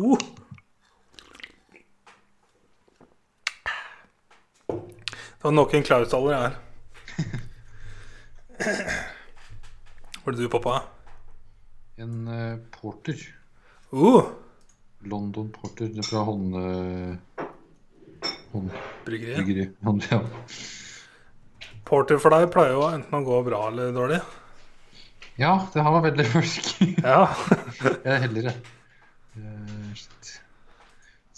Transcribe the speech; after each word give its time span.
Uh. 0.00 0.16
Det 4.66 5.44
var 5.44 5.52
nok 5.52 5.74
en 5.74 5.82
Klaus-taller 5.82 6.34
her. 6.36 6.56
Var 10.24 10.32
det 10.32 10.42
du, 10.42 10.48
pappa? 10.52 10.82
En 11.96 12.28
uh, 12.28 12.56
porter. 12.70 13.16
Uh, 13.92 14.24
London 15.00 15.52
Porter. 15.52 15.88
Det 15.88 15.98
er 16.04 16.08
fra 16.08 16.24
hånd... 16.28 16.56
Uh, 16.56 17.16
bryggeriet. 19.04 19.76
Hånd, 19.84 20.04
ja. 20.10 20.20
Porter 21.88 22.20
for 22.20 22.30
deg 22.36 22.50
pleier 22.52 22.76
jo 22.76 22.88
enten 22.88 23.20
å 23.20 23.24
gå 23.26 23.40
bra 23.48 23.68
eller 23.68 23.92
dårlig. 23.96 24.20
ja, 25.40 25.54
det 25.72 25.84
har 25.84 25.96
vært 25.96 26.10
veldig 26.10 26.28
mørk. 26.34 26.54
Ja. 27.00 27.22
Jeg 27.80 28.12
er 28.12 28.22
heldigere. 28.28 28.79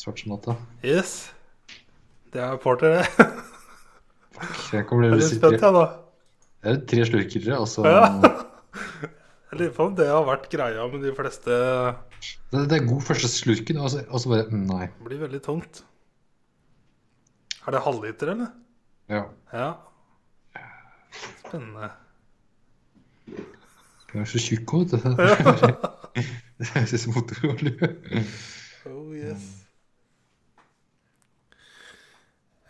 Som. 0.02 0.56
Yes. 0.82 1.30
Det 2.34 2.40
er 2.42 2.56
Porter, 2.58 2.98
det. 2.98 3.26
Jeg 4.72 4.86
kommer 4.88 5.06
Jeg 5.06 5.12
er 5.12 5.18
til 5.20 5.22
å 5.22 5.28
sitte 5.28 5.50
spent, 5.50 5.62
jeg, 5.62 5.74
da. 5.76 5.84
Det 6.62 6.72
er 6.72 6.80
tre 6.90 7.04
slurkere, 7.06 7.58
og 7.62 7.68
så 7.70 7.86
Ja. 7.86 8.06
Jeg 9.52 9.58
lurer 9.60 9.72
på 9.76 9.84
om 9.84 9.96
det 9.98 10.06
har 10.08 10.22
vært 10.24 10.46
greia 10.48 10.84
med 10.88 11.02
de 11.04 11.10
fleste 11.12 11.56
det, 12.52 12.60
det 12.70 12.76
er 12.78 12.86
god 12.88 13.02
første 13.04 13.28
slurken, 13.28 13.76
og 13.84 13.90
så, 13.92 14.00
og 14.08 14.22
så 14.22 14.30
bare 14.32 14.46
mm, 14.48 14.62
Nei. 14.70 14.86
Det 14.96 15.06
blir 15.10 15.20
veldig 15.20 15.40
tungt. 15.44 15.82
Er 17.66 17.76
det 17.76 17.82
halvliter, 17.84 18.32
eller? 18.32 18.52
Ja. 19.12 19.22
Ja. 19.52 19.68
Spennende. 21.42 21.90
Du 23.28 24.18
er 24.20 24.28
så 24.28 24.40
tjukk 24.40 24.72
òg, 24.78 24.94
vet 24.94 25.04
du. 25.04 25.12
Det 26.62 26.70
høres 26.72 26.94
ut 26.96 27.04
som 27.04 27.16
motorolje. 27.16 27.92
Oh 28.88 29.12
yes. 29.16 29.61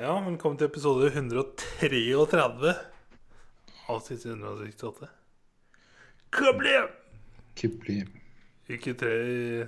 Ja, 0.02 0.16
velkommen 0.18 0.56
til 0.58 0.66
episode 0.66 1.12
133 1.12 2.70
av 3.86 4.00
siste 4.02 4.32
168. 4.32 5.06
Kublim! 6.34 6.88
Kublim. 7.60 8.08
Uke 8.66 8.96
tre 8.98 9.12
i 9.30 9.60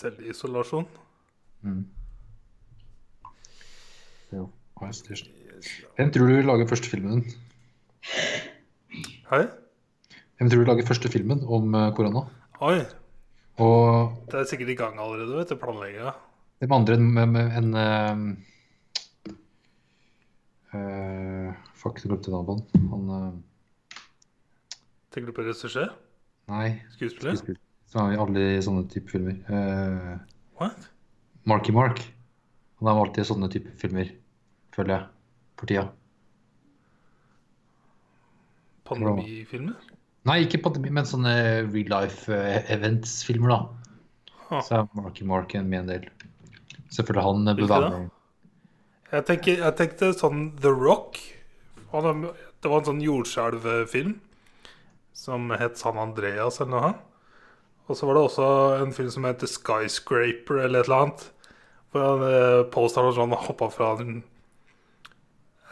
selvisolasjon. 0.00 0.90
Mm. 1.62 1.86
Ja. 4.34 4.50
Hvem 4.82 6.10
tror 6.10 6.26
du 6.26 6.42
lager 6.42 6.66
første 6.74 6.90
filmen? 6.90 7.22
Hei. 9.30 9.44
Hvem 10.40 10.50
tror 10.50 10.64
du 10.64 10.72
lager 10.72 10.90
første 10.90 11.14
filmen 11.14 11.46
om 11.46 11.70
eh, 11.70 11.92
korona? 11.94 12.26
Oi. 12.66 12.80
Og 13.62 14.24
Det 14.26 14.42
er 14.42 14.50
sikkert 14.56 14.74
i 14.74 14.82
gang 14.82 14.98
allerede, 14.98 15.38
vet 15.38 15.54
du. 15.54 15.62
Planlegginga. 15.62 16.18
Hvem 16.58 16.74
andre 16.74 16.96
enn 16.98 17.08
med 17.14 17.38
en 17.58 17.68
uh, 17.78 18.22
uh, 20.74 21.52
Fuck, 21.78 22.00
du 22.02 22.08
glemte 22.10 22.32
navnet 22.34 22.78
han. 22.90 23.10
Eh, 23.14 24.00
Tenker 25.14 25.30
du 25.30 25.36
på 25.36 25.44
regissør? 25.46 25.92
Nei, 26.50 26.80
Skuespiller? 26.96 27.36
skuespiller. 27.38 27.60
Som 27.88 28.08
er 28.08 28.16
i 28.16 28.20
alle 28.20 28.46
sånne 28.64 28.88
type 28.90 29.08
filmer. 29.12 29.38
Uh, 29.48 30.18
What? 30.58 30.88
Marky 31.48 31.72
Mark. 31.72 32.02
Han 32.80 32.90
er 32.90 32.98
alltid 33.00 33.22
i 33.22 33.28
sånne 33.30 33.48
type 33.52 33.70
filmer, 33.80 34.10
føler 34.74 34.94
jeg, 34.96 35.06
for 35.58 35.70
tida. 35.70 35.86
Pandemifilmer? 38.88 39.78
Nei, 40.28 40.40
ikke 40.44 40.60
pandemi, 40.64 40.90
men 40.92 41.06
sånne 41.08 41.32
real 41.70 41.90
life 41.94 42.32
eh, 42.34 42.60
events-filmer, 42.74 43.54
da. 43.54 43.60
Ah. 44.48 44.60
Så 44.64 44.78
er 44.80 44.88
Marky 44.98 45.26
Mark 45.28 45.54
en 45.56 45.68
med 45.70 45.84
en 45.84 45.90
del. 45.94 46.08
Selvfølgelig 46.90 47.24
han 47.24 47.44
med. 47.44 48.10
Jeg, 49.12 49.24
tenker, 49.28 49.58
jeg 49.64 49.76
tenkte 49.78 50.12
sånn 50.16 50.48
The 50.60 50.72
Rock. 50.72 51.18
Han 51.92 52.26
Det 52.62 52.70
var 52.70 52.80
en 52.80 52.88
sånn 52.90 53.04
jordskjelvfilm 53.04 54.16
som 55.16 55.50
het 55.50 55.78
San 55.80 55.98
Andreas 55.98 56.60
eller 56.60 56.72
noe. 56.74 56.94
Og 57.88 57.96
så 57.96 58.06
var 58.06 58.18
det 58.18 58.24
også 58.26 58.48
en 58.82 58.92
film 58.92 59.10
som 59.10 59.24
het 59.24 59.44
Skyscraper 59.48 60.64
eller 60.64 60.82
et 60.82 60.90
eller 60.90 61.04
annet. 61.06 61.22
Hvor 61.90 62.04
han 62.04 62.24
eh, 62.28 62.64
posteren 62.72 63.14
sånn 63.16 63.32
hoppa 63.32 63.70
fra 63.72 63.94
en 64.02 64.18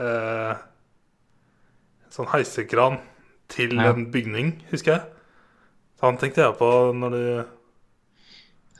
eh, 0.00 0.55
sånn 2.12 2.31
heisekran 2.32 3.00
til 3.53 3.76
Ja. 3.76 3.91
en 3.93 4.10
bygning, 4.10 4.62
husker 4.71 4.93
jeg. 4.97 5.03
Så 6.00 6.06
han 6.09 6.16
tenkte 6.16 6.43
jeg 6.43 6.56
på 6.59 6.71
når 6.97 7.10
du 7.10 7.44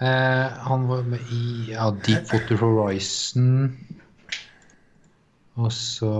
Eh, 0.01 0.49
han 0.69 0.89
var 0.89 1.07
med 1.09 1.21
i 1.33 1.73
ja, 1.73 1.91
Deepwater 2.05 2.59
Horizon. 2.61 3.77
Og 5.57 5.71
så 5.73 6.11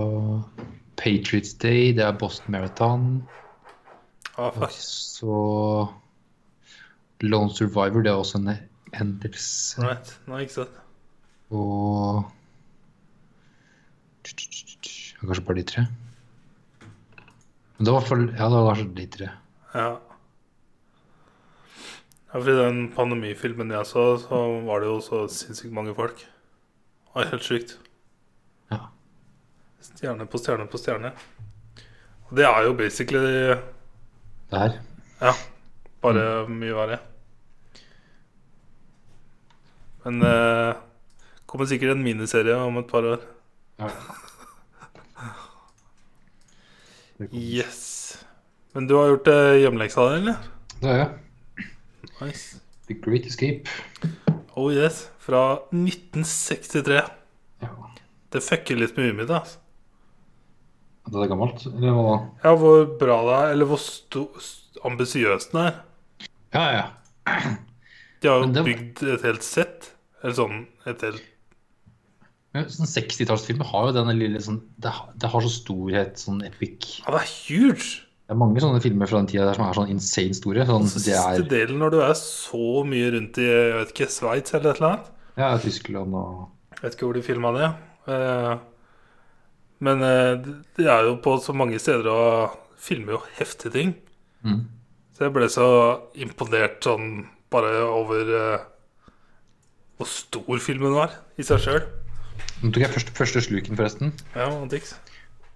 Patriots 0.97 1.53
Day, 1.61 1.91
det 1.93 2.05
er 2.05 2.17
Boston 2.17 2.55
Marathon. 2.55 3.05
Oh, 4.37 4.49
Og 4.61 4.71
så 4.73 5.37
Lone 7.21 7.53
Survivor, 7.53 8.01
det 8.01 8.11
er 8.11 8.17
også 8.17 8.41
en 8.41 8.49
endelse. 8.93 9.81
Right. 9.81 10.17
Nei, 10.29 10.41
ikke 10.45 10.59
sant. 10.61 10.81
Og 11.53 12.25
Kanskje 15.17 15.43
bare 15.47 15.57
de 15.57 15.63
tre. 15.65 15.85
Men 17.77 17.87
det 17.87 17.93
var 17.93 17.97
i 17.97 18.01
hvert 18.01 18.09
fall 18.09 18.25
ja, 18.27 18.49
det 18.49 18.57
var 18.57 18.67
kanskje 18.67 18.89
de 18.97 19.05
tre. 19.13 19.29
Ja. 19.73 19.87
Ja, 22.27 22.39
fordi 22.41 22.55
den 22.59 22.79
pandemifilmen 22.91 23.71
jeg 23.71 23.87
så, 23.87 24.17
så 24.19 24.39
var 24.67 24.83
det 24.83 24.89
jo 24.89 24.97
så 25.03 25.23
sinnssykt 25.31 25.73
mange 25.73 25.93
folk. 25.95 26.19
Det 26.19 27.13
var 27.15 27.29
helt 27.31 27.45
sykt. 27.45 27.77
Ja. 28.71 28.81
Stjerne 29.81 30.27
på 30.27 30.41
stjerne 30.41 30.67
på 30.67 30.81
stjerne. 30.81 31.13
Og 32.27 32.35
det 32.37 32.45
er 32.45 32.65
jo 32.67 32.73
basically 32.75 33.21
Det 34.51 34.59
her. 34.59 34.75
Ja, 35.21 35.31
bare 36.03 36.25
mye 36.51 36.75
verre. 36.75 36.99
Men 40.03 40.21
eh, 40.23 40.75
kommer 41.47 41.67
sikkert 41.67 41.95
en 41.95 42.03
miniserie 42.03 42.55
om 42.55 42.77
et 42.79 42.91
par 42.91 43.07
år. 43.15 43.23
Ja. 43.79 43.91
Yes. 47.33 48.23
Men 48.75 48.85
du 48.85 48.93
har 48.93 49.07
gjort 49.09 49.27
eh, 49.31 49.55
hjemmeleksa 49.63 50.03
di, 50.11 50.17
eller? 50.19 50.35
Det 50.77 50.91
har 50.91 50.99
jeg. 50.99 51.26
Nice. 52.21 52.59
The 52.87 52.93
Great 53.03 53.25
Escape. 53.25 53.67
Oh 54.55 54.71
yes. 54.73 55.09
Fra 55.19 55.59
1963. 55.71 57.01
Ja. 57.61 57.69
Det 58.33 58.41
fucker 58.43 58.79
litt 58.79 58.95
med 58.97 59.09
huet 59.11 59.19
mitt. 59.21 59.29
Altså. 59.33 59.59
Det 61.07 61.21
er 61.23 61.29
gammelt, 61.31 61.61
eller 61.69 61.93
hva 61.95 62.03
da? 62.07 62.15
Ja, 62.43 62.51
hvor 62.59 62.81
bra 62.99 63.17
det 63.29 63.35
er, 63.37 63.51
eller 63.53 63.69
hvor 63.69 63.79
ambisiøst 64.89 65.53
den 65.53 65.61
er. 65.69 65.77
Ja, 66.55 66.65
ja. 66.75 66.85
De 68.21 68.27
har 68.27 68.41
jo 68.43 68.51
det- 68.51 68.65
bygd 68.67 69.03
et 69.13 69.23
helt 69.23 69.43
sett. 69.45 69.93
Eller 70.23 70.33
sånn 70.33 70.65
et 70.89 71.01
helt 71.05 71.21
Men 72.53 72.65
sånn 72.73 72.89
60-tallsfilmer 72.89 73.67
har 73.69 73.87
jo 73.87 73.93
denne 73.99 74.15
lille 74.17 74.39
sånn 74.41 74.59
det, 74.81 74.89
har- 74.89 75.11
det 75.15 75.29
har 75.29 75.41
så 75.45 75.51
storhet, 75.53 76.17
sånn 76.17 76.41
epic. 76.47 77.01
Ja, 77.05 77.11
det 77.13 77.21
er 77.21 77.31
huge! 77.45 78.01
Det 78.27 78.33
er 78.35 78.39
mange 78.41 78.59
sånne 78.59 78.81
filmer 78.83 79.07
fra 79.07 79.21
den 79.21 79.27
tida 79.31 79.45
der 79.47 79.55
som 79.55 79.65
er 79.69 79.77
sånn 79.77 79.91
insane 79.93 80.35
store. 80.35 80.65
Sånn, 80.67 80.83
det 80.83 80.99
siste 80.99 81.13
er 81.15 81.45
delen, 81.47 81.77
når 81.79 81.93
du 81.93 81.99
er 82.03 82.13
så 82.19 82.83
mye 82.83 83.11
rundt 83.13 83.37
i 83.39 83.45
jeg 83.47 83.75
vet 83.77 83.93
ikke, 83.93 84.07
Sveits 84.11 84.53
eller 84.57 84.73
et 84.73 84.81
eller 84.81 84.89
annet 84.97 85.13
ja, 85.37 85.51
Tyskland 85.63 86.15
og 86.17 86.47
Jeg 86.73 86.81
vet 86.83 86.95
ikke 86.97 87.05
hvor 87.07 87.13
de 87.15 87.21
filma 87.23 87.51
det. 87.55 87.69
Eh, 88.11 88.57
men 89.79 89.99
de 90.03 90.11
det- 90.43 90.55
det 90.75 90.87
er 90.91 91.03
jo 91.07 91.15
på 91.23 91.37
så 91.39 91.53
mange 91.55 91.79
steder 91.79 92.07
og 92.11 92.57
filmer 92.77 93.13
jo 93.15 93.21
heftige 93.39 93.71
ting. 93.71 93.95
mm. 94.43 94.65
Så 95.17 95.23
jeg 95.25 95.33
ble 95.33 95.47
så 95.49 95.67
imponert 96.15 96.81
sånn 96.83 97.27
bare 97.49 97.79
over 97.87 98.27
eh, 98.37 98.59
hvor 99.97 100.05
stor 100.05 100.59
filmen 100.59 100.93
var 100.93 101.09
i 101.39 101.43
seg 101.43 101.57
sjøl. 101.63 101.81
Nå 102.61 102.69
tok 102.73 102.83
jeg 102.83 102.91
første, 102.93 103.11
første 103.17 103.41
sluken, 103.41 103.75
forresten. 103.77 104.11
Ja. 104.35 104.49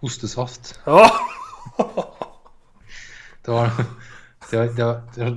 Ostesaft. 0.01 0.77
Ja. 0.87 1.09
Det 3.45 3.51
var, 3.55 3.71
det 4.49 4.57
var, 4.57 4.71
det 4.75 4.85
var, 4.85 5.01
det 5.15 5.23
var, 5.23 5.35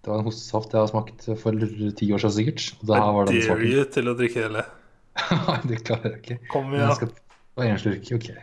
det 0.00 0.08
var 0.10 0.18
en 0.18 0.28
hostesaft 0.28 0.72
jeg 0.72 0.80
har 0.80 0.90
smakt 0.90 1.26
for 1.42 1.64
ti 1.96 2.06
år 2.12 2.22
siden 2.22 2.36
sikkert. 2.36 2.66
Og 2.80 2.86
det 2.88 3.00
her 3.00 3.10
var 3.16 3.28
den 3.28 3.42
smaken. 3.44 3.66
you 3.68 3.84
til 3.96 4.08
å 4.10 4.14
drikke 4.16 4.44
hele. 4.46 4.62
Nei, 5.48 5.58
det 5.68 5.80
klarer 5.84 6.14
jeg 6.14 6.20
ikke. 6.22 6.38
Kom 6.52 6.72
igjen. 6.72 6.86
jeg 6.86 6.98
skal 7.00 7.10
ta 7.16 7.66
en 7.66 7.80
slurk. 7.84 8.06
Ok. 8.16 8.28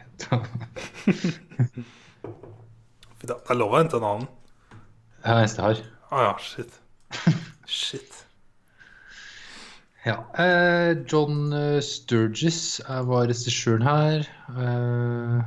Det 3.18 3.33
er 3.33 3.57
lov 3.57 3.74
å 3.74 3.80
hente 3.80 3.98
en 3.98 4.06
annen. 4.06 4.27
Det 4.69 5.25
er 5.25 5.39
det 5.39 5.42
eneste 5.42 5.63
jeg 5.63 5.68
har. 5.68 5.80
Å 6.13 6.25
ja, 6.27 6.33
shit. 6.44 6.80
Shit. 7.65 8.13
Ja. 10.07 10.21
Eh, 10.39 10.94
John 11.12 11.51
Sturges 11.83 12.80
eh, 12.80 13.01
var 13.09 13.25
regissøren 13.27 13.83
her. 13.83 14.21
Eh, 14.54 15.39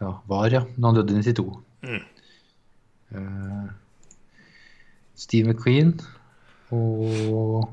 ja, 0.00 0.12
var, 0.30 0.46
ja. 0.48 0.62
Men 0.78 0.86
han 0.86 0.96
døde 0.96 1.12
i 1.18 1.20
92. 1.26 1.44
Mm. 1.84 2.06
Eh, 3.14 3.68
Steve 5.18 5.52
McQueen. 5.52 5.94
Og 6.70 7.68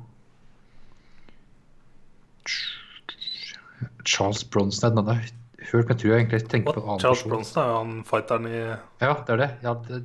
Charles 4.06 4.44
Bronson 4.44 4.92
Den 4.92 5.02
andre 5.02 5.18
jeg 5.20 5.72
hørt, 5.72 5.88
men 5.88 5.96
jeg 5.96 6.00
tror 6.00 6.12
jeg 6.12 6.22
egentlig 6.22 6.42
tenker 6.50 6.76
på 6.76 6.80
en 6.80 6.90
annen 6.90 7.02
Charles 7.02 7.24
person. 7.24 7.32
Bronson 7.34 7.62
er 7.62 7.70
jo 7.72 7.78
han 7.78 7.94
fighteren 8.08 8.48
i 8.48 8.60
Ja, 8.60 9.14
det 9.26 9.34
er 9.34 9.42
det. 9.42 9.50
Ja, 9.66 9.74
det 9.88 10.04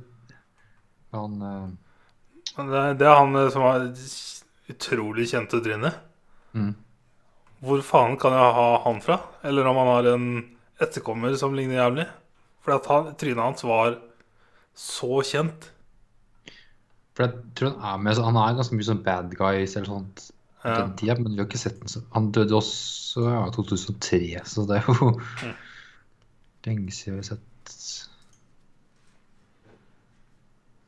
han 1.11 1.41
uh... 1.41 1.69
Det, 2.51 2.81
det 2.99 3.07
er 3.07 3.15
han 3.15 3.35
eh, 3.35 3.49
som 3.51 3.63
har 3.63 3.85
utrolig 4.71 5.27
kjente 5.31 5.61
trynet. 5.63 5.99
mm. 6.51 6.71
Hvor 7.61 7.83
faen 7.85 8.15
kan 8.17 8.33
jeg 8.33 8.53
ha 8.57 8.69
han 8.87 9.01
fra? 9.05 9.19
Eller 9.45 9.67
om 9.69 9.77
han 9.77 9.89
har 9.91 10.07
en 10.15 10.23
etterkommer 10.81 11.35
som 11.37 11.53
ligner 11.53 11.77
jævlig? 11.77 12.07
For 12.65 12.73
at 12.73 12.87
han, 12.89 13.11
trynet 13.21 13.43
hans 13.43 13.63
var 13.63 13.99
så 14.75 15.21
kjent. 15.27 15.69
For 17.15 17.25
jeg 17.27 17.33
tror 17.59 17.73
han 17.79 17.99
er 17.99 18.03
med 18.05 18.15
så 18.15 18.23
Han 18.23 18.37
er 18.39 18.55
ganske 18.55 18.75
mye 18.77 18.87
sånn 18.87 19.03
bad 19.03 19.33
guys 19.37 19.75
eller 19.75 19.87
sånt 19.91 20.29
Ja. 20.63 20.75
den 20.77 20.93
tida, 20.95 21.15
men 21.19 21.33
vi 21.33 21.39
har 21.41 21.47
ikke 21.49 21.57
sett 21.59 21.79
den 21.81 21.89
så 21.89 22.03
Han 22.13 22.31
døde 22.31 22.53
også 22.55 23.23
ja, 23.27 23.49
2003, 23.51 24.41
så 24.45 24.65
det 24.69 24.77
er 24.77 24.85
jo 24.87 25.09
Mm. 25.43 25.55
lenge 26.65 26.91
siden 26.93 27.17
vi 27.17 27.23
har 27.25 27.29
sett 27.35 28.07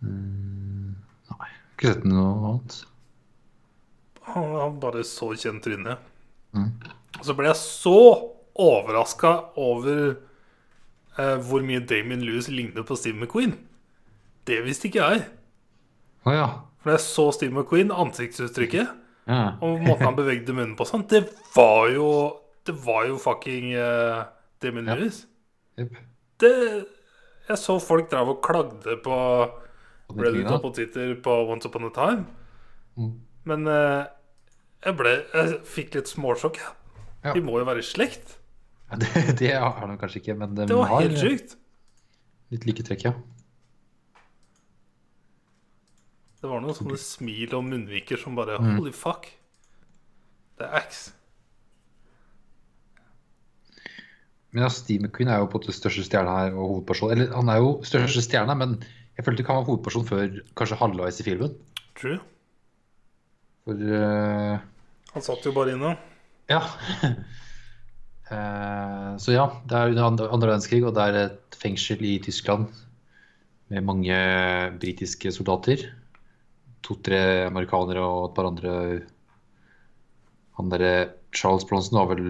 Mm, 0.03 0.95
Nei, 1.31 1.49
ikke 1.77 1.93
sett 1.93 2.03
noe 2.09 2.33
annet. 2.49 2.77
Han 4.33 4.51
har 4.57 4.73
bare 4.83 5.03
så 5.07 5.29
kjent 5.39 5.63
tryne. 5.65 5.97
Mm. 6.55 6.69
Og 7.19 7.25
så 7.27 7.35
ble 7.37 7.47
jeg 7.49 7.59
så 7.59 7.95
overraska 8.59 9.31
over 9.59 10.15
eh, 11.17 11.37
hvor 11.47 11.63
mye 11.65 11.83
Damien 11.89 12.21
Lewis 12.25 12.47
ligner 12.51 12.83
på 12.87 12.97
Steve 12.99 13.17
McQueen. 13.19 13.55
Det 14.47 14.59
visste 14.65 14.89
ikke 14.89 15.05
jeg. 15.07 15.23
Oh, 16.25 16.33
ja. 16.35 16.47
For 16.83 16.93
jeg 16.95 17.03
så 17.03 17.25
Steve 17.35 17.53
McQueen, 17.55 17.91
ansiktsuttrykket 17.91 18.89
ja. 19.27 19.41
og 19.63 19.83
måten 19.85 20.03
han 20.03 20.17
bevegde 20.17 20.51
munnen 20.55 20.75
på 20.75 20.83
sånn, 20.87 21.05
det 21.07 21.21
var 21.55 21.87
jo 21.93 22.07
Det 22.67 22.73
var 22.83 23.05
jo 23.07 23.17
fucking 23.19 23.73
uh, 23.75 24.23
Damien 24.63 24.87
Ja. 24.87 24.95
Lewis. 24.99 25.21
Yep. 25.79 25.95
Det 26.43 26.51
Jeg 27.49 27.57
så 27.59 27.75
folk 27.83 28.09
drev 28.11 28.29
og 28.35 28.41
klagde 28.43 28.97
på 29.03 29.17
Reddit 30.13 30.47
og 30.51 30.61
på 30.63 30.71
Twitter 30.75 31.15
på 31.23 31.33
Once 31.49 31.67
Upon 31.67 31.87
a 31.87 31.91
Time. 31.95 32.25
Mm. 32.99 33.13
Men 33.49 33.67
uh, 33.67 34.03
jeg 34.83 34.95
ble 34.99 35.13
Jeg 35.33 35.59
fikk 35.65 35.95
litt 35.97 36.11
småsjokk. 36.11 36.59
jeg. 36.59 36.71
Ja. 37.23 37.33
De 37.33 37.41
må 37.43 37.57
jo 37.59 37.65
være 37.67 37.79
i 37.83 37.87
slekt. 37.87 38.37
Det, 38.99 39.09
det 39.39 39.53
har 39.55 39.87
de 39.89 39.95
kanskje 39.97 40.19
ikke, 40.21 40.35
men 40.37 40.51
de 40.55 40.67
Det 40.69 40.75
var 40.77 40.91
har 40.91 41.01
helt 41.07 41.17
sykt 41.17 41.55
litt 42.53 42.67
like 42.69 42.83
trekk, 42.85 43.07
ja. 43.07 43.13
Det 46.43 46.49
var 46.51 46.59
noen 46.59 46.75
sånne 46.75 46.97
smil 46.99 47.53
og 47.55 47.61
munnviker 47.63 48.19
som 48.19 48.35
bare 48.35 48.57
Mm. 48.59 48.73
Holy 48.75 48.91
fuck. 48.91 49.29
Det 50.59 50.65
er 50.65 50.73
Axe. 50.75 51.13
Men 54.51 54.65
ja, 54.65 54.69
Steve 54.69 55.07
McQueen 55.07 55.31
er 55.31 55.39
jo 55.39 55.47
på 55.47 55.63
det 55.63 55.73
største 55.73 56.03
stjerne 56.03 56.35
her 56.35 56.51
og 56.51 56.67
hovedperson. 56.67 57.13
Eller 57.15 57.31
han 57.33 57.47
er 57.49 57.61
jo 57.63 57.71
største 57.87 58.21
stjerne, 58.21 58.57
men 58.59 58.75
jeg 59.15 59.23
følte 59.25 59.41
ikke 59.41 59.55
han 59.55 59.63
var 59.63 59.69
hovedperson 59.71 60.05
før 60.05 60.35
kanskje 60.59 60.79
halvveis 60.83 61.21
i 61.23 61.27
filmen. 61.29 61.55
True. 61.95 62.19
For 63.63 63.79
uh... 63.79 64.59
Han 65.15 65.23
satt 65.23 65.47
jo 65.47 65.55
bare 65.55 65.77
inne. 65.77 65.95
Ja. 66.51 66.61
Eh, 68.33 69.09
så 69.19 69.33
ja, 69.35 69.43
det 69.69 69.77
er 69.77 69.91
under 70.07 70.31
andre 70.31 70.47
verdenskrig, 70.47 70.79
og 70.87 70.95
det 70.95 71.03
er 71.03 71.17
et 71.19 71.57
fengsel 71.59 71.99
i 72.07 72.15
Tyskland 72.23 72.71
med 73.69 73.83
mange 73.85 74.15
britiske 74.79 75.29
soldater. 75.35 75.83
To-tre 76.83 77.19
amerikanere 77.47 78.03
og 78.03 78.29
et 78.29 78.35
par 78.37 78.49
andre 78.49 78.73
Han 80.57 80.71
derre 80.73 80.93
Charles 81.33 81.65
Bronson 81.69 81.97
var 82.01 82.09
vel 82.11 82.25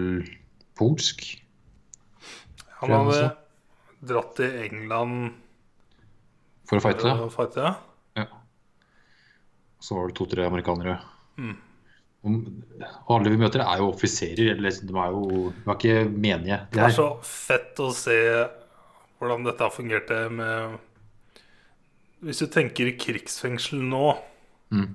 polsk? 0.78 1.24
Han 2.80 2.94
hadde 2.94 3.24
dratt 4.04 4.34
til 4.38 4.56
England 4.64 5.34
For 6.68 6.78
å 6.80 6.84
fighte? 6.84 7.04
for 7.08 7.26
å 7.28 7.34
fighte. 7.34 7.66
Ja. 7.66 8.24
Ja. 8.24 8.26
Så 9.82 9.98
var 9.98 10.08
det 10.08 10.16
to-tre 10.16 10.46
amerikanere. 10.48 10.98
Mm. 11.36 11.56
Og 12.24 13.10
alle 13.18 13.32
vi 13.34 13.40
møter, 13.40 13.60
er 13.60 13.82
jo 13.82 13.90
offiserer. 13.92 14.56
Liksom, 14.56 14.88
de 14.88 14.96
er 14.96 15.12
jo 15.12 15.50
de 15.52 15.68
er 15.68 15.74
ikke 15.76 15.96
menige. 16.08 16.60
De 16.72 16.78
Det 16.78 16.86
er, 16.86 16.94
så 16.96 17.08
fett 17.28 17.80
å 17.84 17.90
se 17.92 18.16
hvordan 19.20 19.44
dette 19.44 19.68
fungerte 19.72 20.22
med 20.32 20.78
Hvis 22.24 22.40
du 22.40 22.46
tenker 22.48 22.94
krigsfengsel 22.96 23.82
nå, 23.84 24.14
Mm. 24.74 24.88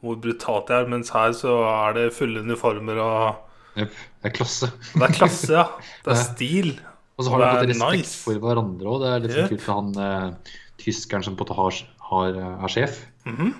hvor 0.00 0.16
brutalt 0.22 0.68
det 0.70 0.76
er, 0.78 0.86
mens 0.88 1.10
her 1.12 1.32
så 1.36 1.54
er 1.68 1.96
det 1.98 2.06
fulle 2.16 2.40
uniformer 2.46 3.00
og 3.02 3.46
Jepp. 3.76 3.92
det 4.22 4.30
er 4.30 4.34
klasse. 4.36 4.68
Det 4.94 5.02
er 5.08 5.12
klasse, 5.18 5.50
ja. 5.52 5.64
Det 6.04 6.14
er 6.14 6.20
stil. 6.24 6.70
Og 7.18 7.24
så 7.26 7.30
har 7.34 7.42
de 7.42 7.48
fått 7.52 7.68
respekt 7.74 7.98
nice. 8.00 8.14
for 8.24 8.38
hverandre 8.40 8.88
òg. 8.94 9.02
Det 9.02 9.10
er 9.10 9.20
litt 9.26 9.34
sånn 9.34 9.42
Yep. 9.44 9.50
kult 9.52 9.64
for 9.66 9.74
han 9.76 9.90
eh, 10.00 10.54
tyskeren 10.80 11.26
som 11.26 11.36
på 11.36 11.44
en 11.44 11.50
måte 11.50 11.58
har, 11.60 11.80
har, 12.10 12.38
er 12.64 12.72
sjef. 12.72 13.02
Mhm. 13.28 13.50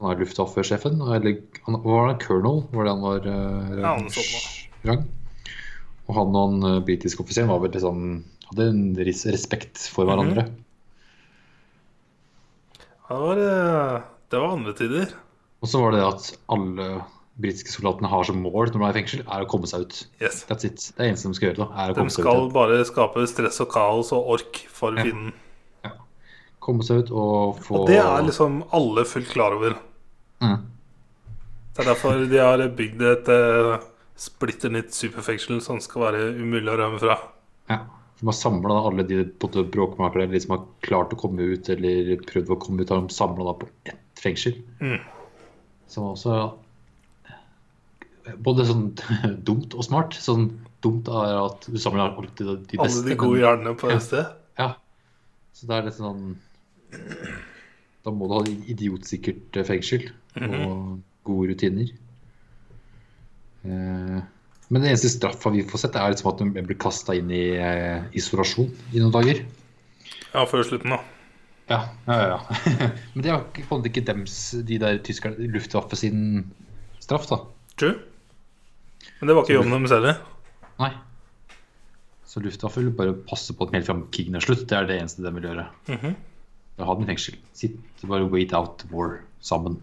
Han 0.00 0.10
er 0.14 0.20
Luftwaffe-sjefen. 0.22 0.96
Eller 1.12 1.34
han, 1.66 1.76
var 1.84 2.06
han? 2.08 2.18
Colonel? 2.22 2.62
Var 2.72 2.86
det 2.88 2.94
han 2.94 3.02
var 3.04 3.26
Uh, 3.28 3.80
Ja, 3.82 3.90
han 3.98 4.08
rang? 4.88 5.02
Og 6.08 6.14
han 6.16 6.32
og 6.34 6.40
han 6.40 6.64
uh, 6.64 6.80
britiske 6.86 7.20
offiseren 7.20 7.50
var 7.52 7.60
vel 7.60 7.74
liksom 7.76 8.24
hadde 8.48 8.70
en 8.72 8.80
respekt 8.96 9.76
for 9.92 10.08
Mhm. 10.08 10.10
hverandre. 10.14 10.46
Det 13.10 13.18
var, 13.18 13.36
eh, 13.42 14.00
det 14.30 14.40
var 14.40 14.54
andre 14.56 14.74
tider. 14.78 15.14
Og 15.60 15.68
så 15.68 15.80
var 15.82 15.92
det 15.96 16.04
at 16.06 16.28
alle 16.52 16.86
britiske 17.40 17.72
soldatene 17.72 18.08
har 18.12 18.24
som 18.28 18.40
mål 18.42 18.70
når 18.70 18.76
de 18.76 18.84
er 18.86 18.92
i 18.94 18.98
fengsel, 19.00 19.22
er 19.26 19.44
å 19.44 19.48
komme 19.48 19.68
seg 19.70 19.86
ut. 19.86 20.00
Yes. 20.20 20.42
That's 20.48 20.66
it. 20.68 20.80
Det 20.96 21.04
er 21.04 21.12
eneste 21.12 21.30
de 21.30 21.38
skal 21.38 21.48
gjøre. 21.50 21.66
da, 21.66 21.84
er 21.84 21.92
å 21.94 22.04
De 22.04 22.14
skal 22.14 22.42
ut. 22.46 22.52
bare 22.54 22.80
skape 22.88 23.26
stress 23.30 23.60
og 23.64 23.70
kaos 23.72 24.12
og 24.16 24.28
ork 24.36 24.62
for 24.68 24.96
Ja. 24.96 25.02
fienden. 25.04 25.32
igjen. 25.84 25.96
Komme 26.60 26.84
seg 26.84 27.04
ut 27.04 27.10
og 27.10 27.60
få 27.64 27.80
Og 27.80 27.86
det 27.88 27.96
er 27.98 28.22
liksom 28.22 28.64
alle 28.72 29.04
fullt 29.04 29.28
klar 29.28 29.52
over. 29.56 29.76
mm. 30.42 30.58
Det 31.74 31.86
er 31.86 31.94
derfor 31.94 32.26
de 32.28 32.36
har 32.38 32.58
bygd 32.76 33.00
et 33.02 33.28
uh, 33.28 33.78
splitter 34.16 34.68
nytt 34.70 34.92
superfengsel 34.92 35.62
som 35.62 35.78
skal 35.80 36.02
være 36.02 36.34
umulig 36.36 36.68
å 36.68 36.76
rømme 36.76 36.98
fra. 37.00 37.16
Ja. 37.70 37.78
De 38.20 38.26
har 38.26 38.32
samla 38.36 38.74
alle 38.84 39.02
de 39.08 39.14
eller 39.24 40.26
de 40.26 40.40
som 40.40 40.58
har 40.58 40.66
klart 40.82 41.12
å 41.14 41.16
komme 41.16 41.40
ut 41.40 41.68
eller 41.70 42.16
prøvd 42.28 42.50
å 42.52 42.58
komme 42.60 42.82
ut, 42.82 42.90
har 42.90 43.00
de 43.00 43.08
samla 43.08 43.54
på 43.56 43.68
ett 43.86 43.96
fengsel. 44.20 44.58
Mm. 44.80 44.98
Som 45.90 46.12
også 46.12 46.40
Både 48.44 48.62
sånn 48.68 48.90
dumt 49.48 49.74
og 49.74 49.82
smart. 49.86 50.14
Sånn 50.14 50.50
dumt 50.84 51.08
er 51.10 51.38
at 51.40 51.64
du 51.66 51.78
samler 51.80 52.12
alltid 52.12 52.46
de, 52.46 52.56
de 52.70 52.78
beste. 52.78 53.00
Alle 53.00 53.08
de 53.08 53.16
gode 53.18 53.40
hjernene 53.42 53.72
på 53.80 53.90
et 53.90 54.04
sted. 54.04 54.28
Ja. 54.60 54.74
Så 55.56 55.66
det 55.66 55.78
er 55.78 55.88
litt 55.88 55.98
sånn 55.98 56.20
Da 58.04 58.12
må 58.16 58.28
du 58.30 58.36
ha 58.38 58.42
idiotsikkert 58.72 59.58
eh, 59.60 59.66
fengsel 59.68 60.06
og 60.40 61.00
gode 61.28 61.50
rutiner. 61.50 61.90
Eh, 63.66 64.20
Men 64.70 64.78
den 64.84 64.88
eneste 64.92 65.10
straffa 65.12 65.50
vi 65.52 65.66
får 65.68 65.82
sett, 65.82 65.98
er 65.98 66.14
liksom 66.14 66.30
at 66.30 66.40
hun 66.40 66.54
blir 66.54 66.78
kasta 66.80 67.16
inn 67.18 67.32
i 67.34 67.42
eh, 67.60 68.06
isolasjon 68.16 68.70
i 68.94 69.02
noen 69.02 69.12
dager. 69.12 69.42
Ja, 70.30 70.46
før 70.48 70.64
slutten, 70.64 70.94
da. 70.94 71.00
Ja, 71.70 71.84
ja, 72.06 72.28
ja. 72.28 72.38
Men 73.14 73.22
det 73.22 73.30
var 73.30 73.44
på 73.54 73.62
en 73.62 73.68
måte 73.70 73.90
ikke 73.92 74.02
dems, 74.08 74.38
de 74.66 74.78
der 74.82 74.98
tyskerne, 75.06 75.46
Luftwaffe 75.54 75.98
sin 75.98 76.48
straff, 76.98 77.28
da. 77.30 77.44
True. 77.78 77.94
Men 79.20 79.30
det 79.30 79.36
var 79.36 79.46
ikke 79.46 79.54
jobben 79.60 79.76
deres 79.76 79.94
heller. 79.94 80.18
Nei. 80.80 80.90
Så 82.26 82.42
Luftwaffe 82.42 82.82
vil 82.82 82.90
bare 82.94 83.14
passe 83.26 83.54
på 83.54 83.68
at 83.68 83.76
helt 83.76 83.86
fram 83.86 84.02
krigen 84.14 84.38
er 84.38 84.44
slutt. 84.44 84.66
Det 84.70 84.76
er 84.76 84.88
det 84.88 84.98
eneste 84.98 85.22
de 85.22 85.32
vil 85.36 85.46
gjøre. 85.46 85.68
Mm 85.88 85.98
-hmm. 86.02 86.18
ha 86.84 86.94
den 86.94 87.04
i 87.04 87.06
fengsel. 87.06 87.38
Sitt 87.52 87.78
bare 88.02 88.26
wait 88.26 88.52
out 88.52 88.84
war 88.90 89.20
sammen. 89.40 89.82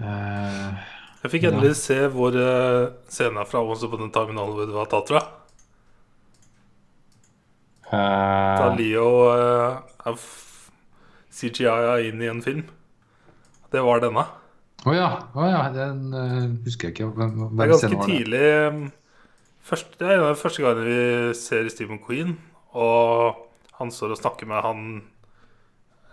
Uh, 0.00 0.74
Jeg 1.22 1.30
fikk 1.30 1.44
endelig 1.44 1.76
se 1.76 2.08
hvor 2.08 2.34
uh, 2.34 2.92
scenen 3.08 3.46
fra 3.46 3.60
også 3.60 3.88
på 3.88 3.96
den 3.96 4.10
terminalen 4.10 4.54
hvor 4.54 4.66
det 4.66 4.74
var 4.74 4.86
tatt 4.86 5.08
fra. 5.08 5.43
Da 7.94 8.70
eh, 8.70 8.78
Leo 8.78 9.08
uh, 9.30 10.08
er 10.08 10.18
CGI-a 11.34 11.98
inn 12.06 12.22
i 12.22 12.30
en 12.30 12.42
film. 12.44 12.64
Det 13.72 13.82
var 13.82 14.02
denne. 14.04 14.24
Å 14.84 14.94
ja. 14.94 15.08
Oh 15.34 15.46
ja, 15.48 15.62
den 15.74 16.12
uh, 16.14 16.44
husker 16.66 16.90
jeg 16.90 16.96
ikke. 16.96 17.10
Hvem, 17.16 17.34
hvem 17.40 17.56
Det 17.56 17.64
er 17.64 17.72
ganske 17.72 17.90
var 17.94 18.06
det? 18.06 18.18
tidlig 18.18 18.92
først, 19.64 19.98
Det 19.98 20.08
er 20.08 20.16
en 20.18 20.26
av 20.26 20.34
de 20.34 20.40
første 20.42 20.64
gangene 20.64 20.88
vi 20.88 21.38
ser 21.40 21.70
Stephen 21.72 22.00
Queen, 22.04 22.36
og 22.76 23.40
han 23.78 23.92
står 23.94 24.14
og 24.14 24.20
snakker 24.20 24.50
med 24.50 24.60
han 24.66 24.84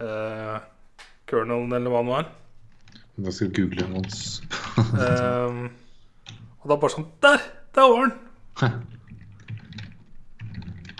uh, 0.01 0.57
Colonelen, 1.29 1.75
eller 1.77 1.93
hva 1.93 2.03
han 2.03 2.13
var. 2.13 2.31
Da 3.21 3.33
skal 3.35 3.51
google 3.53 3.85
hans. 3.91 4.41
Um, 4.77 5.67
og 6.61 6.71
da 6.71 6.77
bare 6.79 6.93
sånn 6.93 7.09
Der! 7.21 7.43
Der 7.75 7.91
var 7.91 8.01
han! 8.05 8.15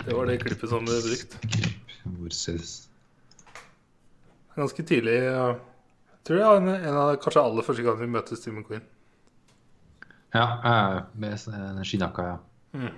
Det 0.06 0.14
var 0.16 0.26
det 0.26 0.38
klippet 0.42 0.68
som 0.70 0.84
ble 0.86 0.96
brukt. 1.04 1.36
Ganske 4.56 4.82
tidlig. 4.84 5.18
Jeg 5.22 5.60
Tror 6.22 6.38
jeg 6.38 6.58
en, 6.60 6.68
en 6.70 6.96
av 7.02 7.16
kanskje 7.18 7.42
aller 7.42 7.64
første 7.66 7.82
gang 7.82 7.96
vi 7.98 8.06
møter 8.14 8.38
Steve 8.38 8.54
McQueen. 8.60 8.82
Ja, 10.32 10.44
eh, 10.70 10.98
med 11.18 11.32
s- 11.34 11.48
skinnjakka, 11.88 12.22
ja. 12.28 12.36
Mm. 12.78 12.92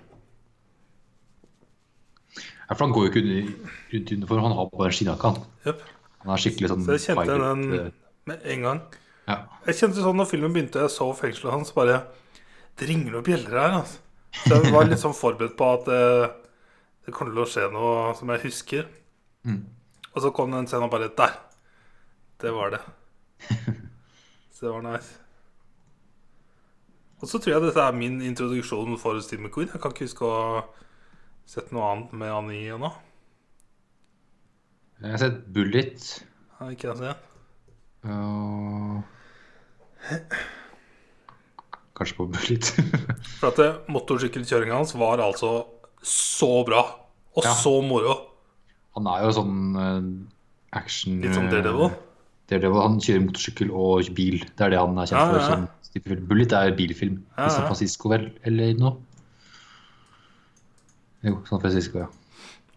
ja. 2.68 2.74
For 2.74 2.84
han 2.84 2.92
går 2.94 3.06
jo 3.06 3.10
ikke 3.12 3.24
rundt 3.94 4.12
uniform, 4.18 4.44
han 4.44 4.56
har 4.58 4.68
bare 4.74 4.92
skinnjakka. 4.92 5.30
Yep. 5.64 5.80
Han 6.24 6.34
er 6.36 6.42
skikkelig 6.44 6.70
sånn 6.74 6.84
Så 6.84 6.98
jeg 6.98 7.04
kjente 7.08 7.38
den 7.40 7.64
eh, 7.80 7.88
med 8.28 8.44
en 8.54 8.68
gang. 8.68 8.82
Ja. 9.28 9.38
Jeg 9.70 9.78
kjente 9.80 10.04
sånn 10.04 10.20
når 10.20 10.28
filmen 10.34 10.52
begynte, 10.54 10.84
jeg 10.84 10.92
så 10.92 11.08
fengselet 11.16 11.56
hans, 11.56 11.72
bare 11.76 12.02
Det 12.76 12.88
ringer 12.90 13.12
noen 13.16 13.24
bjeller 13.24 13.56
her, 13.56 13.72
altså. 13.80 13.98
Så 14.44 14.52
jeg 14.60 14.72
var 14.74 14.84
litt 14.90 15.00
sånn 15.00 15.14
forberedt 15.16 15.56
på 15.56 15.66
at 15.78 15.88
det, 17.04 17.10
det 17.10 17.14
kommer 17.14 17.34
til 17.34 17.42
å 17.44 17.48
skje 17.48 17.66
noe 17.72 18.14
som 18.18 18.30
jeg 18.32 18.44
husker. 18.46 18.86
Mm. 19.44 19.60
Og 20.14 20.22
så 20.22 20.30
kom 20.34 20.54
den 20.54 20.68
scenen 20.70 20.86
og 20.88 20.94
bare 20.94 21.10
Der! 21.18 21.36
Det 22.40 22.50
var 22.52 22.70
det. 22.74 22.80
Så 24.54 24.66
det 24.66 24.72
var 24.74 24.82
nice. 24.86 25.20
Og 27.22 27.28
så 27.30 27.38
tror 27.40 27.54
jeg 27.54 27.62
dette 27.64 27.80
er 27.80 27.96
min 27.96 28.18
introduksjon 28.22 28.98
for 29.00 29.16
Steve 29.24 29.42
McQueen. 29.42 29.70
Jeg 29.72 29.80
kan 29.80 29.94
ikke 29.94 30.04
huske 30.04 30.26
å 30.28 30.32
ha 30.34 30.62
sett 31.48 31.70
noe 31.72 31.86
annet 31.88 32.12
med 32.20 32.32
han 32.32 32.50
i 32.52 32.60
ennå. 32.74 32.90
Jeg 35.00 35.14
har 35.14 35.22
sett 35.22 35.38
Bullet. 35.54 36.04
Ja, 36.58 36.68
Ikke 36.74 36.90
jeg 36.90 37.00
ser. 37.00 37.16
og 38.04 39.02
Kanskje 41.94 42.18
på 42.18 42.26
Bullet. 42.34 42.70
For 43.40 43.50
at 43.50 43.88
motorsykkelkjøringa 43.88 44.76
hans 44.82 44.94
var 44.98 45.22
altså 45.24 45.54
så 46.04 46.50
bra. 46.68 46.82
Og 47.34 47.44
Ja. 47.48 47.54
så 47.58 47.72
moro. 47.82 48.14
han 48.94 49.06
er 49.10 49.24
jo 49.24 49.30
sånn 49.34 49.54
uh, 49.74 50.04
action 50.78 51.16
Litt 51.24 51.34
som 51.34 51.46
eh, 51.48 51.50
Daredevil. 51.50 51.90
Daredevil. 52.50 52.82
Han 52.84 53.00
kjører 53.02 53.24
motorsykkel 53.24 53.70
og 53.74 54.10
bil. 54.14 54.38
Det 54.54 54.60
er 54.68 54.70
det 54.70 54.78
han 54.78 54.98
er 55.02 55.08
kjent 55.10 55.18
Ja, 55.18 55.24
for. 55.32 55.40
ja. 55.40 55.48
Som 55.48 55.92
type 55.94 56.08
film. 56.12 56.26
Bullet 56.30 56.52
er 56.52 56.74
bilfilm 56.78 57.16
Ja, 57.38 57.46
i 57.48 57.50
San. 57.50 57.66
Francisco, 57.66 58.08
vel? 58.12 58.28
Eller 58.46 58.74
noe? 58.78 58.94
Jo, 61.24 61.38
San 61.48 61.60
Francisco, 61.62 62.04
ja. 62.04 62.08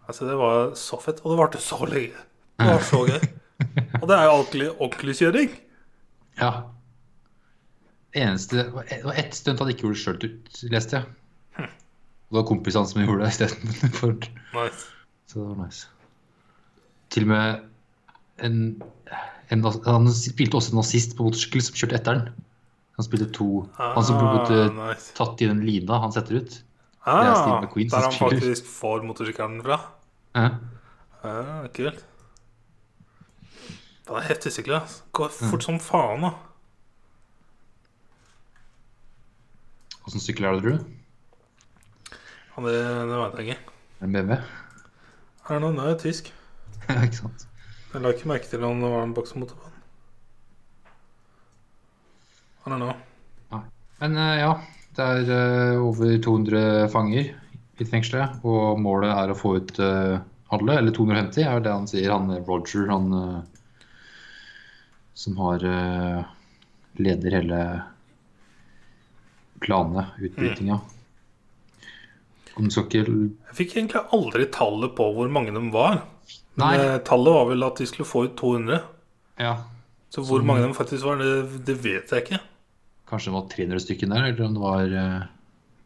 Altså, 0.07 0.25
det 0.29 0.37
var 0.39 0.71
så 0.79 0.97
fett. 1.03 1.19
Og 1.25 1.33
det 1.33 1.39
varte 1.41 1.59
så 1.61 1.81
lenge. 1.85 2.15
Det 2.57 2.67
var 2.71 2.85
så 2.87 3.01
gøy. 3.09 3.19
Og 4.01 4.07
det 4.07 4.15
er 4.17 4.23
jo 4.27 4.33
ordentlig, 4.37 4.67
ordentlig 4.79 5.15
kjøring. 5.21 5.53
ja. 6.41 6.51
Det 8.17 8.23
eneste 8.23 8.55
Det 8.87 9.03
var 9.03 9.13
ett 9.19 9.35
stunt 9.35 9.59
han 9.61 9.69
ikke 9.69 9.83
gjorde 9.85 9.99
sjøl, 10.01 10.23
leste 10.71 10.95
jeg. 10.95 11.05
Og 12.27 12.35
det 12.35 12.41
var 12.41 12.47
kompisene 12.49 12.87
som 12.89 13.01
gjorde 13.05 13.23
det 13.23 13.29
istedenfor. 13.33 14.15
Nice. 14.57 14.87
Så 15.27 15.39
det 15.39 15.47
var 15.47 15.65
nice. 15.65 15.87
Til 17.09 17.23
og 17.23 17.29
med 17.31 17.61
en, 18.43 18.57
en 19.51 19.63
Han 19.85 20.09
spilte 20.11 20.59
også 20.59 20.73
en 20.73 20.81
nazist 20.81 21.15
på 21.15 21.23
motorsykkel 21.23 21.63
som 21.63 21.75
kjørte 21.79 21.95
etter 22.01 22.17
den. 22.19 22.43
Han 22.97 23.05
spilte 23.07 23.29
to 23.31 23.47
Han 23.77 24.03
som 24.03 24.17
ble 24.19 24.27
Ah, 24.27 24.47
ble 24.49 24.59
nice. 24.89 25.13
tatt 25.15 25.39
i 25.41 25.47
den 25.47 25.61
lina 25.63 25.99
han 26.03 26.11
setter 26.11 26.41
ut. 26.41 26.57
Det 27.07 27.13
er 27.15 27.35
Steve 27.39 27.61
McQueen 27.63 27.89
som 27.93 28.01
spiller. 28.11 28.11
der 28.11 28.35
han 28.35 28.41
faktisk 28.41 28.65
får 28.67 29.03
motorsykkelen 29.07 29.61
fra. 29.63 29.77
Ja. 30.35 30.49
Ja, 31.23 31.67
kult. 31.77 32.03
Det 34.07 34.15
er 34.15 34.27
heftig 34.27 34.51
sykkel. 34.55 34.81
Går 35.15 35.31
Mm. 35.31 35.49
fort 35.51 35.63
som 35.63 35.79
faen, 35.79 36.21
da. 36.27 36.33
Åssen 40.07 40.23
sykkel 40.23 40.45
er 40.47 40.55
det, 40.55 40.63
tror 40.63 40.77
du? 40.77 40.96
Det, 42.57 42.73
det 42.73 43.17
veit 43.21 43.35
jeg 43.37 43.51
ikke. 43.51 43.75
En 44.01 44.13
BMW? 44.15 44.37
Er 45.47 45.51
det 45.53 45.61
noen 45.61 45.77
Det 45.77 45.91
er 45.91 45.99
tysk. 46.01 46.31
ja, 46.89 47.03
ikke 47.05 47.19
sant. 47.19 47.45
Jeg 47.93 48.03
la 48.03 48.13
ikke 48.13 48.29
merke 48.29 48.49
til 48.49 48.65
om 48.65 48.81
det 48.81 48.89
var 48.91 49.05
en 49.05 49.13
den. 49.13 49.75
I 52.65 52.69
don't 52.69 52.81
know. 52.81 52.95
Men 54.01 54.17
eh, 54.17 54.39
ja, 54.41 54.49
det 54.97 55.05
er 55.05 55.29
eh, 55.37 55.81
over 55.81 56.17
200 56.21 56.89
fanger 56.93 57.29
i 57.77 57.85
fengselet, 57.85 58.41
og 58.43 58.81
målet 58.81 59.13
er 59.13 59.31
å 59.31 59.37
få 59.37 59.55
ut 59.61 59.77
eh, 59.79 60.17
alle, 60.53 60.79
eller 60.81 60.93
250, 60.97 61.45
er 61.45 61.63
det 61.63 61.73
han 61.73 61.87
sier. 61.89 62.09
Han 62.11 62.33
Roger, 62.47 62.89
han 62.91 63.07
som 65.17 65.39
har 65.41 65.63
leder 66.97 67.39
hele 67.39 67.61
planene, 69.63 70.05
utbrytinga. 70.21 70.77
Om 70.77 70.96
du 72.57 73.31
Jeg 73.47 73.55
fikk 73.55 73.75
egentlig 73.77 74.01
aldri 74.11 74.45
tallet 74.51 74.95
på 74.97 75.07
hvor 75.13 75.29
mange 75.29 75.53
de 75.53 75.61
var. 75.73 76.01
Men 76.57 76.65
Nei. 76.65 76.75
eh, 76.81 76.97
tallet 77.05 77.33
var 77.33 77.45
vel 77.51 77.63
at 77.67 77.77
de 77.77 77.85
skulle 77.85 78.09
få 78.09 78.25
ut 78.25 78.35
200. 78.39 78.81
Ja, 79.39 79.55
Så 80.09 80.23
hvor 80.25 80.41
mange 80.41 80.65
de 80.65 80.73
faktisk 80.73 81.05
var, 81.05 81.17
det, 81.21 81.63
det 81.67 81.75
vet 81.83 82.09
jeg 82.09 82.23
ikke. 82.25 82.39
kanskje 83.07 83.29
det 83.29 83.35
var 83.37 83.49
300 83.53 83.79
stykker 83.85 84.09
der, 84.09 84.25
eller 84.31 84.45
om 84.47 84.53
det 84.57 84.63
var 84.63 84.95
uh... 84.97 85.27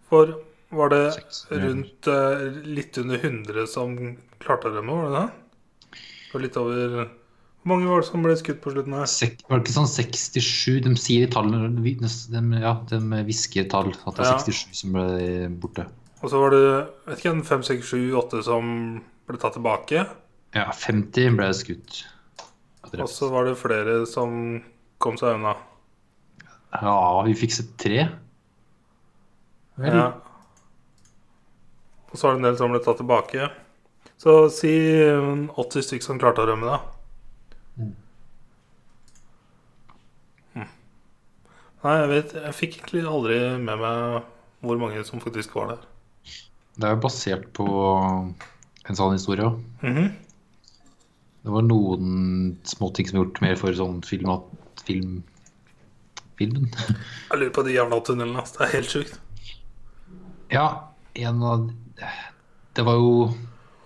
For 0.07 0.31
var 0.71 0.89
det 0.93 1.01
600. 1.17 1.67
rundt 1.67 2.07
uh, 2.07 2.65
litt 2.65 2.97
under 2.97 3.17
100 3.19 3.67
som 3.67 3.97
klarte 4.39 4.69
å 4.71 4.75
rømme, 4.77 4.95
var 4.95 5.09
det 5.11 5.19
det? 5.19 5.99
Og 6.31 6.41
litt 6.45 6.55
over 6.57 6.93
Hvor 7.61 7.67
mange 7.73 7.89
var 7.91 7.99
det 8.01 8.07
som 8.07 8.23
ble 8.23 8.35
skutt 8.39 8.61
på 8.63 8.71
slutten 8.71 8.95
her? 8.95 9.05
sek, 9.11 9.41
Var 9.49 9.59
det 9.59 9.65
ikke 9.67 9.75
sånn 9.75 9.91
67? 9.91 10.79
De 10.87 10.95
sier 10.97 11.27
tallene 11.29 11.67
de, 11.75 11.95
de, 11.99 12.43
Ja, 12.63 12.77
de 12.89 13.01
hvisker 13.27 13.67
tall. 13.69 13.91
At 14.07 14.15
det 14.15 14.23
var 14.23 14.31
Ja. 14.31 14.39
67 14.39 14.79
som 14.79 14.95
ble 14.95 15.49
borte. 15.61 15.85
Og 16.21 16.29
så 16.29 16.41
var 16.41 16.53
det 16.53 16.65
vet 17.07 17.19
ikke, 17.19 17.33
en 17.33 17.45
5, 17.45 17.63
6, 17.65 17.93
7, 17.93 17.99
8 18.21 18.43
som 18.45 18.65
ble 19.29 19.39
tatt 19.41 19.57
tilbake. 19.57 20.05
Ja, 20.53 20.67
50 20.75 21.37
ble 21.39 21.49
skutt. 21.57 22.03
Og 22.91 23.07
så 23.09 23.29
var 23.31 23.47
det 23.47 23.57
flere 23.59 24.01
som 24.09 24.59
kom 25.01 25.17
seg 25.17 25.39
unna. 25.39 25.55
Ja, 26.71 26.97
vi 27.25 27.35
fikk 27.37 27.55
sett 27.55 27.73
tre. 27.81 28.05
Vel? 29.81 29.97
Ja. 29.97 30.07
Og 32.11 32.19
så 32.19 32.27
var 32.27 32.35
det 32.35 32.41
en 32.41 32.47
del 32.49 32.57
som 32.59 32.73
ble 32.73 32.81
tatt 32.83 32.99
tilbake. 33.01 33.49
Så 34.21 34.35
si 34.53 34.71
mm, 35.01 35.47
80 35.57 35.87
stykker 35.87 36.05
som 36.05 36.19
klarte 36.21 36.43
å 36.43 36.49
rømme, 36.51 36.69
da. 36.69 37.79
Mm. 37.79 37.93
Hm. 40.53 40.67
Nei, 41.81 41.95
jeg 41.95 42.09
vet 42.11 42.35
Jeg 42.35 42.57
fikk 42.57 42.75
egentlig 42.81 43.05
aldri 43.09 43.39
med 43.63 43.81
meg 43.81 44.27
hvor 44.61 44.77
mange 44.77 45.01
som 45.07 45.23
faktisk 45.23 45.55
var 45.57 45.73
der. 45.73 45.87
Det 46.81 46.87
er 46.89 46.95
jo 46.95 47.01
basert 47.03 47.47
på 47.53 47.65
en 48.89 48.97
sånn 48.97 49.13
historie 49.15 49.45
òg. 49.45 49.59
-hmm. 49.83 50.11
Det 51.43 51.49
var 51.51 51.61
noen 51.65 52.57
småting 52.69 53.07
som 53.09 53.17
er 53.19 53.23
gjort 53.25 53.41
mer 53.41 53.55
for 53.57 53.73
sånn 53.73 54.01
film, 54.05 54.33
film 54.85 55.23
filmen. 56.37 56.69
Jeg 57.31 57.39
lurer 57.39 57.53
på 57.53 57.63
de 57.65 57.73
jævla 57.75 57.99
tunnelene. 58.05 58.39
Altså. 58.41 58.57
Det 58.59 58.67
er 58.67 58.75
helt 58.77 58.89
sjukt. 58.93 59.19
Ja, 60.51 60.67
en 61.15 61.43
av 61.43 61.71
Det 62.75 62.83
var 62.85 62.93
jo 62.95 63.33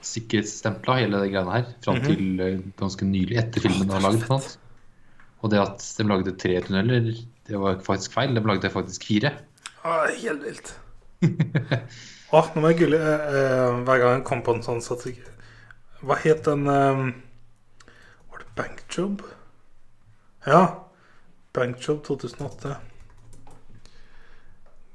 sikkerhetsstempla, 0.06 1.00
hele 1.02 1.20
det 1.24 1.32
greiene 1.34 1.52
her, 1.52 1.66
fram 1.82 1.96
Mhm. 1.96 2.06
til 2.06 2.42
eh, 2.42 2.60
ganske 2.78 3.06
nylig, 3.06 3.38
etter 3.38 3.62
filmen 3.62 3.88
var 3.88 4.00
laget. 4.02 4.28
blant. 4.28 4.58
Og 5.42 5.50
det 5.50 5.60
at 5.60 5.80
de 5.98 6.04
lagde 6.04 6.38
tre 6.38 6.62
tunneler, 6.62 7.26
det 7.48 7.58
var 7.60 7.76
faktisk 7.82 8.14
feil. 8.14 8.34
De 8.36 8.42
lagde 8.42 8.70
faktisk 8.70 9.04
fire. 9.04 9.32
Ah, 9.84 10.06
helt 10.08 10.44
vilt. 10.44 10.76
Åh, 12.36 12.50
nå 12.52 12.62
må 12.62 12.72
jeg 12.74 12.82
gulle 12.82 12.98
eh, 13.00 13.36
eh, 13.40 13.78
hver 13.88 14.02
gang 14.02 14.18
jeg 14.18 14.26
kom 14.28 14.42
på 14.44 14.58
en 14.58 14.66
sånn 14.66 14.82
strategi... 14.84 15.22
Hva 16.04 16.18
het 16.20 16.42
den 16.44 16.66
eh, 16.68 17.04
Var 18.32 18.42
det 18.42 18.50
Bankjob? 18.58 19.24
Ja. 20.44 20.60
Bankjob 21.56 22.02
2008. 22.04 22.74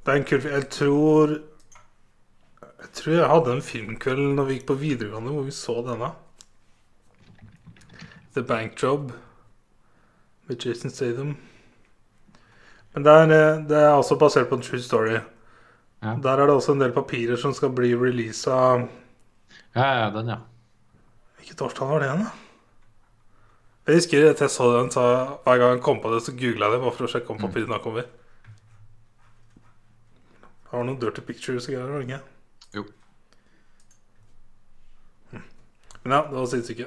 Det 0.05 0.13
er 0.13 0.21
en 0.21 0.29
kul 0.29 0.43
film. 0.45 0.55
Jeg 0.59 0.69
tror 0.77 1.33
Jeg 2.81 2.93
tror 3.01 3.15
jeg 3.15 3.33
hadde 3.33 3.57
en 3.57 3.65
filmkveld 3.65 4.23
når 4.37 4.49
vi 4.51 4.59
gikk 4.59 4.69
på 4.69 4.79
videregående 4.85 5.33
hvor 5.33 5.49
vi 5.49 5.57
så 5.57 5.81
denne. 5.89 6.13
The 8.37 8.45
Bank 8.45 8.77
Job 8.83 9.13
med 10.47 10.67
Jason 10.67 10.93
Statham. 10.93 11.37
Men 12.93 13.05
det 13.05 13.13
er, 13.13 13.37
eh, 13.41 13.69
det 13.69 13.79
er 13.81 13.93
også 13.97 14.21
basert 14.21 14.49
på 14.49 14.61
en 14.61 14.63
true 14.69 14.83
story. 14.83 15.21
Ja. 16.01 16.15
Der 16.25 16.41
er 16.41 16.49
det 16.49 16.55
også 16.57 16.73
en 16.73 16.81
del 16.81 16.95
papirer 16.97 17.37
som 17.37 17.53
skal 17.53 17.75
bli 17.77 17.93
releasa 17.93 18.57
Ja, 19.75 19.85
ja, 19.85 20.07
den, 20.15 20.31
ja. 20.33 20.39
Hvilket 21.37 21.61
årstall 21.67 21.91
var 21.91 22.01
det 22.01 22.09
igjen, 22.09 22.25
da? 22.25 22.31
Jeg 23.91 23.99
husker 23.99 24.31
at 24.31 24.41
jeg 24.45 24.53
så 24.53 24.69
den, 24.77 24.91
så 24.95 25.03
hver 25.45 25.59
gang 25.59 25.75
jeg 25.75 25.83
kom 25.85 26.01
på 26.03 26.13
det, 26.13 26.23
så 26.23 26.33
googla 26.37 26.69
jeg 26.69 26.77
det 26.77 26.81
bare 26.85 26.95
for 26.95 27.09
å 27.09 27.11
sjekke 27.11 27.33
om 27.35 27.41
papirene 27.43 27.81
kommer. 27.83 28.09
Det 30.63 30.73
var 30.73 30.87
noen 30.87 31.01
dirty 31.03 31.25
pictures 31.27 31.67
og 31.67 31.75
greier, 31.75 31.91
var 31.91 31.99
det 31.99 32.07
ikke? 32.07 32.21
Jo. 32.77 32.85
Hm. 35.33 35.47
Men 36.05 36.15
ja, 36.15 36.21
det 36.29 36.39
var 36.39 36.51
sinnssyke. 36.53 36.87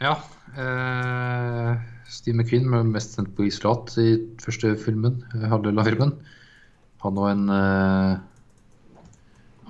Ja. 0.00 0.14
Eh, 0.56 1.72
Steve 2.08 2.38
McQueen 2.38 2.70
var 2.72 2.88
mest 2.88 3.18
sendt 3.18 3.34
på 3.36 3.44
isolat 3.50 3.92
i 4.00 4.14
første 4.40 4.72
filmen, 4.80 5.20
eh, 5.34 5.48
halvdel 5.52 5.82
av 5.82 5.90
filmen. 5.90 6.16
Han 7.00 7.20
og 7.20 7.30
en 7.30 7.46
eh, 7.54 8.18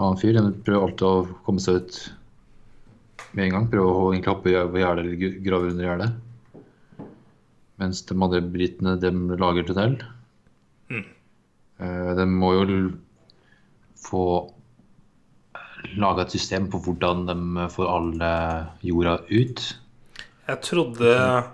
annen 0.00 0.18
fyr. 0.20 0.34
De 0.38 0.54
prøver 0.66 0.86
alltid 0.86 1.06
å 1.06 1.28
komme 1.46 1.62
seg 1.62 1.82
ut 1.82 2.00
med 3.36 3.46
en 3.46 3.54
gang. 3.56 3.68
Prøver 3.70 3.90
å 4.00 4.08
egentlig 4.10 4.32
hoppe 4.32 4.54
over 4.58 4.82
gjerdet 4.82 5.04
eller 5.06 5.38
grave 5.46 5.70
under 5.70 5.86
gjerdet. 5.86 6.10
Mens 7.80 8.02
de 8.08 8.16
andre 8.16 8.42
britene, 8.44 8.96
de 9.00 9.10
lager 9.40 9.68
tunnel. 9.68 9.94
Mm. 10.90 11.06
Eh, 11.80 12.10
De 12.18 12.26
må 12.28 12.50
jo 12.58 12.64
få 14.00 14.24
laga 15.96 16.26
et 16.26 16.34
system 16.34 16.66
på 16.72 16.80
hvordan 16.84 17.24
de 17.30 17.68
får 17.72 17.86
alle 17.88 18.32
jorda 18.84 19.14
ut. 19.30 19.62
Jeg 20.50 20.58
trodde 20.66 21.14
Jeg 21.14 21.46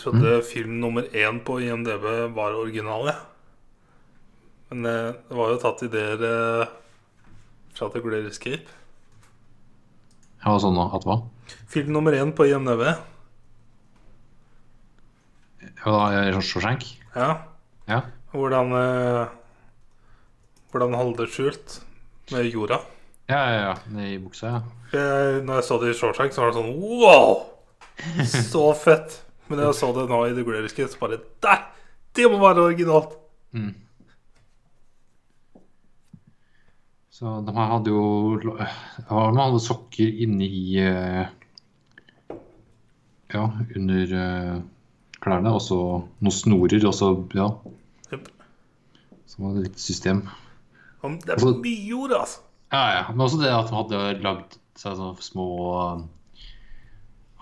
trodde 0.00 0.42
film 0.44 0.80
nummer 0.80 1.04
én 1.12 1.38
på 1.44 1.60
IMDb 1.62 2.04
var 2.34 2.56
original, 2.58 3.06
jeg. 3.12 3.20
Men 4.70 4.82
det, 4.82 4.96
det 5.28 5.38
var 5.38 5.52
jo 5.52 5.60
tatt 5.62 5.84
ideer 5.86 6.22
eh, 6.26 6.74
fra 7.76 7.88
The 7.92 8.02
Great 8.02 8.26
Escape. 8.30 8.66
Ja, 10.42 10.56
sånn 10.62 10.78
at 10.82 11.06
hva? 11.06 11.20
Film 11.70 11.92
nummer 11.94 12.14
én 12.14 12.32
på 12.34 12.46
IMDv. 12.48 12.82
Ja, 15.86 15.94
da 16.10 16.24
det 16.34 16.42
Shawshank? 16.42 16.86
Ja. 17.14 17.30
Ja. 17.86 18.00
Hvordan 18.34 18.72
eh, 18.74 19.34
Hvordan 20.72 20.96
holde 20.98 21.24
det 21.24 21.32
skjult 21.32 21.78
med 22.34 22.48
jorda. 22.50 22.80
Ja, 23.30 23.38
ja, 23.50 23.60
ja. 23.70 24.02
I 24.02 24.18
buksa, 24.22 24.50
ja. 24.50 24.60
Når 25.46 25.60
jeg 25.60 25.66
så 25.66 25.78
det 25.82 25.92
i 25.92 25.96
Shawshank, 25.98 26.34
så 26.34 26.42
var 26.42 26.52
det 26.52 26.58
sånn 26.58 26.74
Wow! 26.78 27.46
Så 28.50 28.66
fett! 28.76 29.22
Men 29.46 29.62
jeg 29.62 29.78
så 29.78 29.92
det 29.94 30.08
nå 30.10 30.20
i 30.26 30.34
The 30.34 30.44
Great 30.46 30.66
Escape, 30.66 30.90
så 30.90 31.00
bare 31.00 31.20
Der! 31.44 31.64
Det 32.16 32.26
må 32.32 32.38
være 32.42 32.66
originalt! 32.70 33.14
Mm. 33.54 33.72
Så 37.16 37.38
de 37.46 37.52
her 37.56 37.70
hadde 37.70 37.92
jo 37.92 38.36
ja, 38.44 39.20
De 39.32 39.40
hadde 39.40 39.60
sokker 39.64 40.18
inni 40.24 40.48
i 40.52 40.64
eh, 40.82 41.28
Ja, 43.32 43.46
under 43.74 44.12
eh, 44.20 44.58
klærne, 45.24 45.54
og 45.56 45.62
så 45.64 45.78
noen 46.20 46.34
snorer, 46.34 46.84
og 46.86 46.94
så 46.94 47.08
Ja. 47.34 47.48
Jep. 48.12 48.28
Så 49.26 49.40
var 49.42 49.56
det 49.56 49.64
litt 49.64 49.80
system. 49.82 50.26
Det 51.02 51.34
er 51.34 51.40
så 51.40 51.54
mye 51.56 51.88
jord, 51.88 52.12
altså. 52.14 52.44
Ja, 52.74 52.84
ja. 52.98 53.02
Men 53.10 53.24
også 53.24 53.40
det 53.40 53.50
at 53.50 53.72
de 53.72 53.80
hadde 53.80 54.22
lagd 54.22 54.60
seg 54.78 54.94
sånne 54.98 55.24
små 55.24 55.48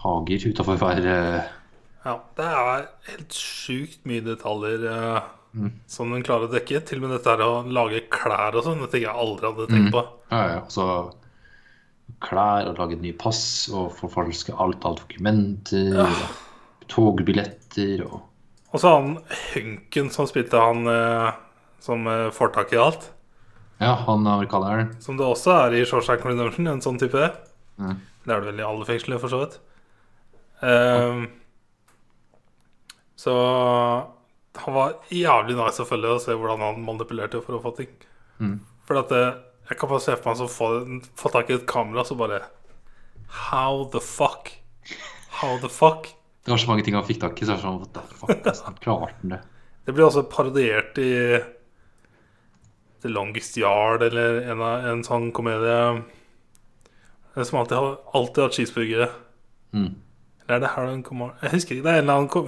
hager 0.05 0.49
utafor 0.49 0.81
hver 0.81 1.05
Ja, 1.05 2.17
det 2.39 2.47
er 2.47 2.89
helt 3.11 3.37
sjukt 3.37 4.07
mye 4.09 4.25
detaljer 4.25 4.87
eh, 4.93 5.29
Mm. 5.55 5.71
som 5.87 6.11
den 6.11 6.25
klarer 6.27 6.49
å 6.49 6.53
dekke. 6.53 6.81
Til 6.83 6.99
og 6.99 7.07
med 7.07 7.13
dette 7.15 7.31
her 7.31 7.45
å 7.45 7.63
lage 7.63 8.01
klær 8.13 8.57
og 8.59 8.65
sånn, 8.67 8.81
det 8.83 8.91
tenker 8.91 9.07
jeg 9.07 9.23
aldri 9.25 9.51
hadde 9.51 9.69
tenkt 9.71 9.95
på. 9.95 10.03
Ja, 10.33 10.43
ja. 10.51 10.63
Og 10.83 12.19
klær 12.25 12.71
og 12.71 12.81
lage 12.81 12.99
nye 13.01 13.17
pass 13.17 13.43
og 13.73 13.93
forfalske 14.01 14.57
alt 14.61 14.85
av 14.89 14.99
dokumenter. 15.03 16.01
og 16.05 16.89
Togbilletter 16.91 18.03
og 18.05 18.21
Og 18.75 18.81
så 18.83 18.91
han 18.93 19.15
Hunken 19.55 20.11
som 20.13 20.27
spilte 20.29 20.61
han 20.61 20.89
eh, 20.91 21.31
som 21.85 22.07
eh, 22.11 22.31
får 22.35 22.53
tak 22.57 22.73
i 22.75 22.81
alt. 22.81 23.11
Ja, 23.79 23.95
han 24.07 24.27
amerikaneren. 24.27 24.95
Som 25.01 25.19
det 25.19 25.27
også 25.27 25.55
er 25.67 25.79
i 25.79 25.85
Shawshank 25.87 26.25
Redemption, 26.27 26.67
en 26.71 26.83
sånn 26.83 26.99
type. 27.01 27.31
Mm. 27.79 27.97
Det 28.25 28.33
er 28.33 28.41
det 28.41 28.51
vel 28.53 28.63
i 28.63 28.67
alle 28.67 28.87
fengsler, 28.89 29.21
for 29.21 29.33
så 29.33 29.43
vidt. 29.43 29.59
Ehm, 30.65 31.27
så 33.21 33.35
han 34.63 34.75
var 34.77 34.93
jævlig 35.11 35.57
nice 35.59 35.83
å 35.83 35.89
følge 35.89 36.13
og 36.15 36.21
se 36.23 36.35
hvordan 36.39 36.61
han 36.63 36.83
manipulerte 36.87 37.41
for 37.43 37.57
å 37.59 37.63
få 37.65 37.73
ting. 37.79 37.91
Mm. 38.39 38.59
For 38.87 39.01
at 39.01 39.11
eh, 39.17 39.33
jeg 39.71 39.79
kan 39.81 39.91
bare 39.91 40.05
se 40.05 40.15
for 40.19 40.31
meg 40.31 40.39
som 40.43 40.51
få, 40.53 40.69
få 41.19 41.33
tak 41.35 41.51
i 41.51 41.57
et 41.59 41.67
kamera, 41.71 42.05
så 42.07 42.15
bare 42.19 42.43
How 43.51 43.89
the 43.91 44.01
fuck? 44.05 44.53
How 45.41 45.57
the 45.63 45.71
fuck? 45.73 46.11
Det 46.45 46.53
var 46.53 46.61
så 46.61 46.69
mange 46.69 46.85
ting 46.87 46.95
han 46.95 47.07
fikk 47.09 47.23
tak 47.25 47.41
i, 47.43 47.47
så 47.49 47.57
sånn 47.59 47.81
What 47.83 47.95
the 47.97 48.05
fuck? 48.21 48.45
Han 48.69 48.79
klarte 48.85 49.15
han 49.23 49.33
det? 49.35 49.41
Det 49.85 49.93
blir 49.97 50.07
også 50.07 50.23
parodiert 50.33 50.97
i 51.03 51.11
The 53.03 53.11
Longest 53.13 53.57
Yard 53.61 54.03
eller 54.07 54.39
en, 54.53 54.61
en 54.63 55.03
sånn 55.05 55.31
komedie 55.37 55.75
En 57.35 57.45
som 57.49 57.59
alltid 57.61 57.77
har, 57.77 57.97
alltid 58.15 58.43
har 58.45 58.53
cheeseburgere. 58.55 59.09
Mm. 59.75 59.91
Eller 60.45 60.55
er 60.57 60.63
det 60.63 60.71
Harold 60.77 61.03
Comar 61.09 61.33
Jeg 61.43 61.57
husker 61.57 61.75
ikke. 61.77 61.85
Det 61.89 61.91
er 61.93 61.99
en 61.99 62.05
eller 62.05 62.21
annen 62.21 62.31
ko- 62.31 62.47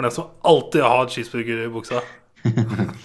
hvor 0.00 0.08
den 0.08 0.14
som 0.16 0.30
alltid 0.42 0.82
har 0.82 1.08
cheeseburger 1.08 1.66
i 1.66 1.72
buksa. 1.72 2.00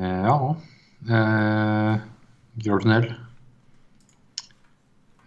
Eh, 0.00 0.22
ja. 0.24 0.56
Eh, 1.12 1.96
Gjør 2.64 2.80
tunnel. 2.80 3.08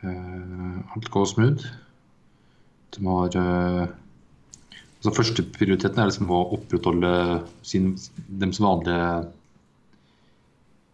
Eh, 0.02 0.96
alt 0.96 1.10
går 1.14 1.28
smooth. 1.30 1.68
De 2.96 3.04
har 3.06 3.38
eh, 3.38 3.92
altså 4.72 5.14
Førsteprioriteten 5.20 6.02
er 6.02 6.10
liksom 6.10 6.34
å 6.34 6.42
opprettholde 6.58 7.14
sin, 7.62 7.92
dems 8.26 8.64
vanlige 8.64 9.12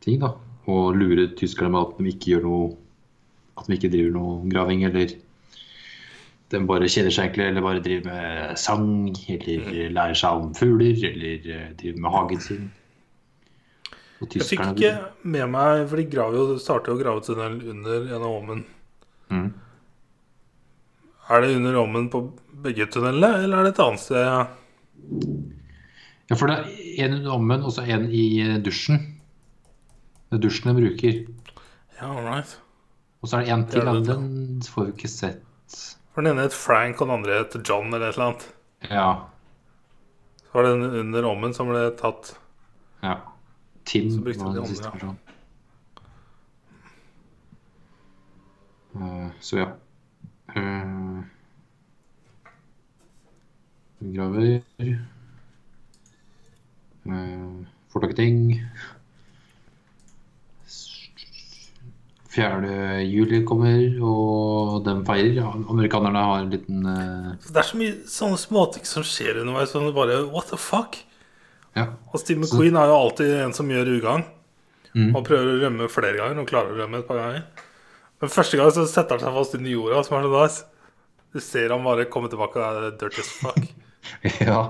ting. 0.04 0.20
da 0.26 0.34
Og 0.68 1.00
lure 1.00 1.30
tyskerne 1.40 1.72
med 1.78 1.86
at 1.86 2.04
de 2.04 2.12
ikke 2.12 2.34
gjør 2.34 2.48
noe 2.50 2.70
At 3.60 3.68
de 3.68 3.76
ikke 3.78 3.92
driver 3.92 4.16
noe 4.16 4.50
graving, 4.50 4.86
eller 4.88 5.14
de 6.50 6.62
bare 6.66 6.90
kjeder 6.90 7.14
seg 7.14 7.28
egentlig, 7.28 7.50
eller 7.52 7.66
bare 7.66 7.84
driver 7.86 8.10
med 8.10 8.58
sang, 8.58 8.90
eller 9.36 9.90
lærer 9.94 10.18
seg 10.18 10.42
om 10.42 10.54
fugler, 10.58 10.98
eller 11.12 11.50
eh, 11.56 11.72
driver 11.80 12.06
med 12.06 12.16
hagen 12.16 12.44
sin. 12.46 12.70
Jeg 14.20 14.44
fikk 14.44 14.66
ikke 14.74 14.90
med 15.32 15.46
meg 15.48 15.86
For 15.88 15.96
de 15.96 16.04
graver 16.12 16.36
jo, 16.36 16.58
starter 16.60 16.92
å 16.92 17.00
grave 17.00 17.22
tunnel 17.24 17.54
under 17.72 18.10
en 18.10 18.18
av 18.18 18.34
Åmen. 18.34 18.66
Mm. 19.32 19.46
Er 21.30 21.46
det 21.46 21.54
under 21.56 21.78
Åmen 21.80 22.10
på 22.12 22.26
begge 22.66 22.90
tunnelene, 22.92 23.46
eller 23.46 23.62
er 23.62 23.70
det 23.70 23.76
et 23.76 23.84
annet 23.86 24.04
sted? 24.04 24.26
Ja, 26.30 26.38
for 26.38 26.50
det 26.52 26.58
er 26.60 27.06
en 27.08 27.20
under 27.20 27.36
åmen 27.38 27.64
og 27.66 27.74
så 27.74 27.86
en 27.90 28.10
i 28.14 28.26
eh, 28.44 28.58
dusjen. 28.62 29.00
Det 30.30 30.38
er 30.38 30.44
dusjen 30.44 30.70
de 30.70 30.76
bruker. 30.78 31.22
Ja, 31.98 32.12
all 32.12 32.26
right. 32.28 32.52
Og 33.20 33.28
så 33.28 33.38
er 33.40 33.46
det 33.46 33.54
en 33.54 33.66
til, 33.68 33.84
da, 33.84 33.96
den 34.00 34.62
får 34.64 34.86
vi 34.86 34.94
ikke 34.96 35.12
sett. 35.12 35.80
For 36.14 36.24
den 36.24 36.34
ene 36.34 36.48
het 36.48 36.56
Frank, 36.56 37.02
og 37.02 37.10
den 37.10 37.18
andre 37.20 37.42
het 37.42 37.58
John, 37.60 37.92
eller 37.94 38.10
et 38.10 38.18
eller 38.18 38.30
annet. 38.30 38.46
Ja. 38.90 39.10
Så 40.46 40.54
var 40.54 40.66
det 40.66 40.72
den 40.78 41.02
under 41.04 41.28
ommen 41.30 41.54
som 41.54 41.72
ble 41.72 41.90
tatt. 42.00 42.38
ja. 43.04 43.20
Tim 43.90 44.10
var 44.22 44.32
de 44.32 44.38
den 44.38 44.48
ommen, 44.48 44.68
siste 44.70 44.86
ja. 44.86 44.92
personen. 44.92 45.20
Eh, 48.96 49.28
så 49.40 49.58
ja. 49.58 49.68
Uh, 50.56 51.24
graver. 54.00 54.62
Uh, 57.06 57.66
får 57.90 58.00
tak 58.02 58.12
i 58.12 58.16
ting. 58.16 58.40
4. 62.40 63.04
juli 63.06 63.44
kommer, 63.48 63.84
og 64.02 64.80
de 64.88 64.96
feirer. 65.08 65.44
Amerikanerne 65.70 66.26
har 66.32 66.44
en 66.44 66.52
liten 66.54 66.82
uh... 66.88 67.30
Det 67.46 67.62
er 67.62 67.68
så 67.68 67.80
mye 67.80 68.00
sånne 68.10 68.40
småting 68.42 68.88
som 68.88 69.06
skjer 69.06 69.42
underveis. 69.44 69.74
Sånn 69.76 69.92
bare 69.96 70.24
what 70.32 70.50
the 70.54 70.60
fuck? 70.60 70.98
Ja. 71.78 71.92
Og 72.10 72.20
Steve 72.22 72.48
Så- 72.48 72.62
er 72.64 72.92
jo 72.92 72.98
alltid 72.98 73.36
en 73.44 73.54
som 73.54 73.70
gjør 73.70 73.94
ugagn. 74.00 74.26
Mm. 74.96 75.12
Og 75.14 75.26
prøver 75.26 75.52
å 75.52 75.60
rømme 75.62 75.90
flere 75.92 76.18
ganger, 76.18 76.42
og 76.42 76.50
klarer 76.50 76.74
å 76.74 76.80
rømme 76.82 77.04
et 77.04 77.08
par 77.08 77.20
ganger. 77.22 77.44
Men 78.20 78.32
første 78.34 78.58
gang 78.58 78.72
så 78.74 78.88
setter 78.90 79.16
han 79.16 79.24
seg 79.24 79.38
fast 79.38 79.56
under 79.56 79.72
jorda, 79.72 80.04
som 80.04 80.18
er 80.18 80.26
så 80.26 80.32
nice. 80.34 80.64
Du 81.30 81.40
ser 81.46 81.70
han 81.70 81.86
bare 81.86 82.10
komme 82.10 82.30
tilbake 82.32 82.58
og 82.58 82.80
er 82.88 82.98
dirty 82.98 83.22
as 83.22 83.30
fuck. 83.38 83.62
ja. 84.48 84.62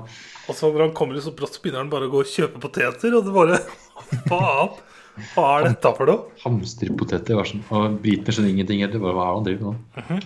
Og 0.50 0.58
så 0.58 0.70
når 0.74 0.88
han 0.90 0.96
kommer 0.98 1.20
så 1.24 1.32
brått, 1.36 1.56
så 1.56 1.64
begynner 1.64 1.86
han 1.86 1.92
bare 1.94 2.10
å 2.10 2.14
gå 2.14 2.24
og 2.26 2.30
kjøpe 2.30 2.62
poteter, 2.62 3.16
og 3.16 3.26
det 3.26 3.36
bare 3.36 3.62
Faen! 4.30 4.76
Hva 5.34 5.46
er 5.60 5.66
dette 5.70 5.92
for 5.98 6.10
noe? 6.10 6.36
Hamstrer 6.44 6.94
poteter. 6.98 7.36
var 7.36 7.48
sånn, 7.50 7.64
Og 7.76 7.98
britene 8.04 8.34
skjønner 8.36 8.54
ingenting 8.54 8.84
heller. 8.86 9.02
Hva 9.04 9.26
er 9.26 9.34
han 9.36 9.48
driver 9.48 9.74
med 9.74 10.14
nå? 10.14 10.20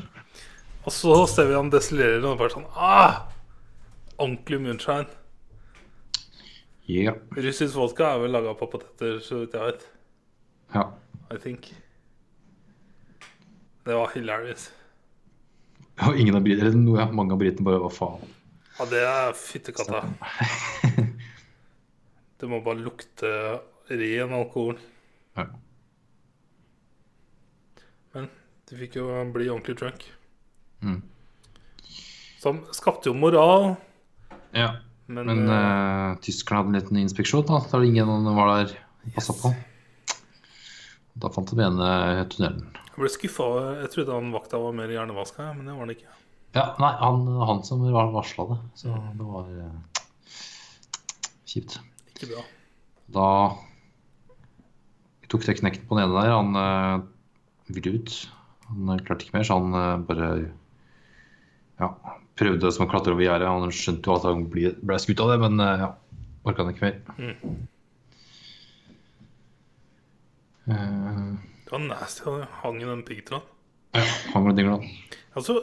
Og 0.83 0.91
så 0.91 1.15
ser 1.31 1.47
vi 1.49 1.55
han 1.55 1.71
destillerer, 1.73 2.23
og 2.27 2.37
bare 2.41 2.51
sånn 2.53 2.67
ah! 2.75 3.21
Ordentlig 4.19 4.59
moonshine. 4.61 5.07
Ja. 6.91 7.13
Russisk 7.39 7.77
vodka 7.79 8.11
er 8.13 8.21
vel 8.25 8.35
laga 8.35 8.51
på 8.59 8.67
poteter, 8.73 9.17
så 9.23 9.39
vidt 9.43 9.55
jeg 9.57 9.71
vet. 9.71 9.87
ja. 10.75 10.89
I 11.33 11.37
think. 11.41 11.69
Det 13.87 13.95
var 13.95 14.11
hilarious. 14.13 14.67
Og 16.05 16.19
ingen 16.19 16.35
av 16.37 16.43
britene, 16.45 16.67
eller 16.69 16.77
noe, 16.83 16.99
ja, 16.99 17.07
mange 17.15 17.33
av 17.33 17.39
britene 17.41 17.65
bare 17.65 17.79
hva 17.81 17.89
faen. 17.91 18.27
Ja, 18.77 18.85
det 18.91 19.01
er 19.07 19.33
fyttekatta. 19.37 20.03
Det 22.43 22.49
må 22.51 22.57
bare 22.65 22.81
lukte 22.83 23.29
ren 23.87 24.33
alkohol. 24.33 24.77
Ja. 25.37 25.47
Men 28.13 28.29
de 28.69 28.79
fikk 28.79 28.99
jo 28.99 29.09
bli 29.33 29.49
ordentlig 29.49 29.77
drunk. 29.81 30.05
Mm. 30.83 31.01
Som 32.43 32.63
skapte 32.75 33.09
jo 33.09 33.15
moral, 33.15 33.75
ja. 34.53 34.75
men, 35.07 35.29
Men 35.29 35.45
uh, 35.47 36.19
tyskerne 36.21 36.59
hadde 36.59 36.73
en 36.73 36.79
liten 36.79 36.99
inspeksjon, 37.01 37.45
da. 37.47 37.61
Da 37.71 37.79
ingen 37.83 38.27
var 38.35 38.51
der 38.57 38.75
og 39.03 39.15
passa 39.15 39.35
på. 39.37 39.53
Da 41.13 41.29
fant 41.31 41.49
de 41.49 41.59
igjen 41.59 41.79
eh, 41.85 42.23
tunnelen. 42.31 42.65
Jeg 42.93 42.97
ble 42.97 43.09
skuffa. 43.11 43.47
Jeg 43.83 43.91
trodde 43.93 44.15
han 44.17 44.31
vakta 44.33 44.59
var 44.61 44.73
mer 44.75 44.91
hjernevaska, 44.91 45.51
men 45.57 45.67
det 45.67 45.75
var 45.75 45.85
han 45.85 45.93
ikke. 45.93 46.09
Ja, 46.53 46.65
nei, 46.81 46.91
han, 46.99 47.27
han 47.49 47.61
som 47.65 47.83
varsla 47.93 48.47
det. 48.51 48.57
Så 48.81 48.93
det 49.17 49.27
var 49.29 49.49
uh, 49.49 50.01
kjipt. 51.49 51.79
Ikke 52.13 52.31
bra. 52.33 52.43
Da 53.13 53.27
tok 55.33 55.47
det 55.47 55.57
knekten 55.59 55.89
på 55.89 55.97
den 55.97 56.05
ene 56.05 56.19
der. 56.21 56.33
Han 56.33 56.57
uh, 56.57 57.73
ville 57.73 57.97
ut. 57.97 58.15
Han 58.69 58.93
eh, 58.93 59.01
klarte 59.05 59.25
ikke 59.25 59.37
mer, 59.39 59.47
så 59.47 59.57
han 59.59 59.73
uh, 59.75 60.03
bare 60.07 60.29
ja, 61.81 61.89
prøvde 62.39 62.71
som 62.73 62.85
å 62.85 62.89
klatre 62.91 63.15
over 63.15 63.25
gjerdet. 63.25 63.49
Han 63.49 63.73
skjønte 63.73 64.09
jo 64.09 64.17
at 64.17 64.27
han 64.29 64.45
ble, 64.53 64.75
ble 64.85 64.99
skutt 65.01 65.23
av 65.23 65.33
det, 65.33 65.39
men 65.43 65.61
uh, 65.61 65.87
ja, 65.87 65.89
orka 66.45 66.65
han 66.65 66.73
ikke 66.75 66.87
mer. 66.87 67.01
Eh, 70.69 71.33
Det 71.65 71.71
var 71.73 71.83
nasty. 71.89 72.23
Han 72.29 72.47
hang 72.61 72.81
i 72.81 72.87
den 72.87 73.03
piggtråden. 73.07 73.49
ja, 73.97 74.05
han 74.33 74.45
ble 74.45 74.55
dingla. 74.57 74.79
Altså, 75.37 75.59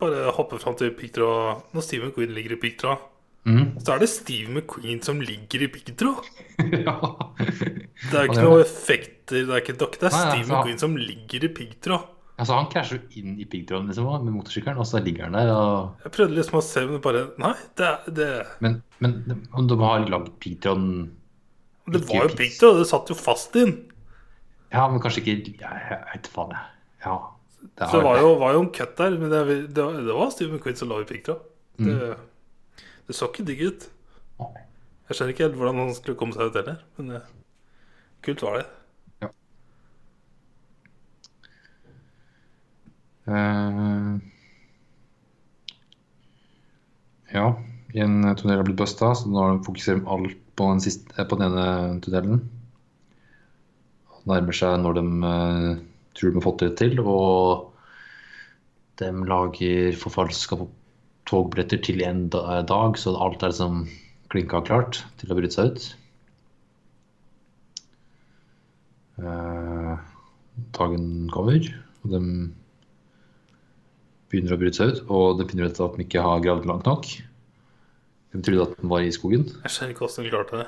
bare 0.00 0.30
hoppe 0.36 0.58
fram 0.60 0.76
til 0.76 0.92
piggtråden 0.92 1.62
Når 1.72 1.84
Steven 1.84 2.12
Quinn 2.12 2.34
ligger 2.36 2.56
i 2.56 2.60
piggtråd, 2.60 3.00
Mhm. 3.46 3.76
så 3.78 3.94
er 3.94 4.00
det 4.02 4.08
Steve 4.10 4.50
McQueen 4.50 5.00
som 5.06 5.20
ligger 5.22 5.62
i 5.62 5.68
piggtråd. 5.70 6.26
ja. 6.86 6.96
Det 7.38 8.12
er 8.18 8.26
ikke 8.26 8.40
noen 8.42 8.50
noe 8.56 8.64
effekter, 8.64 9.44
det 9.46 9.54
er 9.54 9.60
ikke 9.62 9.76
dokke. 9.78 10.00
Det 10.02 10.08
er 10.10 10.16
Nei, 10.16 10.22
Steve 10.32 10.46
så- 10.48 10.56
McQueen 10.58 10.80
som 10.82 10.96
ligger 10.98 11.44
i 11.46 11.50
piggtråd. 11.60 12.12
Altså, 12.36 12.52
han 12.58 12.66
krasjer 12.68 12.98
jo 12.98 13.20
inn 13.22 13.38
i 13.40 13.46
piggtråden 13.48 13.86
liksom, 13.88 14.08
med 14.26 14.34
motorsykkelen, 14.34 14.76
og 14.82 14.84
så 14.90 14.98
ligger 15.00 15.24
han 15.30 15.32
der. 15.38 15.48
Og... 15.54 16.02
Jeg 16.04 16.12
prøvde 16.18 16.36
liksom 16.36 16.58
å 16.58 16.64
se, 16.66 16.82
men 16.90 17.00
bare 17.00 17.22
Nei, 17.40 17.52
det, 17.80 17.86
er- 17.92 18.10
det, 18.18 18.26
Men, 18.60 18.74
men 19.00 19.46
om 19.56 19.70
de 19.70 19.78
har 19.80 20.04
lagd 20.10 20.34
piggtråden 20.44 20.90
det 21.94 22.02
var 22.10 22.26
jo 22.26 22.34
piggtråd. 22.36 22.80
Det 22.82 22.86
satt 22.90 23.08
jo 23.08 23.14
fast 23.16 23.54
inn. 23.56 23.76
Ja, 24.74 24.88
men 24.90 24.98
kanskje 25.00 25.22
ikke 25.22 25.54
Jeg 25.62 26.00
vet 26.12 26.26
faen, 26.34 26.50
jeg. 26.50 26.66
Ja. 27.06 27.16
Det 27.78 27.88
Så 27.88 28.00
det 28.02 28.04
var 28.04 28.18
jo, 28.20 28.34
var 28.42 28.52
jo 28.58 28.60
en 28.66 28.72
cut 28.74 28.96
der, 28.98 29.14
men 29.22 29.30
det, 29.30 29.40
det, 29.72 29.84
det 30.06 30.14
var 30.18 30.30
Steve 30.34 30.52
McQueen 30.58 30.76
som 30.76 30.90
lå 30.90 31.00
i 31.04 31.08
piggtråd. 31.08 31.40
Det, 31.78 31.94
Mm. 31.94 32.16
Det 33.06 33.16
så 33.16 33.28
ikke 33.30 33.46
digg 33.46 33.62
ut. 33.66 33.86
Jeg 35.06 35.14
skjønner 35.14 35.34
ikke 35.34 35.46
helt 35.46 35.60
hvordan 35.60 35.82
han 35.84 35.94
skulle 35.94 36.18
komme 36.18 36.34
seg 36.34 36.50
ut 36.50 36.58
heller, 36.58 36.80
men 36.98 37.14
det, 37.14 37.22
kult 38.26 38.42
var 38.42 38.58
det. 38.60 38.66
Eh, 43.26 44.10
ja, 47.34 47.46
en 48.02 48.18
tunnel 48.38 48.60
har 48.60 48.66
blitt 48.66 48.78
busta, 48.78 49.12
så 49.18 49.30
nå 49.30 49.40
har 49.40 49.56
de 49.58 49.96
alt 50.14 50.42
på 50.56 50.68
den, 50.70 50.82
siste, 50.82 51.10
eh, 51.16 51.26
på 51.26 51.38
den 51.38 51.50
ene 51.50 52.00
tunnelen. 52.04 52.44
Nærmer 54.26 54.58
seg 54.58 54.80
når 54.82 54.98
de 54.98 55.02
uh, 55.22 55.72
tror 56.18 56.32
de 56.32 56.38
har 56.40 56.42
fått 56.42 56.62
det 56.64 56.72
til, 56.80 56.98
og 56.98 57.68
de 58.98 59.10
lager 59.30 59.94
forfalska 60.00 60.58
togbilletter 61.26 61.80
til 61.82 62.02
en 62.06 62.26
dag, 62.30 62.98
så 62.98 63.14
alt 63.18 63.42
er 63.42 63.52
liksom 63.52 63.86
klinka 64.32 64.62
klart 64.66 65.02
til 65.20 65.32
å 65.32 65.38
bryte 65.38 65.54
seg 65.54 65.72
ut. 65.72 65.86
Eh, 69.16 69.92
dagen 70.76 71.06
kommer, 71.32 71.68
og 72.04 72.12
de 72.12 72.20
begynner 74.30 74.56
å 74.56 74.60
bryte 74.60 74.78
seg 74.78 74.92
ut, 74.92 75.04
og 75.08 75.40
de 75.40 75.48
finner 75.50 75.70
ut 75.70 75.82
at 75.82 75.96
de 75.96 76.06
ikke 76.06 76.24
har 76.24 76.42
gravd 76.44 76.68
langt 76.68 76.88
nok. 76.88 77.10
De 78.34 78.42
trodde 78.44 78.66
at 78.66 78.80
den 78.80 78.90
var 78.92 79.04
i 79.04 79.14
skogen. 79.14 79.46
Jeg 79.64 79.72
skjønner 79.72 79.94
ikke 79.94 80.04
hvordan 80.04 80.26
de 80.26 80.32
klarte 80.34 80.62
det. 80.62 80.66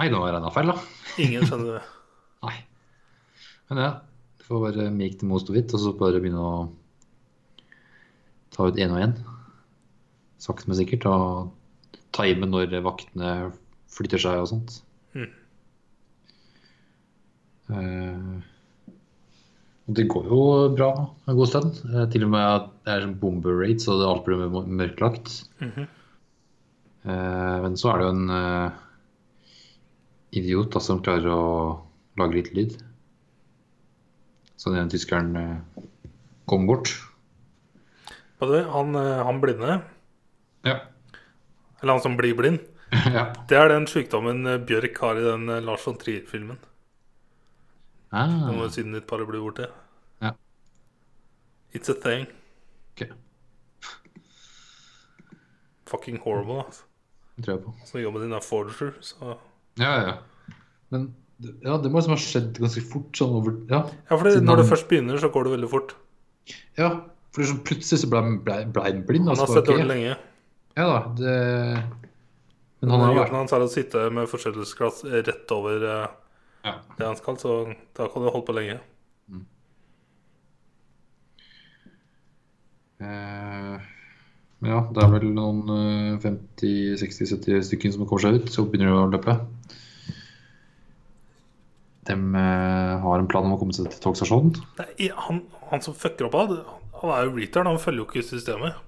Nei, 0.00 0.06
nå 0.12 0.22
er 0.24 0.36
regna 0.38 0.52
feil, 0.54 0.70
da. 0.72 0.76
Ingen 1.20 1.44
skjønner 1.44 1.76
det. 1.76 1.82
Nei. 2.46 2.54
Men 3.70 3.82
ja, 3.84 3.90
du 4.40 4.46
får 4.46 4.62
bare 4.64 4.92
make 4.94 5.20
the 5.20 5.28
most 5.28 5.50
of 5.52 5.58
it, 5.60 5.74
og 5.76 5.82
så 5.82 5.92
bare 5.98 6.22
begynne 6.22 6.40
å 6.40 6.54
ta 8.54 8.70
ut 8.70 8.80
én 8.80 8.94
og 8.94 9.04
én. 9.04 9.12
Sakte, 10.40 10.68
men 10.68 10.78
sikkert. 10.78 11.06
Og 11.10 11.50
time 12.16 12.48
når 12.48 12.80
vaktene 12.84 13.50
flytter 13.90 14.22
seg 14.22 14.42
og 14.42 14.48
sånt. 14.50 14.80
Mm. 15.14 15.28
Uh, 17.70 18.38
og 19.86 19.96
det 19.98 20.06
går 20.10 20.28
jo 20.30 20.42
bra 20.74 20.90
en 21.26 21.38
god 21.38 21.50
stund. 21.50 21.80
Uh, 21.86 22.04
til 22.10 22.26
og 22.26 22.32
med 22.34 22.46
at 22.46 22.68
det 22.86 22.94
er 22.94 23.06
sånn 23.06 23.18
bomber 23.22 23.58
rate, 23.62 23.82
så 23.84 23.98
det 24.00 24.08
alt 24.08 24.26
blir 24.26 24.44
mørklagt. 24.46 24.70
mørklagt. 24.70 25.28
-hmm. 25.60 25.86
uh, 27.06 27.56
men 27.66 27.76
så 27.76 27.92
er 27.92 27.98
det 27.98 28.06
jo 28.06 28.14
en 28.14 28.72
idiot 30.30 30.72
da, 30.72 30.80
som 30.80 31.02
klarer 31.02 31.26
å 31.26 31.82
lage 32.18 32.34
litt 32.34 32.54
lyd. 32.54 32.76
Så 34.56 34.70
den 34.70 34.78
ene 34.78 34.90
tyskeren 34.90 35.62
kom 36.46 36.66
bort. 36.66 36.92
Han, 38.40 38.94
han 38.94 39.40
blinde, 39.40 39.80
Ja. 40.62 40.80
eller 41.80 41.92
han 41.92 42.02
som 42.02 42.16
blir 42.16 42.34
blind, 42.36 42.58
ja. 43.14 43.30
det 43.48 43.56
er 43.56 43.70
den 43.72 43.86
sykdommen 43.88 44.44
eh, 44.46 44.58
Bjørk 44.60 44.98
har 45.00 45.20
i 45.20 45.24
den 45.24 45.48
eh, 45.48 45.62
Lars 45.64 45.86
von 45.86 45.96
Trier-filmen. 45.96 46.58
Ah, 48.10 48.50
må 48.50 48.66
siden 48.74 48.96
ditt 48.96 49.06
bare 49.08 49.26
bli 49.28 49.38
borte. 49.38 49.68
Ja. 50.20 50.34
It's 51.72 51.92
a 51.92 51.94
thing. 51.94 52.26
Okay. 52.92 53.12
Fucking 55.86 56.18
horrible, 56.24 56.64
altså. 56.64 56.82
Det 57.36 57.46
tror 57.46 57.54
jeg 57.54 57.64
på. 57.68 57.74
Så 57.86 58.02
jobben 58.02 58.26
din 58.26 58.34
er 58.36 58.44
forger, 58.44 58.92
så 59.00 59.36
Ja, 59.78 59.94
ja. 60.02 60.16
Men 60.90 61.14
ja, 61.38 61.78
det 61.78 61.88
må 61.88 62.02
liksom 62.02 62.16
ha 62.16 62.20
skjedd 62.20 62.58
ganske 62.58 62.82
fort. 62.90 63.14
Sånn 63.16 63.38
over 63.38 63.54
Ja, 63.70 63.84
Ja, 64.10 64.16
for 64.16 64.26
det, 64.26 64.42
når 64.44 64.60
det 64.60 64.68
først 64.74 64.90
begynner, 64.90 65.22
så 65.22 65.30
går 65.32 65.46
det 65.46 65.54
veldig 65.54 65.70
fort. 65.70 65.94
ja 66.76 66.90
for 67.30 67.46
sånn 67.46 67.62
plutselig 67.66 68.02
så 68.02 68.10
ble 68.10 68.20
han 68.20 68.40
blind. 68.42 69.28
Han 69.28 69.32
altså, 69.32 69.46
har 69.46 69.60
sett 69.60 69.70
ok. 69.70 69.78
det 69.78 69.86
lenge. 69.86 70.16
Ja 70.80 70.86
da, 70.88 71.00
det 71.18 71.32
Men 72.80 72.90
Han 72.94 73.02
han 73.02 73.10
har 73.10 73.18
vært 73.18 73.34
hans 73.36 73.52
er 73.52 73.64
å 73.64 73.68
sitte 73.68 74.06
med 74.14 74.28
forstørrelsesglass 74.30 75.02
rett 75.26 75.52
over 75.52 75.82
eh, 75.84 76.06
ja. 76.64 76.72
det 76.96 77.04
han 77.04 77.18
skal, 77.18 77.36
så 77.36 77.56
da 77.98 78.06
kan 78.08 78.24
du 78.24 78.30
holde 78.30 78.46
på 78.48 78.56
lenge. 78.56 78.78
Eh, 83.00 83.76
men 84.60 84.72
ja, 84.72 84.80
det 84.92 85.04
er 85.04 85.12
vel 85.12 85.30
noen 85.36 85.60
eh, 85.76 86.24
50-60-70 86.24 87.68
stykker 87.68 87.94
som 87.94 88.08
kommer 88.08 88.24
seg 88.24 88.40
ut, 88.40 88.50
så 88.52 88.64
begynner 88.64 88.92
det 88.92 89.04
å 89.04 89.12
løpe. 89.12 89.36
De 92.08 92.16
eh, 92.16 92.94
har 93.04 93.20
en 93.20 93.30
plan 93.30 93.44
om 93.44 93.56
å 93.56 93.60
komme 93.60 93.76
seg 93.76 93.88
til 93.92 94.04
togstasjonen. 94.04 94.56
Han, 95.28 95.44
han 95.72 95.84
som 95.84 95.96
fucker 95.96 96.28
opp 96.28 96.36
av 96.40 96.54
det, 96.54 96.62
han 97.00 97.16
er 97.16 97.28
jo 97.28 97.36
retard. 97.38 97.68
Han 97.68 97.80
følger 97.80 98.04
jo 98.04 98.08
ikke 98.08 98.30
systemet. 98.32 98.86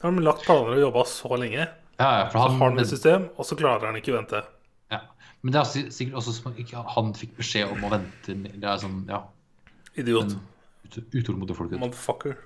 Da 0.00 0.08
har 0.08 0.16
de 0.16 0.22
lagt 0.24 0.46
planer 0.46 0.72
og 0.78 0.80
jobba 0.80 1.04
så 1.04 1.36
lenge. 1.36 1.66
Ja, 2.00 2.10
ja, 2.18 2.28
for 2.32 2.38
Så 2.38 2.44
har 2.48 2.70
han 2.70 2.78
et 2.80 2.88
system, 2.88 3.28
og 3.36 3.44
så 3.44 3.56
klarer 3.60 3.86
han 3.90 3.96
ikke 4.00 4.14
å 4.14 4.18
vente. 4.22 4.40
ja. 4.90 5.00
Men 5.42 5.52
det 5.52 5.60
er 5.60 5.90
sikkert 5.92 6.14
også 6.20 6.32
som 6.36 6.52
ikke 6.56 6.82
han 6.94 7.12
fikk 7.16 7.36
beskjed 7.36 7.70
om 7.72 7.84
å 7.84 7.90
vente. 7.92 8.34
Det 8.42 8.64
er 8.64 8.76
sånn, 8.80 9.06
ja, 9.08 9.22
Idiot. 9.96 10.34
ut- 10.86 11.14
utålmodige 11.14 11.56
folk. 11.56 11.70
Motherfucker. 11.80 12.36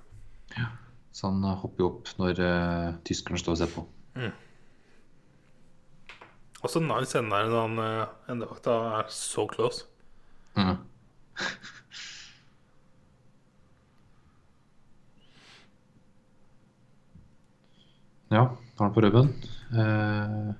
Ja. 0.58 0.66
Så 1.14 1.28
han 1.30 1.44
eh, 1.44 1.54
hopper 1.62 1.78
jo 1.84 1.86
opp 1.92 2.08
når 2.18 2.38
uh, 2.42 2.92
tyskerne 3.06 3.38
står 3.38 3.52
og 3.54 3.58
ser 3.58 3.70
på. 3.74 3.86
Også 6.64 6.80
nice 6.80 7.18
ender 7.18 7.44
der 7.44 7.50
når 7.52 7.60
han 7.68 7.78
uh, 7.78 8.06
endevakta 8.32 8.74
er 9.00 9.10
så 9.12 9.46
close. 9.50 9.84
Mhm. 10.56 10.78
Ja, 18.34 18.44
har 18.50 18.88
den 18.88 18.94
på 18.96 19.04
rømmen. 19.04 19.30
Eh, 19.74 20.52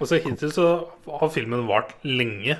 Og 0.00 0.08
så 0.08 0.18
hittil 0.24 0.50
så 0.54 0.66
har 1.06 1.30
filmen 1.32 1.66
vart 1.68 1.94
lenge. 2.08 2.56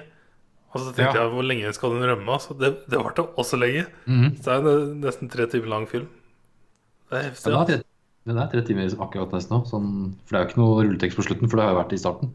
Og 0.70 0.80
så 0.84 0.92
tenkte 0.94 1.16
Ja. 1.16 1.24
jeg 1.24 1.32
hvor 1.32 1.42
lenge 1.46 1.72
skal 1.74 1.94
den 1.96 2.04
rømme? 2.06 2.30
Altså, 2.36 2.54
det, 2.60 2.68
det 2.88 2.98
varte 3.00 3.24
også 3.40 3.58
lenge. 3.58 3.86
mhm. 4.06 4.36
Så 4.38 4.44
det 4.44 4.58
er 4.58 4.68
en 4.84 5.00
nesten 5.02 5.30
tre 5.32 5.46
timer 5.50 5.66
lang 5.72 5.86
film. 5.90 6.06
Det 7.10 7.18
er 7.18 7.30
heftig. 7.30 7.44
Den 7.50 7.54
er 7.54 7.58
altså. 7.64 7.78
tre, 7.80 7.82
den 8.30 8.38
er 8.38 8.50
tre 8.52 8.62
timer 8.68 8.92
akkurat 9.06 9.32
nesten 9.34 9.56
nå. 9.56 9.64
Sånn, 9.66 9.88
for 10.26 10.30
det 10.30 10.38
er 10.38 10.44
jo 10.44 10.48
ikke 10.50 10.60
noe 10.62 10.84
rulletekst 10.84 11.16
på 11.18 11.26
slutten, 11.26 11.50
for 11.50 11.56
det 11.58 11.64
har 11.66 11.72
jo 11.74 11.80
vært 11.80 11.94
i 11.96 12.02
starten. 12.04 12.34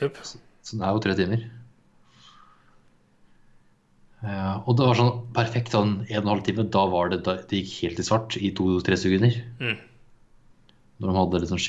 Jep. 0.00 0.16
Så 0.24 0.38
den 0.72 0.82
er 0.86 0.94
jo 0.96 1.02
tre 1.04 1.14
timer. 1.18 1.42
Ja, 4.22 4.60
og 4.68 4.76
det 4.76 4.84
var 4.84 4.98
sånn 4.98 5.14
perfekt 5.36 5.72
sånn 5.72 5.92
en 6.04 6.18
og 6.20 6.24
en 6.26 6.32
halv 6.34 6.42
time. 6.44 6.64
Da 6.68 6.82
var 6.92 7.08
det, 7.12 7.22
da, 7.24 7.36
det 7.48 7.60
gikk 7.62 7.76
helt 7.86 8.00
i 8.02 8.04
svart 8.04 8.36
i 8.36 8.50
to-tre 8.56 8.96
sekunder. 9.00 9.36
Mm. 9.60 9.78
Når 11.00 11.08
de 11.08 11.16
hadde 11.16 11.40
liksom 11.44 11.60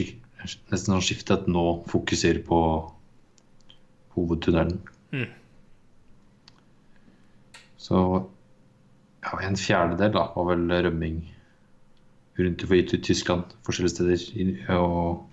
nesten 0.42 0.92
sånn 0.92 1.06
skiftet 1.06 1.48
nå 1.52 1.66
fokuser 1.90 2.42
på 2.46 2.60
hovedtunnelen. 4.16 4.80
Mm. 5.16 5.30
Så 7.82 8.00
ja, 9.22 9.38
en 9.46 9.60
fjerdedel 9.60 10.14
da, 10.16 10.26
var 10.36 10.50
vel 10.52 10.66
rømming 10.88 11.22
rundt 12.42 12.66
i 12.72 13.02
Tyskland, 13.04 13.54
forskjellige 13.66 13.96
steder. 13.96 14.26
Og 14.78 15.24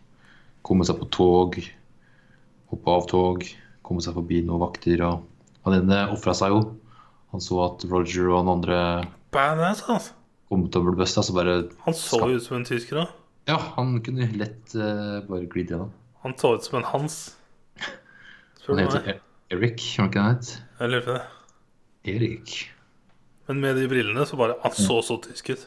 komme 0.67 0.87
seg 0.87 1.01
på 1.01 1.09
tog, 1.15 1.59
hoppe 2.73 2.95
av 2.95 3.07
tog, 3.11 3.47
komme 3.83 4.05
seg 4.05 4.17
forbi 4.19 4.43
noen 4.45 4.67
vakter 4.67 5.05
og 5.07 5.27
Han 5.67 5.75
ene 5.75 5.97
ofra 6.15 6.33
seg 6.33 6.53
jo. 6.55 6.61
Han 7.35 7.43
så 7.45 7.59
at 7.67 7.83
Roger 7.91 8.31
og 8.31 8.39
han 8.39 8.51
andre 8.55 8.77
Badass, 9.35 9.83
altså. 9.85 10.15
kom 10.49 10.63
til 10.71 10.81
å 10.81 10.87
bli 10.87 10.95
busta, 11.03 11.21
så 11.27 11.35
bare 11.37 11.57
Han 11.85 11.97
så 11.97 12.23
jo 12.31 12.39
ut 12.39 12.47
som 12.47 12.57
en 12.57 12.65
tysker 12.65 13.03
òg. 13.03 13.18
Ja, 13.49 13.57
han 13.79 13.95
kunne 14.05 14.27
lett 14.37 14.75
uh, 14.77 15.23
bare 15.29 15.47
glidd 15.49 15.71
gjennom. 15.73 15.93
Han 16.25 16.35
så 16.39 16.55
ut 16.59 16.67
som 16.67 16.79
en 16.81 16.89
Hans. 16.91 17.15
Spør 18.61 18.75
Han 18.75 18.83
heter 18.85 19.07
Erik, 19.09 19.15
E- 19.17 19.55
Eric, 19.57 19.85
var 19.99 20.11
ikke 20.11 20.25
het? 20.27 20.51
Jeg 20.81 20.93
lurer 20.93 21.07
på 21.07 21.15
det. 21.17 21.23
Erik. 22.13 22.57
Men 23.49 23.63
med 23.65 23.79
de 23.81 23.87
brillene 23.89 24.27
så 24.29 24.37
bare 24.37 24.59
Han 24.63 24.75
så 24.77 24.99
så 25.07 25.17
tysk 25.25 25.55
ut. 25.55 25.63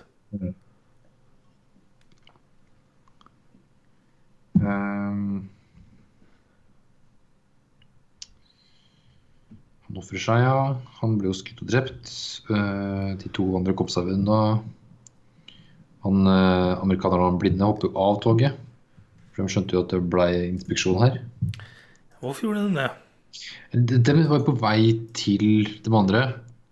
Ehm. 4.61 5.49
han 9.87 9.97
ofrer 9.99 10.21
seg, 10.21 10.43
ja. 10.45 10.59
Han 11.01 11.17
ble 11.19 11.31
jo 11.31 11.35
skutt 11.35 11.63
og 11.65 11.71
drept. 11.73 12.11
Uh, 12.51 13.17
de 13.19 13.31
to 13.33 13.47
andre 13.57 13.73
kom 13.77 13.89
seg 13.91 14.13
unna. 14.13 14.37
Han, 16.05 16.25
uh, 16.25 16.81
Amerikanerne 16.81 17.39
blinde 17.41 17.67
hoppet 17.67 17.95
av 17.97 18.19
toget. 18.23 18.57
For 19.31 19.43
de 19.43 19.53
skjønte 19.53 19.77
jo 19.77 19.83
at 19.85 19.93
det 19.93 20.01
ble 20.11 20.27
inspeksjon 20.49 21.01
her. 21.01 21.19
Hvorfor 22.21 22.49
gjorde 22.49 22.65
de 22.67 22.79
det? 22.79 22.89
De, 23.71 23.99
de 24.03 24.15
var 24.27 24.43
på 24.45 24.55
vei 24.59 24.81
til 25.15 25.69
de 25.85 25.93
andre, 25.95 26.25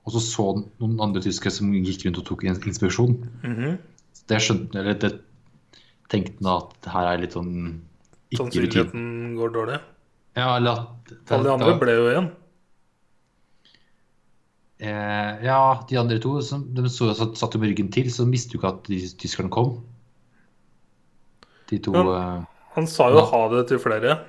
og 0.04 0.16
så 0.16 0.24
så 0.24 0.48
noen 0.60 0.98
andre 1.06 1.22
tyskere 1.24 1.54
som 1.56 1.72
gikk 1.72 2.08
rundt 2.08 2.20
og 2.22 2.28
tok 2.28 2.44
en 2.44 2.58
inspeksjon. 2.58 3.16
-hmm. 3.44 3.78
Det 4.30 4.42
skjønte 4.42 4.80
eller 4.80 4.94
det 4.94 5.14
tenkte 6.10 6.44
han 6.44 6.52
at 6.58 6.76
det 6.84 6.92
her 6.94 7.08
er 7.08 7.22
litt 7.24 7.38
sånn 7.38 7.54
ikke 8.30 8.44
rutine. 8.44 8.50
Sannsynligheten 8.52 9.36
går 9.38 9.54
dårlig. 9.56 9.80
Ja, 10.38 10.58
eller 10.58 10.72
at 10.72 11.34
Alle 11.34 11.44
de 11.44 11.54
andre 11.54 11.78
ble 11.82 11.96
jo 11.98 12.10
igjen. 12.10 12.30
Eh, 14.80 15.44
Ja, 15.46 15.86
de 15.90 15.98
andre 16.00 16.20
to 16.24 16.42
som, 16.46 16.64
de 16.74 16.90
så, 16.90 17.12
satt, 17.18 17.38
satt 17.40 17.54
jo 17.56 17.60
med 17.62 17.70
ryggen 17.74 17.92
til, 17.94 18.10
så 18.12 18.26
visste 18.30 18.56
jo 18.56 18.60
ikke 18.62 18.74
at 18.76 18.90
tyskerne 19.20 19.52
kom. 19.54 19.78
De 21.70 21.80
to 21.80 21.94
Ja. 21.94 22.04
eh, 22.40 22.46
Han 22.76 22.88
sa 22.88 23.10
jo 23.10 23.18
Ja. 23.20 23.26
ha 23.26 23.42
det 23.56 23.68
til 23.68 23.80
flere. 23.80 24.20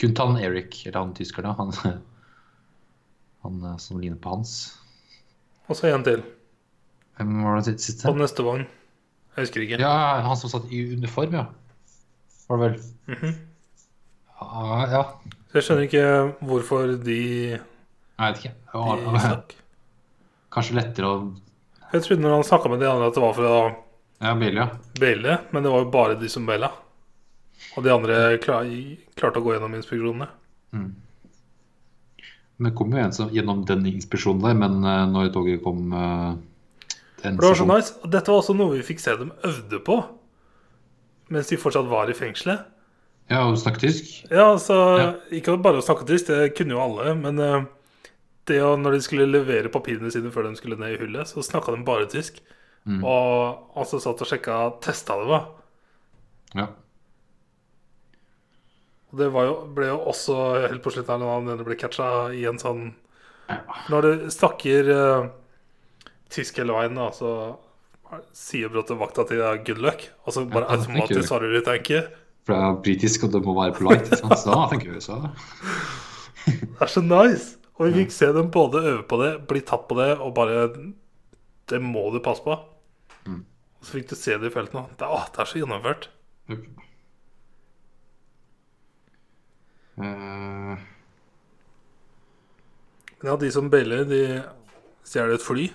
Kun 0.00 0.14
til 0.14 0.26
han 0.26 0.36
Eric, 0.40 0.86
eller 0.86 1.00
han 1.00 1.14
tyskerne. 1.14 1.54
Han, 1.56 1.72
han 3.42 3.64
eh, 3.64 3.76
som 3.76 4.00
ligner 4.00 4.16
på 4.20 4.30
Hans. 4.36 4.76
Og 5.68 5.76
så 5.76 5.90
en 5.94 6.04
til. 6.04 6.22
Hvem 7.18 7.42
var 7.44 7.60
det 7.60 7.76
siste? 7.80 8.06
På 8.08 8.16
neste 8.16 8.42
vogn. 8.42 8.66
Jeg 9.36 9.44
husker 9.46 9.60
ikke. 9.62 9.78
Ja, 9.80 10.20
han 10.24 10.36
som 10.36 10.50
satt 10.50 10.70
i 10.72 10.80
uniform, 10.96 11.32
ja. 11.36 11.46
Var 12.48 12.58
det 12.58 12.64
vel? 12.66 12.80
Mhm. 13.14 13.34
Ja, 14.40 14.86
ja. 14.90 15.02
Så 15.50 15.58
jeg 15.60 15.62
skjønner 15.66 15.86
ikke 15.86 16.04
hvorfor 16.48 16.96
de, 17.04 17.60
Jeg 18.20 18.34
vet 18.34 18.42
ikke. 18.42 18.54
de 18.72 19.12
Ja, 19.14 19.20
stakk. 19.24 19.54
Kanskje 20.52 20.76
lettere 20.76 21.08
å 21.08 21.20
Jeg 21.92 22.04
trodde 22.04 22.22
når 22.22 22.36
han 22.36 22.44
snakka 22.44 22.70
med 22.70 22.82
de 22.82 22.90
andre 22.90 23.08
at 23.08 23.16
det 23.16 23.22
var 23.24 23.34
for 23.38 23.48
å 23.48 23.60
Ja, 24.20 24.34
Bailey, 24.36 24.60
ja. 24.60 24.68
Bailey, 25.00 25.38
men 25.50 25.64
det 25.64 25.72
var 25.72 25.80
jo 25.80 25.90
bare 25.90 26.18
de 26.20 26.28
som 26.28 26.44
baila. 26.46 26.68
Og 27.76 27.84
de 27.84 27.92
andre 27.94 28.36
klar, 28.42 28.68
klarte 29.16 29.40
å 29.40 29.44
gå 29.44 29.54
gjennom 29.54 29.74
inspeksjonene. 29.78 30.28
Mm. 30.76 30.90
Men 32.58 32.68
det 32.68 32.76
kom 32.76 32.92
jo 32.92 33.00
en 33.00 33.16
som, 33.16 33.32
gjennom 33.32 33.64
den 33.64 33.86
inspeksjonen 33.88 34.44
der, 34.44 34.58
men 34.60 34.84
uh, 34.84 35.06
når 35.08 35.32
toget 35.32 35.62
kom 35.64 35.94
uh, 35.96 36.36
det 37.22 37.36
var 37.36 37.54
så 37.54 37.66
nice. 37.68 37.94
Og 38.02 38.12
dette 38.12 38.32
var 38.32 38.40
også 38.40 38.56
noe 38.56 38.76
vi 38.78 38.84
fikk 38.84 39.00
se 39.02 39.16
dem 39.20 39.32
øvde 39.44 39.80
på 39.84 40.00
mens 41.30 41.50
de 41.50 41.58
fortsatt 41.60 41.86
var 41.86 42.10
i 42.10 42.14
fengselet. 42.16 42.64
Ja, 43.30 43.44
og 43.46 43.58
snakke 43.60 43.84
tysk? 43.84 44.08
Ja, 44.30 44.48
altså 44.50 44.76
Ja. 44.98 45.10
Ikke 45.30 45.54
bare 45.62 45.78
å 45.78 45.84
snakke 45.84 46.06
tysk, 46.08 46.26
det 46.26 46.56
kunne 46.58 46.74
jo 46.74 46.80
alle, 46.82 47.14
men 47.14 47.38
eh, 47.38 47.68
det 48.48 48.60
å, 48.64 48.74
når 48.80 48.96
de 48.96 49.04
skulle 49.04 49.28
levere 49.28 49.72
papirene 49.72 50.10
sine 50.12 50.32
før 50.32 50.48
de 50.48 50.56
skulle 50.58 50.78
ned 50.80 50.94
i 50.94 51.00
hullet, 51.00 51.28
så 51.28 51.44
snakka 51.44 51.74
de 51.74 51.84
bare 51.86 52.08
tysk. 52.10 52.40
Mm. 52.88 53.02
Og 53.04 53.76
altså 53.78 54.00
satt 54.00 54.22
og 54.24 54.30
sjekka 54.30 54.60
testa 54.84 55.18
det 55.20 55.28
var. 55.28 55.48
Ja. 56.56 56.70
Og 59.10 59.18
det 59.20 59.28
var 59.34 59.48
jo, 59.48 59.56
ble 59.74 59.90
jo 59.90 59.98
også 60.12 60.38
helt 60.68 60.82
på 60.84 60.92
slutten 60.94 61.22
når 61.22 61.58
det 61.58 61.66
ble 61.66 61.76
catcha 61.78 62.30
i 62.34 62.44
en 62.46 62.60
sånn 62.62 62.92
Når 63.90 64.06
du 64.06 64.26
snakker 64.30 64.90
uh, 64.94 65.28
tysk 66.30 66.60
hele 66.62 66.76
veien, 66.76 66.94
da, 66.94 67.08
så 67.10 67.32
sier 68.34 68.70
brått 68.70 68.90
vakta 68.98 69.24
til 69.26 69.42
deg 69.42 69.64
'good 69.66 69.82
luck', 69.82 70.08
og 70.26 70.34
så 70.34 70.44
bare 70.46 70.66
Ja, 70.66 70.78
automatisk 70.78 71.26
svarer 71.28 71.50
du 71.50 71.60
'thank 71.60 71.90
you'. 71.90 72.06
For 72.46 72.54
det 72.54 72.62
er 72.62 72.82
britisk, 72.82 73.24
og 73.24 73.32
det 73.32 73.42
må 73.44 73.54
være 73.54 73.74
polite. 73.74 74.16
Så 74.16 74.50
da 74.50 74.68
tenker 74.70 74.94
vi 74.94 75.00
så. 75.00 75.18
Det 76.46 76.80
er 76.80 76.86
så 76.86 77.02
nice! 77.04 77.59
Og 77.80 77.88
vi 77.88 78.02
fikk 78.02 78.12
se 78.12 78.28
dem 78.36 78.50
både 78.52 78.82
øve 78.84 79.02
på 79.08 79.16
det, 79.22 79.30
bli 79.48 79.62
tatt 79.64 79.86
på 79.88 79.96
det, 79.96 80.10
og 80.20 80.34
bare 80.36 80.66
Det 81.70 81.78
må 81.80 82.10
du 82.12 82.18
passe 82.20 82.42
på. 82.44 82.56
Mm. 83.24 83.40
Og 83.80 83.86
så 83.86 83.94
fikk 83.96 84.10
du 84.10 84.16
se 84.18 84.36
det 84.36 84.50
i 84.50 84.52
felten. 84.52 84.84
Det, 85.00 85.06
å, 85.08 85.20
det 85.32 85.40
er 85.40 85.48
så 85.48 85.60
gjennomført. 85.62 86.08
Eh, 90.00 90.76
Men 93.20 93.28
ja, 93.28 93.36
de 93.36 93.50
som 93.52 93.68
beller, 93.72 94.06
de 94.08 94.20
stjeler 95.04 95.36
et 95.36 95.44
fly. 95.44 95.68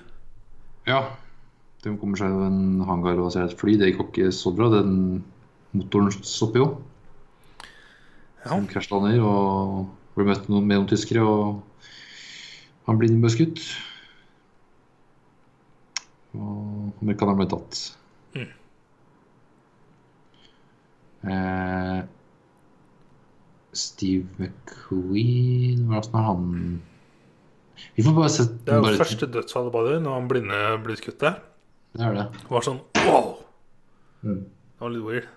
ja. 0.90 1.04
De 1.86 1.92
kommer 2.02 2.18
seg 2.18 2.32
jo 2.34 2.40
en 2.48 2.80
hangar 2.88 3.20
og 3.22 3.28
ser 3.30 3.44
et 3.46 3.60
fly. 3.60 3.76
Det 3.78 3.92
gikk 3.92 4.00
jo 4.00 4.06
ikke 4.08 4.30
så 4.34 4.50
bra. 4.58 4.72
Den 4.74 5.20
motoren 5.78 6.10
stopper 6.26 6.58
jo. 6.64 6.66
Ja. 8.42 8.56
Han 8.56 8.66
krasjlander 8.72 9.20
og 9.22 9.92
blir 10.16 10.26
møtt 10.32 10.48
med 10.50 10.66
noen 10.66 10.88
tyskere, 10.90 11.22
og 11.22 11.62
han 12.86 13.00
blir 13.02 13.14
beskutt. 13.22 13.62
Og 16.36 16.92
amerikaneren 17.02 17.40
ble 17.40 17.48
tatt. 17.50 17.80
Mm. 18.36 18.52
Eh, 21.26 22.02
Steve 23.76 24.28
McQueen 24.38 25.88
Hvordan 25.90 26.20
er 26.20 26.26
han 26.28 26.44
Vi 27.96 28.04
får 28.06 28.14
bare 28.16 28.30
sett 28.30 28.52
Det 28.66 28.74
er 28.74 28.78
jo 28.78 28.86
bare, 28.86 29.00
første 29.00 29.30
dødsfallet 29.34 29.74
bare 29.74 29.96
når 30.04 30.20
han 30.20 30.28
blinde 30.30 30.60
blir 30.84 31.00
skutt 31.00 31.24
der. 31.24 31.40
Det 31.96 32.06
er 32.06 32.14
det. 32.20 32.28
Det 32.44 32.52
var 32.52 32.68
sånn 32.68 32.84
wow! 33.08 33.32
Mm. 34.22 34.44
Det 34.46 34.84
var 34.84 34.94
litt 34.94 35.08
weird. 35.08 35.28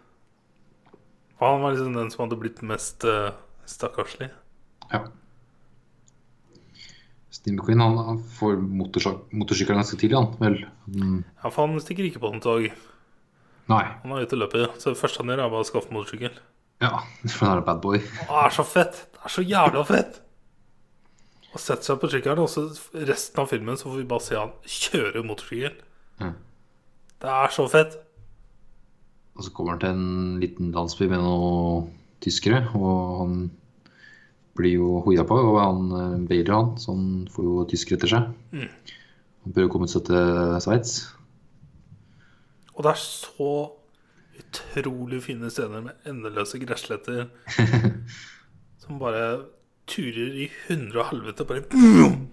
Og 1.38 1.44
han 1.46 1.62
var 1.62 1.74
liksom 1.74 1.94
den 1.94 2.10
som 2.10 2.24
hadde 2.24 2.38
blitt 2.40 2.62
mest 2.66 3.06
uh, 3.06 3.30
stakkarslig. 3.70 4.30
Ja. 4.90 5.04
Steve 7.30 7.56
McQueen 7.56 7.80
han, 7.80 8.22
får 8.38 8.56
motorsykkelen 8.56 9.82
ganske 9.82 9.98
tidlig, 10.00 10.16
han. 10.16 10.30
Vel. 10.40 10.62
Mm. 10.88 11.18
Ja, 11.42 11.50
for 11.50 11.66
han 11.66 11.80
stikker 11.84 12.06
ikke 12.08 12.22
på 12.22 12.30
den 12.32 12.40
tog. 12.44 12.68
Nei. 13.68 13.82
Han 14.04 14.14
er 14.16 14.24
ute 14.24 14.38
og 14.38 14.46
løper. 14.46 14.70
Så 14.80 14.94
det 14.94 15.00
første 15.00 15.20
han 15.22 15.34
gjør, 15.34 15.44
er 15.44 15.52
bare 15.52 15.66
å 15.66 15.68
skaffe 15.68 15.92
motorsykkel. 15.92 16.40
Ja, 16.80 17.02
for 17.34 17.44
han 17.44 17.58
er 17.58 17.62
en 17.62 17.68
bad 17.68 17.84
boy. 17.84 18.00
Det 18.00 18.40
er 18.44 18.56
så 18.56 18.64
fett! 18.66 19.04
Det 19.12 19.22
er 19.28 19.34
så 19.34 19.44
jævla 19.44 19.84
fett! 19.88 20.20
Og 21.48 21.60
setter 21.60 21.90
seg 21.90 22.00
på 22.00 22.10
sykkelen, 22.12 22.42
og 22.44 22.50
så 22.52 22.66
resten 23.08 23.42
av 23.42 23.52
filmen 23.52 23.78
så 23.80 23.88
får 23.88 24.00
vi 24.00 24.08
bare 24.08 24.24
se 24.24 24.36
han 24.38 24.52
kjøre 24.78 25.24
motorsykkel. 25.26 25.78
Mm. 26.22 26.34
Det 27.18 27.32
er 27.34 27.54
så 27.54 27.64
fett. 27.72 27.96
Og 29.38 29.46
så 29.46 29.52
kommer 29.54 29.76
han 29.76 29.82
til 29.82 29.94
en 29.94 30.40
liten 30.42 30.72
landsby 30.74 31.08
med 31.10 31.22
noen 31.22 31.88
tyskere, 32.24 32.64
og 32.74 33.20
han 33.22 33.34
blir 34.58 34.76
jo 34.76 35.00
hoia 35.06 35.24
på, 35.28 35.38
og 35.38 35.58
han 35.62 35.92
eh, 36.28 36.42
han, 36.50 36.72
så 36.80 36.94
han 36.94 37.28
får 37.32 37.48
jo 37.48 37.66
tysker 37.70 37.98
etter 37.98 38.12
seg. 38.12 38.32
Mm. 38.52 38.96
Han 39.44 39.54
prøver 39.54 39.70
å 39.70 39.72
komme 39.72 39.90
seg 39.90 40.06
til 40.08 40.58
Sveits. 40.64 40.96
Og 42.74 42.84
det 42.86 42.92
er 42.92 43.02
så 43.02 43.52
utrolig 44.38 45.22
fine 45.24 45.50
scener 45.50 45.82
med 45.82 46.08
endeløse 46.08 46.60
gressletter 46.62 47.26
som 48.82 49.00
bare 49.00 49.24
turer 49.88 50.36
i 50.44 50.50
hundre 50.68 51.02
og 51.02 51.10
helvete. 51.12 51.46
Bare 51.48 51.64
boom! 51.72 52.28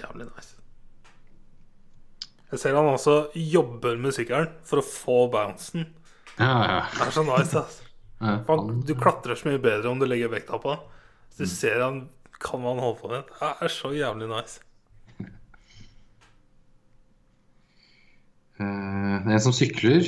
Jævlig 0.00 0.26
nice. 0.30 0.56
Jeg 2.50 2.58
ser 2.58 2.74
han 2.74 2.88
også 2.90 3.28
jobber 3.36 3.98
med 4.00 4.14
sykkelen 4.16 4.48
for 4.66 4.80
å 4.80 4.86
få 4.86 5.18
bouncen. 5.30 5.86
Ja, 6.40 6.56
ja. 6.64 6.80
Det 6.96 7.06
er 7.06 7.14
så 7.14 7.22
nice, 7.26 7.60
ass. 7.60 7.82
Han, 8.20 8.80
du 8.84 8.94
klatrer 9.00 9.38
så 9.38 9.48
mye 9.48 9.60
bedre 9.62 9.88
om 9.88 10.00
du 10.00 10.06
legger 10.08 10.32
vekta 10.32 10.58
på 10.60 10.74
det. 10.74 11.04
Så 11.34 11.46
du 11.46 11.52
ser 11.52 11.80
han 11.80 12.02
kan 12.40 12.62
man 12.62 12.80
holde 12.80 13.00
på 13.00 13.12
med. 13.12 13.30
Det 13.40 13.52
er 13.64 13.72
så 13.72 13.92
jævlig 13.92 14.28
nice. 14.30 14.60
Uh, 18.60 19.24
en 19.24 19.40
som 19.40 19.54
sykler. 19.56 20.04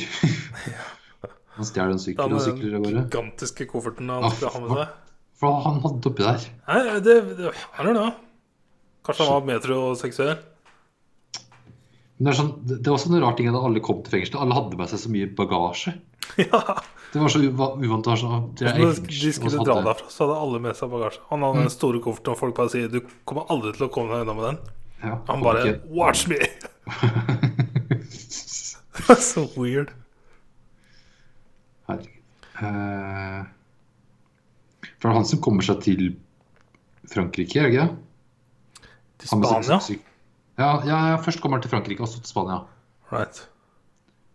han 1.56 1.68
stjeler 1.68 1.94
en 1.94 2.02
sykkel 2.02 2.36
og 2.36 2.44
sykler 2.44 2.76
av 2.76 2.84
den 2.84 2.98
gigantiske 2.98 3.66
kofferten 3.70 4.12
han 4.12 4.28
skulle 4.28 4.50
skal 4.50 4.56
ha 4.56 4.62
med 4.66 4.80
seg. 4.82 4.98
For 5.42 5.64
han 5.64 5.80
hadde 5.82 6.10
oppi 6.12 6.26
der. 6.26 6.48
Nei, 6.68 7.00
det, 7.04 7.16
det 7.38 7.50
I 7.50 7.84
don't 7.84 7.96
know. 7.96 8.12
Kanskje 9.06 9.26
han 9.26 9.34
var 9.34 9.48
metroseksuell? 9.48 10.34
Men 12.16 12.28
det 12.28 12.32
er, 12.32 12.38
sånn, 12.38 12.52
det 12.62 12.76
det 12.78 12.90
er 12.90 12.94
også 12.94 13.10
en 13.10 13.22
rar 13.24 13.34
ting 13.38 13.48
at 13.50 13.58
alle 13.58 13.82
kom 13.82 14.04
til 14.04 14.18
fengselet. 14.18 14.38
Alle 14.44 14.56
hadde 14.56 14.78
med 14.78 14.92
seg 14.92 15.00
så 15.02 15.10
mye 15.10 15.30
bagasje. 15.40 15.96
Ja. 16.38 16.60
Det 17.12 17.20
var 17.20 17.28
så 17.28 17.38
uva- 17.44 17.74
uvant 17.76 18.06
å 18.08 18.14
ha 18.16 18.36
dere 18.56 18.70
er 18.72 18.78
Når 18.80 19.00
de 19.04 19.32
skulle 19.36 19.58
dra 19.58 19.64
dra 19.68 19.82
derfra, 19.90 20.08
så 20.08 20.24
hadde 20.24 20.36
alle 20.40 20.60
med 20.64 20.76
seg 20.78 20.88
bagasje. 20.94 21.20
Han 21.28 21.42
hadde 21.44 21.60
den 21.66 21.72
store 21.74 22.00
kofferten, 22.00 22.32
og 22.32 22.38
folk 22.40 22.54
bare 22.56 22.72
sier 22.72 22.88
'du 22.88 23.00
kommer 23.28 23.44
aldri 23.52 23.72
til 23.76 23.84
å 23.86 23.90
komme 23.92 24.14
deg 24.16 24.24
unna 24.24 24.34
med 24.38 24.44
den'. 24.48 24.60
Ja, 25.02 25.18
Han 25.28 25.42
bare 25.44 25.64
ikke. 25.66 25.80
'watch 25.92 26.26
me'. 26.30 26.40
så 29.32 29.44
weird. 29.56 29.92
Herregud. 31.88 32.08
Uh, 32.62 33.44
for 34.98 35.08
det 35.08 35.10
er 35.10 35.16
han 35.18 35.26
som 35.26 35.40
kommer 35.42 35.66
seg 35.66 35.80
til 35.82 36.02
Frankrike, 37.10 37.58
er 37.58 37.66
det 37.68 37.74
ikke 37.74 37.86
det? 37.88 38.88
Til 39.18 39.28
Spania. 39.28 39.78
ja, 40.58 40.68
ja, 40.86 41.16
først 41.22 41.40
kommer 41.42 41.58
han 41.58 41.62
til 41.64 41.72
Frankrike, 41.74 42.00
og 42.04 42.08
så 42.08 42.20
til 42.22 42.30
Spania. 42.30 42.60
Right. 43.10 43.42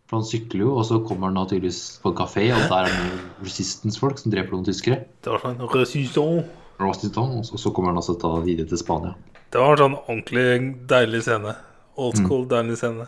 For 0.07 0.17
han 0.21 0.25
sykler 0.27 0.61
jo, 0.63 0.69
og 0.79 0.85
så 0.87 1.01
kommer 1.03 1.27
han 1.33 1.47
tydeligvis 1.49 1.99
på 1.99 2.13
en 2.13 2.15
kafé, 2.15 2.45
og 2.55 2.61
der 2.71 2.87
er 2.87 2.93
det 2.95 3.43
resistance-folk 3.43 4.21
som 4.21 4.31
dreper 4.31 4.55
noen 4.55 4.63
tyskere. 4.69 5.01
Det 5.25 5.33
var 5.33 5.41
sånn 5.43 5.59
resistance. 5.73 6.45
Resistance, 6.79 7.51
og 7.51 7.59
så, 7.59 7.71
kommer 7.75 7.91
han 7.91 7.99
altså 7.99 8.15
ta 8.21 8.31
videre 8.45 8.69
til 8.69 8.79
Spania. 8.79 9.15
Det 9.51 9.59
var 9.59 9.73
en 9.75 9.81
sånn 9.83 9.97
ordentlig 10.05 10.47
deilig 10.87 11.23
scene. 11.25 11.55
Old 11.97 12.15
Mm. 12.19 12.25
school, 12.25 12.45
deilig 12.47 12.77
scene. 12.79 13.07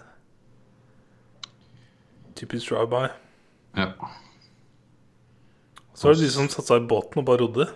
Typisk 2.35 2.69
drive-by. 2.71 3.09
Ja. 3.77 3.91
Så 5.93 6.07
var 6.07 6.15
det 6.15 6.23
de 6.23 6.31
som 6.31 6.47
satte 6.51 6.67
seg 6.71 6.83
i 6.83 6.87
båten 6.87 7.19
og 7.21 7.25
bare 7.27 7.41
rodde. 7.43 7.69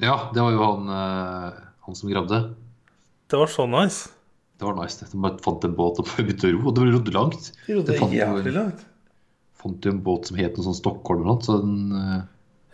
ja, 0.00 0.30
det 0.34 0.40
var 0.42 0.52
jo 0.54 0.62
han, 0.62 0.88
eh, 0.88 1.52
han 1.86 1.94
som 1.94 2.10
gravde. 2.10 2.54
Det 3.28 3.38
var 3.38 3.46
så 3.46 3.66
nice. 3.66 4.08
Det 4.58 4.66
var 4.66 4.74
nice. 4.74 5.06
De 5.06 5.20
bare 5.22 5.38
fant 5.44 5.64
en 5.68 5.74
båt 5.78 6.00
og 6.02 6.08
begynte 6.16 6.48
å 6.50 6.54
ro, 6.56 6.62
og 6.66 6.74
det 6.74 6.84
ble 6.84 6.94
rodde 6.96 7.14
langt. 7.14 7.50
De 7.66 7.76
rodde 7.76 7.92
Det 7.92 7.98
fant 8.00 8.14
jævlig 8.14 8.54
langt. 8.56 8.80
Fant 9.58 9.86
jo 9.86 9.92
en 9.94 10.00
båt 10.06 10.30
som 10.30 10.38
het 10.38 10.58
noe 10.58 10.66
sånn 10.66 10.78
Stockholm 10.78 11.22
eller 11.22 11.36
noe, 11.36 11.44
så 11.46 11.58
den 11.62 11.92
uh, 11.94 12.18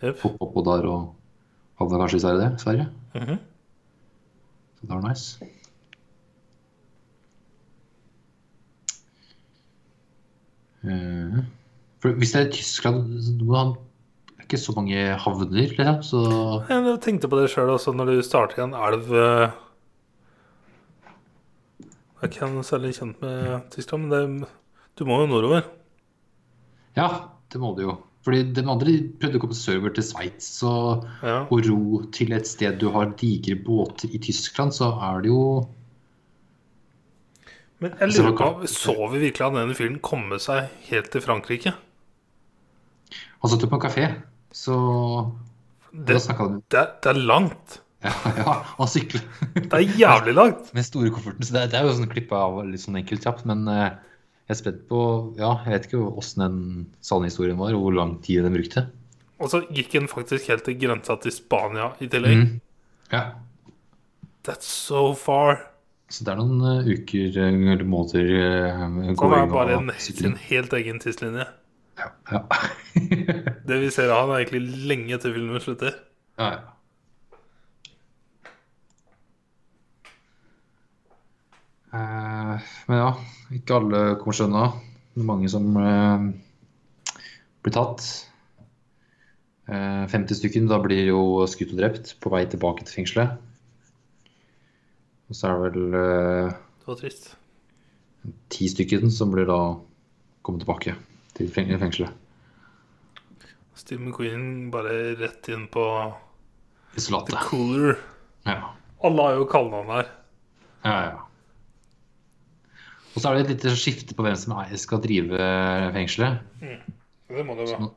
Jep. 0.01 0.23
hoppa 0.23 0.49
på 0.55 0.63
der 0.65 0.87
og 0.89 1.13
havna 1.81 2.01
kanskje 2.01 2.19
i 2.21 2.23
Sverige. 2.25 2.49
Sverige. 2.61 2.87
Mhm. 3.17 3.37
Så 4.75 4.89
det 4.89 4.93
var 4.95 5.05
nice. 5.05 5.51
Uh, 10.85 11.41
for 12.01 12.17
hvis 12.21 12.33
det 12.35 12.41
er 12.43 12.51
Tyskland 12.53 13.05
så 13.25 13.33
må 13.41 13.55
han 13.57 13.71
er 14.35 14.45
ikke 14.45 14.59
så 14.61 14.73
mange 14.77 15.05
havner, 15.21 15.71
liksom. 15.73 16.01
Så 16.05 16.19
Jeg 16.69 16.97
tenkte 17.05 17.29
på 17.31 17.39
det 17.39 17.49
sjøl 17.53 17.71
også 17.73 17.93
når 17.97 18.11
du 18.13 18.25
starter 18.25 18.61
i 18.61 18.65
en 18.67 18.75
elv 18.77 19.09
eh, 19.17 19.55
Jeg 22.21 22.29
er 22.29 22.31
ikke 22.31 22.63
særlig 22.63 22.93
kjent 22.95 23.21
med 23.21 23.69
Tyskland, 23.75 24.07
men 24.07 24.39
det, 24.41 24.49
du 24.97 25.05
må 25.05 25.19
jo 25.21 25.27
nordover. 25.27 25.65
ja, 26.95 27.09
det 27.51 27.59
må 27.61 27.73
du 27.75 27.81
jo. 27.83 27.95
Fordi 28.25 28.41
de 28.57 28.63
andre 28.65 28.93
prøvde 29.21 29.37
å 29.37 29.41
komme 29.43 29.53
sørover 29.57 29.93
til 29.93 30.05
Sveits. 30.07 30.47
Ja. 30.63 31.43
og 31.45 31.59
ro 31.67 32.01
til 32.15 32.33
et 32.33 32.47
sted 32.49 32.79
du 32.81 32.87
har 32.95 33.11
digre 33.19 33.57
båter 33.61 34.09
i 34.09 34.21
Tyskland, 34.23 34.73
så 34.73 34.89
er 34.97 35.21
det 35.21 35.29
jo 35.29 35.67
Men 37.83 37.93
jeg 37.99 38.13
Så 38.15 38.23
lurer 38.23 38.37
på, 38.39 38.67
så 38.71 38.95
vi 39.11 39.19
virkelig 39.27 39.45
at 39.45 39.57
denne 39.59 39.75
fyren 39.77 39.99
komme 39.99 40.39
seg 40.41 40.71
helt 40.87 41.11
til 41.11 41.21
Frankrike? 41.21 41.75
Han 43.43 43.51
satt 43.51 43.61
jo 43.61 43.69
på 43.69 43.77
en 43.77 43.83
kafé, 43.83 44.05
så 44.55 44.75
Det, 45.91 46.17
det, 46.71 46.85
det 47.03 47.11
er 47.11 47.19
langt. 47.19 47.81
Ja, 48.05 48.13
ja, 48.39 48.55
han 48.77 48.91
sykler. 48.91 49.23
Det 49.55 49.73
er 49.73 49.95
jævlig 49.99 50.35
langt. 50.35 50.73
med 50.75 50.85
store 50.87 51.11
kofferten. 51.13 51.45
Så 51.45 51.55
det, 51.55 51.69
det 51.73 51.79
er 51.79 51.87
jo 51.87 51.95
sånn 51.97 52.11
klippa 52.11 52.43
av 52.47 52.61
litt 52.69 52.83
sånn 52.83 52.99
enkelt 52.99 53.25
kjapt. 53.25 53.47
Men 53.49 53.65
eh, 53.71 53.87
jeg 54.45 54.55
er 54.55 54.61
spent 54.61 54.83
på 54.89 55.01
Ja, 55.39 55.55
jeg 55.65 55.73
vet 55.73 55.89
ikke 55.89 56.03
åssen 56.21 56.45
den 56.45 56.59
sanne 57.05 57.31
var, 57.57 57.73
og 57.73 57.87
hvor 57.87 57.97
lang 57.97 58.17
tid 58.25 58.45
den 58.45 58.55
brukte. 58.57 58.87
Og 59.41 59.51
så 59.51 59.65
gikk 59.67 59.91
den 59.95 60.07
faktisk 60.07 60.47
helt 60.51 60.63
til 60.67 60.77
grensa 60.79 61.17
til 61.19 61.33
Spania 61.33 61.91
i 61.99 62.07
tillegg. 62.11 62.43
Mm. 62.43 62.59
Ja. 63.11 63.23
That's 64.45 64.69
so 64.69 65.13
far. 65.17 65.71
Så 66.13 66.23
det 66.23 66.35
er 66.35 66.37
noen 66.37 66.61
uh, 66.61 66.85
uker 66.85 67.33
eh, 67.41 67.55
eller 67.73 67.87
måneder 67.89 68.27
uh, 68.29 68.83
Han 68.85 68.99
er 69.09 69.47
bare 69.49 69.79
en, 69.79 69.89
og 69.89 70.03
sin 70.05 70.37
helt 70.37 70.73
egen 70.77 71.01
tidslinje. 71.01 71.47
Ja. 71.97 72.11
Ja. 72.29 72.43
Det 73.65 73.81
vi 73.81 73.89
ser 73.89 74.13
av 74.13 74.27
han, 74.27 74.35
er 74.35 74.45
egentlig 74.45 74.85
lenge 74.91 75.17
til 75.23 75.33
filmen 75.33 75.63
slutter. 75.63 75.97
ja, 76.37 76.53
ja. 76.53 76.74
Men 82.89 82.99
ja, 83.01 83.09
ikke 83.55 83.77
alle 83.79 84.01
kommer 84.21 84.37
seg 84.37 84.49
unna. 84.49 84.65
Mange 85.25 85.49
som 85.51 85.67
eh, 85.79 86.25
blir 87.63 87.75
tatt. 87.75 88.05
Eh, 89.69 90.03
50 90.11 90.37
stykker, 90.41 90.67
da 90.69 90.79
blir 90.83 91.07
jo 91.09 91.21
skutt 91.49 91.73
og 91.73 91.79
drept 91.81 92.15
på 92.21 92.31
vei 92.33 92.43
tilbake 92.51 92.85
til 92.85 92.99
fengselet. 92.99 93.39
Og 95.25 95.37
så 95.39 95.49
er 95.49 95.55
det 95.55 95.71
vel 95.71 95.97
eh, 96.01 96.53
Det 96.83 96.91
var 96.91 96.99
trist. 97.01 97.31
ti 98.53 98.67
stykker 98.69 99.07
som 99.13 99.31
blir 99.33 99.47
da 99.49 99.59
kommet 100.45 100.61
tilbake 100.65 100.93
til 101.37 101.49
fengselet. 101.53 102.13
Steve 103.75 104.01
McQueen 104.01 104.69
bare 104.71 105.15
rett 105.19 105.49
inn 105.51 105.65
på 105.73 105.83
The 106.93 107.01
Isolatet. 107.01 107.35
Cooler. 107.49 107.97
Ja. 108.47 108.71
Alle 109.03 109.25
har 109.25 109.39
jo 109.39 109.47
kallenavn 109.51 109.91
her. 109.91 110.11
Ja, 110.85 110.93
ja. 111.09 111.24
Og 113.15 113.21
så 113.23 113.29
er 113.29 113.37
det 113.37 113.45
et 113.45 113.51
lite 113.55 113.75
skifte 113.79 114.15
på 114.17 114.25
hvem 114.25 114.35
som 114.35 114.55
skal 114.77 114.99
drive 115.03 115.37
fengselet. 115.95 116.41
Det 117.31 117.45
må 117.47 117.55
det 117.55 117.69
være. 117.71 117.89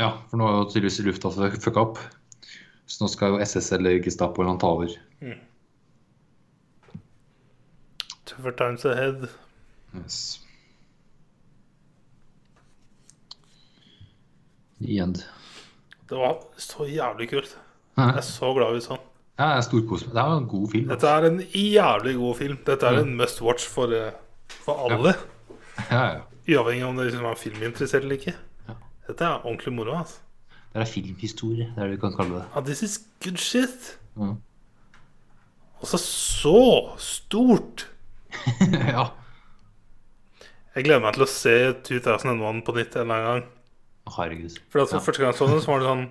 Ja, 0.00 0.08
for 0.30 0.40
nå 0.40 0.46
er 0.48 0.54
jo 0.56 0.68
tydeligvis 0.72 1.00
lufta 1.06 1.30
fucka 1.60 1.82
opp. 1.84 1.98
Så 2.88 3.04
nå 3.04 3.08
skal 3.12 3.34
jo 3.34 3.42
SS 3.44 3.68
eller 3.76 4.00
Gestapo 4.04 4.40
eller 4.42 4.54
noen 4.54 4.62
ta 4.62 4.70
over. 4.72 4.94
Tougher 8.24 8.56
times 8.56 8.84
ahead. 8.88 9.28
Yes. 9.94 10.40
The 14.80 14.98
end. 15.04 15.22
Det 16.08 16.18
var 16.20 16.40
så 16.60 16.84
jævlig 16.88 17.28
kult. 17.30 17.54
Ja, 17.96 18.08
Jeg 18.10 18.16
er 18.24 18.26
så 18.26 18.50
glad 18.56 18.74
vi 18.74 18.80
så 18.80 18.96
den. 18.96 19.04
jeg 19.38 19.56
er 19.56 19.60
storkos 19.62 20.02
Det 20.02 20.16
er 20.18 20.36
en 20.38 20.48
god 20.50 20.68
film. 20.72 20.88
Dette 20.90 21.06
er 21.08 21.26
en 21.28 21.40
jævlig 21.54 22.16
god 22.18 22.34
film. 22.40 22.58
Dette 22.66 22.86
er 22.86 22.98
en 23.04 23.14
must 23.16 23.40
watch 23.42 23.68
for, 23.68 23.86
eh, 23.94 24.12
for 24.64 24.86
alle. 24.86 25.14
Ja, 25.90 26.02
ja. 26.16 26.22
Uavhengig 26.44 26.84
av 26.84 26.92
om 26.92 27.00
det 27.00 27.08
liksom 27.08 27.28
er 27.28 27.40
filminteressert 27.40 28.04
eller 28.04 28.18
ikke. 28.20 28.34
Ja. 28.68 28.76
Dette 29.08 29.28
er 29.28 29.46
ordentlig 29.46 29.72
moro. 29.76 29.98
altså. 30.00 30.20
Det 30.74 30.82
er 30.82 30.90
filmhistorie, 30.90 31.68
det 31.70 31.78
er 31.78 31.86
det 31.86 31.94
vi 31.94 32.00
kan 32.02 32.16
kalle 32.16 32.40
det. 32.40 32.46
Ja, 32.54 32.60
this 32.66 32.82
is 32.82 32.98
good 33.22 33.38
shit. 33.38 33.92
Mm. 34.18 34.40
Altså, 35.80 35.98
så 36.00 36.60
stort. 36.98 37.86
ja. 38.94 39.06
Jeg 40.74 40.88
gleder 40.88 41.02
meg 41.04 41.14
til 41.14 41.22
å 41.22 41.30
se 41.30 41.54
2001 41.86 42.64
på 42.66 42.74
nytt 42.74 42.96
en 42.98 43.04
eller 43.04 43.14
annen 43.14 43.28
gang. 43.28 43.44
Herregud. 44.16 44.58
For 44.72 44.82
altså, 44.82 45.00
første 45.00 45.22
gang 45.22 45.30
jeg 45.30 45.38
så 45.38 45.48
den, 45.48 45.62
så 45.62 45.70
var 45.70 45.82
det 45.82 45.90
sånn 45.92 46.06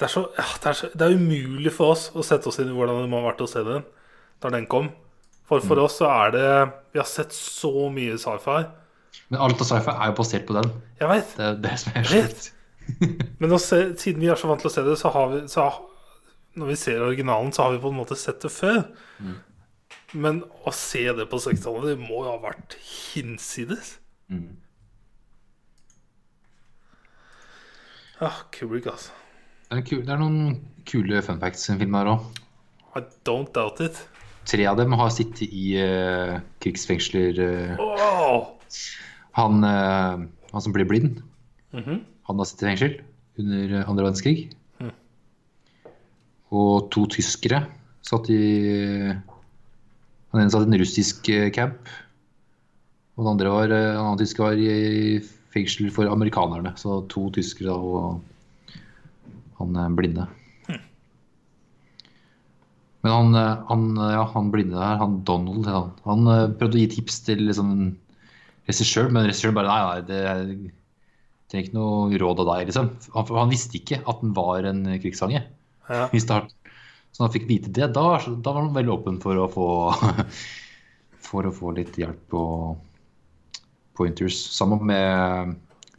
det 0.00 0.08
er, 0.08 0.10
så, 0.10 0.22
ja, 0.34 0.44
det, 0.62 0.70
er 0.70 0.74
så, 0.74 0.88
det 0.98 1.06
er 1.06 1.14
umulig 1.14 1.70
for 1.70 1.92
oss 1.92 2.08
å 2.16 2.24
sette 2.26 2.48
oss 2.50 2.56
inn 2.58 2.72
i 2.72 2.74
hvordan 2.74 3.04
det 3.04 3.10
må 3.12 3.20
ha 3.20 3.28
vært 3.28 3.44
å 3.44 3.46
se 3.50 3.60
den 3.66 3.84
da 4.42 4.50
den 4.50 4.64
kom. 4.66 4.88
For 5.52 5.60
for 5.68 5.82
oss 5.82 5.98
så 6.00 6.08
er 6.08 6.32
det 6.32 6.48
Vi 6.94 7.00
har 7.00 7.08
sett 7.08 7.34
så 7.36 7.90
mye 7.92 8.16
sci-fi. 8.20 8.62
Men 9.28 9.40
alt 9.44 9.60
av 9.60 9.68
sci-fi 9.68 9.92
er 9.92 10.10
jo 10.10 10.16
basert 10.16 10.46
på 10.48 10.56
den. 10.56 10.70
Jeg 11.00 11.08
vet. 11.10 11.32
Det 11.36 11.46
er 11.46 11.62
det 11.66 11.72
som 11.82 11.96
er 11.96 12.08
sjukt. 12.08 12.50
Men 13.40 13.52
å 13.52 13.60
se, 13.60 13.78
siden 14.00 14.24
vi 14.24 14.30
er 14.32 14.40
så 14.40 14.48
vant 14.48 14.62
til 14.64 14.70
å 14.70 14.74
se 14.74 14.84
det, 14.86 14.96
så 15.00 15.12
har 15.14 15.28
vi 15.32 15.42
så, 15.52 15.68
Når 16.56 16.72
vi 16.72 16.76
ser 16.80 17.04
originalen, 17.04 17.52
så 17.52 17.66
har 17.66 17.76
vi 17.76 17.80
på 17.84 17.92
en 17.92 18.00
måte 18.00 18.16
sett 18.18 18.40
det 18.44 18.52
før. 18.52 18.82
Men 20.12 20.42
å 20.68 20.72
se 20.76 21.04
det 21.16 21.28
på 21.30 21.40
60-tallet, 21.40 21.94
det 21.94 22.00
må 22.00 22.24
jo 22.26 22.34
ha 22.34 22.40
vært 22.42 22.76
hinsides. 22.84 23.94
Mm. 24.32 24.50
Ja, 28.20 28.32
Kubrick, 28.54 28.86
altså. 28.92 29.16
Det 29.68 29.80
er, 29.80 29.84
kul, 29.88 30.02
det 30.04 30.18
noen 30.20 30.58
kule 30.88 31.22
fun 31.24 31.40
facts 31.40 31.70
i 31.72 31.78
filmen 31.80 32.02
her 32.02 32.12
òg. 32.12 32.42
I 32.92 33.00
don't 33.24 33.48
doubt 33.56 33.80
it. 33.80 34.02
Tre 34.48 34.64
av 34.66 34.76
dem 34.80 34.92
har 34.98 35.12
sittet 35.14 35.44
i 35.54 35.76
uh, 35.78 36.40
krigsfengsler. 36.62 37.38
Åh! 37.78 38.48
han, 39.32 39.64
eh, 39.64 40.24
han 40.52 40.60
som 40.64 40.72
ble 40.74 40.84
blind, 40.84 41.22
Mhm. 41.72 42.02
han 42.28 42.36
har 42.38 42.44
sittet 42.44 42.62
i 42.62 42.70
fengsel 42.70 42.94
under 43.40 43.84
andre 43.88 44.04
verdenskrig. 44.04 44.52
Mm. 44.80 44.90
Og 46.52 46.90
to 46.92 47.06
tyskere 47.06 47.62
satt 48.04 48.28
i 48.30 49.12
Han 50.32 50.40
ene 50.40 50.50
satt 50.50 50.64
i 50.64 50.70
en 50.70 50.80
russisk 50.80 51.26
camp. 51.52 51.88
Og 53.16 53.24
den 53.24 53.32
andre 53.34 53.50
var, 53.52 53.68
den 53.68 53.96
andre 54.00 54.24
tysker 54.24 54.46
var 54.46 54.56
i 54.56 55.20
fengsel 55.52 55.90
for 55.92 56.08
amerikanerne. 56.08 56.72
Så 56.80 57.02
to 57.12 57.26
tyskere 57.30 57.68
da, 57.68 57.76
og 57.76 58.22
han 59.58 59.96
blinde. 59.96 60.24
Men 63.02 63.12
han, 63.12 63.34
eh, 63.34 63.62
han, 63.68 63.98
eh, 63.98 64.12
ja, 64.14 64.22
han 64.34 64.50
blinde 64.54 64.78
der, 64.78 65.00
han 65.00 65.18
Donald, 65.26 65.66
han, 65.66 65.90
han 66.06 66.28
eh, 66.30 66.44
prøvde 66.58 66.78
å 66.78 66.82
gi 66.84 66.90
tips 66.94 67.18
til 67.26 67.42
liksom, 67.48 67.72
regissør, 68.70 69.10
men 69.10 69.26
regissør 69.26 69.54
bare 69.56 69.72
nei, 69.72 69.82
nei, 69.88 70.06
det 70.08 70.72
Trenger 71.52 71.66
ikke 71.66 71.76
noe 71.76 72.16
råd 72.16 72.38
av 72.40 72.46
deg, 72.48 72.68
liksom. 72.70 72.86
Han, 73.12 73.30
han 73.36 73.50
visste 73.50 73.76
ikke 73.76 73.98
at 74.08 74.22
den 74.22 74.30
var 74.32 74.64
en 74.64 74.86
krigssange 75.02 75.42
Ja. 75.42 76.06
i 76.16 76.20
starten. 76.22 76.54
Så 77.12 77.20
da 77.20 77.26
han 77.26 77.34
fikk 77.34 77.44
vite 77.50 77.72
det, 77.76 77.90
da, 77.92 78.04
da 78.24 78.54
var 78.54 78.62
han 78.62 78.72
veldig 78.72 78.94
åpen 78.94 79.18
for 79.20 79.36
å 79.36 79.50
få 79.52 79.66
For 81.26 81.44
å 81.48 81.52
få 81.52 81.74
litt 81.76 81.98
hjelp 82.00 82.22
på 82.32 82.40
pointers. 83.98 84.38
Sammen 84.56 84.80
med 84.88 85.52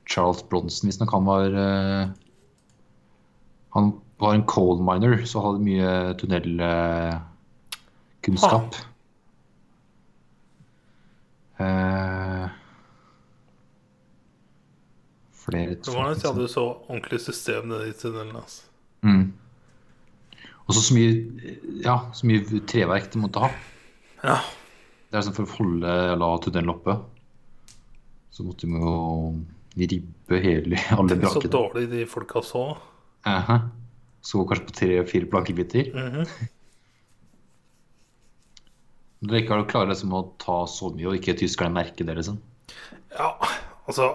Charles 0.09 0.41
Bronson, 0.49 0.89
hvis 0.89 0.97
Han 0.99 1.29
var 1.29 1.53
Han 3.77 3.93
var 4.23 4.31
en 4.37 4.47
coal 4.49 4.77
miner, 4.85 5.13
så 5.29 5.37
hadde 5.43 5.65
mye 5.65 5.91
tunnelkunnskap. 6.19 8.69
Uh, 11.59 12.45
flere 15.43 15.75
Det 15.75 15.93
var 15.93 16.09
nesten 16.09 16.29
hadde 16.31 16.47
så 16.51 16.63
ordentlig 16.87 17.21
system 17.21 17.67
nede 17.71 17.85
i 17.91 17.93
tunnelen. 17.97 18.35
Altså. 18.39 18.61
Mm. 19.03 19.33
Og 20.63 20.71
så 20.77 20.95
mye, 20.95 21.09
ja, 21.83 21.97
så 22.15 22.21
mye 22.27 22.39
treverk 22.69 23.05
de 23.13 23.17
måtte 23.21 23.39
ha. 23.43 23.49
Ja. 24.23 24.37
Det 25.11 25.17
er 25.19 25.23
sånn 25.27 25.37
For 25.37 25.45
å 25.45 25.55
holde 25.59 25.89
la 26.17 26.29
tunnelen 26.41 26.73
oppe, 26.73 26.93
så 28.33 28.39
måtte 28.47 28.61
de 28.65 28.71
jo 28.81 28.93
ribbe 29.77 30.35
hele, 30.41 30.77
alle 30.95 31.13
Så 31.29 31.41
dårlig 31.51 31.85
de 31.91 32.01
folka 32.09 32.41
så. 32.45 32.63
Aha. 33.29 33.57
Så 34.23 34.39
går 34.39 34.49
kanskje 34.53 34.67
på 34.69 34.75
tre-fire 34.79 35.29
plankebiter. 35.31 35.89
Mhm. 35.93 36.27
Dere 39.23 39.39
ikke 39.39 39.61
klart 39.71 39.87
liksom, 39.91 40.11
å 40.15 40.25
ta 40.41 40.63
så 40.67 40.89
mye, 40.91 41.07
og 41.07 41.15
ikke 41.15 41.37
tyskerne 41.39 41.71
merker 41.75 42.07
det, 42.07 42.17
liksom. 42.19 42.39
Ja, 43.13 43.29
altså 43.87 44.09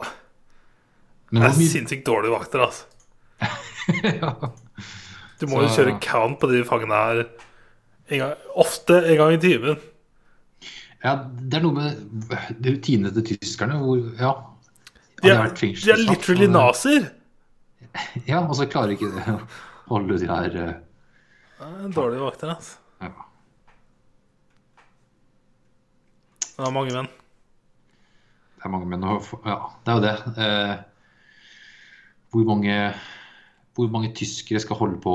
Men 1.30 1.44
Det 1.44 1.48
er 1.48 1.68
sinnssykt 1.70 2.06
dårlige 2.08 2.34
vakter, 2.34 2.64
altså. 2.66 2.84
ja. 4.20 4.32
Du 5.38 5.46
må 5.48 5.62
jo 5.62 5.70
kjøre 5.70 5.94
count 6.02 6.40
på 6.42 6.48
de 6.50 6.64
fangene 6.66 6.98
her 6.98 7.20
en 8.08 8.22
gang, 8.22 8.46
ofte 8.58 8.96
en 9.04 9.18
gang 9.20 9.34
i 9.36 9.40
timen. 9.40 9.80
ja, 11.04 11.12
det 11.28 11.60
er 11.60 11.62
noe 11.62 11.76
med 11.76 12.66
rutinene 12.66 13.12
til 13.20 13.36
tyskerne 13.36 13.78
hvor 13.80 14.02
Ja. 14.18 14.34
De 15.18 15.32
er, 15.34 15.48
de 15.50 15.90
er 15.90 15.98
literally 15.98 16.46
nazier. 16.46 17.08
Ja, 18.28 18.44
og 18.44 18.54
så 18.54 18.68
klarer 18.70 18.92
ikke 18.94 19.08
det 19.16 19.38
å 19.88 19.96
holde 19.96 20.18
de 20.20 20.28
her 20.30 20.56
eh, 20.62 20.76
Dårlige 21.90 22.22
vakter, 22.22 22.52
altså. 22.54 22.76
ja. 23.02 23.12
Det 26.58 26.66
er 26.66 26.74
mange 26.74 26.94
menn. 26.94 27.08
Det 28.58 28.66
er 28.66 28.72
mange 28.74 28.88
menn 28.90 29.04
og 29.06 29.26
Ja, 29.46 29.58
det 29.86 29.92
er 29.92 29.98
jo 29.98 30.04
det. 30.04 30.14
Eh, 30.42 30.74
hvor 32.32 32.44
mange 32.48 32.78
Hvor 33.78 33.90
mange 33.94 34.10
tyskere 34.18 34.58
skal 34.60 34.76
holde 34.80 34.98
på 35.04 35.12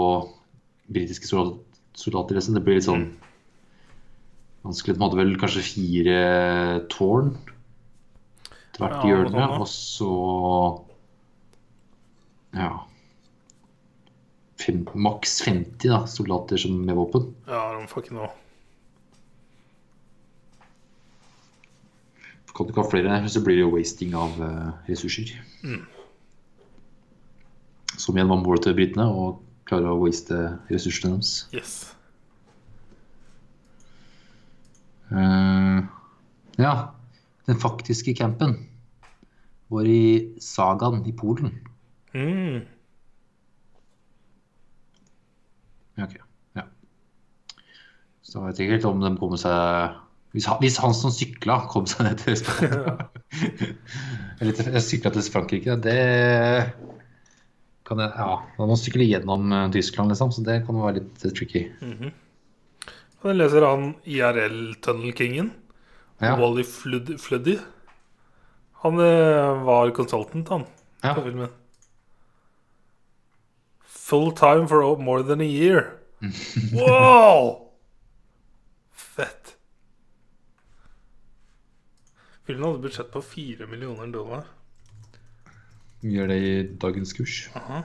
britiske 0.94 1.28
soldat- 1.28 1.82
soldater? 2.00 2.36
liksom? 2.38 2.56
Det 2.56 2.64
blir 2.64 2.76
litt 2.80 2.88
sånn 2.88 3.10
vanskelig. 4.64 4.96
De 4.96 5.04
hadde 5.04 5.20
vel 5.20 5.36
kanskje 5.42 5.66
fire 5.68 6.88
tårn 6.94 7.34
til 8.74 8.80
hvert 8.86 9.04
Ja, 9.04 9.10
hjørne, 9.10 9.36
noe 9.36 9.60
og 9.60 9.68
så 9.68 10.14
Ja. 12.56 12.72
Fem, 14.64 14.86
maks 14.96 15.42
50 15.44 15.90
da, 15.90 16.06
soldater 16.08 16.58
som 16.62 16.78
med 16.86 16.96
våpen. 16.96 17.34
Ja, 17.50 17.66
de 17.76 17.88
får 17.92 18.06
ikke 18.06 18.16
noe. 18.16 18.30
Kan 22.54 22.68
du 22.68 22.72
ikke 22.72 22.84
ha 22.84 22.90
flere, 22.90 23.16
så 23.34 23.42
blir 23.42 23.58
det 23.58 23.64
jo 23.64 23.72
wasting 23.74 24.14
av 24.16 24.36
uh, 24.38 24.70
ressurser. 24.86 25.32
Som 27.98 28.18
igjen 28.18 28.30
var 28.30 28.44
målet 28.44 28.68
til 28.68 28.78
britene, 28.78 29.08
å 29.10 29.40
klare 29.68 29.90
å 29.90 29.98
waste 30.04 30.38
ressursene 30.70 31.18
deres. 31.18 31.34
Yes. 31.56 31.74
Uh, 35.10 35.82
ja, 36.62 36.76
den 37.50 37.60
faktiske 37.62 38.14
campen 38.18 38.56
var 39.74 39.90
i 39.90 40.38
Sagaen 40.42 41.02
i 41.10 41.16
Polen. 41.18 41.58
Mm. 42.14 42.62
Ja, 46.00 46.08
ok. 46.08 46.16
Ja. 46.58 46.64
Så 48.26 48.40
jeg 48.40 48.48
vet 48.48 48.62
ikke 48.64 48.78
helt 48.78 48.88
om 48.90 49.04
de 49.04 49.12
kommer 49.20 49.38
seg 49.42 50.00
Hvis 50.34 50.48
hvis 50.62 50.80
han 50.82 50.96
som 50.98 51.14
sykla, 51.14 51.60
kom 51.70 51.86
seg 51.90 52.08
ned 52.08 52.18
til 52.24 52.38
Spania 52.40 52.96
Eller 54.42 54.82
sykla 54.82 55.12
til 55.14 55.28
Frankrike, 55.34 55.76
det 55.84 56.00
kan 57.86 58.00
jeg 58.00 58.12
Ja. 58.18 58.40
Da 58.58 58.66
må 58.70 58.78
sykle 58.80 59.06
gjennom 59.06 59.52
eh, 59.52 59.70
Tyskland, 59.76 60.14
liksom, 60.14 60.32
så 60.32 60.44
det 60.46 60.62
kan 60.66 60.80
være 60.80 61.02
litt 61.02 61.26
eh, 61.28 61.34
tricky. 61.36 61.64
Og 63.24 63.28
jeg 63.30 63.38
leser 63.40 63.66
han 63.68 63.90
IRL-tunnel-kingen. 64.08 65.52
Ja. 66.24 66.34
Wally 66.40 66.64
Fluddy. 66.64 67.58
Han 68.84 69.00
eh, 69.04 69.64
var 69.68 69.92
consultant, 69.96 70.48
han, 70.52 70.66
Ja. 71.04 71.14
på 71.18 71.26
filmen. 71.28 71.52
Full 74.04 74.32
time 74.32 74.68
for 74.68 74.98
more 74.98 75.24
than 75.24 75.40
a 75.40 75.46
year. 75.46 76.00
Wow! 76.74 77.70
Fett. 78.92 79.56
Filmen 82.44 82.66
hadde 82.66 82.82
budsjett 82.84 83.12
på 83.14 83.22
fire 83.24 83.68
millioner 83.72 84.12
dollar. 84.12 84.44
Gjør 86.04 86.28
det 86.28 86.38
i 86.44 86.54
dagens 86.84 87.16
kurs. 87.16 87.38
Aha. 87.56 87.84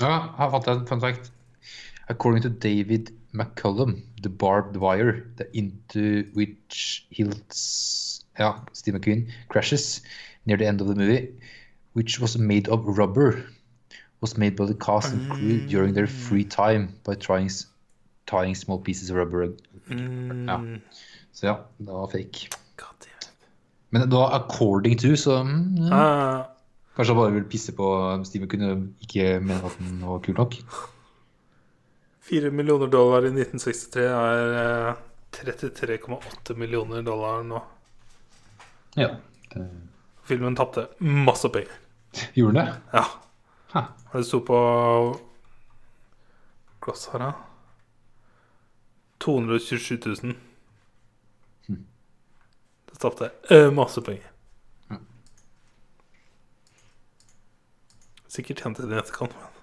Ja, 0.00 0.14
her 0.38 0.50
fant 0.54 0.66
jeg 0.66 0.80
en 0.80 0.88
fun 0.88 1.04
fact. 1.04 1.32
According 2.08 2.42
to 2.42 2.48
David 2.48 3.12
McCullum, 3.34 3.98
the 4.22 4.30
barbed 4.30 4.80
wire 4.80 5.26
the 5.36 5.44
into 5.52 6.24
which 6.32 7.06
Hills 7.10 8.24
ja, 8.38 8.54
Steve 8.72 8.98
McQueen 8.98 9.26
crashes 9.48 10.02
near 10.44 10.58
the 10.58 10.66
end 10.66 10.80
of 10.80 10.88
the 10.88 10.94
movie, 10.94 11.28
which 11.94 12.20
was 12.20 12.38
made 12.38 12.68
of 12.68 12.98
rubber, 12.98 13.44
was 14.20 14.36
made 14.36 14.56
by 14.56 14.66
the 14.66 14.74
cast 14.74 15.12
and 15.12 15.30
crew 15.30 15.66
during 15.66 15.94
their 15.94 16.06
free 16.06 16.44
time 16.44 16.88
by 17.04 17.14
trying, 17.14 17.50
tying 18.26 18.54
small 18.54 18.78
pieces 18.78 19.10
of 19.10 19.16
rubber. 19.16 19.52
Mm. 19.88 20.48
Ja. 20.48 20.60
Så 21.32 21.46
ja, 21.46 21.60
det 21.78 21.92
var 21.92 22.06
fake. 22.06 22.48
Men 23.90 24.10
da 24.10 24.26
according 24.34 24.98
to, 24.98 25.16
så 25.16 25.42
mm, 25.42 25.76
ja. 25.76 25.94
Ah, 25.94 26.44
Kanskje 26.96 27.12
han 27.12 27.20
bare 27.20 27.32
vil 27.34 27.44
pisse 27.44 27.72
på 27.76 27.86
Steve 28.24 28.46
McQueen 28.46 28.86
ikke 29.04 29.36
mene 29.44 29.60
at 29.68 29.74
den 29.78 30.00
var 30.00 30.22
kul 30.24 30.36
nok. 30.38 30.54
Fire 32.24 32.50
millioner 32.50 32.88
dollar 32.90 33.26
i 33.28 33.32
1963 33.34 34.06
er 34.08 34.54
eh, 34.62 35.02
33,8 35.36 36.56
millioner 36.56 37.04
dollar 37.04 37.44
nå. 37.44 37.60
Ja. 38.96 39.16
Det... 39.52 39.80
Filmen 40.24 40.56
tapte 40.56 40.88
masse 40.98 41.48
penger. 41.48 41.72
Gjorde 42.34 42.58
den 42.58 42.66
det? 42.66 42.74
Ja. 42.92 43.04
Ha. 43.72 43.82
Det 44.12 44.24
sto 44.24 44.40
på 44.40 44.58
Glass 46.80 47.08
her, 47.12 47.20
ja. 47.20 47.32
227 49.18 49.98
000. 50.06 50.34
Det 52.86 52.98
tapte 52.98 53.30
eh, 53.50 53.70
masse 53.70 54.00
penger. 54.00 54.32
Ja. 54.88 54.96
Sikkert 58.28 58.64
tjente 58.64 58.86
det 58.86 58.96
i 58.96 58.98
etterkant. 58.98 59.36
Men. 59.36 59.55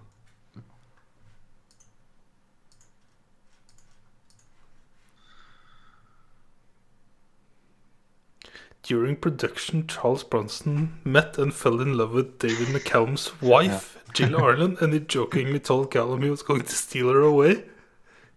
During 8.83 9.15
production, 9.15 9.87
Charles 9.87 10.23
Bronson 10.25 10.99
met 11.05 11.37
and 11.37 11.53
fell 11.53 11.79
in 11.79 11.97
love 11.97 12.11
with 12.11 12.37
David 12.39 12.67
McCallum's 12.67 13.41
wife, 13.41 13.97
Jill 14.13 14.35
Arlen, 14.35 14.77
and 14.81 14.93
he 14.93 14.99
jokingly 14.99 15.59
told 15.59 15.89
Callum 15.89 16.21
he 16.21 16.29
was 16.29 16.43
going 16.43 16.63
to 16.63 16.75
steal 16.75 17.09
her 17.09 17.21
away. 17.21 17.63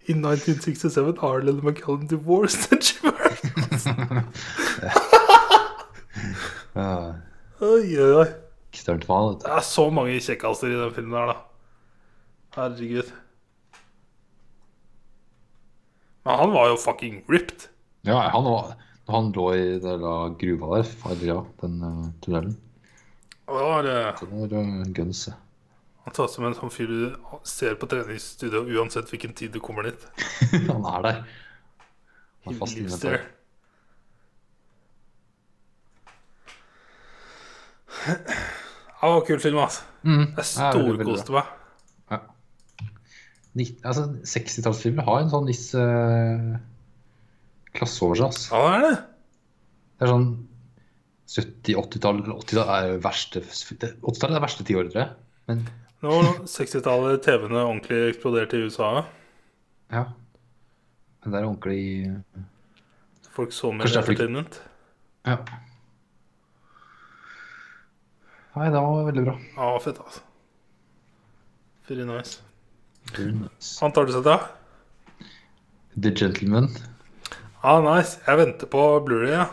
In 0.06 0.22
1967, 0.22 1.18
Arlen 1.18 1.48
and 1.48 1.62
McCallum 1.62 2.06
divorced 2.06 2.70
and 2.70 2.82
she 2.82 2.96
married. 3.02 3.40
Oi, 7.62 7.96
oi, 7.98 8.14
oi. 8.20 8.26
Det 8.76 9.48
er 9.48 9.60
så 9.64 9.86
mange 9.90 10.20
kjekkaser 10.20 10.68
i 10.68 10.76
den 10.76 10.92
filmen 10.94 11.16
her, 11.16 11.30
da. 11.30 11.36
Herregud. 12.56 13.08
Men 16.26 16.38
han 16.42 16.52
var 16.52 16.68
jo 16.68 16.76
fucking 16.76 17.22
ripped. 17.32 17.70
Ja, 18.04 18.28
han, 18.28 18.44
var, 18.44 18.74
han 19.06 19.32
lå 19.32 19.46
i 19.54 19.78
den 19.82 20.04
gruva 20.40 20.82
der, 20.82 21.24
ja, 21.26 21.40
den 21.62 21.82
uh, 21.82 22.06
tunnelen. 22.24 22.56
Det 23.46 23.52
var, 23.54 23.84
eh, 23.84 24.14
Det 24.20 24.26
var 24.30 24.54
uh, 24.58 24.82
guns. 24.84 25.28
Han 26.04 26.14
tar 26.14 26.28
som 26.30 26.46
en 26.46 26.54
sånn 26.54 26.70
fyr 26.70 26.90
du 26.90 27.00
ser 27.46 27.78
på 27.78 27.86
treningsstudio 27.90 28.64
uansett 28.66 29.10
hvilken 29.10 29.34
tid 29.38 29.54
du 29.54 29.60
kommer 29.62 29.86
dit. 29.86 30.06
han 30.70 30.86
er 30.90 31.06
der. 31.06 31.22
Han 32.46 32.54
er 32.54 32.60
fast 32.60 32.78
inne 32.78 32.98
der. 33.02 33.24
Det 38.06 39.12
var 39.12 39.26
kul 39.26 39.40
film, 39.42 39.58
altså. 39.62 39.82
Mm. 40.02 40.24
Jeg 40.36 40.46
storkoste 40.50 41.34
meg. 41.34 41.50
Ja. 42.10 42.20
Altså, 43.86 44.06
60-tallsfilmer 44.34 45.06
har 45.06 45.22
en 45.22 45.30
sånn 45.32 45.46
viss 45.48 45.68
eh, 45.78 46.56
klasse 47.78 48.04
over 48.06 48.18
seg. 48.20 48.26
Altså. 48.30 48.50
Ja, 48.52 48.66
det 48.66 48.76
er 48.76 48.84
det. 48.86 48.98
Det 49.96 50.06
er 50.06 50.12
sånn 50.12 50.28
70-80-tall 51.26 52.20
80-tall 52.36 52.70
er 52.76 52.88
jo 52.92 52.98
verste 53.02 53.40
80-tallet 53.42 54.28
er 54.28 54.36
det 54.36 54.44
verste 54.44 54.66
tiåret, 54.68 54.92
tror 54.92 55.02
jeg. 55.02 55.14
Men 55.50 55.64
Nå 56.04 56.12
har 56.12 56.26
60-tallet 56.52 57.22
TV-ene 57.24 57.62
ordentlig 57.64 58.00
eksploderte 58.12 58.58
i 58.60 58.66
USA. 58.68 58.90
ja. 59.94 60.04
Men 61.24 61.32
det 61.32 61.38
er 61.40 61.46
ordentlig 61.48 63.32
Folk 63.34 63.50
så 63.52 63.72
mer 63.74 63.88
er 63.88 63.96
entertainment. 63.98 64.60
Ja. 65.26 65.40
Nei, 68.56 68.68
det 68.72 68.80
var 68.80 69.08
veldig 69.08 69.24
bra. 69.26 69.34
Ja, 69.56 69.72
fett, 69.82 69.98
altså. 70.00 70.22
Very 71.88 72.06
nice. 72.08 72.38
Very 73.16 73.34
nice. 73.34 73.72
Han 73.82 73.92
tar 73.96 74.06
du 74.08 74.14
seg 74.14 74.24
da? 74.26 74.36
The 75.98 76.14
Gentleman. 76.14 76.70
Ja, 77.66 77.80
nice. 77.82 78.20
Jeg 78.22 78.38
venter 78.38 78.68
på 78.70 78.80
Blu-ray, 79.02 79.32
ja. 79.32 79.46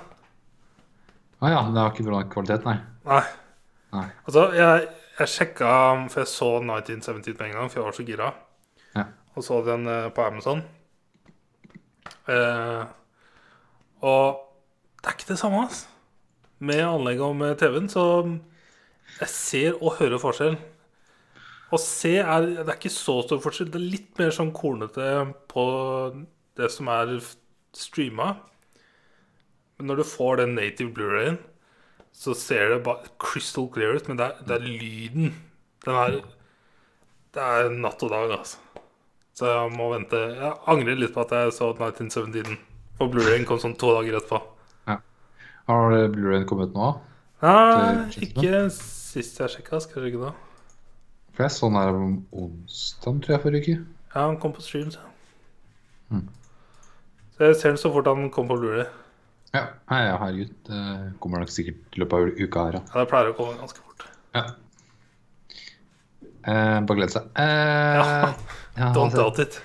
Å 1.41 1.49
ja, 1.49 1.61
det 1.74 1.80
har 1.82 1.95
ikke 1.95 2.05
bra 2.05 2.20
kvalitet, 2.30 2.68
nei. 2.68 2.76
Nei. 3.09 3.24
Nei. 3.95 4.03
Altså, 4.28 4.43
jeg, 4.53 4.84
jeg 5.18 5.32
sjekka 5.34 5.72
For 6.14 6.22
jeg 6.22 6.30
så 6.30 6.49
1917 6.59 7.34
med 7.39 7.47
en 7.47 7.55
gang, 7.57 7.72
for 7.72 7.80
jeg 7.80 7.88
var 7.88 7.97
så 7.97 8.05
gira. 8.05 8.30
Ja. 8.93 9.07
Og 9.34 9.47
så 9.47 9.57
den 9.66 9.89
eh, 9.89 10.11
på 10.14 10.28
Amazon. 10.28 10.61
Eh, 12.30 12.86
og 14.05 14.45
det 15.01 15.09
er 15.09 15.18
ikke 15.18 15.32
det 15.34 15.41
samme, 15.41 15.66
altså. 15.66 15.89
Med 16.70 16.86
anlegget 16.86 17.26
og 17.26 17.36
med 17.41 17.57
TV-en, 17.59 17.89
så 17.89 18.07
jeg 19.18 19.34
ser 19.34 19.82
og 19.82 19.97
hører 19.97 20.22
forskjell. 20.22 20.59
Å 21.74 21.82
se 21.82 22.20
er 22.22 22.51
Det 22.59 22.68
er 22.68 22.78
ikke 22.78 22.93
så 22.93 23.24
stor 23.26 23.41
forskjell. 23.41 23.74
Det 23.74 23.82
er 23.82 23.93
litt 23.97 24.22
mer 24.22 24.38
sånn 24.38 24.53
kornete 24.53 25.16
på 25.49 25.72
det 26.61 26.70
som 26.70 26.93
er 26.93 27.18
streama. 27.78 28.36
Men 29.78 29.89
når 29.89 30.01
du 30.01 30.05
får 30.07 30.41
den 30.41 30.55
native 30.57 30.93
Blu-rayen, 30.95 31.39
så 32.13 32.36
ser 32.38 32.69
det 32.69 32.84
bare 32.86 33.09
crystal 33.21 33.69
clear 33.74 33.97
ut. 33.97 34.07
Men 34.07 34.19
det 34.19 34.30
er, 34.30 34.43
det 34.47 34.57
er 34.57 34.67
lyden. 34.67 35.36
Den 35.86 35.99
er 35.99 36.19
Det 37.34 37.41
er 37.41 37.71
natt 37.74 38.03
og 38.05 38.11
dag, 38.13 38.32
altså. 38.36 38.59
Så 39.34 39.47
jeg 39.49 39.71
må 39.74 39.88
vente. 39.89 40.19
Jeg 40.38 40.53
angrer 40.69 40.99
litt 40.99 41.15
på 41.15 41.24
at 41.24 41.32
jeg 41.34 41.55
så 41.55 41.71
1917. 41.74 42.59
For 42.99 43.09
Blu-rayen 43.09 43.47
kom 43.49 43.57
sånn 43.61 43.74
to 43.82 43.89
dager 43.95 44.19
etterpå. 44.19 44.43
Har 45.63 45.95
Blu-rayen 46.11 46.45
kommet 46.45 46.74
nå? 46.76 46.91
Nei, 47.43 48.09
ikke 48.24 48.67
sist 48.76 49.39
jeg 49.39 49.51
sjekka. 49.55 49.80
Skal 49.84 50.03
jeg 50.03 50.11
sjekke 50.11 50.28
da? 50.28 50.34
For 51.34 51.45
jeg 51.45 51.55
så 51.55 51.69
den 51.71 51.80
her 51.80 51.97
om 51.97 52.15
onsdag, 52.43 53.19
tror 53.24 53.34
jeg, 53.34 53.41
forrige 53.45 53.63
uke. 53.63 53.76
Ja, 54.13 54.28
han 54.28 54.38
kom 54.41 54.53
på 54.53 54.61
stream, 54.61 54.91
så. 54.93 55.01
Mm. 56.13 56.28
Så 57.34 57.47
jeg 57.49 57.55
ser 57.59 57.73
den 57.73 57.79
så 57.81 57.89
fort 57.93 58.05
han 58.09 58.27
kom 58.34 58.47
på 58.51 58.57
Blu-ray. 58.61 58.86
Ja, 59.53 59.63
Nei, 59.89 59.99
ja, 60.07 60.17
herregud. 60.21 60.53
Det 60.65 60.81
kommer 61.21 61.41
nok 61.43 61.51
sikkert 61.53 61.95
i 61.97 62.01
løpet 62.01 62.13
av 62.13 62.41
uka 62.41 62.63
her, 62.67 62.77
ja. 62.79 62.84
Ja, 62.93 62.99
det 63.03 63.09
pleier 63.11 63.31
å 63.31 63.36
komme 63.38 63.57
ganske 63.59 63.81
fort. 63.84 64.05
ja. 64.38 64.43
Eh, 66.43 66.79
bare 66.84 66.97
glede 66.99 67.13
seg. 67.13 67.27
Eh, 67.39 67.97
Ja. 68.03 68.34
ja, 68.81 68.88
Don't 68.95 69.05
altså, 69.13 69.21
doubt 69.21 69.39
it. 69.39 69.59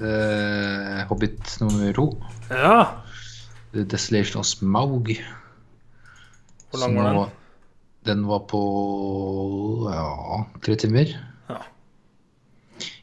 eh, 0.00 1.02
Hobbit 1.10 1.56
nummer 1.60 1.92
to. 1.98 2.06
Ja. 2.50 3.02
The 3.74 3.84
Desolation 3.84 4.40
of 4.40 4.46
Smaug. 4.48 5.10
Hvor 6.70 6.80
lang 6.80 6.96
var 6.96 7.10
den? 7.12 7.30
Den 8.04 8.24
var 8.28 8.40
på 8.48 8.60
ja, 9.92 10.44
tre 10.64 10.74
timer. 10.80 11.12
Ja. 11.48 11.58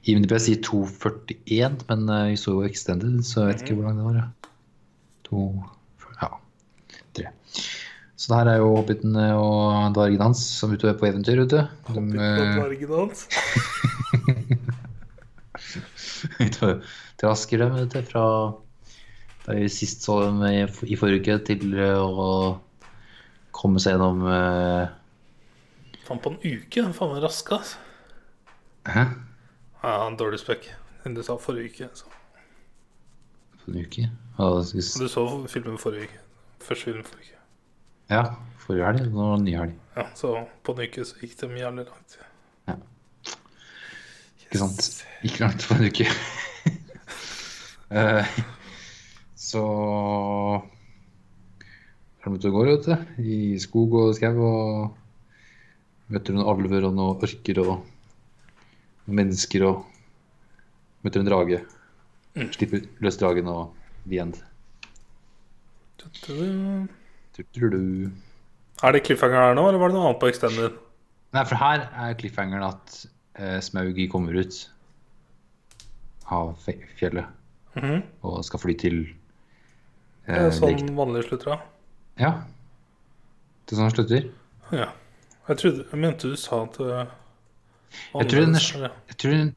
IMDb 0.10 0.34
sier 0.42 0.58
2,41, 0.66 1.76
men 1.90 2.00
eh, 2.10 2.30
vi 2.32 2.38
så 2.40 2.52
jo 2.56 2.64
Extended, 2.66 3.16
så 3.28 3.42
jeg 3.44 3.50
vet 3.52 3.62
ikke 3.66 3.76
hvor 3.78 3.88
lang 3.90 3.98
det 4.00 4.08
var. 4.08 4.16
Ja. 4.18 4.26
To, 5.28 5.40
ja, 6.18 6.30
3. 7.20 7.26
Så 8.18 8.26
det 8.32 8.38
her 8.40 8.48
er 8.50 8.58
jo 8.62 8.78
hobbiten 8.80 9.12
eh, 9.18 9.36
og 9.38 9.94
dvergen 9.98 10.26
hans 10.26 10.42
som 10.58 10.72
er 10.74 10.78
ute 10.82 10.98
på 10.98 11.10
eventyr, 11.12 11.38
vet 11.44 11.54
du. 11.54 11.62
Hobbiten 11.92 12.18
og 12.18 12.24
eh, 12.26 12.32
dvergen 12.58 12.92
hans. 12.98 13.20
trasker 17.22 17.58
dem, 17.62 17.72
vet 17.78 17.94
du, 17.94 18.02
fra 18.10 18.26
da 19.46 19.50
vi 19.58 19.70
sist 19.74 20.04
så 20.06 20.14
dem 20.26 20.38
i, 20.46 20.66
i 20.90 20.98
forrige 20.98 21.22
uke, 21.22 21.36
til 21.46 21.62
å 21.78 22.58
komme 23.54 23.80
seg 23.82 23.92
gjennom 23.96 24.20
uh... 24.26 24.86
Faen, 26.06 26.22
på 26.22 26.30
en 26.34 26.42
uke? 26.42 26.78
Den 26.78 26.94
faen 26.98 27.12
meg 27.14 27.22
rask, 27.26 27.46
ass. 27.54 27.70
Hæ? 28.90 29.04
Ja, 29.84 30.08
en 30.08 30.18
dårlig 30.18 30.40
spekk. 30.42 30.68
Enn 31.06 31.16
du 31.18 31.24
sa 31.26 31.38
forrige 31.42 31.72
uke. 31.72 31.90
Så. 31.98 32.06
Forrige 33.64 33.88
uke? 33.88 34.10
Skal- 34.38 35.06
Du 35.06 35.10
så 35.10 35.24
filmen 35.50 35.78
forrige 35.82 36.10
uke. 36.10 36.20
Første 36.62 36.84
film 36.92 37.04
forrige 37.04 37.32
uke. 37.32 37.38
ja 38.10 38.24
forrige 38.62 38.86
helg. 38.86 39.00
Det 39.12 39.42
ny 39.44 39.56
helg. 39.58 39.74
Ja, 39.98 40.06
så 40.16 40.48
på 40.64 40.72
en 40.76 40.84
uke 40.88 41.06
så 41.06 41.18
gikk 41.22 41.38
det 41.40 41.50
mye 41.50 41.64
jævlig 41.66 41.86
langt. 41.88 42.18
Ja. 42.68 42.76
Ikke 44.46 44.58
sant? 44.62 45.06
Ikke 45.24 45.40
langt 45.46 45.66
på 45.68 45.74
en 45.76 45.88
uke. 45.90 46.08
uh, 47.92 48.26
så 49.50 49.64
ute 52.32 52.48
og 52.48 52.54
går, 52.54 52.66
vet 52.70 52.86
du. 52.86 53.24
I 53.24 53.58
skog 53.60 53.94
og 53.98 54.14
skau 54.16 54.38
og 54.46 54.98
møter 56.12 56.36
noen 56.36 56.48
alver 56.52 56.86
og 56.88 56.94
noen 56.96 57.18
orker 57.18 57.60
og 57.66 57.74
mennesker 59.16 59.66
og 59.68 59.86
møter 61.06 61.22
en 61.22 61.30
drage. 61.30 61.62
Slipper 62.56 62.86
løs 63.04 63.20
dragen 63.20 63.50
og 63.52 63.74
the 64.08 64.22
end. 64.22 64.38
Er 68.82 68.96
det 68.96 69.04
cliffhanger 69.06 69.40
her 69.40 69.58
nå, 69.58 69.68
eller 69.68 69.82
var 69.82 69.92
det 69.92 69.98
noe 69.98 70.08
annet 70.10 70.22
på 70.22 70.32
Extended? 70.32 70.80
Nei, 71.36 71.44
for 71.48 71.60
her 71.62 71.86
er 71.94 72.16
cliffhangeren 72.20 72.66
at 72.68 72.96
eh, 73.40 73.60
Smaugi 73.64 74.08
kommer 74.12 74.36
ut 74.36 74.58
av 76.32 76.56
fjellet 76.64 76.98
fjellet 77.00 77.26
-hmm. 77.76 78.02
og 78.22 78.46
skal 78.46 78.60
fly 78.60 78.76
til 78.80 78.98
eh, 80.28 80.48
er 80.48 80.52
sånn 80.56 80.96
vanlig 80.96 81.24
slutter, 81.28 81.56
da. 81.56 81.60
Ja. 82.20 82.32
Det 83.66 83.76
er 83.76 83.80
sånn 83.80 83.88
han 83.88 83.96
slutter. 83.96 84.30
Ja. 84.72 84.90
Jeg 85.48 85.58
trodde 85.58 85.86
Jeg 85.92 86.00
mente 86.00 86.30
du 86.30 86.36
sa 86.36 86.64
at 86.64 86.80
uh, 86.80 87.06
Jeg 88.16 88.30
tror 88.32 88.46
den 88.46 88.56
jeg 89.12 89.18
tror 89.18 89.32
den, 89.36 89.56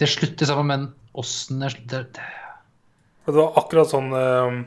det 0.00 0.08
slutter 0.12 0.46
sammen, 0.50 0.66
men 0.68 0.86
åssen 1.16 1.60
det 1.64 1.70
slutter 1.72 2.06
det- 2.12 2.32
Det 3.26 3.34
var 3.34 3.56
akkurat 3.58 3.90
sånn 3.90 4.12
uh, 4.12 4.64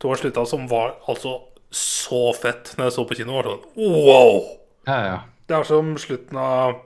to 0.00 0.08
år 0.10 0.16
slutta 0.18 0.46
som 0.48 0.66
var 0.70 0.96
altså 1.08 1.36
så 1.70 2.32
fett 2.34 2.72
når 2.78 2.88
jeg 2.88 2.92
så 2.96 3.04
på 3.06 3.14
kino. 3.18 3.32
Var 3.36 3.44
sånn, 3.44 3.64
wow! 3.76 4.38
Ja, 4.88 4.98
ja. 5.04 5.18
Det 5.46 5.56
er 5.58 5.64
som 5.68 5.94
slutten 6.00 6.36
av 6.40 6.78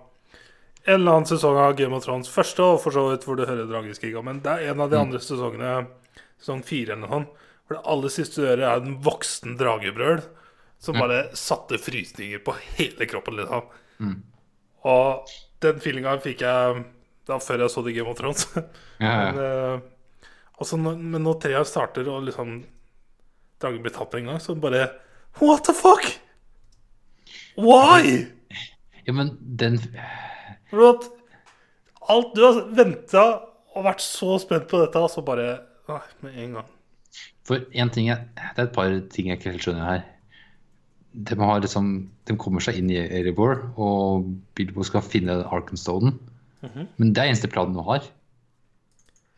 en 0.85 0.95
eller 0.99 1.13
annen 1.13 1.27
sesong 1.31 1.57
av 1.57 1.77
Game 1.79 1.95
of 1.95 2.03
Thrones. 2.05 2.29
Første, 2.29 2.61
og 2.75 2.81
for 2.83 2.91
så 2.91 3.05
vidt 3.13 3.23
hvor 3.25 3.37
du 3.39 3.45
hører 3.47 3.69
drageskriga. 3.71 4.23
Men 4.27 4.41
det 4.43 4.51
er 4.51 4.73
en 4.73 4.81
av 4.83 4.91
de 4.91 4.99
andre 4.99 5.21
sesongene, 5.23 5.87
sesong 6.43 6.65
fire 6.67 6.93
eller 6.97 7.07
noe 7.07 7.13
sånt, 7.15 7.29
hvor 7.69 7.77
det 7.79 7.87
aller 7.95 8.09
siste 8.11 8.43
du 8.43 8.47
hører, 8.49 8.65
er 8.67 8.83
en 8.83 8.99
voksen 9.01 9.57
dragebrøl 9.61 10.25
som 10.83 10.99
bare 10.99 11.29
satte 11.39 11.79
frysninger 11.79 12.43
på 12.43 12.57
hele 12.75 13.07
kroppen, 13.07 13.37
liksom. 13.39 13.63
Og 14.89 15.31
den 15.63 15.81
feelinga 15.83 16.17
fikk 16.23 16.43
jeg 16.45 16.83
da 17.29 17.39
før 17.39 17.63
jeg 17.65 17.71
så 17.71 17.85
The 17.87 17.95
Game 17.95 18.11
of 18.11 18.19
Thrones. 18.19 18.47
ja, 19.03 19.15
Men, 19.33 19.39
ja. 19.39 19.39
men, 19.39 19.83
også 20.63 20.79
når, 20.79 20.99
men 20.99 21.25
når 21.27 21.39
treet 21.43 21.71
starter 21.71 22.09
og 22.11 22.27
liksom 22.27 22.61
dragen 23.63 23.83
blir 23.85 23.95
tatt 23.95 24.15
en 24.19 24.31
gang, 24.33 24.43
så 24.43 24.57
bare 24.59 24.89
What 25.41 25.65
the 25.69 25.75
fuck? 25.75 26.07
Why? 27.57 28.27
ja 29.07 29.13
men 29.17 29.33
den 29.41 29.79
For 30.71 31.01
alt 32.13 32.35
Du 32.37 32.43
har 32.45 32.61
venta 32.77 33.25
og 33.73 33.87
vært 33.87 34.03
så 34.05 34.37
spent 34.43 34.69
på 34.69 34.83
dette, 34.83 35.01
og 35.01 35.11
så 35.11 35.23
bare 35.25 35.63
Nei, 35.89 36.01
med 36.23 36.39
en 36.39 36.59
gang. 36.59 36.69
For 37.49 37.65
én 37.75 37.91
ting 37.93 38.11
er, 38.13 38.27
Det 38.37 38.61
er 38.61 38.69
et 38.69 38.75
par 38.77 38.93
ting 39.13 39.31
jeg 39.31 39.39
ikke 39.41 39.51
helt 39.55 39.65
skjønner 39.65 39.89
her. 39.89 40.03
De, 41.13 41.37
har 41.37 41.61
liksom, 41.61 41.93
de 42.29 42.37
kommer 42.41 42.65
seg 42.65 42.79
inn 42.81 42.91
i 42.93 43.01
Erebor, 43.03 43.67
og 43.77 44.31
Bilbo 44.57 44.85
skal 44.87 45.05
finne 45.05 45.43
Arkenstonen. 45.45 46.17
Men 46.63 47.13
det 47.13 47.23
er 47.23 47.33
eneste 47.33 47.51
planen 47.51 47.77
han 47.81 47.89
har. 47.89 48.09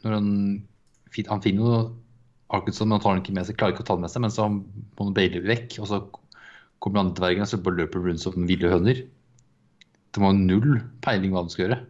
Når 0.05 0.17
han, 0.19 0.29
han 1.31 1.45
finner 1.45 1.65
jo 1.65 1.79
Arkenstone, 2.55 2.91
men 2.91 2.99
han 2.99 3.05
tar 3.05 3.17
den 3.17 3.25
ikke 3.25 3.37
med 3.39 3.49
seg, 3.49 3.59
klarer 3.59 3.75
ikke 3.75 3.87
å 3.87 3.89
ta 3.89 3.97
den 3.97 4.05
med 4.05 4.13
seg, 4.13 4.25
men 4.25 4.35
så 4.35 4.49
må 4.53 5.01
han 5.01 5.17
baile 5.17 5.43
vekk. 5.45 5.79
Og 5.81 5.91
så 5.91 6.01
kommer 6.79 6.99
de 6.99 7.03
andre 7.05 7.19
dvergene, 7.23 7.49
så 7.49 7.61
bare 7.65 7.81
løper 7.81 8.05
rundt 8.05 8.23
som 8.23 8.49
ville 8.49 8.71
høner. 8.71 9.03
De 10.15 10.23
har 10.23 10.37
null 10.39 10.79
peiling 11.05 11.35
hva 11.35 11.45
de 11.47 11.55
skal 11.55 11.67
gjøre. 11.67 11.81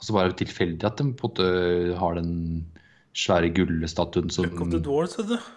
Og 0.00 0.06
så 0.06 0.16
bare 0.16 0.34
tilfeldig 0.34 0.88
at 0.88 0.98
de 0.98 1.12
på 1.14 1.28
en 1.28 1.30
måte 1.30 1.98
har 2.00 2.16
den 2.18 2.32
svære 3.14 3.52
gullstatuen 3.54 4.32
som 4.34 4.48
Kom 4.56 4.72
til 4.72 4.82
Dwarves, 4.82 5.18
vet 5.20 5.36
du. 5.36 5.52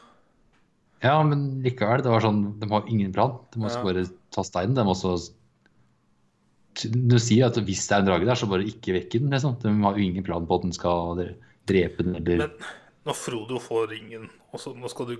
Ja, 1.06 1.16
men 1.24 1.45
likevel. 1.64 2.01
Det 2.01 2.10
var 2.12 2.24
sånn, 2.26 2.43
De 2.60 2.68
har 2.72 2.88
ingen 2.89 3.12
plan. 3.14 3.38
De 3.53 3.60
må 3.62 3.70
Ja. 3.72 3.82
bare 3.86 4.06
ta 4.34 4.41
steinen. 4.47 4.74
De 4.78 4.84
må 4.88 4.95
også 4.95 5.32
Du 6.76 7.16
sier 7.24 7.45
at 7.47 7.56
hvis 7.64 7.86
det 7.88 7.95
er 7.95 8.01
en 8.01 8.08
drage 8.10 8.26
der, 8.28 8.36
så 8.36 8.49
bare 8.51 8.66
ikke 8.68 8.91
vekke 8.97 9.20
den. 9.22 9.30
Liksom. 9.32 9.53
De 9.62 9.70
har 9.84 9.95
jo 9.95 10.03
ingen 10.03 10.24
plan 10.26 10.45
på 10.47 10.56
at 10.58 10.66
den 10.66 10.74
skal 10.76 11.22
drepe 11.70 12.03
den 12.03 12.16
eller 12.20 12.38
Men 12.38 12.51
når 13.06 13.16
Frodo 13.16 13.60
får 13.62 13.88
ringen, 13.93 14.30
og 14.51 14.60
så 14.60 14.74
nå 14.76 14.89
skal 14.89 15.06
du 15.14 15.16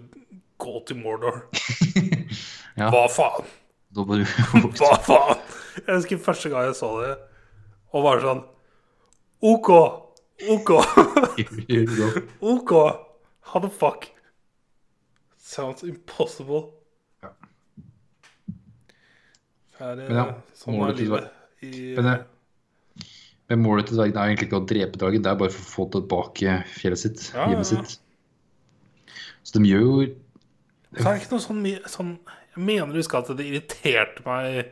gå 0.60 0.74
til 0.88 0.98
Mordor 0.98 1.44
Ja. 2.78 2.90
Hva 2.92 3.06
faen? 3.08 3.46
Da 3.96 4.04
må 4.04 4.18
du 4.20 4.26
Hva 4.82 4.98
faen? 5.06 5.40
Jeg 5.86 5.96
husker 6.02 6.18
første 6.26 6.50
gang 6.52 6.66
jeg 6.68 6.76
så 6.76 6.90
det, 7.06 7.14
og 7.94 8.04
var 8.04 8.20
sånn 8.26 8.44
OK! 9.46 9.70
OK! 10.50 10.72
OK! 12.42 12.72
How 13.46 13.60
the 13.62 13.70
fuck? 13.70 14.10
Sounds 15.46 15.84
impossible. 15.86 16.64
Ja. 17.24 17.30
Men 19.80 20.00
ja, 20.16 20.24
sånn 20.58 20.78
målet 20.80 20.98
til 21.02 21.18
i 21.66 21.96
Men 21.98 22.08
det- 22.08 22.26
Men 23.50 23.62
målet 23.62 23.86
til 23.88 23.98
dvergen 24.00 24.18
er 24.18 24.30
egentlig 24.32 24.48
ikke 24.50 24.62
å 24.62 24.66
drepe 24.66 24.98
dragen, 24.98 25.22
det 25.22 25.30
er 25.32 25.36
bare 25.38 25.52
for 25.54 25.62
å 25.62 25.72
få 25.76 25.92
tilbake 25.94 26.56
fjellet 26.80 26.98
sitt, 26.98 27.32
Ja, 27.36 27.44
ja, 27.44 27.50
hjemmet 27.54 27.72
ja. 27.72 27.84
sitt. 27.84 28.00
Så 29.44 29.60
de 29.60 29.70
gjør 29.70 29.82
jo 29.86 30.16
Så 30.96 31.06
er 31.06 31.14
det 31.14 31.22
ikke 31.22 31.32
noe 31.36 31.44
sånn, 31.44 31.84
sånn 31.92 32.20
Jeg 32.56 32.64
mener 32.66 32.94
du 32.94 33.04
skal 33.04 33.22
at 33.22 33.38
det 33.38 33.46
irriterte 33.46 34.26
meg 34.26 34.72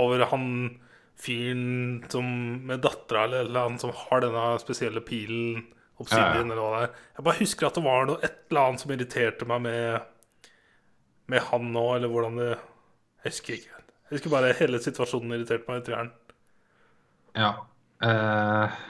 over 0.00 0.24
han 0.26 0.80
fyren 1.16 2.02
som 2.10 2.26
med 2.66 2.82
dattera 2.82 3.24
eller, 3.24 3.44
eller 3.46 3.68
han 3.68 3.78
som 3.78 3.90
har 3.94 4.20
denne 4.20 4.58
spesielle 4.60 5.00
pilen, 5.00 5.64
obsidian 6.00 6.30
Ja, 6.30 6.40
ja. 6.40 6.44
eller 6.44 6.62
hva 6.62 6.72
det 6.74 6.86
er. 6.86 6.96
Jeg 7.18 7.26
bare 7.28 7.40
husker 7.40 7.68
at 7.68 7.78
det 7.78 7.84
var 7.84 8.08
noe, 8.08 8.18
et 8.22 8.40
eller 8.50 8.62
annet 8.64 8.84
som 8.84 8.94
irriterte 8.94 9.48
meg 9.50 9.62
med, 9.66 10.08
med 11.32 11.46
han 11.50 11.70
nå, 11.74 11.84
eller 11.96 12.12
hvordan 12.12 12.40
det 12.40 12.50
Jeg 12.50 13.30
husker 13.30 13.56
ikke. 13.58 13.84
Jeg 14.04 14.18
husker 14.18 14.34
bare 14.34 14.56
hele 14.58 14.80
situasjonen 14.84 15.36
irriterte 15.36 15.70
meg 15.70 15.80
i 15.80 15.86
treeren. 15.86 16.10
Ja. 17.34 17.52
Uh... 18.04 18.82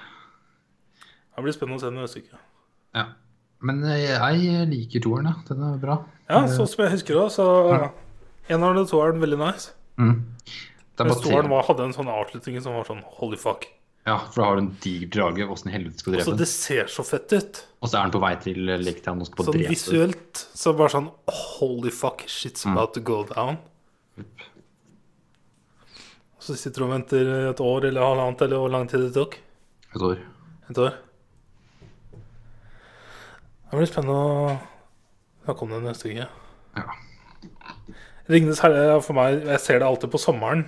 Det 1.34 1.42
blir 1.42 1.54
spennende 1.54 1.78
å 1.78 1.82
se 1.82 1.90
den 1.90 2.00
neste 2.02 2.24
uke. 2.24 2.40
ja. 2.94 3.10
Men 3.64 3.78
eh, 3.88 4.10
jeg 4.10 4.66
liker 4.68 5.00
toeren, 5.00 5.30
ja. 5.30 5.38
Den 5.48 5.62
er 5.64 5.78
bra. 5.80 5.94
Ja, 6.28 6.42
sånn 6.52 6.68
som 6.68 6.82
jeg 6.84 6.92
husker 6.98 7.16
det, 7.16 7.28
så 7.32 7.46
Eneren 8.52 8.82
og 8.82 8.90
toeren 8.90 9.22
veldig 9.22 9.38
nice. 9.40 9.72
Mm. 9.96 10.18
Mens 11.00 11.22
toeren 11.24 11.48
hadde 11.64 11.86
en 11.86 11.94
sånn 11.96 12.10
avslutning 12.12 12.60
som 12.60 12.76
var 12.76 12.84
sånn 12.88 13.00
holy 13.16 13.38
fuck. 13.40 13.64
Ja, 14.04 14.18
for 14.28 14.36
da 14.42 14.46
har 14.50 14.56
du 14.58 14.62
en 14.66 14.72
diger 14.84 15.08
drage. 15.14 15.46
Åssen 15.48 15.70
i 15.70 15.74
helvete 15.78 16.02
skal 16.02 16.12
du 16.12 16.18
Altså, 16.18 16.34
drepe 16.34 16.36
den? 16.36 16.42
det 16.44 16.48
ser 16.52 16.90
så 16.92 17.04
fett 17.08 17.32
ut. 17.32 17.60
Og 17.80 17.88
så 17.88 17.96
er 17.98 18.02
den 18.04 18.12
på 18.12 18.20
vei 18.20 18.32
til 18.42 18.58
Leketown 18.84 19.22
og 19.24 19.26
skal 19.30 19.38
på 19.38 19.46
Sånn 19.46 19.56
drepe. 19.56 19.72
visuelt 19.72 20.42
så 20.60 20.74
bare 20.76 20.92
sånn 20.92 21.06
Holy 21.32 21.92
fuck, 21.94 22.26
shit's 22.28 22.66
about 22.68 22.92
to 22.96 23.00
go 23.00 23.22
down. 23.30 23.56
Og 26.36 26.44
så 26.44 26.56
sitter 26.60 26.82
du 26.82 26.86
og 26.88 26.92
venter 26.98 27.30
et 27.50 27.60
år 27.64 27.86
eller 27.88 28.04
halvannet, 28.04 28.42
eller 28.44 28.60
hvor 28.60 28.72
lang 28.74 28.88
tid 28.90 29.06
det 29.06 29.14
tok. 29.16 29.38
Et 29.94 30.02
år. 30.04 30.18
Et 30.68 30.78
år. 30.84 30.98
Det 33.70 33.78
blir 33.80 33.88
spennende 33.90 34.18
å 34.20 34.58
snakke 35.46 35.64
om 35.64 35.72
det 35.74 35.80
neste 35.88 36.12
uke. 36.12 36.28
Ja. 36.76 36.84
Ringenes 38.28 38.60
herre 38.64 38.84
er 38.94 39.00
for 39.04 39.12
meg 39.16 39.42
Jeg 39.44 39.60
ser 39.60 39.80
det 39.82 39.86
alltid 39.88 40.12
på 40.12 40.20
sommeren. 40.20 40.62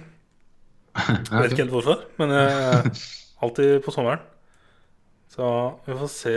Jeg 0.96 1.28
vet 1.36 1.52
ikke 1.52 1.64
helt 1.66 1.76
hvorfor, 1.76 2.02
men 2.20 2.32
eh, 2.32 2.88
alltid 3.42 3.82
på 3.84 3.94
sommeren. 3.94 4.22
Så 5.32 5.46
vi 5.86 5.96
får 5.98 6.12
se 6.12 6.36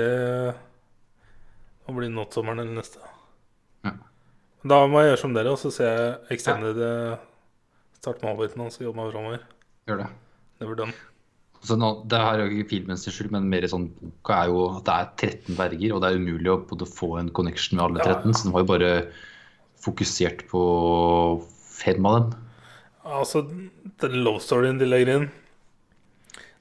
om 1.85 1.95
det 1.95 1.99
blir 2.01 2.13
nattsommeren 2.13 2.61
eller 2.63 2.79
neste. 2.81 3.01
Ja. 3.85 3.93
Da 4.67 4.79
må 4.89 5.01
jeg 5.01 5.13
gjøre 5.13 5.21
som 5.23 5.35
dere, 5.37 5.53
og 5.53 5.61
så 5.61 5.71
ser 5.73 5.93
jeg 5.93 6.37
Extended 6.37 6.81
ja. 6.83 7.17
Starte 7.99 8.23
med 8.23 8.35
Hobbiten 8.35 8.63
og 8.63 8.73
så 8.73 8.85
jobbe 8.85 9.01
meg 9.01 9.13
framover. 9.13 9.45
Gjør 9.89 10.03
det. 10.03 10.09
Never 10.61 10.77
done. 10.79 10.95
Så 11.65 11.75
nå, 11.75 11.89
det 12.07 12.19
her 12.23 12.39
er 12.39 12.45
jo 12.47 12.61
ikke 12.61 12.69
filmens 12.77 13.03
skyld, 13.03 13.33
men 13.35 13.49
mer 13.51 13.65
sånn 13.67 13.89
boka 13.99 14.37
er 14.45 14.51
jo 14.53 14.61
at 14.77 14.85
det 14.87 14.93
er 14.95 15.09
13 15.33 15.57
verger, 15.57 15.95
og 15.95 16.03
det 16.03 16.11
er 16.11 16.21
umulig 16.21 16.53
å 16.53 16.61
både 16.69 16.87
få 16.87 17.09
en 17.19 17.31
connection 17.35 17.75
med 17.75 17.85
alle 17.89 18.05
Ja. 18.05 18.13
13, 18.15 18.31
så 18.37 18.47
de 18.47 18.53
har 18.55 18.63
jo 18.63 18.69
bare 18.69 18.91
fokusert 19.83 20.45
på 20.51 20.61
fem 21.79 22.07
av 22.07 22.15
dem. 22.19 22.45
Altså, 23.03 23.43
den 23.99 24.17
love 24.23 24.39
storyen 24.43 24.79
de 24.79 24.87
legger 24.87 25.15
inn 25.17 25.27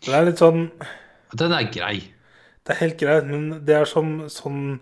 Den 0.07 0.15
er 0.15 0.29
litt 0.29 0.41
sånn 0.43 0.69
Den 1.39 1.55
er 1.55 1.71
grei. 1.73 1.97
Det 2.63 2.75
er 2.75 2.83
helt 2.83 3.01
greit, 3.01 3.27
men 3.27 3.65
det 3.67 3.75
er 3.79 3.89
som 3.89 4.29
sånn 4.33 4.79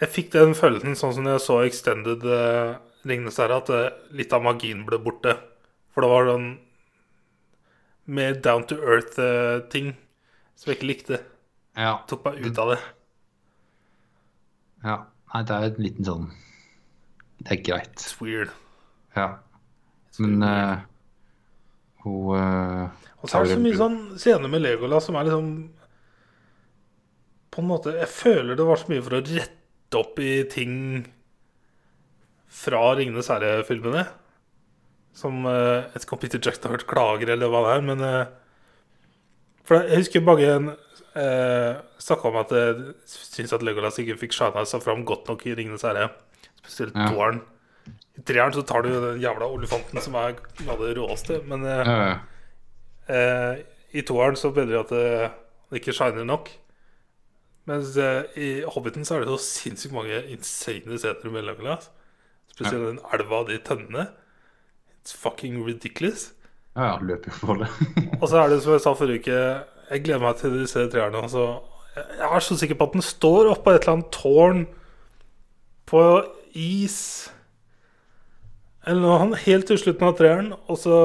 Jeg 0.00 0.12
fikk 0.12 0.32
den 0.34 0.56
følelsen 0.58 0.98
sånn 0.98 1.14
som 1.16 1.28
jeg 1.30 1.42
så 1.44 1.60
Extended 1.64 2.26
uh, 2.26 2.76
Ringenes 3.06 3.38
herre, 3.40 3.60
at 3.62 3.70
uh, 3.70 3.94
litt 4.18 4.34
av 4.34 4.42
magien 4.44 4.82
ble 4.86 4.98
borte. 5.00 5.36
For 5.94 6.04
det 6.04 6.10
var 6.10 6.28
sånn 6.28 6.48
mer 8.06 8.36
down 8.42 8.66
to 8.70 8.76
earth-ting 8.82 9.94
som 10.54 10.70
jeg 10.70 10.78
ikke 10.78 10.90
likte. 10.90 11.20
Ja. 11.76 11.98
Tok 12.10 12.26
meg 12.26 12.42
ut 12.44 12.58
av 12.62 12.74
det. 12.74 12.80
ja. 14.84 14.96
Nei, 15.34 15.40
det 15.42 15.56
er 15.56 15.64
en 15.66 15.82
liten 15.82 16.06
sånn 16.06 16.26
Det 17.42 17.50
er 17.56 17.62
greit. 17.66 17.96
It's 17.98 18.14
weird. 18.22 18.52
Ja. 19.16 19.26
Men 20.22 20.44
eh, 20.46 20.84
hun 22.06 22.38
eh, 22.38 23.10
Og 23.20 23.28
så 23.28 23.40
er 23.40 23.48
det 23.48 23.56
så 23.56 23.64
mye 23.64 23.80
sånn 23.80 23.98
scener 24.20 24.52
med 24.52 24.64
Legolas 24.64 25.08
som 25.08 25.18
er 25.18 25.28
liksom 25.28 25.50
På 27.54 27.62
en 27.62 27.70
måte 27.70 27.94
Jeg 27.98 28.10
føler 28.12 28.58
det 28.58 28.68
var 28.68 28.80
så 28.80 28.90
mye 28.92 29.04
for 29.04 29.18
å 29.18 29.22
rette 29.26 30.00
opp 30.00 30.18
i 30.22 30.32
ting 30.50 30.72
fra 32.56 32.80
Ringenes 32.96 33.28
herre-filmene. 33.30 34.06
Som 35.16 35.44
uh, 35.46 35.52
Jeg 35.84 35.92
vet 35.92 36.06
ikke 36.06 36.16
om 36.16 36.20
Peter 36.22 36.40
Jackson 36.42 36.68
har 36.68 36.76
hørt 36.78 36.88
klager, 36.90 37.32
eller 37.34 37.50
hva 37.52 37.62
det 37.66 37.74
er, 37.76 37.84
men 37.86 38.02
uh, 38.02 38.32
For 39.68 39.86
jeg 39.86 40.02
husker 40.02 40.24
mange 40.26 40.48
uh, 40.56 41.72
snakka 42.02 42.30
om 42.32 42.38
at 42.42 42.54
jeg 42.56 42.94
syns 43.12 43.54
at 43.56 43.64
Legolas 43.66 44.00
ikke 44.02 44.18
fikk 44.24 44.36
shina 44.36 44.64
seg 44.68 44.84
fram 44.84 45.04
godt 45.08 45.30
nok 45.30 45.44
i 45.46 45.54
Ringenes 45.58 45.86
herre. 45.86 46.10
Spesielt 46.62 46.96
Ja. 46.96 47.10
toeren. 47.12 47.42
I 48.16 48.24
treeren 48.24 48.54
så 48.54 48.64
tar 48.64 48.84
du 48.86 48.92
den 48.92 49.20
jævla 49.20 49.48
olifanten 49.52 50.00
som 50.02 50.16
er 50.16 50.38
av 50.72 50.80
det 50.80 50.94
råeste, 50.96 51.42
men 51.48 51.66
eh, 51.68 51.90
ja, 51.90 51.96
ja. 52.10 52.14
Eh, 53.06 53.58
I 54.00 54.02
toeren 54.06 54.38
så 54.38 54.50
bedrer 54.54 54.72
det 54.72 54.80
at 54.80 54.94
det, 54.94 55.32
det 55.70 55.82
ikke 55.82 55.94
shiner 55.96 56.26
nok. 56.26 56.48
Mens 57.66 57.96
eh, 57.98 58.38
i 58.38 58.48
Hobbiten 58.70 59.04
så 59.04 59.16
er 59.16 59.24
det 59.24 59.34
så 59.34 59.42
sinnssykt 59.42 59.94
mange 59.94 60.22
insane 60.32 60.98
scener 60.98 61.34
med 61.34 61.50
altså. 61.50 61.92
Spesielt 62.54 62.86
den 62.86 63.00
elva 63.12 63.42
og 63.42 63.50
de 63.50 63.58
tønnene. 63.60 64.06
It's 65.02 65.14
fucking 65.14 65.60
ridiculous. 65.66 66.32
ja, 66.76 66.92
ja 66.92 66.98
løper 67.02 67.30
jo 67.30 67.46
for 67.46 67.60
det. 67.60 67.68
Og 68.22 68.28
så 68.28 68.38
er 68.40 68.48
det 68.48 68.62
som 68.62 68.72
jeg 68.72 68.80
sa 68.84 68.92
forrige 68.92 69.20
uke 69.20 69.40
Jeg 69.90 70.02
gleder 70.04 70.22
meg 70.22 70.36
til 70.40 70.56
disse 70.60 70.86
treerne. 70.90 71.20
Altså, 71.22 71.60
jeg 71.96 72.26
er 72.26 72.40
så 72.40 72.56
sikker 72.56 72.78
på 72.78 72.88
at 72.88 72.96
den 72.96 73.02
står 73.02 73.50
oppå 73.52 73.70
et 73.70 73.84
eller 73.84 73.92
annet 73.92 74.12
tårn 74.12 74.66
på 75.86 76.02
is 76.54 77.30
Eller 78.86 79.02
noe 79.02 79.18
han 79.18 79.34
helt 79.42 79.66
til 79.66 79.78
slutten 79.80 80.06
av 80.06 80.14
treeren, 80.18 80.52
og 80.70 80.78
så 80.78 80.96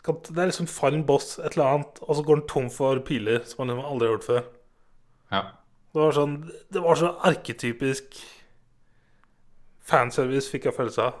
skal, 0.00 0.16
Det 0.24 0.38
er 0.40 0.48
liksom 0.50 0.68
fallen 0.68 1.04
boss, 1.08 1.38
et 1.38 1.56
eller 1.56 1.66
annet, 1.74 2.00
og 2.02 2.16
så 2.16 2.24
går 2.24 2.40
han 2.40 2.46
tom 2.48 2.70
for 2.72 3.00
piler, 3.04 3.44
som 3.48 3.64
han 3.68 3.76
aldri 3.78 4.08
har 4.08 4.16
gjort 4.16 4.30
før. 4.30 4.48
ja. 5.32 5.44
Det 5.94 6.02
var 6.02 6.10
sånn 6.16 6.32
Det 6.74 6.80
var 6.82 6.96
så 6.98 7.12
arketypisk 7.22 8.16
fanservice, 9.86 10.48
fikk 10.50 10.66
jeg 10.68 10.74
følelse 10.76 11.10
av. 11.10 11.20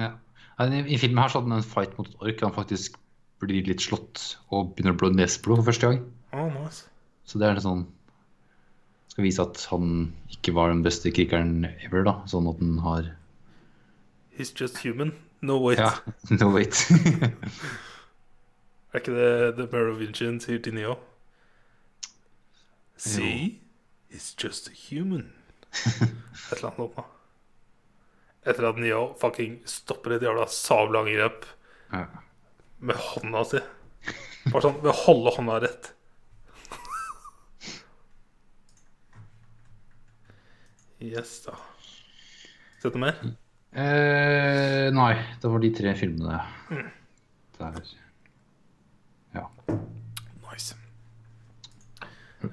ja. 0.00 0.14
I, 0.58 0.80
I 0.90 0.96
filmen 0.98 1.20
her 1.22 1.30
så 1.30 1.38
hadde 1.38 1.52
han 1.52 1.60
en 1.60 1.66
fight 1.70 1.92
mot 1.98 2.08
et 2.08 2.22
ork. 2.24 2.40
Han 2.42 2.54
faktisk 2.56 2.96
blir 3.38 3.62
litt 3.68 3.84
slått 3.84 4.24
og 4.50 4.72
begynner 4.74 4.96
å 4.96 4.98
blå 4.98 5.12
neseblod 5.14 5.60
for 5.60 5.68
første 5.68 5.86
gang. 5.86 6.00
Oh, 6.34 6.48
nice. 6.50 6.88
Så 7.28 7.38
det 7.38 7.46
er 7.46 7.54
litt 7.54 7.62
sånn 7.66 7.84
Skal 9.12 9.24
vise 9.28 9.44
at 9.44 9.60
han 9.70 10.08
ikke 10.34 10.52
var 10.56 10.72
den 10.72 10.82
beste 10.82 11.12
krigeren 11.14 11.62
ever, 11.84 12.02
da. 12.08 12.16
Sånn 12.26 12.48
at 12.50 12.58
han 12.64 12.74
har 12.82 13.06
He's 14.38 14.52
just 14.52 14.78
human. 14.78 15.12
No 15.42 15.58
wait. 15.58 15.78
Ja, 15.78 15.90
no 16.30 16.54
wait. 16.54 16.86
Er 18.92 18.98
ikke 19.02 19.12
det 19.12 19.56
The 19.56 19.66
Merovingian 19.72 20.38
sier 20.40 20.62
til 20.62 20.74
Neo? 20.74 20.94
See? 22.96 23.58
He's 24.10 24.34
just 24.44 24.68
a 24.68 24.72
human. 24.72 25.32
Et 25.74 26.54
eller 26.56 26.70
annet 26.70 26.94
da. 26.96 27.04
Etter 28.46 28.68
at 28.68 28.78
Neo 28.78 29.02
fucking 29.20 29.58
stopper 29.68 30.16
et 30.16 30.22
jævla 30.22 30.46
sablangrep 30.46 31.44
ja. 31.92 32.06
med 32.78 33.02
hånda 33.08 33.42
si. 33.50 33.60
Bare 34.46 34.64
sånn 34.64 34.78
ved 34.78 34.92
å 34.94 34.96
holde 35.02 35.34
hånda 35.36 35.58
rett. 35.66 35.90
Yes, 41.02 41.40
da. 41.44 41.58
Sett 42.78 42.94
noe 42.94 43.04
mer? 43.08 43.20
Eh, 43.78 44.88
nei, 44.90 45.12
det 45.38 45.50
var 45.52 45.60
de 45.62 45.68
tre 45.76 45.92
filmene 45.98 46.38
der. 47.60 47.82
Ja. 49.36 49.44
Nice. 50.48 50.74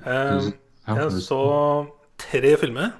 Eh, 0.06 0.52
Jeg 0.86 1.12
så 1.26 1.40
tre 2.22 2.52
filmer 2.62 2.92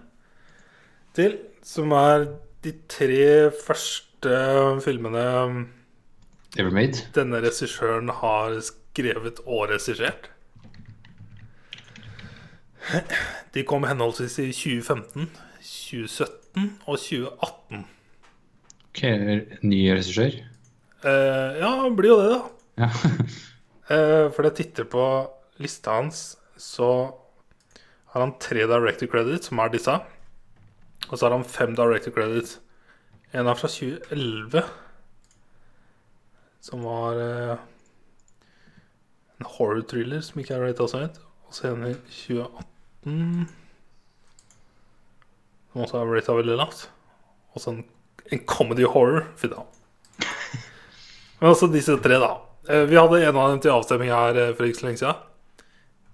til, 1.14 1.38
som 1.66 1.92
er 1.98 2.26
de 2.66 2.74
tre 2.90 3.52
første 3.66 4.34
filmene 4.82 5.26
Ever 6.58 6.72
made? 6.74 7.04
denne 7.14 7.42
regissøren 7.46 8.10
har 8.10 8.58
skrevet 8.66 9.40
og 9.46 9.70
regissert. 9.70 10.32
De 13.54 13.64
kom 13.66 13.84
henholdsvis 13.90 14.40
i 14.40 14.50
2015, 14.52 15.30
2017 15.62 16.80
og 16.88 16.98
2018. 17.00 17.86
Ok, 18.96 19.02
ny 19.68 19.80
regissør? 19.92 20.38
Eh, 21.04 21.58
ja, 21.60 21.70
det 21.84 21.90
blir 21.98 22.14
jo 22.14 22.20
det, 22.22 22.32
da. 22.32 22.86
Ja. 22.86 22.92
Eh, 23.86 24.32
for 24.34 24.42
jeg 24.48 24.56
titter 24.58 24.88
på 24.90 25.02
lista 25.62 25.94
hans, 26.00 26.40
så 26.58 26.88
har 28.10 28.24
han 28.24 28.32
tre 28.42 28.64
director 28.66 29.06
credits, 29.12 29.52
som 29.52 29.60
er 29.62 29.70
disse. 29.70 29.94
Og 31.06 31.14
så 31.14 31.28
har 31.28 31.36
han 31.36 31.46
fem 31.46 31.76
director 31.78 32.16
credits. 32.16 32.56
En 33.30 33.46
er 33.46 33.60
fra 33.60 33.70
2011, 33.70 34.64
som 36.66 36.82
var 36.90 37.22
eh, 37.22 37.62
en 39.38 39.52
horror 39.54 39.86
thriller 39.86 40.26
som 40.26 40.42
ikke 40.42 40.58
er 40.58 40.66
rata 40.66 40.90
så 40.90 41.04
høyt. 41.04 41.22
Og 41.46 41.54
så 41.60 41.70
en 41.70 41.86
i 41.92 41.94
2018, 42.10 43.46
som 45.70 45.86
også 45.86 46.02
er 46.02 46.16
rata 46.18 46.40
veldig 46.42 46.58
lavt. 46.58 46.88
Og 47.54 47.62
så 47.62 47.76
en, 47.76 47.86
en 48.32 48.42
comedy 48.50 48.86
horror. 48.90 49.26
Fy 49.38 49.48
da. 49.52 49.64
Men 51.42 51.52
også 51.52 51.68
disse 51.74 51.96
tre, 52.02 52.18
da. 52.22 52.32
Eh, 52.70 52.86
Vi 52.90 52.96
hadde 52.98 53.20
en 53.28 53.36
av 53.38 53.52
dem 53.52 53.60
til 53.62 53.72
avstemning 53.76 54.10
her 54.10 54.38
eh, 54.40 54.54
for 54.58 54.66
ikke 54.66 54.80
så 54.82 54.88
lenge 54.88 55.02
siden. 55.02 55.24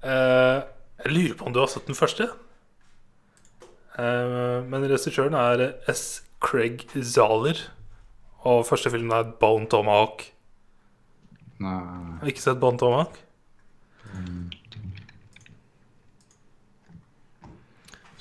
Eh, 0.03 0.62
Jeg 1.05 1.14
lurer 1.16 1.38
på 1.39 1.45
om 1.47 1.53
du 1.55 1.59
har 1.62 1.68
sett 1.72 1.88
den 1.88 1.95
første? 1.97 2.30
Men 4.01 4.86
regissøren 4.89 5.36
er 5.38 5.76
S. 5.91 6.22
Craig 6.41 6.88
Zahler. 7.05 7.57
Og 8.47 8.64
første 8.66 8.89
filmen 8.89 9.12
er 9.14 9.28
Bone 9.41 9.68
Tomahawk. 9.70 10.24
Nei. 11.62 11.74
Har 12.22 12.30
ikke 12.32 12.41
sett 12.41 12.59
Bone 12.62 12.80
Tomahawk? 12.82 13.20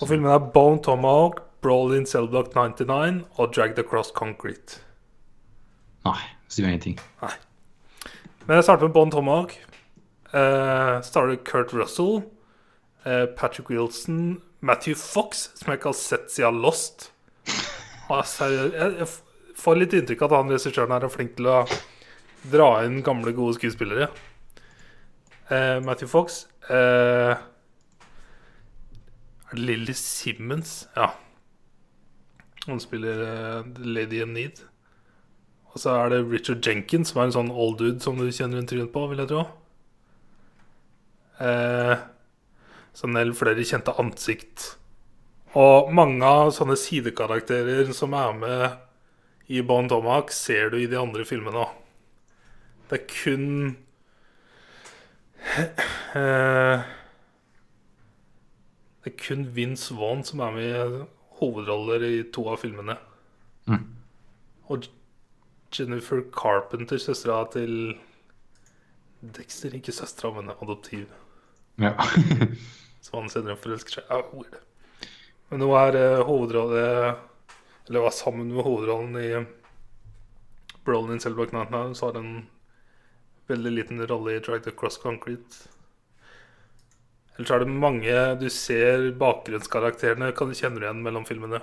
Og 0.00 0.08
filmen 0.08 0.30
er 0.32 0.38
Bone 0.52 0.80
Tomahawk, 0.84 1.40
Brawl 1.62 1.94
in 1.96 2.06
Cellblock 2.06 2.54
99 2.54 3.24
og 3.36 3.54
Dragged 3.54 3.78
Across 3.78 4.12
Concrete. 4.16 4.80
Nei, 6.06 6.20
sier 6.48 6.66
meg 6.66 6.78
ingenting. 6.78 7.00
Nei. 7.22 7.34
Men 8.46 8.58
jeg 8.58 8.66
starter 8.68 8.88
med 8.88 8.94
Bon 8.96 9.12
Tomahawk. 9.12 9.56
Uh, 10.30 11.00
starter 11.02 11.36
Kurt 11.44 11.74
Russell, 11.74 12.22
uh, 13.04 13.26
Patrick 13.36 13.70
Wilson, 13.70 14.40
Matthew 14.60 14.94
Fox, 14.94 15.48
som 15.58 15.72
jeg 15.72 15.80
ikke 15.80 15.90
har 15.90 15.98
sett 15.98 16.30
siden 16.32 16.60
Lost. 16.62 17.10
Altså, 18.10 18.48
jeg, 18.50 18.94
jeg 18.98 19.06
får 19.58 19.76
litt 19.78 19.92
inntrykk 19.94 20.24
av 20.24 20.32
at 20.32 20.40
han 20.40 20.54
regissøren 20.54 20.94
er 20.96 21.10
flink 21.12 21.36
til 21.36 21.46
å 21.50 21.60
dra 22.50 22.70
inn 22.86 23.04
gamle, 23.06 23.34
gode 23.36 23.58
skuespillere. 23.58 24.08
Uh, 25.50 25.78
Matthew 25.82 26.10
Fox 26.10 26.44
Uh, 26.70 27.34
Lilly 29.52 29.94
Simmons? 29.94 30.88
Ja. 30.94 31.10
Hun 32.66 32.80
spiller 32.82 33.22
uh, 33.24 33.70
Lady 33.84 34.20
in 34.22 34.34
Need. 34.36 34.60
Og 35.70 35.78
så 35.80 35.94
er 35.94 36.10
det 36.10 36.24
Richard 36.26 36.66
Jenkins, 36.66 37.12
som 37.12 37.20
er 37.20 37.28
en 37.28 37.36
sånn 37.36 37.52
old 37.54 37.78
dude 37.78 38.02
som 38.02 38.18
du 38.18 38.26
kjenner 38.26 38.58
en 38.60 38.68
trynet 38.68 38.90
på, 38.92 39.04
vil 39.10 39.22
jeg 39.22 39.30
tro. 39.30 39.44
Eh, 41.40 42.00
så 42.92 43.06
en 43.06 43.16
del 43.16 43.30
flere 43.38 43.64
kjente 43.64 43.94
ansikt. 44.02 44.72
Og 45.58 45.92
mange 45.94 46.26
av 46.26 46.50
sånne 46.54 46.76
sidekarakterer 46.78 47.92
som 47.96 48.14
er 48.18 48.34
med 48.38 49.50
i 49.50 49.62
Bone 49.66 49.90
Tomahawk, 49.90 50.34
ser 50.34 50.70
du 50.74 50.78
i 50.80 50.90
de 50.90 50.98
andre 50.98 51.26
filmene 51.26 51.62
òg. 51.62 51.76
Det 52.90 52.98
er 52.98 53.06
kun 53.06 53.46
eh, 56.18 56.82
Det 59.00 59.12
er 59.12 59.18
kun 59.22 59.46
Vince 59.54 59.94
Vaughn 59.94 60.24
som 60.26 60.42
er 60.42 60.56
med 60.56 60.66
i 60.66 61.04
hovedroller 61.40 62.04
i 62.06 62.14
to 62.34 62.46
av 62.52 62.60
filmene. 62.62 62.96
Mm. 63.70 63.84
Og 64.70 64.88
Jennifer 65.74 66.22
Carpenter, 66.34 66.98
søstera 66.98 67.44
til 67.52 67.94
Dexter, 69.20 69.74
ikke 69.76 69.94
søstera, 69.94 70.32
men 70.36 70.52
adoptiv. 70.56 71.06
Ja. 71.80 71.94
Som 73.04 73.22
han 73.22 73.32
senere 73.32 73.58
forelsker 73.60 74.00
seg. 74.00 74.10
Ja. 74.10 74.22
Men 75.50 75.64
hun 75.64 75.74
er 75.74 75.96
uh, 75.98 76.26
hovedrolle 76.28 76.82
Eller 77.88 78.04
var 78.04 78.12
sammen 78.14 78.52
med 78.52 78.62
hovedrollen 78.62 79.16
i 79.18 79.30
Brolin 80.84 81.16
in 81.16 81.20
Cellblock 81.20 81.52
99, 81.52 81.96
så 81.98 82.06
har 82.06 82.18
hun 82.20 82.26
en 82.26 82.44
veldig 83.50 83.72
liten 83.72 84.06
rolle 84.06 84.36
i 84.36 84.40
Drag 84.40 84.62
the 84.64 84.70
Cross 84.70 84.98
Concrete. 85.02 85.68
Ellers 87.40 87.54
er 87.56 87.62
det 87.64 87.72
mange 87.72 88.16
du 88.36 88.50
ser 88.52 89.06
bakgrunnskarakterene, 89.16 90.34
kan 90.36 90.50
du 90.50 90.58
kjenne 90.58 90.82
igjen 90.82 90.98
mellom 91.00 91.24
filmene. 91.24 91.62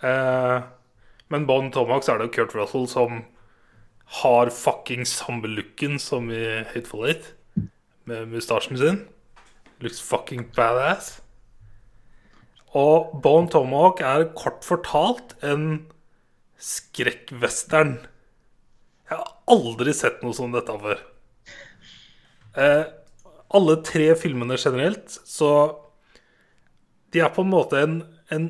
Eh, 0.00 0.62
men 1.28 1.44
Bon 1.44 1.68
så 1.68 2.14
er 2.14 2.22
det 2.22 2.30
jo 2.30 2.32
Kurt 2.38 2.54
Russell 2.56 2.88
som 2.88 3.18
har 4.22 4.48
fucking 4.48 5.04
samme 5.04 5.50
looken 5.52 5.98
som 6.00 6.30
i 6.32 6.64
Hateful 6.72 7.04
Eight, 7.10 7.34
med 8.08 8.32
mustasjen 8.32 8.80
sin. 8.80 9.02
Looks 9.84 10.00
fucking 10.00 10.48
badass. 10.56 11.20
Og 12.72 13.20
Bone 13.20 13.52
Tomahawk 13.52 14.00
er 14.00 14.30
kort 14.32 14.64
fortalt 14.64 15.36
en 15.44 15.84
skrekkvestern. 16.56 17.98
Jeg 19.04 19.20
har 19.20 19.36
aldri 19.52 19.92
sett 19.92 20.24
noe 20.24 20.32
som 20.32 20.56
dette 20.56 20.80
før. 20.80 21.08
Eh, 22.56 22.84
alle 23.54 23.78
tre 23.86 24.12
filmene 24.18 24.58
generelt, 24.60 25.18
så 25.24 25.80
De 27.14 27.20
er 27.22 27.30
på 27.30 27.44
en 27.44 27.52
måte 27.52 27.78
en, 27.78 28.00
en 28.34 28.48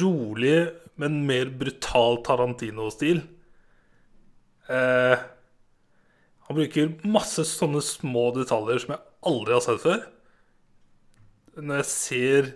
rolig, 0.00 0.56
men 0.98 1.20
mer 1.28 1.52
brutal 1.58 2.18
Tarantino-stil. 2.26 3.20
Eh, 4.66 5.22
han 6.48 6.58
bruker 6.58 6.96
masse 7.06 7.44
sånne 7.46 7.82
små 7.86 8.32
detaljer 8.34 8.82
som 8.82 8.96
jeg 8.96 9.04
aldri 9.30 9.54
har 9.54 9.62
sett 9.64 9.84
før. 9.84 10.02
Når 11.62 11.80
jeg 11.82 11.90
ser 11.92 12.50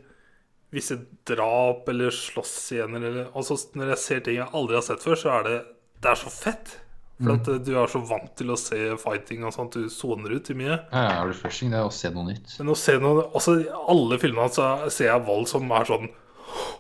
visse 0.74 0.98
drap 1.28 1.86
eller 1.92 2.10
slåssscener 2.10 3.04
eller 3.06 3.28
altså 3.36 3.56
Når 3.76 3.92
jeg 3.92 4.02
ser 4.02 4.22
ting 4.24 4.38
jeg 4.40 4.50
aldri 4.56 4.76
har 4.78 4.84
sett 4.84 5.04
før, 5.04 5.18
så 5.20 5.32
er 5.38 5.46
det 5.46 5.56
Det 6.02 6.10
er 6.10 6.20
så 6.20 6.32
fett. 6.32 6.74
For 7.16 7.32
at 7.32 7.48
eh, 7.48 7.60
du 7.64 7.70
er 7.80 7.88
så 7.88 8.00
vant 8.04 8.32
til 8.36 8.50
å 8.52 8.58
se 8.60 8.78
fighting 9.00 9.44
og 9.48 9.54
sånt. 9.56 9.76
Du 9.78 9.88
soner 9.92 10.34
ut 10.36 10.50
i 10.52 10.56
mye. 10.58 10.74
ja, 10.92 11.04
ja, 11.14 11.22
refreshing 11.24 11.72
det 11.72 11.78
er 11.80 11.88
å 11.88 11.94
se 11.94 12.10
noe 12.12 12.26
nytt. 12.28 12.56
Men 12.60 12.74
å 12.74 12.76
se 12.76 12.98
noe 13.00 13.24
Også 13.38 13.54
i 13.62 13.70
alle 13.72 14.18
filmene 14.20 14.52
så 14.52 14.66
ser 14.92 15.08
jeg 15.12 15.24
vold 15.28 15.48
som 15.48 15.72
er 15.72 15.88
sånn 15.88 16.10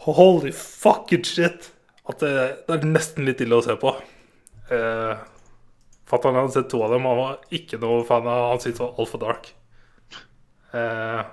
Holy 0.06 0.52
fucking 0.52 1.24
shit! 1.26 1.70
At 2.06 2.20
det, 2.22 2.34
det 2.68 2.76
er 2.76 2.84
nesten 2.86 3.24
litt 3.26 3.40
ille 3.42 3.56
å 3.58 3.64
se 3.64 3.74
på. 3.80 3.90
Eh, 4.70 5.24
Fatter'n 6.06 6.36
hadde 6.38 6.54
sett 6.54 6.68
to 6.70 6.84
av 6.86 6.92
dem. 6.94 7.08
Han 7.08 7.18
var 7.18 7.40
ikke 7.50 7.80
noe 7.82 8.04
fan 8.06 8.28
av 8.30 8.52
Han 8.52 8.60
syntes 8.62 8.78
det 8.78 8.84
var 8.84 9.00
altfor 9.02 9.22
dark. 9.24 9.48
Eh, 10.76 11.24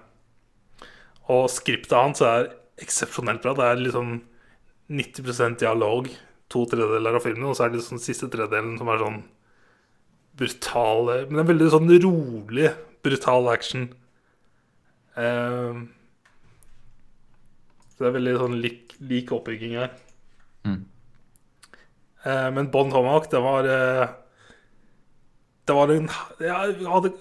og 1.34 1.46
skriptet 1.54 1.94
hans 1.94 2.24
er 2.26 2.50
eksepsjonelt 2.82 3.44
bra. 3.44 3.54
Det 3.60 3.68
er 3.68 3.84
liksom 3.84 4.16
90% 4.94 5.62
dialog, 5.62 6.10
to 6.54 6.64
tredjedeler 6.70 7.18
av 7.18 7.26
filmen, 7.26 7.50
og 7.50 7.58
så 7.58 7.66
er 7.66 7.74
det 7.74 7.82
sånn 7.86 8.02
siste 8.02 8.30
tredjedelen 8.30 8.78
som 8.80 8.92
er 8.94 9.02
sånn 9.02 9.20
brutal 10.38 11.12
Men 11.28 11.36
det 11.36 11.44
er 11.44 11.52
veldig 11.52 11.68
sånn 11.74 11.92
rolig, 12.06 12.70
brutal 13.06 13.50
action. 13.52 13.90
Uh, 15.14 15.86
så 17.94 18.02
det 18.02 18.10
er 18.10 18.16
veldig 18.16 18.34
sånn 18.42 18.58
lik, 18.64 18.96
lik 19.06 19.34
oppbygging 19.36 19.76
her. 19.78 19.94
Mm. 20.66 20.80
Uh, 22.26 22.50
men 22.56 22.72
Bon 22.74 22.90
Tomahawk, 22.90 23.30
det 23.30 23.42
var 23.44 23.68
uh, 23.68 24.08
Det 25.68 25.76
var 25.76 25.92
en 25.92 26.06
ja, 26.40 26.62
Vi 26.72 26.86
hadde 26.88 27.12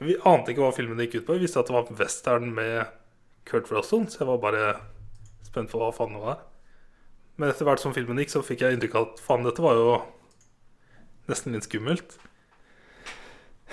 Vi 0.00 0.16
ante 0.24 0.54
ikke 0.54 0.64
hva 0.64 0.72
filmen 0.74 1.02
gikk 1.04 1.20
ut 1.20 1.26
på. 1.28 1.36
Vi 1.36 1.44
visste 1.44 1.62
at 1.62 1.70
det 1.70 1.76
var 1.76 1.92
western 2.00 2.50
med 2.56 2.90
Kurt 3.46 3.70
Russell, 3.70 4.08
så 4.08 4.24
jeg 4.24 4.30
var 4.32 4.42
bare 4.42 4.64
spent 5.44 5.70
på 5.70 5.78
hva 5.78 5.92
faen 5.94 6.16
det 6.16 6.24
var. 6.24 6.42
Men 7.36 7.50
etter 7.50 7.66
hvert 7.66 7.82
som 7.82 7.94
filmen 7.96 8.20
gikk, 8.22 8.32
så 8.34 8.44
fikk 8.46 8.62
jeg 8.62 8.76
inntrykk 8.76 8.94
av 8.98 9.08
at 9.08 9.22
faen, 9.24 9.46
dette 9.46 9.62
var 9.64 9.78
jo 9.78 9.88
nesten 11.30 11.56
litt 11.56 11.66
skummelt. 11.66 12.16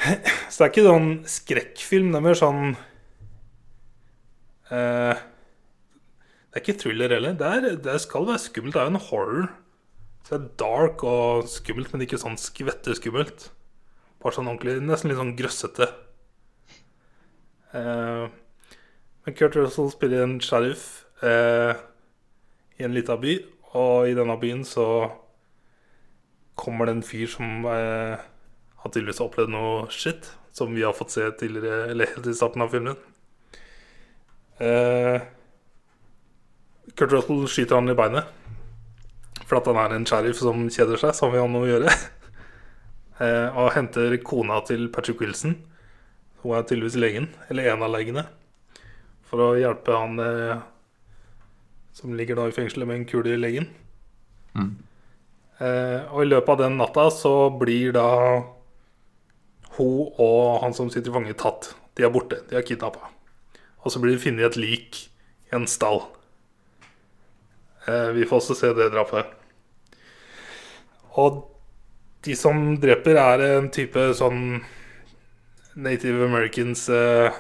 Så 0.50 0.56
det 0.56 0.66
er 0.66 0.72
ikke 0.72 0.88
sånn 0.88 1.10
skrekkfilm. 1.30 2.10
Det 2.14 2.20
er 2.20 2.26
mer 2.26 2.40
sånn 2.40 2.62
eh, 4.74 5.22
Det 5.22 6.58
er 6.58 6.64
ikke 6.64 6.80
thriller 6.82 7.14
heller. 7.14 7.36
Det, 7.38 7.50
er, 7.58 7.68
det 7.86 7.98
skal 8.02 8.26
være 8.30 8.46
skummelt. 8.48 8.74
Det 8.76 8.82
er 8.82 8.90
jo 8.90 8.96
en 8.96 9.08
horror. 9.12 9.50
Så 10.26 10.34
det 10.34 10.40
er 10.40 10.60
dark 10.62 11.06
og 11.08 11.50
skummelt, 11.52 11.92
men 11.94 12.06
ikke 12.06 12.22
sånn 12.22 12.40
skvetteskummelt. 12.40 13.50
Bare 14.22 14.38
sånn 14.38 14.50
ordentlig 14.50 14.80
Nesten 14.86 15.12
litt 15.12 15.22
sånn 15.22 15.38
grøssete. 15.38 15.90
Eh, 17.78 18.26
men 19.22 19.38
Kurt 19.38 19.56
Russell 19.56 19.92
spiller 19.94 20.26
en 20.26 20.40
sheriff 20.44 21.06
eh, 21.24 21.78
i 22.80 22.86
en 22.88 22.96
lita 22.96 23.16
by, 23.22 23.38
og 23.78 24.10
i 24.10 24.16
denne 24.18 24.36
byen 24.40 24.64
så 24.68 24.86
kommer 26.60 26.88
det 26.88 26.98
en 26.98 27.06
fyr 27.06 27.30
som 27.32 27.66
eh, 27.72 28.22
har 28.82 28.92
tydeligvis 28.92 29.22
opplevd 29.24 29.54
noe 29.54 29.86
shit, 29.94 30.28
som 30.52 30.74
vi 30.76 30.84
har 30.84 30.96
fått 30.98 31.16
se 31.16 31.28
tidligere, 31.40 31.92
eller 31.94 32.12
helt 32.12 32.28
i 32.28 32.36
starten 32.36 32.66
av 32.66 32.74
filmen. 32.74 32.98
Eh, 34.62 35.24
Kurt 36.96 37.16
Russell 37.16 37.48
skyter 37.50 37.80
han 37.80 37.90
i 37.90 37.98
beinet. 37.98 38.28
For 39.48 39.60
at 39.60 39.68
han 39.68 39.80
er 39.80 39.96
en 39.96 40.08
sheriff 40.08 40.40
som 40.40 40.68
kjeder 40.72 41.00
seg, 41.02 41.16
som 41.18 41.32
vi 41.34 41.40
har 41.42 41.50
noe 41.52 41.66
å 41.66 41.72
gjøre. 41.72 41.94
eh, 43.24 43.48
og 43.58 43.74
henter 43.78 44.18
kona 44.26 44.60
til 44.68 44.90
Patrick 44.94 45.24
Wilson. 45.24 45.58
Hun 46.42 46.58
er 46.58 46.68
tydeligvis 46.68 47.00
legen, 47.00 47.30
eller 47.50 47.72
en 47.72 47.86
av 47.88 47.94
legene. 47.94 48.26
For 49.30 49.46
å 49.46 49.50
hjelpe 49.60 49.96
han 49.96 50.22
eh, 50.22 50.64
som 52.02 52.16
ligger 52.18 52.40
da 52.40 52.48
i 52.50 52.56
fengselet 52.56 52.90
med 52.90 53.00
en 53.00 53.06
kule 53.10 53.36
i 53.36 53.40
leggen. 53.40 53.70
Mm. 54.58 54.72
Eh, 55.62 56.00
og 56.10 56.24
i 56.24 56.30
løpet 56.32 56.56
av 56.56 56.64
den 56.64 56.80
natta 56.80 57.06
så 57.14 57.36
blir 57.54 57.94
da 57.96 58.08
hun 59.78 60.10
og 60.20 60.64
han 60.64 60.74
som 60.76 60.90
sitter 60.92 61.12
i 61.12 61.16
fange, 61.16 61.38
tatt. 61.38 61.72
De 61.96 62.06
er 62.08 62.14
borte. 62.14 62.42
De 62.50 62.58
er 62.58 62.66
kidnappa. 62.66 63.12
Og 63.82 63.94
så 63.94 64.02
blir 64.02 64.16
de 64.16 64.24
funnet 64.24 64.50
et 64.50 64.60
lik 64.60 65.06
i 65.50 65.56
en 65.56 65.68
stall. 65.70 66.04
Eh, 67.88 68.12
vi 68.18 68.26
får 68.26 68.42
også 68.42 68.58
se 68.58 68.74
det 68.78 68.92
drapet. 68.94 69.30
Og 71.22 71.44
de 72.26 72.36
som 72.38 72.76
dreper, 72.82 73.18
er 73.18 73.46
en 73.58 73.70
type 73.74 74.12
sånn 74.18 74.62
native 75.76 76.26
americans 76.28 76.88
eh, 76.94 77.34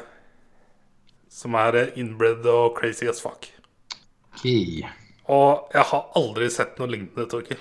som 1.31 1.55
er 1.59 1.91
innbredd 1.99 2.47
og 2.49 2.75
crazy 2.79 3.09
as 3.09 3.21
fuck. 3.23 3.47
Ok. 4.31 4.45
Og 5.31 5.69
jeg 5.75 5.85
har 5.91 6.07
aldri 6.19 6.49
sett 6.51 6.79
noe 6.79 6.89
lignende, 6.91 7.27
Torkil. 7.31 7.59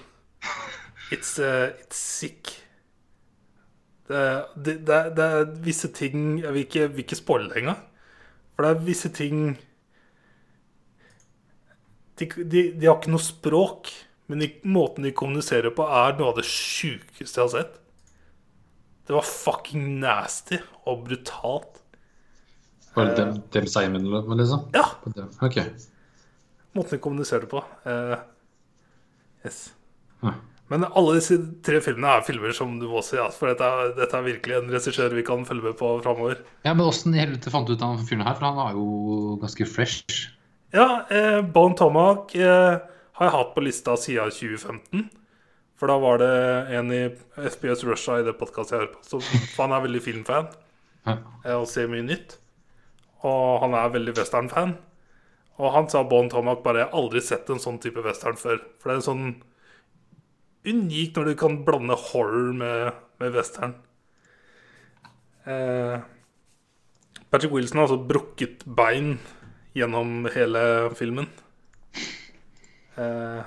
It's, 1.13 1.35
uh, 1.43 1.71
it's 1.83 1.99
sick. 1.99 2.53
Det, 4.11 4.23
det, 4.57 4.77
det, 4.87 4.95
er- 4.97 5.11
det 5.15 5.25
er 5.25 5.51
visse 5.63 5.87
ting 5.95 6.41
Jeg 6.41 6.51
vil 6.55 6.65
ikke, 6.65 6.87
vil 6.91 7.05
ikke 7.05 7.19
spoile 7.19 7.51
det 7.53 7.61
engang. 7.63 7.83
For 8.57 8.67
det 8.67 8.71
er 8.73 8.87
visse 8.87 9.11
ting 9.15 9.43
de, 12.21 12.27
de, 12.45 12.63
de 12.77 12.87
har 12.89 12.99
ikke 12.99 13.13
noe 13.15 13.23
språk, 13.25 13.89
men 14.29 14.43
de, 14.43 14.49
måten 14.69 15.07
de 15.07 15.13
kommuniserer 15.17 15.73
på, 15.75 15.87
er 15.87 16.19
noe 16.19 16.33
av 16.35 16.41
det 16.41 16.45
sjukeste 16.49 17.39
jeg 17.41 17.47
har 17.47 17.53
sett. 17.55 17.79
Det 19.09 19.15
var 19.17 19.25
fucking 19.27 19.87
nasty 20.03 20.59
og 20.87 21.07
brutalt. 21.07 21.81
Bare 22.95 23.15
dem, 23.17 23.39
dem 23.55 23.67
Simon, 23.71 24.05
liksom? 24.37 24.67
Ja, 24.77 24.85
Okay. 25.47 25.71
Måten 26.77 26.97
de 26.97 27.03
kommuniserte 27.03 27.49
på. 27.51 27.63
Uh, 27.87 28.17
yes. 29.47 29.71
Men 30.71 30.85
alle 30.87 31.17
disse 31.17 31.35
tre 31.67 31.81
filmene 31.83 32.13
er 32.21 32.27
filmer 32.27 32.53
som 32.55 32.77
du 32.79 32.85
må 32.93 33.01
se. 33.03 33.17
Ja, 33.19 33.27
for 33.35 33.51
dette 33.51 33.67
er, 33.67 33.89
dette 33.97 34.15
er 34.21 34.27
virkelig 34.29 34.55
en 34.61 34.69
regissør 34.71 35.17
vi 35.19 35.25
kan 35.27 35.43
følge 35.49 35.73
med 35.73 35.79
på 35.81 35.89
framover. 36.05 36.45
Ja, 36.63 36.75
men 36.77 36.87
åssen 36.87 37.17
i 37.17 37.19
helvete 37.19 37.51
fant 37.51 37.67
du 37.67 37.75
ut 37.75 37.83
av 37.83 37.97
han 37.97 38.07
fyren 38.07 38.23
her? 38.23 38.37
For 38.39 38.47
han 38.47 38.61
er 38.69 38.77
jo 38.79 39.39
ganske 39.43 39.67
fresh. 39.67 40.21
Ja, 40.71 40.87
eh, 41.11 41.41
Bone 41.43 41.75
Tomahawk 41.75 42.37
eh, 42.39 42.77
har 43.19 43.27
jeg 43.27 43.35
hatt 43.35 43.51
på 43.57 43.65
lista 43.67 43.97
siden 43.99 44.31
2015. 44.31 45.09
For 45.81 45.91
da 45.91 45.97
var 45.99 46.21
det 46.23 46.31
en 46.79 46.93
i 46.95 47.01
FPS 47.49 47.83
Russia 47.89 48.21
i 48.21 48.27
det 48.29 48.37
podkastet 48.39 48.77
jeg 48.77 48.85
hører 48.85 48.93
på. 48.95 49.03
Så 49.09 49.65
han 49.65 49.75
er 49.75 49.83
veldig 49.89 50.03
filmfan 50.07 50.53
Ja. 51.09 51.17
eh, 51.43 51.57
og 51.57 51.67
ser 51.73 51.91
mye 51.91 52.07
nytt. 52.07 52.37
Og 53.27 53.59
han 53.65 53.75
er 53.75 53.91
veldig 53.97 54.15
westernfan. 54.21 54.77
Og 55.61 55.75
han 55.75 55.89
sa 55.93 56.03
Bon 56.09 56.29
Tomac 56.31 56.63
bare 56.65 56.81
'Jeg 56.81 56.89
har 56.89 56.99
aldri 56.99 57.21
sett 57.21 57.51
en 57.51 57.61
sånn 57.61 57.81
type 57.81 58.01
western 58.01 58.37
før'. 58.37 58.65
For 58.81 58.89
det 58.89 58.97
er 58.97 59.11
sånn 59.11 59.43
unikt 60.65 61.17
når 61.17 61.25
du 61.25 61.35
kan 61.37 61.65
blande 61.65 61.97
horror 61.97 62.53
med, 62.53 62.93
med 63.21 63.35
western. 63.35 63.75
Eh, 65.47 66.01
Patrick 67.31 67.53
Wilson 67.53 67.79
har 67.79 67.89
altså 67.89 68.09
brukket 68.09 68.65
bein 68.65 69.19
gjennom 69.77 70.27
hele 70.35 70.91
filmen. 70.97 71.29
Eh, 72.97 73.43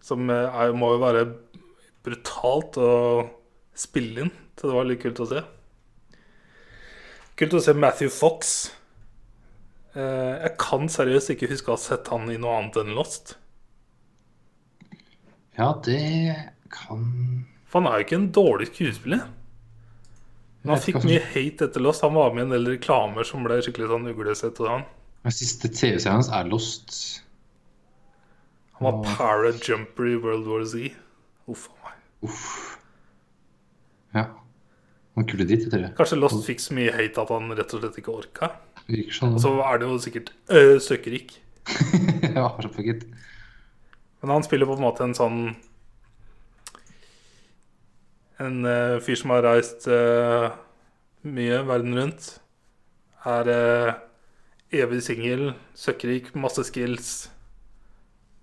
som 0.00 0.30
er, 0.30 0.72
må 0.72 0.92
jo 0.94 1.02
være 1.02 1.24
brutalt 2.04 2.78
å 2.80 2.90
spille 3.74 4.26
inn. 4.26 4.34
Så 4.58 4.68
det 4.68 4.74
var 4.74 4.88
litt 4.88 5.02
kult 5.02 5.22
å 5.22 5.28
se. 5.30 5.42
Kult 7.38 7.54
å 7.54 7.62
se 7.62 7.74
Matthew 7.74 8.10
Fox. 8.10 8.72
Eh, 9.96 10.34
jeg 10.44 10.54
kan 10.60 10.88
seriøst 10.92 11.32
ikke 11.34 11.50
huske 11.52 11.72
å 11.72 11.76
ha 11.76 11.80
sett 11.80 12.10
han 12.12 12.28
i 12.32 12.38
noe 12.40 12.58
annet 12.58 12.76
enn 12.82 12.94
Lost. 12.96 13.36
Ja, 15.58 15.72
det 15.84 15.98
kan 16.70 17.06
For 17.66 17.80
han 17.80 17.88
er 17.90 17.98
jo 17.98 18.06
ikke 18.06 18.18
en 18.20 18.32
dårlig 18.32 18.68
skuespiller. 18.70 19.24
Men 20.62 20.74
han 20.74 20.82
fikk 20.82 21.00
mye 21.06 21.22
hate 21.32 21.68
etter 21.68 21.82
Lost. 21.82 22.04
Han 22.04 22.16
var 22.18 22.34
med 22.34 22.44
i 22.44 22.46
en 22.48 22.54
del 22.56 22.70
reklamer 22.74 23.26
som 23.26 23.44
ble 23.46 23.60
skikkelig 23.64 23.90
sånn 23.90 24.10
uglesett. 24.12 24.60
Den 24.60 25.34
siste 25.34 25.70
TV-serien 25.72 26.18
hans 26.18 26.30
er 26.34 26.48
Lost. 26.50 26.98
Han 28.78 28.90
var 28.90 29.16
para-jumper 29.18 30.12
i 30.12 30.16
World 30.22 30.46
War 30.46 30.66
Z. 30.68 30.92
Uff 31.50 31.68
a 31.72 31.88
meg. 31.88 32.02
Uff. 32.28 32.44
Ja. 34.14 34.28
Han 35.18 35.26
kule 35.26 35.42
dritt, 35.48 35.64
heter 35.66 35.80
det. 35.82 35.88
Kanskje 35.98 36.16
Lost 36.20 36.44
fikk 36.46 36.60
så 36.62 36.74
mye 36.78 36.92
hate 36.94 37.18
at 37.18 37.30
han 37.34 37.50
rett 37.58 37.72
og 37.74 37.80
slett 37.82 37.96
ikke 37.98 38.12
orka. 38.14 38.52
Virker 38.86 39.16
sånn. 39.16 39.32
Og 39.34 39.42
så 39.42 39.50
er 39.66 39.80
det 39.80 39.88
jo 39.88 39.96
sikkert 40.04 40.30
øh, 40.54 40.76
søkkrik. 40.78 41.34
ja. 42.38 42.44
Men 44.22 44.32
han 44.36 44.46
spiller 44.46 44.70
på 44.70 44.78
en 44.78 44.84
måte 44.86 45.04
en 45.04 45.16
sånn 45.18 45.40
En 48.38 48.62
uh, 48.62 49.00
fyr 49.02 49.18
som 49.18 49.34
har 49.34 49.42
reist 49.42 49.88
uh, 49.90 50.54
mye 51.26 51.58
verden 51.66 51.98
rundt. 51.98 52.28
Er 53.26 53.50
uh, 53.50 53.90
evig 54.70 55.02
singel, 55.02 55.48
søkkrik, 55.74 56.30
masse 56.38 56.62
skills. 56.70 57.32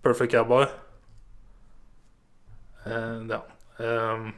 Perfect 0.04 0.36
cowboy. 0.36 0.68
Ja. 2.86 3.40
Ehm. 3.80 4.34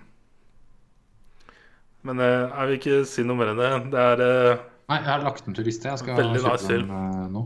Men 2.08 2.22
eh, 2.24 2.48
jeg 2.48 2.68
vil 2.70 2.78
ikke 2.80 2.98
si 3.10 3.24
noe 3.28 3.38
mer 3.40 3.52
enn 3.54 3.62
det. 3.62 3.70
Det 3.94 4.02
er 4.04 4.26
eh, 4.26 4.66
Nei, 4.88 4.98
jeg 5.04 5.10
har 5.12 5.24
lagt 5.26 5.44
den 5.46 5.56
til 5.58 5.66
lista. 5.68 5.90
Jeg 5.92 6.00
skal 6.00 6.16
Veldig 6.16 6.40
kjøpe 6.40 6.54
nice 6.56 6.70
film. 6.72 6.92
eh, 6.96 7.24
nå. 7.34 7.42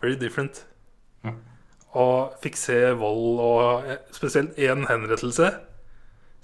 very 0.00 0.14
different. 0.20 0.60
Ja. 1.26 1.32
Og 1.98 2.36
fikk 2.44 2.58
se 2.60 2.76
vold 3.00 3.40
og 3.42 3.88
spesielt 4.14 4.58
én 4.62 4.86
henrettelse. 4.86 5.50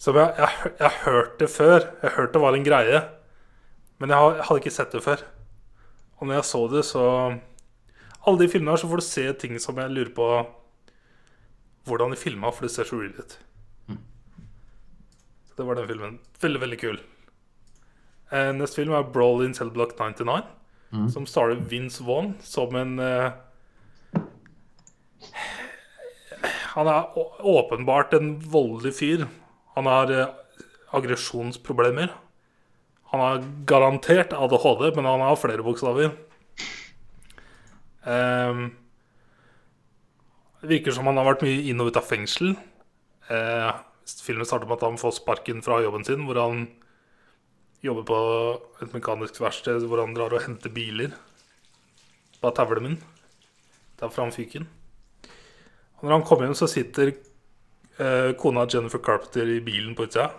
Som 0.02 0.18
jeg, 0.18 0.34
jeg, 0.42 0.72
jeg 0.80 0.90
har 0.90 1.12
hørt 1.14 1.38
det 1.38 1.50
før. 1.54 1.78
Jeg 2.02 2.08
har 2.10 2.16
hørt 2.18 2.34
det 2.34 2.42
var 2.42 2.58
en 2.58 2.66
greie. 2.66 3.04
Men 4.02 4.10
jeg, 4.10 4.42
hadde 4.48 4.60
ikke 4.64 4.74
sett 4.74 4.92
det 4.92 5.04
før. 5.04 5.22
Og 6.18 6.26
når 6.26 6.40
jeg 6.40 6.48
så 6.50 6.62
det, 6.72 6.84
så 6.90 7.04
Alle 8.26 8.40
de 8.40 8.48
filmene 8.48 8.72
her 8.74 8.80
så 8.80 8.88
får 8.90 9.00
du 9.02 9.06
se 9.06 9.24
ting 9.38 9.58
som 9.60 9.78
jeg 9.78 9.92
lurer 9.92 10.10
på 10.16 10.28
hvordan 11.84 12.14
de 12.14 12.16
filma, 12.16 12.48
for 12.50 12.64
det 12.64 12.72
ser 12.72 12.88
så 12.88 12.96
real 12.96 13.12
ut. 13.20 13.34
Så 15.44 15.58
det 15.58 15.66
var 15.68 15.76
den 15.76 15.88
filmen. 15.90 16.14
Veldig, 16.40 16.60
veldig 16.62 16.78
kul. 16.80 16.96
Eh, 18.32 18.52
neste 18.56 18.80
film 18.80 18.94
er 18.96 19.02
Brawl 19.12 19.44
in 19.44 19.54
Cellblock 19.54 19.96
99 19.98 20.42
Mm. 20.94 21.08
som 21.10 21.24
starter 21.26 21.58
Vince 21.66 22.04
Vaughn 22.06 22.36
som 22.40 22.74
en 22.78 22.98
eh, 23.02 23.32
Han 26.74 26.86
er 26.90 27.16
åpenbart 27.40 28.14
en 28.14 28.36
voldelig 28.50 28.94
fyr. 28.98 29.24
Han 29.74 29.86
har 29.86 30.10
eh, 30.12 30.28
aggresjonsproblemer. 30.94 32.12
Han 33.12 33.20
har 33.22 33.42
garantert 33.66 34.32
ADHD, 34.34 34.88
men 34.96 35.06
han 35.06 35.22
har 35.22 35.38
flere 35.38 35.62
bokstaver. 35.62 36.10
Um, 38.04 38.72
det 40.60 40.68
virker 40.72 40.92
som 40.92 41.06
han 41.08 41.16
har 41.20 41.28
vært 41.30 41.44
mye 41.46 41.62
inn 41.70 41.80
og 41.80 41.92
ut 41.92 42.00
av 42.00 42.08
fengsel. 42.08 42.56
Uh, 43.30 43.70
filmen 44.26 44.44
starter 44.48 44.66
med 44.68 44.80
at 44.80 44.86
han 44.88 44.98
får 45.00 45.14
sparken 45.20 45.62
fra 45.64 45.78
jobben 45.84 46.04
sin, 46.04 46.26
hvor 46.26 46.42
han 46.42 46.66
jobber 47.84 48.06
på 48.08 48.18
et 48.84 48.94
mekanisk 48.96 49.40
verksted 49.42 49.84
hvor 49.88 50.00
han 50.00 50.14
drar 50.16 50.32
og 50.32 50.44
henter 50.46 50.72
biler. 50.72 51.12
på 52.40 52.50
tavlen 52.52 52.82
min, 52.82 52.96
inn. 52.96 54.10
fram 54.10 54.32
fyken. 54.32 54.66
Og 55.98 56.04
når 56.04 56.12
han 56.12 56.26
kommer 56.28 56.44
hjem, 56.44 56.54
så 56.54 56.66
sitter 56.68 57.14
eh, 57.98 58.34
kona 58.36 58.66
Jennifer 58.68 58.98
Carpenter 58.98 59.48
i 59.48 59.60
bilen 59.60 59.94
på 59.94 60.04
utsida. 60.04 60.30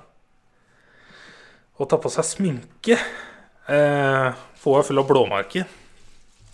Og 1.77 1.89
tar 1.89 1.97
på 1.97 2.11
seg 2.13 2.25
sminke. 2.25 2.99
Eh, 3.67 4.43
hun 4.63 4.77
er 4.77 4.85
full 4.85 5.01
av 5.01 5.07
blåmerker. 5.09 5.65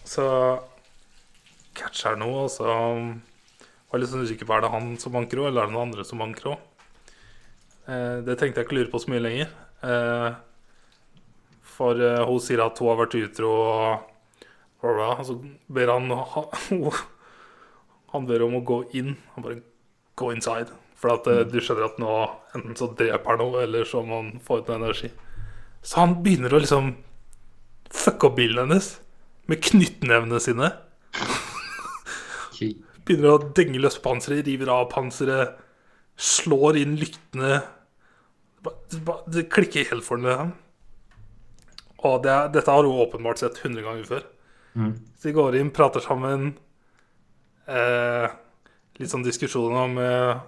Så 0.07 0.23
catcher 1.75 2.13
han 2.13 2.23
noe, 2.23 2.45
og 2.45 2.51
så 2.53 2.67
var 2.71 3.99
jeg 3.99 4.03
litt 4.05 4.13
sånn 4.13 4.23
usikker 4.23 4.47
på 4.47 4.55
er 4.55 4.63
det 4.63 4.71
han 4.71 4.93
som 5.01 5.11
banker 5.15 5.41
òg, 5.41 5.49
eller 5.49 5.65
er 5.65 5.71
det 5.71 5.75
noen 5.75 5.89
andre 5.89 6.07
som 6.07 6.23
banker 6.23 6.53
òg. 6.53 6.63
Eh, 7.91 8.17
det 8.23 8.37
tenkte 8.39 8.61
jeg 8.61 8.69
ikke 8.69 8.79
lure 8.79 8.91
på 8.93 9.03
så 9.03 9.11
mye 9.11 9.25
lenger. 9.25 9.51
Eh, 9.83 10.29
for 11.81 11.97
eh, 11.97 12.21
hun 12.29 12.41
sier 12.43 12.61
at 12.61 12.77
hun 12.77 12.91
har 12.91 13.01
vært 13.01 13.17
utro 13.17 13.51
og 13.61 14.07
så 14.81 15.35
ber 15.69 15.91
han 15.93 16.09
Han 18.11 18.25
ber 18.27 18.43
om 18.43 18.55
å 18.57 18.63
gå 18.65 18.79
inn. 18.97 19.13
Han 19.35 19.45
bare 19.45 19.61
Go 20.19 20.31
inside. 20.33 20.73
For 20.99 21.13
at 21.15 21.27
eh, 21.31 21.45
du 21.47 21.57
skjønner 21.63 21.87
at 21.87 21.99
nå 22.01 22.11
enten 22.57 22.77
så 22.77 22.89
dreper 22.97 23.33
han 23.33 23.39
noe, 23.41 23.63
eller 23.63 23.87
så 23.87 24.03
må 24.05 24.19
han 24.19 24.33
få 24.43 24.59
ut 24.59 24.67
noe 24.69 24.81
energi. 24.81 25.09
Så 25.81 26.01
han 26.01 26.17
begynner 26.21 26.53
å 26.53 26.61
liksom 26.61 26.91
fucke 27.91 28.29
opp 28.29 28.37
bilen 28.37 28.67
hennes 28.67 28.93
med 29.49 29.63
knyttnevene 29.65 30.41
sine. 30.43 30.69
Begynner 33.01 33.31
å 33.33 33.51
denge 33.57 33.79
løs 33.81 33.97
panseret, 34.03 34.45
river 34.45 34.69
av 34.69 34.83
panseret, 34.91 35.55
slår 36.21 36.77
inn 36.83 36.99
lyktene. 37.01 37.63
Det 39.31 39.47
klikker 39.49 39.89
helt 39.89 40.05
for 40.05 40.21
ham. 40.27 40.53
Og 42.07 42.21
det 42.25 42.37
dette 42.55 42.73
har 42.73 42.87
hun 42.87 43.01
åpenbart 43.03 43.41
sett 43.41 43.59
100 43.61 43.85
ganger 43.85 44.07
før. 44.07 44.23
Mm. 44.73 44.93
Så 45.17 45.27
de 45.27 45.35
går 45.37 45.57
inn, 45.59 45.73
prater 45.75 46.03
sammen. 46.03 46.53
Eh, 47.67 48.27
litt 48.99 49.11
sånn 49.11 49.25
diskusjon 49.25 49.75
om 49.77 49.99
eh, 50.01 50.39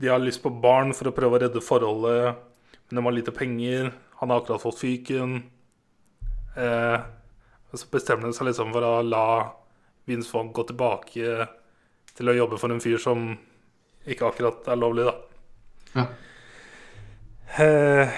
De 0.00 0.08
har 0.08 0.22
lyst 0.22 0.42
på 0.42 0.50
barn 0.50 0.94
for 0.96 1.10
å 1.10 1.14
prøve 1.14 1.36
å 1.36 1.42
redde 1.42 1.62
forholdet, 1.62 2.40
men 2.88 2.98
de 2.98 3.04
har 3.06 3.14
lite 3.14 3.34
penger. 3.34 3.92
Han 4.20 4.32
har 4.32 4.42
akkurat 4.42 4.62
fått 4.62 4.80
fyken. 4.80 5.42
Eh, 6.56 6.98
så 7.74 7.90
bestemmer 7.90 8.30
de 8.30 8.36
seg 8.36 8.48
liksom 8.48 8.72
for 8.74 8.86
å 8.86 8.96
la 9.02 9.26
Vince 10.06 10.30
Vaughn 10.30 10.52
gå 10.54 10.62
tilbake 10.68 11.46
til 12.14 12.30
å 12.30 12.36
jobbe 12.36 12.58
for 12.60 12.70
en 12.70 12.82
fyr 12.82 13.00
som 13.02 13.32
ikke 14.06 14.28
akkurat 14.28 14.68
er 14.70 14.78
lovlig, 14.78 15.08
da. 15.08 15.14
Ja. 15.94 16.04
Eh, 17.64 18.14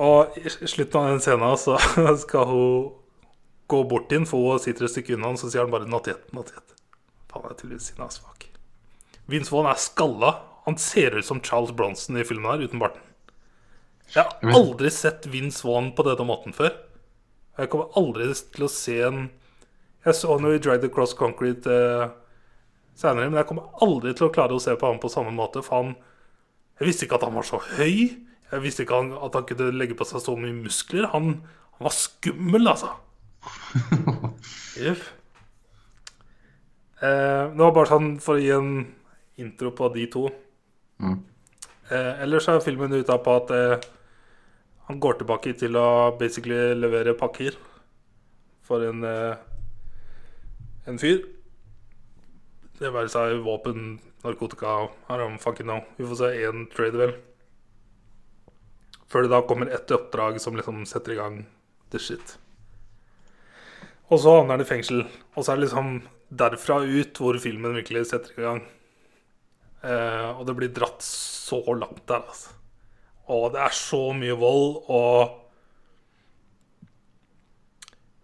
og 0.00 0.36
i 0.40 0.50
slutten 0.50 1.00
av 1.00 1.12
den 1.12 1.22
scenen 1.22 1.58
så 1.60 1.76
skal 2.24 2.48
hun 2.48 2.90
gå 3.70 3.82
bort 3.90 4.08
til 4.10 4.22
ham, 4.22 4.28
for 4.28 4.54
hun 4.54 4.62
sitter 4.62 4.88
et 4.88 4.94
stykke 4.94 5.16
unna 5.18 5.34
så 5.38 5.50
sier 5.50 5.62
han 5.62 5.72
bare 5.72 5.86
yet', 5.86 6.32
'not. 6.32 6.50
Faen, 7.30 7.44
jeg 7.44 7.50
er 7.50 7.58
tydeligvis 7.60 7.90
sinna 7.92 8.06
as. 8.06 8.20
Vince 9.30 9.52
Vaughn 9.52 9.68
er 9.70 9.78
skalla. 9.78 10.32
Han 10.66 10.76
ser 10.76 11.16
ut 11.18 11.24
som 11.24 11.40
Charles 11.40 11.72
Bronson 11.72 12.18
i 12.18 12.24
filmen 12.26 12.50
her, 12.50 12.64
uten 12.66 12.80
barten. 12.82 13.02
Jeg 14.10 14.24
har 14.24 14.56
aldri 14.56 14.90
sett 14.90 15.28
Vince 15.30 15.62
Vaughn 15.62 15.92
på 15.94 16.02
denne 16.02 16.26
måten 16.26 16.54
før. 16.56 16.72
Jeg 17.58 17.70
kommer 17.70 17.92
aldri 17.98 18.26
til 18.34 18.66
å 18.66 18.72
se 18.72 18.96
en 19.06 19.28
Jeg 20.00 20.16
så 20.16 20.32
jo 20.40 20.48
i 20.48 20.58
Drag 20.58 20.80
the 20.80 20.88
Cross 20.88 21.12
Concrete 21.12 21.68
eh, 21.68 22.08
senere, 22.96 23.28
men 23.28 23.36
jeg 23.36 23.46
kommer 23.50 23.68
aldri 23.84 24.14
til 24.16 24.30
å 24.30 24.32
klare 24.32 24.56
å 24.56 24.62
se 24.62 24.72
på 24.72 24.88
ham 24.88 24.96
på 24.96 25.10
samme 25.12 25.30
måte, 25.30 25.60
for 25.62 25.76
han 25.76 25.90
Jeg 26.80 26.88
visste 26.88 27.04
ikke 27.04 27.18
at 27.18 27.26
han 27.28 27.36
var 27.36 27.44
så 27.44 27.60
høy. 27.60 28.16
Jeg 28.50 28.64
visste 28.64 28.84
ikke 28.84 28.98
han, 28.98 29.12
at 29.14 29.36
han 29.38 29.46
kunne 29.46 29.70
legge 29.78 29.96
på 29.98 30.06
seg 30.08 30.22
så 30.24 30.34
mye 30.38 30.56
muskler. 30.56 31.06
Han, 31.12 31.32
han 31.76 31.86
var 31.86 31.94
skummel, 31.94 32.70
altså. 32.70 32.92
Jeff. 34.82 35.12
Eh, 37.00 37.44
det 37.54 37.62
var 37.62 37.76
bare 37.76 37.90
sånn 37.92 38.10
for 38.20 38.36
å 38.36 38.42
gi 38.42 38.50
en 38.56 38.72
intro 39.40 39.72
på 39.76 39.88
de 39.94 40.06
to. 40.12 40.26
Mm. 41.00 41.20
Eh, 41.90 42.12
ellers 42.26 42.48
er 42.50 42.62
filmen 42.64 42.92
ute 42.98 43.16
på 43.24 43.36
at 43.38 43.54
eh, 43.56 43.88
han 44.90 45.00
går 45.00 45.20
tilbake 45.20 45.54
til 45.58 45.78
å 45.78 45.88
basically 46.18 46.74
levere 46.74 47.16
pakker 47.18 47.56
for 48.66 48.84
en 48.86 49.06
eh, 49.06 49.38
en 50.90 50.98
fyr. 50.98 51.22
Det 52.80 52.92
være 52.94 53.10
seg 53.12 53.40
våpen, 53.44 53.98
narkotika 54.24 54.88
haram, 55.08 55.36
fucking 55.38 55.68
no. 55.68 55.80
Vi 55.98 56.06
får 56.08 56.20
se 56.22 56.30
én 56.48 56.64
trade, 56.72 56.96
vel. 56.98 57.12
Før 59.10 59.26
det 59.26 59.32
da 59.32 59.42
kommer 59.46 59.72
ett 59.74 59.90
oppdrag 59.90 60.38
som 60.42 60.56
liksom 60.58 60.84
setter 60.86 61.16
i 61.16 61.18
gang 61.18 61.40
the 61.90 61.98
shit. 61.98 62.36
Og 64.10 64.20
så 64.22 64.36
havner 64.38 64.56
han 64.56 64.64
i 64.64 64.68
fengsel. 64.68 65.02
Og 65.34 65.42
så 65.42 65.52
er 65.52 65.58
det 65.58 65.68
liksom 65.68 66.00
derfra 66.30 66.80
ut 66.86 67.18
hvor 67.18 67.38
filmen 67.42 67.74
virkelig 67.78 68.06
setter 68.10 68.38
i 68.38 68.46
gang. 68.46 68.62
Eh, 69.82 70.30
og 70.34 70.44
det 70.46 70.56
blir 70.58 70.72
dratt 70.74 71.02
så 71.02 71.60
langt 71.74 72.02
der, 72.10 72.22
altså. 72.22 72.56
Og 73.30 73.52
det 73.54 73.62
er 73.62 73.74
så 73.74 74.00
mye 74.16 74.34
vold, 74.38 74.82
og 74.90 75.36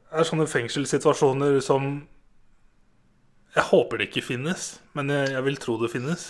Det 0.06 0.22
er 0.22 0.28
sånne 0.30 0.46
fengselssituasjoner 0.48 1.58
som 1.60 2.06
Jeg 3.52 3.64
håper 3.68 3.98
det 3.98 4.06
ikke 4.08 4.22
finnes, 4.24 4.78
men 4.96 5.10
jeg, 5.12 5.32
jeg 5.34 5.44
vil 5.44 5.58
tro 5.60 5.74
det 5.80 5.90
finnes. 5.92 6.22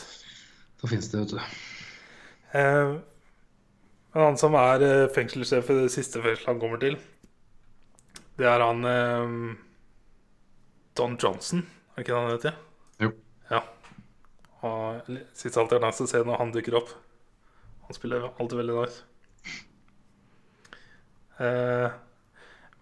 Da 0.81 0.91
finnes 0.91 1.09
det, 1.13 1.21
vet 1.21 1.35
du. 1.35 1.61
Eh, 2.57 2.97
en 4.17 4.25
han 4.31 4.39
som 4.41 4.57
er 4.57 4.83
eh, 4.85 5.09
fengselssjef 5.13 5.71
i 5.73 5.79
det 5.83 5.93
siste 5.93 6.23
fengselet 6.25 6.49
han 6.49 6.61
kommer 6.63 6.81
til, 6.81 6.97
det 8.41 8.49
er 8.49 8.65
han 8.65 8.85
eh, 8.89 9.35
Don 10.97 11.19
Johnson, 11.21 11.65
er 11.93 11.99
det 11.99 12.07
ikke 12.07 12.15
det 12.15 12.23
han 12.23 12.33
heter? 12.33 12.63
Jo. 13.05 13.11
Ja. 13.51 13.61
Og 14.67 15.13
siste 15.37 15.61
alternativ 15.61 16.09
scenen 16.09 16.33
når 16.33 16.41
han 16.41 16.55
dukker 16.55 16.79
opp. 16.81 16.95
Han 17.87 17.97
spiller 17.97 18.31
alltid 18.33 18.59
veldig 18.59 18.79
nice. 18.81 19.05
Eh, 21.37 21.93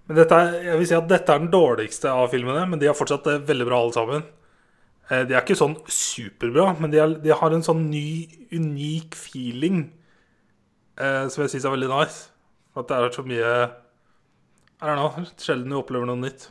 men 0.05 0.21
dette 0.21 0.39
er, 0.39 0.57
jeg 0.69 0.79
vil 0.81 0.89
si 0.89 0.97
at 0.97 1.11
dette 1.11 1.35
er 1.35 1.43
den 1.43 1.53
dårligste 1.53 2.13
av 2.13 2.31
filmene, 2.33 2.65
men 2.71 2.81
de 2.81 2.89
er 2.91 2.97
fortsatt 2.97 3.27
eh, 3.33 3.43
veldig 3.49 3.67
bra 3.69 3.81
alle 3.83 3.97
sammen. 3.97 4.25
Eh, 5.09 5.25
de 5.27 5.35
er 5.35 5.43
ikke 5.43 5.59
sånn 5.59 5.77
superbra, 5.91 6.71
men 6.79 6.93
de, 6.93 7.01
er, 7.03 7.19
de 7.25 7.35
har 7.35 7.57
en 7.57 7.65
sånn 7.65 7.87
ny, 7.91 8.07
unik 8.55 9.19
feeling 9.19 9.87
eh, 10.99 11.25
som 11.29 11.43
jeg 11.45 11.55
syns 11.55 11.65
er 11.69 11.75
veldig 11.77 11.91
nice. 11.93 12.29
At 12.77 12.89
det 12.91 12.97
er 12.99 13.15
så 13.15 13.23
mye 13.27 13.51
I 14.83 14.87
don't 14.89 14.99
know, 14.99 15.25
sjelden 15.39 15.71
du 15.71 15.79
opplever 15.79 16.07
noe 16.11 16.19
nytt. 16.21 16.49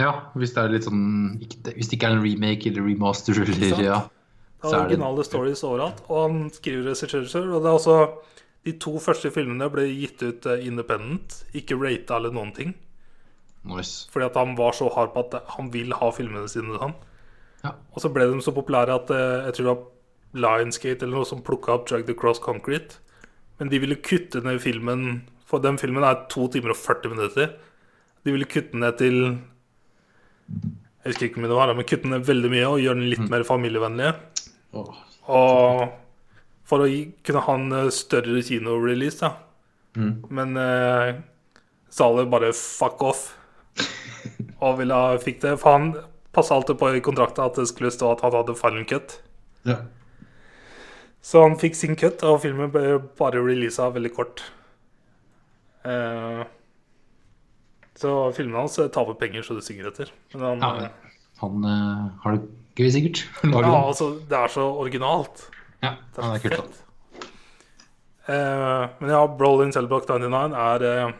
Ja, 0.00 0.10
hvis 0.34 0.54
det 0.56 0.62
er 0.64 0.72
litt 0.72 0.86
sånn 0.88 1.36
Hvis 1.38 1.86
det 1.86 1.94
ikke 1.94 2.08
er 2.08 2.16
en 2.16 2.24
remake 2.24 2.66
eller 2.72 2.82
remaster 2.88 3.36
eller 3.38 3.82
ja. 3.84 3.98
Det 4.64 4.72
er 4.72 4.80
originale 4.80 5.20
det- 5.20 5.26
stories 5.28 5.62
overalt. 5.62 6.00
Og 6.08 6.22
han 6.24 6.50
skriver 6.50 6.88
regissør. 6.90 7.52
Og 7.54 7.62
det 7.62 7.68
er 7.70 7.76
også 7.78 7.98
De 8.64 8.72
to 8.80 8.94
første 8.98 9.30
filmene 9.30 9.68
ble 9.70 9.84
gitt 9.92 10.22
ut 10.24 10.46
eh, 10.48 10.64
independent, 10.66 11.44
ikke 11.54 11.76
rata 11.76 12.16
eller 12.16 12.32
noen 12.32 12.52
ting. 12.56 12.70
Nice. 13.64 14.08
Fordi 14.10 14.24
at 14.24 14.36
han 14.40 14.54
var 14.56 14.72
så 14.72 14.88
hard 14.94 15.12
på 15.12 15.20
at 15.28 15.42
han 15.58 15.68
vil 15.72 15.92
ha 15.92 16.08
filmene 16.10 16.48
sine 16.48 16.78
sånn. 16.80 16.94
Ja. 17.62 17.74
Og 17.92 18.00
så 18.00 18.08
ble 18.12 18.24
de 18.32 18.40
så 18.40 18.54
populære 18.56 18.96
at 18.96 19.10
eh, 19.12 19.44
jeg 19.50 19.58
tror 19.58 19.64
det 19.68 19.74
var 19.74 19.84
Lionsgate 20.34 21.04
eller 21.04 21.20
noe 21.20 21.28
som 21.28 21.42
plukka 21.44 21.76
opp 21.76 21.84
Drag 21.88 22.06
the 22.08 22.14
Cross 22.16 22.40
Concrete. 22.40 22.96
Men 23.60 23.70
de 23.70 23.80
ville 23.82 24.00
kutte 24.02 24.42
ned 24.42 24.58
filmen 24.62 25.22
For 25.46 25.62
den 25.62 25.76
filmen 25.78 26.02
er 26.06 26.24
to 26.32 26.48
timer 26.50 26.72
og 26.74 26.80
40 26.80 27.12
minutter. 27.12 27.52
De 28.24 28.32
ville 28.34 28.48
kutte 28.50 28.78
ned 28.80 28.96
til 28.98 29.18
Jeg 30.50 31.12
husker 31.12 31.28
ikke 31.28 31.42
mye 31.42 31.52
det 31.52 31.58
var, 31.58 31.74
men 31.76 31.86
kutte 31.86 32.10
ned 32.10 32.24
veldig 32.26 32.50
mye 32.52 32.70
og 32.70 32.80
gjøre 32.80 33.00
den 33.00 33.12
litt 33.12 33.28
mer 33.30 33.44
familievennlig. 33.46 34.14
Oh. 34.74 34.88
Og 35.28 35.84
for 36.68 36.84
å 36.84 36.88
kunne 37.26 37.42
ha 37.44 37.56
en 37.58 37.76
eh, 37.76 37.90
større 37.92 38.40
kinorelease, 38.44 39.20
da. 39.20 39.34
Mm. 40.00 40.14
Men 40.32 40.56
eh, 40.58 41.10
Zale 41.92 42.24
bare 42.30 42.54
fuck 42.56 43.04
off. 43.04 43.26
Og 44.64 44.78
ville 44.80 44.96
ha, 44.96 45.18
fikk 45.20 45.42
det. 45.44 45.58
For 45.60 45.76
han 45.76 45.92
passa 46.34 46.56
alltid 46.56 46.80
på 46.80 46.90
i 46.96 47.02
kontrakta 47.04 47.46
at 47.46 47.60
det 47.60 47.68
skulle 47.70 47.92
stå 47.94 48.14
at 48.14 48.24
han 48.24 48.34
hadde 48.34 48.56
final 48.58 48.88
cut. 48.90 49.18
Ja. 49.68 49.82
Så 51.24 51.40
han 51.40 51.56
fikk 51.56 51.76
sin 51.78 51.96
cut, 51.96 52.20
og 52.26 52.42
filmen 52.42 52.68
ble 52.72 52.98
bare 53.16 53.40
releasa 53.40 53.88
veldig 53.94 54.10
kort. 54.12 54.42
Uh, 55.84 56.44
så 57.96 58.10
filmene 58.34 58.64
hans 58.64 58.76
eh, 58.82 58.90
taper 58.92 59.16
penger 59.20 59.44
så 59.46 59.56
det 59.56 59.64
synger 59.64 59.88
etter. 59.88 60.10
Men 60.34 60.60
han, 60.60 60.82
Ja, 60.84 60.90
Han 61.40 61.64
uh, 61.64 62.10
har 62.24 62.36
det 62.36 62.42
gøy, 62.76 62.90
sikkert. 62.92 63.22
Lager 63.54 63.70
ja, 63.70 63.82
altså, 63.86 64.10
det 64.28 64.38
er 64.38 64.52
så 64.52 64.66
originalt. 64.82 65.46
Ja, 65.80 65.94
Det 66.12 66.24
er 66.24 66.34
det 66.34 66.52
er 66.52 66.56
kult. 66.58 66.80
Eh, 68.24 68.84
men 69.00 69.10
ja, 69.12 69.20
Brolin 69.28 69.72
Cellblock 69.72 70.06
99 70.08 70.54
er 70.56 71.12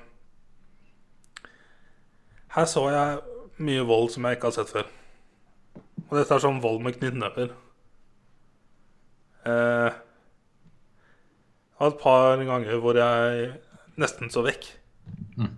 Her 2.55 2.69
så 2.71 2.87
jeg 2.89 3.19
mye 3.61 3.85
vold 3.85 4.09
som 4.15 4.25
jeg 4.25 4.39
ikke 4.39 4.49
har 4.51 4.57
sett 4.57 4.73
før. 4.73 4.89
Og 6.09 6.17
dette 6.19 6.37
er 6.37 6.43
sånn 6.43 6.63
vold 6.65 6.81
med 6.85 6.97
knyttnever. 6.99 7.53
Eh, 9.45 10.01
det 11.75 11.91
et 11.91 12.01
par 12.01 12.41
ganger 12.41 12.81
hvor 12.81 12.97
jeg 12.97 13.51
nesten 14.01 14.31
så 14.33 14.45
vekk. 14.47 14.71
Mm. 15.37 15.53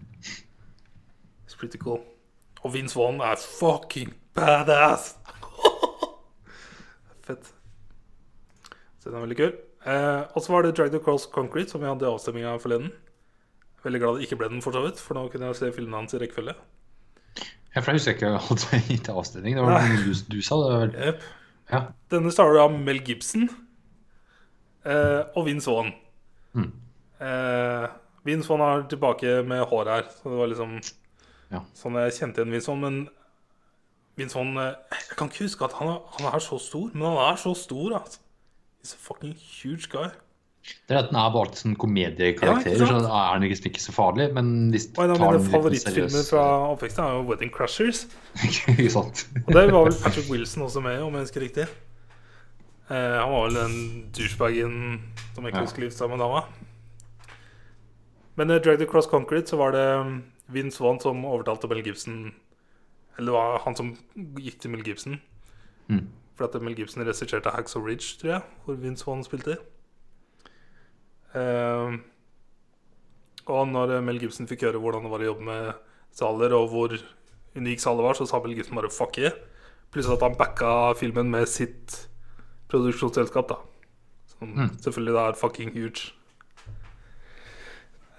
It's 1.47 1.57
pretty 1.59 1.79
cool. 1.79 2.01
Og 2.65 2.73
Vince 2.75 2.99
Vaughn 2.99 3.21
er 3.23 3.39
fucking 3.39 4.15
badass! 4.35 5.15
Fett. 7.27 7.53
Så 8.99 9.11
den 9.11 9.19
er 9.19 9.27
veldig 9.27 9.39
kul. 9.39 9.53
Eh, 9.87 10.23
og 10.35 10.43
så 10.43 10.53
var 10.53 10.67
det 10.67 10.75
Drag 10.77 10.91
the 10.91 10.99
Cross 11.03 11.29
Concrete, 11.31 11.71
som 11.71 11.83
vi 11.85 11.87
hadde 11.87 12.07
i 12.07 12.11
avstemminga 12.11 12.57
forleden. 12.59 12.91
Veldig 13.87 14.01
glad 14.03 14.17
det 14.19 14.27
ikke 14.27 14.41
ble 14.41 14.49
den, 14.51 14.63
for 14.65 14.75
så 14.75 14.83
vidt, 14.83 14.99
for 14.99 15.15
nå 15.15 15.29
kunne 15.31 15.53
jeg 15.53 15.61
se 15.61 15.71
filmen 15.77 15.95
hans 16.01 16.17
i 16.17 16.19
rekkefølge. 16.19 16.57
Jeg 17.77 17.85
for 17.85 17.93
jeg 17.93 18.01
husker 18.01 18.17
ikke 18.17 18.57
det 18.73 18.81
gikk 18.89 19.05
til 19.07 19.21
avstemning. 19.21 19.59
Det 19.59 19.63
var 19.63 19.77
noe 19.77 20.01
du, 20.09 20.15
du 20.33 20.41
sa. 20.43 20.59
Det 20.59 20.73
var 20.73 20.83
vel 20.87 20.97
Yep. 20.97 21.29
Ja. 21.71 21.81
Denne 22.15 22.31
starter 22.35 22.61
av 22.63 22.75
Mel 22.75 23.01
Gibson 23.07 23.47
eh, 23.47 23.66
og 25.35 25.47
Vince 25.47 25.71
Vaughn. 25.71 25.93
Mm. 26.55 26.73
Eh, 27.21 27.89
Vince 28.27 28.49
Vaughn 28.49 28.65
er 28.67 28.89
tilbake 28.91 29.43
med 29.47 29.65
hår 29.71 29.93
her, 29.95 30.03
så 30.11 30.31
det 30.31 30.39
var 30.39 30.53
liksom 30.53 30.79
Ja. 31.53 31.61
Sånn 31.79 31.95
jeg 31.95 32.17
kjente 32.17 32.43
igjen 32.43 32.53
Vince 32.53 32.71
Vaughn, 32.71 32.83
men 32.83 33.09
Vince 34.19 34.35
Vaughn 34.35 34.57
eh, 34.59 34.75
Jeg 34.91 35.17
kan 35.19 35.31
ikke 35.31 35.47
huske 35.47 35.65
at 35.65 35.77
han 35.79 35.89
er, 35.95 35.99
han 36.19 36.31
er 36.35 36.43
så 36.43 36.59
stor, 36.59 36.91
men 36.95 37.07
han 37.07 37.19
er 37.33 37.37
så 37.37 37.55
stor, 37.55 37.99
altså. 38.01 38.23
He's 38.83 38.95
a 38.95 39.01
fucking 39.03 39.35
huge 39.35 39.89
guy. 39.91 40.09
Det 40.89 40.97
er 40.97 40.99
at 41.05 41.11
den 41.11 41.19
er 41.19 41.31
bare 41.31 41.47
alltid 41.47 41.61
sånn 41.63 41.77
komediekarakter, 41.79 42.75
Ja, 42.75 42.87
så 42.91 42.99
er 42.99 43.39
den 43.39 43.47
liksom 43.47 43.69
ikke 43.71 43.83
så 43.83 43.93
farlig. 43.95 44.27
Men 44.35 44.71
hvis 44.75 44.89
du 44.91 44.97
tar 44.99 45.13
den 45.13 45.23
litt 45.23 45.51
favorittfilmer 45.53 46.25
fra 46.27 46.45
oppveksten 46.73 47.05
er 47.05 47.17
jo 47.17 47.25
'Wedding 47.29 47.53
Crashers'. 47.55 48.07
Ikke 48.75 48.91
sant? 48.91 49.27
Og 49.47 49.53
der 49.55 49.71
var 49.71 49.87
vel 49.87 49.95
Patrick 50.03 50.31
Wilson 50.31 50.67
også 50.67 50.83
med, 50.83 50.99
om 51.03 51.15
jeg 51.15 51.29
husker 51.29 51.41
riktig. 51.47 51.67
Eh, 52.91 53.17
han 53.19 53.33
var 53.33 53.49
vel 53.49 53.55
den 53.59 54.11
douchebagen 54.15 55.01
som 55.35 55.45
ikke 55.47 55.59
Ja. 55.59 55.65
husker 55.65 55.83
litt 55.83 55.93
sammen 55.93 56.19
med 56.19 56.25
dama. 56.27 56.45
Men 58.37 58.51
i 58.51 58.59
Drag 58.59 58.79
the 58.79 58.87
Cross 58.87 59.07
Concrete 59.09 59.49
så 59.49 59.57
var 59.57 59.73
det 59.73 59.87
um, 60.01 60.25
Vince 60.49 60.79
Vaughn 60.81 61.01
som 61.01 61.25
overtalte 61.25 61.67
Mel 61.69 61.83
Gibson 61.83 62.35
Eller 63.19 63.33
det 63.33 63.33
var 63.33 63.59
han 63.65 63.75
som 63.75 63.97
gikk 64.37 64.61
til 64.61 64.71
Mel 64.71 64.85
Gibson. 64.85 65.21
Mm. 65.89 66.09
For 66.37 66.45
at 66.45 66.63
Mel 66.63 66.75
Gibson 66.77 67.03
regisserte 67.03 67.51
Hacks 67.51 67.75
of 67.77 67.83
Ridge, 67.87 68.19
tror 68.21 68.31
jeg, 68.31 68.43
hvor 68.65 68.75
Vince 68.77 69.07
Vaughn 69.07 69.25
spilte. 69.25 69.57
Eh, 71.35 71.97
og 73.47 73.69
når 73.71 74.01
Mel 74.05 74.21
Gibson 74.21 74.47
fikk 74.47 74.67
høre 74.67 74.79
hvordan 74.83 75.07
det 75.07 75.13
var 75.15 75.25
å 75.25 75.31
jobbe 75.31 75.47
med 75.49 75.73
Saler, 76.17 76.53
og 76.53 76.69
hvor 76.73 76.93
unik 77.57 77.81
Saler 77.81 78.05
var, 78.05 78.19
så 78.19 78.27
sa 78.29 78.41
Mel 78.45 78.55
Gibson 78.57 78.77
bare 78.77 78.91
'fuck 78.93 79.17
yeah'. 79.19 79.33
Pluss 79.91 80.09
at 80.11 80.21
han 80.21 80.37
backa 80.37 80.93
filmen 80.99 81.31
med 81.31 81.47
sitt 81.49 82.09
produksjonsselskap, 82.69 83.49
da. 83.49 83.57
Som 84.37 84.55
Mm. 84.57 84.71
selvfølgelig 84.83 85.15
da 85.15 85.29
er 85.29 85.33
fucking 85.41 85.73
huge. 85.75 86.13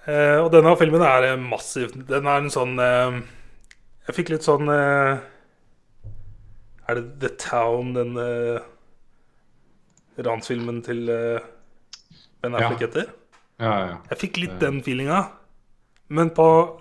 Eh, 0.08 0.38
og 0.40 0.50
denne 0.54 0.72
filmen 0.80 1.02
er 1.04 1.26
eh, 1.32 1.36
massiv. 1.40 1.92
Den 2.08 2.26
er 2.26 2.38
en 2.40 2.48
sånn 2.52 2.78
eh, 2.80 3.18
Jeg 4.08 4.16
fikk 4.16 4.30
litt 4.32 4.46
sånn 4.46 4.70
eh, 4.72 5.18
Er 6.88 6.94
det 6.96 7.18
The 7.20 7.28
Town, 7.36 7.92
den 7.92 8.16
eh, 8.16 8.60
ransfilmen 10.24 10.80
til 10.86 11.08
eh, 11.12 11.40
Ben 12.42 12.56
Ja. 12.56 12.70
etter? 12.72 13.10
Ja, 13.60 13.72
ja, 13.78 13.86
ja. 13.90 13.98
Jeg 14.10 14.18
fikk 14.22 14.38
litt 14.40 14.58
den 14.62 14.80
feelinga. 14.86 15.24
Men 16.08 16.30
på 16.30 16.80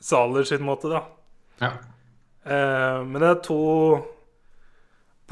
Zahler 0.00 0.44
sin 0.48 0.62
måte, 0.64 0.88
da. 0.88 1.02
ja. 1.60 1.72
Eh, 2.46 3.02
men 3.04 3.20
det 3.20 3.28
er 3.28 3.40
to 3.44 3.58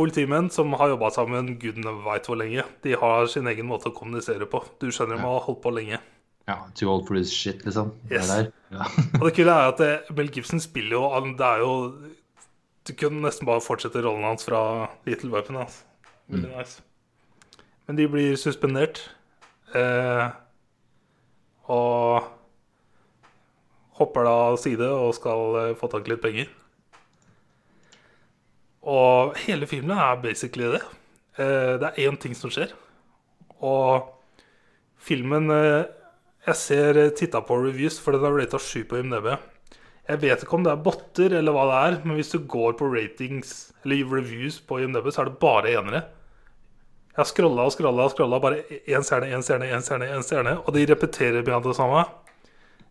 politimenn 0.01 0.49
som 0.53 0.73
har 0.81 0.95
jobba 0.95 1.11
sammen 1.15 1.53
gudene 1.61 1.93
veit 2.07 2.27
hvor 2.29 2.39
lenge. 2.41 2.65
De 2.85 2.97
har 2.97 3.29
sin 3.29 3.47
egen 3.53 3.69
måte 3.69 3.91
å 3.93 3.95
kommunisere 3.97 4.49
på. 4.49 4.63
Du 4.81 4.89
skjønner 4.89 5.21
de 5.21 5.27
har 5.29 5.45
holdt 5.47 5.61
på 5.63 5.73
lenge. 5.77 6.01
ja. 6.49 6.57
Too 6.75 6.89
old 6.91 7.05
for 7.07 7.15
this 7.21 7.31
shit, 7.33 7.61
liksom. 7.69 7.93
Det 8.09 8.17
Yes. 8.19 8.29
der. 8.33 8.49
Ja. 8.73 8.87
Og 9.21 9.27
det 9.29 9.35
kule 9.37 9.53
er 9.55 9.69
at 9.75 9.79
det, 9.79 9.91
Mel 10.17 10.31
Gibson 10.33 10.61
spiller 10.61 10.97
jo 10.97 11.35
Det 11.37 11.47
er 11.47 11.59
jo 11.63 11.73
Du 12.89 12.93
kunne 12.97 13.21
nesten 13.23 13.47
bare 13.47 13.61
fortsette 13.63 14.03
rollen 14.03 14.25
hans 14.25 14.45
fra 14.49 14.89
Little 15.07 15.31
Weapon. 15.31 15.57
Altså. 15.63 15.85
Mm. 16.31 16.47
nice. 16.57 16.83
Men 17.87 17.97
de 17.97 18.09
blir 18.09 18.37
suspendert. 18.39 19.03
Eh, 19.75 20.31
og 21.71 22.25
hopper 24.01 24.25
da 24.27 24.33
av 24.51 24.57
side 24.63 24.87
og 24.89 25.13
skal 25.15 25.57
eh, 25.61 25.75
få 25.79 25.91
tak 25.93 26.09
i 26.09 26.15
litt 26.15 26.23
penger. 26.25 26.49
Og 28.81 29.37
hele 29.45 29.69
filmen 29.69 29.99
er 29.99 30.21
basically 30.23 30.71
det. 30.73 30.81
Eh, 31.37 31.77
det 31.81 31.91
er 31.91 32.09
én 32.09 32.17
ting 32.21 32.35
som 32.37 32.53
skjer. 32.53 32.73
Og 33.61 34.09
filmen 35.01 35.51
eh, 35.53 35.85
Jeg 36.47 36.57
ser 36.57 36.97
eh, 36.97 37.11
titta 37.13 37.43
på 37.45 37.59
reviews, 37.61 37.99
for 38.01 38.17
den 38.17 38.25
er 38.25 38.39
rata 38.39 38.59
7 38.59 38.87
på 38.89 39.01
IMDb. 39.03 39.35
Jeg 40.09 40.23
vet 40.23 40.43
ikke 40.43 40.57
om 40.57 40.65
det 40.65 40.73
er 40.73 40.81
botter 40.81 41.35
eller 41.37 41.55
hva 41.55 41.67
det 41.69 41.81
er, 41.81 41.99
men 42.05 42.17
hvis 42.17 42.33
du 42.33 42.41
går 42.49 42.73
på 42.79 42.89
ratings 42.91 43.71
eller 43.85 44.09
reviews 44.09 44.57
på 44.65 44.81
IMDb, 44.81 45.11
så 45.13 45.23
er 45.23 45.29
det 45.29 45.43
bare 45.43 45.75
enere. 45.77 46.01
Jeg 47.11 47.21
har 47.21 47.29
scrolla 47.29 47.67
og 47.69 47.75
scrolla 47.75 48.07
og 48.09 48.15
scrolla, 48.15 48.41
bare 48.41 48.65
én 48.89 49.05
stjerne, 49.05 49.29
én 49.37 49.45
stjerne, 49.45 49.69
én 49.69 49.85
stjerne, 49.85 50.09
én 50.09 50.25
stjerne, 50.25 50.57
og 50.65 50.75
de 50.75 50.87
repeterer 50.89 51.45
mye 51.45 51.61
det 51.63 51.77
samme. 51.77 52.07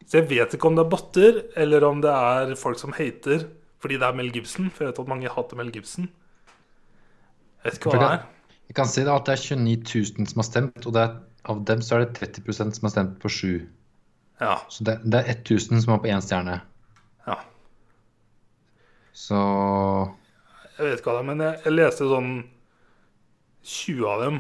Så 0.06 0.20
jeg 0.20 0.30
vet 0.30 0.54
ikke 0.54 0.70
om 0.70 0.78
det 0.78 0.86
er 0.86 0.94
botter, 0.94 1.42
eller 1.60 1.86
om 1.88 2.04
det 2.04 2.14
er 2.14 2.56
folk 2.60 2.80
som 2.80 2.94
hater 2.96 3.48
fordi 3.80 3.98
det 4.00 4.08
er 4.10 4.18
Mel 4.18 4.32
Gibson. 4.36 4.70
For 4.74 4.84
jeg 4.86 4.94
vet 4.94 5.02
at 5.04 5.12
mange 5.12 5.32
hater 5.32 5.60
Mel 5.60 5.72
Gibson. 5.74 6.10
Jeg 7.64 7.72
vet 7.72 7.80
ikke 7.80 7.94
hva 7.94 8.00
det 8.04 8.12
er. 8.18 8.24
Jeg 8.70 8.76
kan 8.78 8.90
si 8.92 9.02
da 9.08 9.16
at 9.18 9.26
det 9.26 9.34
er 9.34 9.58
29 9.58 10.02
000 10.20 10.30
som 10.30 10.42
har 10.44 10.48
stemt, 10.48 10.86
og 10.86 10.94
det 10.94 11.02
er, 11.02 11.14
av 11.50 11.62
dem 11.66 11.80
så 11.82 11.96
er 11.98 12.06
det 12.06 12.20
30 12.20 12.54
som 12.78 12.86
har 12.86 12.94
stemt 12.94 13.16
på 13.24 13.32
sju. 13.34 13.54
Ja, 14.40 14.58
Så 14.72 14.86
det, 14.88 15.00
det 15.04 15.20
er 15.26 15.34
1000 15.42 15.82
som 15.84 15.94
er 15.96 16.04
på 16.04 16.08
én 16.12 16.22
stjerne. 16.24 16.60
ja. 17.28 17.36
Så 19.14 19.36
Jeg 20.78 20.86
vet 20.86 21.02
ikke 21.02 21.10
hva 21.12 21.18
det 21.18 21.24
er, 21.24 21.28
men 21.28 21.42
jeg, 21.44 21.58
jeg 21.66 21.74
leste 21.76 22.06
sånn 22.08 22.30
20 23.68 24.06
av 24.08 24.22
dem, 24.24 24.38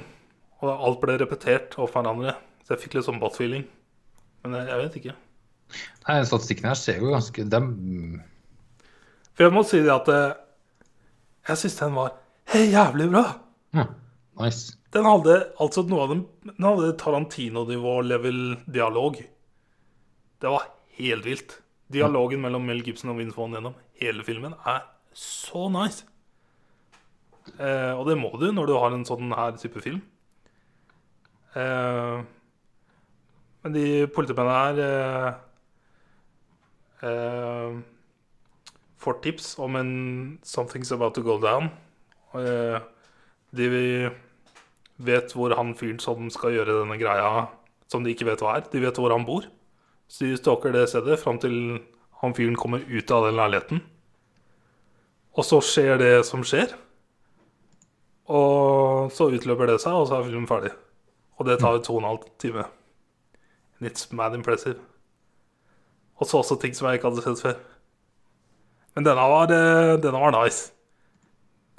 og 0.62 0.70
alt 0.88 1.02
ble 1.02 1.18
repetert 1.20 1.76
av 1.80 1.90
hverandre. 1.92 2.38
Så 2.64 2.76
jeg 2.76 2.84
fikk 2.86 2.96
litt 2.96 3.08
sånn 3.10 3.20
bot-feeling. 3.20 3.66
Men 4.46 4.56
jeg, 4.56 4.70
jeg 4.70 4.80
vet 4.84 4.96
ikke. 5.02 5.16
Nei, 6.08 6.16
Statistikken 6.30 6.70
her 6.70 6.78
ser 6.80 7.02
jo 7.02 7.12
ganske 7.12 7.44
dem, 7.52 7.68
For 8.22 8.29
jeg 9.46 9.56
må 9.56 9.64
si 9.68 9.80
det 9.84 9.94
at 9.94 10.10
eh, 10.12 10.38
jeg 11.50 11.62
syns 11.62 11.80
den 11.80 11.96
var 11.96 12.14
hey, 12.52 12.68
jævlig 12.74 13.10
bra. 13.14 13.24
ja, 13.78 13.88
Nice. 14.40 14.76
Den 14.94 15.06
hadde 15.06 15.36
altså 15.62 15.84
noe 15.86 16.06
av 16.06 16.12
den, 16.14 16.22
Den 16.48 16.66
hadde 16.66 16.94
Tarantino-nivå-level 16.98 18.40
dialog. 18.72 19.20
Det 20.40 20.54
var 20.54 20.70
helt 20.98 21.28
vilt. 21.28 21.58
Dialogen 21.94 22.42
mellom 22.42 22.66
Mel 22.66 22.82
Gibson 22.86 23.12
og 23.12 23.20
Vince 23.20 23.38
Vaughn 23.38 23.54
gjennom 23.58 23.76
hele 24.00 24.24
filmen 24.26 24.56
er 24.70 24.86
så 25.14 25.68
nice. 25.74 26.06
Eh, 27.58 27.94
og 27.98 28.06
det 28.08 28.18
må 28.20 28.32
du 28.40 28.50
når 28.54 28.70
du 28.70 28.76
har 28.78 28.94
en 28.96 29.06
sånn 29.08 29.34
her 29.36 29.58
type 29.60 29.82
film. 29.84 30.02
Eh, 31.58 32.18
men 33.64 33.76
de 33.76 33.86
politimennene 34.16 34.60
her 34.64 34.82
eh, 34.86 35.32
eh, 37.10 37.80
får 39.00 39.22
tips 39.24 39.60
om 39.60 39.76
en 39.76 40.40
'Something's 40.44 40.94
about 40.94 41.16
to 41.16 41.22
go 41.22 41.38
down'. 41.38 41.70
Eh, 42.36 42.82
de 43.56 44.12
vet 44.98 45.34
hvor 45.34 45.56
han 45.56 45.76
fyren 45.76 46.00
som 46.00 46.30
skal 46.30 46.52
gjøre 46.52 46.82
denne 46.82 46.98
greia, 47.00 47.48
som 47.88 48.04
de 48.04 48.14
ikke 48.14 48.26
vet 48.26 48.42
hva 48.44 48.58
er, 48.58 48.68
de 48.72 48.82
vet 48.84 48.96
hvor 48.96 49.12
han 49.12 49.26
bor. 49.26 49.48
Så 50.08 50.26
de 50.26 50.38
stalker 50.38 50.72
det 50.72 50.90
stedet 50.90 51.20
fram 51.20 51.40
til 51.40 51.80
han 52.22 52.34
fyren 52.34 52.56
kommer 52.56 52.80
ut 52.80 53.12
av 53.12 53.26
den 53.26 53.40
leiligheten. 53.40 53.82
Og 55.38 55.46
så 55.46 55.62
skjer 55.64 55.98
det 56.02 56.26
som 56.26 56.44
skjer. 56.44 56.74
Og 58.30 59.12
så 59.16 59.30
utløper 59.32 59.72
det 59.72 59.80
seg, 59.82 59.94
og 59.94 60.08
så 60.10 60.20
er 60.20 60.28
filmen 60.28 60.50
ferdig. 60.50 60.74
Og 61.40 61.48
det 61.48 61.60
tar 61.62 61.78
jo 61.78 61.84
to 61.86 61.96
og 61.96 62.02
en 62.02 62.10
halv 62.10 62.26
time. 62.42 62.66
And 63.80 63.90
it's 63.90 64.10
mad 64.12 64.36
impressive. 64.36 64.80
Og 66.20 66.28
så 66.28 66.42
også 66.42 66.60
ting 66.60 66.76
som 66.76 66.90
jeg 66.90 67.00
ikke 67.00 67.10
hadde 67.10 67.24
sett 67.24 67.42
før. 67.42 67.62
Men 69.00 69.06
denne 69.08 69.26
var, 69.32 69.48
denne 70.04 70.20
var 70.20 70.34
nice. 70.36 70.74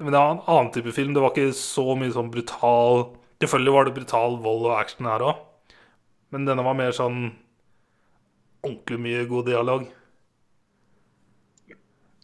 Men 0.00 0.14
det 0.14 0.20
var 0.22 0.30
en 0.32 0.46
annen 0.48 0.70
type 0.72 0.92
film. 0.96 1.10
Det 1.12 1.20
var 1.20 1.34
ikke 1.34 1.52
så 1.52 1.82
mye 2.00 2.14
sånn 2.14 2.30
brutal 2.32 3.10
Selvfølgelig 3.40 3.72
var 3.74 3.84
det 3.84 3.92
brutal 3.96 4.36
vold 4.40 4.66
og 4.68 4.74
action 4.76 5.08
her 5.08 5.22
òg. 5.24 5.40
Men 6.32 6.46
denne 6.48 6.64
var 6.64 6.76
mer 6.76 6.94
sånn 6.96 7.18
ordentlig 8.64 8.98
mye 9.04 9.26
god 9.28 9.50
dialog. 9.50 9.84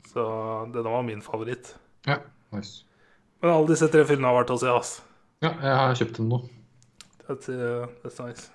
Så 0.08 0.24
denne 0.72 0.94
var 0.94 1.04
min 1.04 1.20
favoritt. 1.24 1.74
Ja, 2.08 2.18
nice. 2.56 2.86
Men 3.40 3.52
alle 3.52 3.70
disse 3.74 3.90
tre 3.92 4.04
filmene 4.08 4.32
har 4.32 4.38
vært 4.42 4.54
å 4.56 4.58
se, 4.60 4.72
ass. 4.72 4.94
Ja, 5.44 5.52
jeg 5.52 5.76
har 5.80 6.00
kjøpt 6.00 6.22
dem 6.22 6.32
nå. 6.32 6.40
That's, 7.26 7.52
uh, 7.52 7.84
that's 8.00 8.20
nice. 8.24 8.48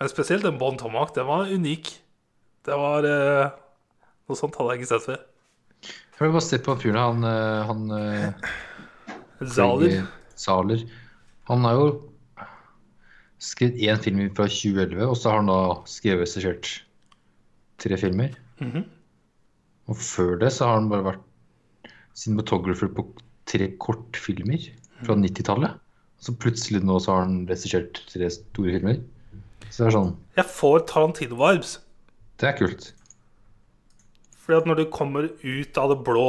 Men 0.00 0.12
spesielt 0.12 0.48
den 0.48 0.60
Bon 0.60 0.80
Tomac, 0.80 1.12
Den 1.16 1.28
var 1.28 1.52
unik. 1.52 1.92
Det 2.64 2.80
var 2.80 3.04
uh, 3.04 3.52
Noe 4.24 4.40
sånt 4.40 4.56
hadde 4.56 4.78
jeg 4.78 4.84
ikke 4.84 4.92
sett 4.94 5.08
før. 5.12 5.24
Jeg 6.14 6.28
vil 6.28 6.34
bare 6.36 6.46
se 6.46 6.58
på 6.62 6.76
fyren 6.78 7.00
han, 7.00 7.24
eh, 7.26 7.70
han 7.70 9.48
Zaler. 9.50 10.04
Zaler. 10.38 10.84
Han 11.50 11.66
har 11.66 11.74
jo 11.78 11.86
skrevet 13.42 13.82
én 13.82 14.00
film 14.00 14.22
fra 14.36 14.46
2011, 14.48 15.04
og 15.08 15.16
så 15.18 15.30
har 15.32 15.42
han 15.42 15.50
da 15.50 15.60
skrevet 15.90 16.22
og 16.22 16.24
regissert 16.24 16.70
tre 17.82 17.98
filmer. 18.00 18.36
Mhm. 18.60 18.84
Og 19.90 19.96
før 20.00 20.38
det 20.40 20.52
så 20.54 20.68
har 20.68 20.78
han 20.80 20.88
bare 20.88 21.04
vært 21.10 21.90
cinematographer 22.16 22.88
på 22.88 23.04
tre 23.50 23.68
kortfilmer 23.76 24.70
fra 25.04 25.16
90-tallet. 25.18 25.80
Så 26.24 26.32
plutselig 26.40 26.80
nå 26.86 26.96
så 27.02 27.12
har 27.12 27.26
han 27.26 27.42
regissert 27.50 28.00
tre 28.08 28.30
store 28.32 28.78
filmer. 28.78 29.02
Så 29.68 29.84
det 29.84 29.88
er 29.90 29.96
sånn 29.98 30.14
Jeg 30.38 30.46
får 30.46 30.86
Tarantino-vibes. 30.88 31.78
Det 32.40 32.48
er 32.48 32.56
kult. 32.56 32.92
Fordi 34.44 34.58
at 34.60 34.66
når 34.68 34.82
du 34.82 34.84
kommer 34.92 35.28
ut 35.40 35.78
av 35.80 35.92
det 35.94 35.98
blå 36.04 36.26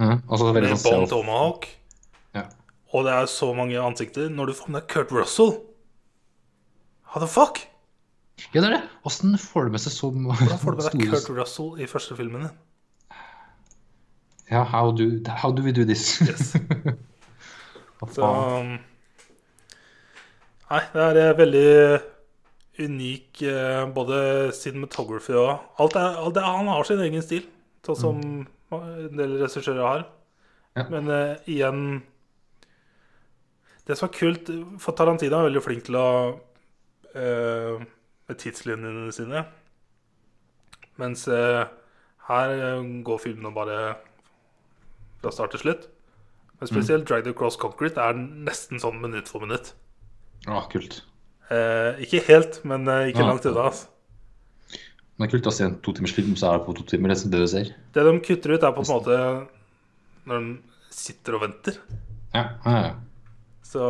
mm, 0.00 0.22
med 0.56 0.70
sånn 0.80 1.04
Bon. 1.04 1.10
Tomahawk, 1.10 1.66
Ja. 2.36 2.46
og 2.94 3.04
det 3.04 3.12
er 3.18 3.26
så 3.28 3.50
mange 3.56 3.76
ansikter 3.82 4.30
Når 4.32 4.46
du 4.50 4.56
får 4.56 4.72
med 4.72 4.80
deg 4.80 4.88
Kurt 4.94 5.12
Russell 5.12 5.52
How 7.12 7.20
the 7.20 7.28
fuck? 7.28 7.66
ja, 8.54 8.62
det 8.62 8.68
er 8.70 8.74
det. 8.78 8.82
Åssen 9.04 9.34
får 9.36 9.66
du 9.66 9.74
med 9.74 9.82
seg 9.82 9.92
så 9.92 10.08
Hvordan 10.14 10.60
får 10.62 10.76
du 10.76 10.80
med 10.80 10.86
deg 10.88 11.10
Kurt 11.12 11.30
Russell 11.36 11.74
i 11.82 11.88
første 11.90 12.16
filmen 12.16 12.46
din? 12.46 12.58
Ja, 14.50 14.64
how 14.66 14.90
do, 14.90 15.10
how 15.28 15.52
do 15.52 15.62
we 15.62 15.70
do 15.72 15.84
this? 15.84 16.16
Yes. 16.22 16.56
Så 18.14 18.24
um, 18.24 18.78
Nei, 20.70 20.80
det 20.94 21.02
er 21.02 21.18
eh, 21.20 21.34
veldig 21.38 21.68
unik 22.80 23.42
eh, 23.46 23.82
både 23.94 24.20
cinematography 24.56 25.36
og 25.38 25.82
alt 25.82 25.98
er, 25.98 26.16
alt 26.20 26.38
er, 26.40 26.46
Han 26.46 26.70
har 26.70 26.86
sin 26.88 27.02
egen 27.04 27.24
stil, 27.24 27.44
sånn 27.86 28.00
som 28.00 28.22
en 28.70 29.18
del 29.18 29.36
regissører 29.40 29.84
har. 29.84 30.06
Ja. 30.78 30.86
Men 30.86 31.10
uh, 31.10 31.34
igjen 31.50 31.80
Det 33.82 33.96
som 33.98 34.06
er 34.06 34.12
kult 34.14 34.46
For 34.78 34.94
Tarantino 34.94 35.40
er 35.40 35.48
veldig 35.48 35.62
flink 35.64 35.82
til 35.88 35.96
å 35.98 36.04
uh, 36.30 37.82
Med 38.30 38.38
tidslinjene 38.38 39.10
sine. 39.10 39.42
Mens 41.02 41.26
uh, 41.26 41.66
her 42.30 42.54
går 43.02 43.18
filmene 43.18 43.50
bare 43.50 43.80
fra 45.20 45.32
start 45.34 45.56
til 45.56 45.64
slutt. 45.64 45.88
Men 46.60 46.70
spesielt 46.70 47.08
Drag 47.08 47.24
the 47.26 47.32
Cross 47.34 47.58
Concrete 47.58 47.98
er 47.98 48.14
nesten 48.20 48.78
sånn 48.78 49.00
minutt 49.02 49.26
for 49.32 49.42
minutt. 49.42 49.72
Ah, 50.46 50.68
kult. 50.70 51.00
Eh, 51.50 52.02
ikke 52.06 52.20
helt, 52.28 52.60
men 52.64 52.86
eh, 52.88 53.08
ikke 53.10 53.24
Ja. 53.24 53.28
langt 53.32 53.46
unna. 53.50 53.64
Altså. 53.70 53.86
Men 55.18 55.26
det 55.28 55.34
er 55.34 55.38
kult 55.38 55.48
å 55.50 55.52
se 55.52 55.64
en 55.66 55.74
to 55.84 55.92
timers 55.92 56.12
film, 56.16 56.36
så 56.38 56.48
er 56.54 56.58
det 56.58 56.66
på 56.66 56.74
to 56.78 56.84
timer. 56.88 57.08
Det 57.12 57.30
det 57.30 57.40
du 57.42 57.46
ser. 57.50 57.72
Det 57.92 58.04
de 58.06 58.20
kutter 58.24 58.54
ut, 58.54 58.62
er 58.62 58.72
på 58.72 58.84
en 58.84 58.92
måte 58.94 59.16
når 60.26 60.38
de 60.40 60.58
sitter 60.94 61.34
og 61.36 61.42
venter. 61.42 61.76
Ja, 62.34 62.44
ja, 62.64 62.76
ja. 62.86 62.94
Så 63.66 63.80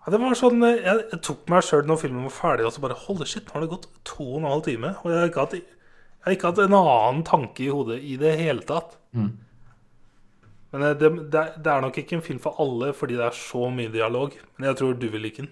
ja, 0.00 0.10
Det 0.10 0.18
var 0.20 0.34
sånn 0.38 0.62
eh, 0.64 0.80
Jeg, 0.80 1.04
jeg 1.12 1.20
tok 1.26 1.46
meg 1.52 1.62
sjøl 1.66 1.84
når 1.88 2.00
filmen 2.02 2.24
var 2.28 2.34
ferdig, 2.34 2.66
og 2.66 2.72
så 2.74 2.80
bare 2.84 2.96
Holy 3.06 3.26
shit, 3.28 3.44
nå 3.46 3.52
har 3.56 3.60
det 3.66 3.70
gått 3.74 3.86
to 4.08 4.24
og 4.24 4.40
en 4.40 4.48
halv 4.50 4.64
time. 4.66 4.94
Og 5.04 5.12
jeg 5.12 5.20
har 5.20 5.28
ikke 5.30 5.44
hatt, 5.44 5.54
jeg 5.60 6.24
har 6.26 6.36
ikke 6.36 6.50
hatt 6.50 6.62
en 6.64 6.76
annen 6.80 7.22
tanke 7.28 7.64
i 7.66 7.70
hodet 7.72 8.00
i 8.02 8.16
det 8.20 8.34
hele 8.40 8.64
tatt. 8.68 8.96
Mm. 9.16 9.30
Men 10.72 10.82
eh, 10.86 10.94
det, 10.98 11.10
det, 11.32 11.44
det 11.64 11.72
er 11.72 11.80
nok 11.82 11.96
ikke 11.98 12.16
en 12.18 12.22
film 12.22 12.38
for 12.42 12.58
alle 12.62 12.92
fordi 12.94 13.16
det 13.18 13.24
er 13.26 13.36
så 13.36 13.66
mye 13.74 13.90
dialog. 13.92 14.36
Men 14.58 14.68
jeg 14.70 14.76
tror 14.80 14.94
du 15.00 15.08
vil 15.10 15.22
like 15.26 15.42
den. 15.42 15.50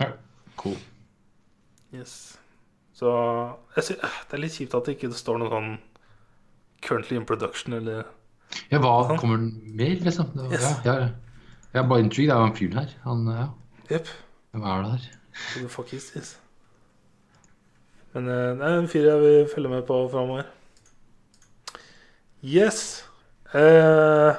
ja. 0.00 0.10
Cool. 0.60 0.76
Yes. 1.94 2.36
Så 2.92 3.08
jeg 3.76 3.84
sy 3.86 3.94
eh, 3.96 4.16
det 4.28 4.36
er 4.36 4.42
litt 4.42 4.52
kjipt 4.58 4.74
at 4.76 4.84
det 4.84 4.96
ikke 4.98 5.08
står 5.16 5.38
noe 5.40 5.48
sånn 5.50 5.70
'currently 6.84 7.16
in 7.16 7.24
production' 7.26 7.74
eller 7.78 8.04
Ja, 8.70 8.78
hva 8.82 9.16
kommer 9.16 9.36
den 9.40 9.76
med, 9.76 10.02
liksom? 10.04 10.28
Var, 10.34 10.52
Yes. 10.52 10.66
ja, 10.84 10.92
jeg, 10.98 11.14
Jeg 11.72 11.82
er 11.84 11.88
bare 11.88 12.00
intrigued. 12.04 12.28
Det 12.28 12.36
er 12.36 12.40
jo 12.40 12.50
en 12.50 12.56
fyr 12.56 12.74
her. 12.74 12.92
Han, 13.04 13.26
ja. 13.30 13.46
Yep. 13.90 14.08
Hvem 14.52 14.62
er 14.62 14.82
det 14.82 14.90
her? 14.90 15.08
Who 15.54 15.60
the 15.62 15.68
fuck 15.68 15.92
is 15.94 16.10
this? 16.10 16.38
Men 18.12 18.28
eh, 18.28 18.56
det 18.58 18.66
er 18.66 18.78
en 18.80 18.88
fyr 18.88 19.06
jeg 19.06 19.20
vil 19.22 19.48
følge 19.54 19.68
med 19.70 19.82
på 19.86 20.00
framover. 20.10 20.44
Yes. 22.44 23.04
Eh, 23.54 24.34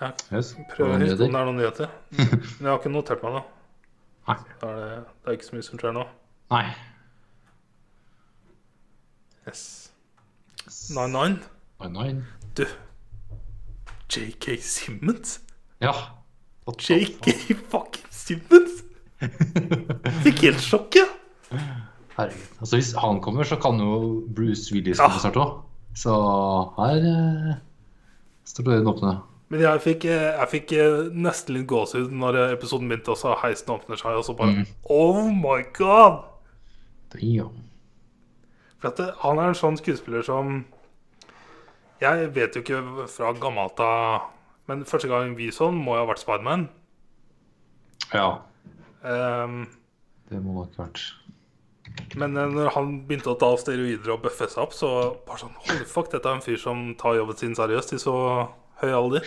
jeg 0.00 0.12
Yes. 0.32 0.50
prøver 0.74 0.92
å 0.92 0.98
huske 1.00 1.24
om 1.24 1.32
det 1.32 1.40
er 1.40 1.46
noen 1.48 1.56
nyheter. 1.60 1.88
Men 2.16 2.66
jeg 2.66 2.68
har 2.70 2.78
ikke 2.80 2.92
notert 2.92 3.22
meg 3.24 3.32
noe. 3.38 3.44
Nei. 4.28 4.36
Da 4.60 4.68
er 4.72 4.76
det, 4.82 5.00
det 5.22 5.30
er 5.32 5.36
ikke 5.38 5.48
så 5.48 5.56
mye 5.56 5.66
som 5.68 5.80
skjer 5.80 5.94
nå. 5.96 6.04
Nei. 6.52 6.64
Yes. 9.46 9.62
9-9. 10.66 11.38
Nei, 11.80 11.88
nei. 11.94 12.08
Du. 12.58 12.64
JK 14.10 14.56
Simmons? 14.62 15.38
Ja. 15.82 15.92
JK 16.66 17.28
fucking 17.70 18.08
Simmons? 18.10 18.82
Fikk 20.24 20.42
helt 20.48 20.62
sjokk, 20.64 20.96
jeg. 20.98 21.08
Herregud. 22.16 22.48
Altså, 22.60 22.76
hvis 22.80 22.90
han 22.98 23.20
kommer, 23.24 23.46
så 23.46 23.58
kan 23.60 23.78
jo 23.80 24.24
Bruce 24.34 24.72
Willis 24.74 24.98
Ja. 24.98 25.06
komme 25.08 25.22
snart 25.22 25.38
òg. 25.40 25.54
Så 25.96 26.12
her 26.76 27.06
eh, 27.08 27.54
står 28.48 28.66
døren 28.66 28.90
åpne. 28.90 29.14
Men 29.52 29.62
jeg 29.62 29.82
fikk, 29.84 30.04
eh, 30.10 30.32
jeg 30.40 30.50
fikk 30.50 30.72
eh, 30.74 31.08
nesten 31.14 31.54
litt 31.54 31.68
gåsehud 31.70 32.14
når 32.14 32.38
eh, 32.40 32.54
episoden 32.56 32.88
begynte, 32.90 33.14
og 33.14 33.20
så 33.20 33.36
heisen 33.44 33.70
åpner 33.76 34.00
seg, 34.00 34.18
og 34.18 34.24
så 34.26 34.34
bare 34.34 34.64
Oh 34.90 35.28
my 35.30 35.60
god! 35.76 36.24
Damn. 37.14 37.62
For 38.80 38.90
at 38.90 39.14
han 39.22 39.38
er 39.38 39.52
en 39.52 39.58
sånn 39.58 39.78
skuespiller 39.78 40.26
som 40.26 40.64
Jeg 42.02 42.26
vet 42.34 42.58
jo 42.58 42.64
ikke 42.64 43.06
fra 43.08 43.30
gammelt 43.40 43.78
av 43.80 44.26
Men 44.68 44.82
første 44.84 45.08
gang 45.08 45.36
vi 45.38 45.46
så 45.54 45.70
han, 45.70 45.78
må 45.78 45.94
jo 45.94 46.02
ha 46.02 46.08
vært 46.10 46.24
Spiderman. 46.24 46.66
Ja. 48.10 48.42
Um, 49.06 49.62
Det 50.26 50.42
må 50.42 50.58
nok 50.58 50.74
vært 50.76 51.06
men 52.18 52.34
når 52.34 52.70
han 52.74 52.90
begynte 53.06 53.30
å 53.32 53.38
ta 53.40 53.48
steroider 53.60 54.10
og 54.12 54.24
bøffe 54.24 54.48
seg 54.50 54.62
opp, 54.64 54.74
så 54.76 54.88
bare 55.26 55.40
sånn 55.40 55.54
Holy 55.64 55.86
fuck, 55.88 56.10
dette 56.12 56.28
er 56.28 56.36
en 56.36 56.44
fyr 56.44 56.58
som 56.60 56.90
tar 56.98 57.16
jobben 57.16 57.38
sin 57.40 57.56
seriøst 57.56 57.94
i 57.96 58.00
så 58.02 58.16
høy 58.82 58.92
alder. 58.92 59.24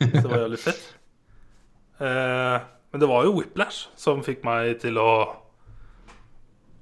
Så 0.00 0.10
det 0.22 0.24
var 0.30 0.38
jævlig 0.46 0.58
fett. 0.62 0.84
Eh, 2.00 2.58
men 2.92 3.00
det 3.02 3.08
var 3.10 3.24
jo 3.26 3.34
Whiplash 3.36 3.88
som 4.00 4.22
fikk 4.24 4.44
meg 4.44 4.78
til 4.80 4.96
å 4.98 5.10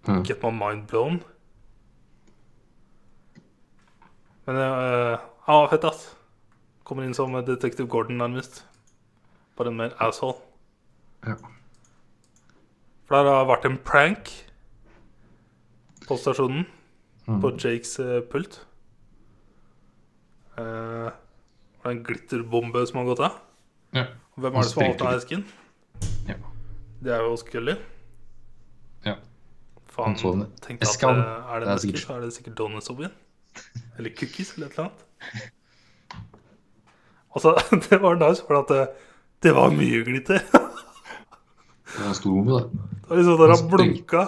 Mhm. 0.08 0.22
get 0.24 0.42
my 0.42 0.50
mind 0.54 0.86
blown. 0.88 1.18
Men 4.46 4.56
eh, 4.56 5.18
han 5.44 5.58
var 5.62 5.68
fett, 5.68 5.84
ass. 5.84 6.14
Kommer 6.84 7.04
inn 7.04 7.14
som 7.14 7.34
Detective 7.44 7.88
Gordon, 7.92 8.16
nærmest. 8.18 8.62
Bare 9.58 9.68
en 9.68 9.76
mer 9.76 9.92
asshole. 10.00 10.38
Ja. 11.26 11.34
For 13.08 13.16
der 13.18 13.28
har 13.34 13.48
vært 13.50 13.66
en 13.68 13.76
prank 13.84 14.30
på 16.06 16.16
stasjonen. 16.16 16.64
Mm. 17.28 17.40
På 17.42 17.50
Jakes 17.60 17.98
eh, 18.00 18.22
pult. 18.32 18.62
Eh, 20.56 21.10
det 21.88 21.94
er 21.94 21.98
en 21.98 22.04
glitterbombe 22.04 22.82
som 22.88 22.98
har 23.00 23.06
gått 23.08 23.20
av. 23.24 23.38
ja. 23.96 24.04
Hvem 24.38 24.54
er 24.54 24.62
det 24.62 24.68
som 24.70 24.82
har 24.82 24.92
sprengte 24.92 25.06
av 25.08 25.16
esken? 25.18 25.40
Ja. 26.28 26.34
Det 27.02 27.10
er 27.16 27.24
jo 27.26 27.36
Scully. 27.40 27.74
ja. 29.06 29.14
Faen, 29.90 30.14
tenkte 30.62 30.84
at 30.86 30.92
Eskan. 30.92 31.18
eh, 31.18 31.54
er 31.54 31.60
det 31.60 31.66
Det 31.66 31.68
er 31.68 31.72
en 31.72 31.78
eske, 31.78 31.86
sikkert- 31.88 32.04
så 32.06 32.14
er 32.14 32.20
det 32.20 32.32
sikkert 32.36 32.54
donuts. 32.60 32.90
Eller 33.98 34.10
cookies, 34.14 34.52
eller 34.54 34.66
et 34.68 34.78
eller 34.78 34.90
annet. 34.90 35.00
Altså, 37.34 37.52
det 37.90 37.98
var 38.02 38.14
nice, 38.16 38.42
for 38.46 38.58
at 38.62 38.68
det, 38.72 38.84
det 39.42 39.54
var 39.54 39.70
mye 39.70 40.04
glitter. 40.04 40.38
Det 41.88 42.00
var 42.04 42.08
en 42.08 42.14
stor 42.14 42.30
bombe, 42.30 42.52
da. 42.52 42.68
Det 42.68 43.08
var 43.08 43.16
liksom 43.16 43.38
der 43.38 43.52
han 43.54 43.68
blunka, 43.72 44.22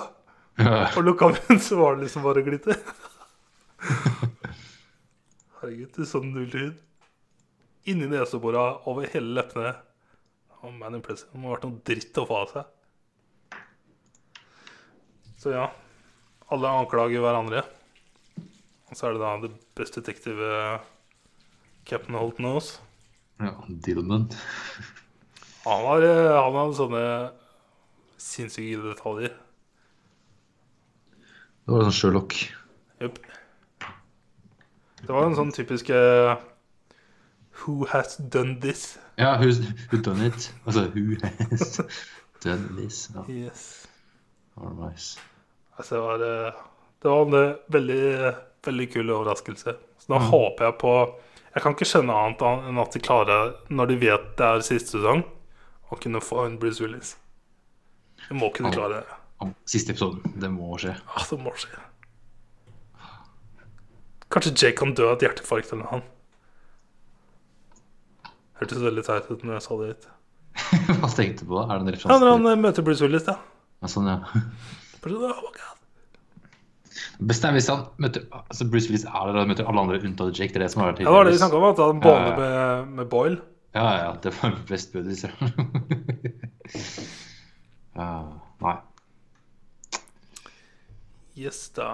og 0.96 1.04
lukka 1.04 1.28
munnen, 1.28 1.60
så 1.60 1.76
var 1.76 1.94
det 1.96 2.02
liksom 2.06 2.22
bare 2.22 2.42
glitter. 2.42 2.76
Herregud, 5.60 5.90
det 5.96 6.02
er 6.04 6.08
sånn 6.08 6.30
null 6.34 6.50
hud. 6.54 6.78
Inni 7.88 8.08
neseborene, 8.10 8.80
over 8.90 9.08
hele 9.08 9.38
leppene. 9.38 9.72
Oh, 10.60 10.70
man 10.72 10.98
impressive. 10.98 11.30
Det 11.32 11.40
må 11.40 11.48
ha 11.48 11.54
vært 11.56 11.64
noe 11.64 11.80
dritt 11.88 12.18
å 12.20 12.26
få 12.28 12.40
av 12.42 12.50
seg. 12.52 13.60
Så 15.40 15.54
ja. 15.54 15.70
Alle 16.52 16.72
anklager 16.82 17.22
hverandre. 17.24 17.62
Og 18.90 18.98
så 18.98 19.06
er 19.06 19.14
det 19.14 19.22
da 19.22 19.30
det 19.46 19.52
beste 19.78 20.02
detektivet 20.02 20.82
Captain 21.88 22.18
Holt 22.18 22.36
Knows. 22.42 22.80
ja. 23.40 23.54
Dillman. 23.68 24.28
Han 25.64 25.84
har, 25.86 26.02
eh, 26.02 26.36
han 26.42 26.56
har 26.56 26.72
sånne 26.76 27.04
sinnssyke 28.20 28.82
detaljer. 28.84 29.32
Det 31.64 31.72
var 31.72 31.86
sånn 31.86 31.96
Sherlock. 31.96 32.36
Jepp. 33.00 33.18
Det 35.00 35.08
var 35.08 35.28
en 35.28 35.36
sånn 35.38 35.52
typisk 35.54 35.90
eh, 35.94 36.34
Who 37.60 37.86
has 37.90 38.16
done 38.16 38.60
this? 38.60 38.98
Ja, 39.18 39.36
who's 39.36 39.60
who 39.90 40.00
done 40.00 40.26
it? 40.26 40.52
Altså, 40.66 40.86
who 40.94 41.16
has 41.22 41.80
done 42.44 42.76
this? 42.76 43.10
Ja, 43.14 43.24
Yes. 43.28 43.86
var 44.54 44.90
nice. 44.90 45.20
Altså, 45.76 45.94
det 45.94 46.00
var, 46.00 46.18
det 47.02 47.08
var 47.08 47.22
en 47.22 47.56
veldig, 47.66 48.34
veldig 48.64 48.92
kul 48.92 49.10
overraskelse. 49.10 49.74
Så 49.98 50.12
da 50.12 50.18
mm. 50.18 50.30
håper 50.30 50.64
jeg 50.64 50.78
på 50.80 50.94
Jeg 51.54 51.62
kan 51.62 51.74
ikke 51.74 51.88
skjønne 51.88 52.14
annet 52.14 52.42
enn 52.46 52.78
at 52.78 52.94
de 52.94 53.00
klarer, 53.02 53.54
når 53.74 53.90
de 53.90 53.94
vet 53.98 54.26
det 54.38 54.46
er 54.46 54.60
siste 54.62 54.94
sesong, 54.94 55.24
å 55.90 55.96
kunne 55.98 56.20
få 56.22 56.44
en 56.46 56.58
Bruce 56.62 56.78
Willis. 56.84 57.16
De 58.28 58.36
må 58.38 58.52
kunne 58.54 58.70
klare 58.70 59.00
det. 59.00 59.16
Siste 59.66 59.90
episoden. 59.96 60.36
Det 60.38 60.50
må 60.52 60.76
skje. 60.78 60.94
Ja, 60.94 61.24
det 61.26 61.38
må 61.42 61.50
skje. 61.58 61.80
Kanskje 64.30 64.52
Jake 64.54 64.78
kan 64.78 64.94
dø 64.94 65.08
av 65.08 65.16
et 65.16 65.26
hjerteinfarkt 65.26 65.72
eller 65.74 65.88
noe. 65.88 66.04
Hørtes 68.60 68.82
veldig 68.84 69.04
teit 69.06 69.30
ut 69.30 69.44
når 69.46 69.56
jeg 69.56 69.64
sa 69.66 69.76
det 69.80 69.88
litt. 69.94 70.08
Hva 71.00 71.08
tenkte 71.14 71.44
du 71.46 71.50
på 71.52 71.56
da? 71.60 71.66
Er 71.74 71.84
det 71.84 71.94
en 71.94 72.10
Ja, 72.10 72.16
når 72.20 72.32
han 72.34 72.46
eh, 72.50 72.58
møter 72.60 72.84
Bruce 72.86 73.04
Willis, 73.06 73.24
da. 73.28 73.36
ja, 73.80 73.88
Sånn, 73.90 74.08
ja. 74.10 74.18
Oh 75.00 75.12
my 75.16 75.52
God. 75.56 75.76
Best 77.30 77.44
er 77.44 77.54
hvis 77.56 77.68
han 77.72 77.86
møter 78.00 78.26
altså 78.36 78.66
Bruce 78.68 78.88
Willis 78.90 79.06
er 79.08 79.30
der 79.32 79.38
og 79.42 79.48
møter 79.48 79.68
alle 79.68 79.80
andre 79.86 80.00
unntatt 80.04 80.36
Jake. 80.36 80.52
Det 80.52 80.60
er 80.60 80.64
det 80.66 80.70
som 80.74 80.82
har 80.82 80.90
vært 80.90 81.00
Ja, 81.00 81.08
det 81.08 81.14
var 81.16 81.24
det 81.28 81.32
vi 81.32 81.40
snakka 81.40 81.56
om, 81.60 81.66
at 81.70 81.80
han 81.80 82.02
Ja, 82.04 82.14
ja. 82.20 82.34
med, 82.36 82.92
med 82.98 83.08
Boyle. 83.12 83.38
Ja, 83.76 83.86
ja. 83.96 84.10
Det 84.24 84.32
var 84.40 84.56
best 84.68 84.92
buddies, 84.92 85.24
ja. 85.24 85.30
ja. 87.96 88.08
Nei. 88.60 88.76
Yes, 91.40 91.62
da. 91.76 91.88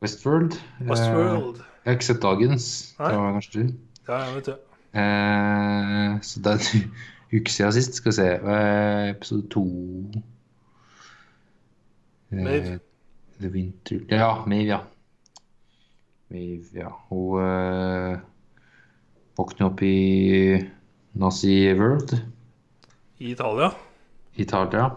Westworld. 0.00 0.56
Eh, 0.80 0.88
Westworld. 0.92 1.60
jeg 1.84 1.90
har 1.90 1.98
ikke 1.98 2.08
sett 2.12 2.22
dagens. 2.24 2.68
Nei. 3.00 3.10
Det 3.12 3.20
var 3.20 3.36
kanskje 3.36 3.52
du. 3.58 3.76
Ja, 4.08 4.20
jeg 4.22 4.36
vet 4.38 4.50
det. 4.52 4.56
Eh, 4.94 6.20
så 6.22 6.40
det 6.44 6.52
er 6.52 6.66
en 6.74 6.90
uke 7.40 7.52
siden 7.52 7.72
sist. 7.76 7.94
Skal 8.00 8.12
vi 8.12 8.18
se. 8.20 8.28
Eh, 8.34 9.10
episode 9.10 9.48
to 9.52 9.64
Eh. 12.30 12.78
The 13.40 13.48
Winter 13.48 14.00
Ja, 14.10 14.44
Maeve, 14.46 14.68
ja. 14.68 14.78
Maeve, 16.28 16.66
ja. 16.74 16.90
Hun 17.08 17.40
eh, 17.40 18.18
våkner 19.38 19.70
opp 19.70 19.82
i 19.82 20.58
Nazi 21.16 21.72
World 21.78 22.12
I 23.18 23.30
Italia. 23.32 23.70
Italia. 24.36 24.90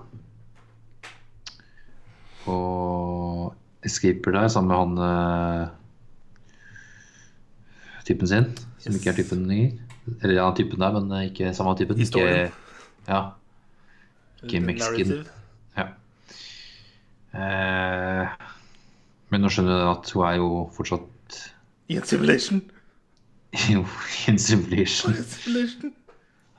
Og 2.52 3.54
escaper 3.86 4.36
der 4.36 4.48
sammen 4.52 4.70
med 4.70 4.78
han 4.82 4.98
eh, 5.64 5.70
typen 8.06 8.28
sin, 8.28 8.50
som 8.82 8.98
ikke 8.98 9.12
er 9.12 9.20
typen 9.22 9.46
lenger. 9.50 9.78
Eller 10.22 10.36
ja, 10.36 10.48
typen 10.58 10.82
der, 10.82 10.98
men 10.98 11.14
eh, 11.18 11.30
ikke 11.30 11.54
samme 11.54 11.76
typen. 11.78 12.00
Historien. 12.02 12.50
Ikke, 12.50 13.08
ja. 13.08 13.22
Ikke 14.44 14.60
Mexican. 14.66 15.26
Ja. 15.78 15.88
Eh, 17.38 18.36
men 19.32 19.44
nå 19.46 19.52
skjønner 19.54 19.84
du 19.84 19.90
at 19.94 20.12
hun 20.16 20.28
er 20.28 20.38
jo 20.42 20.52
fortsatt 20.76 21.40
I 21.92 22.00
en 22.02 22.08
simulation. 22.08 22.62
jo 23.74 23.86
in 24.28 24.40
simulation. 24.40 25.14
I 25.16 25.22
en 25.22 25.32
simulation. 25.36 25.98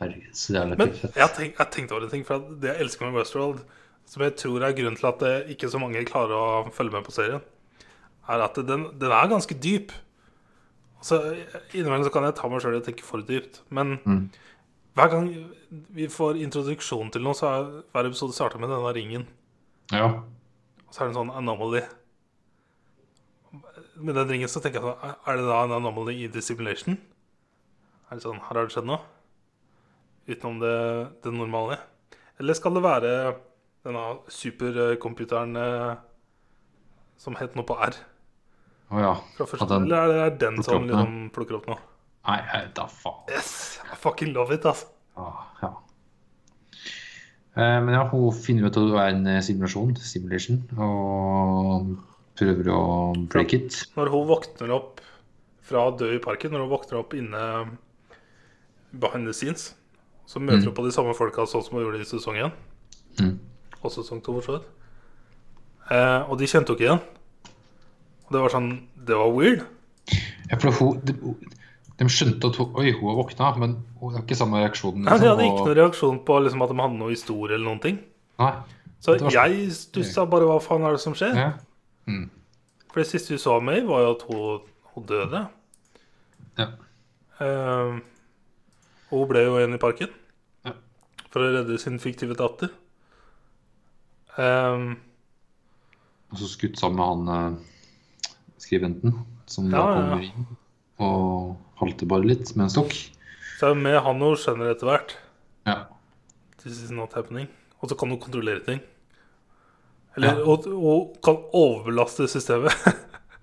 Herregud, 0.03 0.35
så 0.35 0.57
jævla 0.57 0.79
Men 0.81 0.95
jeg 1.03 1.23
har 1.23 1.35
tenkt, 1.37 1.59
jeg 1.59 1.73
tenkt 1.75 1.93
over 1.93 2.07
en 2.07 2.13
ting. 2.15 2.25
For 2.27 2.47
det 2.63 2.73
jeg 2.73 2.87
elsker 2.87 3.07
med 3.07 3.21
Westworld, 3.21 3.61
som 4.09 4.25
jeg 4.27 4.37
tror 4.39 4.65
er 4.67 4.79
grunnen 4.79 4.99
til 4.99 5.11
at 5.11 5.51
ikke 5.55 5.71
så 5.71 5.79
mange 5.83 6.03
klarer 6.09 6.39
å 6.39 6.73
følge 6.75 6.97
med 6.97 7.07
på 7.07 7.15
serien, 7.15 7.45
er 8.31 8.43
at 8.47 8.59
den, 8.67 8.89
den 8.99 9.15
er 9.15 9.31
ganske 9.31 9.55
dyp. 9.59 9.93
Altså, 11.03 11.19
Innimellom 11.75 12.05
så 12.07 12.13
kan 12.15 12.23
jeg 12.29 12.37
ta 12.39 12.49
meg 12.49 12.61
sjøl 12.63 12.77
i 12.79 12.81
å 12.81 12.85
tenke 12.87 13.03
for 13.03 13.25
dypt. 13.27 13.61
Men 13.75 13.97
Mm. 14.07 14.31
hver 14.95 15.11
gang 15.11 15.27
vi 15.91 16.07
får 16.07 16.39
introduksjon 16.39 17.11
til 17.13 17.23
noe, 17.27 17.35
så 17.35 17.49
er 17.51 17.83
hver 17.93 18.07
episode 18.07 18.33
starta 18.37 18.59
med 18.63 18.71
denne 18.71 18.93
ringen. 18.95 19.27
Ja. 19.91 20.07
Og 20.87 20.95
så 20.95 21.03
er 21.03 21.09
det 21.09 21.17
en 21.17 21.19
sånn 21.27 21.35
anomaly. 21.37 21.83
Med 23.97 24.15
den 24.15 24.29
ringen 24.31 24.49
så 24.49 24.61
tenker 24.63 24.81
jeg 24.81 24.87
sånn 24.89 25.17
Er 25.27 25.37
det 25.37 25.47
da 25.49 25.65
en 25.65 25.75
anomaly 25.77 26.15
i 26.25 26.29
the 26.33 26.41
simulation? 26.41 26.97
Er 28.11 28.17
det 28.17 28.23
sånn 28.25 28.41
Her 28.41 28.55
har 28.57 28.67
det 28.67 28.73
skjedd 28.77 28.87
noe? 28.89 29.01
Utenom 30.29 30.61
det, 30.63 30.77
det 31.25 31.33
normale? 31.35 31.79
Eller 32.41 32.55
skal 32.55 32.75
det 32.75 32.83
være 32.85 33.13
denne 33.85 34.05
supercomputeren 34.31 35.57
eh, 35.59 35.97
som 37.19 37.35
het 37.35 37.57
noe 37.59 37.67
på 37.67 37.75
R 37.83 37.99
Å 38.93 39.01
ja. 39.01 39.13
fra 39.39 39.47
første? 39.49 39.69
Den 39.71 39.87
Eller 39.89 40.03
er 40.03 40.13
det 40.13 40.23
er 40.23 40.35
den 40.43 40.59
plukker 40.59 40.69
som 40.69 40.89
liksom 40.91 41.15
plukker 41.33 41.59
opp 41.61 41.71
nå? 41.71 41.79
Nei, 42.29 42.41
da 42.77 42.85
faen. 42.87 43.23
Yes! 43.33 43.55
I 43.89 43.97
fucking 43.99 44.35
love 44.37 44.55
it, 44.55 44.67
altså. 44.69 44.91
Ah, 45.19 45.47
ja. 45.63 45.71
Eh, 47.53 47.79
men 47.85 47.93
ja, 47.97 48.05
hun 48.09 48.31
finner 48.37 48.69
ut 48.69 48.77
at 48.77 48.91
det 48.93 49.01
er 49.01 49.15
en 49.17 49.27
eh, 49.29 49.41
simulasjon, 49.45 49.95
simulation, 50.01 50.61
og 50.79 51.95
prøver 52.39 52.71
å 52.73 52.83
break 53.33 53.57
it. 53.59 53.81
Når 53.97 54.13
hun 54.13 54.29
våkner 54.31 54.75
opp 54.77 55.03
fra 55.67 55.87
å 55.89 55.95
dø 55.97 56.13
i 56.15 56.21
parken, 56.23 56.55
når 56.55 56.65
hun 56.65 56.73
våkner 56.73 57.01
opp 57.01 57.17
inne 57.17 57.43
behind 58.93 59.29
the 59.29 59.35
scenes, 59.37 59.73
så 60.29 60.41
møter 60.41 60.69
hun 60.69 60.77
på 60.77 60.85
de 60.87 60.95
samme 60.95 61.17
folka 61.17 61.45
sånn 61.49 61.65
som 61.65 61.77
hun 61.77 61.87
gjorde 61.87 62.05
i 62.05 62.09
sesong 62.09 62.39
én. 62.41 62.55
Mm. 63.21 63.35
Og 63.83 63.93
sesong 63.93 64.23
2, 64.25 64.37
for 64.39 64.47
så 64.47 64.57
vidt. 64.57 64.71
Eh, 65.93 66.31
og 66.31 66.39
de 66.41 66.49
kjente 66.49 66.73
hun 66.73 66.79
ikke 66.79 66.89
igjen. 66.89 67.05
Det 68.33 68.41
var 68.41 68.53
sånn 68.55 68.71
Det 68.97 69.17
var 69.19 69.33
weird. 69.37 69.63
Ja, 70.51 70.59
for 70.61 70.73
hun, 70.79 71.01
de, 71.07 71.15
de 72.01 72.07
skjønte 72.13 72.49
at 72.51 72.57
hun, 72.61 72.71
oi, 72.81 72.91
hun 72.97 73.09
har 73.11 73.19
våkna, 73.23 73.49
men 73.61 73.77
hun 74.01 74.15
har 74.17 74.23
ikke 74.25 74.37
samme 74.39 74.61
reaksjon. 74.63 75.01
Nei, 75.07 75.17
de 75.21 75.29
hadde 75.31 75.47
ikke 75.49 75.65
noen 75.67 75.77
reaksjon 75.79 76.21
på 76.27 76.39
liksom, 76.45 76.63
at 76.67 76.73
de 76.75 76.81
hadde 76.83 76.99
noe 77.01 77.13
historie 77.15 77.57
eller 77.57 77.69
noen 77.71 77.83
ting. 77.85 77.99
Nei. 78.43 78.53
Så 79.03 79.15
var 79.15 79.23
sånn- 79.25 79.35
jeg 79.35 79.73
stussa 79.75 80.25
bare 80.31 80.47
hva 80.51 80.59
faen 80.63 80.85
er 80.87 80.95
det 80.97 81.01
som 81.03 81.15
skjer? 81.19 81.35
Ja. 81.39 81.53
For 82.93 83.01
det 83.01 83.09
siste 83.09 83.33
vi 83.35 83.39
så 83.41 83.57
av 83.57 83.63
May, 83.65 83.81
var 83.89 84.03
jo 84.05 84.11
at 84.15 84.23
hun, 84.29 84.61
hun 84.95 85.07
døde. 85.09 85.45
Ja. 86.61 86.67
Uh, 87.41 87.99
hun 89.11 89.25
ble 89.31 89.43
jo 89.47 89.57
igjen 89.59 89.75
i 89.75 89.81
parken 89.83 90.13
Ja. 90.69 90.73
for 91.33 91.41
å 91.43 91.51
redde 91.57 91.79
sin 91.81 91.99
fiktive 92.03 92.37
datter. 92.39 92.71
Um, 94.39 94.97
Og 96.33 96.39
så 96.41 96.49
skutt 96.49 96.79
sammen 96.81 96.97
med 96.97 97.07
han 97.11 97.29
eh, 97.29 97.59
skribenten, 98.63 99.17
som 99.51 99.69
da 99.73 99.77
Ja, 99.83 99.95
kommer 99.99 100.23
inn 100.27 100.47
og 101.03 101.57
halter 101.81 102.07
bare 102.07 102.29
litt 102.29 102.53
med 102.57 102.69
en 102.69 102.71
stokk. 102.77 102.95
så 103.59 103.73
med 103.75 103.99
han 104.05 104.23
og 104.23 104.37
skjønner 104.39 104.71
etter 104.73 104.87
hvert 104.91 105.17
Ja. 105.67 105.77
This 106.63 106.79
is 106.83 106.91
not 106.95 107.13
happening. 107.19 107.49
Og 107.83 107.91
så 107.91 107.97
kan 107.99 108.11
hun 108.11 108.21
kontrollere 108.23 108.63
ting. 108.65 108.81
Eller 110.17 110.37
Ja. 110.39 110.45
og, 110.47 110.67
og 110.71 111.17
kan 111.25 111.39
overbelaste 111.53 112.29
systemet. 112.31 112.71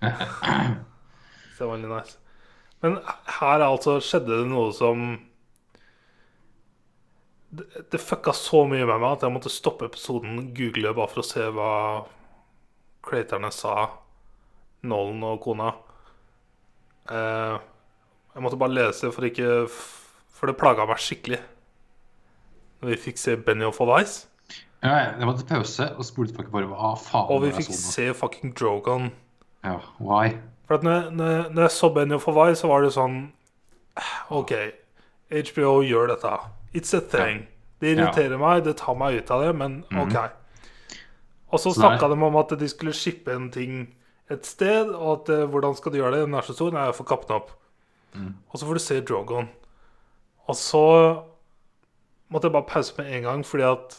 det 0.00 1.60
var 1.60 1.74
veldig 1.76 1.90
nice. 1.90 2.16
Men 2.80 2.96
her 3.40 3.60
altså 3.66 3.98
skjedde 4.00 4.38
det 4.40 4.46
noe 4.48 4.70
som 4.72 5.18
Det, 7.50 7.66
det 7.90 7.98
fucka 8.00 8.32
så 8.32 8.62
mye 8.70 8.86
med 8.86 9.00
meg 9.02 9.16
at 9.16 9.24
jeg 9.26 9.34
måtte 9.34 9.50
stoppe 9.50 9.88
episoden, 9.90 10.52
google 10.54 10.92
bare 10.94 11.10
for 11.10 11.20
å 11.24 11.26
se 11.26 11.48
hva 11.50 11.70
creatorene 13.02 13.50
sa, 13.52 13.88
Nolan 14.82 15.22
og 15.28 15.40
kona. 15.44 15.72
Eh, 17.10 17.58
jeg 18.34 18.42
måtte 18.44 18.58
bare 18.60 18.72
lese 18.76 19.10
for 19.12 19.26
ikke 19.26 19.68
For 19.68 20.46
det 20.48 20.56
plaga 20.60 20.86
meg 20.88 21.00
skikkelig. 21.02 21.40
Når 22.80 22.88
vi 22.94 22.96
fikk 22.96 23.18
se 23.20 23.34
Benioff 23.36 23.80
og 23.84 23.90
Ice, 24.00 24.26
ja 24.80 24.94
jeg 25.18 25.26
måtte 25.28 25.44
pause 25.44 25.90
og 25.98 26.04
spole 26.08 26.30
tilbake 26.30 26.48
bare 26.54 26.64
hva 26.70 26.94
faen 26.96 27.28
og 27.34 27.42
vi 27.44 27.50
fikk 27.52 27.74
se 27.76 28.06
fucking 28.16 28.54
Drogon. 28.56 29.10
Ja, 29.66 29.74
why? 30.00 30.38
For 30.64 30.80
når, 30.80 31.10
når, 31.12 31.50
når 31.52 31.66
jeg 31.66 31.74
så 31.76 31.90
Benioff 31.92 32.28
og 32.32 32.38
Ice, 32.48 32.62
så 32.62 32.70
var 32.70 32.80
det 32.86 32.94
sånn 32.96 33.18
OK, 34.32 34.54
HBO 35.50 35.82
gjør 35.84 36.14
dette. 36.14 36.32
It's 36.72 36.94
a 36.96 37.02
thing. 37.04 37.42
Det 37.82 37.92
irriterer 37.98 38.38
meg, 38.40 38.64
det 38.64 38.78
tar 38.80 38.96
meg 38.96 39.18
ut 39.20 39.30
av 39.34 39.44
det, 39.44 39.52
men 39.60 39.82
OK. 39.92 40.16
Og 41.52 41.58
så 41.60 41.68
Mhm. 41.74 41.76
Snakka 41.82 42.08
de 42.08 42.22
om 42.22 42.36
at 42.36 42.48
de 42.58 42.68
skulle 42.68 42.92
shippe 42.96 43.34
en 43.34 43.50
ting 43.50 43.94
et 44.30 44.46
sted, 44.46 44.92
og 44.94 45.10
at 45.20 45.32
eh, 45.34 45.48
hvordan 45.50 45.74
skal 45.78 45.92
du 45.92 46.00
gjøre 46.00 46.14
det? 46.16 46.26
Den 46.26 46.36
er 46.38 46.46
så 46.46 46.54
stor. 46.56 46.74
Nei, 46.74 46.86
jeg 46.88 46.98
får 47.00 47.08
kappe 47.10 47.28
den 47.28 47.40
opp. 47.40 47.50
Mm. 48.14 48.34
Og 48.50 48.58
så 48.58 48.66
får 48.66 48.78
du 48.78 48.82
se 48.84 49.00
Drogon. 49.06 49.50
Og 50.50 50.56
så 50.58 50.84
måtte 52.30 52.46
jeg 52.46 52.54
bare 52.54 52.70
pause 52.70 52.94
med 52.98 53.10
en 53.16 53.26
gang, 53.26 53.46
fordi 53.46 53.66
at 53.66 53.96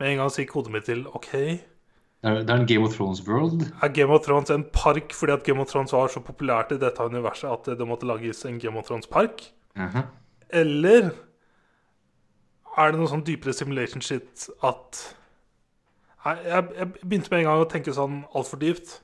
med 0.00 0.12
en 0.12 0.22
gang 0.22 0.32
så 0.32 0.42
gikk 0.42 0.56
hodet 0.56 0.72
mitt 0.72 0.88
til 0.88 1.04
OK. 1.08 1.32
Det 1.32 2.28
er, 2.28 2.42
det 2.44 2.52
er 2.52 2.60
en 2.60 2.66
Game 2.68 2.84
of 2.84 2.96
Thrones 2.96 3.22
world. 3.28 3.64
Er 3.82 3.88
Game 3.88 4.12
of 4.12 4.24
Thrones 4.24 4.50
en 4.52 4.64
park 4.72 5.14
fordi 5.16 5.32
at 5.32 5.44
Game 5.44 5.60
of 5.60 5.68
Thrones 5.68 5.92
var 5.92 6.08
så 6.12 6.20
populært 6.20 6.72
i 6.72 6.80
dette 6.80 7.04
universet 7.04 7.48
at 7.48 7.78
det 7.78 7.88
måtte 7.88 8.08
lages 8.08 8.44
en 8.44 8.60
Game 8.60 8.78
of 8.78 8.88
Thrones-park? 8.88 9.46
Mhm. 9.76 10.02
Eller 10.50 11.10
er 12.76 12.90
det 12.90 13.00
noe 13.00 13.08
sånn 13.08 13.24
dypere 13.24 13.54
simulation 13.56 14.04
shit 14.04 14.48
at 14.64 15.16
Nei, 16.20 16.34
jeg, 16.44 16.64
jeg 16.76 16.88
begynte 17.00 17.30
med 17.32 17.38
en 17.38 17.46
gang 17.48 17.62
å 17.62 17.68
tenke 17.70 17.92
sånn 17.96 18.18
altfor 18.36 18.60
dypt. 18.60 18.98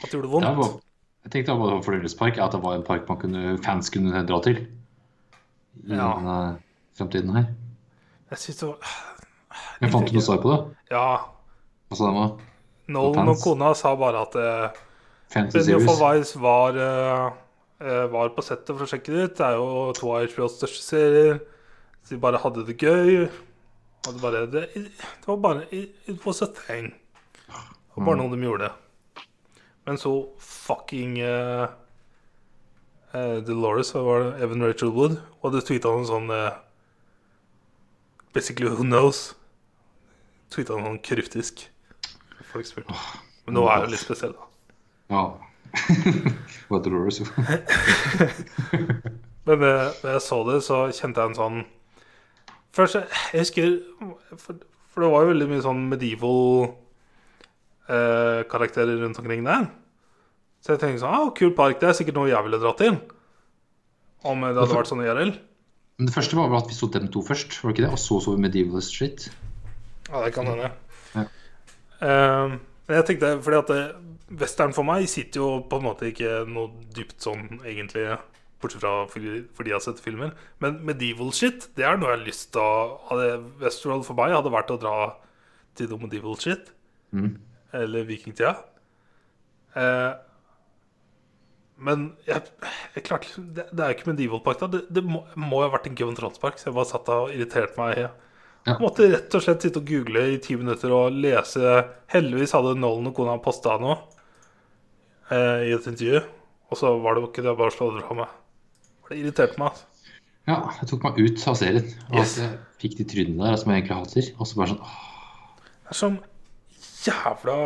At 0.00 0.08
det 0.10 0.12
gjorde 0.16 0.28
Det 0.28 0.32
vondt. 0.32 0.56
bare, 0.58 0.80
jeg 1.24 1.32
tenkte 1.32 1.52
det 1.52 1.60
var 1.60 1.72
en 1.76 1.82
fornøyelsespark, 1.86 2.38
at 2.38 2.52
det 2.52 2.62
var 2.62 2.74
en 2.78 2.82
park 2.86 3.08
man 3.08 3.18
kunne, 3.18 3.58
fans 3.62 3.90
kunne 3.90 4.24
dra 4.26 4.40
til. 4.42 4.56
I 5.88 5.94
Ja. 5.94 6.14
denne 6.16 6.58
fremtiden 6.98 7.34
her. 7.36 7.46
Jeg 8.30 8.38
synes 8.38 8.56
det 8.58 8.68
var 8.68 8.78
Jeg 9.80 9.90
fant 9.92 10.06
du 10.08 10.12
noe 10.14 10.22
svar 10.22 10.38
på 10.42 10.50
det? 10.50 10.76
Ja. 10.90 11.18
Hva 11.90 11.96
sa 11.96 12.06
de 12.10 12.14
da? 12.18 12.44
Nolan 12.88 13.28
og 13.28 13.36
kona 13.42 13.74
sa 13.74 13.94
bare 13.96 14.22
at 14.22 14.34
Fantasy 15.30 15.70
Benny 15.72 15.86
Series? 15.86 16.34
var, 16.36 16.76
eh, 16.76 18.06
var 18.12 18.28
på 18.30 18.42
settet 18.42 18.66
for 18.76 18.84
å 18.84 18.88
sjekke 18.90 19.06
det 19.12 19.22
ut. 19.24 19.36
Det 19.36 19.46
er 19.46 19.54
jo 19.56 19.92
to 19.92 20.10
av 20.12 20.26
HBOs 20.26 20.58
største 20.58 20.82
serier. 20.82 21.40
Så 22.04 22.10
de 22.10 22.18
bare 22.18 22.38
hadde 22.38 22.66
det 22.66 22.76
gøy. 22.78 23.28
Det, 24.02 24.20
bare, 24.20 24.46
det, 24.50 24.74
det 24.74 25.26
var 25.26 25.36
bare 25.36 25.66
It, 25.70 25.94
it 26.06 26.26
was 26.26 26.42
a 26.42 26.46
thing. 26.46 26.92
Det 27.46 27.96
var 27.96 28.04
bare 28.04 28.16
noe 28.16 28.34
de 28.36 28.42
gjorde. 28.42 28.70
Men 29.86 29.98
så 29.98 30.12
fucking 30.38 31.16
uh, 31.22 31.68
Dolores, 33.46 33.90
hva 33.94 34.02
var 34.06 34.24
det? 34.24 34.32
Evan 34.46 34.62
Rachel 34.64 34.92
Wood, 34.94 35.18
og 35.40 35.48
hadde 35.50 35.64
tweeta 35.66 35.90
noe 35.90 36.06
sånn 36.08 36.30
uh, 36.30 36.60
Basically, 38.32 38.70
who 38.70 38.86
knows? 38.86 39.34
Tweeta 40.54 40.78
noe 40.78 40.86
sånn 40.86 41.02
kryptisk. 41.04 41.66
Folk 42.52 42.68
spurte. 42.68 42.96
Men 43.46 43.58
nå 43.58 43.66
er 43.68 43.84
det 43.84 43.92
litt 43.92 44.04
spesiell, 44.04 44.32
da. 44.36 44.48
Ja. 45.12 45.24
Hva 46.68 46.78
er 46.78 46.84
Dolores, 46.84 47.20
jo? 47.20 47.26
Men 49.48 49.64
eh, 49.66 49.88
da 50.02 50.14
jeg 50.14 50.22
så 50.22 50.38
det, 50.46 50.58
så 50.62 50.84
kjente 50.94 51.22
jeg 51.22 51.32
en 51.32 51.38
sånn 51.38 51.62
Først, 52.76 53.00
jeg 53.32 53.42
husker 53.42 53.72
For, 54.38 54.60
for 54.92 55.04
det 55.04 55.10
var 55.12 55.24
jo 55.24 55.32
veldig 55.32 55.48
mye 55.50 55.64
sånn 55.64 55.82
medieval 55.90 56.70
eh, 57.88 58.42
karakterer 58.50 59.00
rundt 59.02 59.18
omkring 59.22 59.46
der. 59.46 59.70
Så 60.62 60.74
jeg 60.74 60.82
tenkte 60.82 61.02
sånn 61.02 61.16
ah, 61.16 61.30
Kul 61.34 61.54
park, 61.58 61.80
det 61.80 61.90
er 61.90 61.96
sikkert 61.98 62.20
noe 62.20 62.30
jeg 62.30 62.46
ville 62.46 62.60
dratt 62.62 62.78
til. 62.82 62.98
Om 64.22 64.44
det 64.46 64.54
hadde 64.54 64.76
vært 64.76 64.92
sånn 64.92 65.02
IRL. 65.02 65.32
Men 65.98 66.08
det 66.08 66.14
første 66.14 66.38
var 66.38 66.50
vel 66.50 66.62
at 66.62 66.70
vi 66.70 66.76
så 66.76 66.88
dem 66.94 67.08
to 67.12 67.22
først, 67.26 67.58
var 67.62 67.72
det 67.72 67.76
ikke 67.76 67.86
det? 67.88 67.94
Og 67.94 68.00
så 68.00 68.20
så 68.22 68.34
vi 68.34 68.44
Medieval 68.44 68.84
Street. 68.84 69.26
Ja, 70.08 70.22
det 70.22 70.32
kan 70.34 70.48
hende. 70.50 70.70
Ja. 71.16 71.26
Eh, 72.06 72.54
jeg 72.92 73.06
tenkte, 73.08 73.34
fordi 73.42 73.58
at 73.58 73.72
det, 73.72 73.82
western 74.40 74.74
for 74.76 74.86
meg 74.86 75.08
sitter 75.10 75.42
jo 75.42 75.50
på 75.68 75.78
en 75.78 75.86
måte 75.86 76.08
ikke 76.10 76.42
noe 76.48 76.70
dypt 76.96 77.22
sånn, 77.24 77.60
egentlig. 77.60 78.06
Bortsett 78.62 78.82
fra 78.84 78.94
fordi, 79.10 79.42
fordi 79.56 79.72
jeg 79.72 79.78
har 79.78 79.84
sett 79.84 80.02
filmer. 80.02 80.34
Men 80.62 80.80
medieval 80.86 81.32
shit, 81.34 81.68
det 81.76 81.86
er 81.86 81.98
noe 81.98 82.12
jeg 82.12 82.20
har 82.20 82.26
lyst 82.26 82.52
til 82.54 82.62
å 82.62 83.22
Westworld 83.62 84.06
for 84.06 84.18
meg 84.18 84.34
hadde 84.36 84.54
vært 84.54 84.70
å 84.74 84.80
dra 84.80 84.96
til 85.78 85.90
noe 85.90 86.04
medieval 86.04 86.38
shit. 86.40 86.70
Mm. 87.10 87.34
Eller 87.76 88.04
vikingtida. 88.08 88.56
Eh, 89.78 90.12
men 91.82 92.04
jeg, 92.28 92.44
jeg 92.94 93.04
klarte 93.08 93.42
det, 93.56 93.64
det 93.72 93.82
er 93.82 93.90
jo 93.92 93.96
ikke 93.98 94.10
medieval 94.12 94.42
park, 94.44 94.60
da. 94.60 94.68
Det, 94.70 94.82
det 94.94 95.02
må, 95.06 95.24
må 95.40 95.62
ha 95.64 95.70
vært 95.72 95.88
en 95.90 95.96
Given 95.98 96.18
of 96.22 96.36
Så 96.38 96.68
jeg 96.68 96.76
bare 96.76 96.90
satt 96.90 97.08
og 97.10 97.32
irriterte 97.34 97.78
meg. 97.80 98.04
Ja. 98.04 98.10
Jeg 98.68 98.78
måtte 98.78 99.08
rett 99.10 99.34
og 99.34 99.42
slett 99.42 99.64
sitte 99.64 99.80
og 99.82 99.88
google 99.88 100.22
i 100.30 100.38
ti 100.38 100.54
minutter 100.54 100.92
og 100.94 101.16
lese 101.18 101.80
Heldigvis 102.12 102.52
hadde 102.54 102.76
Nolan 102.78 103.08
og 103.10 103.16
kona 103.16 103.34
posta 103.42 103.74
noe 103.82 103.96
eh, 105.34 105.64
i 105.66 105.72
et 105.74 105.88
intervju. 105.90 106.20
Og 106.70 106.78
så 106.78 106.92
var 107.02 107.16
det 107.18 107.24
jo 107.24 107.30
ikke 107.32 107.42
det 107.48 107.56
bare 107.58 107.72
å 107.72 107.74
slå 107.74 107.88
det 107.96 108.04
fra 108.06 108.20
meg. 108.20 108.36
Det 109.08 109.18
irriterte 109.18 109.58
meg. 109.58 109.72
altså. 109.74 109.88
Ja, 110.46 110.60
det 110.78 110.88
tok 110.92 111.02
meg 111.08 111.18
ut 111.18 111.42
av 111.50 111.58
serien. 111.58 111.90
Og 112.12 112.20
Yes. 112.22 112.36
jeg 112.38 112.54
fikk 112.82 112.94
de 113.00 113.08
trynene 113.10 113.50
der 113.50 113.58
som 113.58 113.72
jeg 113.74 113.82
egentlig 113.82 113.98
hater. 113.98 114.30
Og 114.38 114.48
så 114.48 114.60
bare 114.60 114.72
sånn 114.76 114.86
åh. 114.86 114.94
Det 115.82 115.92
er 115.96 115.98
som 115.98 116.20
jævla 117.06 117.56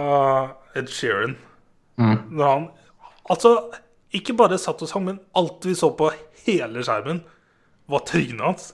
Ed 0.77 0.89
Sheeran. 0.93 1.37
Mm. 1.97 2.19
Når 2.37 2.53
han 2.53 2.69
Altså, 3.27 3.57
ikke 4.15 4.37
bare 4.39 4.59
satt 4.63 4.85
og 4.85 4.89
sang, 4.91 5.03
men 5.03 5.17
alt 5.35 5.65
vi 5.67 5.75
så 5.75 5.91
på 5.99 6.13
hele 6.47 6.85
skjermen, 6.87 7.25
var 7.91 8.05
trynet 8.07 8.43
hans. 8.43 8.69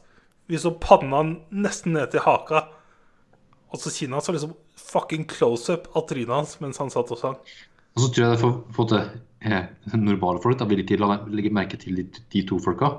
Vi 0.49 0.61
så 0.61 0.75
panna 0.77 1.23
nesten 1.49 1.95
ned 1.97 2.13
til 2.13 2.21
haka. 2.21 2.67
Og 3.73 3.81
så 3.81 3.93
kinnet 3.95 4.19
hans 4.19 4.29
var 4.29 4.37
liksom 4.37 4.53
fucking 4.77 5.25
close-up 5.31 5.89
av 5.97 6.05
trynet 6.11 6.35
hans 6.35 6.59
mens 6.61 6.81
han 6.83 6.93
satt 6.93 7.13
og 7.15 7.21
sang. 7.21 7.39
Og 7.97 8.05
så 8.05 8.09
tror 8.09 8.25
jeg 8.25 8.35
det 8.35 8.43
for, 8.43 8.61
for 8.77 8.93
at 8.97 9.97
normale 9.97 10.41
folk 10.45 10.61
da, 10.61 10.69
vil 10.69 10.85
ikke 10.85 11.01
legge 11.01 11.53
merke 11.53 11.81
til 11.81 12.01
de, 12.01 12.07
de 12.33 12.45
to 12.49 12.61
folka. 12.61 12.93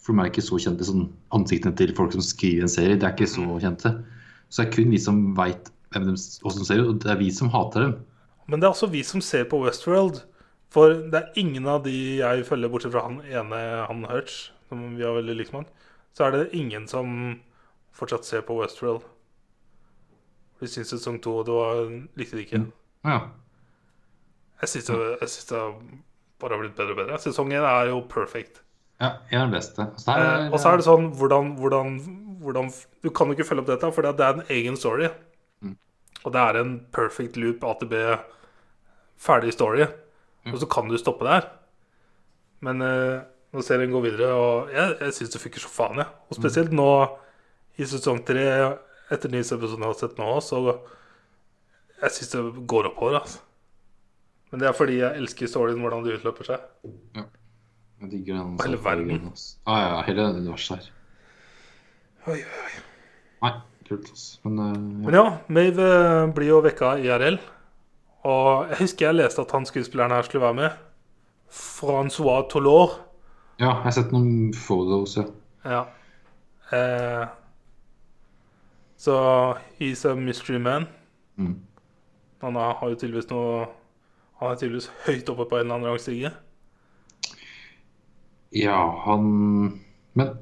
For 0.00 0.16
de 0.16 0.24
er 0.24 0.32
ikke 0.32 0.44
så 0.44 0.60
kjente. 0.60 0.88
Sånn, 0.88 1.08
ansiktene 1.36 1.76
til 1.76 1.92
folk 1.96 2.16
som 2.16 2.24
skriver 2.24 2.64
en 2.64 2.72
serie, 2.72 2.96
det 2.96 3.08
er 3.08 3.16
ikke 3.16 3.28
så 3.28 3.44
kjente. 3.60 3.98
Så 4.48 4.62
det 4.62 4.68
er 4.68 4.76
kun 4.78 4.94
vi 4.94 5.00
som 5.02 5.20
veit 5.36 5.68
hvem 5.92 6.08
de 6.10 6.16
ser 6.20 6.82
ut, 6.82 6.88
og 6.92 7.02
det 7.02 7.12
er 7.12 7.20
vi 7.20 7.30
som 7.34 7.52
hater 7.54 7.86
dem. 7.86 7.96
Men 8.48 8.60
det 8.60 8.68
er 8.68 8.74
også 8.74 8.90
vi 8.92 9.02
som 9.04 9.22
ser 9.24 9.44
på 9.48 9.60
Westworld. 9.62 10.22
For 10.72 10.92
det 11.12 11.20
er 11.20 11.40
ingen 11.40 11.66
av 11.68 11.82
de 11.84 11.94
jeg 12.20 12.44
følger, 12.48 12.68
bortsett 12.72 12.92
fra 12.92 13.06
han 13.06 13.22
ene, 13.24 13.60
han 13.88 14.04
Hurch, 14.08 14.50
som 14.68 14.96
vi 14.98 15.04
har 15.06 15.16
veldig 15.16 15.36
likt 15.38 15.54
med 15.56 15.68
så 16.18 16.26
er 16.26 16.34
det 16.34 16.56
ingen 16.58 16.88
som 16.90 17.10
fortsatt 17.94 18.26
ser 18.26 18.42
på 18.46 18.56
Westworld. 18.58 19.04
Vi 20.58 20.66
syns 20.66 20.90
sesong 20.90 21.20
to, 21.22 21.36
og 21.38 21.46
det 21.46 21.54
var, 21.54 21.82
likte 22.18 22.38
det 22.38 22.46
ikke. 22.48 22.62
Ja. 23.06 23.18
Jeg 24.64 24.72
syns 24.72 24.88
det, 24.88 25.52
det 25.52 25.60
bare 26.42 26.56
har 26.56 26.64
blitt 26.64 26.74
bedre 26.78 26.96
og 26.96 26.98
bedre. 26.98 27.20
Sesong 27.22 27.54
én 27.54 27.62
er 27.62 27.92
jo 27.92 28.00
perfect. 28.10 28.64
ja. 28.98 29.12
Jeg 29.30 29.38
er 29.38 29.46
den 29.46 29.54
beste. 29.54 29.86
Eh, 30.10 30.48
og 30.50 30.58
så 30.58 30.72
er 30.72 30.80
det 30.80 30.88
sånn 30.88 31.12
hvordan, 31.14 31.54
hvordan, 31.60 31.94
hvordan 32.42 32.72
Du 33.04 33.12
kan 33.14 33.30
jo 33.30 33.38
ikke 33.38 33.46
følge 33.46 33.62
opp 33.62 33.70
dette, 33.70 33.92
for 33.94 34.02
det 34.02 34.26
er 34.26 34.40
en 34.40 34.50
egen 34.50 34.76
story. 34.76 35.12
Mm. 36.18 36.26
Og 36.26 36.34
det 36.34 36.42
er 36.42 36.60
en 36.60 36.74
perfect 36.94 37.38
loop 37.38 37.64
AtB 37.64 37.94
ferdig 39.18 39.52
story. 39.54 39.86
Og 40.48 40.60
så 40.60 40.68
kan 40.70 40.88
du 40.88 40.98
stoppe 40.98 41.26
der. 41.28 41.48
Men 42.64 42.82
eh, 42.82 43.24
nå 43.54 43.62
ser 43.64 43.82
den 43.82 43.92
gå 43.94 44.00
videre, 44.04 44.30
og 44.34 44.72
jeg, 44.74 44.96
jeg 45.00 45.14
syns 45.16 45.34
det 45.34 45.42
funker 45.42 45.62
så 45.62 45.70
faen, 45.72 46.00
jeg. 46.02 46.10
Og 46.28 46.38
spesielt 46.38 46.74
nå 46.74 46.90
i 47.78 47.86
sesong 47.86 48.22
tre, 48.26 48.46
etter 49.14 49.32
nyeste 49.32 49.56
episode 49.58 49.84
jeg 49.84 49.92
har 49.92 49.98
sett 50.00 50.18
nå, 50.20 50.30
så 50.44 50.62
jeg 52.02 52.14
syns 52.16 52.32
det 52.34 52.42
går 52.70 52.90
oppover. 52.90 53.20
Altså. 53.20 53.40
Men 54.50 54.62
det 54.62 54.68
er 54.68 54.76
fordi 54.76 54.98
jeg 55.00 55.22
elsker 55.22 55.50
storyen, 55.50 55.80
hvordan 55.84 56.04
det 56.04 56.18
utløper 56.18 56.50
seg. 56.50 56.66
Jeg 57.98 58.12
digger 58.12 58.40
den. 58.40 58.58
Hele 58.62 58.80
verden. 58.82 59.32
Ja, 59.66 59.78
ja, 59.78 59.88
ja, 59.94 60.02
hele 60.06 60.28
universet 60.38 60.78
her. 60.78 60.92
Oi, 62.28 62.38
oi, 62.42 62.62
oi. 62.66 62.84
Nei, 63.44 63.52
kult. 63.88 64.10
Men 64.44 64.58
eh, 64.58 64.74
ja. 64.74 65.06
Men 65.06 65.16
ja, 65.18 65.24
Mave 65.48 65.88
eh, 65.94 66.26
blir 66.36 66.52
jo 66.52 66.60
vekka 66.64 66.96
IRL. 67.02 67.38
Og 68.28 68.72
jeg 68.72 68.82
husker 68.82 69.08
jeg 69.08 69.18
leste 69.20 69.42
at 69.44 69.52
han 69.54 69.66
skuespilleren 69.68 70.12
her 70.12 70.26
skulle 70.26 70.44
være 70.44 70.58
med. 70.58 70.84
Francois 71.48 72.48
Tolor. 72.52 72.98
ja, 73.58 73.70
jeg 73.70 73.84
har 73.86 73.94
sett 73.96 74.12
noen 74.12 74.52
photos, 74.54 75.16
ja. 75.16 75.24
Ja. 75.64 75.84
Eh, 76.72 77.28
så 78.98 79.14
he's 79.78 80.04
a 80.04 80.14
mystery 80.14 80.58
man. 80.58 80.86
Mm. 81.36 81.56
Han 82.42 82.56
har 82.56 82.82
jo 82.82 82.94
tydeligvis 82.94 83.30
noe 83.30 83.66
Han 84.38 84.52
er 84.52 84.58
tydeligvis 84.58 84.90
høyt 85.06 85.30
oppe 85.32 85.48
på 85.50 85.56
en 85.58 85.64
eller 85.64 85.74
annen 85.74 85.90
rangstige. 85.90 86.30
Ja, 88.54 88.78
han 89.04 89.24
Men 90.14 90.36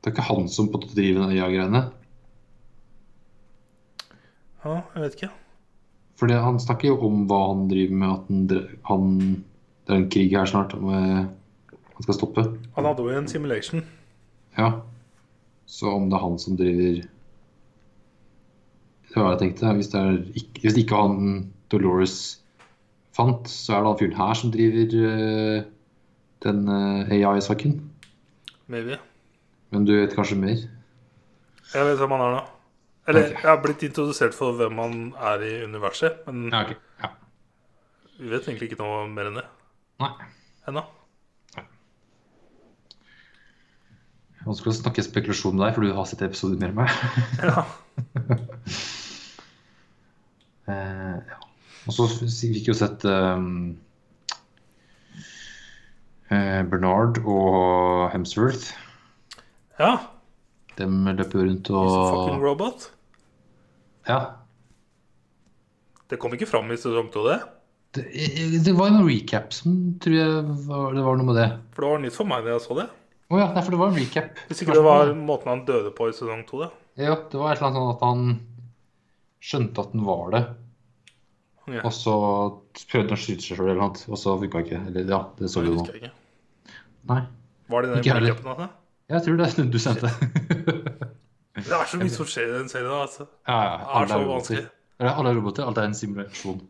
det 0.00 0.08
er 0.08 0.14
ikke 0.14 0.28
han 0.30 0.48
som 0.48 0.70
driver 0.72 1.26
den 1.26 1.34
øya-greiene. 1.36 1.82
Ja, 4.64 4.80
jeg 4.94 5.02
vet 5.02 5.16
ikke. 5.18 5.30
For 6.20 6.32
han 6.44 6.60
snakker 6.60 6.88
jo 6.88 6.96
om 7.04 7.26
hva 7.28 7.40
han 7.50 7.68
driver 7.68 8.00
med, 8.00 8.08
at 8.08 8.24
han, 8.28 8.72
han 8.88 9.44
Det 9.86 9.94
er 9.94 10.00
en 10.00 10.10
krig 10.12 10.34
her 10.36 10.46
snart 10.46 10.74
om 10.76 10.88
han 10.90 12.04
skal 12.04 12.16
stoppe. 12.16 12.44
Han 12.76 12.86
hadde 12.88 13.02
jo 13.02 13.16
en 13.18 13.28
simulation. 13.28 13.82
Ja. 14.56 14.70
Så 15.66 15.90
om 15.92 16.08
det 16.10 16.16
er 16.16 16.24
han 16.24 16.38
som 16.38 16.56
driver 16.56 17.00
Det 19.08 19.16
var 19.16 19.24
hva 19.24 19.32
jeg 19.34 19.42
tenkte. 19.44 19.74
Hvis 19.74 19.90
det, 19.92 20.00
er 20.00 20.18
ikke, 20.38 20.62
hvis 20.62 20.78
ikke 20.80 20.96
han 21.02 21.50
Dolores 21.72 22.16
fant, 23.16 23.48
så 23.50 23.74
er 23.74 23.82
det 23.82 23.90
han 23.90 24.00
fyren 24.00 24.18
her 24.20 24.34
som 24.38 24.52
driver 24.54 24.96
uh, 24.96 25.62
den 26.46 26.68
uh, 26.68 27.10
AI-saken. 27.10 27.80
Maybe. 28.70 29.00
Men 29.70 29.86
du 29.86 29.94
vet 29.94 30.14
kanskje 30.16 30.38
mer? 30.38 30.62
Jeg 31.70 31.86
vet 31.86 32.00
hvem 32.00 32.14
han 32.16 32.24
er 32.26 32.36
nå. 32.36 32.44
Eller 33.10 33.26
okay. 33.26 33.36
jeg 33.36 33.48
har 33.48 33.60
blitt 33.64 33.82
introdusert 33.86 34.36
for 34.36 34.56
hvem 34.58 34.78
han 34.82 34.96
er 35.32 35.44
i 35.46 35.52
universet. 35.64 36.22
Men 36.26 36.48
Ja, 36.50 36.62
ok. 36.66 36.76
Ja. 37.02 37.12
vi 38.18 38.32
vet 38.32 38.48
egentlig 38.48 38.70
ikke 38.70 38.82
noe 38.82 39.04
mer 39.10 39.30
enn 39.30 39.38
det 39.40 39.46
Nei. 40.02 40.10
ennå. 40.70 40.86
Vanskelig 44.40 44.72
å 44.72 44.78
snakke 44.78 45.04
spekulasjon 45.04 45.58
med 45.58 45.66
deg, 45.66 45.74
for 45.76 45.84
du 45.84 45.92
har 45.92 46.06
sett 46.08 46.22
episoder 46.24 46.56
mer 46.60 46.72
enn 46.72 46.80
meg. 46.80 46.90
Ja. 47.44 47.66
Eh, 50.70 51.14
ja. 51.26 51.36
Og 51.88 51.94
så 51.96 52.04
fikk 52.06 52.52
vi 52.52 52.60
jo 52.68 52.74
sett 52.78 53.02
um, 53.08 53.72
eh, 56.30 56.60
Bernard 56.70 57.18
og 57.24 58.12
Hemsworth. 58.12 58.68
Ja. 59.80 59.92
De 60.78 60.86
løper 60.86 61.40
jo 61.40 61.46
rundt 61.48 61.70
He's 61.72 61.96
a 61.96 62.04
fucking 62.12 62.44
robot. 62.44 62.90
Ja. 64.08 64.20
Det 66.10 66.18
kom 66.20 66.34
ikke 66.34 66.48
fram 66.48 66.70
i 66.72 66.78
sesong 66.80 67.10
to, 67.14 67.24
det. 67.28 67.40
Det, 67.94 68.06
det 68.64 68.72
var 68.78 68.92
en 68.92 69.02
recap 69.06 69.54
som 69.54 69.76
tror 70.02 70.14
jeg 70.14 70.42
var, 70.68 70.94
det 70.94 71.02
var 71.02 71.18
noe 71.18 71.26
med 71.26 71.38
det. 71.40 71.48
For 71.74 71.84
det 71.84 71.90
var 71.90 72.02
nytt 72.04 72.16
for 72.16 72.30
meg 72.30 72.46
da 72.46 72.54
jeg 72.54 72.64
så 72.66 72.76
det. 72.78 72.86
Å 73.30 73.38
ja, 73.38 73.48
nei, 73.54 73.62
for 73.62 73.74
det 73.74 73.80
var 73.80 73.92
en 73.92 73.98
recap. 73.98 74.40
Hvis 74.50 74.62
ikke 74.64 74.74
det 74.78 74.86
var 74.86 75.12
måten 75.18 75.52
han 75.52 75.64
døde 75.66 75.92
på 75.94 76.08
i 76.10 76.14
sesong 76.14 76.42
to, 76.48 76.64
det. 76.64 76.70
Ja, 76.98 77.14
det 77.30 77.38
var 77.38 77.52
et 77.52 77.60
eller 77.60 77.68
annet 77.68 77.80
sånn 77.80 77.92
at 77.94 78.02
han 78.06 78.24
skjønte 79.50 79.84
at 79.86 79.94
den 79.94 80.06
var 80.06 80.34
det. 80.34 80.42
Ja. 81.70 81.84
Og 81.86 81.94
så 81.94 82.14
prøvde 82.90 83.12
han 83.12 83.18
å 83.18 83.22
skyte 83.22 83.44
seg 83.44 83.60
sjøl 83.60 83.68
eller 83.68 83.82
noe, 83.84 84.02
og 84.10 84.18
så 84.18 84.34
funka 84.40 84.64
ikke. 84.64 84.82
Eller 84.90 85.14
ja, 85.14 85.20
det 85.38 85.50
så 85.52 85.62
vi 85.62 85.70
jo 85.70 85.78
nå. 85.78 86.10
Nei, 87.10 87.20
Var 87.70 87.86
det 87.86 87.92
den 87.94 88.24
recapen 88.26 88.50
hans? 88.50 88.76
Jeg 89.10 89.24
tror 89.24 89.40
det 89.40 89.46
er 89.46 89.56
den 89.58 89.72
du 89.72 89.78
sendte. 89.82 90.10
Det 91.60 91.72
er 91.76 91.88
så 91.90 91.98
mye 92.00 92.12
som 92.12 92.28
skjer 92.28 92.46
i 92.48 92.58
den 92.58 92.68
serien. 92.70 92.92
Altså. 92.94 93.26
Ja, 93.48 93.56
ja. 93.66 93.72
Det 93.80 94.02
er 94.02 94.12
så 94.12 94.18
er 94.18 94.28
vanskelig. 94.28 94.66
Alle 95.00 95.32
er 95.32 95.40
roboter. 95.40 95.66
Alt 95.66 95.80
er 95.80 95.88
en 95.88 95.96
simulasjon. 95.96 96.60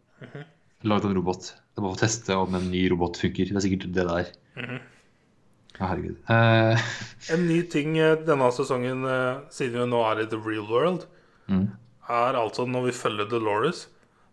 Laget 0.89 1.05
av 1.05 1.11
en 1.11 1.19
robot. 1.19 1.51
Det 1.53 1.81
er 1.81 1.85
bare 1.85 1.99
å 1.99 2.01
teste 2.01 2.39
om 2.41 2.57
en 2.57 2.71
ny 2.73 2.87
robot 2.93 3.21
funker. 3.21 3.51
Det 3.51 3.61
er 3.61 3.67
sikkert 3.67 3.93
det 3.95 4.07
der. 4.09 4.33
Mhm. 4.57 4.81
Ja, 5.81 5.87
herregud. 5.89 6.17
Uh... 6.29 6.77
En 7.35 7.47
ny 7.49 7.63
ting 7.73 7.97
eh, 7.99 8.19
denne 8.27 8.51
sesongen, 8.53 9.05
eh, 9.09 9.41
siden 9.55 9.81
vi 9.81 9.87
nå 9.89 10.03
er 10.11 10.21
i 10.21 10.27
the 10.29 10.41
real 10.41 10.67
world, 10.69 11.07
mm. 11.49 11.71
er 12.09 12.37
altså 12.37 12.67
når 12.69 12.91
vi 12.91 12.97
følger 12.99 13.31
Dolores, 13.31 13.87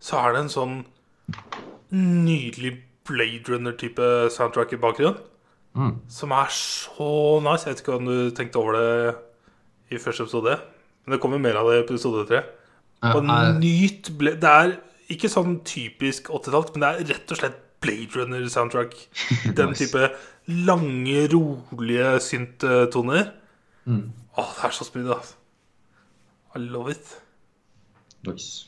så 0.04 0.20
er 0.26 0.36
det 0.36 0.42
en 0.44 0.52
sånn 0.52 0.76
nydelig 1.96 2.74
Blade 3.08 3.48
Runner-type 3.48 4.10
soundtrack 4.36 4.76
i 4.76 4.82
bakgrunnen. 4.84 5.24
Mm. 5.76 5.96
Som 6.10 6.32
er 6.32 6.48
så 6.50 7.40
nice. 7.46 7.66
Jeg 7.68 7.74
vet 7.76 7.82
ikke 7.84 7.96
om 8.00 8.06
du 8.06 8.30
tenkte 8.36 8.58
over 8.62 8.78
det 8.78 9.16
i 9.92 10.00
første 10.02 10.24
episode. 10.24 10.56
Men 11.06 11.14
det 11.16 11.22
kommer 11.22 11.38
mer 11.40 11.56
av 11.60 11.70
det 11.70 11.78
i 11.80 11.84
episode 11.86 12.26
tre. 12.30 12.44
Og 13.04 13.24
er- 13.24 13.60
nyt 13.60 14.10
ble... 14.18 14.32
Det 14.42 14.50
er 14.50 14.78
Ikke 15.10 15.30
sånn 15.32 15.62
typisk 15.64 16.28
80-tall, 16.36 16.66
men 16.76 16.82
det 16.84 16.88
er 16.90 17.06
rett 17.14 17.32
og 17.32 17.38
slett 17.40 17.60
Blade 17.80 18.10
Runner-soundtrack. 18.18 18.96
Den 19.56 19.70
Nice. 19.72 19.86
type 19.86 20.10
lange, 20.68 21.22
rolige 21.32 22.10
synt-toner. 22.26 23.30
Mm. 23.86 24.10
Åh, 24.38 24.50
det 24.58 24.66
er 24.68 24.76
så 24.76 24.84
smooth, 24.84 25.14
altså. 25.16 25.36
I 26.56 26.60
love 26.60 26.92
it. 26.92 27.14
Nice. 28.28 28.66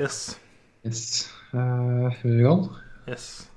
Yes. 0.00 0.38
Yes. 0.86 1.30
Uh, 1.52 2.10
moving 2.24 2.46
on. 2.46 2.68
Yes. 3.08 3.48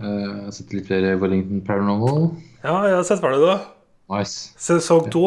Uh, 0.00 0.06
jeg 0.08 0.44
har 0.46 0.54
sett 0.56 0.72
litt 0.74 0.86
flere 0.88 1.14
Wellington 1.20 1.60
Paranormal. 1.66 2.30
Ja, 2.62 2.78
jeg 2.88 2.96
har 2.96 3.04
sett 3.06 3.20
ferdig 3.22 3.42
det. 3.44 3.58
Nice. 4.12 4.52
Sesong 4.60 5.10
to 5.12 5.26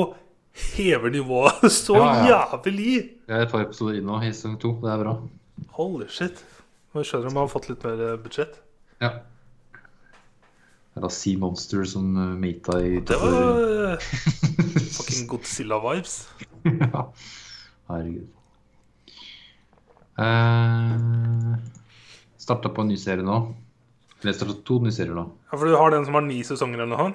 hever 0.76 1.12
nivået 1.14 1.66
så 1.84 1.96
Ja, 2.00 2.10
ja. 2.26 2.42
jævlig. 2.56 2.96
Jeg 3.28 3.38
er 3.40 3.46
et 3.46 3.52
par 3.52 3.66
episoder 3.66 4.00
inn 4.00 4.06
nå 4.10 4.20
i 4.24 4.32
sesong 4.34 4.58
to. 4.62 4.76
Det 4.84 4.92
er 4.94 5.02
bra. 5.04 5.16
Holy 5.78 6.08
shit. 6.12 6.42
Nå 6.96 7.04
skjønner 7.04 7.28
du 7.28 7.32
om 7.34 7.38
man 7.40 7.48
har 7.48 7.52
fått 7.52 7.70
litt 7.72 7.82
mer 7.84 8.00
eh, 8.06 8.18
budsjett. 8.24 8.54
Ja. 9.04 9.10
Det 9.76 11.02
er 11.02 11.04
da 11.04 11.10
Sea 11.12 11.36
Monster 11.42 11.84
som 11.92 12.06
uh, 12.16 12.30
mata 12.40 12.78
i 12.80 13.02
Det 13.04 13.18
var 13.20 13.34
eh, 13.92 14.06
fucking 14.96 15.26
Godzilla-vibes. 15.28 16.14
ja. 16.72 17.02
Herregud. 17.90 18.32
Uh, 20.16 21.58
starta 22.40 22.72
på 22.72 22.86
en 22.86 22.94
ny 22.94 22.98
serie 23.00 23.26
nå. 23.28 23.42
Eller 24.24 24.54
to 24.66 24.80
nye 24.82 24.94
serier 24.96 25.16
nå. 25.18 25.26
Ja, 25.52 25.58
For 25.58 25.68
du 25.70 25.76
har 25.78 25.94
den 25.94 26.06
som 26.08 26.18
har 26.18 26.24
ni 26.26 26.40
sesonger 26.48 26.82
eller 26.86 26.96
noe? 26.96 27.14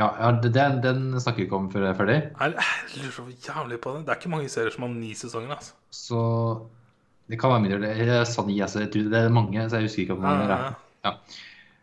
Ja, 0.00 0.08
ja 0.16 0.30
den, 0.40 0.80
den 0.84 1.02
snakker 1.20 1.42
vi 1.42 1.46
ikke 1.48 1.58
om 1.58 1.68
før 1.72 1.84
jeg 1.84 1.92
er 1.92 1.98
ferdig. 1.98 2.18
Jeg 2.40 2.54
jeg 2.56 3.02
lurer 3.02 3.14
så 3.18 3.24
jævlig 3.50 3.80
på 3.84 3.94
det. 3.94 4.02
Det 4.06 4.14
er 4.14 4.20
ikke 4.22 4.32
mange 4.32 4.52
serier 4.52 4.74
som 4.74 4.86
har 4.86 4.94
ni 4.94 5.12
sesonger. 5.18 5.52
altså. 5.58 5.74
Så 5.92 6.20
det 7.30 7.38
kan 7.38 7.52
være 7.52 7.64
mindre. 7.66 7.80
Det 7.84 8.08
jeg 8.08 8.26
sa 8.26 8.46
ni, 8.46 8.56
altså. 8.64 8.80
Jeg 8.86 8.92
det 9.12 9.20
er 9.20 9.28
mange, 9.34 9.68
så 9.68 9.78
jeg 9.78 9.90
husker 9.90 10.02
ikke 10.06 10.16
om 10.18 10.24
det 10.26 10.32
er. 10.34 10.50
Ja, 10.50 10.72
Ja. 11.04 11.12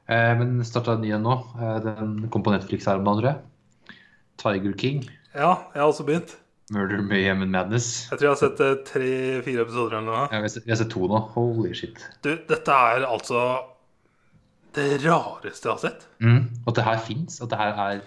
Eh, 0.08 0.34
men 0.40 0.64
starta 0.64 0.96
ny 1.00 1.12
en 1.12 1.24
nå. 1.28 1.36
Eh, 1.60 1.78
den 1.84 2.30
kom 2.32 2.44
på 2.44 2.52
Netflix 2.54 2.86
her 2.88 3.00
om 3.00 3.08
dagen, 3.08 3.22
tror 3.22 3.32
jeg. 3.32 3.96
Tiger 4.38 4.76
King. 4.80 5.02
Ja, 5.36 5.54
jeg 5.74 5.82
har 5.82 5.90
også 5.92 6.06
begynt. 6.08 6.38
Murder, 6.72 7.02
Mayhem 7.02 7.42
and 7.46 7.52
Madness. 7.52 8.08
Jeg 8.12 8.20
tror 8.20 8.26
jeg 8.28 8.34
har 8.34 8.40
sett 8.42 8.62
eh, 8.64 8.76
tre-fire 8.88 9.64
episoder 9.64 9.98
eller 9.98 10.08
noe. 10.08 10.24
Ja, 10.32 10.42
har 10.44 10.52
sett, 10.52 10.66
vi 10.68 10.74
har 10.74 10.80
sett 10.80 10.92
to 10.92 11.08
nå. 11.08 11.20
Holy 11.36 11.72
shit. 11.76 12.02
Du, 12.24 12.34
dette 12.50 12.76
er 12.92 13.06
altså 13.08 13.44
det 14.78 14.86
rareste 15.04 15.68
jeg 15.68 15.74
har 15.74 15.82
sett. 15.82 16.06
Mm. 16.24 16.44
At 16.70 16.78
det 16.78 16.86
her 16.88 17.02
fins. 17.04 17.42
At 17.44 17.52
det 17.52 17.60
her 17.60 17.82
er 17.88 18.02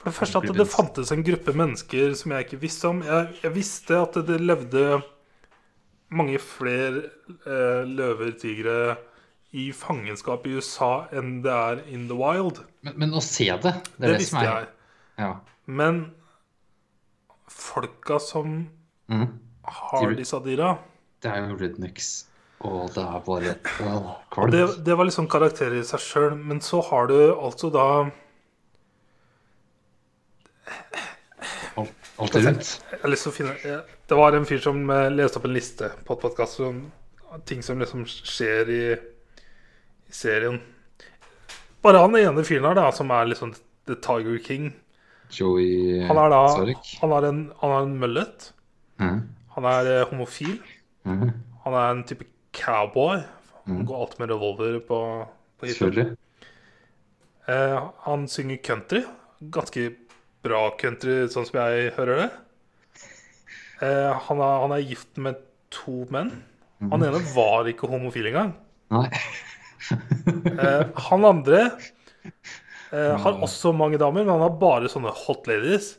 For 0.00 0.08
det 0.10 0.16
første 0.16 0.40
at 0.44 0.56
det 0.56 0.68
fantes 0.72 1.10
en 1.12 1.24
gruppe 1.26 1.52
mennesker 1.56 2.14
som 2.16 2.32
jeg 2.36 2.46
ikke 2.46 2.60
visste 2.62 2.88
om. 2.88 3.02
Jeg, 3.04 3.34
jeg 3.42 3.54
visste 3.56 3.98
at 4.00 4.16
det 4.28 4.38
levde 4.40 5.00
mange 6.10 6.38
flere 6.42 7.04
eh, 7.46 7.82
løver, 7.86 8.32
tigre, 8.40 8.96
i 9.50 9.72
fangenskap 9.74 10.44
i 10.46 10.52
USA 10.60 11.08
enn 11.18 11.40
det 11.42 11.50
er 11.50 11.80
in 11.90 12.04
the 12.06 12.14
wild. 12.14 12.60
Men, 12.86 12.94
men 13.02 13.14
å 13.18 13.22
se 13.24 13.48
det, 13.50 13.72
det 13.72 13.96
Det, 13.96 14.04
det, 14.06 14.18
visste 14.22 14.38
er 14.38 14.46
jeg. 14.46 14.68
Ja. 15.18 15.30
Men 15.66 16.04
folka 17.50 18.20
som 18.22 18.68
Mm. 19.10 19.26
har 19.66 20.12
disse 20.14 20.38
dyra 20.44 20.78
Det 21.22 21.30
er 21.30 21.48
jo 21.50 21.56
rednecks. 21.58 22.26
Og 22.60 22.90
det 22.92 23.02
er 23.02 23.20
bare 23.24 23.54
kvalmt. 23.64 24.52
det, 24.52 24.64
det 24.84 24.96
var 24.98 25.08
liksom 25.08 25.28
karakterer 25.32 25.78
i 25.80 25.86
seg 25.86 26.02
sjøl, 26.04 26.34
men 26.36 26.60
så 26.64 26.82
har 26.90 27.08
du 27.08 27.16
altså 27.32 27.70
da 27.72 27.86
Alt, 31.80 32.10
alt 32.20 32.36
er 32.36 32.44
rundt. 32.44 32.72
Jeg 32.90 33.00
har 33.00 33.10
lyst 33.10 33.24
til 33.24 33.32
å 33.32 33.34
finne 33.34 33.54
jeg, 33.62 33.78
Det 34.10 34.18
var 34.18 34.36
en 34.36 34.46
fyr 34.46 34.60
som 34.62 34.82
eh, 34.92 35.06
leste 35.14 35.40
opp 35.40 35.46
en 35.48 35.54
liste 35.56 35.88
på 36.04 36.16
et 36.16 36.24
podkast 36.26 36.60
om 36.66 36.82
ting 37.48 37.62
som 37.64 37.80
liksom 37.80 38.04
skjer 38.10 38.70
i, 38.74 38.84
i 40.10 40.14
serien. 40.14 40.58
Bare 41.80 42.02
han 42.02 42.16
ene 42.18 42.44
fyren 42.44 42.66
her, 42.68 42.76
da, 42.76 42.90
som 42.92 43.10
er 43.14 43.30
liksom 43.30 43.54
The 43.88 43.96
Tiger 44.04 44.36
King. 44.44 44.72
Joey 45.32 46.02
Han 46.08 46.18
er 46.18 46.32
da 46.32 46.40
Sarek. 46.52 46.90
Han 47.00 47.14
har 47.14 47.28
en, 47.30 47.44
han 47.62 47.74
har 47.76 47.86
en 47.86 47.96
møllet. 48.02 48.50
Mm. 49.00 49.22
Han 49.56 49.70
er 49.70 49.92
eh, 49.94 50.04
homofil. 50.10 50.58
Mm. 51.08 51.30
Han 51.64 51.78
er 51.78 51.94
en 51.94 52.04
type 52.08 52.26
cowboy. 52.56 53.22
Han 53.66 53.76
Mhm. 53.76 53.86
går 53.86 54.00
alltid 54.00 54.20
med 54.20 54.30
revolver 54.30 54.78
på, 54.80 55.00
på. 55.60 55.66
Selvfølgelig. 55.66 56.16
Eh, 57.48 57.90
han 58.06 58.28
synger 58.28 58.56
country. 58.64 59.02
Ganske 59.40 59.94
bra 60.42 60.70
country, 60.80 61.26
sånn 61.28 61.46
som 61.46 61.60
jeg 61.60 61.92
hører 61.96 62.16
det. 62.24 62.30
Eh, 63.82 64.12
han, 64.26 64.40
er, 64.40 64.60
han 64.64 64.72
er 64.72 64.82
gift 64.84 65.16
med 65.16 65.36
to 65.70 66.04
menn. 66.10 66.30
Han 66.80 67.02
ene 67.04 67.20
var 67.34 67.68
ikke 67.68 67.88
homofil 67.90 68.26
engang. 68.32 68.54
Eh, 69.90 70.86
han 71.08 71.24
andre 71.24 71.60
eh, 72.92 73.16
har 73.18 73.38
også 73.42 73.72
mange 73.74 73.98
damer, 73.98 74.22
men 74.22 74.28
han 74.34 74.42
har 74.44 74.58
bare 74.60 74.90
sånne 74.92 75.10
hot 75.24 75.48
ladies 75.48 75.94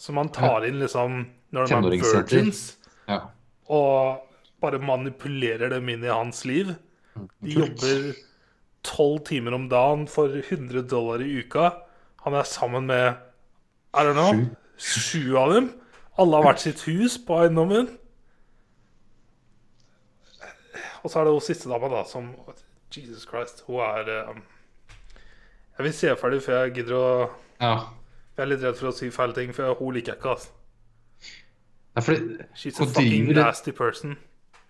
som 0.00 0.16
han 0.18 0.30
tar 0.34 0.64
inn 0.66 0.78
liksom 0.80 1.20
når 1.54 1.68
de 1.68 1.74
er 1.76 2.00
virgins, 2.02 2.62
Ja. 3.06 3.20
og 3.68 4.24
bare 4.62 4.80
manipulerer 4.82 5.70
dem 5.74 5.88
inn 5.92 6.04
i 6.06 6.12
hans 6.12 6.44
liv. 6.48 6.74
De 7.42 7.54
jobber 7.56 8.12
tolv 8.86 9.22
timer 9.28 9.56
om 9.56 9.68
dagen 9.70 10.06
for 10.10 10.34
100 10.38 10.82
dollar 10.90 11.22
i 11.24 11.42
uka. 11.42 11.70
Han 12.24 12.34
er 12.34 12.48
sammen 12.48 12.86
med 12.86 13.14
I 13.94 14.04
don't 14.04 14.18
know, 14.18 14.44
sju 14.76 15.36
av 15.36 15.54
dem. 15.54 15.72
Alle 16.18 16.36
har 16.36 16.48
hvert 16.48 16.62
sitt 16.62 16.82
hus 16.88 17.18
på 17.26 17.38
eiendommen. 17.42 17.90
Og 21.02 21.10
så 21.10 21.20
er 21.20 21.28
det 21.28 21.34
hun 21.34 21.44
siste 21.44 21.70
dama, 21.70 21.90
da, 21.92 22.02
som 22.06 22.32
Jesus 22.94 23.26
Christ, 23.28 23.62
hun 23.66 23.80
er 23.80 24.30
um, 24.30 24.42
Jeg 25.78 25.84
vil 25.84 25.94
se 25.94 26.16
ferdig 26.18 26.42
for 26.42 26.58
jeg 26.58 26.74
gidder 26.80 26.98
å 26.98 27.10
ja. 27.60 27.74
Jeg 28.38 28.44
er 28.44 28.50
litt 28.52 28.62
redd 28.62 28.76
for 28.78 28.90
å 28.90 28.94
si 28.94 29.10
feil 29.10 29.32
ting, 29.34 29.50
for 29.54 29.74
hun 29.80 29.94
liker 29.96 30.14
jeg 30.14 30.20
ikke. 30.20 30.34
Altså. 30.36 30.50
Fordi 31.98 32.44
She's 32.54 32.78
a 32.78 32.86
fucking 32.86 33.32
nasty 33.34 33.72
person. 33.74 34.14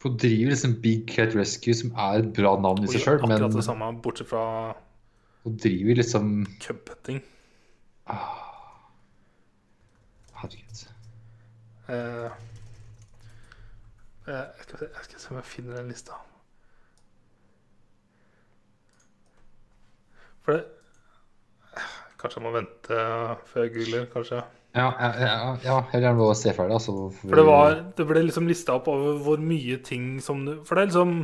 Hun 0.02 0.18
driver 0.18 0.52
liksom 0.52 0.76
Big 0.82 1.08
Cat 1.10 1.34
Rescue, 1.34 1.74
som 1.74 1.90
er 1.98 2.22
et 2.22 2.30
bra 2.36 2.52
navn 2.62 2.84
i 2.84 2.90
seg 2.92 3.02
sjøl, 3.02 3.18
men 3.24 3.34
akkurat 3.38 3.56
det 3.58 3.64
samme, 3.66 3.90
bortsett 4.04 4.30
fra 4.30 4.44
hun 5.42 5.56
driver 5.58 5.98
liksom 5.98 6.30
cubpetting. 6.62 7.18
Herregud. 10.38 10.84
Uh, 11.88 12.30
eh, 14.28 14.34
jeg, 14.34 14.64
skal 14.66 14.78
se, 14.78 14.84
jeg 14.84 15.06
skal 15.08 15.22
se 15.22 15.30
om 15.32 15.38
jeg 15.40 15.48
finner 15.50 15.80
den 15.80 15.88
lista. 15.90 16.18
For 20.44 20.58
det 20.58 20.64
Kanskje 22.18 22.40
jeg 22.40 22.44
må 22.48 22.50
vente 22.50 22.96
før 23.46 23.62
jeg 23.62 23.72
googler, 23.76 24.06
kanskje. 24.10 24.40
Ja, 24.76 24.92
ja, 25.00 25.08
ja, 25.16 25.56
ja 25.64 25.76
jeg 25.92 26.00
vil 26.00 26.06
gjerne 26.06 26.34
se 26.36 26.52
ferdig. 26.52 26.76
Altså, 26.76 26.94
For 27.22 27.40
det 27.40 27.44
var 27.48 27.74
Det 27.96 28.06
ble 28.06 28.22
liksom 28.26 28.48
lista 28.50 28.76
opp 28.76 28.90
over 28.92 29.16
hvor 29.24 29.40
mye 29.40 29.78
ting 29.84 30.18
som 30.20 30.44
For 30.66 30.76
det 30.76 30.82
er 30.82 30.90
liksom 30.92 31.14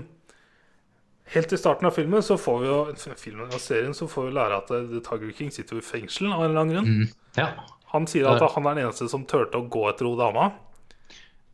Helt 1.34 1.52
i 1.52 1.56
starten 1.56 1.88
av 1.88 1.94
filmen 1.96 2.24
så 2.24 2.36
får 2.36 2.58
vi 2.60 2.66
jo 2.68 2.78
filmen 3.16 3.48
og 3.48 3.60
serien 3.60 3.94
så 3.96 4.04
får 4.10 4.26
vi 4.26 4.34
lære 4.36 4.58
at 4.60 4.68
The 4.68 5.00
Tiger 5.06 5.30
King 5.32 5.52
sitter 5.54 5.78
jo 5.78 5.80
i 5.80 5.86
fengsel 5.86 6.28
av 6.28 6.42
en 6.44 6.50
eller 6.50 6.60
annen 6.60 6.74
grunn. 6.74 6.90
mm, 7.00 7.14
Ja. 7.38 7.46
Han 7.94 8.06
sier 8.10 8.28
at 8.28 8.42
han 8.42 8.66
er 8.66 8.74
den 8.74 8.84
eneste 8.84 9.08
som 9.08 9.24
turte 9.24 9.56
å 9.56 9.64
gå 9.70 9.86
etter 9.88 10.04
hun 10.04 10.18
dama. 10.18 10.50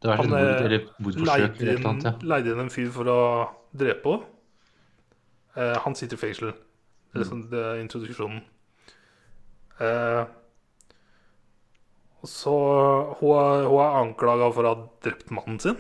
Han 0.09 0.33
eh, 0.33 0.81
leide 2.25 2.55
inn, 2.55 2.63
en 2.65 2.73
fyr 2.73 2.91
for 2.95 3.11
å 3.13 3.21
drepe 3.77 4.15
henne. 4.17 4.25
Eh, 5.55 5.77
han 5.85 5.95
sitter 5.99 6.17
i 6.17 6.23
fengsel. 6.25 6.51
Det 6.51 7.19
er 7.19 7.25
liksom 7.25 7.43
det 7.51 7.61
er 7.61 7.83
introduksjonen. 7.83 8.41
Eh, 9.81 10.23
så 12.29 12.53
Hun 13.21 13.31
er, 13.39 13.65
hun 13.69 13.81
er 13.81 13.97
anklaga 14.03 14.51
for 14.53 14.67
å 14.69 14.75
ha 14.75 14.83
drept 15.05 15.31
mannen 15.33 15.59
sin. 15.63 15.77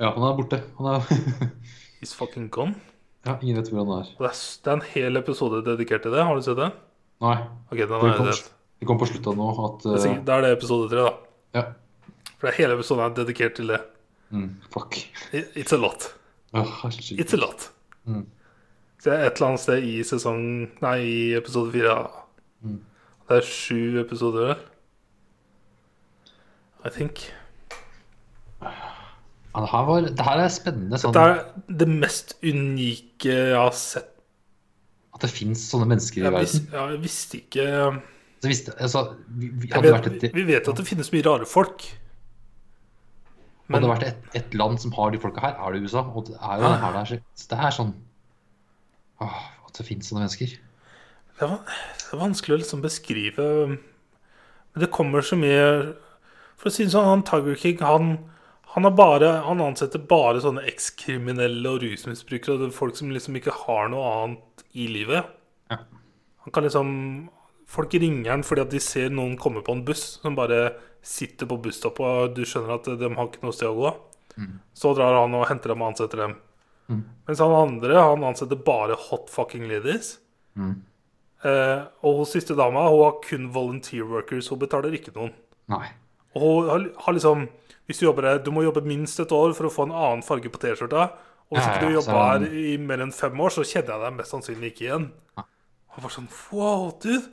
ja, 0.00 0.10
han 0.14 0.22
er 0.28 0.36
borte. 0.38 0.58
Han 0.78 0.90
er 0.94 1.00
He's 2.00 2.12
fucking 2.14 2.48
gone. 2.54 2.74
Ja, 3.26 3.38
ingen 3.42 3.56
vet 3.58 3.70
hvor 3.72 3.82
han 3.84 3.94
er. 4.02 4.10
Det 4.18 4.28
er, 4.28 4.36
det 4.64 4.70
er 4.70 4.76
en 4.76 4.84
hel 4.92 5.16
episode 5.18 5.62
dedikert 5.66 6.04
til 6.06 6.14
det. 6.14 6.22
Har 6.24 6.36
du 6.38 6.42
sett 6.46 6.56
det? 6.60 6.68
Nei. 7.24 7.36
Ok, 7.72 7.80
den 7.80 7.88
Det 7.90 8.14
kom, 8.20 8.28
det 8.78 8.86
kom 8.86 9.00
på 9.00 9.08
slutten 9.10 9.36
nå 9.40 9.48
at 9.66 9.82
Det 9.82 9.94
er 9.96 10.02
sikkert- 10.04 10.24
Da 10.28 10.36
er 10.38 10.42
det 10.46 10.52
episode 10.58 10.88
tre, 10.92 11.02
da. 11.08 11.14
Ja. 11.58 11.64
For 12.38 12.46
det 12.46 12.52
er 12.52 12.58
hele 12.62 12.76
episoden 12.78 13.04
er 13.08 13.16
dedikert 13.18 13.56
til 13.58 13.66
det. 13.72 13.80
Mm, 14.30 14.50
fuck. 14.70 14.94
It's 15.32 15.72
a 15.74 15.78
lot. 15.80 16.12
Oh. 16.54 16.64
It's 16.86 17.34
a 17.34 17.40
lot. 17.40 17.70
Mm. 18.06 18.26
Så 19.00 19.10
det 19.10 19.18
er 19.18 19.26
et 19.26 19.34
eller 19.40 19.48
annet 19.48 19.60
sted 19.64 19.82
i 19.84 19.96
sesong 20.06 20.44
Nei, 20.82 20.96
i 21.02 21.18
episode 21.38 21.72
fire. 21.74 21.96
Mm. 22.62 22.78
Det 23.28 23.36
er 23.42 23.46
sju 23.50 23.98
episoder, 24.00 24.52
vel? 24.52 24.62
I 26.86 26.90
think. 26.94 27.24
Ja, 28.62 29.62
det, 29.64 29.70
her 29.72 29.84
var, 29.88 30.00
det 30.06 30.24
her 30.26 30.42
er 30.44 30.52
spennende. 30.52 30.98
Sånn, 31.00 31.14
Det 31.16 31.22
er 31.24 31.40
det 31.80 31.88
mest 31.90 32.36
unike 32.44 33.32
jeg 33.32 33.56
har 33.56 33.74
sett. 33.74 34.10
At 35.16 35.24
det 35.24 35.30
fins 35.34 35.64
sånne 35.72 35.88
mennesker 35.90 36.20
i 36.20 36.26
Jeg, 36.28 36.34
vis, 36.36 36.52
verden. 36.60 36.74
ja, 36.76 36.82
jeg 36.92 37.00
visste 37.02 37.38
ikke 37.40 37.64
Så 38.38 38.50
visste, 38.52 38.74
altså, 38.78 39.00
vi, 39.34 39.48
vi 39.64 39.70
jeg 39.72 39.82
vet, 39.82 40.06
et 40.28 40.36
Vi 40.36 40.44
vet 40.46 40.68
at 40.70 40.78
det 40.78 40.84
finnes 40.86 41.08
mye 41.10 41.24
rare 41.26 41.48
folk. 41.48 41.82
Hadde 43.68 43.82
det 43.84 43.90
vært 43.90 44.06
et, 44.06 44.28
et 44.38 44.54
land 44.56 44.78
som 44.80 44.92
har 44.94 45.10
de 45.12 45.18
folka 45.20 45.42
her, 45.42 45.56
er 45.58 45.74
det 45.74 45.82
USA. 45.88 46.04
Og 46.06 46.28
det 46.28 46.36
er 46.38 46.62
jo 46.62 46.68
Ja. 46.68 46.76
her 46.84 46.94
det 46.94 47.02
er, 47.18 47.22
det 47.50 47.58
er 47.58 47.74
sånn 47.74 47.94
Åh, 49.20 49.40
At 49.66 49.74
det 49.80 49.86
finnes 49.88 50.06
sånne 50.06 50.22
mennesker. 50.22 50.54
Det 51.40 51.46
er, 51.48 51.56
det 51.98 52.12
er 52.14 52.20
vanskelig 52.22 52.54
å 52.54 52.60
liksom 52.62 52.80
beskrive 52.84 53.48
Men 53.74 54.78
det 54.84 54.92
kommer 54.94 55.26
så 55.26 55.34
mye 55.40 55.66
For 56.58 56.70
å 56.70 56.74
si 56.74 56.86
det 56.86 56.94
sånn, 56.94 57.06
han 57.06 57.24
Tiger 57.26 57.58
King 57.58 57.82
han, 57.86 58.10
han, 58.74 58.86
har 58.86 58.94
bare, 58.98 59.30
han 59.46 59.62
ansetter 59.62 60.02
bare 60.10 60.42
sånne 60.42 60.66
ekskriminelle 60.70 61.70
og 61.70 61.84
rusmisbrukere 61.84 62.68
og 62.68 62.74
folk 62.76 62.98
som 62.98 63.12
liksom 63.14 63.38
ikke 63.38 63.54
har 63.64 63.92
noe 63.92 64.14
annet 64.22 64.64
i 64.74 64.88
livet. 64.90 65.30
Ja. 65.72 65.82
Han 66.46 66.54
kan 66.54 66.66
liksom 66.66 66.92
Folk 67.68 67.92
ringer 68.00 68.30
han 68.32 68.42
fordi 68.48 68.62
at 68.62 68.70
de 68.72 68.78
ser 68.80 69.10
noen 69.12 69.34
komme 69.36 69.60
på 69.60 69.74
en 69.76 69.82
buss 69.84 70.14
som 70.22 70.32
bare 70.32 70.70
sitter 71.04 71.44
på 71.50 71.58
busstoppet, 71.60 72.00
og 72.00 72.30
du 72.32 72.40
skjønner 72.48 72.78
at 72.78 72.86
de 72.96 73.10
har 73.12 73.26
ikke 73.28 73.42
noe 73.44 73.52
sted 73.52 73.68
å 73.68 73.76
gå. 73.76 73.90
Så 74.72 74.94
drar 74.96 75.18
han 75.20 75.34
og 75.36 75.46
henter 75.50 75.74
dem 75.74 75.82
og 75.82 75.92
ansetter 75.92 76.22
dem. 76.22 76.36
Mm. 76.88 77.02
Mens 77.28 77.42
han 77.44 77.54
andre 77.58 78.00
han 78.00 78.24
ansetter 78.24 78.60
bare 78.64 78.96
hot 79.08 79.28
fucking 79.32 79.66
ladies. 79.68 80.14
Mm. 80.56 80.76
Eh, 81.44 81.80
og 82.02 82.22
hun 82.22 82.28
siste 82.28 82.56
dama 82.58 82.86
hun 82.88 83.02
har 83.04 83.18
kun 83.24 83.48
volunteer 83.54 84.08
workers. 84.08 84.48
Hun 84.48 84.62
betaler 84.62 84.94
ikke 84.94 85.14
noen. 85.16 85.34
Nei. 85.68 85.86
Og 86.36 86.42
hun 86.42 86.68
har, 86.68 86.84
har 87.06 87.12
liksom 87.16 87.48
Hvis 87.88 87.98
du 88.02 88.04
jobber 88.04 88.22
her, 88.28 88.38
du 88.44 88.50
må 88.52 88.60
jobbe 88.66 88.82
minst 88.84 89.18
et 89.20 89.30
år 89.32 89.54
for 89.56 89.64
å 89.64 89.72
få 89.72 89.86
en 89.86 89.94
annen 89.96 90.22
farge 90.22 90.50
på 90.52 90.58
T-skjorta. 90.60 91.06
Og 91.48 91.56
hvis 91.56 91.64
ikke 91.70 91.86
du 91.88 91.94
jobber 91.94 92.12
så- 92.12 92.26
her 92.28 92.42
i 92.52 92.76
mer 92.76 92.98
enn 93.00 93.12
fem 93.16 93.40
år, 93.40 93.48
så 93.48 93.64
kjenner 93.64 93.94
jeg 93.94 94.02
deg 94.04 94.16
mest 94.18 94.30
sannsynlig 94.34 94.72
ikke 94.74 94.84
igjen. 94.84 95.06
Han 95.38 96.02
var 96.04 96.10
sånn 96.10 96.28
Wow, 96.52 96.90
dude. 97.00 97.24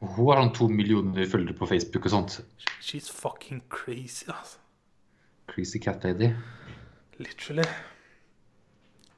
Hun 0.00 0.26
har 0.30 0.40
sånn 0.40 0.54
to 0.54 0.68
millioner 0.68 1.26
følgere 1.28 1.52
på 1.58 1.68
Facebook 1.68 2.06
og 2.06 2.12
sånt. 2.12 2.40
She's 2.80 3.10
fucking 3.10 3.60
crazy, 3.68 4.24
altså. 4.28 4.56
Crazy 5.48 5.78
cat 5.78 6.02
lady. 6.04 6.32
Literally. 7.18 7.68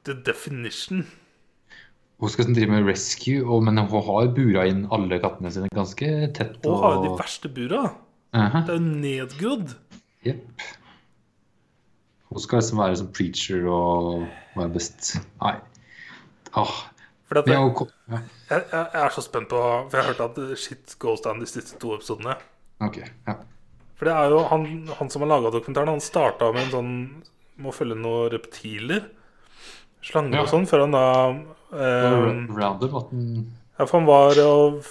The 0.03 0.13
definition. 0.15 1.05
Hun 2.19 2.29
skal 2.29 2.45
drive 2.53 2.69
med 2.71 2.85
rescue, 2.85 3.61
men 3.61 3.77
hun 3.77 4.03
har 4.03 4.27
bura 4.33 4.65
inn 4.67 4.85
alle 4.91 5.19
kattene 5.21 5.51
sine 5.53 5.69
ganske 5.73 6.33
tett. 6.33 6.65
Og 6.65 6.81
har 6.81 6.95
jo 6.97 7.03
de 7.03 7.17
verste 7.23 7.47
bura. 7.53 7.83
Det 8.37 8.73
er 8.73 8.77
jo 8.77 8.83
nedgrodd. 8.85 9.73
jepp. 10.25 10.67
Hun 12.27 12.43
skal 12.43 12.59
liksom 12.59 12.81
være 12.81 12.95
som 12.99 13.09
preacher 13.15 13.67
og 13.71 14.25
være 14.57 14.69
best 14.73 15.13
Nei. 15.41 15.55
Åh. 16.59 16.73
At 17.31 17.47
jeg, 17.47 18.63
jeg, 18.71 18.87
er 19.03 19.09
så 19.11 19.21
spent 19.23 19.49
på 19.51 19.59
For 19.59 19.97
jeg 19.97 20.03
har 20.05 20.13
hørt 20.13 20.21
at 20.25 20.57
shit 20.59 20.95
goes 20.99 21.23
down 21.23 21.41
de 21.43 21.47
siste 21.49 21.75
to 21.81 21.93
episodene. 21.97 22.37
Okay, 22.83 23.07
Ja. 23.27 23.39
For 23.97 24.05
det 24.05 24.13
er 24.13 24.29
jo 24.29 24.43
han, 24.51 24.65
han 24.99 25.09
som 25.09 25.23
har 25.25 25.31
laga 25.31 25.49
dokumentaren, 25.55 25.89
han 25.89 26.03
starta 26.03 26.51
med 26.53 26.67
en 26.67 26.73
sånn 26.75 26.91
Må 27.63 27.71
følge 27.73 27.97
noen 27.97 28.29
reptiler. 28.35 29.07
Slanger 30.05 30.37
Ja. 30.37 30.43
og 30.45 30.51
sånn, 30.51 30.67
før 30.69 30.85
han 30.85 30.93
da 30.93 31.05
eh, 31.73 32.27
Random 32.53 32.99
at 32.99 33.09
den 33.11 33.31
Ja, 33.77 33.85
for 33.85 33.99
han 33.99 34.07
var 34.09 34.39
og 34.41 34.85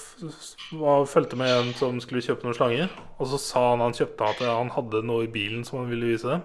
og 0.74 1.06
fulgte 1.08 1.38
med 1.38 1.52
en 1.52 1.72
som 1.78 1.98
skulle 2.02 2.24
kjøpe 2.24 2.46
noen 2.46 2.56
slanger. 2.56 2.92
Og 3.18 3.30
så 3.30 3.38
sa 3.40 3.62
han 3.72 3.84
han 3.84 3.94
kjøpte 3.96 4.30
at 4.30 4.42
han 4.46 4.72
hadde 4.74 5.04
noe 5.06 5.26
i 5.26 5.30
bilen 5.32 5.64
som 5.66 5.80
han 5.80 5.90
ville 5.90 6.12
vise 6.12 6.28
dem. 6.30 6.44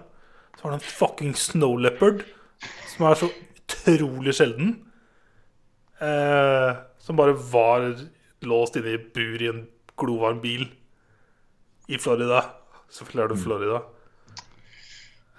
Så 0.56 0.64
var 0.64 0.74
det 0.74 0.80
en 0.80 0.92
fucking 0.98 1.34
snow 1.38 1.76
leopard, 1.80 2.22
som 2.92 3.06
er 3.08 3.18
så 3.18 3.28
utrolig 3.32 4.34
sjelden. 4.36 4.74
Eh, 6.02 6.70
som 7.02 7.18
bare 7.18 7.34
var 7.52 7.88
låst 8.46 8.78
inne 8.78 8.92
i 8.92 8.98
et 8.98 9.10
bur 9.14 9.42
i 9.42 9.50
en 9.50 9.64
glovarm 9.98 10.40
bil 10.42 10.66
i 11.88 11.98
Florida. 11.98 12.44
Selvfølgelig 12.92 13.24
er 13.24 13.32
det 13.32 13.42
Florida. 13.42 13.82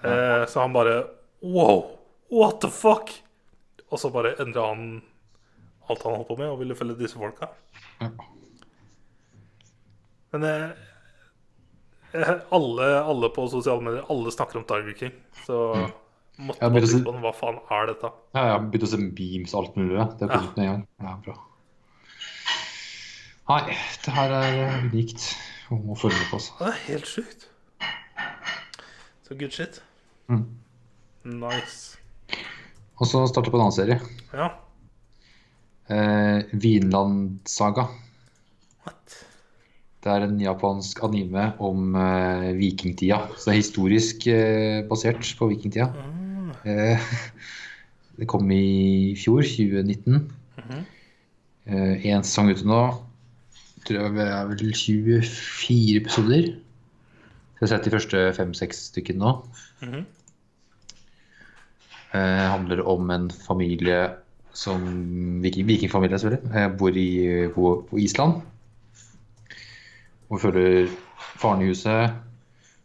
Eh, 0.03 0.45
så 0.47 0.63
han 0.63 0.75
bare 0.75 1.03
Wow, 1.43 1.99
what 2.31 2.61
the 2.63 2.71
fuck? 2.71 3.11
Og 3.91 3.99
så 3.99 4.09
bare 4.09 4.37
endra 4.39 4.69
han 4.71 5.01
alt 5.89 6.05
han 6.05 6.15
holdt 6.15 6.29
på 6.29 6.37
med, 6.39 6.49
og 6.51 6.59
ville 6.61 6.77
følge 6.77 6.95
disse 6.99 7.19
folka. 7.19 7.49
Ja. 8.01 8.09
Men 10.33 10.47
eh, 10.49 10.69
alle, 12.53 12.87
alle 13.03 13.29
på 13.33 13.45
sosiale 13.49 13.81
medier 13.85 14.05
Alle 14.09 14.31
snakker 14.33 14.59
om 14.59 14.65
Tiger 14.69 14.95
King. 14.97 15.13
Så 15.45 15.59
måtte 16.37 16.69
man 16.69 16.81
tenke 16.81 17.03
på 17.05 17.13
den. 17.13 17.21
Hva 17.25 17.33
faen 17.37 17.59
er 17.69 17.89
dette? 17.91 18.11
Ja, 18.33 18.45
jeg 18.47 18.55
har 18.55 18.67
begynt 18.67 18.87
å 18.87 18.91
se 18.93 19.01
beams 19.19 19.53
og 19.53 19.63
alt 19.63 19.81
mulig. 19.81 20.05
Det 20.19 20.27
er 20.27 20.33
kommet 20.33 20.61
ja. 20.65 20.75
Ja, 21.05 21.15
bra. 21.25 21.37
Nei, 23.49 23.61
det 24.05 24.15
her 24.15 24.37
er 24.39 24.59
eh, 24.63 24.77
unikt. 24.87 25.29
Hun 25.67 25.83
må 25.89 25.97
følge 25.99 26.17
med 26.21 26.29
på 26.31 26.39
oss. 26.39 26.51
Det 26.59 26.69
er 26.69 26.81
helt 26.87 27.09
sjukt. 27.09 27.49
Så 29.27 29.37
good 29.39 29.53
shit. 29.55 29.81
Mm. 30.31 30.45
Nice. 31.23 31.99
Og 33.01 33.09
så 33.09 33.23
starte 33.27 33.51
på 33.51 33.57
en 33.59 33.65
annen 33.65 33.75
serie. 33.75 33.99
Ja. 34.33 34.51
Eh, 35.91 36.43
Vinland-saga. 36.55 37.87
What? 38.85 39.17
Det 40.03 40.11
er 40.11 40.25
en 40.25 40.39
japansk 40.39 40.99
anime 41.03 41.49
om 41.63 41.95
eh, 41.95 42.51
vikingtida. 42.57 43.19
Så 43.35 43.49
det 43.49 43.53
er 43.53 43.59
historisk 43.59 44.27
eh, 44.31 44.79
basert 44.87 45.27
på 45.39 45.49
vikingtida. 45.51 45.89
Eh, 46.63 47.13
det 48.19 48.29
kom 48.31 48.51
i 48.51 49.15
fjor, 49.19 49.43
2019. 49.43 50.27
Mhm. 50.59 50.83
Én 51.63 52.25
sesong 52.27 52.49
ute 52.51 52.67
nå. 52.67 52.81
Tror 53.87 54.01
jeg 54.01 54.15
det 54.17 54.25
er 54.27 54.49
vel 54.49 54.73
24 54.75 56.01
episoder. 56.01 56.49
Jeg 56.51 57.61
har 57.61 57.71
sett 57.71 57.85
de 57.87 57.93
første 57.93 58.23
fem-seks 58.35 58.89
stykkene 58.89 59.23
nå. 59.23 59.31
Mhm. 59.85 60.03
Eh, 62.13 62.43
handler 62.51 62.83
om 62.85 63.09
en 63.09 63.29
familie 63.31 64.01
som 64.53 64.83
viking, 65.41 65.67
Vikingfamilie, 65.67 66.19
selvfølgelig. 66.19 66.77
Bor 66.77 66.97
i, 66.97 67.47
på, 67.55 67.73
på 67.89 67.97
Island. 67.97 68.41
Og 70.29 70.41
følger 70.41 70.87
faren 71.41 71.61
i 71.61 71.71
huset, 71.71 72.13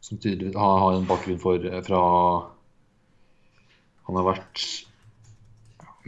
som 0.00 0.18
tydeligvis 0.18 0.56
har, 0.56 0.78
har 0.82 0.96
en 0.96 1.08
bakgrunn 1.08 1.40
for, 1.40 1.64
fra 1.86 2.02
Han 4.08 4.16
har 4.16 4.24
vært 4.24 4.64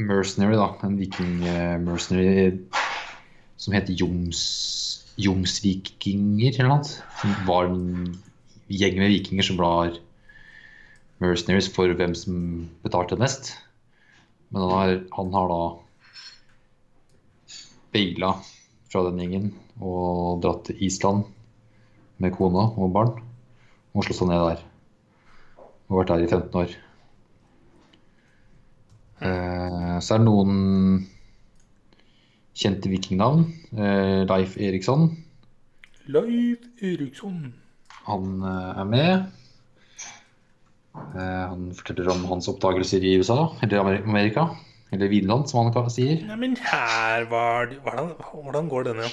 mercenary, 0.01 0.57
da. 0.57 0.71
En 0.87 0.99
viking-mercenary 0.99 2.57
som 3.61 3.77
heter 3.77 3.93
Joms, 4.01 4.43
Jomsvikinger, 5.21 6.57
eller 6.57 6.71
noe. 6.73 6.93
Som 7.21 7.35
var 7.49 7.69
en 7.69 8.15
gjeng 8.71 9.01
med 9.03 9.13
vikinger 9.13 9.45
som 9.45 9.59
var 9.61 9.99
mercenaries 11.21 11.69
for 11.73 11.93
hvem 11.93 12.15
som 12.17 12.39
betalte 12.85 13.19
mest. 13.21 13.53
Men 14.51 14.63
han 14.63 14.73
har, 14.75 14.95
han 15.17 15.35
har 15.35 15.51
da 15.51 15.61
beila 17.95 18.35
fra 18.91 19.05
den 19.07 19.23
gjengen 19.23 19.51
og 19.81 20.43
dratt 20.43 20.67
til 20.69 20.83
Island 20.87 21.25
med 22.21 22.35
kona 22.37 22.67
og 22.75 22.93
barn. 22.95 23.17
Og 23.95 24.07
slått 24.07 24.21
seg 24.21 24.31
ned 24.31 24.45
der. 24.45 24.63
Og 25.91 26.01
vært 26.01 26.13
der 26.13 26.25
i 26.25 26.31
15 26.31 26.61
år. 26.61 26.77
Eh, 29.21 29.97
så 30.01 30.15
er 30.15 30.21
det 30.21 30.27
noen 30.27 30.61
kjente 32.57 32.93
vikingnavn. 32.93 33.45
Eh, 33.75 34.23
Leif 34.29 34.57
Eriksson, 34.61 35.11
Leif 36.11 36.65
Eriksson. 36.83 37.53
han 38.07 38.43
eh, 38.43 38.81
er 38.81 38.89
med. 38.89 39.40
Eh, 40.95 41.45
han 41.51 41.71
forteller 41.77 42.11
om 42.13 42.25
hans 42.31 42.49
oppdagelser 42.51 43.05
i 43.07 43.15
USA, 43.21 43.53
eller 43.63 44.03
Amerika. 44.03 44.49
Eller 44.91 45.09
Vinland, 45.09 45.47
som 45.51 45.71
han 45.71 45.91
sier. 45.93 46.25
Nei, 46.27 46.37
men 46.41 46.57
her 46.59 47.29
var 47.31 47.71
det 47.71 47.79
hvordan, 47.85 48.09
hvordan 48.33 48.71
går 48.73 48.89
denne? 48.89 49.11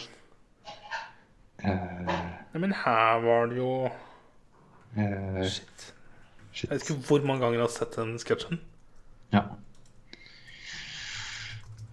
Eh, 1.62 2.16
Nei, 2.54 2.62
men 2.64 2.74
her 2.74 3.22
var 3.22 3.52
det 3.52 3.60
jo 3.60 3.72
uh, 3.86 5.44
Shit. 5.46 5.86
shit. 6.50 6.66
Jeg 6.66 6.72
vet 6.72 6.88
ikke 6.88 7.06
hvor 7.12 7.28
mange 7.30 7.46
ganger 7.46 7.60
jeg 7.60 7.68
har 7.68 7.76
sett 7.76 7.98
den 8.00 8.18
sketsjen. 8.22 8.62
Ja. 9.36 9.44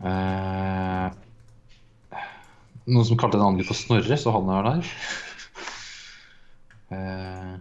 Uh, 0.04 1.12
noen 2.88 3.06
som 3.08 3.20
kalte 3.20 3.36
den 3.40 3.46
andre 3.46 3.68
for 3.68 3.76
Snorre, 3.76 4.16
så 4.20 4.32
han 4.32 4.50
er 4.56 4.70
der. 4.70 4.90
Eh, 6.94 7.54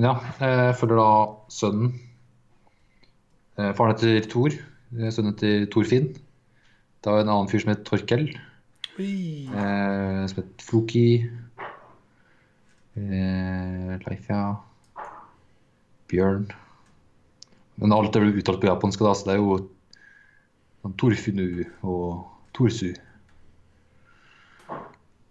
men 0.00 0.06
ja, 0.08 0.14
jeg 0.40 0.76
følger 0.80 0.96
da 0.96 1.08
sønnen. 1.52 1.90
Eh, 3.60 3.72
faren 3.76 3.92
heter 3.92 4.28
Thor. 4.32 4.54
eh, 4.96 5.10
Sønnen 5.12 5.34
heter 5.34 5.66
Thorfinn. 5.68 6.06
Det 7.04 7.10
er 7.12 7.20
en 7.20 7.28
annen 7.28 7.50
fyr 7.50 7.60
som 7.60 7.74
heter 7.74 7.84
Torkel. 7.84 8.24
Eh, 8.96 10.22
som 10.24 10.38
heter 10.40 10.64
Floki. 10.64 11.04
Eh, 12.96 13.92
Leif, 14.06 14.24
ja. 14.32 14.56
Bjørn. 16.08 16.48
Men 17.76 17.92
alt 17.92 18.16
er 18.16 18.24
vel 18.24 18.40
uttalt 18.40 18.64
på 18.64 18.70
japansk, 18.72 19.04
da, 19.04 19.12
så 19.12 19.28
det 19.28 19.36
er 19.36 19.42
jo 19.44 19.60
sånn 20.80 20.96
Torfinu 21.00 21.46
og 21.84 22.24
Torsu. 22.56 22.94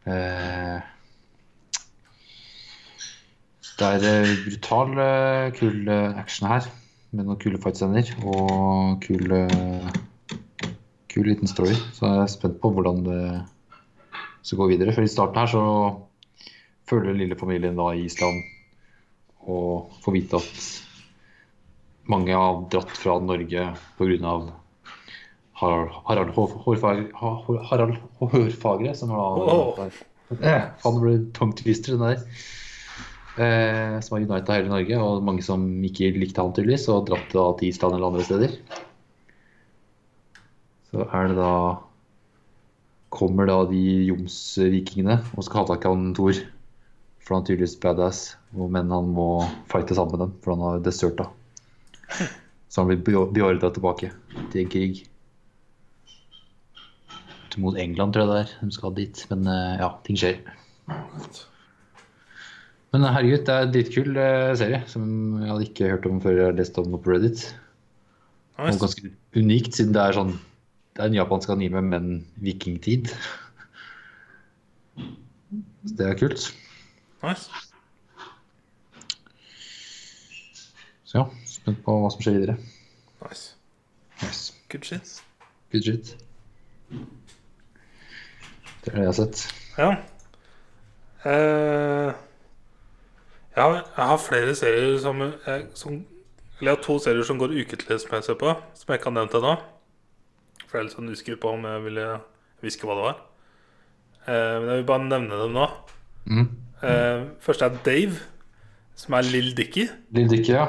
Eh, 0.05 0.77
Det 3.80 3.88
er 3.88 4.03
eh, 4.03 4.31
brutal, 4.43 4.89
eh, 4.99 5.45
kul 5.56 5.88
eh, 5.88 6.18
action 6.19 6.49
her, 6.51 6.65
med 7.15 7.23
noen 7.30 7.38
kule 7.39 7.61
fightscener 7.64 8.10
og 8.27 8.99
kul, 9.06 9.31
kul 11.14 11.30
liten 11.30 11.47
story. 11.47 11.77
Så 11.95 12.10
jeg 12.10 12.26
er 12.26 12.34
spent 12.34 12.57
på 12.60 12.73
hvordan 12.76 12.99
det 13.07 13.22
skal 14.43 14.60
gå 14.60 14.68
videre. 14.73 14.91
For 14.97 15.07
i 15.07 15.14
starten 15.14 15.39
her 15.39 15.53
så 15.53 15.64
følger 16.91 17.15
lille 17.15 17.39
familien 17.39 17.80
da 17.80 17.93
i 17.95 18.03
Island 18.10 18.43
og 19.47 19.95
får 20.03 20.18
vite 20.18 20.43
at 20.43 20.68
mange 22.11 22.35
har 22.35 22.61
dratt 22.76 22.95
fra 22.99 23.15
Norge 23.23 23.72
pga. 23.95 24.38
Harald, 25.60 25.91
Harald, 26.07 26.35
Hårfagre, 26.35 27.10
Harald 27.72 27.99
Hårfagre, 28.19 28.95
som 28.95 29.15
har 29.15 29.43
da 29.47 29.60
Han 30.35 30.43
Eh, 30.45 30.99
ble 31.01 31.19
tungtvister, 31.34 31.95
den 31.95 32.03
der. 32.03 32.49
Eh, 33.39 33.99
som 34.03 34.17
har 34.17 34.25
unita 34.25 34.55
hele 34.57 34.67
Norge, 34.71 34.97
og 34.99 35.23
mange 35.23 35.43
som 35.45 35.61
ikke 35.87 36.09
likte 36.17 36.43
han 36.43 36.51
tydeligvis, 36.55 36.89
og 36.91 37.05
dratt 37.07 37.29
da 37.31 37.45
til 37.59 37.69
Island 37.71 37.95
eller 37.95 38.09
andre 38.11 38.25
steder. 38.27 38.55
Så 40.89 41.05
er 41.07 41.29
det 41.31 41.37
da 41.39 41.53
Kommer 43.09 43.47
da 43.49 43.63
de 43.65 43.79
jomsvikingene 44.05 45.15
og 45.33 45.41
skal 45.47 45.63
ha 45.63 45.69
tak 45.71 45.85
i 45.87 45.89
han 45.89 46.11
Thor. 46.13 46.37
For 47.25 47.33
han 47.33 47.41
er 47.41 47.47
tydeligvis 47.47 47.79
badass, 47.81 48.19
men 48.53 48.91
han 48.93 49.07
må 49.15 49.25
fighte 49.71 49.97
sammen 49.97 50.13
med 50.13 50.21
dem, 50.27 50.35
for 50.43 50.53
han 50.53 50.61
har 50.61 50.83
deserta. 50.85 51.25
Så 52.69 52.83
han 52.83 52.91
blir 52.91 53.01
beo- 53.01 53.25
beordra 53.33 53.71
tilbake 53.73 54.11
til 54.53 54.61
en 54.61 54.69
krig. 54.69 55.01
Mot 57.57 57.75
England, 57.81 58.13
tror 58.13 58.27
jeg 58.27 58.29
det 58.29 58.39
er. 58.43 58.53
De 58.61 58.71
skal 58.77 58.93
dit. 59.01 59.25
Men 59.33 59.47
eh, 59.49 59.81
ja, 59.81 59.89
ting 60.05 60.21
skjer. 60.21 60.37
Men 62.91 63.03
herregud, 63.05 63.43
det 63.45 63.53
er 63.53 63.65
en 63.67 63.73
dritkul 63.73 64.17
eh, 64.17 64.51
serie 64.57 64.79
som 64.89 65.03
jeg 65.43 65.49
hadde 65.51 65.65
ikke 65.67 65.89
hørt 65.91 66.05
om 66.09 66.21
før 66.23 66.39
jeg 66.39 66.55
leste 66.57 66.81
om 66.81 66.95
på 66.97 67.11
Reddit. 67.13 67.43
Og 68.57 68.65
Nice. 68.71 68.79
ganske 68.81 69.11
unikt, 69.39 69.75
siden 69.77 69.93
det 69.95 70.01
er 70.03 70.15
sånn 70.17 70.33
Det 70.97 71.03
er 71.05 71.11
en 71.11 71.19
japansk 71.19 71.51
anime, 71.53 71.79
men 71.85 72.07
vikingtid. 72.43 73.11
Så 74.99 75.93
det 75.95 76.07
er 76.09 76.17
kult. 76.19 76.49
nice. 77.23 77.45
Så 81.09 81.17
ja, 81.21 81.23
spent 81.49 81.79
på 81.85 81.93
hva 82.03 82.09
som 82.13 82.21
skjer 82.25 82.35
videre. 82.41 82.57
nice. 83.23 83.53
Nice. 84.21 84.53
Good 84.69 84.83
shit. 84.89 85.13
Good 85.71 85.85
shit. 85.87 86.11
Det 88.83 88.91
er 88.91 88.97
det 88.97 89.05
jeg 89.05 89.09
har 89.13 89.17
sett. 89.17 89.45
Ja. 89.77 89.89
Eh, 91.29 92.11
jeg, 93.60 93.65
har, 93.68 93.90
jeg 93.98 94.07
har 94.11 94.22
flere 94.23 94.56
serier 94.56 94.98
som, 95.03 95.19
jeg, 95.45 95.65
som 95.77 95.98
Eller 96.60 96.72
jeg 96.72 96.77
har 96.77 96.84
to 96.86 96.98
serier 97.03 97.27
som 97.27 97.40
går 97.40 97.53
ukentlig 97.56 97.99
som 98.02 98.15
jeg 98.18 98.26
ser 98.27 98.38
på, 98.40 98.53
som 98.76 98.91
jeg 98.94 98.99
ikke 98.99 99.10
har 99.11 99.15
nevnt 99.19 99.36
ennå. 99.40 99.53
For 100.68 100.77
jeg 100.77 100.81
er 100.81 100.88
litt 100.90 100.95
sånn 100.98 101.11
usikker 101.14 101.38
på 101.41 101.53
om 101.56 101.64
jeg 101.68 101.84
ville 101.86 102.07
hviske 102.64 102.88
hva 102.88 102.98
det 102.98 103.06
var. 103.06 103.22
Eh, 104.27 104.56
men 104.60 104.68
jeg 104.73 104.81
vil 104.81 104.90
bare 104.91 105.06
nevne 105.07 105.40
dem 105.44 105.56
nå. 105.56 105.68
Mm. 106.30 106.49
Eh, 106.84 107.23
først 107.44 107.64
er 107.65 107.77
Dave, 107.86 108.19
som 108.99 109.15
er 109.18 109.27
Lill 109.31 109.53
Dicky, 109.56 109.88
Lill 110.15 110.27
Dicky, 110.31 110.52
ja. 110.57 110.65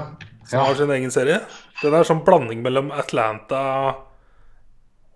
som 0.47 0.61
Ja. 0.61 0.65
har 0.69 0.79
sin 0.79 0.91
egen 0.95 1.11
serie. 1.11 1.41
Den 1.83 1.95
er 1.95 2.07
sånn 2.07 2.25
blanding 2.27 2.62
mellom 2.62 2.91
Atlanta 2.95 3.61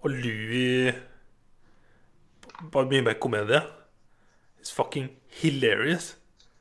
og 0.03 0.11
Louis 0.11 0.95
Bare 2.73 2.87
mye 2.89 3.03
mer 3.05 3.15
komedie. 3.21 3.59
It's 4.61 4.71
fucking 4.73 5.11
hilarious. 5.41 6.15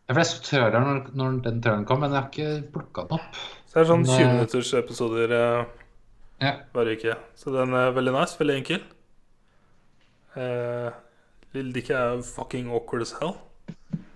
Ja, 0.07 0.15
ble 0.15 0.23
Jeg 0.25 0.29
så 0.33 0.41
traileren 0.43 0.87
når, 0.89 1.05
når 1.15 1.37
den 1.45 1.61
traileren 1.63 1.85
kom, 1.87 2.01
men 2.03 2.11
jeg 2.11 2.19
har 2.19 2.31
ikke 2.31 2.71
plukka 2.73 3.05
den 3.07 3.19
opp. 3.19 3.39
Så 3.69 3.77
det 3.77 3.83
er 3.83 3.89
sånn 3.89 4.03
Men, 4.03 4.49
20 4.51 5.21
eh, 5.23 5.37
eh, 5.37 5.63
Ja. 6.43 6.51
hver 6.75 6.91
uke. 6.91 7.15
Så 7.39 7.53
den 7.55 7.73
er 7.73 7.95
veldig 7.95 8.13
nice. 8.13 8.35
Veldig 8.39 8.57
enkel. 8.59 8.83
Uh, 10.35 10.89
Lill 11.53 11.71
Dicky 11.73 11.93
er 11.93 12.21
fucking 12.25 12.71
awkward 12.73 13.05
as 13.05 13.13
hell. 13.21 13.35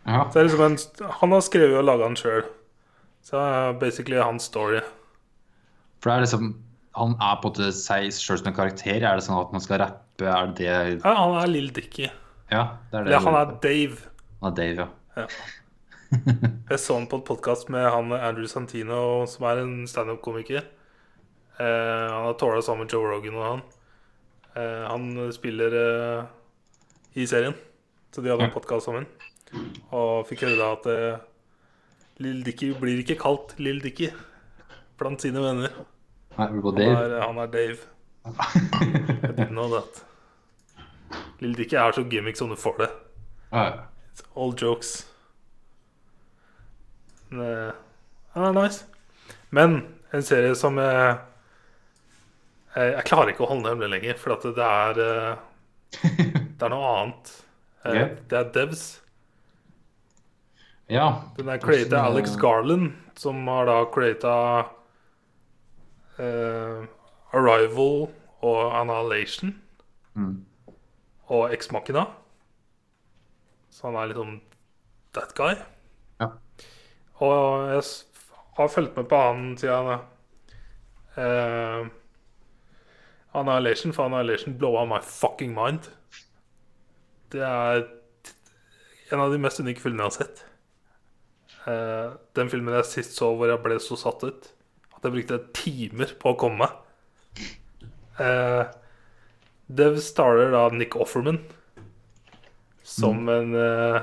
ja. 0.05 0.23
Så 0.27 0.34
det 0.34 0.41
er 0.41 0.47
liksom 0.49 0.65
en, 0.65 0.77
han 1.22 1.35
har 1.35 1.43
skrevet 1.45 1.77
og 1.77 1.85
laga 1.85 2.09
den 2.09 2.18
sjøl. 2.19 2.43
Så 3.23 3.38
det 3.38 3.47
er 3.55 3.80
basically 3.80 4.19
hans 4.22 4.47
story. 4.49 4.81
For 6.01 6.09
det 6.11 6.15
er 6.15 6.26
liksom 6.26 6.55
Han 6.97 7.14
er 7.22 7.35
på 7.41 7.49
en 7.49 7.53
måte 7.53 7.72
seg 7.77 8.07
sjøl 8.15 8.39
som 8.41 8.47
en 8.49 8.55
karakter. 8.57 9.03
Er 9.05 9.19
det 9.19 9.26
sånn 9.27 9.38
at 9.38 9.51
man 9.53 9.61
skal 9.61 9.84
rappe? 9.84 10.26
Er 10.26 10.47
det 10.49 10.55
det 10.57 11.01
Ja, 11.03 11.14
han 11.14 11.35
er 11.38 11.51
Lill 11.51 11.69
Dicky. 11.69 12.07
Ja, 12.49 12.64
det 12.89 12.99
er 12.99 13.03
det. 13.05 13.14
Eller 13.14 13.26
han 13.26 13.38
er. 13.38 13.51
Dave. 13.61 13.99
Han 14.41 14.49
er 14.51 14.55
Dave, 14.57 14.85
ja. 14.85 14.88
Ja. 15.22 15.27
Jeg 16.69 16.79
så 16.79 16.95
han 16.97 17.07
på 17.09 17.19
en 17.19 17.25
podkast 17.27 17.69
med 17.73 17.85
han 17.91 18.13
Andrew 18.15 18.47
Santino, 18.47 19.25
som 19.27 19.45
er 19.49 19.63
en 19.63 19.73
standup-komiker. 19.89 20.63
Eh, 21.59 22.05
han 22.13 22.27
har 22.27 22.38
tåla 22.39 22.61
sammen 22.61 22.85
med 22.85 22.93
Joe 22.93 23.09
Rogan 23.11 23.39
og 23.39 23.47
han. 23.47 23.63
Eh, 24.55 24.84
han 24.88 25.34
spiller 25.35 25.75
eh, 25.81 26.23
i 27.19 27.27
serien, 27.27 27.55
så 28.11 28.23
de 28.23 28.31
hadde 28.31 28.47
en 28.47 28.55
podkast 28.55 28.88
sammen. 28.88 29.07
Og 29.95 30.27
fikk 30.29 30.45
høre 30.45 30.59
da 30.59 30.71
at 30.77 30.88
eh, 30.91 31.19
Lill 32.23 32.39
Dicky 32.45 32.71
blir 32.77 33.03
ikke 33.03 33.19
kalt 33.21 33.55
Lill 33.61 33.81
Dicky 33.84 34.09
blant 34.97 35.23
sine 35.23 35.43
venner. 35.43 35.75
Nei, 36.38 36.47
Han 36.47 36.81
er, 36.84 37.19
han 37.23 37.41
er 37.41 37.51
Dave. 37.51 37.77
I 38.27 38.31
didn't 39.34 39.55
know 39.55 39.69
that. 39.73 40.03
Lill 41.41 41.55
Dicky 41.57 41.77
er 41.79 41.95
så 41.95 42.03
gimmick 42.07 42.38
som 42.38 42.49
du 42.49 42.57
får 42.59 42.81
det. 42.85 42.89
All 44.35 44.55
jokes. 44.57 45.07
Men, 47.29 47.41
eh, 47.41 47.73
er 48.35 48.53
nice. 48.53 48.85
Men 49.51 49.79
en 50.13 50.21
serie 50.23 50.55
som 50.55 50.77
jeg 50.77 51.17
Jeg, 52.77 52.93
jeg 52.93 53.05
klarer 53.09 53.31
ikke 53.31 53.43
å 53.45 53.49
holde 53.49 53.71
hemmelig 53.71 53.89
lenger, 53.95 54.17
for 54.21 54.35
at 54.35 54.43
det 54.55 54.63
er 54.63 54.99
eh, 55.01 55.37
Det 56.57 56.61
er 56.67 56.69
noe 56.69 56.89
annet. 56.93 57.31
Eh, 57.85 58.09
Det 58.29 58.37
er 58.37 58.51
Devs. 58.53 58.83
ja. 60.89 61.07
Den 61.37 61.49
er 61.49 61.57
creata 61.57 61.99
av 62.03 62.11
Alex 62.13 62.35
Garland, 62.39 62.93
som 63.17 63.47
har 63.47 63.65
da 63.65 63.79
creata 63.91 64.35
Arrival 67.33 68.07
og 68.41 68.61
Annihilation 68.81 69.55
Mm. 70.17 70.45
og 71.29 71.51
Ex 71.53 71.71
Machina. 71.71 72.05
Så 73.69 73.85
han 73.91 73.95
er 73.95 74.07
liksom 74.13 74.41
that 75.13 75.33
guy. 75.35 75.55
Og 77.23 77.69
jeg 77.72 77.84
har 78.57 78.73
fulgt 78.73 78.98
med 78.98 79.07
på 79.10 79.19
han 79.22 79.45
siden 79.57 80.02
uh, 81.18 81.88
Annihilation, 83.38 83.94
for 83.94 84.06
Annihilation 84.06 84.57
blowa 84.57 84.85
my 84.85 85.02
fucking 85.02 85.53
mind. 85.56 85.89
Det 87.31 87.41
er 87.44 87.88
en 89.11 89.23
av 89.23 89.31
de 89.31 89.39
mest 89.41 89.60
unike 89.61 89.81
filmene 89.81 90.06
jeg 90.06 90.14
har 90.14 90.18
sett. 90.19 90.44
Uh, 91.68 92.18
den 92.38 92.49
filmen 92.52 92.77
jeg 92.77 92.88
sist 92.88 93.18
så 93.18 93.34
hvor 93.35 93.49
jeg 93.52 93.64
ble 93.64 93.80
så 93.84 93.98
satt 93.99 94.23
ut 94.23 94.52
at 94.98 95.06
jeg 95.06 95.14
brukte 95.14 95.41
timer 95.57 96.14
på 96.18 96.31
å 96.34 96.38
komme 96.39 96.65
meg. 96.65 97.45
Uh, 98.18 98.65
det 99.68 99.91
starter 100.02 100.53
da 100.53 100.68
Nick 100.73 100.95
Offerman 100.98 101.41
som 102.88 103.27
en 103.30 103.56
eh, 103.60 104.02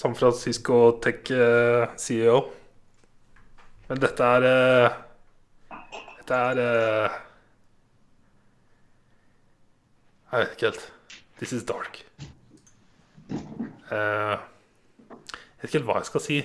San 0.00 0.14
Francisco 0.16 0.98
Tech-CEO. 1.04 2.38
Men 3.90 4.00
dette 4.00 4.28
er 4.36 4.46
eh, 4.48 4.94
Dette 6.20 6.38
er 6.38 6.60
eh, 6.62 7.18
Jeg 10.30 10.40
vet 10.40 10.54
ikke 10.54 10.70
helt. 10.70 10.86
This 11.40 11.52
is 11.52 11.66
dark. 11.68 12.00
Uh, 13.90 14.38
jeg 14.38 14.38
vet 15.58 15.66
ikke 15.66 15.78
helt 15.80 15.88
hva 15.88 15.98
jeg 15.98 16.08
skal 16.08 16.22
si. 16.22 16.38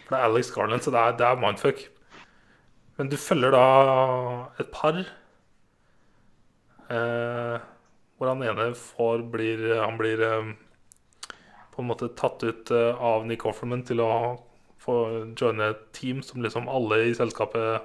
For 0.00 0.14
det 0.14 0.18
er 0.18 0.26
Alex 0.30 0.50
Garland, 0.54 0.82
så 0.82 0.94
det 0.94 1.02
er, 1.02 1.16
det 1.20 1.26
er 1.28 1.40
mindfuck. 1.42 1.82
Men 2.96 3.10
du 3.12 3.16
følger 3.20 3.52
da 3.52 3.66
et 4.62 4.70
par 4.72 4.96
uh, 6.88 7.56
hvor 8.16 8.32
han 8.32 8.46
ene 8.48 8.70
får 8.80 9.26
blir 9.28 9.66
Han 9.82 9.98
blir 10.00 10.22
eh, 10.24 10.54
på 11.76 11.84
en 11.84 11.90
måte 11.90 12.08
tatt 12.16 12.42
ut 12.44 12.72
eh, 12.72 12.92
av 12.96 13.26
Nick 13.28 13.44
Offerman 13.48 13.84
til 13.86 14.00
å 14.04 14.10
få 14.82 14.96
joine 15.36 15.72
et 15.72 15.82
team 15.96 16.22
som 16.24 16.42
liksom 16.44 16.70
alle 16.72 17.02
i 17.08 17.16
selskapet 17.16 17.84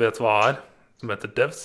vet 0.00 0.20
hva 0.22 0.36
er, 0.48 0.62
som 1.00 1.12
heter 1.12 1.32
Devs. 1.36 1.64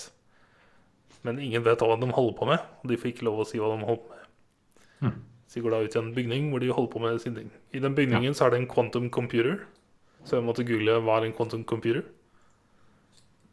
Men 1.25 1.39
ingen 1.41 1.63
vet 1.65 1.81
hva 1.81 1.97
de 1.97 2.09
holder 2.13 2.37
på 2.37 2.49
med, 2.49 2.65
og 2.81 2.91
de 2.91 2.97
får 3.01 3.13
ikke 3.13 3.25
lov 3.25 3.41
å 3.41 3.47
si 3.49 3.61
hva 3.61 3.71
de 3.73 3.87
holder 3.87 4.03
på 4.03 4.11
med. 4.11 5.15
Så 5.45 5.59
de 5.59 5.63
går 5.63 5.73
da 5.75 5.79
ut 5.85 5.95
i 5.95 5.99
en 6.01 6.13
bygning 6.15 6.49
hvor 6.51 6.61
de 6.61 6.73
holder 6.73 6.91
på 6.91 7.01
med 7.03 7.21
sine 7.21 7.39
ting. 7.39 7.49
I 7.71 7.81
den 7.83 7.95
bygningen 7.95 8.33
så 8.35 8.45
er 8.45 8.53
det 8.53 8.61
en 8.63 8.69
quantum 8.69 9.09
computer. 9.13 9.61
Så 10.25 10.39
jeg 10.39 10.45
måtte 10.45 10.65
google 10.67 10.97
hva 11.05 11.19
er 11.19 11.29
en 11.29 11.35
quantum 11.37 11.63
computer. 11.63 12.03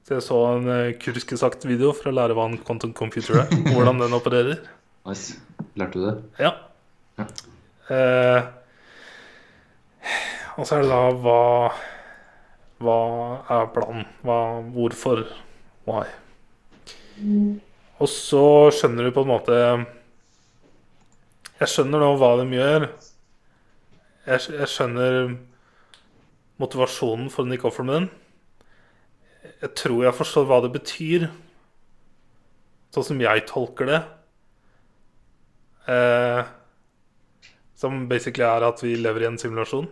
Så 0.09 0.17
jeg 0.17 0.25
så 0.27 0.39
en 0.57 0.67
uh, 0.67 0.95
kurskesagt 0.99 1.67
video 1.69 1.93
for 1.95 2.11
å 2.11 2.17
lære 2.17 2.35
hva 2.35 2.49
en 2.51 2.59
quantum 2.59 2.95
computer 2.97 3.45
er. 3.45 3.55
og 3.61 3.77
hvordan 3.77 4.03
den 4.03 4.19
opererer. 4.19 4.63
Nice. 5.03 5.35
Lærte 5.75 5.99
du 5.99 6.05
det? 6.07 6.13
Ja. 6.39 6.53
Ja. 7.19 7.25
Eh, 7.91 8.43
Og 10.59 10.67
så 10.69 10.77
er 10.77 10.85
det 10.85 10.91
da 10.93 11.01
hva 11.25 11.41
Hva 12.83 12.97
er 13.51 13.69
planen? 13.75 14.07
Hva, 14.27 14.37
hvorfor? 14.75 15.25
Why? 15.87 16.07
Og 18.03 18.09
så 18.11 18.45
skjønner 18.75 19.07
du 19.09 19.15
på 19.15 19.23
en 19.25 19.31
måte 19.31 19.59
Jeg 21.61 21.71
skjønner 21.71 22.03
nå 22.03 22.13
hva 22.19 22.33
de 22.41 22.47
gjør. 22.57 22.89
Jeg, 24.27 24.41
jeg 24.59 24.71
skjønner 24.71 25.37
motivasjonen 26.63 27.31
for 27.31 27.47
Nick 27.47 27.65
Offerman. 27.67 28.09
Jeg 29.63 29.71
tror 29.79 30.03
jeg 30.07 30.15
forstår 30.19 30.47
hva 30.49 30.59
det 30.65 30.73
betyr, 30.75 31.29
sånn 32.95 33.07
som 33.13 33.23
jeg 33.23 33.45
tolker 33.51 33.91
det. 33.91 34.01
Eh, 35.91 36.51
som 37.83 38.07
basically 38.11 38.47
er 38.47 38.65
at 38.67 38.81
vi 38.85 38.95
lever 38.99 39.25
i 39.25 39.29
en 39.33 39.39
simulasjon. 39.41 39.91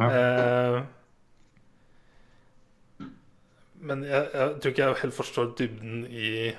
Ja. 0.00 0.08
Eh, 0.08 0.80
men 3.80 4.04
jeg, 4.06 4.26
jeg 4.32 4.58
tror 4.60 4.72
ikke 4.72 4.84
jeg 4.84 5.00
helt 5.02 5.16
forstår 5.16 5.54
dybden 5.58 6.02
i 6.08 6.50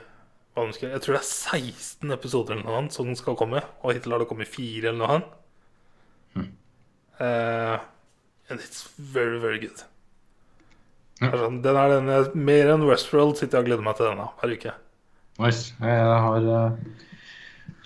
hva 0.51 0.65
de 0.67 0.73
skal 0.75 0.91
Jeg 0.91 1.03
tror 1.05 1.15
det 1.15 1.21
er 1.21 1.27
16 1.29 2.11
episoder 2.15 2.57
eller 2.57 2.67
noe 2.67 2.79
annet 2.81 2.95
som 2.95 3.11
skal 3.15 3.37
komme, 3.39 3.61
og 3.81 3.93
hittil 3.95 4.13
har 4.15 4.23
det 4.23 4.27
kommet 4.29 4.51
fire 4.51 4.91
eller 4.91 4.99
noe 4.99 5.13
annet. 5.15 5.37
Eh, 7.21 7.77
and 8.49 8.59
it's 8.59 8.87
very, 8.97 9.37
very 9.39 9.59
good. 9.61 9.83
Ja. 11.21 11.29
Sånn, 11.37 11.59
Den 11.61 11.77
er 11.77 11.91
den 11.93 12.09
Mer 12.47 12.71
enn 12.73 12.87
Westworld 12.87 13.37
sitter 13.37 13.59
jeg 13.59 13.67
og 13.67 13.69
gleder 13.69 13.85
meg 13.85 13.99
til 13.99 14.09
denne 14.09 14.25
hver 14.41 14.55
uke. 14.57 14.73
Nice. 15.41 15.75
Jeg 15.77 16.21
har 16.25 16.47
eh, 16.55 16.79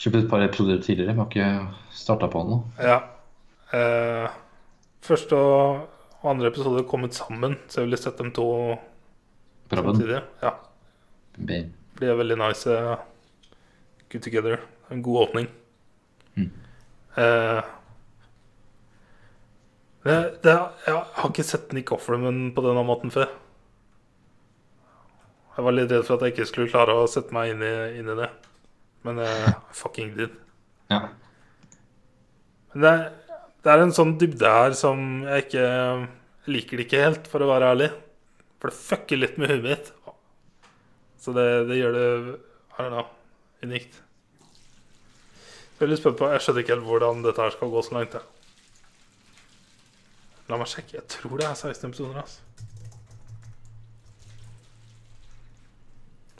kjøpt 0.02 0.18
et 0.24 0.30
par 0.32 0.44
episoder 0.46 0.82
tidligere, 0.84 1.14
men 1.16 1.24
har 1.24 1.30
ikke 1.32 1.96
starta 1.96 2.28
på 2.32 2.42
den 2.44 2.52
nå. 2.54 2.58
Ja. 2.84 2.98
Eh, 3.76 4.30
første 5.06 5.38
og, 5.40 5.86
andre 6.26 6.50
episode 6.50 6.82
er 6.82 6.90
kommet 6.90 7.14
sammen, 7.18 7.58
så 7.70 7.82
jeg 7.82 7.90
ville 7.90 8.02
sett 8.02 8.18
dem 8.18 8.32
to 8.36 8.48
samtidig. 9.72 10.22
Ja. 10.42 10.56
Be- 11.38 11.68
blir 12.00 12.18
veldig 12.20 12.38
nice. 12.42 12.68
eh, 12.68 12.98
good 14.12 14.22
together. 14.26 14.60
En 14.92 15.02
god 15.06 15.28
åpning. 15.28 15.48
Mm. 16.36 16.52
Eh, 17.18 17.62
det, 20.06 20.18
det, 20.44 20.54
jeg 20.86 20.94
har 21.16 21.30
ikke 21.32 21.44
sett 21.48 21.72
Nick 21.74 21.92
Offerman 21.96 22.52
på 22.54 22.62
denne 22.66 22.84
måten 22.86 23.10
før. 23.14 23.30
Jeg 25.56 25.64
var 25.66 25.72
litt 25.74 25.90
redd 25.94 26.04
for 26.06 26.18
at 26.18 26.26
jeg 26.28 26.36
ikke 26.36 26.46
skulle 26.50 26.70
klare 26.70 26.94
å 27.00 27.08
sette 27.10 27.34
meg 27.34 27.54
inn 27.54 27.64
i, 27.64 27.72
inn 28.02 28.12
i 28.12 28.18
det. 28.20 28.28
Men 29.06 29.20
uh, 29.22 29.52
fucking 29.76 30.16
did. 30.18 30.34
Ja. 30.90 31.00
Men 32.74 32.82
det, 32.86 32.92
er- 32.92 33.44
det 33.66 33.74
er 33.74 33.82
en 33.84 33.94
sånn 33.96 34.16
dybde 34.22 34.50
her 34.52 34.74
som 34.78 35.04
jeg 35.26 35.46
ikke 35.48 35.66
liker 36.54 36.78
det 36.82 36.86
ikke 36.88 37.04
helt, 37.04 37.30
for 37.32 37.42
å 37.46 37.50
være 37.50 37.70
ærlig. 37.74 37.92
For 38.62 38.70
det 38.74 38.78
fucker 38.80 39.18
litt 39.22 39.38
med 39.42 39.50
huet 39.54 39.64
mitt. 39.66 39.92
Så 41.22 41.34
det, 41.34 41.46
det 41.70 41.78
gjør 41.80 41.96
det 41.96 42.08
I 42.76 42.82
don't 42.82 42.92
know, 42.94 43.08
unikt. 43.66 44.02
Jeg 45.76 45.86
er 45.86 45.90
litt 45.92 46.00
spent 46.02 46.18
på 46.20 46.28
Jeg 46.32 46.44
skjønner 46.46 46.64
ikke 46.64 46.76
helt 46.78 46.86
hvordan 46.88 47.24
dette 47.26 47.42
her 47.44 47.54
skal 47.56 47.72
gå 47.74 47.82
så 47.84 47.96
langt. 47.98 48.14
jeg. 48.16 48.26
La 50.50 50.60
meg 50.62 50.70
sjekke. 50.72 51.00
Jeg 51.00 51.08
tror 51.16 51.40
det 51.42 51.48
er 51.50 51.58
16 51.58 51.90
episoder. 51.90 52.22
Altså. 52.22 52.40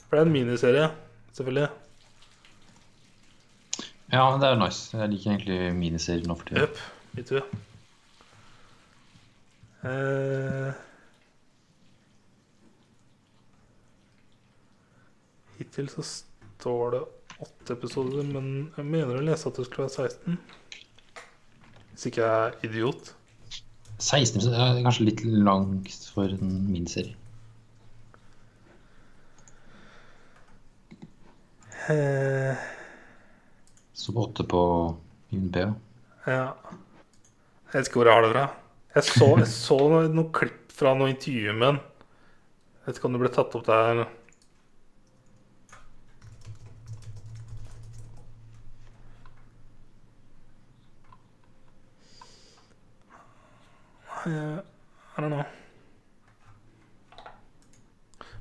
For 0.06 0.14
det 0.14 0.20
er 0.22 0.28
en 0.28 0.32
miniserie, 0.36 0.86
selvfølgelig. 1.34 1.68
Ja, 4.12 4.22
men 4.30 4.40
det 4.42 4.48
er 4.48 4.60
nice. 4.60 4.90
Jeg 4.96 5.12
liker 5.12 5.32
egentlig 5.34 5.60
miniserier 5.76 6.28
nå 6.28 6.36
for 6.38 6.48
tida. 6.50 6.66
Yep, 6.66 6.82
Me 7.16 7.24
too. 7.26 7.40
Eh, 9.86 10.72
hittil 15.58 15.88
så 15.92 16.04
står 16.06 16.96
det 16.96 17.02
åtte 17.46 17.76
episoder, 17.76 18.24
men 18.28 18.48
jeg 18.76 18.88
mener 18.88 19.18
å 19.18 19.24
lese 19.24 19.48
at 19.48 19.58
det 19.58 19.66
skulle 19.68 19.86
være 19.86 20.08
16. 20.10 20.38
Hvis 21.92 22.08
ikke 22.10 22.24
jeg 22.24 22.48
er 22.50 22.68
idiot. 22.68 23.12
16 23.96 24.42
så 24.44 24.52
er 24.52 24.82
kanskje 24.84 25.08
litt 25.08 25.22
langt 25.24 26.10
for 26.12 26.28
en 26.36 26.56
miniserie. 26.68 27.16
Eh, 31.88 32.66
Så 33.96 34.12
på 34.12 34.26
åtte 34.26 34.44
på 34.44 34.62
IMDb. 35.32 35.56
ja. 35.56 35.72
ja. 36.26 36.46
Jeg 37.66 37.80
vet 37.80 37.88
ikke 37.88 37.98
hvor 37.98 38.08
jeg 38.08 38.16
har 38.16 38.24
det 38.24 38.32
fra. 38.32 38.44
Jeg 38.96 39.04
så, 39.08 39.26
jeg 39.40 39.48
så 39.50 39.76
noen, 39.90 40.12
noen 40.14 40.28
klipp 40.32 40.70
fra 40.76 40.92
noe 40.96 41.10
intervju 41.12 41.56
med 41.56 41.66
han. 41.66 41.80
Vet 42.86 43.00
ikke 43.00 43.08
om 43.08 43.16
det 43.16 43.22
ble 43.24 43.32
tatt 43.34 43.56
opp 43.58 43.66
der. 43.66 44.06
I 54.26 55.20
don't 55.20 55.30
know. 55.30 55.44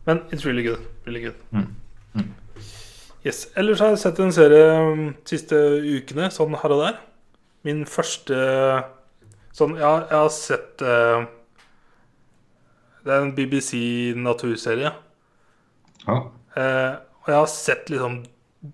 Men 0.06 0.20
it's 0.32 0.46
really 0.46 0.64
good. 0.64 0.80
Really 1.06 1.22
good. 1.22 1.36
Mm. 1.52 1.76
Mm. 2.16 2.34
Yes. 3.26 3.48
Ellers 3.58 3.82
har 3.82 3.90
jeg 3.90 4.04
sett 4.04 4.20
en 4.22 4.34
serie 4.36 4.66
um, 4.86 5.08
de 5.18 5.32
siste 5.34 5.58
ukene, 5.82 6.28
sånn 6.30 6.54
her 6.62 6.74
og 6.76 6.84
der. 6.84 7.00
Min 7.66 7.82
første 7.90 8.38
Sånn, 9.56 9.78
ja, 9.80 10.02
jeg 10.04 10.20
har 10.20 10.32
sett 10.36 10.82
uh, 10.84 11.24
Det 13.06 13.14
er 13.14 13.24
en 13.24 13.32
BBC 13.38 13.80
naturserie. 14.20 14.92
Ja. 16.04 16.18
Uh, 16.54 16.94
og 17.24 17.32
jeg 17.32 17.40
har 17.40 17.50
sett 17.50 17.90
liksom 17.90 18.20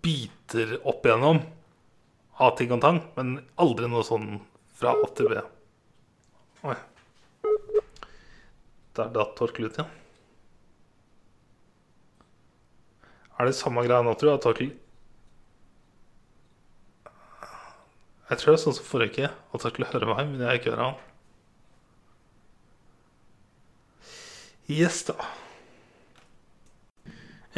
biter 0.03 0.75
opp 0.81 1.05
igjennom 1.07 1.39
av 2.41 2.55
ting 2.57 2.73
og 2.73 2.81
tang, 2.83 2.99
men 3.15 3.37
aldri 3.61 3.87
noe 3.91 4.03
sånn 4.03 4.41
fra 4.75 4.97
A 4.97 5.09
til 5.15 5.29
B. 5.31 5.39
Oi. 6.67 6.77
Der 8.97 9.15
datt 9.15 9.39
ut 9.39 9.61
igjen. 9.61 10.00
Er 13.41 13.47
det 13.49 13.55
samme 13.57 13.81
greia 13.81 14.03
nå, 14.05 14.11
tror 14.13 14.29
du? 14.29 14.33
at 14.35 14.43
Torkel 14.45 14.67
Jeg 18.29 18.37
tror 18.37 18.51
det 18.51 18.57
er 18.59 18.61
sånn 18.61 18.75
som 18.77 18.85
forrige 18.85 19.15
uke, 19.15 19.29
at 19.33 19.63
Torkel 19.63 19.85
hører 19.89 20.11
meg, 20.11 20.27
men 20.29 20.43
jeg 20.45 20.59
ikke 20.59 20.71
hører 20.75 20.91
han. 20.91 20.99
Yes, 24.69 25.01
da. 25.09 25.15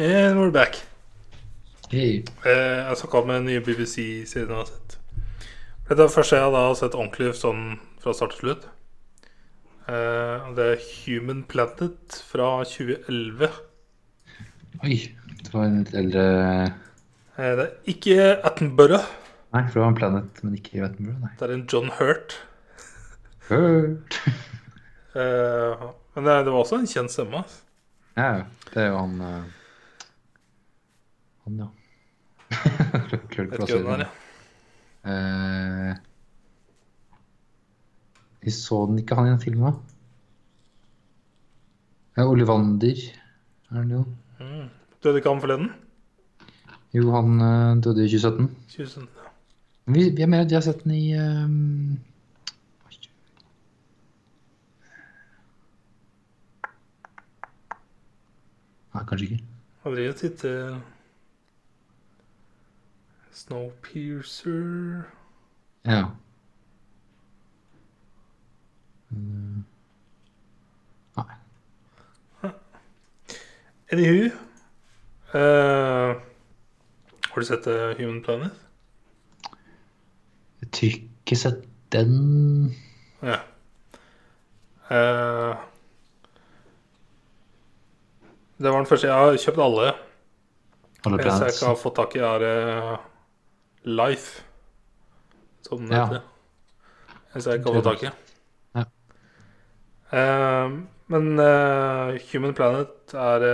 And 0.00 0.40
we're 0.40 0.50
back. 0.50 0.80
Hey. 1.92 2.24
Eh, 2.48 2.80
jeg 2.80 2.96
snakka 3.02 3.20
om 3.20 3.34
en 3.36 3.46
ny 3.46 3.60
BBC-serien 3.62 4.50
jeg 4.50 4.56
har 4.56 4.72
sett. 4.72 4.96
Dette 5.90 6.08
er 6.08 6.14
første 6.16 6.40
jeg 6.40 6.56
har 6.56 6.74
sett 6.80 6.96
ordentlig 6.96 7.36
sånn 7.38 7.76
fra 8.02 8.16
start 8.16 8.34
til 8.34 8.48
slutt. 8.48 8.66
Eh, 9.84 10.48
det 10.56 10.66
er 10.72 10.88
Human 11.04 11.44
Planet 11.44 12.18
fra 12.32 12.48
2011. 12.72 13.52
Oi. 14.82 14.98
Det 15.44 15.52
var 15.52 15.68
en 15.68 15.78
litt 15.82 15.94
eldre 16.00 16.24
Eh, 17.34 17.50
det 17.58 17.64
er 17.64 17.90
ikke 17.90 18.16
Attenborough. 18.46 19.06
Nei, 19.54 19.62
for 19.66 19.74
det 19.74 19.82
var 19.82 19.88
en 19.90 19.96
Planet, 19.98 20.36
men 20.44 20.52
ikke 20.54 20.84
Attenborough. 20.86 21.20
nei. 21.24 21.32
Det 21.38 21.46
er 21.48 21.54
en 21.56 21.64
John 21.70 21.90
Hurt. 21.98 22.36
Hurt. 23.50 24.20
Eh, 25.14 25.82
men 26.16 26.24
det, 26.26 26.32
det 26.42 26.50
var 26.50 26.64
også 26.64 26.80
en 26.80 26.88
kjent 26.90 27.12
stemme. 27.14 27.44
Ja, 28.16 28.24
ja. 28.40 28.46
det 28.72 28.80
er 28.82 28.88
jo 28.88 28.96
han 28.98 29.12
uh, 29.22 29.44
Han, 31.44 31.60
ja. 31.62 31.68
Klart 33.30 33.54
er. 33.54 33.84
den. 33.86 34.02
ja. 34.02 34.08
Eh, 35.12 35.94
Vi 38.42 38.50
så 38.58 38.80
den 38.90 38.98
ikke, 39.04 39.14
han 39.14 39.30
i 39.30 39.36
den 39.36 39.44
filmen? 39.46 39.78
Ja, 42.18 42.26
Olivander 42.26 43.04
er 43.70 43.78
han 43.78 43.94
jo. 43.94 44.02
Mm. 44.42 44.66
Døde 45.04 45.16
ikke 45.20 45.28
han 45.28 45.40
forleden? 45.40 45.72
Jo, 46.94 47.10
han 47.12 47.40
eh, 47.40 47.82
døde 47.84 48.04
i 48.04 48.08
2017. 48.08 48.46
2017. 48.68 49.08
ja. 49.16 49.30
Vi, 49.86 50.14
jeg 50.18 50.28
mener 50.28 50.48
de 50.48 50.54
har 50.54 50.60
sett 50.64 50.84
den 50.84 50.92
i 50.96 51.12
ehm, 51.12 51.98
Nei, 58.94 59.02
kanskje 59.08 59.26
ikke. 59.26 59.44
Han 59.82 59.92
drevet 59.92 60.20
sitt 60.22 60.44
uh, 60.44 60.76
Snowpiercer 63.34 65.02
Ja. 65.84 66.04
Mm, 69.10 69.64
Nei. 71.16 71.36
Anywho 73.92 74.30
eh, 75.34 76.14
Har 77.30 77.40
du 77.40 77.46
sett 77.46 77.66
uh, 77.66 77.94
Human 77.98 78.22
Planet? 78.22 78.52
Jeg 80.62 80.70
tror 80.70 80.94
ikke 80.94 81.36
sett 81.36 81.64
Den 81.92 82.74
Ja. 83.22 83.40
Uh, 84.84 85.56
det 88.58 88.70
var 88.70 88.78
den 88.78 88.86
første. 88.86 89.08
Jeg 89.08 89.16
har 89.16 89.38
kjøpt 89.40 89.62
alle. 89.64 89.86
Alle 91.04 91.18
Eneste 91.20 91.48
jeg 91.48 91.54
ikke 91.54 91.70
har 91.70 91.78
fått 91.80 91.96
tak 91.98 92.14
i, 92.16 92.20
er 92.22 92.44
uh, 92.44 92.98
Life. 93.84 94.44
Som 95.66 95.86
den 95.86 95.96
Ja. 95.96 96.04
heter. 96.06 96.22
Eneste 97.32 97.50
jeg 97.50 97.60
ikke 97.60 97.72
har 97.72 97.80
fått 97.80 97.90
tak 97.90 98.04
i. 98.04 98.12
Ja. 98.78 98.84
Uh, 100.14 100.78
men 101.08 101.38
Human 102.32 102.54
Planet 102.56 103.14
er 103.14 103.48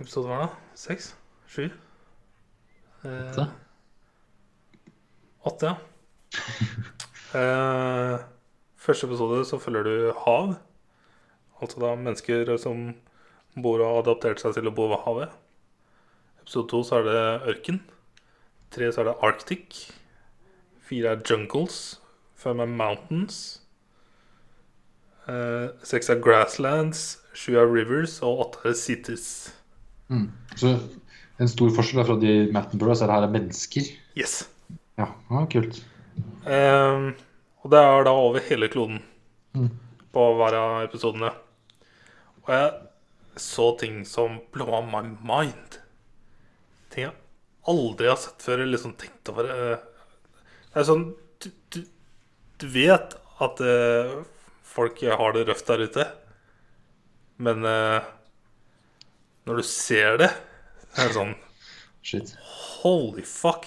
episoder 0.00 0.28
var 0.28 0.42
det? 0.42 0.50
Seks? 0.80 1.14
Sju? 1.50 1.68
Eh, 3.04 3.30
Åtte? 3.30 3.46
Åtte, 5.42 5.66
ja. 5.66 5.76
eh, 7.40 8.16
første 8.76 9.06
episode 9.06 9.44
så 9.48 9.60
følger 9.60 9.84
du 9.84 9.94
hav. 10.24 10.54
Altså 11.60 11.80
da 11.82 11.94
mennesker 11.96 12.56
som 12.60 12.90
bor 13.60 13.80
og 13.80 13.86
har 13.86 14.02
adaptert 14.02 14.40
seg 14.40 14.56
til 14.56 14.70
å 14.70 14.74
bo 14.74 14.88
ved 14.92 15.02
havet. 15.04 15.38
Episode 16.40 16.70
to 16.72 16.82
så 16.86 17.00
er 17.00 17.08
det 17.08 17.22
ørken. 17.54 17.80
Tre 18.72 18.92
så 18.92 19.02
er 19.02 19.10
det 19.10 19.18
Arctic. 19.26 19.80
Fire 20.80 21.16
er 21.16 21.24
jungles. 21.28 22.00
Fem 22.40 22.60
er 22.62 22.70
mountains. 22.70 23.60
Eh, 25.28 25.68
seks 25.84 26.08
er 26.08 26.22
grasslands. 26.24 27.18
Sju 27.36 27.58
er 27.60 27.68
rivers. 27.68 28.20
Og 28.24 28.46
åtte 28.46 28.70
er 28.70 28.78
cities. 28.78 29.59
Mm. 30.10 30.26
Så 30.58 30.72
en 31.40 31.48
stor 31.50 31.70
forskjell 31.76 32.02
er 32.02 32.08
fra 32.08 32.16
de 32.20 32.32
Mattenborough, 32.52 32.96
så 32.98 33.06
er 33.06 33.10
det 33.12 33.16
her 33.18 33.26
er 33.28 33.34
mennesker. 33.36 33.90
Yes. 34.18 34.34
Ja, 34.98 35.06
ja 35.30 35.44
kult. 35.52 35.78
Um, 36.44 37.12
og 37.62 37.70
det 37.72 37.80
er 37.80 38.04
da 38.08 38.12
over 38.16 38.42
hele 38.50 38.68
kloden 38.72 39.00
Mm. 39.54 39.70
på 40.14 40.24
hver 40.38 40.54
av 40.54 40.74
episodene. 40.84 41.30
Og 42.44 42.50
jeg 42.54 42.70
så 43.40 43.64
ting 43.80 44.04
som 44.06 44.36
blowa 44.54 44.78
my 44.86 45.00
mind. 45.26 45.78
Ting 46.90 47.08
jeg 47.08 47.14
aldri 47.70 48.06
har 48.10 48.16
sett 48.22 48.42
før 48.42 48.60
eller 48.62 48.76
liksom 48.76 48.94
tenkt 48.98 49.28
over. 49.32 49.48
eh, 49.50 49.78
Det 50.70 50.80
er 50.80 50.86
sånn 50.86 51.14
Du, 51.40 51.48
du, 51.70 51.80
du 52.60 52.66
vet 52.68 53.14
at 53.40 53.60
uh, 53.64 54.22
folk 54.62 55.00
har 55.02 55.32
det 55.32 55.46
røft 55.48 55.66
der 55.66 55.80
ute, 55.88 56.04
men 57.40 57.64
eh, 57.64 58.02
når 59.50 59.60
du 59.60 59.66
ser 59.66 60.16
det, 60.22 60.30
så 60.94 61.02
er 61.04 61.10
det 61.10 61.16
sånn 61.18 61.34
Shit. 62.02 62.30
Holy 62.80 63.22
fuck. 63.28 63.66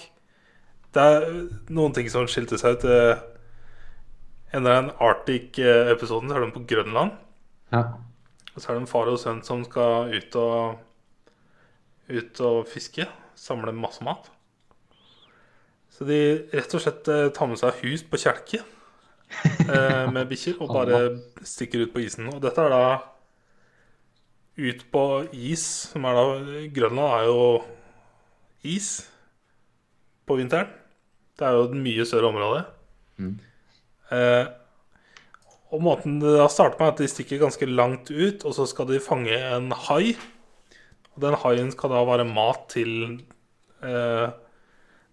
Det 0.94 1.02
er 1.02 1.28
noen 1.74 1.92
ting 1.94 2.08
som 2.10 2.26
skilte 2.30 2.58
seg 2.58 2.80
ut. 2.80 2.84
eh, 2.90 3.22
En 4.54 4.66
av 4.66 4.74
den 4.80 4.90
Arctic-episoden 5.02 6.30
så 6.30 6.36
er 6.36 6.44
de 6.44 6.50
på 6.54 6.64
Grønland. 6.70 7.14
Ja. 7.74 7.84
Og 8.54 8.58
så 8.62 8.68
er 8.70 8.76
det 8.76 8.82
en 8.84 8.90
far 8.90 9.08
og 9.10 9.18
sønn 9.22 9.40
som 9.46 9.62
skal 9.66 10.10
ut 10.14 10.36
og 10.40 10.80
Ut 12.10 12.40
og 12.44 12.66
fiske. 12.68 13.06
Samle 13.38 13.72
masse 13.72 14.04
mat. 14.04 14.26
Så 15.94 16.04
de 16.06 16.18
rett 16.52 16.74
og 16.76 16.82
slett 16.82 17.08
eh, 17.08 17.30
tar 17.34 17.48
med 17.48 17.58
seg 17.62 17.78
hus 17.84 18.02
på 18.10 18.18
kjelke 18.20 18.60
eh, 19.70 20.04
med 20.12 20.26
bikkjer 20.30 20.58
og 20.60 20.74
bare 20.74 20.98
stikker 21.46 21.86
ut 21.86 21.94
på 21.94 22.02
isen. 22.04 22.28
Og 22.34 22.42
dette 22.44 22.60
er 22.66 22.74
da 22.74 22.82
ut 24.56 24.84
på 24.94 25.04
is, 25.32 25.64
som 25.90 26.06
er 26.06 26.18
da 26.18 26.64
Grønland 26.74 27.16
er 27.18 27.28
jo 27.28 27.46
is 28.64 28.90
på 30.24 30.38
vinteren. 30.38 30.70
Det 31.34 31.46
er 31.46 31.56
jo 31.56 31.66
et 31.66 31.78
mye 31.78 32.06
større 32.06 32.30
område. 32.30 32.60
Mm. 33.18 33.34
Eh, 34.14 34.46
og 35.74 35.82
måten 35.82 36.20
det 36.22 36.36
da 36.38 36.46
starter 36.52 36.78
med, 36.78 36.86
er 36.86 36.94
at 36.94 37.02
de 37.02 37.10
stikker 37.10 37.42
ganske 37.42 37.66
langt 37.66 38.12
ut, 38.12 38.44
og 38.46 38.54
så 38.54 38.66
skal 38.70 38.88
de 38.92 39.02
fange 39.02 39.34
en 39.34 39.72
hai. 39.88 40.14
Og 41.14 41.22
den 41.26 41.36
haien 41.42 41.72
skal 41.74 41.90
da 41.90 42.04
være 42.06 42.28
mat 42.28 42.68
til 42.74 42.94
eh, 43.82 44.26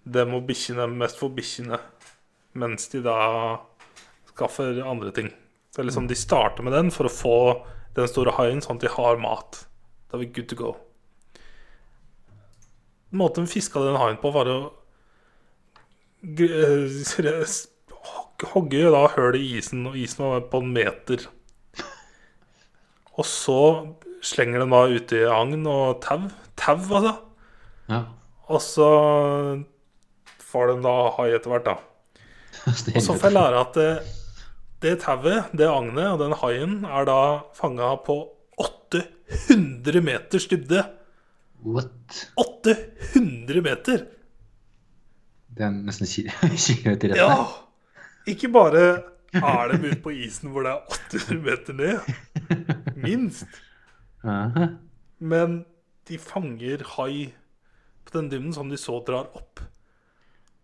dem 0.06 0.38
og 0.38 0.46
bikkjene, 0.50 0.86
mest 1.02 1.18
for 1.22 1.34
bikkjene, 1.34 1.82
mens 2.62 2.90
de 2.94 3.02
da 3.06 3.18
skaffer 4.32 4.84
andre 4.86 5.14
ting. 5.16 5.34
Så 5.74 5.86
liksom 5.86 6.08
de 6.10 6.18
starter 6.20 6.66
med 6.66 6.76
den 6.76 6.94
for 6.94 7.08
å 7.08 7.14
få 7.14 7.38
den 7.98 8.08
store 8.10 8.36
haien, 8.38 8.62
sånn 8.64 8.80
at 8.80 8.86
de 8.86 8.94
har 8.94 9.20
mat. 9.22 9.64
Da 10.10 10.18
er 10.18 10.24
vi 10.24 10.32
good 10.36 10.50
to 10.52 10.58
go. 10.60 10.76
Måten 13.12 13.48
vi 13.48 13.58
fiska 13.58 13.84
den 13.84 14.00
haien 14.00 14.20
på, 14.22 14.32
var 14.32 14.48
å 14.48 14.60
eh, 16.24 17.52
hogge 18.54 18.94
da 18.96 19.04
høl 19.16 19.38
i 19.38 19.44
isen, 19.58 19.86
og 19.90 19.98
isen 20.00 20.24
var 20.26 20.48
på 20.52 20.64
en 20.64 20.72
meter. 20.76 21.28
Og 23.20 23.28
så 23.28 23.60
slenger 24.24 24.64
den 24.64 24.74
da 24.74 24.86
uti 24.88 25.20
agn 25.28 25.68
og 25.68 26.00
tau. 26.06 26.24
Tau, 26.56 26.78
altså. 26.78 27.14
ja. 27.90 28.02
Og 28.52 28.62
så 28.64 28.90
får 30.52 30.74
den 30.74 30.84
da 30.86 30.96
hai 31.18 31.30
etter 31.36 31.52
hvert, 31.54 31.68
da. 31.68 31.78
Og 32.98 33.00
så 33.02 33.14
får 33.16 33.30
jeg 33.30 33.36
lære 33.38 33.60
at 33.64 33.78
det, 34.82 34.96
tauet, 35.04 35.52
det 35.58 35.68
agnet 35.70 36.08
og 36.10 36.20
den 36.24 36.34
haien 36.42 36.80
er 36.90 37.06
da 37.10 37.18
fanga 37.58 37.92
på 38.06 38.16
800 38.62 40.02
meters 40.04 40.48
dybde. 40.52 40.82
What? 41.62 42.24
800 42.42 43.62
meter! 43.66 44.06
Det 45.52 45.66
er 45.68 45.74
nesten 45.76 46.08
ki- 46.08 46.26
kilometer 46.82 47.12
rett 47.12 47.20
Ja! 47.20 47.36
Ikke 48.32 48.50
bare 48.54 48.84
er 49.34 49.72
de 49.72 49.78
ute 49.92 50.00
på 50.04 50.12
isen 50.14 50.52
hvor 50.54 50.66
det 50.66 50.72
er 50.74 50.98
800 51.18 51.42
meter 51.46 51.78
ned, 51.78 52.00
minst, 53.00 53.48
men 55.22 55.56
de 56.10 56.18
fanger 56.22 56.84
hai 56.98 57.30
på 58.06 58.14
den 58.18 58.28
dybden 58.32 58.54
som 58.54 58.70
de 58.70 58.78
så 58.82 58.98
drar 59.08 59.30
opp. 59.38 59.62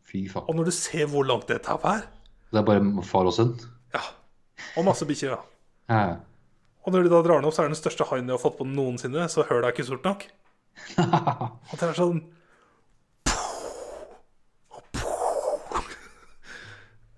Fy 0.07 0.25
faen. 0.31 0.45
Og 0.49 0.57
når 0.59 0.69
du 0.69 0.73
ser 0.75 1.07
hvor 1.11 1.25
langt 1.27 1.47
det 1.51 1.61
tauet 1.67 1.85
er 1.91 2.05
Det 2.53 2.61
er 2.61 2.67
bare 2.67 3.03
far 3.07 3.27
og 3.29 3.35
sønn? 3.35 3.55
Ja. 3.93 4.01
Og 4.77 4.85
masse 4.87 5.05
bikkjer, 5.07 5.35
da. 5.37 5.41
Ja. 5.93 6.17
Og 6.87 6.93
når 6.93 7.03
de 7.07 7.11
da 7.11 7.21
drar 7.25 7.41
den 7.41 7.47
opp, 7.49 7.53
så 7.55 7.63
er 7.63 7.69
det 7.69 7.75
den 7.75 7.81
største 7.83 8.07
haien 8.09 8.27
de 8.27 8.33
har 8.35 8.41
fått 8.41 8.57
på 8.59 8.67
noensinne. 8.67 9.27
Så 9.31 9.43
hølet 9.47 9.69
er 9.69 9.75
ikke 9.75 9.87
stort 9.87 10.07
nok. 10.07 10.25
Og 11.71 11.75
det 11.79 11.87
er 11.89 11.97
sånn 11.97 12.21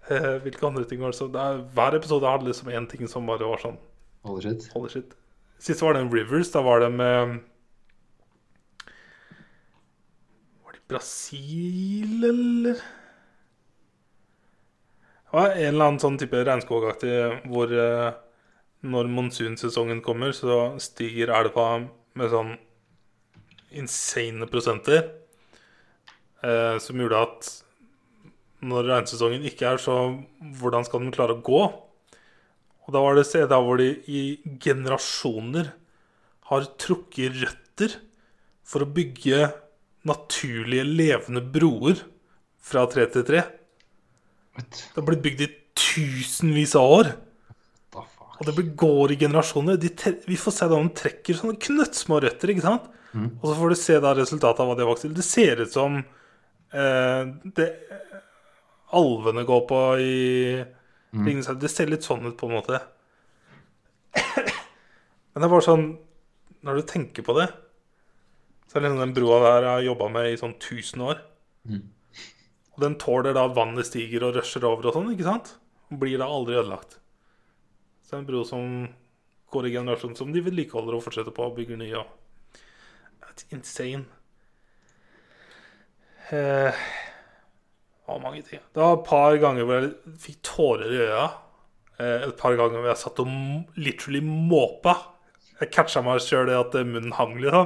Eh, 0.09 0.39
Hvilke 0.41 0.65
andre 0.65 0.85
ting 0.89 1.01
var 1.03 1.11
det 1.13 1.19
som 1.19 1.35
er, 1.37 1.59
Hver 1.75 1.93
episode 1.99 2.25
hadde 2.25 2.47
liksom 2.49 2.71
én 2.73 2.87
ting 2.89 3.05
som 3.09 3.27
bare 3.29 3.45
var 3.45 3.61
sånn 3.61 3.75
Holy 4.25 4.41
shit. 4.41 4.65
Holy 4.73 4.89
shit. 4.89 5.11
Sist 5.61 5.83
var 5.83 5.93
det 5.95 6.01
en 6.03 6.09
Rivers. 6.11 6.49
Da 6.51 6.59
var 6.65 6.81
det 6.83 6.89
med 6.91 7.37
Var 10.65 10.75
det 10.75 10.81
Brasil, 10.91 12.25
eller? 12.27 12.81
Var 15.30 15.51
en 15.53 15.76
eller 15.76 15.85
annen 15.85 16.01
sånn 16.01 16.18
type 16.18 16.39
regnskogaktig 16.41 17.14
hvor 17.51 17.69
eh, 17.69 18.10
når 18.89 19.10
monsunsesongen 19.14 20.01
kommer, 20.01 20.34
så 20.34 20.73
stiger 20.81 21.34
elva 21.35 21.68
med 22.18 22.31
sånn 22.31 22.56
insane 23.77 24.47
prosenter. 24.49 25.11
Eh, 26.41 26.77
som 26.81 26.97
gjorde 26.97 27.22
at 27.27 27.51
når 28.65 28.89
regnsesongen 28.89 29.45
ikke 29.47 29.69
er, 29.69 29.81
så 29.81 29.99
hvordan 30.60 30.88
skal 30.88 31.06
den 31.06 31.14
klare 31.15 31.38
å 31.38 31.43
gå? 31.45 31.61
Og 32.88 32.95
da 32.95 33.03
var 33.03 33.19
det 33.19 33.27
steder 33.30 33.61
hvor 33.61 33.77
de 33.77 33.91
i 34.10 34.23
generasjoner 34.64 35.69
har 36.49 36.69
trukket 36.81 37.38
røtter 37.43 37.99
for 38.65 38.81
å 38.81 38.89
bygge 38.89 39.51
naturlige, 40.10 40.88
levende 40.88 41.43
broer 41.53 42.01
fra 42.57 42.88
tre 42.89 43.06
til 43.14 43.26
tre. 43.27 43.43
Det 44.60 44.95
har 44.98 45.07
blitt 45.07 45.26
bygd 45.26 45.44
i 45.45 45.49
tusenvis 45.80 46.76
av 46.80 46.94
år. 46.99 47.11
Og 48.40 48.48
det 48.48 48.69
går 48.80 49.14
i 49.14 49.19
generasjoner. 49.19 49.80
De 49.80 49.91
vi 50.27 50.38
får 50.40 50.56
se 50.56 50.68
da 50.72 50.77
de 50.80 50.94
trekker 50.95 51.36
sånne 51.36 51.60
knøttsmå 51.60 52.22
røtter, 52.23 52.53
ikke 52.53 52.65
sant? 52.65 52.88
Og 53.41 53.45
så 53.49 53.56
får 53.57 53.73
du 53.73 53.80
se 53.80 53.98
da 54.03 54.14
resultatet 54.15 54.61
av 54.64 54.69
hva 54.69 54.77
de 54.77 54.86
har 54.86 54.91
vokst 54.91 55.07
til. 55.07 55.15
Det 55.18 55.26
ser 55.26 55.64
ut 55.64 55.73
som 55.73 55.98
eh, 55.99 57.31
det 57.57 57.69
alvene 58.95 59.45
går 59.45 59.64
på 59.69 59.81
i 60.02 60.19
mm. 60.61 61.41
Det 61.61 61.72
ser 61.72 61.90
litt 61.91 62.06
sånn 62.06 62.30
ut, 62.30 62.38
på 62.38 62.48
en 62.49 62.56
måte. 62.56 62.80
Men 64.19 65.41
det 65.41 65.45
er 65.45 65.52
bare 65.52 65.65
sånn 65.65 65.84
Når 66.65 66.80
du 66.80 66.88
tenker 66.90 67.26
på 67.26 67.36
det, 67.38 67.48
så 68.68 68.77
er 68.77 68.81
det 68.81 68.90
liksom 68.90 69.03
den 69.03 69.15
broa 69.15 69.38
der 69.44 69.65
jeg 69.65 69.72
har 69.72 69.86
jobba 69.88 70.10
med 70.14 70.30
i 70.30 70.40
sånn 70.40 70.56
1000 70.57 71.06
år. 71.06 71.22
Og 72.80 72.84
den 72.85 72.95
tåler 73.01 73.35
da 73.35 73.43
vannet 73.51 73.89
stiger 73.89 74.23
og 74.30 74.38
rusher 74.39 74.64
over 74.64 74.88
og 74.88 74.95
sånn, 74.95 75.10
ikke 75.11 75.26
sant? 75.27 75.49
Og 75.91 75.99
blir 75.99 76.15
da 76.22 76.30
aldri 76.31 76.56
ødelagt. 76.56 76.95
Så 78.06 78.14
det 78.14 78.15
er 78.15 78.22
en 78.23 78.30
bro 78.30 78.43
som 78.47 78.69
går 79.51 79.68
i 79.68 79.73
generasjon, 79.73 80.15
som 80.15 80.31
de 80.31 80.39
vedlikeholder 80.45 80.95
og 80.95 81.03
fortsetter 81.03 81.34
på 81.35 81.43
og 81.49 81.57
bygger 81.57 81.77
nye. 81.81 82.06
It's 83.27 83.43
insane. 83.51 84.06
Eh, 86.31 86.73
mange 88.22 88.41
ting. 88.45 88.60
Det 88.73 88.81
var 88.81 88.95
et 88.97 89.06
par 89.07 89.38
ganger 89.41 89.65
hvor 89.68 89.80
jeg 89.81 90.18
fikk 90.23 90.39
tårer 90.45 90.93
i 90.95 91.01
øya. 91.07 91.26
Eh, 91.99 92.27
Et 92.30 92.38
par 92.38 92.56
ganger 92.57 92.80
hvor 92.80 92.89
jeg 92.93 93.01
satt 93.03 93.19
og 93.19 93.76
literally 93.77 94.22
måpa. 94.23 94.95
Jeg 95.60 95.72
catcha 95.76 96.01
meg 96.06 96.22
sjøl 96.23 96.49
i 96.53 96.57
at 96.57 96.76
eh, 96.80 96.88
munnen 96.88 97.14
hang 97.18 97.35
litt. 97.41 97.51
da. 97.51 97.65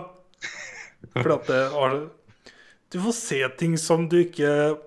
Fordi 1.13 1.35
at 1.35 1.47
det 1.51 1.61
var 1.75 1.97
Du 2.93 2.99
får 3.03 3.15
se 3.17 3.39
ting 3.59 3.77
som 3.77 4.07
du 4.09 4.19
ikke 4.23 4.77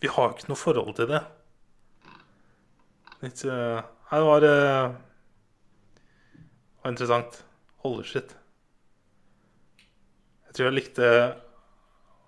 Vi 0.00 0.08
har 0.12 0.32
ikke 0.32 0.50
noe 0.50 0.60
forhold 0.60 0.96
til 0.98 1.08
det. 1.10 1.22
Litt, 3.22 3.44
uh, 3.48 3.80
Nei, 4.06 4.18
det 4.20 4.26
var 4.26 4.44
eh, 4.46 4.90
Det 6.36 6.84
var 6.84 6.90
interessant. 6.90 7.42
Shit. 8.02 8.32
Jeg 10.46 10.54
tror 10.54 10.66
jeg 10.66 10.74
likte 10.74 11.10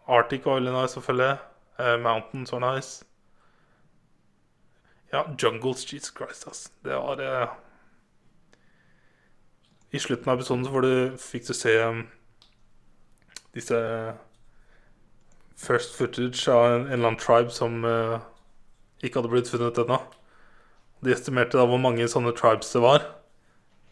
Arctic 0.07 0.45
var 0.47 0.61
veldig 0.61 0.73
nice, 0.73 0.93
selvfølgelig. 0.95 1.39
Uh, 1.81 1.97
Mountains 1.99 2.53
var 2.53 2.63
nice. 2.63 3.05
Ja, 5.13 5.25
Jungles, 5.43 5.93
Jesus 5.93 6.15
Christ, 6.17 6.47
ass. 6.47 6.73
Det 6.85 6.95
var 6.95 7.19
uh, 7.19 7.49
I 9.91 9.99
slutten 9.99 10.31
av 10.31 10.39
episoden 10.39 10.65
så 10.65 11.19
fikk 11.19 11.49
du 11.49 11.55
se 11.57 11.75
um, 11.83 12.05
disse 13.55 13.79
first 15.59 15.97
footage 15.99 16.47
av 16.49 16.65
en, 16.67 16.87
en 16.87 16.93
eller 16.93 17.11
annen 17.11 17.21
tribe 17.21 17.53
som 17.55 17.83
uh, 17.85 18.21
ikke 19.03 19.21
hadde 19.21 19.33
blitt 19.33 19.51
funnet 19.51 19.81
ennå. 19.83 19.99
De 21.05 21.15
estimerte 21.15 21.59
da 21.59 21.67
hvor 21.69 21.81
mange 21.83 22.07
sånne 22.11 22.35
tribes 22.39 22.71
det 22.75 22.83
var. 22.83 23.07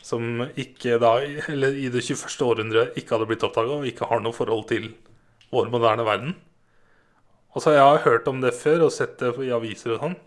Som 0.06 0.44
ikke 0.55 1.01
da, 1.02 1.16
eller 1.51 1.74
i 1.74 1.88
det 1.90 2.05
21. 2.06 2.36
århundret 2.47 2.98
ikke 2.98 3.16
hadde 3.16 3.28
blitt 3.30 3.44
oppdaga 3.47 3.80
og 3.80 3.88
ikke 3.88 4.06
har 4.10 4.22
noe 4.22 4.36
forhold 4.36 4.68
til 4.70 4.93
vår 5.55 5.70
moderne 5.72 6.06
verden. 6.06 6.36
Og 7.56 7.62
så 7.62 7.72
har 7.72 7.78
jeg 7.78 8.05
hørt 8.05 8.28
om 8.30 8.43
det 8.43 8.55
før 8.55 8.86
og 8.86 8.94
sett 8.94 9.16
det 9.22 9.32
i 9.43 9.55
aviser 9.55 9.97
og 9.97 10.02
sånn. 10.02 10.18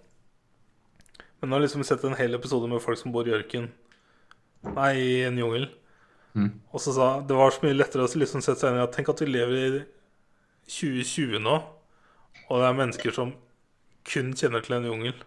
Men 1.39 1.51
nå 1.51 1.55
har 1.55 1.61
jeg 1.61 1.69
liksom 1.69 1.85
sett 1.87 2.03
en 2.03 2.17
hel 2.19 2.35
episode 2.35 2.67
med 2.67 2.81
folk 2.83 2.99
som 2.99 3.13
bor 3.15 3.27
i 3.27 3.35
ørken. 3.35 3.69
Nei, 4.73 4.91
i 4.97 5.13
en 5.27 5.37
jungel. 5.39 5.69
Mm. 6.35 6.49
Og 6.73 6.83
så 6.83 6.91
sa 6.95 7.11
det 7.25 7.37
var 7.37 7.53
så 7.53 7.63
mye 7.63 7.77
lettere 7.77 8.03
å 8.03 8.19
liksom 8.21 8.43
sette 8.43 8.63
seg 8.63 8.73
inn 8.73 8.81
i 8.81 8.83
at 8.83 8.91
tenk 8.95 9.11
at 9.13 9.21
vi 9.23 9.29
lever 9.29 9.59
i 9.59 9.69
2020 10.69 11.41
nå, 11.43 11.57
og 12.49 12.61
det 12.61 12.67
er 12.67 12.77
mennesker 12.77 13.15
som 13.15 13.33
kun 14.09 14.31
kjenner 14.37 14.63
til 14.65 14.77
en 14.77 14.87
jungel. 14.89 15.17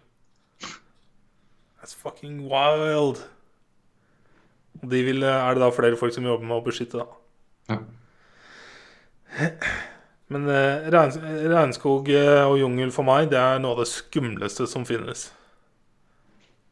That's 1.79 1.95
fucking 1.95 2.45
wild. 2.47 3.19
Og 4.81 4.91
de 4.91 5.03
vil, 5.03 5.23
er 5.23 5.53
det 5.53 5.61
da 5.63 5.69
flere 5.71 5.99
folk 5.99 6.15
som 6.15 6.25
jobber 6.25 6.47
med 6.47 6.57
å 6.57 6.65
beskytte, 6.65 7.03
da. 7.03 7.05
Ja. 7.73 7.79
Men 10.33 10.47
eh, 10.49 10.87
regnskog 10.89 12.09
eh, 12.09 12.43
og 12.47 12.57
jungel 12.57 12.93
for 12.95 13.05
meg, 13.05 13.29
det 13.33 13.37
er 13.37 13.59
noe 13.61 13.75
av 13.75 13.83
det 13.83 13.89
skumleste 13.91 14.65
som 14.69 14.85
finnes. 14.87 15.27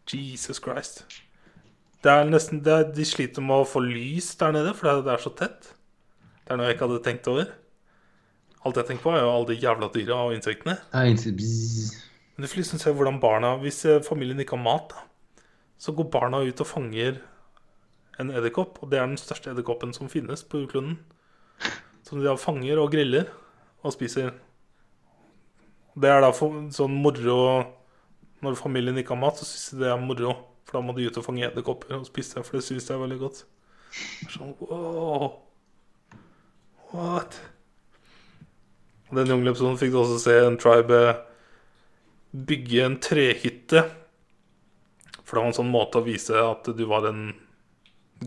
Jesus 0.09 0.59
Christ. 0.63 1.03
Det 2.01 2.11
er 2.11 2.29
nesten, 2.29 2.63
det 2.65 2.73
er, 2.73 2.87
de 2.95 3.05
sliter 3.05 3.43
med 3.45 3.61
å 3.61 3.67
få 3.67 3.83
lys 3.83 4.31
der 4.39 4.55
nede, 4.55 4.73
for 4.77 5.03
det 5.05 5.11
er 5.13 5.21
så 5.21 5.31
tett. 5.37 5.73
Det 6.41 6.55
er 6.55 6.57
noe 6.57 6.71
jeg 6.71 6.79
ikke 6.79 6.87
hadde 6.87 7.03
tenkt 7.05 7.29
over. 7.29 7.51
Alt 8.65 8.77
jeg 8.77 8.85
tenker 8.91 9.03
på, 9.03 9.13
er 9.15 9.21
jo 9.23 9.31
alle 9.33 9.47
de 9.49 9.55
jævla 9.61 9.87
dyra 9.93 10.17
og 10.27 10.33
insektene. 10.35 10.77
Ikke- 11.15 11.23
Men 12.37 12.41
du 12.43 12.47
får 12.47 12.61
liksom 12.61 12.79
se 12.79 12.91
hvordan 12.93 13.19
barna 13.19 13.57
Hvis 13.59 13.85
eh, 13.85 14.01
familien 14.01 14.39
ikke 14.39 14.55
har 14.57 14.63
mat, 14.63 14.89
da, 14.89 15.43
så 15.79 15.95
går 15.95 16.11
barna 16.11 16.37
ut 16.45 16.61
og 16.61 16.67
fanger 16.67 17.19
en 18.19 18.29
edderkopp. 18.29 18.77
Og 18.83 18.89
det 18.91 18.99
er 18.99 19.07
den 19.07 19.17
største 19.17 19.49
edderkoppen 19.51 19.93
som 19.93 20.07
finnes 20.09 20.43
på 20.43 20.61
jordkloden. 20.61 20.99
Som 22.03 22.19
de 22.19 22.25
da 22.25 22.35
fanger 22.35 22.77
og 22.79 22.91
griller 22.91 23.25
og 23.83 23.93
spiser. 23.93 24.31
Det 25.99 26.09
er 26.09 26.21
da 26.21 26.31
for, 26.31 26.49
sånn 26.71 27.01
moro 27.01 27.65
Når 28.41 28.55
familien 28.57 28.97
ikke 28.97 29.09
har 29.13 29.21
mat, 29.21 29.37
så 29.37 29.45
syns 29.45 29.71
de 29.71 29.79
det 29.83 29.89
er 29.91 29.97
moro. 30.01 30.35
For 30.65 30.79
da 30.79 30.85
må 30.85 30.95
de 30.95 31.05
ut 31.07 31.17
og 31.17 31.25
fange 31.25 31.43
edderkopper 31.45 31.93
og 31.97 32.05
spise 32.07 32.35
det, 32.35 32.45
for 32.45 32.57
det 32.57 32.63
syns 32.65 32.85
de 32.87 32.93
er 32.93 33.01
veldig 33.01 33.19
godt. 33.19 33.43
Sånn, 34.29 34.55
wow. 34.61 35.41
What? 36.93 37.37
Og 39.11 39.19
Den 39.19 39.33
jungelepisoden 39.33 39.77
fikk 39.77 39.91
du 39.91 39.99
også 40.01 40.21
se 40.23 40.37
en 40.39 40.57
tribe 40.59 41.01
bygge 42.31 42.85
en 42.85 42.99
trehytte. 43.03 43.83
For 45.23 45.35
det 45.35 45.41
var 45.41 45.49
en 45.51 45.57
sånn 45.59 45.71
måte 45.71 45.99
å 45.99 46.05
vise 46.05 46.35
at 46.39 46.67
du 46.75 46.85
var 46.87 47.07
en 47.09 47.25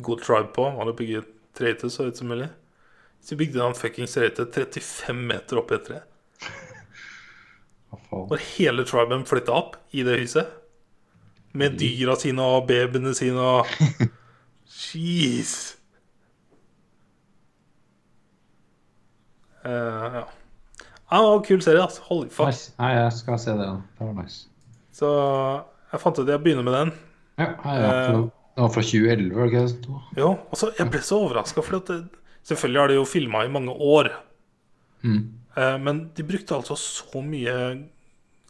god 0.05 0.25
tribe 0.25 0.53
på. 0.57 0.67
Var 0.77 0.91
å 0.91 0.97
bygge 0.97 1.25
trehytte 1.57 1.91
så 1.93 2.09
høyt 2.09 2.21
som 2.21 2.29
mulig. 2.33 2.51
Så 3.25 3.39
bygde 3.41 3.65
han 3.65 3.77
fuckings 3.77 4.17
trehytte 4.17 4.45
35 4.53 5.25
meter 5.31 5.61
opp 5.61 5.73
i 5.73 5.79
et 5.79 5.89
tre. 5.89 6.03
Og 8.21 8.37
hele 8.57 8.85
triben 8.89 9.25
flytta 9.29 9.57
opp 9.57 9.81
i 9.97 10.05
det 10.05 10.19
huset. 10.21 10.53
Med 11.55 11.79
dyra 11.79 12.17
sine 12.19 12.45
og 12.45 12.67
babyene 12.69 13.15
sine 13.17 13.41
og 13.41 13.69
Jeez. 14.85 15.53
Uh, 19.65 20.19
ja. 20.19 20.25
Ja. 21.15 21.21
Det 21.21 21.29
var 21.31 21.37
en 21.39 21.47
kul 21.47 21.63
serie, 21.63 21.83
altså. 21.83 22.03
Holy 22.09 22.29
fuck. 22.29 22.51
Nice. 22.51 22.73
Nei, 22.81 22.91
jeg 22.97 23.13
skal 23.21 23.39
se 23.41 23.55
det. 23.59 23.69
Det 23.99 24.09
var 24.09 24.17
nice. 24.19 24.41
Så 24.95 25.11
jeg 25.93 26.03
fant 26.03 26.19
ut 26.19 26.25
at 26.27 26.33
jeg 26.35 26.43
begynner 26.43 26.67
med 26.67 26.77
den. 26.79 26.93
Ja. 27.39 27.49
Eh. 27.55 28.19
Det 28.55 28.63
var 28.63 28.71
fra 28.71 28.83
2011, 28.87 29.33
var 29.35 29.49
det 29.49 29.51
ikke 29.51 29.63
det? 29.67 30.03
Jo, 30.21 30.29
og 30.47 30.59
så 30.59 30.69
Jeg 30.79 30.91
ble 30.93 31.01
så 31.03 31.17
overraska, 31.25 31.63
for 31.67 31.81
at 31.81 31.89
det, 31.91 32.21
selvfølgelig 32.47 32.81
har 32.81 32.93
de 32.93 32.99
jo 33.01 33.07
filma 33.09 33.41
i 33.43 33.51
mange 33.51 33.73
år. 33.73 34.13
Mm. 35.03 35.25
Eh, 35.57 35.79
men 35.83 36.05
de 36.15 36.27
brukte 36.27 36.55
altså 36.55 36.77
så 36.79 37.23
mye 37.23 37.57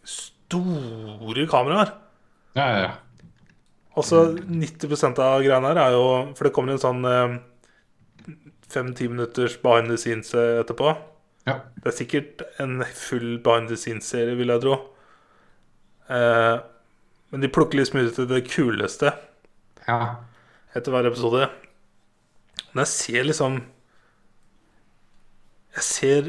store 0.04 1.46
kameraer. 1.48 1.94
Ja, 2.56 2.68
ja, 2.68 2.78
ja. 2.84 2.92
Altså 3.96 4.26
90 4.36 5.20
av 5.22 5.40
greiene 5.44 5.70
her 5.70 5.78
er 5.78 5.92
jo 5.94 6.06
For 6.34 6.48
det 6.48 6.50
kommer 6.54 6.74
en 6.74 6.80
sånn 6.82 7.04
fem-ti 8.74 9.06
minutters 9.08 9.54
behind 9.62 9.90
the 9.90 9.98
scenes 10.00 10.34
eh, 10.34 10.60
etterpå. 10.62 10.94
Ja. 11.44 11.58
Det 11.76 11.90
er 11.90 11.96
sikkert 11.98 12.44
en 12.62 12.78
full 12.96 13.36
behind 13.44 13.68
the 13.68 13.76
scenes-serie, 13.76 14.36
vil 14.38 14.52
jeg 14.52 14.62
tro. 14.64 14.78
Eh, 16.08 16.56
men 17.32 17.44
de 17.44 17.50
plukker 17.52 17.80
liksom 17.80 18.00
ut 18.04 18.20
det 18.30 18.40
kuleste 18.48 19.12
ja. 19.88 19.98
etter 20.72 20.94
hver 20.94 21.10
episode. 21.10 21.48
Men 22.72 22.84
jeg 22.84 22.92
ser 22.92 23.26
liksom 23.28 23.56
Jeg 25.74 25.84
ser 25.86 26.28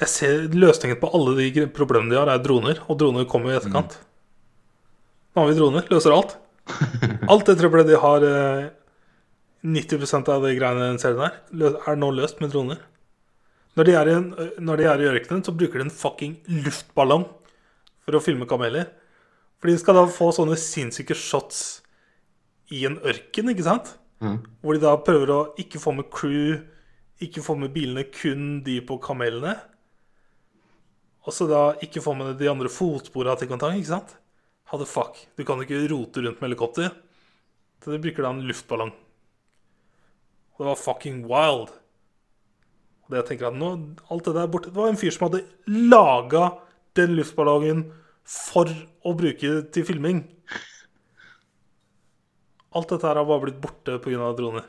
Jeg 0.00 0.08
ser 0.08 0.46
løsningen 0.56 1.00
på 1.00 1.10
alle 1.14 1.34
de 1.38 1.66
problemene 1.74 2.14
de 2.14 2.18
har, 2.18 2.30
er 2.32 2.42
droner. 2.42 2.80
Og 2.88 2.98
droner 2.98 3.28
kommer 3.28 3.52
i 3.52 3.58
etterkant. 3.60 3.98
Nå 5.32 5.44
har 5.44 5.50
vi 5.52 5.58
droner. 5.58 5.86
Løser 5.92 6.16
alt. 6.16 6.38
Alt 7.32 7.48
det 7.48 7.56
trøbbelet 7.58 7.88
de 7.90 7.98
har 7.98 8.24
eh, 8.26 8.70
90% 9.66 10.28
av 10.30 10.44
de 10.46 10.52
greiene 10.54 10.82
i 10.84 10.90
den 10.92 11.00
serien 11.02 11.22
her, 11.22 11.34
er 11.90 11.98
nå 11.98 12.10
løst 12.14 12.38
med 12.42 12.52
droner. 12.54 12.78
Når 13.78 13.88
de 13.88 13.94
er 13.96 14.08
i, 14.10 14.16
en, 14.18 14.26
når 14.60 14.80
de 14.80 14.88
er 14.88 15.00
i 15.00 15.08
ørkenen, 15.08 15.44
så 15.44 15.54
bruker 15.56 15.80
de 15.80 15.86
en 15.86 15.94
fucking 15.94 16.34
luftballong 16.64 17.24
for 18.04 18.18
å 18.18 18.20
filme 18.20 18.48
kameler. 18.48 18.90
For 19.62 19.70
de 19.70 19.78
skal 19.80 19.96
da 19.96 20.04
få 20.10 20.28
sånne 20.34 20.58
sinnssyke 20.60 21.16
shots 21.16 21.82
i 22.72 22.84
en 22.88 22.98
ørken, 23.00 23.52
ikke 23.52 23.64
sant? 23.64 23.94
Mm. 24.22 24.40
Hvor 24.60 24.76
de 24.76 24.82
da 24.84 24.92
prøver 25.06 25.32
å 25.32 25.40
ikke 25.60 25.80
få 25.82 25.94
med 25.96 26.10
crew, 26.12 26.60
ikke 27.22 27.44
få 27.44 27.56
med 27.58 27.72
bilene, 27.74 28.04
kun 28.12 28.60
de 28.66 28.80
på 28.84 28.98
kamelene. 29.02 29.54
Og 31.22 31.34
så 31.34 31.46
da 31.46 31.62
ikke 31.84 32.02
få 32.02 32.16
med 32.18 32.34
de 32.40 32.50
andre 32.50 32.70
fotsporene 32.72 33.38
til 33.38 33.50
kontakt, 33.50 33.78
ikke 33.78 33.94
sant? 33.94 34.16
How 34.72 34.80
the 34.80 34.88
fuck? 34.88 35.18
Du 35.38 35.44
kan 35.46 35.60
ikke 35.62 35.84
rote 35.90 36.24
rundt 36.24 36.40
med 36.40 36.50
helikopter. 36.50 36.92
Så 37.82 37.92
de 37.92 38.00
bruker 38.02 38.24
da 38.24 38.32
en 38.34 38.44
luftballong. 38.48 38.92
Og 40.52 40.62
det 40.62 40.68
var 40.70 40.80
fucking 40.80 41.22
wild. 41.30 41.72
Og 43.12 43.18
jeg 43.20 43.28
tenker 43.28 43.50
at 43.50 43.58
nå, 43.60 43.70
alt 44.08 44.24
det 44.24 44.32
der 44.38 44.48
borte 44.48 44.70
Det 44.72 44.80
var 44.80 44.88
en 44.88 45.00
fyr 45.00 45.12
som 45.12 45.26
hadde 45.28 45.44
laga 45.68 46.46
den 46.96 47.12
luftballongen 47.18 47.86
for 48.28 48.70
å 49.04 49.12
bruke 49.18 49.50
til 49.74 49.84
filming. 49.84 50.22
Alt 52.72 52.92
dette 52.94 53.04
her 53.04 53.20
har 53.20 53.28
bare 53.28 53.44
blitt 53.44 53.60
borte 53.60 53.98
pga. 54.00 54.32
droner. 54.36 54.64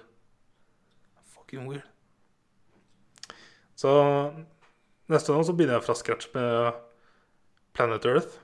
Fucking 1.35 1.67
weird. 1.69 1.87
Så 3.79 3.91
neste 5.11 5.33
gang 5.33 5.43
så 5.47 5.55
begynner 5.55 5.79
jeg 5.79 5.87
fra 5.87 5.95
scratch 5.95 6.31
med 6.35 6.79
Planet 7.75 8.07
Earth. 8.11 8.39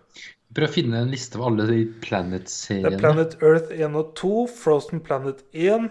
Prøv 0.55 0.65
å 0.65 0.73
finne 0.73 1.03
en 1.03 1.11
liste 1.11 1.37
av 1.37 1.45
alle 1.51 1.67
de 1.69 1.79
Det 1.83 1.89
er 1.89 2.05
Planet-seriene. 2.07 2.99
Planet 3.01 3.35
Earth 3.43 3.73
1 3.75 3.97
og 3.99 4.13
2, 4.17 4.35
Frozen 4.49 5.03
Planet 5.05 5.43
1, 5.53 5.89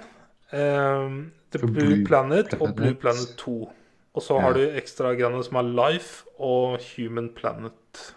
ehm, 0.53 1.19
The 1.53 1.61
Blue, 1.63 1.75
Blue 1.77 2.05
Planet 2.09 2.57
og 2.59 2.75
Blue 2.75 2.95
Planet. 2.95 3.01
Planet 3.05 3.37
2. 3.39 3.59
Og 4.17 4.25
så 4.25 4.39
har 4.41 4.57
du 4.57 4.63
ekstra 4.65 5.13
greiene 5.15 5.43
som 5.47 5.59
er 5.61 5.69
Life 5.69 6.27
og 6.39 6.81
Human 6.95 7.29
Planet. 7.37 8.15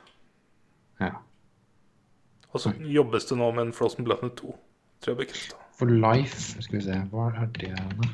Ja. 1.01 1.19
Og 2.51 2.63
så 2.63 2.72
jobbes 2.80 3.27
det 3.30 3.38
nå 3.39 3.51
med 3.55 3.68
en 3.68 3.76
Frozen 3.76 4.07
Planet 4.07 4.34
2. 4.39 4.55
Tror 5.01 5.13
jeg 5.13 5.19
bekrefta. 5.26 5.59
For 5.77 5.89
Life 5.89 6.61
Skal 6.61 6.77
vi 6.77 6.84
se, 6.85 6.97
hva 7.11 7.30
er 7.31 7.47
det 7.57 7.72
da? 7.76 8.09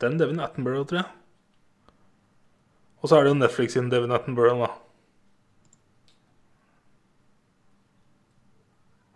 Den 0.00 0.18
Devin 0.20 0.40
Attenborough, 0.40 0.86
tror 0.88 1.02
jeg. 1.02 1.08
Og 3.00 3.08
så 3.08 3.16
er 3.16 3.24
det 3.24 3.32
jo 3.32 3.40
Netflix 3.40 3.76
sin 3.76 3.90
Devin 3.92 4.12
Attenborough, 4.16 4.62
da. 4.62 4.70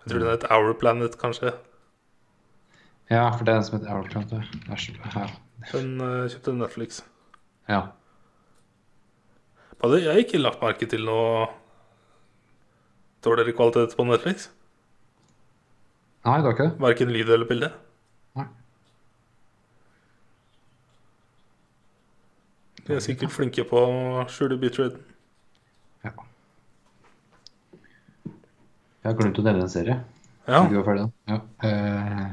Jeg 0.05 0.11
tror 0.11 0.21
den 0.21 0.31
het 0.35 0.45
Our 0.53 0.75
Planet, 0.77 1.17
kanskje. 1.21 1.55
Ja, 3.11 3.31
for 3.31 3.45
det 3.45 3.55
er 3.55 3.61
den 3.61 3.65
som 3.65 3.79
heter 3.79 3.95
Our 3.95 4.09
Planet. 4.09 4.33
Den 5.73 6.01
uh, 6.01 6.29
kjøpte 6.29 6.53
Netflix. 6.53 7.05
ja. 7.69 7.87
Hadde 9.85 9.99
jeg 10.01 10.23
ikke 10.23 10.39
lagt 10.41 10.63
merke 10.65 10.87
til 10.89 11.03
noe 11.05 11.45
dårligere 13.25 13.53
kvalitet 13.53 13.93
på 13.99 14.07
Netflix? 14.09 14.47
Nei, 16.25 16.39
det 16.39 16.47
var 16.47 16.55
ikke 16.55 16.69
det. 16.71 16.81
Verken 16.81 17.13
lyd 17.13 17.33
eller 17.35 17.51
bilde. 17.51 17.69
Nei. 18.41 18.47
De 22.87 22.97
er 22.97 23.05
sikkert 23.05 23.37
flinke 23.37 23.67
på 23.69 23.85
å 23.85 24.25
skjule 24.33 24.57
beatraden. 24.65 25.05
Ja. 26.09 26.15
Jeg 28.25 29.11
har 29.11 29.21
glemt 29.21 29.45
å 29.45 29.47
nevne 29.51 29.69
en 29.69 29.77
serie. 29.77 30.01
Ja. 30.49 30.65
Du 30.65 30.79
var 30.81 30.89
ferdig, 30.89 31.05
da? 31.05 31.37
Ja. 31.37 31.41
Eh, 31.69 32.27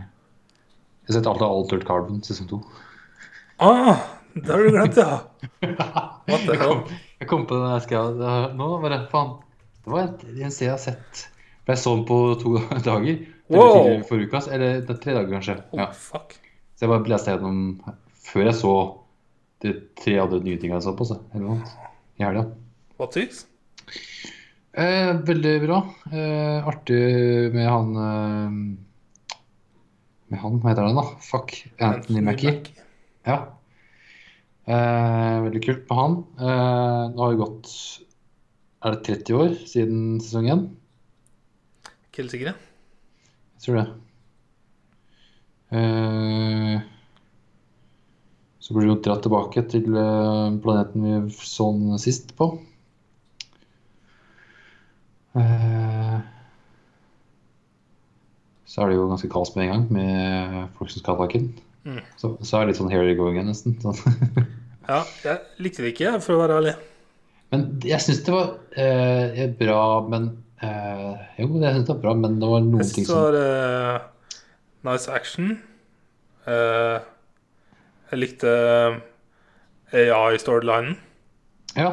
jeg 1.03 1.11
har 1.11 1.19
sett 1.19 1.31
alt 1.35 1.43
av 1.43 1.59
Altered 1.59 1.83
Carbon 1.83 2.23
sesong 2.23 2.47
to. 2.47 2.63
Ah, 3.59 4.07
det 4.39 4.47
har 4.47 4.63
du 4.63 4.71
glemt, 4.71 5.03
ja. 5.03 5.23
What 6.31 6.47
the 6.47 6.55
hell? 6.55 6.85
Jeg 7.21 7.29
kom 7.29 7.43
på 7.49 7.57
det 7.61 7.69
jeg 7.75 7.83
skrev 7.87 8.21
nå. 8.57 8.67
bare, 8.83 9.03
faen. 9.11 9.35
Det 9.81 9.91
var 9.93 10.01
en, 10.07 10.51
sted 10.53 10.65
jeg 10.67 10.73
har 10.73 10.81
sett. 10.81 11.25
For 11.61 11.73
jeg 11.75 11.81
så 11.83 11.93
den 11.95 12.05
på 12.09 12.17
to 12.41 12.55
dager. 12.89 13.21
Wow. 13.51 14.01
Forrige 14.07 14.29
uke, 14.29 14.39
altså. 14.39 14.51
eller 14.55 14.81
det 14.87 14.95
er 14.95 14.99
tre 15.03 15.13
dager, 15.17 15.31
kanskje. 15.35 15.57
Oh, 15.73 15.79
Ja. 15.83 15.87
fuck. 15.93 16.35
Så 16.75 16.85
jeg 16.87 16.91
bare 16.93 17.11
leste 17.13 17.33
gjennom 17.35 17.57
før 18.25 18.47
jeg 18.47 18.57
så 18.57 18.73
de 19.61 19.73
tre 20.01 20.15
andre 20.23 20.39
nye 20.41 20.57
tingene 20.57 20.79
jeg 20.79 20.85
så 20.87 20.95
på. 20.97 21.05
Så, 21.05 21.19
eller 21.33 21.45
noe 21.45 21.61
I 22.17 22.25
helga. 22.25 22.45
Hva 22.97 23.07
is? 23.21 23.43
Eh, 24.71 25.11
veldig 25.27 25.55
bra. 25.65 25.81
Eh, 26.13 26.67
artig 26.71 27.01
med 27.53 27.67
han 27.67 27.89
eh, 28.01 28.53
Med 30.31 30.39
han, 30.39 30.59
hva 30.63 30.71
heter 30.71 30.87
han 30.87 30.95
da? 31.01 31.03
Fuck. 31.27 31.57
Anthony 31.83 32.21
Mackie. 32.23 32.55
Ja. 33.27 33.41
Eh, 34.69 35.37
veldig 35.45 35.61
kult 35.65 35.87
med 35.89 35.97
han. 35.97 36.15
Eh, 36.37 37.03
nå 37.15 37.23
har 37.23 37.33
det 37.33 37.41
gått 37.41 37.71
Er 38.81 38.93
det 38.95 39.05
30 39.07 39.37
år 39.37 39.55
siden 39.69 40.21
sesong 40.21 40.47
1? 40.53 40.63
Ikke 42.09 42.23
helt 42.23 42.33
sikker. 42.33 42.55
Jeg 42.55 43.65
tror 43.65 43.77
det. 43.77 43.87
Eh, 45.77 46.81
så 48.61 48.73
blir 48.73 48.89
vi 48.89 48.97
dratt 49.05 49.21
tilbake 49.25 49.63
til 49.69 49.87
planeten 50.65 51.05
vi 51.05 51.15
så 51.45 51.69
den 51.77 52.01
sist 52.01 52.33
på. 52.37 52.51
Eh, 55.37 56.17
så 58.65 58.81
er 58.81 58.89
det 58.89 58.97
jo 58.97 59.09
ganske 59.09 59.29
kaos 59.31 59.53
med 59.55 59.67
en 59.67 59.71
gang, 59.71 59.85
med 59.93 60.77
folk 60.77 60.91
som 60.91 61.03
skal 61.03 61.15
ha 61.15 61.25
taken. 61.25 61.51
Mm. 61.87 62.01
Så, 62.19 62.35
så 62.45 62.57
er 62.57 62.65
det 62.65 62.71
litt 62.71 62.79
sånn 62.81 62.91
here 62.93 63.07
you 63.07 63.17
go 63.17 63.29
again, 63.31 63.49
nesten. 63.51 63.77
Sånn. 63.83 63.97
Ja, 64.91 65.03
jeg 65.23 65.61
likte 65.61 65.83
det 65.85 65.91
ikke, 65.93 66.15
for 66.25 66.35
å 66.35 66.39
være 66.41 66.55
ærlig. 66.57 66.71
Men 67.53 67.61
jeg 67.85 68.01
syns 68.03 68.23
det 68.25 68.33
var 68.33 68.49
eh, 68.81 69.43
bra, 69.59 69.83
men 70.09 70.25
eh, 70.57 71.21
Jo, 71.37 71.47
jeg 71.61 71.75
syns 71.75 71.85
det 71.85 71.93
var 71.93 72.01
bra, 72.01 72.15
men 72.17 72.39
det 72.41 72.49
var 72.49 72.65
noen 72.65 72.89
ting 72.89 73.05
som 73.05 73.05
Jeg 73.05 73.05
syns 73.05 73.11
det 73.13 73.19
var 73.21 73.37
uh, 73.37 74.41
nice 74.89 75.13
action. 75.13 75.53
Uh, 76.49 76.97
jeg 78.11 78.23
likte 78.23 78.55
AI-storylinen. 79.93 80.97
Ja. 81.77 81.91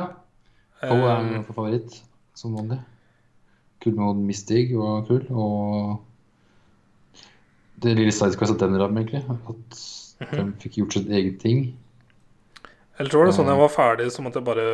Og 0.86 1.04
er 1.04 1.16
Eh, 1.18 1.24
min 1.32 1.44
favoritt, 1.44 2.02
som 2.34 2.54
vanlig. 2.54 2.80
Kul 3.82 3.94
med 3.94 4.24
Mistig 4.26 4.76
var 4.78 5.04
kul, 5.06 5.26
og 5.30 5.98
det 7.82 7.94
lille 7.98 8.14
sidequestet 8.14 8.62
den 8.62 8.78
rammen, 8.80 9.04
egentlig. 9.04 9.24
At 9.28 9.82
de 10.32 10.46
fikk 10.62 10.80
gjort 10.80 10.96
sitt 10.98 11.10
eget 11.14 11.38
ting. 11.42 11.68
Ellers 12.98 13.14
var 13.14 13.28
det 13.28 13.36
sånn 13.36 13.50
jeg 13.52 13.60
var 13.60 13.70
ferdig, 13.70 14.08
som 14.14 14.26
at 14.30 14.38
jeg 14.38 14.46
bare 14.46 14.68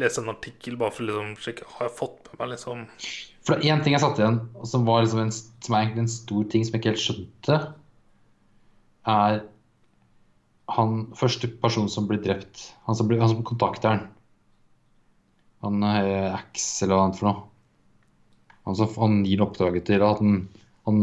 leste 0.00 0.22
en 0.22 0.32
artikkel 0.32 0.76
bare 0.80 0.94
for 0.94 1.04
å 1.04 1.08
liksom 1.08 1.32
sjekke 1.44 1.68
Har 1.76 1.88
jeg 1.88 1.94
fått 1.98 2.30
med 2.30 2.40
meg 2.40 2.50
liksom 2.54 2.84
For 3.44 3.54
det 3.54 3.68
er 3.68 3.74
én 3.74 3.82
ting 3.84 3.94
jeg 3.96 4.02
satte 4.02 4.22
igjen, 4.22 4.38
og 4.56 4.68
som 4.68 4.86
var 4.88 5.04
liksom 5.04 5.22
en, 5.24 5.32
som 5.32 5.76
er 5.76 5.84
egentlig 5.84 6.04
en 6.06 6.14
stor 6.14 6.48
ting 6.52 6.64
som 6.64 6.76
jeg 6.76 6.82
ikke 6.82 6.92
helt 6.92 7.02
skjønte, 7.02 7.58
er 9.12 9.40
han 10.72 10.98
første 11.18 11.50
person 11.60 11.88
som 11.90 12.06
blir 12.08 12.20
drept. 12.22 12.68
Han 12.86 12.96
som, 12.96 13.08
blir, 13.08 13.20
han 13.20 13.32
som 13.32 13.42
kontakter 13.44 13.90
han. 13.90 14.04
Han 15.66 15.82
er 15.86 16.36
Axe 16.36 16.84
eller 16.84 16.96
hva 16.96 17.08
annet 17.08 17.18
for 17.18 17.28
noe. 17.28 17.42
Han, 18.62 18.78
som, 18.78 18.92
han 18.94 19.22
gir 19.26 19.42
oppdraget 19.42 19.88
til 19.90 20.04
at 20.06 20.22
han, 20.22 20.44
han 20.88 20.98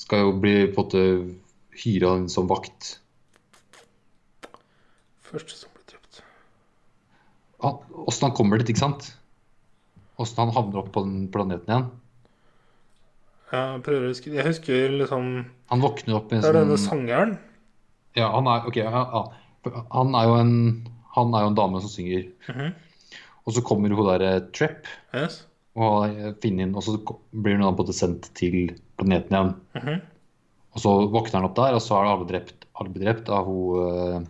skal 0.00 0.26
jo 0.26 0.36
bli 0.42 0.54
på 0.74 0.84
en 0.84 0.84
måte 0.84 1.02
hyra 1.84 2.14
inn 2.20 2.28
som 2.30 2.48
vakt. 2.50 2.96
Første 5.24 5.58
som 5.58 5.74
ble 5.74 5.84
drept. 5.90 6.22
Åssen 8.04 8.28
han 8.28 8.36
kommer 8.36 8.60
dit, 8.60 8.74
ikke 8.74 8.84
sant? 8.84 9.12
Åssen 10.20 10.44
han 10.44 10.54
havner 10.54 10.82
opp 10.84 10.92
på 10.94 11.02
den 11.06 11.28
planeten 11.34 11.70
igjen. 11.70 11.92
Jeg 13.54 13.82
prøver 13.86 14.06
å 14.06 14.10
huske 14.10 14.30
Jeg 14.32 14.46
husker 14.48 14.94
liksom 14.96 15.26
Han 15.70 15.82
våkner 15.82 16.16
opp 16.16 16.32
i 16.32 16.38
en 16.38 16.40
Det 16.42 16.48
er 16.48 16.56
denne 16.56 16.78
sånn 16.80 16.88
sangeren. 17.04 17.34
Ja, 18.16 18.30
han 18.32 18.48
er, 18.50 18.64
ok, 18.66 18.78
ja, 18.80 19.02
ja. 19.04 19.74
Han 19.92 20.14
er 20.18 20.26
jo 20.26 20.34
en, 20.40 20.54
han 21.14 21.34
er 21.34 21.44
jo 21.44 21.50
en 21.52 21.58
dame 21.58 21.82
som 21.82 21.92
synger. 21.92 22.26
Mhm. 22.50 22.72
Og 23.44 23.56
så 23.56 23.62
kommer 23.66 23.92
hun 23.92 24.08
der 24.08 24.24
eh, 24.24 24.40
Trepp 24.56 24.88
Yes. 25.14 25.42
Og 25.74 26.36
finne 26.42 26.66
inn, 26.66 26.74
og 26.78 26.84
så 26.86 26.94
blir 27.34 27.58
hun 27.58 27.76
både 27.78 27.94
sendt 27.96 28.28
til 28.38 28.74
planeten 29.00 29.34
igjen. 29.34 29.54
Mhm. 29.78 30.02
Og 30.74 30.82
så 30.82 30.92
våkner 31.06 31.38
han 31.38 31.46
opp 31.48 31.56
der, 31.58 31.74
og 31.76 31.82
så 31.82 31.96
er 32.00 32.08
alle 32.10 32.26
drept, 32.26 32.64
alle 32.80 32.90
drept 32.94 33.28
av 33.30 33.46
hun 33.46 34.22
uh, 34.22 34.24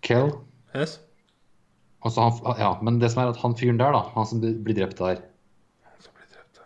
Kel. 0.00 0.30
yes. 0.74 0.94
Og 2.00 2.12
så 2.14 2.24
han, 2.24 2.38
ja, 2.56 2.70
men 2.80 2.96
det 3.02 3.10
som 3.12 3.20
er 3.26 3.34
at 3.34 3.40
han 3.42 3.52
fyren 3.58 3.76
der, 3.80 3.92
da, 3.92 4.00
han 4.14 4.28
som 4.28 4.40
blir 4.40 4.76
drept 4.78 4.96
der 5.02 5.20
drept. 6.30 6.60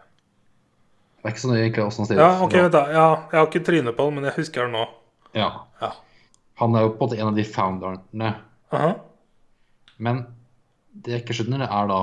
Det 1.25 1.25
er 1.27 1.33
ikke 1.33 1.43
så 1.43 1.51
nøye 1.51 1.63
egentlig 1.65 1.85
åssen 1.87 2.05
han 2.05 2.11
ser 2.13 2.21
Ja, 2.21 2.29
ut. 2.37 2.45
ok, 2.47 2.55
vent 2.61 2.77
da. 2.77 2.85
Ja, 2.93 3.07
jeg 3.33 3.39
har 3.41 3.49
ikke 3.49 3.65
trynet 3.67 3.97
på 3.97 4.07
den, 4.07 4.15
men 4.21 4.29
jeg 4.29 4.37
husker 4.39 4.67
den 4.69 4.77
nå. 4.77 4.85
Ja. 5.35 5.49
Ja. 5.81 5.91
Han 6.61 6.77
er 6.77 6.85
jo 6.87 6.93
på 6.95 6.95
en 6.95 7.09
måte 7.09 7.19
en 7.21 7.31
av 7.33 7.39
de 7.39 7.45
founderne. 7.49 8.31
Aha. 8.75 8.93
Men 9.99 10.21
det 10.95 11.15
jeg 11.17 11.25
ikke 11.25 11.37
skjønner, 11.41 11.65
er 11.67 11.91
da 11.91 12.01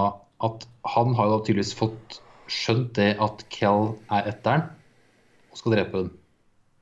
at 0.48 0.66
han 0.84 1.16
har 1.16 1.28
jo 1.28 1.38
da 1.38 1.44
tydeligvis 1.46 1.76
fått 1.78 2.22
skjønt 2.52 2.96
det 2.98 3.12
at 3.24 3.44
Kel 3.54 3.94
er 4.12 4.32
etteren 4.32 4.66
og 5.52 5.60
skal 5.60 5.76
drepe 5.76 6.02
den. 6.02 6.10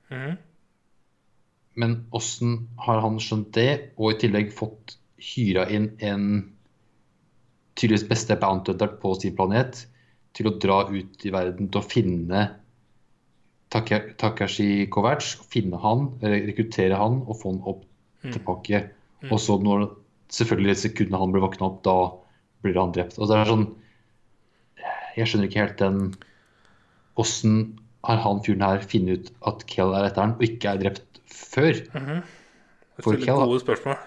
Mm. 0.09 0.37
Men 1.79 1.95
åssen 2.15 2.55
har 2.81 3.01
han 3.03 3.19
skjønt 3.23 3.51
det, 3.55 3.93
og 3.97 4.13
i 4.13 4.19
tillegg 4.23 4.53
fått 4.55 4.97
hyra 5.19 5.67
inn 5.71 5.91
en 6.05 6.25
tydeligvis 7.79 8.07
beste 8.09 8.37
bounty 8.39 8.73
hunter 8.73 8.95
på 9.01 9.13
sin 9.19 9.35
planet 9.37 9.85
til 10.35 10.49
å 10.49 10.57
dra 10.61 10.81
ut 10.89 11.25
i 11.25 11.33
verden 11.33 11.69
til 11.71 11.81
å 11.81 11.87
finne 11.87 12.47
Takashi 13.69 14.87
Kovac, 14.89 15.25
finne 15.53 15.77
han, 15.81 16.07
rekruttere 16.23 16.97
han 16.97 17.19
og 17.27 17.37
få 17.37 17.53
han 17.53 17.61
opp 17.69 17.83
tilbake. 18.25 18.81
Og 19.29 19.37
så 19.41 19.59
når 19.61 19.85
selvfølgelig 20.33 20.73
i 20.73 20.81
sekundet 20.83 21.21
han 21.21 21.35
blir 21.35 21.45
våkna 21.45 21.67
opp, 21.69 21.83
da 21.85 21.97
blir 22.65 22.79
han 22.79 22.95
drept. 22.95 23.19
Og 23.21 23.29
det 23.29 23.37
er 23.37 23.51
sånn 23.51 23.67
Jeg 25.17 25.29
skjønner 25.29 25.49
ikke 25.49 25.63
helt 25.63 25.79
den 25.81 26.01
Åssen 27.19 27.55
har 28.07 28.21
han 28.23 28.39
fyren 28.45 28.63
her 28.63 28.83
funnet 28.87 29.25
ut 29.27 29.31
at 29.49 29.65
Kel 29.67 29.91
er 29.97 30.07
etter 30.07 30.23
han, 30.23 30.35
og 30.37 30.45
ikke 30.45 30.71
er 30.71 30.83
drept 30.83 31.19
før? 31.27 31.73
Jeg 31.75 32.21
For 33.03 33.15
stiller 33.15 33.25
Kel, 33.25 33.41
gode 33.51 33.63
spørsmål. 33.63 33.97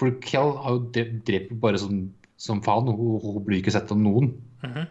For 0.00 0.16
Kel 0.24 0.52
har 0.64 0.76
jo 0.76 0.82
drept, 0.96 1.54
bare 1.62 1.80
som, 1.80 2.02
som 2.40 2.60
faen. 2.64 2.90
Hun, 2.92 3.16
hun 3.24 3.44
blir 3.46 3.62
ikke 3.62 3.72
sett 3.76 3.92
av 3.92 4.00
noen. 4.00 4.34
Mhm. 4.64 4.90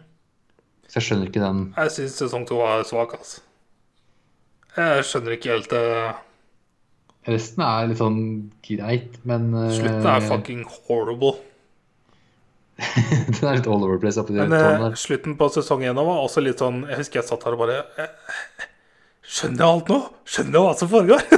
Så 0.90 0.98
jeg 0.98 1.06
skjønner 1.06 1.28
ikke 1.30 1.42
den 1.44 1.60
Jeg 1.76 1.92
syns 1.94 2.16
sesong 2.18 2.48
to 2.48 2.56
var 2.58 2.82
svak, 2.82 3.14
altså. 3.14 3.44
Jeg 4.74 5.04
skjønner 5.06 5.36
ikke 5.36 5.52
helt 5.52 5.70
det. 5.70 5.84
Resten 7.30 7.62
er 7.62 7.86
litt 7.90 8.00
sånn 8.00 8.20
greit, 8.66 9.18
men 9.28 9.52
eh, 9.54 9.70
Slutten 9.76 10.08
er 10.10 10.24
fucking 10.24 10.64
horrible. 10.88 11.36
Den 13.34 13.48
er 13.48 13.58
litt 13.58 13.66
all 13.68 13.84
over 13.84 13.98
place 14.02 14.20
oppi 14.22 14.32
Men 14.38 14.52
eh, 14.56 14.78
der. 14.80 14.94
slutten 14.98 15.36
på 15.40 15.48
sesong 15.52 15.82
én 15.84 15.94
var 15.98 16.20
også 16.24 16.40
litt 16.44 16.62
sånn 16.62 16.82
Jeg 16.88 17.00
husker 17.02 17.20
jeg 17.20 17.28
satt 17.28 17.44
her 17.46 17.56
og 17.56 17.62
bare 17.64 17.78
eh, 18.00 18.08
Skjønner 19.30 19.62
jeg 19.64 19.74
alt 19.74 19.90
nå? 19.92 19.98
Skjønner 20.24 20.56
jeg 20.58 20.66
hva 20.66 20.74
som 20.80 20.90
foregår? 20.92 21.24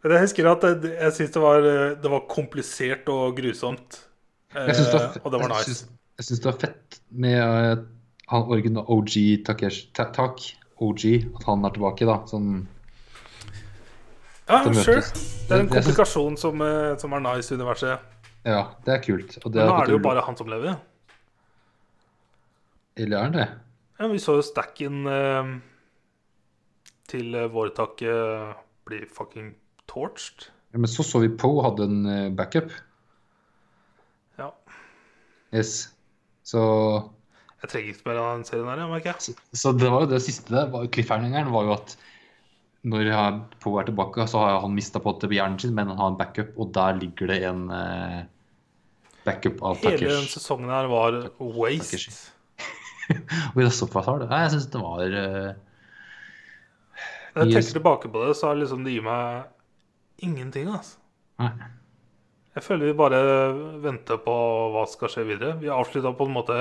Jeg 0.00 0.22
husker 0.24 0.46
at 0.48 0.62
jeg, 0.64 0.78
jeg 0.96 1.12
syns 1.12 1.32
det, 1.34 1.40
var, 1.44 1.66
eh, 1.68 1.90
det 2.00 2.08
var 2.10 2.22
komplisert 2.32 3.10
og 3.12 3.34
grusomt. 3.36 3.98
Syns 4.50 4.78
det, 4.80 4.86
Eh, 4.88 4.94
var- 4.96 5.18
og 5.20 5.30
det 5.34 5.40
var 5.42 5.52
jeg 5.52 5.68
nice. 5.68 5.84
jeg 6.18 6.26
syns 6.26 6.40
det 6.40 6.48
var 6.48 6.56
fett 6.62 6.96
med 7.12 7.36
eh, 7.38 7.82
han 8.32 8.48
original 8.56 8.88
OG 8.88 9.12
Takesh 9.46 9.90
Ta- 9.94 10.08
Tak. 10.16 10.40
OG, 10.80 11.04
at 11.36 11.44
han 11.44 11.64
er 11.68 11.74
tilbake, 11.76 12.08
da. 12.08 12.16
Sånn 12.32 12.48
Ja, 14.48 14.62
sure. 14.72 15.02
Det 15.04 15.52
er 15.54 15.60
en 15.66 15.68
komplikasjon 15.70 16.38
som, 16.40 16.62
eh, 16.64 16.96
som 16.98 17.12
er 17.14 17.20
nice 17.28 17.52
i 17.52 17.58
universet. 17.60 18.00
Ja, 18.46 18.60
det 18.86 18.94
er 18.94 19.02
kult. 19.04 19.36
Og 19.44 19.52
det 19.52 19.60
Men 19.60 19.68
nå 19.68 19.80
er 19.80 19.90
det 19.90 19.96
jo 19.98 20.04
bare 20.04 20.24
han 20.24 20.38
som 20.38 20.48
lever. 20.48 20.78
Eller 23.00 23.18
er 23.18 23.26
han 23.28 23.36
det? 23.36 23.48
Ja, 24.00 24.08
vi 24.08 24.20
så 24.22 24.38
jo 24.38 24.44
stacken 24.44 25.04
eh, 25.08 25.50
til 27.10 27.36
eh, 27.36 27.50
vårtaket 27.52 28.56
bli 28.88 29.02
fucking 29.12 29.52
torched. 29.90 30.48
Ja, 30.72 30.80
men 30.80 30.88
så 30.90 31.04
så 31.04 31.20
vi 31.20 31.32
Poe 31.36 31.64
hadde 31.66 31.88
en 31.88 32.04
eh, 32.08 32.28
backup. 32.32 32.72
Ja. 34.40 34.50
Yes. 35.52 35.90
Så, 36.46 36.60
Jeg 37.60 37.70
trenger 37.70 37.92
ikke 37.92 38.08
mer 38.08 38.22
av 38.22 38.30
den 38.38 38.46
serien 38.48 38.70
her, 38.70 38.80
jeg 38.80 38.90
merker 38.94 39.12
jeg. 39.12 39.20
så, 39.26 39.34
så 39.52 39.72
det 39.76 39.90
var 39.92 40.06
jo 40.06 40.12
det 40.14 40.22
siste 40.24 40.54
der. 40.54 40.88
Cliffhangeren 40.94 41.52
var 41.52 41.68
jo 41.68 41.76
at 41.76 41.96
når 42.88 43.10
Poe 43.60 43.80
er 43.82 43.88
tilbake, 43.90 44.24
så 44.30 44.40
har 44.40 44.60
han 44.62 44.76
mista 44.76 45.00
på 45.02 45.12
hjernen 45.28 45.58
sin, 45.60 45.74
men 45.76 45.90
han 45.92 46.00
har 46.00 46.12
en 46.12 46.20
backup, 46.20 46.54
og 46.56 46.70
der 46.72 46.96
ligger 46.96 47.28
det 47.28 47.40
en 47.44 47.66
eh, 47.76 48.20
backup 49.26 49.60
av 49.62 49.82
Hele 49.84 50.14
den 50.14 50.28
sesongen 50.30 50.72
her 50.72 50.88
var 50.88 51.18
waste. 51.38 51.98
Takeshi. 51.98 52.14
Og 53.52 53.58
det 53.58 53.72
såpass 53.74 54.06
har 54.06 54.22
det. 54.22 54.30
Nei, 54.30 54.44
jeg 54.44 54.54
syns 54.54 54.68
det 54.70 54.80
var 54.80 55.02
eh, 55.02 55.50
Når 57.34 57.42
jeg 57.42 57.56
tenker 57.56 57.76
tilbake 57.80 58.12
på 58.12 58.24
det, 58.24 58.36
så 58.38 58.48
har 58.48 58.60
liksom 58.60 58.86
det 58.86 58.94
gir 58.94 59.04
meg 59.04 60.24
ingenting, 60.24 60.70
altså. 60.70 60.96
Nei. 61.42 61.52
Jeg 62.56 62.66
føler 62.66 62.90
vi 62.90 62.98
bare 62.98 63.18
venter 63.82 64.18
på 64.24 64.32
hva 64.74 64.82
skal 64.90 65.12
skje 65.12 65.26
videre. 65.28 65.58
Vi 65.60 65.70
avslutta 65.70 66.10
på 66.16 66.26
en 66.26 66.34
måte 66.34 66.56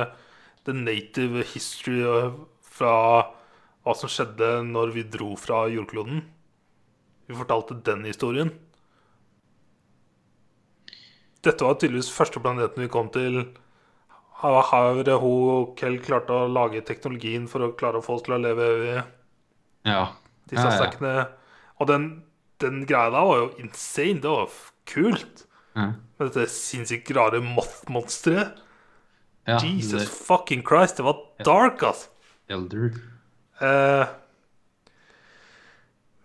the 0.68 0.76
native 0.76 1.44
history 1.50 2.04
fra 2.62 2.94
hva 3.90 3.96
som 3.98 4.10
skjedde 4.12 4.50
når 4.70 4.94
vi 4.96 5.04
dro 5.10 5.34
fra 5.40 5.64
jordkloden. 5.74 6.22
Vi 7.30 7.38
fortalte 7.38 7.76
den 7.86 8.06
historien. 8.08 8.54
Dette 11.46 11.64
var 11.64 11.78
tydeligvis 11.80 12.12
første 12.12 12.42
planeten 12.44 12.84
vi 12.84 12.90
kom 12.92 13.10
til. 13.14 13.42
Her 14.42 14.58
her 14.72 15.14
hun 15.20 15.52
og 15.54 15.76
Kell 15.80 15.98
klarte 16.04 16.36
å 16.36 16.50
lage 16.52 16.82
teknologien 16.88 17.48
for 17.52 17.64
å 17.66 17.74
klare 17.80 18.00
å 18.00 18.04
få 18.06 18.18
oss 18.18 18.26
til 18.28 18.36
å 18.38 18.42
leve 18.44 18.68
evig. 18.76 18.96
Ja. 19.88 20.06
Disse 20.50 20.66
Ja, 20.66 20.72
ja. 20.74 20.80
stackene. 20.80 21.14
Og 21.80 21.88
den, 21.88 22.08
den 22.60 22.82
greia 22.88 23.12
der 23.14 23.28
var 23.30 23.38
jo 23.44 23.50
insane. 23.64 24.20
Det 24.24 24.32
var 24.32 24.50
kult. 24.90 25.46
Ja. 25.76 25.90
Med 26.20 26.28
dette 26.34 26.50
sinnssykt 26.52 27.12
rare 27.16 27.40
moth-monsteret. 27.44 28.58
ja 29.48 29.60
Jesus 29.64 30.04
det- 30.04 30.10
fucking 30.28 30.62
Christ, 30.68 30.98
det 30.98 31.06
var 31.06 31.20
dark, 31.46 31.80
altså. 31.84 32.10
Elder. 32.50 32.92
Eh, 33.62 34.06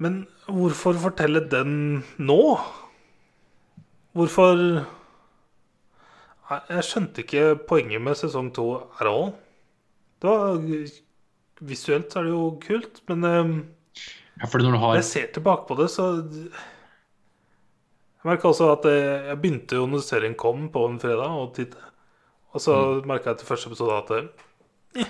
men 0.05 0.27
hvorfor 0.47 0.95
fortelle 1.01 1.41
den 1.51 2.03
nå? 2.19 2.41
Hvorfor 4.15 4.85
Jeg 6.69 6.85
skjønte 6.87 7.23
ikke 7.25 7.45
poenget 7.69 8.03
med 8.05 8.15
sesong 8.21 8.53
to 8.55 8.67
at 9.01 9.09
all. 9.11 9.33
Det 10.23 10.31
var 10.31 10.61
Visuelt 11.65 12.13
så 12.13 12.19
er 12.21 12.25
det 12.27 12.33
jo 12.35 12.59
kult, 12.61 13.01
men 13.09 13.25
eh, 13.25 13.51
Ja, 14.43 14.47
når 14.51 14.77
har 14.77 14.89
Når 14.93 15.01
jeg 15.01 15.05
ser 15.05 15.27
tilbake 15.33 15.67
på 15.69 15.75
det, 15.79 15.91
så 15.91 16.03
Jeg 16.25 16.51
merka 18.25 18.49
også 18.49 18.73
at 18.73 18.85
jeg, 18.89 19.27
jeg 19.29 19.39
begynte 19.41 19.77
jo 19.79 19.87
når 19.87 19.99
serien 20.05 20.35
kom 20.35 20.69
på 20.73 20.87
en 20.89 21.01
fredag, 21.01 21.31
og, 21.31 21.55
titt, 21.55 21.75
Og 22.55 22.61
så 22.61 22.73
Mm. 22.75 23.07
merka 23.09 23.31
jeg 23.31 23.39
til 23.39 23.47
første 23.47 23.67
episode 23.71 23.93
at 24.03 24.11
eh, 24.11 25.05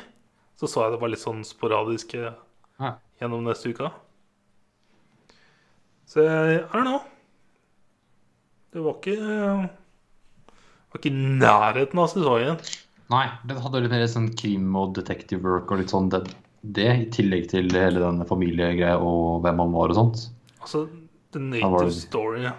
Så 0.61 0.69
så 0.71 0.85
jeg 0.85 0.95
det 0.95 1.01
var 1.03 1.11
litt 1.13 1.23
sånn 1.23 1.43
sporadisk 1.47 2.15
eh, 2.15 2.35
ja. 2.81 2.93
gjennom 3.21 3.43
neste 3.47 3.73
uke. 3.75 3.91
Så 6.07 6.23
jeg 6.25 6.61
er 6.63 6.85
nå. 6.87 6.99
Det 8.75 8.83
var 8.83 8.97
ikke 8.99 9.17
Det 9.19 10.95
var 10.95 11.01
ikke 11.01 11.11
i 11.11 11.27
nærheten 11.43 12.01
av 12.03 12.11
sesongen. 12.13 12.59
Nei, 13.13 13.25
den 13.47 13.61
hadde 13.61 13.81
litt 13.85 13.93
mer 13.93 14.07
sånn 14.11 14.31
krim 14.39 14.71
og 14.81 14.95
detective 14.97 15.43
work 15.45 15.71
og 15.75 15.83
litt 15.83 15.93
sånn 15.93 16.09
det, 16.13 16.23
det 16.65 16.87
i 17.03 17.09
tillegg 17.13 17.49
til 17.51 17.69
hele 17.75 18.01
den 18.01 18.23
familiegreia 18.29 18.95
og 19.03 19.43
hvem 19.45 19.61
han 19.61 19.75
var 19.75 19.93
og 19.93 19.99
sånt. 19.99 20.23
Altså, 20.63 20.87
the 21.35 21.43
native 21.43 21.83
det- 21.85 21.99
story. 21.99 22.45
Ja. 22.47 22.55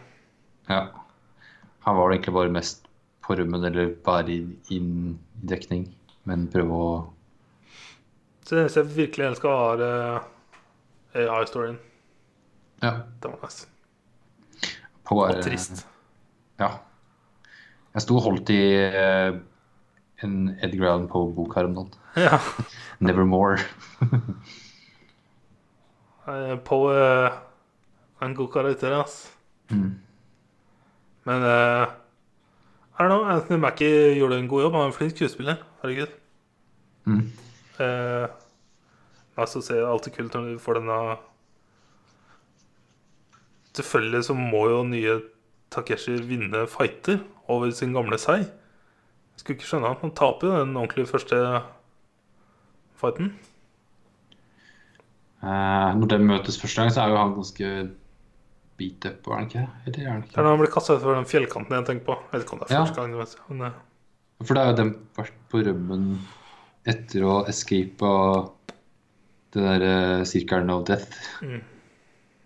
Her 0.70 1.94
var 1.96 2.10
det 2.12 2.20
egentlig 2.20 2.34
bare 2.36 2.54
mest 2.54 2.86
på 3.26 3.38
rømmen 3.40 3.66
eller 3.66 3.96
være 4.06 4.30
i- 4.36 4.76
inn 4.76 4.92
i 5.42 5.48
dekning, 5.56 5.88
men 6.26 6.48
prøve 6.48 6.70
å 6.72 6.90
Så 8.46 8.56
det 8.56 8.62
eneste 8.62 8.84
jeg 8.84 8.96
virkelig 8.96 9.26
elska, 9.26 9.50
var 9.50 9.82
uh, 9.82 10.20
AI-storyen. 11.16 11.80
Ja. 12.84 12.92
Det 13.22 13.32
var 13.32 13.40
nice. 13.42 13.68
På, 15.06 15.24
Og 15.24 15.32
eh, 15.32 15.42
trist. 15.44 15.88
Ja. 16.62 16.70
Jeg 17.96 18.04
sto 18.06 18.18
og 18.20 18.26
holdt 18.28 18.52
i 18.54 18.62
uh, 18.86 19.38
en 20.26 20.36
Edgar 20.64 20.92
Allan 20.92 21.10
Poe-bok 21.10 21.58
her 21.58 21.72
om 21.72 21.80
dagen. 21.80 22.02
Ja. 22.28 22.40
Nevermore. 23.00 23.60
Eh, 26.26 26.56
Poe 26.66 26.90
eh, 26.90 27.34
er 28.18 28.26
en 28.26 28.32
god 28.34 28.48
karakter, 28.50 28.96
ass. 28.98 29.28
Mm. 29.70 29.92
Men 31.30 31.44
uh, 31.46 31.86
I 32.98 33.04
don't 33.04 33.12
know, 33.12 33.28
Anthony 33.30 33.60
Mackie 33.62 34.16
gjorde 34.18 34.40
en 34.40 34.48
god 34.50 34.64
jobb. 34.64 34.74
Han 34.74 34.82
er 34.82 34.90
en 34.90 34.96
flink 34.96 35.14
skuespiller. 35.14 35.60
Herregud. 35.84 36.16
Mm. 37.06 37.28
Eh, 37.80 38.28
altså, 39.38 39.62
så 39.62 39.74
er 39.76 39.82
det 39.84 39.90
alltid 39.92 40.14
kult 40.16 40.34
når 40.38 40.52
du 40.54 40.60
får 40.64 40.80
denne 40.80 41.00
Selvfølgelig 43.76 44.24
så 44.30 44.34
må 44.38 44.62
jo 44.72 44.84
nye 44.88 45.18
Takeshi 45.76 46.14
vinne 46.24 46.62
fighter 46.72 47.18
over 47.52 47.72
sin 47.76 47.92
gamle 47.94 48.16
sei. 48.22 48.38
Jeg 48.46 49.42
skulle 49.42 49.58
ikke 49.58 49.68
skjønne 49.68 49.90
at 49.92 50.00
han 50.06 50.14
taper 50.16 50.48
jo 50.48 50.62
den 50.62 50.78
ordentlige 50.80 51.10
første 51.10 51.40
fighten. 52.96 53.34
Eh, 55.44 55.90
når 56.00 56.08
det 56.14 56.22
møtes 56.24 56.56
første 56.62 56.80
gang, 56.82 56.94
så 56.96 57.04
er 57.04 57.12
jo 57.12 57.20
han 57.20 57.36
ganske 57.36 57.72
beat 58.80 59.10
up, 59.10 59.28
er 59.28 59.36
han 59.42 59.50
ikke? 59.50 59.66
Eller 59.86 60.00
er 60.06 60.10
han 60.14 60.24
Det 60.30 60.38
er 60.40 60.48
da 60.48 60.54
han 60.56 60.62
blir 60.64 60.72
kasta 60.72 60.96
utfor 60.96 61.16
den 61.20 61.28
fjellkanten 61.30 61.76
jeg 61.76 61.86
tenker 61.92 62.08
på. 62.08 62.16
Jeg 62.32 62.32
vet 62.40 62.48
ikke 62.48 62.56
om 62.56 62.64
det 62.64 62.70
er 62.72 62.76
Ja. 62.76 62.86
første 62.86 63.02
gang. 63.02 63.12
Men, 63.50 63.68
eh, 63.68 64.46
For 64.46 64.54
det 64.54 64.64
er 64.64 64.72
jo 64.72 64.78
den 64.80 64.96
vært 65.18 65.36
på 65.52 65.66
rømmen 65.68 66.08
etter 66.86 67.26
å 67.26 67.40
escape 67.50 68.06
av 68.06 68.52
den 69.56 69.66
der 69.66 69.86
eh, 69.88 70.24
sirkelen 70.28 70.72
of 70.74 70.86
death. 70.88 71.16
Mm. 71.42 71.62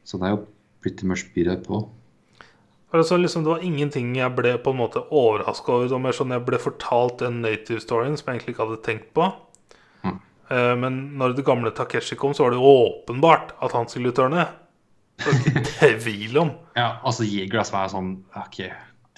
Så 0.03 0.17
han 0.17 0.27
er 0.27 0.35
jo 0.35 0.43
pretty 0.83 1.07
much 1.09 1.25
beat 1.35 1.65
på. 1.67 1.83
Altså, 2.89 3.17
liksom, 3.17 3.43
det 3.45 3.51
var 3.51 3.65
ingenting 3.65 4.15
jeg 4.17 4.33
ble 4.33 4.55
på 4.63 4.71
en 4.73 4.79
måte 4.79 5.03
overraska 5.13 5.75
over. 5.75 5.85
Det 5.85 5.93
var 5.93 6.05
mer 6.07 6.15
sånn 6.17 6.33
jeg 6.33 6.45
ble 6.47 6.59
fortalt 6.61 7.19
den 7.21 7.43
native 7.43 7.83
storyen 7.83 8.17
som 8.17 8.31
jeg 8.31 8.39
egentlig 8.39 8.55
ikke 8.55 8.65
hadde 8.65 8.79
tenkt 8.87 9.11
på. 9.17 9.27
Mm. 10.01 10.15
Uh, 10.49 10.73
men 10.81 10.97
når 11.19 11.35
det 11.37 11.45
gamle 11.45 11.73
Takeshi 11.75 12.17
kom, 12.17 12.33
så 12.33 12.47
var 12.47 12.55
det 12.55 12.63
åpenbart 12.71 13.53
at 13.61 13.75
han 13.77 13.85
skulle 13.91 14.15
tørne. 14.17 14.47
Det 15.19 15.27
var 15.27 15.51
ikke 15.51 15.93
tvil 16.07 16.41
om. 16.41 16.55
Ja, 16.79 16.95
altså 17.05 17.27
Jeger 17.29 17.67
som 17.67 17.77
er 17.83 17.93
sånn 17.93 18.11
OK. 18.39 18.63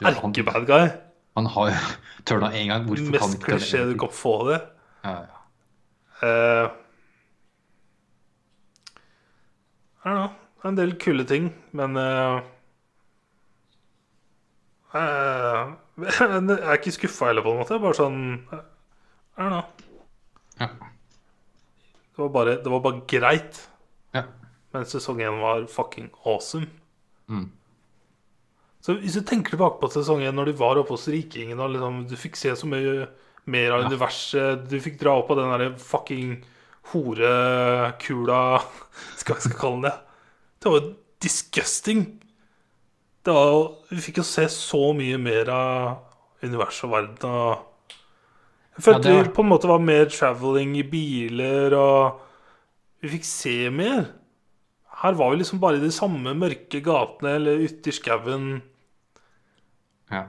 Erkebad 0.01 0.67
guy. 0.67 0.91
han 1.37 1.47
har 1.55 1.71
jo 1.71 1.79
tørna 2.27 2.51
én 2.51 2.73
gang. 2.73 2.83
Hvorfor 2.89 3.07
kan 3.07 3.15
Mest 3.15 3.23
han 3.23 3.37
ikke 3.37 3.47
tørne 3.47 3.61
klisjé 3.61 3.87
du 3.87 3.97
kan 4.03 4.15
få 4.19 4.35
det. 4.49 4.59
Eh, 5.03 6.69
I 10.05 10.09
don't 10.09 10.17
know. 10.17 10.29
Det 10.61 10.67
er 10.67 10.69
en 10.69 10.77
del 10.77 10.91
kule 11.01 11.23
ting, 11.25 11.47
men 11.73 11.97
uh, 11.97 12.41
uh, 14.93 15.71
Jeg 16.01 16.57
er 16.59 16.77
ikke 16.77 16.93
skuffa 16.93 17.31
heller, 17.31 17.41
på 17.41 17.55
en 17.55 17.61
måte. 17.63 17.79
Bare 17.81 17.97
sånn 17.97 18.19
I 18.45 19.41
don't 19.41 19.55
know. 19.55 19.63
Ja. 20.61 20.69
Det 22.11 22.21
var 22.21 22.29
bare, 22.35 22.59
det 22.61 22.69
var 22.69 22.83
bare 22.85 23.01
greit. 23.09 23.63
Ja. 24.13 24.27
Men 24.75 24.85
sesong 24.85 25.23
én 25.25 25.41
var 25.41 25.65
fucking 25.71 26.11
awesome. 26.21 26.69
Mm. 27.31 27.49
Så 28.81 28.99
hvis 29.01 29.17
du 29.17 29.25
tenker 29.25 29.55
tilbake 29.55 29.81
på 29.81 29.89
sesong 29.93 30.21
én, 30.25 30.37
når 30.37 30.51
de 30.51 30.59
var 30.61 30.77
oppe 30.77 30.93
hos 30.93 31.09
rikingen 31.09 31.59
og 31.61 31.73
liksom, 31.73 32.05
Du 32.09 32.15
fikk 32.17 32.37
se 32.37 32.53
så 32.57 32.69
mye 32.69 33.07
mer 33.45 33.71
av 33.71 33.81
Ja. 33.81 33.87
universet. 33.89 34.67
Du 34.69 34.79
fikk 34.79 34.99
dra 34.99 35.17
opp 35.19 35.31
av 35.31 35.37
den 35.37 35.49
derre 35.51 35.71
fucking 35.79 36.43
horekula 36.91 38.61
Skal 39.19 39.35
jeg 39.37 39.43
skal 39.47 39.59
kalle 39.59 39.81
den 39.81 39.87
det. 39.89 39.95
Det 40.61 40.69
var 40.71 40.79
jo 40.81 40.93
disgusting. 41.21 42.05
Det 43.25 43.33
var 43.33 43.75
Vi 43.91 44.01
fikk 44.01 44.17
jo 44.21 44.23
se 44.27 44.47
så 44.53 44.81
mye 44.97 45.17
mer 45.21 45.49
av 45.53 45.99
universet 46.43 46.85
og 46.87 46.91
verden. 46.95 47.17
Og 47.29 47.67
jeg 48.77 48.85
følte 48.85 49.09
Ja, 49.09 49.17
det 49.21 49.27
var- 49.27 49.33
på 49.35 49.43
en 49.43 49.49
måte 49.51 49.67
var 49.69 49.79
mer 49.79 50.05
traveling 50.05 50.75
i 50.77 50.83
biler, 50.83 51.73
og 51.77 52.19
vi 53.01 53.09
fikk 53.09 53.25
se 53.25 53.69
mer. 53.69 54.07
Her 55.01 55.13
var 55.13 55.31
vi 55.31 55.37
liksom 55.41 55.59
bare 55.59 55.77
i 55.77 55.79
de 55.81 55.89
samme 55.91 56.33
mørke 56.37 56.81
gatene 56.81 57.35
eller 57.35 57.57
ute 57.57 57.87
i 57.89 57.91
skauen 57.91 58.61
ja. 60.11 60.25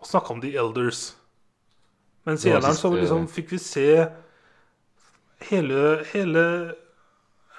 og 0.00 0.06
snakka 0.08 0.30
om 0.32 0.40
The 0.40 0.54
Elders. 0.56 1.14
Men 2.24 2.40
senere 2.40 2.74
så 2.76 2.90
liksom 2.94 3.26
fikk 3.30 3.52
vi 3.54 3.60
se 3.60 3.88
hele 5.50 5.80
hele 6.12 6.44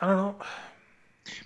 I 0.01 0.07
don't 0.07 0.17
know. 0.17 0.53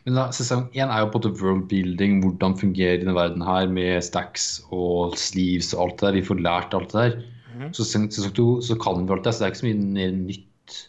Men 0.04 0.18
da, 0.18 0.28
sesong 0.36 0.66
én 0.76 0.92
er 0.92 1.04
jo 1.04 1.10
på 1.12 1.20
en 1.20 1.24
måte 1.24 1.40
world 1.40 1.68
building, 1.72 2.20
hvordan 2.24 2.58
fungerer 2.60 3.00
denne 3.00 3.16
verden 3.16 3.44
her 3.46 3.70
med 3.72 4.04
stacks 4.04 4.48
og 4.76 5.16
sleeves 5.20 5.72
og 5.76 5.86
alt 5.86 6.00
det 6.00 6.08
der. 6.08 6.18
Vi 6.18 6.28
får 6.28 6.42
lært 6.44 6.76
alt 6.76 6.96
det 6.96 7.04
der. 7.04 7.20
Mm. 7.56 7.70
Så 7.76 7.86
sesong, 7.86 8.10
sesong 8.12 8.34
to 8.36 8.48
så 8.66 8.76
kan 8.80 9.04
vi 9.04 9.14
alt 9.16 9.28
det, 9.28 9.36
så 9.36 9.44
det 9.44 9.48
er 9.48 9.54
ikke 9.54 9.62
så 9.62 9.70
mye 9.70 10.10
nytt 10.18 10.80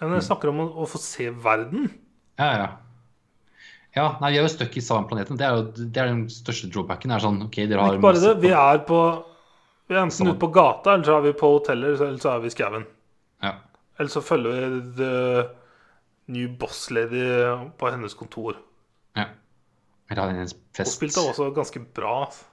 Men 0.00 0.14
jeg 0.16 0.28
snakker 0.30 0.52
om 0.52 0.62
å, 0.64 0.68
å 0.80 0.88
få 0.88 1.00
se 1.02 1.28
verden. 1.44 1.90
Ja, 2.40 2.52
ja. 2.56 2.70
Ja, 3.96 4.04
nei, 4.22 4.30
vi 4.32 4.38
er 4.38 4.46
jo 4.46 4.52
stuck 4.52 4.76
i 4.78 4.82
samme 4.84 5.08
planeten. 5.10 5.36
Det 5.36 5.44
er 5.44 5.56
jo 5.56 5.64
det 5.80 5.98
er 5.98 6.12
den 6.12 6.22
største 6.30 6.70
drawbacken. 6.70 7.10
Er 7.10 7.22
sånn, 7.24 7.40
ok, 7.48 7.58
dere 7.66 7.82
har 7.82 7.98
Ikke 7.98 8.06
bare 8.06 8.22
det, 8.22 8.36
vi 8.44 8.52
er 8.54 8.84
på 8.86 9.00
Vi 9.90 9.96
er 9.96 10.04
enten 10.04 10.28
ute 10.30 10.38
på 10.38 10.52
gata, 10.54 10.92
eller 10.94 11.08
så 11.08 11.16
er 11.18 11.24
vi 11.24 11.32
på 11.34 11.48
hoteller, 11.50 11.96
eller 11.96 12.18
så 12.22 12.36
er 12.36 12.42
vi 12.44 12.46
i 12.46 12.54
skauen. 12.54 12.84
Ja. 13.42 13.56
Eller 13.98 14.12
så 14.12 14.22
følger 14.22 14.52
vi 14.54 14.82
the 15.00 15.14
new 16.30 16.52
boss 16.60 16.84
lady 16.94 17.24
på 17.78 17.90
hennes 17.90 18.14
kontor. 18.14 18.60
ja. 19.18 19.26
Eller 20.10 20.22
har 20.22 20.32
hennes 20.34 20.54
fest. 20.74 20.90
Hun 20.90 20.96
spilte 20.96 21.22
også 21.22 21.50
ganske 21.54 21.82
bra. 21.94 22.14
altså. 22.24 22.46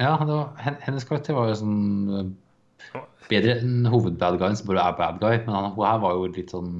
Ja, 0.00 0.16
var, 0.16 0.52
hennes 0.80 1.04
karakter 1.04 1.36
var 1.36 1.50
jo 1.50 1.56
sånn 1.60 1.80
eh, 2.16 3.00
bedre 3.28 3.58
enn 3.60 3.88
hovedbadguyen, 3.92 4.56
som 4.56 4.70
bare 4.70 4.86
er 4.88 4.96
bad 4.96 5.20
guy. 5.20 5.40
Men 5.44 5.56
han, 5.56 5.70
hun 5.76 5.84
her 5.86 6.00
var 6.04 6.16
jo 6.16 6.30
litt 6.32 6.54
sånn 6.54 6.72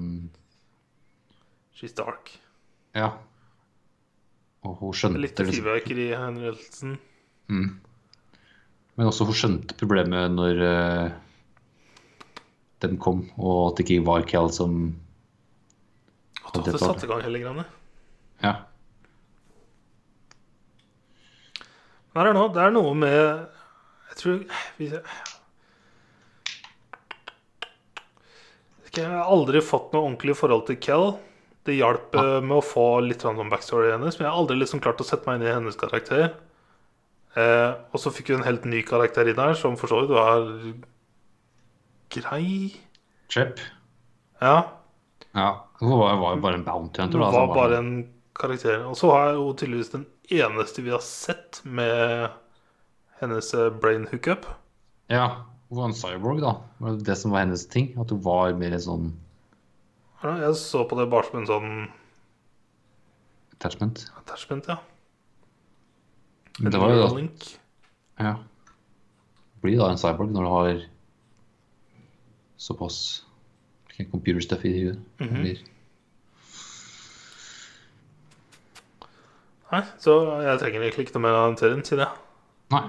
She's 1.77 1.97
dark. 1.97 2.33
Ja. 2.97 3.11
Og 4.65 4.77
hun 4.81 4.97
skjønte 4.97 5.21
Litt 5.21 5.41
fyrverkeri, 5.41 5.57
fyrverkerihendelsen. 5.59 6.97
Mm. 7.53 7.71
Men 8.99 9.09
også 9.09 9.25
hun 9.29 9.37
skjønte 9.37 9.77
problemet 9.81 10.35
når 10.35 10.59
uh, 10.61 11.15
den 12.85 12.99
kom, 13.01 13.25
og 13.39 13.71
at 13.71 13.79
det 13.79 13.87
ikke 13.87 14.05
var 14.09 14.27
Cal 14.29 14.53
som 14.53 14.83
At 16.43 16.59
det 16.59 16.67
hadde 16.67 16.83
satt 16.83 17.07
i 17.07 17.11
gang 17.11 17.23
hele 17.25 17.41
greiene. 17.41 17.65
Ja. 18.43 18.55
Det 22.13 22.21
er, 22.21 22.35
noe, 22.37 22.51
det 22.53 22.61
er 22.61 22.73
noe 22.75 22.93
med 22.99 23.15
Jeg 23.17 24.17
tror 24.21 24.41
vi, 24.77 24.89
Jeg 28.93 29.09
har 29.09 29.25
aldri 29.25 29.63
fått 29.65 29.95
noe 29.95 30.05
ordentlig 30.05 30.37
forhold 30.37 30.67
til 30.69 30.77
Kel. 30.85 31.15
Det 31.65 31.79
hjalp 31.79 32.13
eh, 32.19 32.41
med 32.45 32.59
å 32.59 32.65
få 32.67 32.85
litt 33.07 33.23
sånn 33.25 33.39
backstory 33.49 33.95
hennes, 33.95 34.19
men 34.19 34.27
jeg 34.27 34.35
har 34.35 34.41
aldri 34.43 34.59
liksom 34.59 34.83
klart 34.85 35.01
å 35.01 35.07
sette 35.07 35.25
meg 35.31 35.39
inn 35.39 35.47
i 35.47 35.55
hennes 35.55 35.79
karakter. 35.81 36.35
Eh, 37.37 37.71
og 37.93 38.01
så 38.01 38.13
fikk 38.13 38.29
hun 38.33 38.41
en 38.43 38.49
helt 38.49 38.65
ny 38.69 38.83
karakter 38.85 39.29
inn 39.31 39.41
her, 39.41 39.55
som 39.57 39.77
for 39.81 39.89
så 39.89 40.03
vidt 40.03 40.13
var 40.13 40.49
grei. 42.13 42.75
Chip. 43.33 43.61
Ja. 44.43 44.57
Ja. 45.33 45.47
Hun 45.81 45.95
var, 45.99 46.19
var 46.21 46.35
jo 46.37 46.43
bare 46.45 46.59
en 46.61 46.67
bounty 46.67 47.01
hunter. 47.03 47.19
Hun 47.23 47.33
var 47.33 47.55
bare 47.55 47.79
en 47.81 47.93
karakter. 48.37 48.85
Og 48.89 48.99
så 49.01 49.11
er 49.17 49.39
hun 49.39 49.57
tydeligvis 49.57 49.95
den 49.95 50.05
eneste 50.33 50.85
vi 50.85 50.93
har 50.93 51.03
sett 51.05 51.63
med 51.65 52.29
hennes 53.23 53.53
eh, 53.57 53.71
brain 53.73 54.05
hookup. 54.13 54.47
Ja. 55.13 55.31
Hun 55.73 55.79
var 55.81 55.89
en 55.89 55.97
cyborg, 55.97 56.43
da. 56.45 56.53
Var 56.85 56.99
det 56.99 57.07
det 57.09 57.17
som 57.17 57.33
var 57.33 57.47
hennes 57.47 57.65
ting? 57.73 57.95
At 57.97 58.13
hun 58.13 58.21
var 58.25 58.53
mer 58.61 58.77
en 58.77 58.85
sånn 58.85 59.11
Ja, 60.23 60.37
jeg 60.45 60.55
så 60.61 60.85
på 60.87 60.95
det 61.01 61.09
bare 61.11 61.27
som 61.31 61.41
en 61.41 61.49
sånn 61.49 61.71
attachment. 63.57 64.05
attachment, 64.21 64.69
ja. 64.69 64.77
Det 66.61 66.79
var 66.79 66.93
jo 66.93 67.03
da 67.07 67.27
Ja. 68.23 68.35
Blir 69.63 69.79
da 69.79 69.91
en 69.93 70.01
cyborg 70.01 70.33
når 70.35 70.43
du 70.45 70.51
har 70.53 70.81
såpass 72.61 72.99
computer 74.11 74.41
stuff 74.43 74.65
i 74.65 74.73
huet. 74.73 74.99
Mhm. 75.21 75.41
Blir- 75.43 75.69
Nei, 79.73 79.83
så 79.99 80.15
jeg 80.45 80.59
trenger 80.61 80.83
egentlig 80.85 81.07
ikke 81.07 81.15
noe 81.17 81.23
mer 81.25 81.37
av 81.39 81.47
den 81.49 81.57
serien, 81.57 81.85
sier 81.87 82.03
jeg. 82.03 82.09
Nei. 82.75 82.83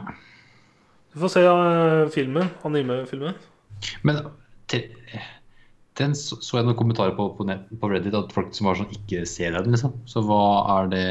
Du 1.14 1.20
får 1.22 1.32
se 1.32 1.44
uh, 1.48 2.10
filmen, 2.12 2.50
anime-filmen. 2.68 3.38
Men 4.04 4.20
den 6.00 6.16
så, 6.18 6.40
så 6.42 6.58
jeg 6.58 6.66
noen 6.68 6.76
kommentarer 6.80 7.14
på, 7.16 7.30
på, 7.38 7.46
på 7.80 7.90
Reddit 7.92 8.16
at 8.18 8.34
folk 8.36 8.52
som 8.58 8.68
var 8.68 8.80
sånn 8.80 8.92
ikke 8.92 9.24
ser 9.30 9.54
den, 9.56 9.72
liksom. 9.76 9.94
Så 10.10 10.24
hva 10.26 10.42
er 10.80 10.90
det 10.92 11.06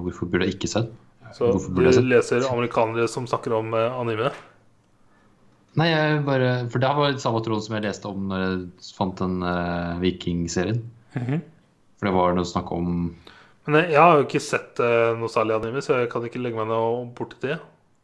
Hvorfor 0.00 0.30
burde 0.32 0.48
jeg 0.48 0.56
ikke 0.56 0.70
se 0.72 0.86
den? 0.86 0.98
Så 1.36 1.52
du 1.72 1.82
leser 1.82 2.46
amerikanere 2.50 3.08
som 3.10 3.26
snakker 3.28 3.54
om 3.56 3.74
eh, 3.76 4.00
anime. 4.00 4.32
Nei, 5.80 5.88
jeg 5.88 6.20
bare 6.26 6.50
For 6.72 6.82
det 6.82 6.90
var 6.98 7.14
samme 7.20 7.40
tråd 7.44 7.64
som 7.64 7.76
jeg 7.78 7.86
leste 7.86 8.10
om 8.10 8.26
når 8.28 8.42
jeg 8.42 8.90
fant 8.96 9.16
den 9.22 9.38
uh, 9.40 9.96
vikingserien. 10.02 10.82
For 11.16 12.08
det 12.08 12.12
var 12.16 12.36
noe 12.36 12.48
snakk 12.48 12.72
om 12.74 12.90
Men 13.64 13.78
jeg, 13.78 13.92
jeg 13.94 14.02
har 14.02 14.18
jo 14.18 14.26
ikke 14.26 14.42
sett 14.42 14.82
uh, 14.82 15.14
noe 15.16 15.32
særlig 15.32 15.56
anime, 15.56 15.84
så 15.84 16.02
jeg 16.02 16.10
kan 16.12 16.26
ikke 16.28 16.42
legge 16.42 16.60
meg 16.60 16.68
noe 16.68 17.06
borti 17.16 17.40
det. 17.46 17.56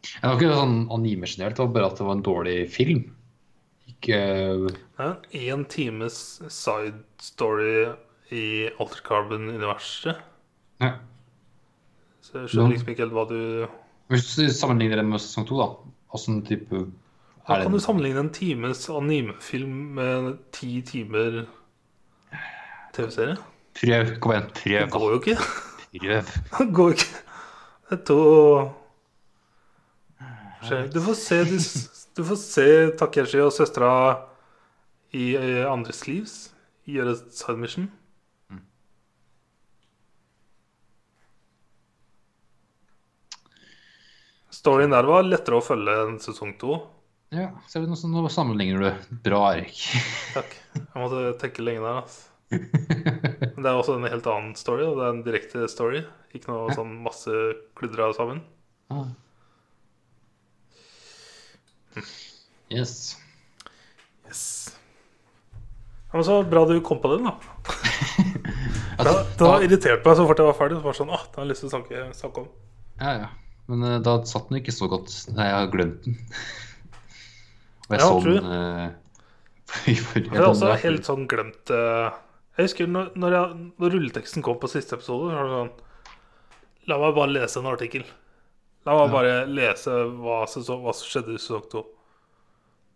Det 0.06 0.22
var 0.22 0.38
ikke 0.38 0.56
sånn 0.56 0.80
anime 0.94 1.28
generelt, 1.28 1.58
det 1.58 1.64
var 1.64 1.72
bare 1.74 1.90
at 1.90 2.00
det 2.00 2.06
var 2.06 2.16
en 2.16 2.26
dårlig 2.28 2.56
film. 2.72 3.02
Ikke 3.90 4.18
Det 4.68 4.76
er 5.02 5.08
en 5.10 5.24
én 5.34 5.64
times 5.68 6.38
side 6.54 7.02
story 7.20 7.88
i 8.32 8.46
Alter 8.78 9.02
Carbon-universet. 9.04 10.24
ja. 10.84 10.94
Så 12.28 12.42
jeg 12.42 12.50
skjønner 12.52 12.74
liksom 12.74 12.90
ikke 12.92 13.04
helt 13.06 13.14
hva 13.16 13.24
du 13.30 13.38
Hvis 14.12 14.26
du 14.36 14.42
sammenligner 14.52 15.00
den 15.00 15.08
med 15.08 15.22
sesong 15.24 15.46
to, 15.48 15.56
da 15.56 15.68
Åssen 16.16 16.42
type 16.44 16.82
Da 17.48 17.62
kan 17.62 17.72
du 17.72 17.80
sammenligne 17.80 18.26
en 18.26 18.32
times 18.34 18.84
animefilm 18.92 19.76
med 19.96 20.34
ti 20.52 20.82
timer 20.84 21.46
TV-serie? 22.92 23.38
Prøv. 23.78 24.12
Kom 24.20 24.32
igjen, 24.34 24.50
Det 24.64 24.90
går 24.92 25.06
jo 25.12 25.20
ikke. 25.22 25.36
Prøv. 25.94 26.32
Det 26.58 26.68
går 26.74 26.96
ikke. 26.96 27.10
Det 27.88 27.96
er 27.96 28.04
to 28.10 28.20
Du 30.92 31.00
får 31.00 31.14
se, 31.16 31.38
du, 31.48 31.56
du 32.16 32.24
får 32.28 32.40
se 32.42 32.68
Takeshi 32.98 33.40
og 33.40 33.52
søstera 33.54 33.92
i 35.16 35.30
eh, 35.38 35.64
andres 35.64 36.04
livs 36.08 36.50
gjøre 36.88 37.14
et 37.16 37.32
side 37.32 37.56
mission. 37.56 37.88
Storyen 44.58 44.90
der 44.90 45.06
var 45.06 45.26
lettere 45.26 45.60
å 45.60 45.62
følge 45.62 45.92
enn 46.02 46.16
sesong 46.22 46.56
to. 46.58 46.80
Ja, 47.30 47.50
nå, 47.52 47.96
sånn 47.98 48.14
nå 48.16 48.30
sammenligner 48.32 48.80
du. 48.82 49.14
Bra, 49.26 49.42
Erik. 49.54 49.84
Takk. 50.36 50.56
Jeg 50.74 50.96
måtte 50.96 51.22
tenke 51.42 51.62
lenge 51.62 51.84
der. 51.84 52.00
Altså. 52.02 52.24
Men 52.48 53.60
det 53.60 53.68
er 53.68 53.76
også 53.76 53.98
en 53.98 54.08
helt 54.08 54.26
annen 54.32 54.56
story, 54.58 54.86
og 54.88 54.98
det 54.98 55.04
er 55.04 55.12
en 55.14 55.22
direkte 55.26 55.68
story. 55.70 56.02
Ikke 56.34 56.50
noe 56.50 56.74
sånn 56.74 56.96
masse 57.04 57.34
kludra 57.78 58.08
sammen. 58.16 58.40
Ah. 58.90 59.06
Yes. 62.72 62.94
Yes. 64.26 64.42
Ja, 66.08 66.16
men 66.16 66.24
så 66.24 66.40
bra 66.48 66.64
du 66.66 66.78
kom 66.84 67.02
på 67.04 67.14
den, 67.14 67.28
da. 67.28 67.36
Det, 68.98 69.04
Altså, 69.04 69.20
det 69.38 69.46
har 69.46 69.60
da, 69.60 69.66
irritert 69.68 70.06
meg 70.08 70.16
så 70.18 70.24
fort 70.26 70.40
jeg 70.42 70.48
var 70.48 70.56
ferdig. 70.58 70.80
Så 70.80 70.86
var 70.88 70.96
sånn, 70.98 71.12
ah, 71.14 71.20
det 71.28 71.38
har 71.38 71.44
jeg 71.44 71.50
lyst 71.52 71.62
til 71.62 71.68
å 71.68 71.74
snakke, 71.76 72.00
snakke 72.18 72.42
om. 72.42 72.48
ja, 72.98 73.12
ja. 73.20 73.28
Men 73.68 73.84
uh, 73.84 73.98
da 74.04 74.18
satt 74.28 74.48
den 74.50 74.60
ikke 74.62 74.74
så 74.74 74.88
godt. 74.90 75.12
Nei, 75.34 75.48
jeg 75.50 75.58
har 75.58 75.72
glemt 75.72 76.06
den. 76.06 76.16
Og 77.88 77.94
jeg 77.96 78.00
Ja, 78.00 78.06
så 78.06 78.20
den 78.24 78.48
uh, 78.52 78.88
i 79.92 79.94
forrige 79.96 80.32
Jeg 80.32 80.40
har 80.40 80.48
også 80.50 80.72
helt 80.82 81.08
sånn 81.08 81.26
glemt 81.28 81.70
uh, 81.72 82.08
Jeg 82.56 82.66
husker 82.68 82.88
når, 82.88 83.10
når, 83.20 83.36
jeg, 83.36 83.66
når 83.80 83.94
rulleteksten 83.94 84.44
kom 84.44 84.58
på 84.60 84.68
siste 84.72 84.96
episode, 84.98 85.30
så 85.30 85.36
var 85.36 85.48
det 85.48 85.58
sånn 85.58 86.88
La 86.88 86.96
meg 87.00 87.16
bare 87.16 87.34
lese 87.34 87.60
en 87.60 87.68
artikkel. 87.68 88.04
La 88.88 88.94
meg 88.96 89.08
Ja. 89.10 89.12
bare 89.12 89.32
lese 89.52 89.92
hva, 90.22 90.38
sesong, 90.48 90.80
hva 90.86 90.94
som 90.96 91.08
skjedde 91.10 91.34
i 91.36 91.40
sesong 91.40 91.66
to. 91.68 91.82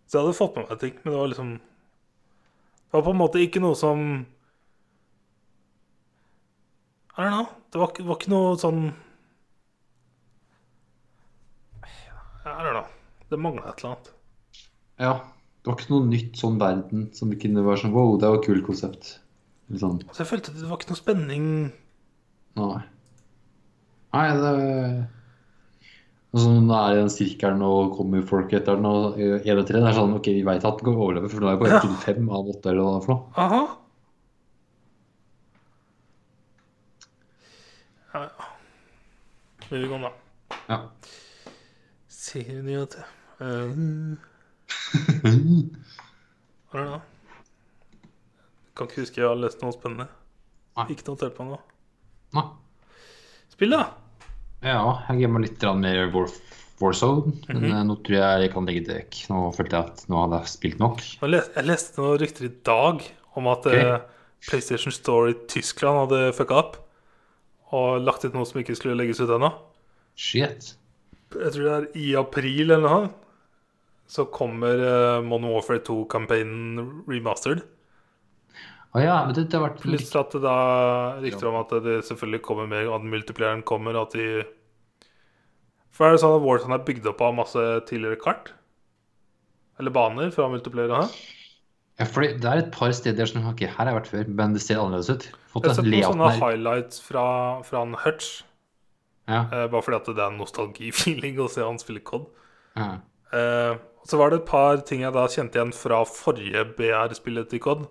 Så 0.08 0.16
jeg 0.16 0.22
hadde 0.24 0.36
fått 0.38 0.56
med 0.56 0.70
meg 0.70 0.78
ting, 0.80 0.94
men 1.02 1.12
det 1.12 1.18
var 1.20 1.28
liksom 1.32 1.50
Det 1.60 2.96
var 2.96 3.04
på 3.04 3.12
en 3.12 3.20
måte 3.20 3.42
ikke 3.44 3.60
noe 3.64 3.76
som 3.76 4.06
I 7.12 7.20
don't 7.20 7.34
know. 7.36 7.48
Det 7.72 7.80
var, 7.82 7.92
var 8.08 8.16
ikke 8.16 8.32
noe 8.32 8.56
sånn 8.60 8.82
I 12.44 12.48
don't 12.50 12.74
da. 12.74 12.84
Det 13.30 13.38
mangla 13.40 13.68
et 13.70 13.80
eller 13.82 13.92
annet. 13.94 14.12
Ja. 15.00 15.12
Det 15.62 15.70
var 15.70 15.78
ikke 15.78 15.92
noe 15.94 16.08
nytt 16.10 16.38
sånn 16.40 16.58
verden 16.58 17.04
som 17.14 17.30
det 17.30 17.38
kunne 17.42 17.62
være 17.62 17.84
sånn 17.84 17.92
Wow, 17.94 18.16
det 18.18 18.28
var 18.28 18.40
et 18.40 18.46
kult 18.48 18.64
konsept. 18.66 19.12
Sånn 19.78 20.00
Så 20.10 20.24
jeg 20.24 20.30
følte 20.32 20.50
at 20.52 20.58
det 20.58 20.68
var 20.68 20.80
ikke 20.80 20.90
noe 20.90 20.98
spenning. 21.00 21.44
Nei. 22.58 22.78
Nei, 24.12 24.24
det 24.36 24.54
Altså, 26.32 26.48
når 26.48 26.64
det 26.68 26.76
er 26.80 26.94
i 26.94 27.00
den 27.02 27.10
sirkelen 27.12 27.62
og 27.66 27.90
kommer 27.98 28.22
folk 28.24 28.52
etter 28.56 28.78
den, 28.78 28.86
og 28.88 29.18
en 29.20 29.58
og 29.60 29.66
tre, 29.68 29.80
det 29.84 29.88
er 29.90 29.96
sånn 29.98 30.14
OK, 30.16 30.30
vi 30.32 30.44
veit 30.48 30.64
at 30.64 30.78
den 30.80 30.86
kan 30.88 30.96
overleve, 30.96 31.28
for 31.28 31.44
nå 31.44 31.50
er 31.50 31.52
jeg 31.52 31.60
på 31.60 31.68
Ja. 31.68 31.76
episode 31.76 31.98
fem 32.06 32.30
av 32.32 32.48
åtte, 32.48 32.70
eller 32.72 32.86
hva 32.86 32.92
det 32.94 32.96
er 32.96 33.04
for 33.04 33.12
noe. 33.12 33.24
Aha. 33.36 33.62
Ja, 38.14 38.22
ja. 38.22 38.30
da. 39.68 40.12
on, 40.72 40.88
da. 42.32 43.04
Ja. 43.42 43.46
Uh, 43.46 44.16
hva 46.70 46.78
er 46.78 46.84
det 46.84 46.90
da? 46.92 47.00
Kan 48.78 48.88
ikke 48.88 49.02
huske 49.02 49.20
jeg 49.20 49.28
har 49.28 49.36
lest 49.40 49.60
noe 49.62 49.74
spennende. 49.74 50.06
Nei. 50.78 50.86
Ikke 50.94 51.04
notert 51.10 51.34
på 51.36 51.44
noe. 51.44 51.58
Nei. 52.32 52.46
Spill, 53.52 53.74
da! 53.74 53.82
Ja, 54.64 54.78
jeg 55.10 55.18
gir 55.20 55.28
meg 55.34 55.42
litt 55.44 55.66
mer 55.76 56.06
War, 56.14 56.30
Warzone, 56.80 57.34
men 57.48 57.56
Mhm. 57.62 57.64
eh, 57.72 57.82
nå 57.84 57.96
tror 58.02 58.16
jeg 58.16 58.40
jeg 58.46 58.52
kan 58.54 58.66
legge 58.66 58.86
det 58.86 58.96
vekk. 58.96 59.18
Nå 59.28 59.42
følte 59.54 59.76
jeg 59.76 59.84
at 59.90 60.04
nå 60.08 60.22
hadde 60.22 60.38
jeg 60.40 60.48
spilt 60.54 60.78
nok. 60.80 61.02
Jeg 61.20 61.66
leste 61.66 62.00
noen 62.00 62.18
rykter 62.22 62.44
i 62.48 62.54
dag 62.64 63.02
om 63.36 63.46
at 63.48 63.66
Ok. 63.66 63.74
eh, 63.74 64.00
PlayStation 64.48 64.92
Store 64.92 65.30
i 65.30 65.34
Tyskland 65.46 66.08
hadde 66.08 66.32
fucka 66.32 66.54
opp 66.56 66.76
og 67.72 68.00
lagt 68.02 68.24
ut 68.24 68.32
noe 68.34 68.44
som 68.46 68.60
ikke 68.62 68.74
skulle 68.76 68.96
legges 68.96 69.20
ut 69.20 69.28
ennå. 69.28 69.52
Shit. 70.16 70.76
Jeg 71.38 71.54
tror 71.54 71.66
det 71.66 71.74
er 71.74 71.86
i 71.98 72.08
april 72.18 72.64
eller 72.70 72.84
noe. 72.84 73.10
Så 74.12 74.26
kommer 74.28 74.80
uh, 74.82 75.24
Modern 75.24 75.52
Warfare 75.54 75.80
2-campaignen 75.86 77.04
remastered. 77.08 77.62
Å 78.92 79.00
ja, 79.00 79.20
men 79.24 79.32
det, 79.36 79.46
det 79.48 79.56
har 79.56 79.70
vært 79.70 79.80
Pluss 79.80 80.10
at 80.20 80.34
det 80.34 80.42
da 80.44 80.56
rykter 81.22 81.48
om 81.48 81.60
at 81.62 81.70
det 81.84 82.02
selvfølgelig 82.04 82.42
kommer 82.44 82.66
mer, 82.68 82.90
at 82.92 83.06
multiplieren 83.08 83.62
kommer, 83.64 83.96
at 83.96 84.12
de 84.12 84.42
For 85.96 86.08
er 86.08 86.16
det 86.16 86.20
sånn 86.20 86.36
at 86.36 86.44
Warzone 86.44 86.76
er 86.76 86.84
bygd 86.84 87.08
opp 87.08 87.24
av 87.24 87.38
masse 87.38 87.62
tidligere 87.88 88.20
kart? 88.20 88.52
Eller 89.80 89.94
baner 89.96 90.28
fra 90.34 90.50
multiplayere? 90.52 91.06
Ja, 92.00 92.06
for 92.08 92.24
det 92.24 92.48
er 92.48 92.60
et 92.60 92.72
par 92.74 92.92
steder 92.96 93.28
som 93.28 93.48
Ok, 93.48 93.64
her 93.64 93.76
har 93.78 93.90
jeg 93.90 94.00
vært 94.02 94.12
før, 94.12 94.30
men 94.40 94.56
det 94.56 94.62
ser 94.64 94.80
annerledes 94.80 95.08
ut. 95.08 95.28
Fått 95.52 95.66
Jeg 95.66 95.72
har 95.72 95.78
sett 95.80 95.88
noen 95.88 96.08
sånne 96.10 96.30
highlights 96.36 97.02
fra, 97.04 97.26
fra 97.64 97.84
en 97.86 97.96
Hutch. 98.04 98.42
Ja, 99.28 99.44
Eh, 99.52 99.66
bare 99.70 99.82
fordi 99.82 99.96
at 100.00 100.06
det 100.16 100.18
er 100.18 100.30
en 100.32 100.38
nostalgifeeling 100.40 101.38
å 101.38 101.48
se 101.50 101.62
han 101.62 101.78
spille 101.78 102.00
COD. 102.04 102.26
ja. 102.76 102.98
Uh, 103.32 103.78
så 104.04 104.18
var 104.18 104.28
det 104.30 104.40
et 104.42 104.48
par 104.50 104.76
ting 104.84 105.00
jeg 105.06 105.12
da 105.14 105.22
kjente 105.30 105.56
igjen 105.56 105.70
fra 105.72 106.02
forrige 106.04 106.64
BR-spillet 106.76 107.48
til 107.48 107.60
COD. 107.64 107.86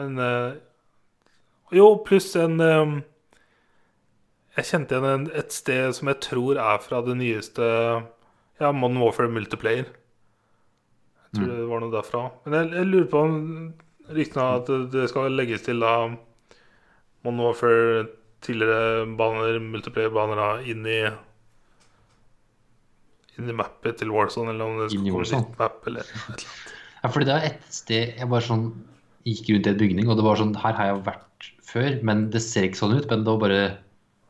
Men 0.00 0.18
uh, 0.18 0.54
Jo, 1.70 2.02
pluss 2.02 2.34
en 2.40 2.56
um, 2.60 2.94
Jeg 4.56 4.64
kjente 4.70 4.96
igjen 4.96 5.06
en, 5.12 5.26
et 5.38 5.52
sted 5.54 5.92
som 5.94 6.08
jeg 6.10 6.18
tror 6.24 6.58
er 6.58 6.78
fra 6.82 7.02
det 7.06 7.14
nyeste 7.20 7.62
Ja, 8.58 8.72
Modern 8.72 8.98
Warfare 9.04 9.28
Multiplayer. 9.30 9.84
Jeg 11.28 11.36
tror 11.36 11.46
det 11.52 11.68
var 11.68 11.80
noe 11.84 11.92
derfra. 11.92 12.24
Men 12.46 12.54
jeg, 12.58 12.72
jeg 12.80 12.86
lurer 12.88 13.10
på 13.12 13.22
om 13.28 13.38
ryktene 14.08 14.48
at 14.56 14.66
det- 14.66 14.90
det 14.96 15.08
skal 15.12 15.30
legges 15.38 15.62
til 15.68 15.78
da 15.84 15.92
Modern 17.22 17.44
Warfare 17.44 18.08
tidligere 18.44 19.06
baner, 19.18 19.58
multiplayer-baner, 19.60 20.62
inn 20.70 20.84
i 20.86 21.00
inn 23.38 23.50
i 23.52 23.54
mappet 23.54 24.00
til 24.00 24.10
Warzone, 24.10 24.50
eller 24.54 24.66
om 24.66 24.78
det 24.82 24.88
skal 24.92 25.04
komme 25.14 25.26
nytt 25.30 25.58
map, 25.60 25.76
eller 25.86 26.02
et 26.02 26.10
eller 26.10 26.24
annet. 26.28 26.46
ja, 27.02 27.10
fordi 27.14 27.28
det 27.28 27.34
er 27.36 27.46
et 27.52 27.66
sted 27.74 28.14
jeg 28.18 28.30
bare 28.32 28.46
sånn 28.48 28.64
gikk 29.28 29.50
rundt 29.52 29.68
i 29.68 29.72
en 29.74 29.78
bygning, 29.82 30.08
og 30.10 30.18
det 30.18 30.24
var 30.26 30.40
sånn 30.40 30.54
Her 30.58 30.74
har 30.78 30.88
jeg 30.90 31.02
vært 31.06 31.50
før, 31.68 31.90
men 32.08 32.24
det 32.34 32.40
ser 32.42 32.66
ikke 32.66 32.80
sånn 32.80 32.96
ut. 32.96 33.06
Men 33.10 33.22
det 33.26 33.34
var 33.34 33.42
bare 33.44 33.60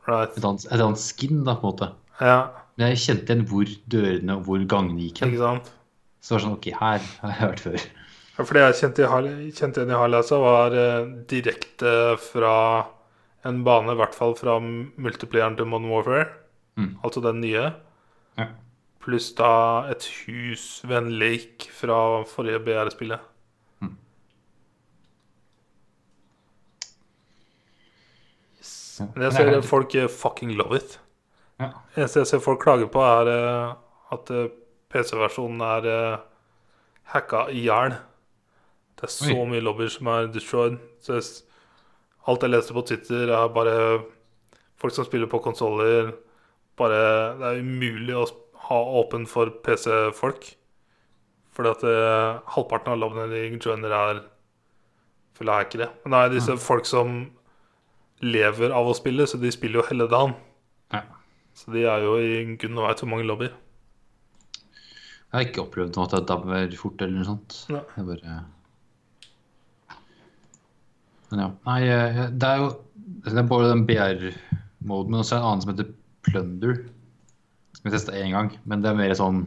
Right. 0.09 0.31
et 0.37 0.45
annet, 0.45 0.65
et 0.73 0.81
annet 0.81 0.97
skin, 1.01 1.43
da, 1.45 1.53
på 1.55 1.67
en 1.69 1.73
måte. 1.73 1.87
Ja, 2.19 2.37
Men 2.79 2.89
jeg 2.93 3.01
kjente 3.03 3.33
igjen 3.33 3.45
hvor 3.49 3.71
dørene 3.91 4.35
og 4.37 4.45
hvor 4.47 4.61
gangene 4.71 5.01
gikk 5.03 5.19
hen. 5.21 5.33
ikke 5.33 5.41
sant? 5.43 5.71
Så 6.21 6.29
det 6.29 6.35
var 6.37 6.43
sånn 6.45 6.55
OK, 6.57 6.67
her 6.79 6.99
har 7.21 7.33
jeg 7.35 7.49
vært 7.49 7.63
før. 7.65 7.83
Ja, 8.39 8.43
for 8.45 8.53
det 8.55 8.61
jeg 8.63 8.77
kjente, 8.79 9.09
Harley- 9.11 9.49
igjen 9.51 9.91
i 9.91 9.97
Highlights, 9.99 10.31
var 10.31 10.71
eh, 10.79 11.05
direkte 11.27 11.93
fra 12.23 12.53
en 13.47 13.63
bane, 13.63 13.93
i 13.93 13.99
hvert 13.99 14.15
fall 14.15 14.35
fra 14.35 14.57
multiplieren 14.59 15.55
til 15.57 15.67
Modern 15.69 15.91
Warfare. 15.91 16.25
Mm. 16.79 16.97
Altså 17.03 17.21
den 17.23 17.41
nye. 17.41 17.71
Ja. 18.37 18.47
Pluss 18.99 19.31
da 19.37 19.51
et 19.91 20.05
hus 20.25 20.81
ved 20.87 20.97
en 20.97 21.11
lake 21.21 21.71
fra 21.71 22.23
forrige 22.27 22.59
BR-spillet. 22.65 23.19
Mm. 23.79 23.95
Yes. 28.59 29.01
Men 29.15 29.23
jeg 29.23 29.33
ser 29.33 29.61
folk 29.61 29.95
eh, 29.95 30.09
fucking 30.09 30.51
love 30.59 30.75
it. 30.75 30.99
Ja. 31.59 31.73
eneste 31.97 32.21
jeg 32.21 32.27
ser 32.27 32.43
folk 32.43 32.61
klage 32.63 32.87
på, 32.91 33.03
er 33.03 33.31
eh, 33.33 33.73
at 34.15 34.31
eh, 34.31 34.51
PC-versjonen 34.91 35.61
er 35.61 36.19
hacka 37.13 37.47
i 37.51 37.65
hjel. 37.67 37.95
Det 38.99 39.07
er 39.07 39.11
så 39.13 39.31
Oi. 39.31 39.47
mye 39.47 39.63
lobbyer 39.63 39.91
som 39.91 40.07
er 40.11 40.27
destroyed. 40.33 40.79
Så 40.99 41.19
jeg, 41.19 41.23
alt 42.27 42.43
jeg 42.43 42.51
leser 42.51 42.75
på 42.75 42.85
Twitter, 42.89 43.31
er 43.31 43.53
bare 43.55 43.75
folk 44.79 44.95
som 44.95 45.07
spiller 45.07 45.29
på 45.31 45.41
konsoller. 45.43 46.13
Bare 46.79 46.99
Det 47.39 47.47
er 47.47 47.61
umulig 47.63 48.15
å 48.15 48.25
ha 48.69 48.79
åpen 49.01 49.25
for 49.27 49.51
PC-folk. 49.65 50.51
Fordi 51.55 51.71
at 51.73 51.85
eh, 51.87 52.41
halvparten 52.55 52.93
av 52.93 52.99
lobbene 53.01 53.27
de 53.31 53.59
joiner, 53.59 53.91
er 53.91 54.21
fulle 55.35 55.55
av 55.55 55.63
hackere. 55.63 55.89
Men 56.03 56.13
det 56.13 56.19
er 56.19 56.35
disse 56.35 56.57
folk 56.61 56.87
som 56.87 57.23
lever 58.23 58.75
av 58.75 58.87
å 58.87 58.95
spille, 58.95 59.25
så 59.27 59.39
de 59.39 59.51
spiller 59.51 59.81
jo 59.81 59.87
hele 59.89 60.07
dagen. 60.11 60.35
Ja. 60.93 61.03
Så 61.55 61.73
de 61.73 61.83
er 61.87 62.05
jo 62.05 62.15
i 62.19 62.43
gud 62.59 62.71
og 62.75 62.85
veit 62.85 63.03
hvor 63.03 63.11
mange 63.11 63.27
lobbyer. 63.27 63.55
Jeg 65.29 65.35
har 65.35 65.45
ikke 65.45 65.61
opplevd 65.65 65.97
noe 65.97 66.07
at 66.07 66.15
jeg 66.17 66.27
dabber 66.31 66.71
fort 66.79 67.03
eller 67.05 67.19
noe 67.19 67.27
sånt. 67.27 67.57
Ja. 67.69 67.83
Jeg 67.97 68.07
bare 68.07 68.37
Men 71.31 71.43
ja. 71.43 71.49
Nei, 71.67 71.79
eh, 71.87 72.21
det 72.33 72.49
er 72.49 72.63
jo 72.63 72.69
det 73.25 73.35
er 73.37 73.47
både 73.49 73.71
den 73.73 73.85
BR-moden, 73.87 75.11
men 75.11 75.19
også 75.21 75.37
en 75.37 75.45
annen 75.45 75.63
som 75.63 75.71
heter 75.73 75.89
Plunder. 76.27 76.77
Som 77.75 77.87
jeg 77.89 77.95
testa 77.95 78.15
én 78.17 78.33
gang. 78.35 78.51
Men 78.69 78.83
det 78.83 78.91
er 78.91 78.99
mer 78.99 79.15
sånn 79.17 79.45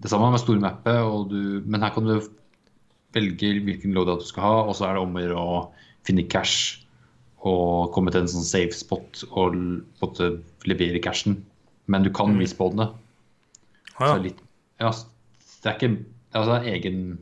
Det 0.00 0.08
samme 0.08 0.30
med 0.32 0.40
store 0.40 0.62
mappet, 0.62 0.96
og 1.04 1.28
du, 1.28 1.60
men 1.68 1.82
her 1.84 1.92
kan 1.92 2.06
du 2.08 2.14
velge 3.12 3.50
hvilken 3.66 3.92
loadout 3.92 4.22
du 4.22 4.28
skal 4.30 4.46
ha, 4.46 4.52
og 4.64 4.72
så 4.78 4.86
er 4.86 4.96
det 4.96 5.02
om 5.02 5.12
å 5.18 5.20
gjøre 5.20 5.42
å 5.42 5.58
finne 6.08 6.24
cash 6.32 6.78
og 7.44 7.90
komme 7.92 8.08
til 8.12 8.22
en 8.22 8.30
sånn 8.32 8.46
safe 8.46 8.72
spot 8.76 9.26
og 9.30 9.58
måte 10.00 10.30
levere 10.64 11.02
cashen. 11.04 11.36
Men 11.84 12.06
du 12.06 12.08
kan 12.16 12.32
respawne. 12.40 12.86
Så 13.92 14.06
Ja. 14.08 14.14
er 14.14 14.24
litt, 14.24 14.40
ja, 14.80 14.90
det 15.60 15.68
er 15.68 15.76
ikke 15.76 15.92
det 15.98 16.38
er 16.38 16.40
altså 16.40 16.56
en 16.56 16.72
egen 16.72 17.18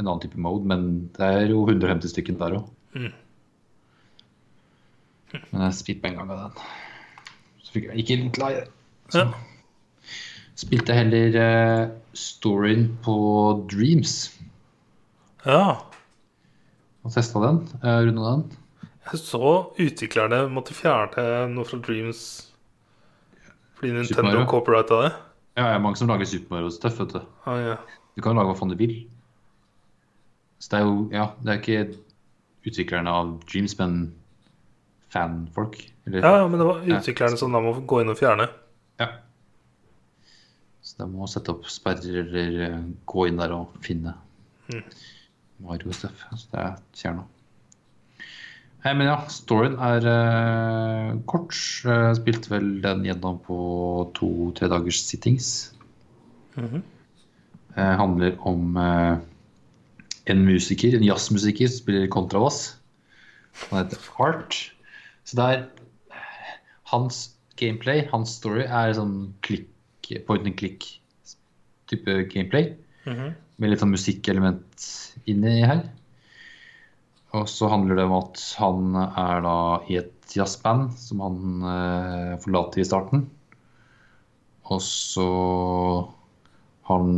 en 0.00 0.08
annen 0.08 0.22
type 0.22 0.40
mode, 0.40 0.66
men 0.68 0.86
det 1.16 1.26
er 1.26 1.52
jo 1.52 1.62
150 1.66 2.12
stykken 2.14 2.38
der 2.40 2.58
òg. 2.58 2.70
Mm. 2.96 3.12
Men 5.52 5.64
jeg 5.68 5.78
spilte 5.78 6.10
en 6.10 6.18
gang 6.18 6.32
av 6.34 6.42
den. 6.42 6.64
Så 7.62 7.76
fikk 7.76 7.90
jeg 7.90 8.02
ikke 8.02 8.18
litt 8.24 8.40
lei. 8.42 8.52
Ja. 9.14 9.26
Spilte 10.58 10.92
jeg 10.92 11.04
heller 11.04 11.38
uh, 11.38 11.92
storyen 12.16 12.90
på 13.04 13.16
Dreams 13.70 14.16
ja. 15.46 15.78
og 17.06 17.14
testa 17.14 17.42
den. 17.46 17.62
Uh, 17.84 18.00
Runda 18.08 18.34
den. 18.34 18.44
Jeg 19.10 19.22
så 19.22 19.54
utviklerne 19.80 20.44
måtte 20.52 20.76
fjerne 20.76 21.48
noe 21.54 21.66
fra 21.66 21.80
Dreams 21.82 22.24
fordi 23.80 23.94
Nintendo 23.96 24.44
copyrighta 24.44 24.98
det. 25.06 25.12
Ja, 25.56 25.70
det 25.70 25.78
er 25.78 25.80
mange 25.82 25.96
som 25.96 26.10
lager 26.10 26.28
Super 26.28 26.52
Mario-stuff, 26.52 26.98
vet 27.00 27.14
du. 27.14 27.22
Ah, 27.48 27.56
ja. 27.56 27.76
Du 28.12 28.20
kan 28.22 28.36
lage 28.36 28.50
hva 28.52 28.58
faen 28.58 28.74
du 28.74 28.76
vil. 28.76 28.92
Så 30.60 30.72
det 30.72 30.78
er 30.80 30.86
jo 30.86 30.96
Ja, 31.14 31.26
det 31.40 31.52
er 31.52 31.60
ikke 31.62 31.98
utviklerne 32.68 33.12
av 33.16 33.34
Dreams, 33.48 33.76
men 33.80 33.98
fanfolk. 35.10 35.78
Eller, 36.06 36.22
ja, 36.22 36.46
men 36.48 36.60
det 36.60 36.66
var 36.68 36.84
utviklerne 36.84 37.38
som 37.40 37.52
da 37.54 37.62
må 37.64 37.72
gå 37.88 38.02
inn 38.02 38.12
og 38.12 38.18
fjerne. 38.20 38.46
Ja. 39.00 39.08
Så 40.84 41.00
de 41.00 41.08
må 41.10 41.26
sette 41.30 41.52
opp 41.54 41.66
sperrer 41.72 42.20
eller 42.22 42.60
eh, 42.66 42.82
gå 43.08 43.26
inn 43.30 43.40
der 43.40 43.56
og 43.56 43.78
finne 43.84 44.16
Mm. 44.70 44.84
Mario-stuff. 45.66 46.20
Så 46.38 46.46
det 46.52 46.60
er 46.62 46.74
kjerna. 46.94 47.24
Hey, 48.84 48.94
men 48.96 49.08
ja, 49.10 49.16
storyen 49.28 49.74
er 49.82 50.06
uh, 50.06 51.16
kort. 51.28 51.56
Jeg 51.84 52.16
spilte 52.20 52.52
vel 52.52 52.68
den 52.84 53.02
gjennom 53.04 53.40
på 53.44 53.58
to-tre 54.16 54.70
dagers 54.70 55.02
sittings. 55.08 55.50
Mhm. 56.54 56.84
Det 57.74 57.90
handler 58.00 58.38
om 58.46 58.76
eh, 58.76 59.18
en 60.30 60.44
musiker, 60.46 60.94
en 60.96 61.06
jazzmusiker 61.06 61.68
som 61.68 61.82
spiller 61.82 62.10
kontrabass. 62.12 62.62
Han 63.68 63.82
heter 63.82 64.08
Art. 64.22 64.58
Så 65.24 65.38
det 65.38 65.46
er 65.46 65.64
hans 66.90 67.22
gameplay, 67.60 68.06
hans 68.10 68.36
story, 68.40 68.64
er 68.64 68.94
sånn 68.96 69.32
klikk, 69.46 69.68
point 70.26 70.46
and 70.48 70.56
click-type 70.58 72.16
gameplay. 72.32 72.74
Mhm. 73.06 73.34
Med 73.60 73.72
litt 73.72 73.82
sånn 73.82 73.92
musikkelement 73.92 74.86
inni 75.28 75.60
her. 75.66 75.84
Og 77.36 77.46
så 77.46 77.68
handler 77.70 77.98
det 77.98 78.06
om 78.08 78.16
at 78.16 78.40
han 78.58 78.96
er 78.98 79.44
da 79.44 79.58
i 79.90 80.00
et 80.00 80.34
jazzband 80.34 80.96
som 80.98 81.20
han 81.22 81.68
eh, 81.74 82.32
forlater 82.42 82.82
i 82.82 82.86
starten. 82.88 83.28
Og 84.70 84.82
så 84.82 85.28
han 86.90 87.12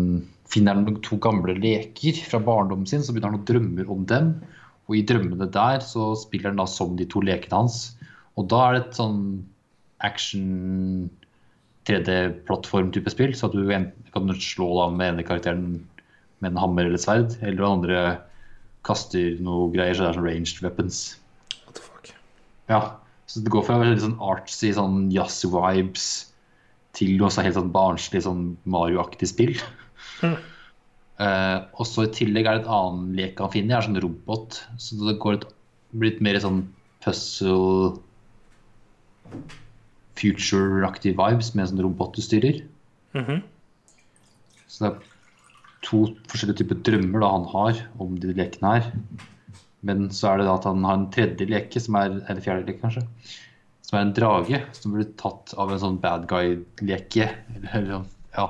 finner 0.52 0.76
han 0.76 1.00
to 1.04 1.16
gamle 1.22 1.54
leker 1.56 2.18
fra 2.28 2.40
barndommen 2.42 2.88
sin, 2.88 3.04
så 3.04 3.14
begynner 3.14 3.32
han 3.32 3.40
å 3.40 3.48
drømme 3.48 3.86
om 3.92 4.04
dem. 4.08 4.34
Og 4.90 4.98
i 4.98 5.06
drømmene 5.08 5.48
der 5.54 5.84
så 5.84 6.12
spiller 6.18 6.52
han 6.52 6.60
da 6.60 6.66
som 6.68 6.96
de 6.98 7.06
to 7.08 7.22
lekene 7.24 7.62
hans. 7.62 7.94
Og 8.36 8.48
da 8.52 8.60
er 8.66 8.76
det 8.76 8.82
et 8.82 8.98
sånn 8.98 9.22
action 10.04 11.08
3D-plattform-type 11.88 13.10
spill, 13.12 13.32
så 13.36 13.48
at 13.48 13.56
du 13.56 13.64
kan 14.14 14.34
slå 14.38 14.68
da 14.78 14.90
med 14.92 15.14
ene 15.14 15.26
karakteren 15.26 15.64
med 16.42 16.52
en 16.52 16.60
hammer 16.60 16.88
eller 16.88 17.00
sverd, 17.00 17.36
eller 17.40 17.58
den 17.58 17.68
andre 17.68 18.02
kaster 18.86 19.38
noe 19.42 19.70
greier, 19.74 19.94
så 19.94 20.04
det 20.04 20.10
er 20.10 20.18
sånn 20.18 20.26
ranged 20.26 20.62
weapons. 20.64 21.00
What 21.64 21.78
the 21.78 21.86
fuck. 21.86 22.10
Ja, 22.70 22.80
så 23.30 23.42
det 23.42 23.52
går 23.54 23.66
fra 23.66 23.78
veldig 23.82 24.02
sånn 24.02 24.18
artsy, 24.22 24.72
sånn 24.74 25.06
jazz-vibes 25.14 26.08
til 26.98 27.22
også 27.22 27.38
så 27.38 27.46
helt 27.46 27.56
sånn 27.56 27.72
barnslig, 27.74 28.24
sånn 28.26 28.42
Mario-aktig 28.68 29.30
spill. 29.30 29.54
Eh, 31.22 31.58
og 31.78 31.86
så 31.86 32.06
i 32.06 32.12
tillegg 32.14 32.48
er 32.48 32.58
det 32.58 32.64
et 32.64 32.72
annen 32.72 33.12
lek 33.18 33.42
han 33.42 33.52
finner. 33.52 33.78
er 33.78 33.86
sånn 33.86 34.00
robot. 34.02 34.62
Så 34.80 34.98
det 35.02 35.18
går 35.22 35.38
et, 35.38 35.46
blir 35.92 36.14
litt 36.14 36.24
mer 36.24 36.40
sånn 36.42 36.64
puzzle 37.04 37.98
Future-aktig 40.18 41.14
vibes 41.16 41.54
med 41.54 41.64
en 41.64 41.70
sånn 41.72 41.84
robot 41.86 42.16
du 42.16 42.22
styrer. 42.24 42.62
Mhm. 43.16 43.42
Så 44.68 44.84
det 44.84 44.90
er 44.90 45.12
to 45.82 46.02
forskjellige 46.30 46.62
typer 46.62 46.80
drømmer 46.86 47.22
da 47.24 47.30
han 47.32 47.46
har 47.52 47.80
om 48.00 48.18
de 48.20 48.34
lekene 48.36 48.74
her. 48.76 48.90
Men 49.82 50.10
så 50.14 50.30
er 50.30 50.38
det 50.38 50.46
da 50.46 50.58
at 50.60 50.68
han 50.68 50.84
har 50.86 50.98
en 50.98 51.08
tredje 51.10 51.48
leke, 51.48 51.80
som 51.82 51.98
er, 51.98 52.20
eller 52.30 52.44
fjerde 52.44 52.68
leke 52.68 52.84
kanskje, 52.84 53.02
som 53.82 53.98
er 53.98 54.04
en 54.06 54.14
drage 54.16 54.60
som 54.78 54.94
blir 54.94 55.08
tatt 55.18 55.54
av 55.58 55.72
en 55.72 55.82
sånn 55.82 55.98
bad 56.02 56.28
guy-leke. 56.30 57.28
Eller, 57.56 57.72
eller 57.80 58.04
ja. 58.36 58.46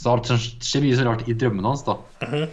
Så 0.00 0.12
alt 0.14 0.30
skjer 0.64 0.84
mye 0.86 0.96
så 0.96 1.04
rart 1.04 1.26
i 1.28 1.34
drømmene 1.36 1.68
hans, 1.74 1.82
da. 1.84 1.98
Mhm. 2.24 2.46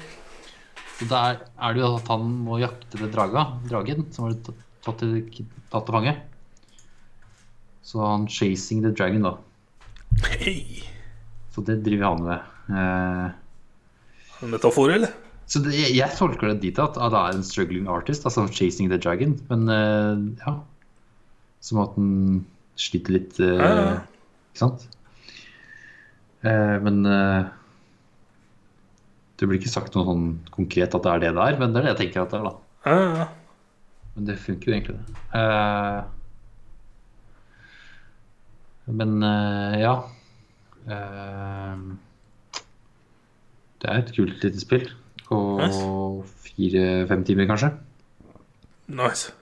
Så 0.97 1.05
der 1.11 1.37
er 1.61 1.75
det 1.77 1.83
jo 1.83 1.91
at 1.95 2.07
han 2.09 2.23
må 2.43 2.57
jakte 2.59 2.97
den 2.99 3.11
draga, 3.13 3.43
dragen 3.69 4.07
som 4.11 4.25
har 4.27 4.33
tatt, 4.43 4.97
til- 4.99 5.45
tatt 5.71 5.85
til 5.85 5.93
fange. 5.95 6.15
Så 7.87 8.01
han 8.03 8.25
'chasing 8.27 8.81
the 8.83 8.91
dragon', 8.91 9.23
da. 9.23 9.37
Hey. 10.39 10.81
Så 11.53 11.63
det 11.63 11.83
driver 11.85 12.15
han 12.15 12.23
med. 12.23 12.41
Eh, 12.69 14.47
metafor, 14.49 14.91
eller? 14.91 15.13
Så 15.47 15.61
det, 15.63 15.71
jeg, 15.77 15.95
jeg 15.95 16.17
tolker 16.17 16.49
det 16.51 16.59
dit 16.65 16.79
at, 16.79 16.97
at 16.97 17.11
det 17.13 17.19
er 17.21 17.37
en 17.37 17.43
struggling 17.43 17.87
artist, 17.87 18.25
altså 18.25 18.47
'Chasing 18.49 18.89
the 18.89 18.97
Dragon'. 18.97 19.37
Men 19.49 19.69
eh, 19.69 20.43
ja 20.45 20.59
Som 21.61 21.79
at 21.79 21.95
den 21.95 22.45
sliter 22.75 23.11
litt, 23.15 23.39
eh, 23.39 23.55
Ja, 23.55 23.69
ja, 23.69 23.85
ja. 23.85 23.99
ikke 24.53 24.59
sant? 24.65 24.87
Eh, 26.45 26.77
men 26.83 27.05
eh, 27.05 27.47
det 29.37 29.47
blir 29.47 29.59
ikke 29.59 29.71
sagt 29.73 29.95
noe 29.95 30.05
sånn 30.07 30.27
konkret 30.53 30.93
at 30.97 31.03
det 31.05 31.11
er 31.13 31.23
det 31.25 31.33
det 31.37 31.43
er, 31.45 31.57
men 31.61 31.73
det 31.73 31.81
er 31.81 31.87
det 31.87 31.93
jeg 31.95 32.01
tenker 32.05 32.25
at 32.25 32.33
det 32.33 32.39
er, 32.39 32.45
da. 32.47 32.53
Ja, 32.87 32.97
ja. 33.21 33.27
Men 34.17 34.29
det 34.29 34.37
funker 34.41 34.71
jo 34.71 34.75
egentlig, 34.77 34.97
det. 34.97 35.05
Eh, 35.37 35.99
men 38.97 39.17
eh, 39.23 39.79
ja. 39.83 39.95
Eh, 40.87 41.75
det 43.77 43.91
er 43.91 43.99
et 44.01 44.13
kult 44.15 44.45
lite 44.45 44.61
spill. 44.63 44.87
På 45.27 45.37
fire-fem 46.47 47.25
timer, 47.27 47.49
kanskje. 47.49 47.73
Nice. 48.87 49.33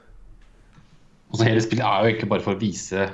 Og 1.29 1.37
så 1.39 1.47
hele 1.47 1.61
spillet 1.61 1.85
er 1.85 2.01
jo 2.01 2.09
egentlig 2.09 2.31
bare 2.31 2.43
for 2.43 2.55
å 2.55 2.59
vise 2.59 3.05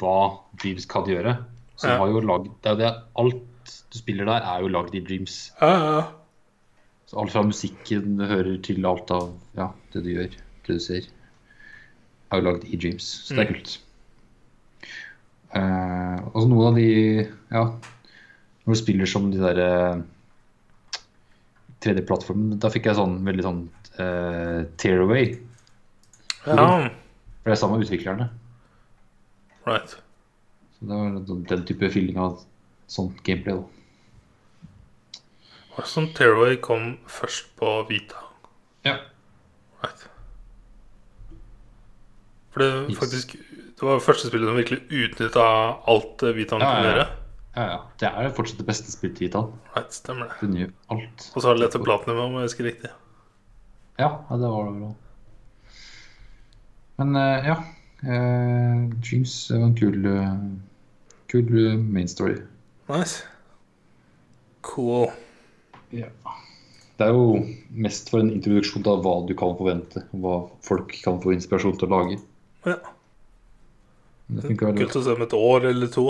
hva 0.00 0.16
Dreams 0.58 0.86
kan 0.90 1.06
gjøre. 1.08 1.36
Så 1.82 1.90
Ja. 1.90 1.98
har 1.98 2.10
jo 2.12 2.20
lagd, 2.22 2.50
det 2.62 2.70
er 2.70 2.76
jo 2.76 2.82
det, 2.84 2.90
Alt 3.18 3.40
du 3.92 3.98
spiller 3.98 4.26
der, 4.28 4.42
er 4.46 4.60
jo 4.62 4.68
lagd 4.72 4.94
i 4.94 5.00
Dreams. 5.04 5.38
Ja, 5.60 5.72
ja. 5.98 6.02
Så 7.06 7.18
alt 7.20 7.32
fra 7.34 7.42
musikken 7.44 8.20
hører 8.22 8.56
til 8.64 8.86
alt 8.88 9.10
av 9.12 9.32
ja, 9.58 9.68
det 9.92 10.02
du 10.06 10.10
gjør, 10.14 10.30
det 10.66 10.76
du 10.78 10.80
ser, 10.80 11.08
er 12.32 12.40
jo 12.40 12.46
lagd 12.46 12.64
i 12.70 12.78
Dreams. 12.80 13.08
Så 13.26 13.34
det 13.36 13.44
er 13.44 13.50
kult. 13.52 13.74
Eh, 15.52 16.18
og 16.32 16.38
så 16.40 16.46
noen 16.48 16.70
av 16.70 16.78
de 16.80 16.88
Ja, 17.52 17.64
når 18.64 18.72
du 18.72 18.78
spiller 18.80 19.10
som 19.10 19.30
de 19.32 19.40
derre 19.42 20.02
tredje 21.82 22.04
plattformen, 22.06 22.58
da 22.62 22.70
fikk 22.70 22.86
jeg 22.88 22.96
sånn 22.96 23.18
veldig 23.26 23.42
sånn 23.44 23.62
uh, 23.98 24.62
tearaway. 24.78 25.32
ja. 26.46 26.66
For 27.42 27.50
det 27.50 27.56
er 27.56 27.58
samme 27.58 27.80
utviklerne. 27.82 28.28
Right. 29.66 29.96
Det 30.82 30.88
var 30.98 31.46
den- 31.48 31.64
type 31.68 31.86
feeling 31.92 32.18
av 32.18 32.40
sånt 32.90 33.22
gameplay. 33.22 33.54
da. 33.54 33.62
Var 35.76 35.84
det 35.86 35.88
sånn 35.88 36.10
Tearaway 36.14 36.56
kom 36.60 36.98
først 37.08 37.46
på 37.56 37.70
Vita? 37.88 38.18
Ja. 38.84 38.96
Right. 39.82 40.08
For 42.52 42.60
det 42.60 42.90
Yes. 42.90 42.98
faktisk 42.98 43.36
Det 43.82 43.82
var 43.88 43.98
første 44.00 44.28
spillet 44.28 44.46
som 44.46 44.56
virkelig 44.56 44.82
utnytta 44.90 45.44
alt 45.88 46.20
Vitaen 46.36 46.60
Ja, 46.60 46.68
kunne 46.74 46.84
ja, 46.84 46.90
ja. 46.90 46.94
gjøre. 46.96 47.08
Ja, 47.56 47.62
ja. 47.70 47.78
Det 47.98 48.08
er 48.12 48.22
jo 48.28 48.34
fortsatt 48.36 48.58
det 48.58 48.66
beste 48.66 48.92
spillet 48.92 49.16
i 49.22 49.26
Titan. 49.26 49.48
Right, 49.76 49.92
stemmer 49.92 50.28
det. 50.28 50.36
Den 50.40 50.54
gjør 50.56 50.70
alt. 50.90 51.30
Og 51.34 51.42
så 51.42 51.48
har 51.48 51.54
det 51.54 51.60
lett 51.64 51.72
til 51.72 51.82
platinum, 51.84 52.18
om 52.18 52.32
jeg 52.38 52.42
husker 52.46 52.64
riktig. 52.64 52.90
Ja, 53.98 54.08
ja, 54.30 54.36
det 54.36 54.50
var 54.52 54.70
det 54.70 54.80
bra. 54.80 54.94
Men 56.98 57.16
eh, 57.16 57.46
ja. 57.48 57.56
eh, 58.04 58.88
Dreams 59.02 59.50
var 59.50 59.66
en 59.66 59.74
kul, 59.74 60.06
eh, 61.40 61.76
main 61.78 62.08
story. 62.08 62.36
Nice. 62.88 63.22
Cool. 64.62 65.08
Det 65.92 67.06
er 67.08 67.12
jo 67.12 67.40
mest 67.74 68.10
for 68.12 68.20
en 68.22 68.30
introduksjon 68.32 68.84
til 68.84 69.00
hva 69.04 69.14
du 69.26 69.32
kan 69.38 69.56
forvente. 69.58 70.04
Hva 70.12 70.36
folk 70.64 70.92
kan 71.04 71.18
få 71.22 71.32
inspirasjon 71.34 71.78
til 71.80 71.88
å 71.88 71.96
lage. 71.96 72.18
Ja. 72.68 72.76
Det 74.32 74.52
er 74.52 74.76
Kult 74.78 74.96
å 74.96 75.02
se 75.04 75.12
om 75.16 75.24
et 75.24 75.34
år 75.36 75.66
eller 75.72 75.90
to. 75.92 76.06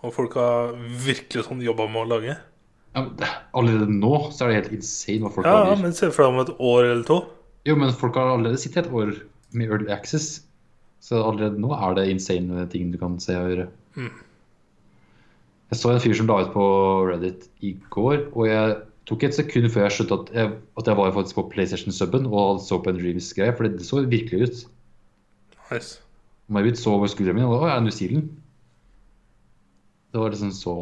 Og 0.00 0.14
folk 0.16 0.36
har 0.38 0.70
virkelig 1.04 1.44
sånn 1.48 1.60
jobba 1.64 1.88
med 1.90 2.04
å 2.04 2.08
lage. 2.14 2.36
Ja, 2.96 3.02
Allerede 3.54 3.86
nå 3.92 4.30
så 4.34 4.46
er 4.46 4.48
det 4.50 4.56
helt 4.60 4.72
insane 4.80 5.20
hva 5.26 5.32
folk 5.34 5.46
Ja, 5.46 5.58
lager. 5.64 5.82
men 5.82 5.92
se 5.94 6.08
for 6.10 6.24
deg 6.24 6.32
om 6.32 6.40
et 6.42 6.54
år 6.58 6.88
eller 6.88 7.04
to. 7.06 7.18
Jo, 7.68 7.76
men 7.76 7.92
folk 7.92 8.16
har 8.16 8.32
allerede 8.32 8.58
sittet 8.58 8.86
et 8.86 8.92
år 8.96 9.12
med 9.52 9.68
Early 9.68 9.90
Access. 9.92 10.40
Så 11.04 11.20
allerede 11.20 11.60
nå 11.60 11.70
er 11.76 11.94
det 11.98 12.08
insane 12.14 12.64
ting 12.72 12.90
du 12.92 12.98
kan 12.98 13.18
se 13.20 13.36
og 13.36 13.50
gjøre. 13.52 13.68
Mm. 13.96 14.10
Jeg 15.70 15.78
så 15.78 15.92
en 15.92 16.02
fyr 16.02 16.16
som 16.18 16.26
la 16.26 16.40
ut 16.42 16.52
på 16.54 16.64
Reddit 17.06 17.46
i 17.62 17.76
går, 17.94 18.24
og 18.34 18.48
jeg 18.48 18.76
tok 19.06 19.24
et 19.26 19.36
sekund 19.36 19.70
før 19.70 19.86
jeg 19.86 19.94
skjønte 19.96 20.18
at 20.18 20.32
jeg, 20.34 20.52
at 20.80 20.90
jeg 20.90 20.98
var 20.98 21.14
faktisk 21.14 21.38
på 21.38 21.46
PlayStation-suben 21.52 22.26
og 22.26 22.58
så 22.64 22.80
på 22.82 22.90
en 22.90 22.98
Dreams-greie, 22.98 23.54
for 23.54 23.66
det 23.66 23.86
så 23.86 24.02
virkelig 24.02 24.48
ut. 24.48 24.64
Nice. 25.70 26.00
Og 26.48 26.56
May-Britt 26.56 26.80
så 26.80 26.96
over 26.96 27.10
skulderen 27.10 27.38
min 27.38 27.46
og 27.46 27.62
var 27.62 27.78
New 27.82 27.94
Zealand. 27.94 28.32
Det 30.10 30.18
var 30.18 30.34
liksom 30.34 30.50
så 30.54 30.74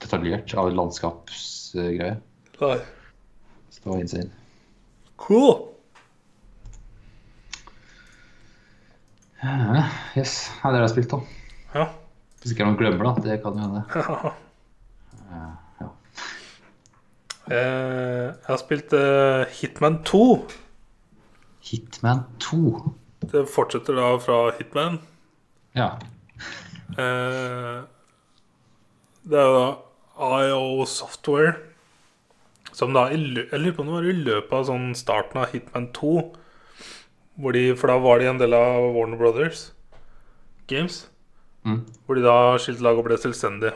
detaljert 0.00 0.54
av 0.56 0.72
landskapsgreie. 0.72 2.16
Live. 2.62 2.84
Så 3.68 3.80
det 3.84 3.92
var 3.92 4.00
insane. 4.00 4.30
Cool. 5.20 5.66
Ja, 9.42 9.84
yes, 10.16 10.48
ja, 10.64 10.70
det 10.72 10.80
har 10.80 10.86
jeg 10.88 10.96
spilt, 10.96 11.12
da. 11.12 11.20
Ja. 11.76 11.90
Hvis 12.38 12.54
ikke 12.54 12.66
noen 12.66 12.78
glemmer 12.78 13.10
det, 13.16 13.24
det 13.26 13.40
kan 13.44 13.58
jo 13.58 13.68
hende. 13.68 13.84
Ja. 15.28 15.88
Eh, 17.52 18.24
jeg 18.32 18.46
har 18.46 18.58
spilt 18.60 18.94
eh, 18.96 19.42
Hitman 19.58 19.98
2. 20.08 20.22
Hitman 21.68 22.22
2. 22.40 22.60
Det 23.28 23.42
fortsetter 23.52 23.98
da 23.98 24.14
fra 24.24 24.38
Hitman. 24.56 24.96
Ja. 25.76 25.90
Eh, 26.96 27.84
det 29.28 29.36
er 29.36 29.48
jo 29.50 29.58
da 29.60 29.68
IO 30.48 30.86
Software 30.88 31.58
som 32.72 32.94
da 32.94 33.08
Jeg 33.10 33.20
lurer 33.52 33.74
på 33.74 33.82
om 33.82 33.90
det 33.90 33.96
var 33.96 34.06
i 34.08 34.16
løpet 34.16 34.54
av 34.54 34.66
sånn 34.68 34.92
starten 34.96 35.40
av 35.42 35.52
Hitman 35.52 35.90
2 35.96 36.12
hvor 37.38 37.54
de, 37.54 37.62
For 37.78 37.90
da 37.90 37.98
var 38.02 38.18
de 38.20 38.28
en 38.30 38.40
del 38.40 38.56
av 38.56 38.88
Warner 38.96 39.18
Brothers 39.20 39.68
Games. 40.70 41.06
Mm. 41.66 41.80
Hvor 42.06 42.18
de 42.18 42.24
da 42.24 42.36
skilte 42.60 42.84
lag 42.86 42.98
og 42.98 43.06
ble 43.08 43.18
selvstendige. 43.20 43.74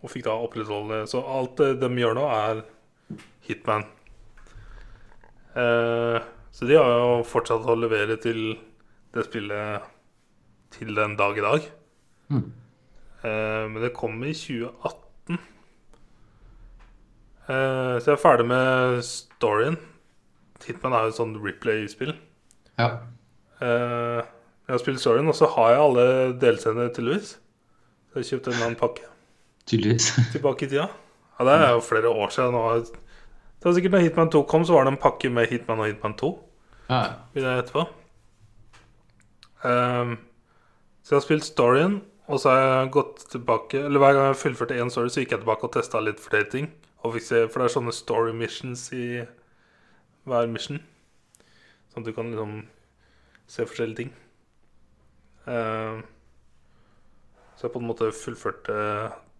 Og 0.00 0.12
fikk 0.12 0.26
da 0.28 0.36
opprettholde. 0.40 1.02
Så 1.10 1.20
alt 1.20 1.60
de 1.80 1.90
gjør 2.00 2.16
nå, 2.16 2.26
er 2.32 2.62
Hitman. 3.48 3.84
Eh, 5.58 6.20
så 6.54 6.68
de 6.68 6.78
har 6.78 6.90
jo 6.94 7.20
fortsatt 7.26 7.66
å 7.68 7.76
levere 7.78 8.16
til 8.22 8.54
det 9.14 9.26
spillet 9.26 9.90
til 10.74 10.94
den 10.96 11.16
dag 11.18 11.38
i 11.38 11.44
dag. 11.44 11.68
Mm. 12.30 12.48
Eh, 13.24 13.64
men 13.68 13.82
det 13.82 13.94
kom 13.96 14.22
i 14.24 14.32
2018. 14.36 15.38
Eh, 17.50 17.94
så 17.98 18.12
jeg 18.12 18.16
er 18.16 18.22
ferdig 18.22 18.46
med 18.48 19.00
storyen. 19.06 19.78
Hitman 20.64 20.94
er 20.94 21.06
jo 21.06 21.14
et 21.14 21.18
sånt 21.18 21.40
replay-spill. 21.44 22.14
ja. 22.78 22.92
Eh, 23.60 24.22
jeg 24.70 24.76
har 24.76 24.82
spilt 24.84 25.00
storyen, 25.02 25.26
og 25.26 25.34
så 25.34 25.48
har 25.50 25.72
jeg 25.72 25.80
alle 25.82 26.02
delscenene 26.38 26.92
tydeligvis. 26.94 27.30
Så 28.10 28.20
jeg 28.20 28.28
kjøpte 28.28 28.52
en 28.52 28.60
annen 28.62 28.76
pakke 28.78 29.08
Tydeligvis. 29.66 30.12
tilbake 30.34 30.66
i 30.66 30.68
tida. 30.70 30.84
Ja, 31.40 31.46
Det 31.48 31.54
er 31.56 31.72
jo 31.74 31.80
flere 31.82 32.12
år 32.12 32.30
siden 32.30 32.54
nå. 32.54 32.62
Det 32.86 33.66
var 33.66 33.74
sikkert 33.74 33.96
når 33.96 34.04
Hitman 34.04 34.30
2 34.30 34.42
kom, 34.46 34.62
så 34.64 34.76
var 34.76 34.86
det 34.86 34.92
en 34.94 35.00
pakke 35.02 35.30
med 35.30 35.50
Hitman 35.50 35.82
og 35.82 35.90
Hitman 35.90 36.14
2. 36.22 36.30
Ja. 36.92 37.00
Etterpå. 37.34 37.84
Um, 39.66 40.14
så 41.02 41.16
jeg 41.16 41.18
har 41.18 41.26
spilt 41.26 41.48
storyen, 41.48 41.98
og 42.30 42.38
så 42.40 42.54
har 42.54 42.62
jeg 42.62 42.92
gått 42.94 43.26
tilbake 43.32 43.82
Eller 43.84 44.00
hver 44.00 44.14
gang 44.14 44.28
jeg 44.30 44.38
fullførte 44.40 44.78
én 44.78 44.90
story, 44.94 45.10
så 45.10 45.24
gikk 45.24 45.34
jeg 45.34 45.42
tilbake 45.42 45.66
og 45.66 45.74
testa 45.74 46.00
litt 46.00 46.22
flere 46.22 46.46
ting. 46.52 46.70
For 47.02 47.18
det 47.18 47.42
er 47.66 47.74
sånne 47.74 47.92
story 47.96 48.32
missions 48.36 48.86
i 48.94 49.24
hver 50.30 50.46
mission. 50.46 50.78
Sånn 51.90 52.04
at 52.04 52.10
du 52.12 52.14
kan 52.14 52.30
liksom 52.30 52.58
se 53.50 53.66
forskjellige 53.66 54.04
ting. 54.04 54.12
Ehm, 55.50 56.04
så 57.56 57.66
jeg 57.66 57.74
på 57.74 57.82
en 57.82 57.90
måte 57.90 58.12
fullførte 58.16 58.76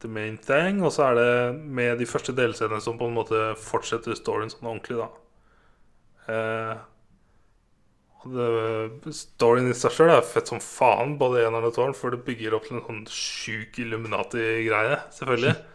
the 0.01 0.09
main 0.09 0.37
thing. 0.39 0.83
Og 0.85 0.93
så 0.93 1.11
er 1.11 1.19
det 1.19 1.33
med 1.61 1.99
de 2.01 2.09
første 2.09 2.35
delscenene 2.37 2.83
som 2.85 2.99
på 3.01 3.09
en 3.09 3.17
måte 3.17 3.51
fortsetter 3.61 4.19
storyen 4.19 4.53
sånn 4.53 4.71
ordentlig, 4.73 5.01
da. 5.01 5.11
Eh, 6.31 6.87
det, 8.31 9.15
storyen 9.17 9.71
i 9.71 9.77
seg 9.77 9.95
sjøl 9.97 10.13
er 10.13 10.27
fett 10.27 10.51
som 10.51 10.61
faen, 10.61 11.17
både 11.21 11.47
eneren 11.47 11.71
og 11.71 11.77
toeren, 11.77 11.97
for 11.97 12.13
det 12.13 12.25
bygger 12.27 12.57
opp 12.57 12.67
til 12.69 12.77
en 12.77 12.85
sånn 12.85 13.05
sjuk 13.17 13.81
Illuminati-greie, 13.85 15.05
selvfølgelig. 15.19 15.59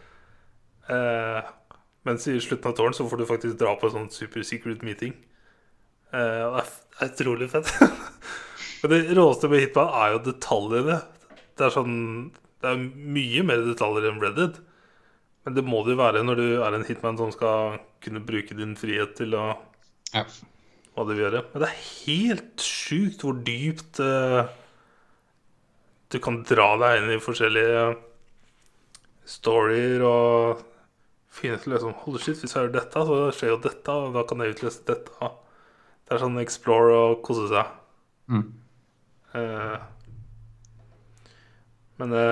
Eh, 0.86 1.46
mens 2.06 2.28
i 2.30 2.36
slutten 2.38 2.70
av 2.70 2.76
tårn 2.78 2.92
så 2.94 3.02
får 3.10 3.18
du 3.18 3.24
faktisk 3.26 3.56
dra 3.58 3.72
på 3.74 3.88
en 3.88 3.94
sånn 3.96 4.12
super 4.14 4.44
secret 4.46 4.84
meeting. 4.86 5.16
Eh, 6.14 6.44
det 6.46 6.60
er 7.02 7.10
utrolig 7.10 7.48
fett. 7.50 7.72
Men 8.82 8.92
det 8.92 9.16
råeste 9.16 9.48
med 9.50 9.62
Hitman 9.64 9.92
er 10.00 10.14
jo 10.14 10.24
detaljene. 10.26 10.98
Det 11.56 11.66
er 11.66 11.72
sånn 11.74 11.96
Det 12.60 12.72
er 12.72 12.82
mye 13.16 13.44
mer 13.46 13.62
detaljer 13.66 14.10
enn 14.10 14.20
Red 14.22 14.36
Dead. 14.38 14.60
Men 15.46 15.54
det 15.54 15.62
må 15.64 15.84
det 15.86 15.94
jo 15.94 16.00
være 16.00 16.24
når 16.26 16.40
du 16.40 16.46
er 16.66 16.74
en 16.74 16.84
hitman 16.88 17.18
som 17.20 17.30
skal 17.30 17.76
kunne 18.02 18.22
bruke 18.26 18.56
din 18.58 18.74
frihet 18.78 19.14
til 19.18 19.36
å 19.38 19.44
Ja. 20.14 20.24
hva 20.96 21.04
du 21.06 21.12
vil 21.14 21.22
gjøre. 21.26 21.44
Men 21.52 21.62
det 21.62 21.68
er 21.68 21.84
helt 22.06 22.64
sjukt 22.64 23.22
hvor 23.22 23.36
dypt 23.46 24.00
uh, 24.02 24.48
du 26.10 26.18
kan 26.18 26.40
dra 26.48 26.72
deg 26.82 27.02
inn 27.02 27.14
i 27.14 27.22
forskjellige 27.22 27.84
storyer 29.26 30.02
og 30.06 30.64
finne 31.36 31.58
ut 31.60 31.66
liksom 31.68 31.94
Holy 32.04 32.18
shit, 32.22 32.38
hvis 32.40 32.54
jeg 32.54 32.66
gjør 32.66 32.74
dette, 32.78 33.06
så 33.06 33.16
skjer 33.34 33.52
jo 33.54 33.62
dette, 33.66 33.92
og 33.92 34.14
da 34.16 34.22
kan 34.26 34.42
jeg 34.42 34.56
utløse 34.56 34.86
dette. 34.88 35.32
Det 36.06 36.14
er 36.14 36.22
sånn 36.22 36.38
explore 36.42 36.94
og 37.10 37.18
kose 37.26 37.48
seg. 37.52 37.74
Mm. 38.32 38.46
Eh, 39.36 39.78
men 42.00 42.12
det, 42.12 42.26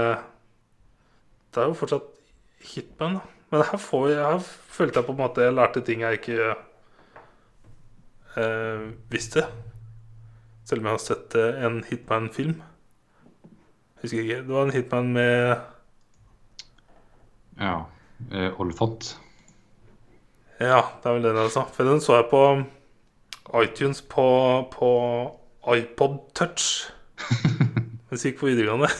det 1.54 1.62
er 1.62 1.70
jo 1.70 1.78
fortsatt 1.78 2.10
hitman. 2.72 3.18
da. 3.20 3.24
Men 3.52 3.62
her, 3.70 3.78
får 3.78 4.08
jeg, 4.10 4.20
her 4.24 4.38
følte 4.74 4.98
jeg 4.98 5.06
på 5.06 5.14
en 5.14 5.20
måte 5.20 5.44
jeg 5.44 5.54
lærte 5.54 5.84
ting 5.86 6.02
jeg 6.02 6.18
ikke 6.18 6.54
eh, 8.40 8.86
visste. 9.12 9.46
Selv 10.64 10.80
om 10.80 10.88
jeg 10.88 10.96
har 10.96 11.04
sett 11.04 11.36
eh, 11.38 11.60
en 11.66 11.82
Hitman-film. 11.86 12.56
Husker 14.02 14.24
ikke. 14.24 14.40
Det 14.46 14.56
var 14.56 14.66
en 14.66 14.74
Hitman 14.74 15.12
med 15.12 15.56
ja. 17.60 17.76
Eh, 18.32 18.60
Olfant. 18.60 19.14
Ja, 20.60 20.80
det 21.02 21.10
er 21.10 21.16
vel 21.16 21.28
den 21.28 21.38
jeg 21.42 21.52
sa. 21.54 21.66
For 21.68 21.86
den 21.86 22.00
så 22.00 22.18
jeg 22.20 22.30
på 22.32 22.42
iTunes 23.60 24.00
på, 24.02 24.26
på 24.72 24.90
iPod 25.76 26.18
Touch. 26.34 26.93
Gikk 28.14 28.38
på 28.38 28.46
videregående. 28.46 28.88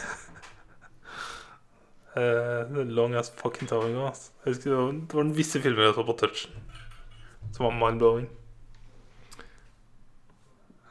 uh, 2.19 2.83
long 2.99 3.15
as 3.15 3.31
fucking 3.31 3.71
towing. 3.71 3.97
Altså. 3.97 4.11
ass. 4.11 4.33
Jeg 4.45 4.55
husker 4.55 4.71
det 4.71 4.79
var, 4.79 4.93
det 4.93 5.21
var 5.21 5.35
visse 5.39 5.63
filmer 5.63 5.89
jeg 5.89 5.99
så 5.99 6.07
på 6.07 6.17
touchen 6.19 6.63
som 7.55 7.69
var 7.69 7.75
mind-blowing. 7.79 8.27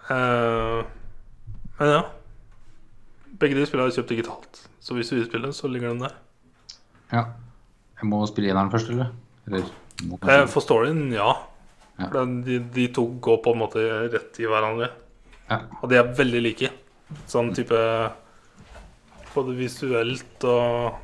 Uh, 0.07 0.85
men 1.79 1.89
ja. 1.89 2.03
Begge 3.39 3.57
de 3.57 3.65
spillene 3.67 3.83
har 3.83 3.91
jeg 3.91 3.99
kjøpt 3.99 4.13
digitalt. 4.13 4.61
Så 4.79 4.95
hvis 4.95 5.11
du 5.11 5.17
vil 5.17 5.25
spille, 5.27 5.51
så 5.55 5.67
ligger 5.67 5.91
den 5.91 6.05
der. 6.05 6.13
Ja. 7.11 7.23
Jeg 7.99 8.07
må 8.07 8.21
spille 8.31 8.53
eneren 8.53 8.71
først, 8.71 8.93
eller? 8.93 9.11
Eller 9.47 9.67
Eh, 10.03 10.45
for 10.49 10.63
storyen, 10.63 11.11
ja. 11.13 11.33
Ja. 11.99 12.23
De, 12.25 12.57
de 12.73 12.87
to 12.91 13.05
går 13.23 13.37
på 13.43 13.53
en 13.53 13.61
måte 13.61 13.83
rett 14.11 14.39
i 14.41 14.47
hverandre. 14.49 14.89
Ja. 15.49 15.59
Og 15.81 15.91
de 15.91 15.99
er 15.99 16.13
veldig 16.17 16.41
like. 16.41 16.71
Sånn 17.29 17.53
type 17.55 17.79
Både 19.33 19.55
visuelt 19.57 20.45
og 20.45 20.99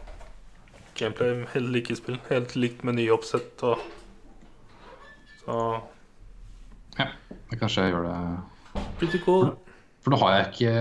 gameplay. 0.99 1.45
Helt 1.55 1.71
like 1.73 1.95
spill. 1.97 2.19
Helt 2.29 2.53
likt 2.59 2.83
med 2.85 2.99
nye 2.99 3.13
oppsett 3.15 3.63
og 3.65 3.81
Så 5.39 5.55
ja. 6.99 7.07
Det 7.49 7.57
kanskje 7.57 7.87
jeg 7.87 7.95
gjør 7.95 8.05
det 8.09 8.83
pretty 8.99 9.19
cool. 9.23 9.53
For 10.03 10.13
nå 10.13 10.19
har 10.21 10.35
jeg 10.35 10.49
ikke 10.49 10.73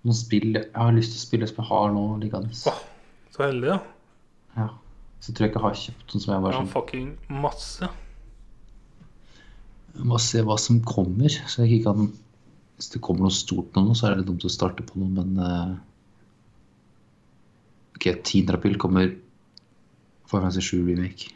noen 0.00 0.16
spill 0.16 0.54
jeg 0.56 0.70
har 0.74 0.94
lyst 0.96 1.14
til 1.14 1.20
å 1.20 1.26
spille 1.26 1.48
som 1.50 1.60
jeg 1.60 1.68
har 1.70 1.90
nå 1.94 2.04
liggende. 2.22 2.56
Oh, 2.70 2.80
så 3.34 3.44
heldig, 3.44 3.74
ja. 3.74 3.78
Ja. 4.56 4.68
Så 5.20 5.30
jeg 5.30 5.36
tror 5.36 5.46
jeg 5.46 5.52
ikke 5.52 5.64
har 5.66 5.76
kjøpt 5.82 6.14
noen 6.14 6.24
som 6.24 6.32
jeg 6.32 6.38
Jeg 6.38 6.44
bare 6.46 6.54
Ja, 6.54 6.62
sånn 6.62 6.72
fucking 6.72 7.10
masse. 7.44 7.90
Jeg 9.90 10.08
må 10.08 10.20
se 10.22 10.42
hva 10.46 10.56
som 10.60 10.80
kommer. 10.86 11.28
Så 11.28 11.64
jeg 11.64 11.80
ikke 11.80 11.92
kan 11.92 12.10
Hvis 12.80 12.94
det 12.94 13.02
kommer 13.04 13.26
noe 13.26 13.36
stort 13.36 13.74
nå, 13.76 13.90
så 13.92 14.06
er 14.08 14.14
det 14.16 14.22
dumt 14.30 14.44
å 14.48 14.48
starte 14.48 14.80
på 14.88 14.96
noe, 14.96 15.10
men 15.12 15.34
uh, 15.36 15.74
Ok, 17.92 18.06
10. 18.24 18.54
april 18.56 18.78
kommer 18.80 19.10
Final 20.30 20.46
Fantasy 20.46 20.62
7 20.64 20.86
Remake. 20.86 21.34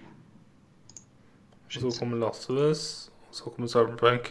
Og 1.67 1.93
så 1.93 1.99
kommer 1.99 2.17
Last 2.17 2.49
of 2.49 2.57
Us. 2.57 3.11
Og 3.29 3.37
så 3.37 3.51
kommer 3.51 3.69
Cyberpunk. 3.69 4.31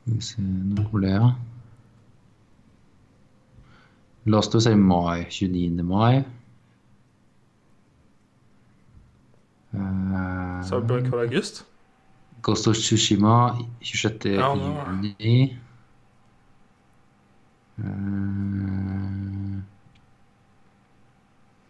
Skal 0.00 0.16
vi 0.16 0.20
se 0.20 0.42
Nå 0.42 0.88
kommer 0.88 1.06
det, 1.06 1.14
ja? 1.14 1.30
Last 4.34 4.58
of 4.58 4.58
Us 4.58 4.66
er 4.66 4.74
i 4.74 4.82
mai. 4.82 5.28
29. 5.30 5.84
mai. 5.84 6.24
Uh, 9.70 10.58
Cyberpunk 10.66 11.12
var 11.12 11.22
i 11.22 11.30
august. 11.30 11.62
Ghost 12.46 12.68
of 12.68 12.76
Tsushima 12.76 13.58
26. 13.80 14.24
Ja, 14.24 14.54
juni. 14.54 15.58
Uh, 17.78 19.62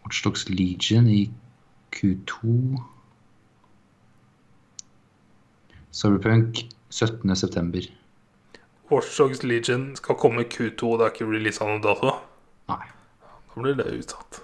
Watchdogs 0.05 0.49
Legion 0.49 1.09
i 1.09 1.31
Q2. 1.93 2.37
Cyberpunk 5.91 6.69
17. 6.91 7.37
september. 7.37 7.81
Watchdogs 8.91 9.43
Legion 9.43 9.97
skal 9.97 10.15
komme 10.15 10.45
i 10.45 10.45
Q2, 10.45 10.85
og 10.85 10.99
det 10.99 11.07
er 11.07 11.17
ikke 11.17 11.33
releasa 11.33 11.65
noen 11.65 11.81
dato. 11.81 12.19
Nei. 12.69 12.85
Da 13.25 13.65
blir 13.65 13.81
det 13.81 13.89
utsatt. 13.97 14.43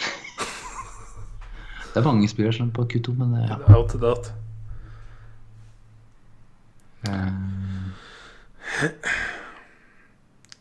Det 1.92 2.00
er 2.00 2.04
mange 2.08 2.28
spillere 2.28 2.56
som 2.56 2.72
er 2.72 2.72
på 2.72 2.88
Q2, 2.88 3.18
men 3.20 3.36
eh, 3.36 3.50
ja. 3.52 3.60
Out 3.76 3.92
to 3.92 4.00
that. 4.00 4.32
Eh, 7.06 7.30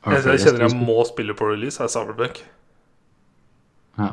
Jeg, 0.07 0.23
jeg 0.23 0.39
kjenner 0.39 0.63
jeg 0.67 0.77
må 0.79 1.01
spille 1.09 1.33
på 1.35 1.49
release, 1.49 1.81
er 1.83 1.89
Cyberpunk. 1.91 2.39
Ja. 3.97 4.11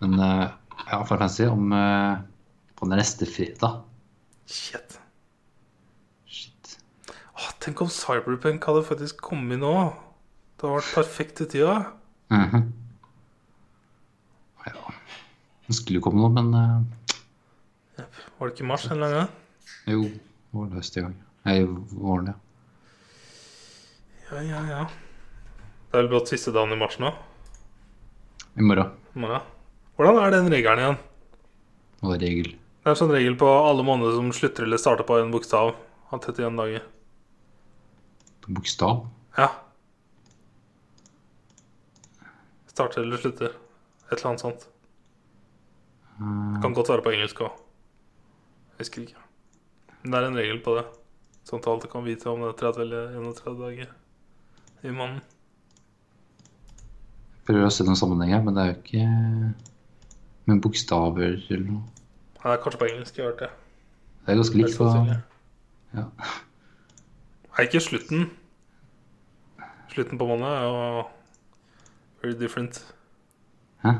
Men 0.00 0.16
uh, 0.20 0.48
ja, 0.88 0.98
Final 1.04 1.20
fancy 1.22 1.46
om 1.48 1.72
uh, 1.72 2.18
på 2.76 2.88
neste 2.90 3.28
fredag. 3.28 3.82
Shit. 4.50 4.96
Shit. 6.28 6.76
Åh, 7.36 7.48
tenk 7.62 7.80
om 7.84 7.90
Cyberpunk 7.92 8.64
hadde 8.68 8.84
faktisk 8.88 9.20
kommet 9.30 9.60
nå. 9.62 9.74
Det 10.60 10.66
hadde 10.66 10.80
vært 10.80 10.94
perfekt 10.98 11.44
i 11.44 11.48
tida. 11.54 11.76
Mhm. 12.32 12.66
Ja. 14.66 14.76
Det 15.68 15.76
skulle 15.78 16.00
jo 16.00 16.04
komme 16.04 16.20
noe, 16.24 16.32
men 16.34 16.48
eh, 16.58 16.80
Var 18.40 18.48
det 18.48 18.54
ikke 18.56 18.68
mars 18.70 18.86
en 18.86 18.94
eller 18.96 19.06
annen 19.10 19.18
gang? 19.20 19.32
jo, 19.92 20.04
det 20.08 20.56
var 20.56 20.70
høst 20.78 20.94
i 20.96 21.02
gang. 21.04 21.16
Nei, 21.44 21.58
våren, 21.92 22.30
ja. 22.30 22.36
Ja, 24.30 24.40
ja, 24.46 24.62
ja. 24.70 24.80
Det 25.90 25.98
er 25.98 26.04
vel 26.06 26.08
blått 26.14 26.32
siste 26.32 26.54
dagen 26.54 26.72
i 26.72 26.78
mars 26.80 26.96
nå. 27.02 27.10
I 28.56 28.64
morgen. 28.64 28.94
I 29.12 29.20
morgen. 29.26 29.44
Hvordan 29.98 30.22
er 30.22 30.32
den 30.38 30.48
regelen 30.54 30.80
igjen? 30.86 30.98
Hva 32.00 32.14
det 32.14 32.16
er 32.16 32.24
regel. 32.24 32.50
Det 32.56 32.88
er 32.88 32.94
en 32.94 33.00
sånn 33.02 33.12
regel 33.12 33.36
på 33.44 33.52
alle 33.52 33.84
måneder 33.84 34.16
som 34.16 34.32
slutter 34.32 34.64
eller 34.64 34.80
starter 34.80 35.04
på 35.04 35.20
en 35.20 35.36
bokstav. 35.36 35.74
Har 36.08 36.24
31 36.24 36.56
dager. 36.64 36.86
På 38.40 38.56
bokstav. 38.56 39.02
Ja. 39.36 39.50
Starter 42.72 43.04
eller 43.04 43.20
slutter. 43.20 43.52
Et 44.08 44.16
eller 44.16 44.30
annet 44.32 44.48
sånt. 44.48 44.70
Det 46.20 46.62
kan 46.64 46.72
godt 46.76 46.88
være 46.96 47.04
på 47.04 47.12
engelsk 47.18 47.44
òg. 47.44 47.66
Husker 48.80 49.04
ikke. 49.04 49.20
Men 50.02 50.12
det 50.14 50.20
er 50.22 50.28
en 50.30 50.38
regel 50.40 50.60
på 50.64 50.74
det. 50.78 50.86
Sånn 51.48 51.60
at 51.60 51.68
alle 51.68 51.88
kan 51.92 52.04
vite 52.06 52.30
om 52.30 52.40
det 52.44 52.50
er 52.54 52.58
30 52.72 52.82
eller 52.86 53.14
31 53.20 53.58
dager 53.60 53.92
i 54.88 54.92
måneden. 54.94 55.20
Prøver 57.48 57.66
å 57.66 57.72
se 57.74 57.84
noen 57.86 57.98
sammenheng 57.98 58.32
her, 58.36 58.42
men 58.46 58.54
det 58.56 58.62
er 58.62 58.70
jo 58.70 58.78
ikke 58.78 59.06
med 60.50 60.60
bokstaver 60.64 61.34
eller 61.50 61.64
noe. 61.66 61.82
Det 62.40 62.46
er 62.54 62.60
kanskje 62.64 62.80
på 62.80 62.88
engelsk. 62.90 63.16
Jeg 63.18 63.24
har 63.26 63.32
hørt 63.32 63.42
det. 63.44 63.50
Det 64.20 64.32
er 64.32 64.40
ganske 64.40 64.60
likt. 64.60 64.78
På- 64.78 65.16
Ja. 65.90 66.04
Nei, 67.50 67.64
ikke 67.66 67.80
slutten. 67.82 68.30
Slutten 69.90 70.18
på 70.20 70.26
måneden 70.28 70.52
er 70.54 70.62
jo 70.62 71.04
very 72.22 72.38
different. 72.38 72.78
Hæ? 73.82 73.90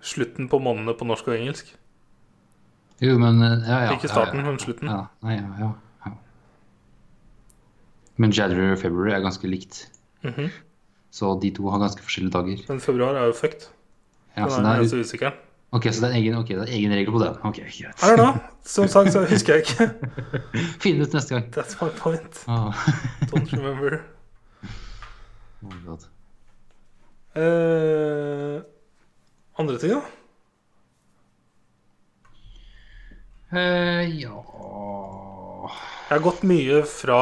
Slutten 0.00 0.48
på 0.48 0.58
månedene 0.58 0.96
på 0.98 1.06
norsk 1.06 1.28
og 1.28 1.36
engelsk. 1.38 1.76
Jo, 3.00 3.18
men 3.18 3.42
eh, 3.42 3.58
ja, 3.68 3.80
ja. 3.86 3.92
Ikke 3.94 4.08
starten, 4.10 4.42
men 4.42 4.58
slutten. 4.58 4.88
Ja, 4.90 5.04
nei, 5.22 5.36
ja, 5.38 5.48
ja. 5.60 6.12
Men 8.18 8.32
January 8.34 8.72
og 8.74 8.80
February 8.80 9.12
er 9.14 9.20
ganske 9.22 9.46
likt. 9.50 9.84
Mhm. 10.26 10.48
Så 11.14 11.28
de 11.40 11.50
to 11.54 11.68
har 11.70 11.78
ganske 11.80 12.02
forskjellige 12.02 12.34
dager. 12.34 12.64
Men 12.68 12.80
februar 12.82 13.14
er 13.16 13.28
jo 13.30 13.32
fucked. 13.38 13.68
Ja, 14.36 14.42
Den 14.42 14.50
så 14.50 14.58
er 14.58 14.62
det 14.64 14.70
er, 14.72 14.80
eneste 14.82 15.00
usikeren. 15.00 15.32
ok, 15.72 15.86
så 15.92 16.00
det 16.04 16.08
er 16.10 16.16
egen, 16.18 16.34
okay, 16.34 16.54
det 16.58 16.64
er 16.68 16.72
egen 16.74 16.92
regel 16.92 17.12
på 17.14 17.18
den. 17.22 17.36
Ok, 17.48 17.56
greit. 17.62 17.94
don't 18.02 18.16
da, 18.16 18.24
know. 18.32 18.34
Som 18.64 18.88
sagt 18.88 19.12
så 19.12 19.22
husker 19.30 19.54
jeg 19.54 19.64
ikke. 19.64 19.86
Finn 20.82 21.00
ut 21.02 21.14
neste 21.14 21.34
gang. 21.34 21.46
That's 21.54 21.78
my 21.82 21.88
point. 21.96 22.42
Oh. 22.48 22.74
Don't 23.30 23.52
remember. 23.54 24.00
Oh 25.62 25.70
my 25.70 25.78
God. 25.86 26.04
Eh, 27.38 28.62
andre 29.58 29.78
ting, 29.78 29.92
da? 29.94 30.00
Eh, 33.48 34.20
ja 34.20 34.42
Jeg 36.08 36.10
har 36.10 36.20
gått 36.20 36.42
mye 36.44 36.82
fra 36.84 37.20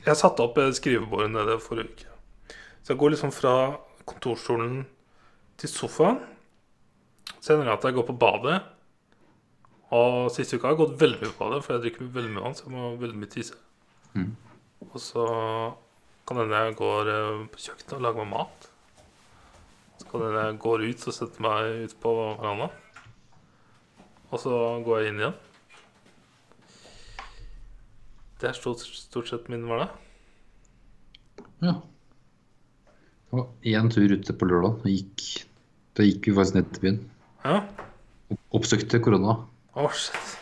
Jeg 0.00 0.16
satte 0.16 0.44
opp 0.44 0.56
skrivebordet 0.76 1.30
nede 1.32 1.58
forrige 1.60 1.92
uke. 1.92 2.14
Så 2.84 2.92
jeg 2.92 3.00
går 3.00 3.14
liksom 3.14 3.32
fra 3.32 3.54
kontorstolen 4.04 4.82
til 5.56 5.70
sofaen. 5.72 6.18
Så 7.40 7.54
ender 7.54 7.70
det 7.70 7.76
at 7.78 7.86
jeg 7.88 7.96
går 7.96 8.06
på 8.10 8.18
badet. 8.20 8.58
Og 9.96 10.28
siste 10.34 10.58
uka 10.58 10.68
har 10.68 10.74
jeg 10.74 10.82
gått 10.82 11.00
veldig 11.00 11.20
mye 11.22 11.32
på 11.32 11.40
badet, 11.46 11.62
for 11.64 11.74
jeg 11.74 11.84
drikker 11.86 12.12
veldig 12.18 12.34
mye 12.34 12.44
vann. 12.44 12.56
Så 12.58 12.66
jeg 12.66 12.74
må 12.74 12.92
veldig 13.00 13.20
mye 13.22 13.32
tisse. 13.32 13.56
Mm. 14.12 14.30
Og 14.90 15.00
så 15.00 15.26
kan 16.28 16.40
hende 16.42 16.60
jeg 16.66 16.78
går 16.80 17.12
eh, 17.14 17.42
på 17.52 17.64
kjøkkenet 17.64 17.96
og 17.96 18.04
lager 18.04 18.24
meg 18.24 18.32
mat. 18.34 18.70
Så 20.00 20.08
kan 20.10 20.26
hende 20.26 20.46
jeg 20.48 20.62
går 20.68 20.88
ut 20.90 21.08
og 21.08 21.16
setter 21.16 21.48
meg 21.48 21.84
ut 21.84 22.00
på 22.04 22.16
verandaen. 22.20 22.80
Og 24.34 24.40
så 24.42 24.54
går 24.82 25.00
jeg 25.00 25.12
inn 25.12 25.20
igjen. 25.22 25.34
Det 28.42 28.50
er 28.50 28.56
stort, 28.58 28.82
stort 28.82 29.30
sett 29.30 29.46
min 29.52 29.62
hverdag. 29.68 29.94
Ja. 31.62 31.76
Det 33.30 33.38
var 33.38 33.46
én 33.70 33.90
tur 33.94 34.10
ute 34.10 34.34
på 34.34 34.48
lørdag. 34.50 34.80
Da 34.82 34.90
gikk, 34.90 35.26
da 35.94 36.06
gikk 36.08 36.26
vi 36.28 36.34
faktisk 36.34 36.58
ned 36.58 36.72
til 36.74 36.82
byen. 36.82 36.98
Ja. 37.44 37.60
Oppsøkte 38.58 38.98
korona. 39.04 39.38
Å, 39.78 39.86
shit. 39.94 40.34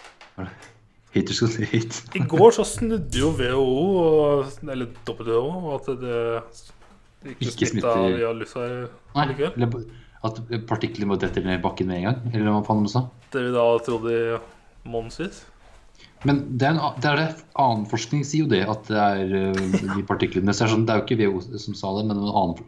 Haters 1.13 1.43
si 1.53 1.69
hate. 1.69 2.03
I 2.17 2.25
går 2.33 2.55
så 2.57 2.65
snudde 2.65 3.21
jo 3.21 3.35
WHO, 3.37 3.81
og, 4.01 4.53
eller 4.65 4.89
WHO, 5.05 5.75
at 5.77 5.91
det, 6.01 6.21
det 7.21 7.35
ikke, 7.37 7.51
Ikke 7.51 7.69
smitta 7.75 7.97
via 8.09 8.33
lufta 8.33 8.65
Nei, 9.13 9.75
at 10.27 10.39
partikler 10.69 11.09
må 11.11 11.17
dette 11.19 11.43
ned 11.43 11.59
i 11.59 11.63
bakken 11.63 11.89
med 11.91 11.99
en 11.99 12.05
gang? 12.09 12.21
Eller 12.31 12.53
hva 12.55 12.61
faen 12.67 12.85
de 12.87 12.93
sa? 12.93 13.07
Det 13.35 13.43
vi 13.43 13.55
da 13.55 13.65
trodde 13.83 14.13
i 14.15 14.37
månedsvis. 14.89 15.41
Men 16.23 16.59
det 16.59 16.69
er, 16.69 16.77
en, 16.77 17.01
det 17.03 17.09
er 17.11 17.19
det. 17.19 17.31
Annen 17.59 17.89
forskning 17.91 18.23
sier 18.27 18.45
jo 18.45 18.53
det, 18.53 18.63
at 18.71 18.87
det 18.87 19.01
er 19.01 19.33
øh, 19.41 19.73
de 19.97 20.05
partiklene. 20.07 20.55
Så 20.55 20.63
det, 20.63 20.69
er 20.69 20.75
sånn, 20.77 20.85
det 20.87 20.95
er 20.95 21.01
jo 21.01 21.07
ikke 21.09 21.19
WHO 21.25 21.59
som 21.65 21.79
sa 21.79 21.91
det, 21.97 22.05
men 22.07 22.21
en 22.21 22.31
annen 22.31 22.63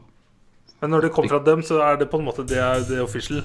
Men 0.83 0.95
når 0.97 1.07
det 1.07 1.13
kommer 1.15 1.37
fra 1.37 1.43
dem, 1.47 1.63
så 1.67 1.79
er 1.87 2.01
det 2.01 2.11
på 2.11 2.19
en 2.19 2.27
måte 2.27 2.47
det 2.51 2.59
er 2.59 2.83
det 2.89 2.99
official. 3.05 3.45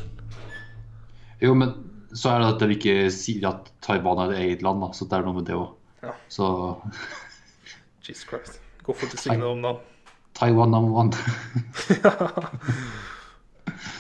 Jo, 1.44 1.54
men 1.58 1.76
så 2.10 2.34
er 2.34 2.42
det 2.42 2.50
at 2.56 2.66
de 2.66 2.80
ikke 2.80 2.96
sier 3.14 3.46
at 3.52 3.70
Taiwan 3.86 4.24
er 4.26 4.34
et 4.34 4.42
eget 4.48 4.66
land, 4.66 4.82
da. 4.82 4.90
Så 4.98 5.06
det 5.06 5.20
er 5.20 5.30
noe 5.30 5.38
med 5.38 5.46
det 5.52 5.60
òg. 5.60 5.70
Ja. 6.02 6.16
Så 6.34 6.50
Jesus 8.08 8.26
Christ. 8.26 8.58
Gå 8.82 8.98
fort 8.98 9.14
til 9.14 9.38
noe 9.38 9.54
om 9.54 9.64
navn. 9.68 9.86
Taiwan 10.40 10.74
number 10.74 10.98
one. 10.98 11.14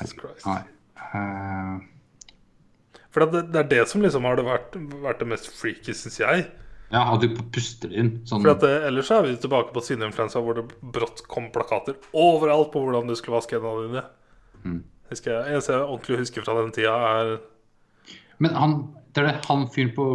Jesus 0.00 0.16
Christ. 0.20 0.46
Nei. 0.46 0.62
Eh, 1.06 1.76
For 3.14 3.24
det, 3.32 3.42
det 3.54 3.60
er 3.64 3.68
det 3.70 3.82
som 3.90 4.02
liksom 4.04 4.26
har 4.28 4.36
det 4.38 4.44
vært, 4.46 4.76
vært 5.02 5.22
det 5.22 5.28
mest 5.32 5.48
freaky, 5.56 5.94
syns 5.96 6.18
jeg. 6.20 6.46
ja, 6.92 7.02
at 7.14 7.22
du 7.24 7.30
puster 7.54 7.90
inn 7.96 8.20
sånn 8.28 8.44
For 8.44 8.52
at 8.52 8.60
det, 8.64 8.74
Ellers 8.90 9.10
er 9.10 9.24
vi 9.26 9.36
tilbake 9.42 9.72
på 9.74 9.82
svineinfluensa, 9.82 10.42
hvor 10.44 10.58
det 10.60 10.66
brått 10.94 11.24
kom 11.32 11.48
plakater 11.54 11.96
overalt 12.12 12.70
på 12.74 12.84
hvordan 12.84 13.08
du 13.10 13.16
skulle 13.18 13.38
vaske 13.40 13.56
hendene 13.58 13.88
dine. 13.88 14.04
Mm. 14.66 14.78
Husker 15.10 15.32
jeg, 15.32 15.54
Eneste 15.54 15.72
jeg 15.76 15.86
ordentlig 15.86 16.20
husker 16.24 16.44
fra 16.46 16.54
den 16.60 16.72
tida, 16.76 16.94
er 17.22 17.36
Men 18.42 18.54
han, 18.58 18.76
det 19.14 19.22
er 19.22 19.28
det, 19.30 19.34
han 19.48 19.66
fyren 19.72 19.94
på 19.96 20.06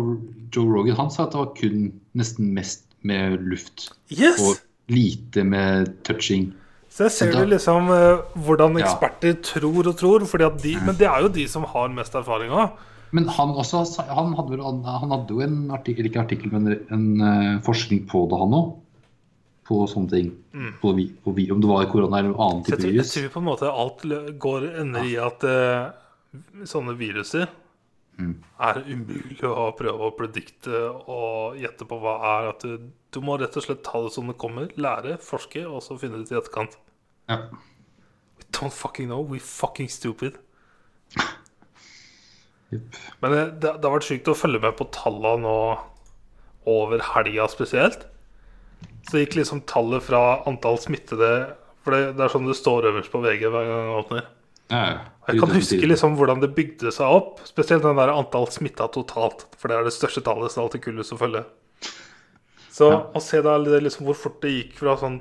Joe 0.53 0.67
Rogan 0.69 0.97
han 0.99 1.11
sa 1.13 1.25
at 1.25 1.33
det 1.33 1.39
var 1.41 1.53
kun 1.57 1.85
nesten 2.19 2.51
mest 2.53 2.85
med 3.07 3.39
luft. 3.49 3.87
Yes! 4.13 4.37
Og 4.43 4.59
lite 4.91 5.43
med 5.47 5.89
touching. 6.05 6.51
Så 6.91 7.05
jeg 7.07 7.11
ser 7.15 7.31
jo 7.39 7.45
liksom 7.47 7.87
eh, 7.95 8.21
hvordan 8.35 8.75
Ja. 8.79 8.85
eksperter 8.85 9.37
tror 9.47 9.87
og 9.87 9.95
tror, 9.97 10.25
fordi 10.27 10.43
at 10.49 10.57
de, 10.61 10.73
men 10.85 10.95
det 10.99 11.07
er 11.07 11.21
jo 11.23 11.29
de 11.31 11.45
som 11.47 11.63
har 11.63 11.87
mest 11.95 12.13
erfaring 12.19 12.51
òg. 12.51 12.73
Men 13.15 13.25
han 13.27 13.49
også 13.59 13.81
han 14.07 14.33
hadde, 14.37 14.59
han 14.83 15.11
hadde 15.11 15.29
jo 15.35 15.39
en 15.43 15.71
artikkel, 15.75 16.05
ikke 16.07 16.21
artikkel, 16.25 16.51
men 16.51 16.67
en 16.91 17.05
eh, 17.21 17.59
forskning 17.63 18.05
på 18.11 18.25
det, 18.31 18.39
han 18.43 18.55
òg. 18.59 18.73
På 19.71 19.85
sånne 19.87 20.09
ting. 20.11 20.31
På, 20.81 20.91
vi- 20.97 21.13
på, 21.23 21.31
vi- 21.35 21.49
om 21.53 21.61
det 21.63 21.69
var 21.69 21.85
korona 21.87 22.19
eller 22.19 22.35
jeg, 22.35 22.63
type 22.65 22.81
tror- 22.81 22.95
jeg 22.97 23.05
tror 23.07 23.29
på 23.31 23.39
en 23.39 23.45
måte 23.47 23.71
alt 23.71 24.01
går 24.39 24.65
ender 24.81 25.03
i 25.07 25.15
at 25.15 25.43
uh, 25.47 25.91
sånne 26.67 26.97
viruser 26.99 27.47
Mm. 28.19 28.33
er 28.61 28.79
umulig 28.85 29.39
å 29.47 29.71
prøve 29.77 30.07
å 30.07 30.13
predikte 30.13 30.81
og 31.09 31.57
gjette 31.59 31.87
på 31.89 31.97
hva 32.01 32.15
er. 32.35 32.49
At 32.51 32.65
du, 32.65 32.89
du 33.13 33.19
må 33.23 33.37
rett 33.39 33.55
og 33.57 33.65
slett 33.65 33.83
ta 33.87 34.01
det 34.03 34.13
som 34.15 34.29
det 34.29 34.37
kommer, 34.41 34.71
lære, 34.75 35.17
forske, 35.25 35.63
og 35.67 35.81
så 35.85 35.97
finne 36.01 36.19
det 36.19 36.29
ut 36.29 36.33
i 36.35 36.39
etterkant. 36.41 36.77
Ja. 37.31 37.39
We 38.37 38.47
don't 38.57 38.75
fucking 38.75 39.09
know. 39.09 39.23
We 39.27 39.39
fucking 39.39 39.89
stupid. 39.89 40.37
yep. 42.71 42.99
Men 43.23 43.33
det, 43.35 43.45
det, 43.63 43.73
har 43.83 43.95
vært 43.97 44.09
sykt 44.09 44.29
å 44.31 44.37
følge 44.37 44.61
med 44.63 44.77
på 44.79 44.89
tallene 44.95 45.41
nå 45.45 45.57
over 46.69 47.01
helga 47.15 47.47
spesielt. 47.49 48.05
Så 49.09 49.23
gikk 49.23 49.39
liksom 49.39 49.63
tallet 49.69 50.03
fra 50.05 50.41
antall 50.49 50.77
smittede 50.81 51.31
For 51.81 51.93
det, 51.95 52.13
det 52.17 52.23
er 52.25 52.31
sånn 52.33 52.45
det 52.45 52.55
står 52.57 52.91
øverst 52.91 53.11
på 53.13 53.21
VG 53.23 53.47
hver 53.49 53.65
gang 53.65 53.87
jeg 53.87 53.97
åpner. 53.97 54.27
Jeg 54.71 55.39
kan 55.39 55.51
huske 55.53 55.85
liksom 55.85 56.15
hvordan 56.17 56.41
det 56.41 56.53
bygde 56.55 56.91
seg 56.95 57.11
opp. 57.11 57.41
Spesielt 57.47 57.83
den 57.85 57.99
der 57.99 58.11
antall 58.13 58.47
smitta 58.51 58.87
totalt. 58.91 59.45
For 59.59 59.69
det 59.69 59.77
er 59.77 59.87
det 59.87 59.93
største 59.95 60.23
tallet, 60.25 60.51
som 60.53 60.63
alltid 60.65 60.83
kulest 60.87 61.13
å 61.15 61.19
følge. 61.19 61.43
Så 62.71 62.87
Ja. 62.91 63.01
å 63.13 63.21
se 63.21 63.41
da 63.43 63.57
liksom 63.59 64.05
hvor 64.07 64.15
fort 64.15 64.39
det 64.41 64.51
gikk 64.51 64.77
fra 64.79 64.95
sånn 64.97 65.19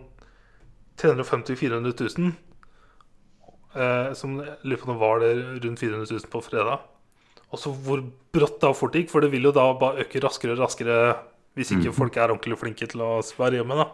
350 0.96 1.56
000-400 1.56 1.92
000 2.18 2.32
eh, 3.74 4.12
Som 4.14 4.38
lurer 4.38 4.76
på 4.80 4.90
om 4.90 4.98
var 5.00 5.20
det 5.20 5.34
rundt 5.64 5.80
400 5.80 6.06
000 6.10 6.30
på 6.30 6.42
fredag. 6.46 6.80
Og 7.50 7.58
så 7.58 7.72
hvor 7.74 8.04
brått 8.32 8.60
da 8.62 8.72
fort 8.72 8.92
det 8.94 9.02
gikk, 9.04 9.10
for 9.10 9.20
det 9.20 9.32
vil 9.32 9.48
jo 9.48 9.52
da 9.52 9.66
bare 9.74 10.04
øke 10.04 10.22
raskere 10.22 10.54
og 10.54 10.62
raskere 10.62 11.16
hvis 11.58 11.72
ikke 11.74 11.92
folk 11.92 12.16
er 12.16 12.30
ordentlig 12.30 12.56
flinke 12.60 12.86
til 12.86 13.02
å 13.02 13.18
være 13.36 13.58
hjemme, 13.58 13.74
da. 13.74 13.88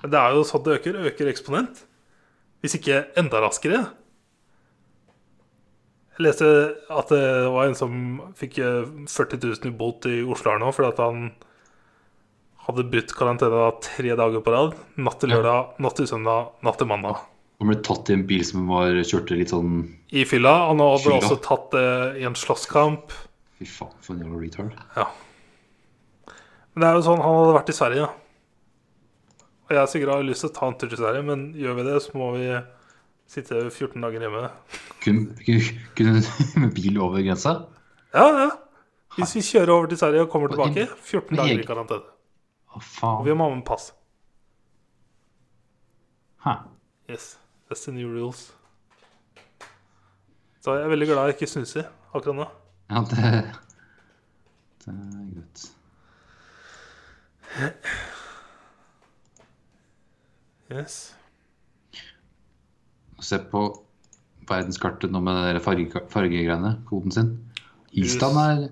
Men 0.00 0.10
det 0.10 0.18
er 0.18 0.32
jo 0.32 0.46
sånn 0.48 0.64
det 0.64 0.78
øker. 0.80 0.96
Øker 1.10 1.28
eksponent. 1.28 1.84
Hvis 2.64 2.78
ikke 2.78 3.02
enda 3.20 3.42
raskere. 3.44 3.82
Jeg 6.16 6.24
leste 6.24 6.46
at 6.96 7.10
det 7.12 7.24
var 7.52 7.68
en 7.68 7.76
som 7.76 7.96
fikk 8.38 8.58
eh, 8.64 8.86
40 9.10 9.42
000 9.42 9.68
i 9.68 9.74
bot 9.76 10.06
i 10.08 10.22
Oslo 10.24 10.54
her 10.54 10.62
nå 10.62 10.70
fordi 10.72 11.02
han 11.04 11.26
hadde 12.66 12.86
brutt 12.90 13.12
karantene 13.14 13.52
da 13.52 13.66
tre 13.84 14.14
dager 14.18 14.42
på 14.42 14.54
rad. 14.54 14.72
Natt 14.98 15.20
til 15.22 15.30
lørdag, 15.34 15.76
natt 15.84 15.98
til 16.00 16.08
søndag, 16.10 16.48
natt 16.66 16.80
til 16.80 16.88
mandag. 16.90 17.20
Han 17.60 17.70
ble 17.70 17.76
tatt 17.84 18.10
i 18.10 18.16
en 18.16 18.24
bil 18.28 18.42
som 18.44 18.66
var, 18.68 18.90
kjørte 19.06 19.36
litt 19.38 19.52
sånn 19.52 19.76
I 20.12 20.24
fylla. 20.28 20.54
Han 20.70 20.80
ble 20.80 20.88
Fylla. 21.04 21.20
også 21.20 21.38
tatt 21.44 21.76
eh, 21.78 22.18
i 22.20 22.26
en 22.28 22.36
slåsskamp. 22.36 23.14
Fy 23.60 23.68
faen, 23.70 23.92
for 24.04 24.16
en 24.16 24.24
jævla 24.24 24.40
retard. 24.42 24.74
Ja. 24.96 25.06
Men 26.74 26.82
det 26.82 26.88
er 26.90 26.98
jo 26.98 27.04
sånn, 27.06 27.22
han 27.24 27.38
hadde 27.38 27.54
vært 27.56 27.70
i 27.72 27.76
Sverige, 27.76 28.08
da. 28.08 29.44
Og 29.66 29.72
jeg 29.74 29.90
sikkert 29.92 30.12
har 30.12 30.26
lyst 30.26 30.44
til 30.44 30.50
å 30.50 30.56
ta 30.58 30.66
en 30.68 30.76
tur 30.80 30.90
til 30.92 31.00
Sverige, 31.00 31.24
men 31.26 31.46
gjør 31.58 31.78
vi 31.78 31.86
det, 31.86 31.94
så 32.04 32.18
må 32.18 32.32
vi 32.36 32.50
sitte 33.30 33.70
14 33.70 34.02
dager 34.02 34.20
hjemme. 34.26 34.42
Kunne, 35.04 35.36
kunne, 35.96 36.22
med 36.62 36.74
bil 36.74 37.00
over 37.02 37.22
grensa? 37.22 37.56
Ja, 38.14 38.26
ja. 38.44 38.50
Hvis 39.16 39.34
vi 39.38 39.42
kjører 39.46 39.72
over 39.72 39.86
til 39.90 39.98
Sverige 39.98 40.26
og 40.26 40.30
kommer 40.32 40.52
tilbake, 40.52 40.86
14 41.04 41.36
dager 41.38 41.62
i 41.62 41.66
karantene. 41.66 42.12
Å, 42.76 42.80
Og 43.08 43.24
vi 43.24 43.34
må 43.34 43.48
ha 43.48 43.54
med 43.54 43.64
pass. 43.64 43.90
Hæ. 46.44 46.58
Yes, 47.10 47.38
that's 47.70 47.84
the 47.86 47.92
new 47.96 48.10
rules. 48.12 48.50
Så 50.60 50.74
jeg 50.74 50.84
er 50.84 50.90
veldig 50.92 51.06
glad 51.08 51.30
jeg 51.30 51.36
ikke 51.38 51.46
snuser 51.50 51.88
akkurat 52.12 52.36
nå. 52.36 52.46
Ja, 52.90 53.00
det, 53.10 53.16
det 54.84 54.94
er 54.94 55.26
greit. 55.32 55.66
Yes. 60.70 61.16
Se 63.26 63.38
på 63.50 63.62
verdenskartet 64.46 65.10
nå 65.10 65.20
med 65.26 65.40
de 65.56 65.62
farge, 65.64 66.02
fargegreiene, 66.12 66.76
koden 66.86 67.14
sin. 67.14 67.32
Island 67.96 68.38
er 68.42 68.66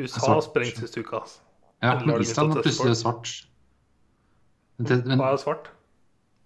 USA 0.00 0.22
Svart. 0.24 0.46
sprengt 0.48 0.78
sist 0.80 0.96
uke, 0.96 1.18
Altså. 1.20 1.40
Ja, 1.82 1.94
men 2.04 2.20
Island 2.20 2.56
er 2.56 2.62
plutselig 2.64 2.96
svart. 3.00 3.28
Det, 4.80 5.02
men 5.08 5.20
Hva 5.20 5.32
er 5.34 5.40
svart? 5.40 5.68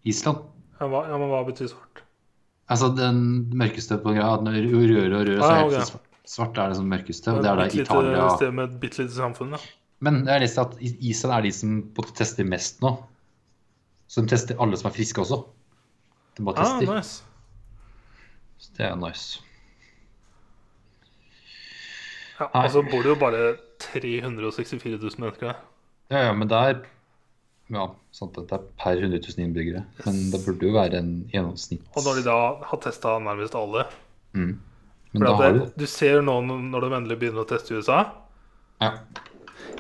Island 0.07 0.43
Ja, 0.81 0.89
hva, 0.91 1.05
ja, 1.07 1.19
men 1.19 1.31
hva 1.31 1.45
betyr 1.47 1.71
svart? 1.71 2.03
Altså 2.71 2.89
den 2.97 3.19
mørkeste 3.55 3.99
på 4.03 4.15
greia, 4.17 4.35
du 4.41 4.51
rører 4.51 5.15
og 5.15 5.27
rører, 5.29 5.39
så 5.39 5.51
Ah, 5.51 5.59
er 5.63 5.71
det 5.75 5.87
svart. 5.91 6.11
Svart 6.25 6.59
er 6.59 6.73
det 6.73 6.77
som 6.79 6.87
mørkeste, 6.89 7.33
og 7.35 7.43
det 7.45 7.51
er 7.51 7.59
da 7.61 7.67
Italia 7.69 8.29
sted 8.39 8.55
med 8.57 8.71
et 8.73 8.79
bitte 8.81 9.03
lite 9.05 9.15
samfunn, 9.19 9.53
ja. 9.53 9.61
Men 10.01 10.23
jeg 10.25 10.33
har 10.33 10.41
lest 10.43 10.59
at 10.59 10.73
Island 10.81 11.35
er 11.37 11.43
de 11.45 11.53
som 11.53 11.75
tester 12.17 12.45
mest 12.49 12.81
nå. 12.83 12.95
Så 14.09 14.25
de 14.25 14.33
tester 14.33 14.59
alle 14.61 14.77
som 14.81 14.89
er 14.91 14.95
friske 14.97 15.21
også. 15.23 15.43
De 16.39 16.45
bare 16.49 16.65
Ah, 16.65 16.81
nice. 16.81 17.23
Så 18.65 18.73
det 18.79 18.87
er 18.89 18.97
nice. 18.99 19.41
Ja, 22.41 22.49
Nei. 22.51 22.65
og 22.65 22.73
så 22.75 22.83
bor 22.83 23.05
det 23.05 23.13
jo 23.13 23.19
bare 23.21 23.43
364 23.85 24.97
000 24.99 25.21
mennesker 25.23 25.53
der. 25.53 25.61
Ja, 26.11 26.25
ja, 26.29 26.33
men 26.37 26.51
det 26.51 26.59
er 26.59 26.81
Ja, 27.73 27.87
sant 28.13 28.37
at 28.37 28.51
det 28.51 28.57
er 28.59 28.65
per 28.77 28.99
100 29.01 29.21
000 29.25 29.45
innbyggere. 29.47 29.85
Men 30.05 30.19
det 30.33 30.41
burde 30.45 30.67
jo 30.67 30.75
være 30.75 30.99
en 31.01 31.13
gjennomsnitt. 31.33 31.85
Og 31.97 32.05
når 32.05 32.19
de 32.19 32.25
da 32.27 32.35
har 32.69 32.81
testa 32.85 33.19
nærmest 33.19 33.55
alle 33.59 33.87
Mm. 34.35 34.57
Men 35.13 35.23
For 35.31 35.53
det, 35.55 35.67
du 35.79 35.87
ser 35.87 36.21
nå 36.27 36.33
når 36.43 36.81
de 36.83 36.95
endelig 36.97 37.17
begynner 37.21 37.45
å 37.45 37.47
teste 37.47 37.71
i 37.71 37.77
USA 37.79 38.01
Ja. 38.83 38.89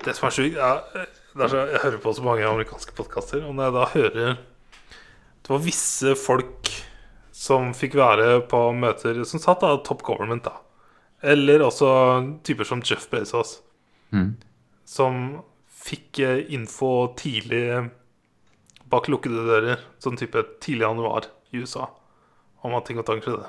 Det 0.04 0.14
som 0.14 0.28
er 0.28 0.34
sjukt 0.36 0.54
ja, 0.54 0.68
Jeg 0.94 1.80
hører 1.82 1.98
på 1.98 2.12
så 2.14 2.22
mange 2.22 2.46
amerikanske 2.46 2.94
podkaster, 2.94 3.42
og 3.42 3.56
når 3.58 3.64
jeg 3.64 3.74
da 3.74 3.86
hører 3.96 4.36
Det 5.42 5.50
var 5.50 5.58
visse 5.64 6.14
folk 6.14 6.70
som 7.44 7.72
fikk 7.76 7.96
være 7.98 8.28
på 8.48 8.60
møter 8.78 9.18
som 9.28 9.42
satt 9.42 9.64
av 9.66 9.82
top 9.84 10.02
government, 10.06 10.46
da. 10.46 10.54
Eller 11.24 11.64
også 11.66 11.88
typer 12.46 12.68
som 12.68 12.82
Jeff 12.84 13.08
Bezos, 13.12 13.58
Mm. 14.14 14.36
som 14.86 15.42
fikk 15.84 16.20
eh, 16.22 16.44
info 16.54 17.08
tidlig 17.18 17.90
bak 18.88 19.08
lukkede 19.10 19.42
dører, 19.48 19.80
sånn 19.98 20.16
type 20.20 20.38
tidlig 20.62 20.84
januar 20.86 21.26
i 21.52 21.58
USA, 21.64 21.88
om 22.62 22.76
at 22.78 22.86
ting 22.86 23.00
og 23.00 23.06
tang 23.08 23.20
skjedde 23.24 23.48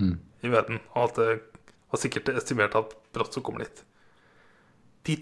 Mm. 0.00 0.18
i 0.42 0.48
verden, 0.48 0.80
og 0.96 1.04
at 1.10 1.14
det 1.20 1.40
var 1.92 2.00
sikkert 2.00 2.28
estimert 2.34 2.74
at 2.74 2.92
brått 3.14 3.34
så 3.36 3.42
kommer 3.42 3.64
dit. 3.64 3.84
De 5.04 5.16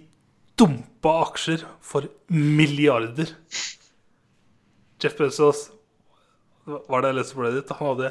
dumpa 0.59 1.13
aksjer 1.29 1.63
for 1.81 2.09
milliarder. 2.31 3.31
Jeff 5.03 5.17
Bezos 5.19 5.69
Var 6.69 7.03
det 7.05 7.11
jeg 7.13 7.19
leste 7.19 7.37
på 7.39 7.45
Reddit? 7.47 7.73
Han 7.79 7.89
hadde 7.93 8.11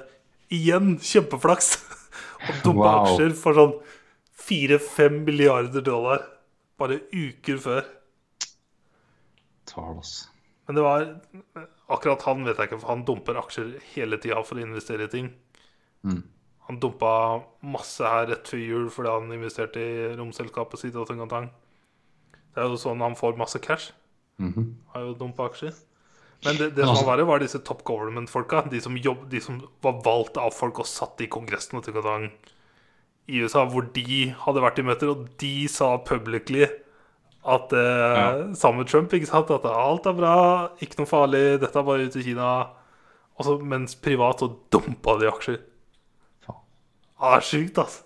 igjen 0.57 0.93
kjempeflaks 1.03 1.69
og 2.47 2.63
dumpa 2.65 2.87
Wow. 2.87 2.97
aksjer 3.03 3.35
for 3.37 3.57
sånn 3.57 3.75
4-5 4.47 5.21
milliarder 5.27 5.83
dollar 5.85 6.23
bare 6.79 6.99
uker 7.11 7.57
før. 7.61 7.85
Altså. 9.77 10.29
Men 10.67 10.75
det 10.77 10.83
var 10.85 11.03
Akkurat 11.87 12.23
han 12.27 12.41
vet 12.43 12.57
jeg 12.59 12.67
ikke, 12.67 12.79
for 12.81 12.91
han 12.91 13.03
dumper 13.07 13.37
aksjer 13.39 13.69
hele 13.93 14.17
tida 14.19 14.41
for 14.43 14.59
å 14.59 14.63
investere 14.65 15.05
i 15.07 15.11
ting. 15.11 15.29
Mm. 16.03 16.17
Han 16.67 16.79
dumpa 16.83 17.11
masse 17.63 18.03
her 18.03 18.25
rett 18.27 18.49
før 18.51 18.59
jul 18.59 18.89
fordi 18.91 19.13
han 19.13 19.31
investerte 19.31 19.79
i 19.79 20.09
romselskapet 20.19 20.81
sitt. 20.81 20.97
og 20.99 21.07
ting 21.07 21.21
og 21.23 21.29
tang. 21.31 21.47
Det 22.51 22.59
er 22.63 22.67
jo 22.67 22.79
sånn 22.81 22.99
han 23.05 23.15
får 23.15 23.37
masse 23.39 23.61
cash. 23.63 23.93
Mhm. 24.43 24.65
Har 24.91 25.05
jo 25.05 25.13
dumpa 25.15 25.47
aksjer. 25.47 25.77
Men 26.45 26.57
det, 26.59 26.75
det 26.75 26.83
som 26.85 26.93
altså- 26.93 27.05
var 27.05 27.17
verre, 27.17 27.27
var 27.27 27.39
disse 27.39 27.59
top 27.65 27.83
government-folka. 27.83 28.69
De, 28.69 28.81
som 28.81 28.95
de 28.95 29.41
som 29.41 29.61
var 29.81 30.01
valgt 30.05 30.37
av 30.37 30.53
folk 30.53 30.79
og 30.79 30.85
satt 30.85 31.21
i 31.21 31.27
Kongressen 31.27 31.79
og 31.79 31.85
ting 31.85 31.97
og 31.97 32.03
tang 32.05 32.27
i 33.27 33.41
USA, 33.43 33.65
hvor 33.65 33.87
de 33.93 34.29
hadde 34.31 34.61
vært 34.63 34.79
i 34.79 34.85
møter, 34.87 35.09
og 35.11 35.27
de 35.41 35.67
sa 35.67 35.97
publicly 35.97 36.63
at 37.47 37.73
eh, 37.73 38.53
Sammen 38.55 38.83
med 38.83 38.87
Trump, 38.87 39.13
ikke 39.13 39.27
sant? 39.27 39.51
At 39.51 39.65
alt 39.65 40.05
er 40.05 40.15
bra, 40.15 40.35
ikke 40.83 40.99
noe 40.99 41.09
farlig, 41.09 41.59
dette 41.61 41.79
er 41.79 41.87
bare 41.87 42.07
ute 42.07 42.19
i 42.19 42.23
Kina. 42.23 42.47
Og 43.37 43.45
så 43.45 43.57
mens 43.61 43.95
privat 43.95 44.41
så 44.41 44.49
dumpa 44.73 45.17
de 45.21 45.29
aksjer. 45.29 45.61
Faen. 46.45 46.59
Ja, 47.19 47.31
det 47.31 47.37
er 47.37 47.47
sjukt, 47.47 47.77
altså. 47.77 48.03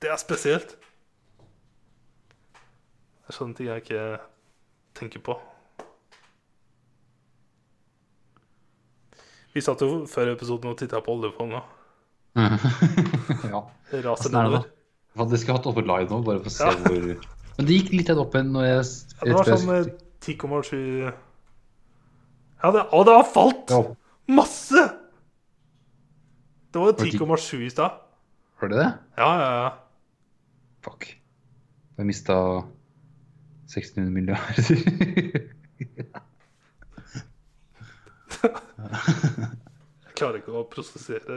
Det 0.00 0.10
er 0.10 0.16
spesielt. 0.20 0.76
Det 3.20 3.32
er 3.32 3.36
sånne 3.36 3.56
ting 3.56 3.68
jeg 3.68 3.84
ikke 3.84 4.04
tenker 4.96 5.24
på. 5.24 5.36
Vi 9.54 9.62
satt 9.64 9.80
jo 9.82 10.04
før 10.10 10.32
episoden 10.34 10.70
og 10.70 10.78
titta 10.78 11.00
på 11.02 11.14
oljefondet. 11.16 11.62
ja. 12.38 13.60
Det 13.90 14.04
raser 14.04 14.30
er 14.30 14.36
nedover. 14.36 14.68
Det 15.18 15.40
skulle 15.40 15.50
jeg 15.50 15.58
hatt 15.58 15.66
oppe 15.72 15.82
live 15.82 16.06
nå, 16.12 16.20
bare 16.26 16.42
for 16.44 16.50
å 16.50 16.54
se 16.54 16.68
Ja. 16.68 16.74
hvor 16.84 17.02
Men 17.56 17.66
det 17.66 17.74
gikk 17.80 17.90
litt 17.96 18.12
opp 18.14 18.34
igjen 18.38 18.52
når 18.54 18.64
jeg 18.68 18.78
Ja, 18.86 19.24
det 19.26 19.34
var 19.34 19.44
sånn 19.50 19.72
eh, 19.74 19.90
10,7 20.22 20.78
Ja, 22.62 22.70
det, 22.76 22.84
og 22.94 23.02
det 23.08 23.16
har 23.18 23.26
falt! 23.26 23.74
Ja, 23.74 23.80
Masse! 24.30 24.84
Det 26.70 26.78
var 26.78 26.92
jo 26.92 26.94
Var 26.94 27.02
det 27.02 27.18
10,7 27.18 27.66
i 27.66 27.70
stad. 27.74 27.90
Var 28.62 28.68
det 28.70 28.78
det? 28.78 28.90
Ja, 29.18 29.30
ja, 29.40 29.50
ja. 29.64 29.70
Fuck. 30.86 31.02
Jeg 31.98 32.06
mista 32.06 32.36
1600 33.66 34.14
milliarder. 34.14 34.62
Klarer 40.20 40.42
ikke 40.42 40.52
å 40.52 40.66
prosessere 40.68 41.36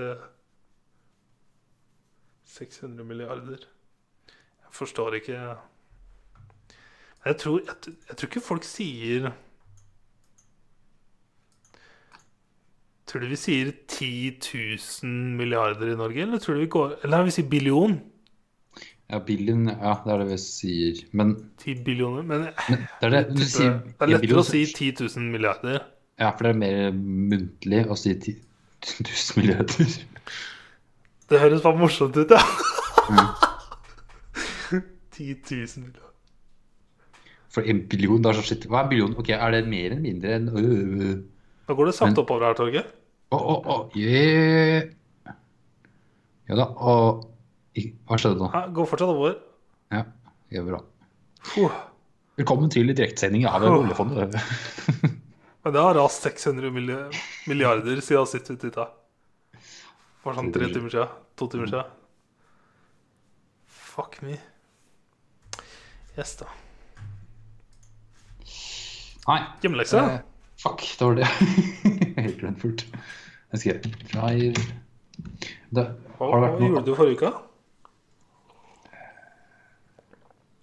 600 2.54 3.06
milliarder. 3.08 3.62
Jeg 4.66 4.74
forstår 4.76 5.16
ikke 5.22 5.38
Jeg 7.24 7.38
tror, 7.40 7.62
jeg, 7.64 7.94
jeg 8.10 8.18
tror 8.20 8.28
ikke 8.30 8.44
folk 8.44 8.66
sier 8.68 9.30
Tror 13.08 13.24
du 13.24 13.30
vi 13.32 13.38
sier 13.40 13.72
10 13.72 14.10
000 14.42 15.38
milliarder 15.40 15.94
i 15.94 15.98
Norge, 16.00 16.22
eller 16.26 16.42
tror 16.44 16.58
du 16.58 16.64
vi 16.66 16.72
går 16.76 16.98
Eller 17.04 17.22
har 17.22 17.28
vi 17.30 17.36
sier 17.38 17.48
billion. 17.52 17.96
ja, 19.12 19.20
billion 19.24 19.68
Ja, 19.70 19.96
det 20.04 20.12
er 20.14 20.24
det 20.24 20.30
vi 20.32 20.38
sier. 20.42 21.04
Men 21.12 21.36
10 21.62 21.84
billioner. 21.86 22.24
Men 22.24 22.48
men 22.70 22.88
det 23.00 23.08
er 23.08 23.14
det 23.20 23.24
du 23.38 23.44
sier 23.46 23.78
det 23.86 24.08
er 24.08 24.16
lettere 24.18 24.42
å 24.42 24.48
si 24.48 24.66
10 24.66 25.06
000 25.08 25.32
milliarder. 25.32 25.84
Ja, 26.20 26.32
for 26.36 26.48
det 26.48 26.56
er 26.56 26.60
mer 26.64 26.92
muntlig 26.98 27.86
å 27.88 27.96
si 28.00 28.16
10 28.18 28.42
000 28.84 29.40
milliarder. 29.40 29.94
Det 31.30 31.40
høres 31.40 31.62
bare 31.64 31.80
morsomt 31.80 32.18
ut, 32.20 32.32
ja. 32.34 32.42
Mm. 33.10 33.30
10 35.14 35.36
000 35.52 35.86
milliarder. 35.86 36.10
For 37.54 37.62
en 37.70 37.84
billion, 37.90 38.24
er 38.26 38.34
så 38.40 38.42
shit. 38.48 38.66
Hva 38.66 38.82
er 38.82 38.88
en 38.88 38.92
billion? 38.92 39.14
Ok, 39.22 39.30
er 39.36 39.54
det 39.54 39.62
mer 39.70 39.94
enn 39.94 40.02
mindre 40.02 40.36
enn 40.40 40.48
øh, 40.50 41.12
Nå 41.70 41.76
går 41.78 41.86
det 41.92 41.94
sakte 41.96 42.10
Men- 42.16 42.22
oppover 42.24 42.48
her, 42.50 42.58
Torgeir. 42.58 42.88
Å, 43.34 43.38
å, 43.38 43.54
å, 43.66 43.76
yeah. 43.98 44.84
Ja 46.50 46.58
da, 46.60 46.66
og 46.76 47.24
Hva 48.06 48.18
skjedde 48.22 48.38
nå? 48.42 48.50
Ja, 48.54 48.66
Går 48.76 48.90
fortsatt 48.92 49.10
oppover. 49.14 49.38
Ja, 49.94 50.04
gjør 50.54 50.68
bra. 50.74 50.82
Puh. 51.54 51.78
Velkommen 52.38 52.70
til 52.74 52.90
direktesending 52.94 53.46
av 53.50 53.64
oljefondet. 53.70 54.34
Men 55.64 55.74
det 55.74 55.80
har 55.86 55.96
rast 55.96 56.22
600 56.26 56.70
milli- 56.76 57.20
milliarder 57.48 58.02
siden 58.04 58.28
sitt 58.28 58.50
vi 58.52 58.58
titta. 58.66 58.90
For 60.24 60.36
sånn 60.36 60.52
tre 60.56 60.68
timer 60.72 60.92
siden. 60.92 61.14
To 61.40 61.48
timer 61.52 61.68
siden. 61.72 61.92
Fuck 63.68 64.20
me. 64.26 64.38
Yes, 66.18 66.36
da. 66.40 66.48
Nei. 69.28 69.40
Hjemmelekse? 69.64 69.98
Eh, 70.04 70.20
fuck, 70.62 70.84
det 71.00 71.06
var 71.08 71.16
det. 71.22 71.28
Helt 72.24 72.40
glemt 72.42 72.60
fort. 72.62 72.84
Jeg 73.54 73.62
skrev 73.62 73.82
drive 74.12 74.54
det, 75.74 75.86
Hva, 76.18 76.28
hva 76.28 76.50
gjorde 76.60 76.84
du 76.88 76.94
forrige 76.98 77.18
uke? 77.22 77.32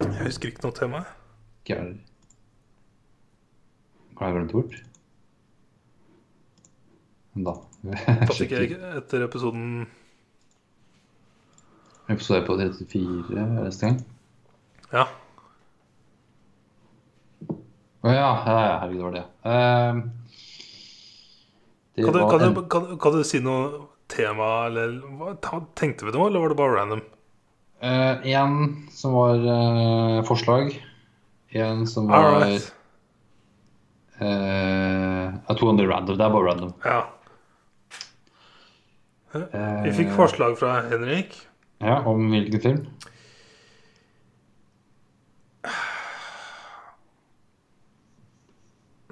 Jeg 0.01 0.27
husker 0.27 0.51
ikke 0.53 0.65
noe 0.67 0.77
tema. 0.77 1.01
Hva 1.71 1.79
Har 4.21 4.27
jeg 4.29 4.37
glemt 4.37 4.53
bort? 4.57 4.75
Da 7.35 7.53
jeg 8.41 8.75
etter 8.99 9.23
episoden 9.25 9.87
Episode 12.11 12.43
på 12.43 12.57
34 12.59 13.45
neste 13.55 13.87
gang. 13.87 13.99
Ja. 14.91 15.05
Å 18.01 18.09
oh, 18.09 18.15
ja, 18.17 18.31
herregud, 18.47 18.97
det 18.97 19.05
var 19.05 19.15
det. 19.15 19.23
Ehm, 19.47 20.01
det 21.95 22.07
Kan 22.09 22.17
du, 22.17 22.19
var 22.25 22.31
kan, 22.33 22.43
en- 22.49 22.55
du, 22.57 22.63
kan, 22.73 22.89
kan 22.99 23.15
du 23.15 23.23
si 23.29 23.39
noe 23.45 23.85
tema, 24.11 24.49
eller 24.67 24.97
hva- 25.21 25.37
Tenkte 25.79 26.09
vi 26.09 26.15
noe, 26.17 26.27
eller 26.33 26.43
var 26.43 26.49
det 26.55 26.59
bare 26.59 26.77
random? 26.81 27.03
Én 27.81 28.27
en 28.27 28.57
som 28.93 29.15
var 29.15 29.39
uh, 29.47 30.19
forslag. 30.29 30.75
En 31.55 31.87
som 31.87 32.09
var 32.11 32.27
Alright. 32.35 32.67
eh, 34.19 35.31
ja, 35.47 35.55
To 35.57 35.71
andre 35.71 35.87
random. 35.89 36.19
Det 36.19 36.27
er 36.27 36.35
bare 36.35 36.51
random. 36.51 36.75
Ja. 36.85 36.99
Eh, 39.35 39.83
Vi 39.85 39.93
fikk 39.95 40.11
forslag 40.17 40.57
fra 40.59 40.81
Henrik. 40.91 41.37
Ja, 41.79 42.01
Om 42.05 42.31
hvilken 42.31 42.61
film? 42.61 42.87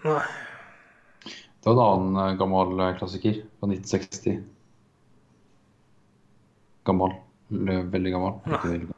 Nei. 0.04 0.22
Det 1.64 1.74
var 1.74 1.94
en 1.96 2.00
annen 2.00 2.30
eh, 2.30 2.36
gammel 2.38 2.80
eh, 2.80 2.94
klassiker 2.98 3.32
fra 3.58 3.68
1960. 3.68 4.38
Gammel. 6.88 7.14
Veldig 7.48 8.12
gammel. 8.14 8.38
Veldig, 8.62 8.88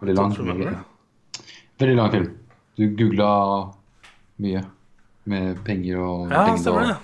veldig 0.00 0.16
lang. 0.18 0.34
Veldig 1.80 1.96
lang 1.96 2.10
film. 2.12 2.28
Du 2.76 2.84
googla 2.96 3.30
mye 4.40 4.62
med 5.30 5.60
penger 5.66 6.00
og 6.02 6.32
Ja, 6.32 6.44
stemmer 6.58 6.90
det. 6.90 6.96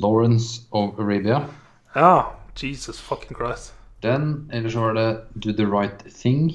Lawrence 0.00 0.64
of 0.74 0.98
Arabia. 0.98 1.42
Ja. 1.94 2.14
Jesus 2.62 3.00
fucking 3.00 3.36
Christ. 3.36 3.74
Den, 4.02 4.50
eller 4.52 4.70
så 4.70 4.80
var 4.80 4.92
det 4.94 5.24
Do 5.34 5.52
the 5.52 5.66
Right 5.66 6.04
Thing. 6.20 6.52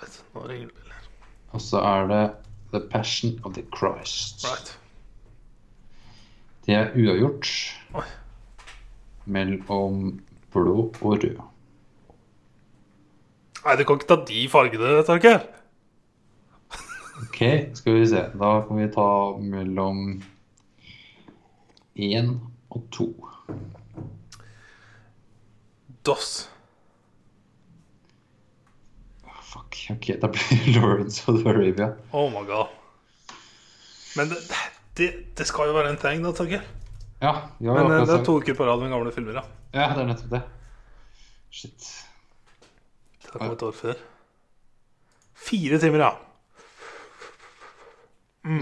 Vet, 0.00 0.24
nå 0.34 0.46
ringer 0.48 0.66
det 0.66 0.74
biler. 0.74 1.08
Og 1.54 1.60
så 1.62 1.78
er 1.78 2.06
det 2.10 2.24
The 2.72 2.80
Passion 2.90 3.40
of 3.44 3.54
the 3.54 3.64
Christ. 3.76 4.44
Right. 4.44 4.78
Det 6.66 6.74
er 6.74 6.94
uavgjort 6.96 7.46
Oi. 7.94 8.06
mellom 9.24 10.20
blå 10.52 10.90
og 11.00 11.18
rød. 11.24 11.42
Nei, 13.64 13.76
du 13.76 13.84
kan 13.84 13.96
ikke 14.00 14.08
ta 14.08 14.16
de 14.28 14.48
fargene, 14.52 14.96
Torgeir. 15.06 15.44
Ok, 17.22 17.38
skal 17.78 17.94
vi 17.94 18.06
se. 18.10 18.24
Da 18.40 18.50
kan 18.66 18.80
vi 18.80 18.88
ta 18.92 19.08
mellom 19.40 20.00
én 21.96 22.34
og 22.70 22.82
to. 22.92 23.08
DOS. 26.04 26.48
Ah, 29.24 29.40
Fuck. 29.42 29.78
Ok, 29.96 30.10
da 30.20 30.28
blir 30.28 30.66
Lawrence 30.76 31.24
of 31.32 31.46
Arabia. 31.46 31.94
Oh 32.12 32.30
my 32.30 32.42
god. 32.48 32.66
Men 34.16 34.28
det, 34.30 34.40
det, 34.98 35.08
det 35.38 35.46
skal 35.48 35.70
jo 35.70 35.76
være 35.78 35.94
en 35.94 36.00
thing, 36.02 36.22
da, 36.24 36.32
Torgeir. 36.36 36.62
Ja, 37.24 37.32
ja, 37.62 37.72
Men 37.74 37.88
eh, 37.94 38.02
det 38.06 38.18
er 38.18 38.24
to 38.26 38.36
uker 38.42 38.54
på 38.58 38.66
rad 38.68 38.82
med 38.82 38.92
gamle 38.92 39.12
filmer, 39.14 39.38
da. 39.40 39.44
ja, 39.74 39.88
det 39.96 40.02
er 40.04 40.10
nettopp 40.10 40.34
det. 40.34 40.42
Shit. 41.54 41.86
Det 43.22 43.30
har 43.32 43.38
kommet 43.40 43.56
et 43.56 43.64
år 43.70 43.74
før. 43.78 44.02
Fire 45.44 45.78
timer, 45.82 46.04
ja. 46.04 46.12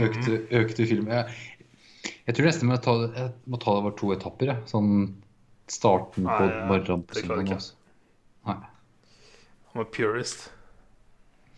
Økte, 0.06 0.36
økte 0.54 0.86
film. 0.86 1.08
Jeg, 1.10 1.34
jeg 2.28 2.36
tror 2.36 2.46
nesten 2.46 2.68
jeg 2.68 2.70
må 2.70 2.78
ta, 2.84 2.94
det- 3.02 3.16
jeg 3.18 3.32
må 3.50 3.58
ta 3.58 3.72
det 3.74 3.82
over 3.82 3.96
to 3.98 4.12
etapper. 4.14 4.52
Ja. 4.52 4.56
Sånn 4.70 4.92
starten 5.72 6.26
på 6.28 6.38
Nei, 6.46 6.66
morgenen 6.68 7.04
på 7.08 7.16
søndagen. 7.18 7.56
også. 7.56 7.74
Nei. 8.50 8.58
Han 9.72 9.80
var 9.80 9.88
purist. 9.94 10.50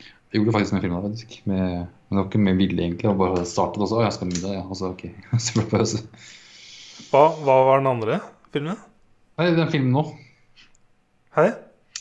Jeg 0.00 0.40
gjorde 0.40 0.54
faktisk 0.56 0.74
den 0.74 0.82
filmen, 0.84 1.02
faktisk. 1.04 1.34
Med, 1.46 1.60
men 1.86 2.14
det 2.14 2.20
var 2.20 2.28
ikke 2.30 2.42
med 2.42 2.58
vilje, 2.58 2.80
egentlig. 2.84 3.10
Han 3.10 3.20
bare 3.20 3.44
startet 3.46 3.82
også. 3.84 4.00
Å, 4.00 4.04
jeg 4.06 4.16
skal 4.16 4.30
med 4.30 4.40
det, 4.42 4.54
ja. 4.56 4.62
Og 4.66 4.78
så, 4.78 4.90
ok. 4.94 5.04
Så 5.38 5.54
ble 5.58 5.66
det 5.66 5.72
pause. 5.74 6.02
Hva, 7.10 7.24
hva 7.42 7.58
var 7.68 7.82
den 7.82 7.90
andre 7.90 8.18
filmen? 8.54 8.78
Nei, 9.38 9.50
den 9.54 9.70
filmen 9.72 9.94
nå. 9.94 10.04
Hei? 11.34 11.48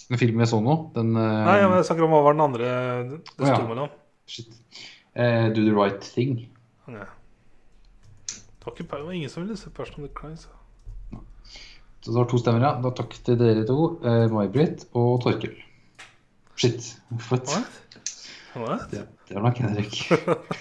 Den 0.10 0.20
filmen 0.22 0.44
jeg 0.44 0.52
så 0.52 0.60
nå, 0.62 0.74
den 0.94 1.14
eh, 1.18 1.38
Nei, 1.48 1.56
men 1.64 1.80
jeg 1.80 1.86
snakker 1.88 2.06
om 2.06 2.12
hva 2.14 2.20
var 2.26 2.36
den 2.36 2.44
andre 2.44 2.68
det 3.10 3.18
Å, 3.40 3.48
ja. 3.48 3.56
sto 3.56 3.70
mellom. 3.70 3.94
Shit. 4.30 4.52
Eh, 5.18 5.48
do 5.56 5.64
the 5.66 5.74
right 5.74 6.02
thing. 6.06 6.44
Ja. 6.92 7.08
Det 8.28 8.68
var, 8.68 8.76
ikke, 8.76 8.86
det 8.92 9.06
var 9.08 9.16
ingen 9.18 9.32
som 9.34 9.46
ville 9.46 9.58
se 9.58 9.72
Person 9.74 10.04
of 10.04 10.12
the 10.12 10.14
Christ. 10.20 10.52
Så 12.04 12.12
det 12.12 12.18
var 12.20 12.26
to 12.28 12.38
stemmer, 12.38 12.64
ja. 12.66 12.74
Da 12.84 12.90
takk 12.92 13.14
til 13.24 13.38
dere 13.40 13.64
to. 13.68 13.78
Eh, 14.04 14.26
May-Britt 14.32 14.90
og 14.92 15.22
Torkel. 15.24 15.54
Shit. 16.60 16.90
What? 17.32 18.92
Det, 18.92 19.06
det 19.30 19.38
er 19.38 19.42
nok 19.42 19.58
Henrik. 19.58 20.12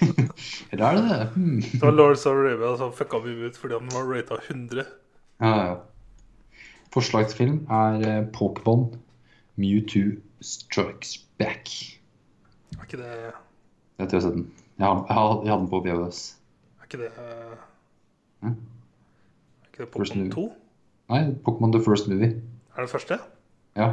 Eller 0.73 0.85
er 0.87 0.95
det 0.95 1.03
det? 1.09 1.27
Hmm. 1.35 1.57
Det 1.61 1.83
var 1.83 1.91
Lars 1.91 2.27
of 2.27 2.39
Arabia 2.39 2.77
som 2.79 2.95
fucka 2.95 3.19
meg 3.25 3.43
ut 3.43 3.59
fordi 3.59 3.75
han 3.75 3.91
var 3.91 4.07
rata 4.07 4.39
100. 4.39 4.87
Ja, 5.43 5.51
ja. 5.67 5.75
Forslag 6.95 7.27
til 7.29 7.37
film 7.37 7.59
er 7.71 8.07
eh, 8.07 8.23
Pokémon 8.33 8.87
Mewtwo 9.59 10.23
Strikes 10.41 11.19
Back. 11.43 11.69
Er 12.79 12.87
ikke 12.87 13.03
det 13.03 13.12
Jeg 13.99 14.09
tror 14.09 14.17
jeg 14.17 14.23
har 14.23 14.27
sett 14.29 14.35
den. 14.39 14.49
Jeg, 14.79 14.87
har, 14.87 15.05
jeg, 15.09 15.15
har, 15.19 15.43
jeg 15.43 15.53
hadde 15.53 15.61
den 15.61 15.71
på 15.75 15.83
VHS. 15.85 16.25
Er 16.79 16.89
ikke 16.89 17.03
det 17.03 17.12
uh? 17.19 18.49
Er 18.49 18.55
ikke 19.69 19.85
det 19.85 19.93
Pokémon 19.97 20.31
2? 20.31 20.49
Nei, 21.12 21.26
Pokémon 21.44 21.73
The 21.74 21.82
First 21.84 22.08
Movie. 22.08 22.41
Er 22.76 22.86
det 22.86 22.91
første? 22.91 23.18
Ja. 23.76 23.89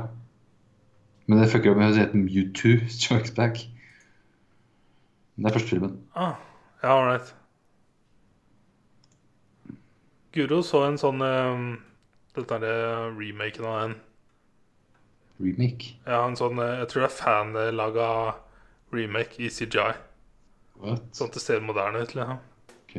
Men 1.28 1.42
det 1.42 1.50
fucker 1.52 1.74
opp 1.74 1.82
med 1.82 1.92
å 1.92 1.98
hete 1.98 2.18
Mewtwo 2.18 2.78
Strikes 2.96 3.36
Back. 3.36 3.60
Det 5.36 5.48
er 5.48 5.56
første 5.56 5.76
filmen. 5.76 6.00
Ah, 6.16 6.40
ja, 6.84 6.96
right. 7.04 7.36
Guro 10.36 10.62
så 10.64 10.84
en 10.86 11.00
sånn 11.02 11.24
um, 11.26 11.70
Dette 12.38 12.60
er 12.60 13.10
remaken 13.18 13.66
av 13.66 13.78
en 13.82 13.96
Remake. 15.40 15.96
Ja, 16.04 16.26
en 16.28 16.36
sånn 16.38 16.60
eh, 16.60 16.82
Jeg 16.82 16.90
tror 16.92 17.06
det 17.06 17.08
er 17.08 17.16
fanlaga 17.16 18.10
remake 18.92 19.40
i 19.46 19.50
CGI. 19.54 19.94
What? 20.80 21.08
Sånn 21.16 21.32
at 21.32 21.38
det 21.38 21.44
ser 21.44 21.64
moderne 21.64 22.04
ut. 22.04 22.14
Liksom. 22.18 22.44
Ok. 22.84 22.96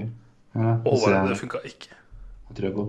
Ja, 0.57 0.73
det 0.85 0.97
ser 1.03 1.29
det 1.29 1.39
funka 1.41 1.61
ikke. 1.69 1.97
jeg 2.49 2.57
tror 2.57 2.69
jeg 2.69 2.77
på. 2.79 2.87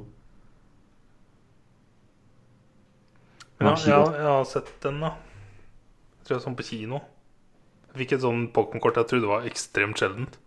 Men 3.50 3.50
ja, 3.61 3.75
jeg, 3.75 3.93
har- 3.95 4.15
jeg 4.17 4.27
har 4.31 4.43
sett 4.45 4.71
den, 4.83 4.99
da. 5.01 5.11
Jeg 6.19 6.25
tror 6.27 6.35
jeg 6.37 6.41
så 6.43 6.49
den 6.51 6.55
på 6.59 6.63
kino. 6.67 7.01
Jeg 7.91 7.97
fikk 8.05 8.13
et 8.17 8.21
sånn 8.23 8.47
Pokémon-kort 8.55 8.95
jeg 9.01 9.07
trodde 9.11 9.27
var 9.27 9.47
ekstremt 9.49 9.99
sjeldent. 9.99 10.37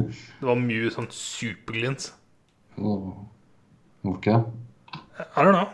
Det 0.00 0.46
var 0.48 0.56
mye 0.56 0.90
sånn 0.92 1.08
superglins. 1.12 2.12
Hvorfor 2.76 4.16
ikke? 4.16 4.36
I 5.20 5.44
don't 5.44 5.52
know. 5.52 5.68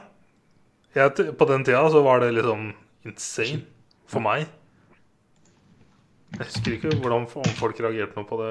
Jeg, 0.96 1.12
på 1.38 1.46
den 1.50 1.64
tida 1.64 1.84
så 1.92 2.02
var 2.02 2.20
det 2.24 2.32
liksom 2.34 2.72
insane 3.06 3.62
for 4.10 4.20
meg. 4.24 4.46
Jeg 6.36 6.46
husker 6.48 6.74
ikke 6.76 6.96
hvordan 7.00 7.26
om 7.28 7.52
folk 7.60 7.78
reagerte 7.80 8.16
noe 8.18 8.26
på 8.28 8.38
det 8.40 8.48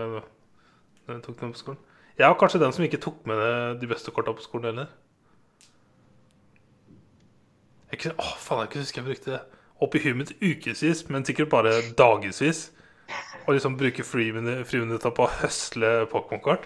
Når 1.06 1.18
jeg 1.18 1.24
tok 1.26 1.40
dem 1.42 1.52
på 1.54 1.60
skolen. 1.60 1.82
Jeg 2.18 2.28
var 2.32 2.38
kanskje 2.40 2.60
den 2.64 2.72
som 2.74 2.86
ikke 2.86 3.02
tok 3.04 3.26
med 3.28 3.38
det- 3.38 3.80
de 3.82 3.88
beste 3.92 4.12
korta 4.12 4.32
på 4.34 4.42
skolen 4.42 4.66
heller. 4.72 4.88
Jeg 7.96 8.14
å, 8.20 8.30
faen, 8.44 8.64
jeg 8.64 8.70
ikke 8.72 8.84
huske 8.84 9.02
jeg 9.02 9.08
brukte 9.10 9.42
opp 9.86 9.96
i 9.96 10.02
huet 10.04 10.32
ukevis, 10.42 11.04
men 11.12 11.26
sikkert 11.28 11.52
bare 11.52 11.74
dagevis. 11.98 12.70
Og 13.46 13.54
liksom 13.56 13.76
bruke 13.78 14.04
friminutt- 14.04 14.66
friminutta 14.68 15.12
på 15.14 15.26
å 15.28 15.34
høsle 15.40 15.92
Pokémon-kart. 16.12 16.64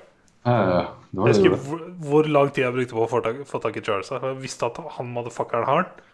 Ja, 0.47 0.51
ja, 0.55 0.67
ja. 0.71 0.83
Jeg 1.19 1.33
husker 1.33 1.55
hvor, 1.59 1.81
hvor 1.99 2.29
lang 2.31 2.51
tid 2.55 2.63
jeg 2.63 2.75
brukte 2.77 2.95
på 2.95 3.03
å 3.03 3.09
få 3.11 3.59
tak, 3.59 3.75
i 3.75 3.83
Charles. 3.83 4.11
Jeg 4.13 4.37
visste 4.39 4.69
at 4.69 4.79
han 4.95 5.09
motherfuckeren 5.11 5.67
har 5.67 5.83
den. 5.83 6.05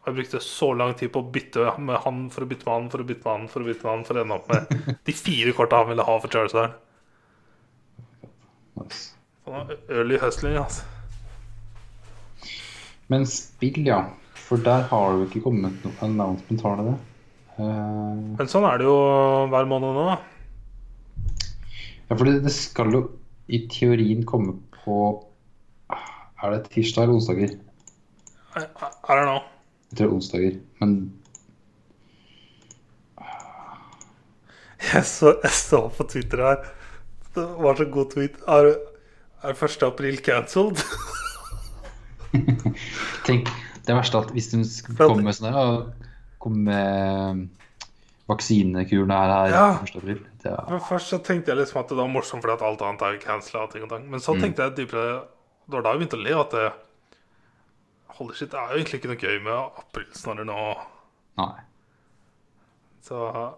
Og 0.00 0.08
jeg 0.10 0.16
brukte 0.18 0.40
så 0.42 0.72
lang 0.74 0.94
tid 0.98 1.12
på 1.14 1.22
å 1.22 1.28
bytte 1.34 1.68
med 1.82 2.02
han 2.02 2.26
for 2.34 2.42
å 2.42 2.48
bytte 2.50 2.66
med 2.66 2.74
han 2.74 2.90
for 2.90 3.02
å 3.02 3.06
bytte 3.06 3.24
med 3.26 3.32
han 3.36 3.48
for 3.52 3.62
å 3.62 3.68
bytte 3.70 3.86
med 3.86 3.92
han 3.92 4.04
for 4.06 4.18
å 4.18 4.24
ende 4.24 4.36
opp 4.36 4.50
med 4.50 4.98
de 5.06 5.14
fire 5.18 5.54
korta 5.56 5.80
han 5.82 5.88
ville 5.92 6.04
ha 6.06 6.18
for 6.22 6.34
Charizard. 6.34 6.76
Nice. 8.76 9.14
Han 9.46 9.54
var 9.54 9.72
Early 9.88 10.18
hustling, 10.22 10.58
altså. 10.58 10.82
Men 13.10 13.26
spill, 13.30 13.84
ja. 13.86 14.00
For 14.46 14.62
der 14.62 14.84
har 14.90 15.12
det 15.12 15.18
jo 15.18 15.26
ikke 15.26 15.44
kommet 15.48 15.84
noe 15.84 15.96
announcement, 16.06 16.62
har 16.62 16.78
det 16.78 16.86
det? 16.92 16.96
Uh, 17.56 18.36
Men 18.38 18.50
sånn 18.52 18.66
er 18.68 18.78
det 18.78 18.86
jo 18.86 18.96
hver 19.50 19.66
måned 19.68 19.96
nå. 19.96 20.04
da. 20.12 20.16
ja, 22.10 22.14
for 22.14 22.24
det, 22.28 22.34
det 22.44 22.52
skal 22.54 22.92
jo 22.94 23.00
i 23.48 23.62
teorien 23.72 24.24
komme 24.26 24.58
på 24.84 24.98
Er 26.42 26.52
det 26.52 26.68
tirsdag 26.74 27.06
eller 27.06 27.16
onsdager? 27.16 27.56
Er 28.56 29.18
det 29.18 29.26
nå? 29.26 29.36
Jeg 29.90 29.98
tror 29.98 30.02
det 30.02 30.06
er 30.06 30.14
onsdager. 30.16 30.58
Men 30.82 30.96
Jeg 34.92 35.04
så, 35.08 35.32
jeg 35.42 35.50
så 35.56 35.80
på 35.96 36.04
Twitter 36.06 36.42
her 36.44 36.60
Det 37.34 37.44
var 37.64 37.74
så 37.80 37.84
god 37.90 38.10
tweet. 38.12 38.36
Er, 38.46 38.74
er 39.42 39.64
1. 39.64 39.82
april 39.82 40.20
cancelled? 40.24 40.82
tenk 43.26 43.48
Det 43.86 43.94
verste 43.94 44.18
er 44.18 44.26
at 44.26 44.32
hvis 44.34 44.48
de 44.50 44.62
kommer 44.86 45.08
komme 45.12 45.22
med 45.28 45.36
sånn 45.36 45.52
her 45.52 45.58
ja, 45.60 46.08
Komme 46.42 46.62
med 46.66 47.48
vaksinekuren 48.28 49.10
her, 49.14 49.30
her 49.30 49.52
Ja. 49.54 49.66
1. 49.82 49.96
april 50.00 50.18
er, 50.44 50.64
Men 50.70 50.80
Først 50.80 51.12
så 51.12 51.18
tenkte 51.22 51.52
jeg 51.52 51.58
liksom 51.60 51.80
at 51.80 51.88
det 51.88 51.96
var 52.00 52.08
morsomt 52.10 52.42
fordi 52.42 52.54
at 52.56 52.62
alt 52.66 52.82
annet 52.82 53.02
er 53.02 53.18
cancela. 53.22 53.68
Men 54.02 54.20
så 54.20 54.34
Mm. 54.34 54.40
tenkte 54.42 54.62
jeg 54.66 54.76
dypere 54.76 55.22
Det 55.68 55.74
var 55.74 55.82
da 55.82 55.92
jeg 55.94 56.00
begynte 56.00 56.18
å 56.18 56.22
le 56.22 56.40
at 56.40 56.50
det 56.50 56.72
Holy 58.16 58.34
shit, 58.34 58.50
det 58.50 58.58
er 58.58 58.68
jo 58.72 58.78
egentlig 58.80 59.00
ikke 59.00 59.08
noe 59.08 59.16
gøy 59.20 59.42
med 59.44 59.70
aprilsnarrer 59.82 60.46
nå. 60.46 60.78
Nei. 61.36 61.60
Så 63.02 63.54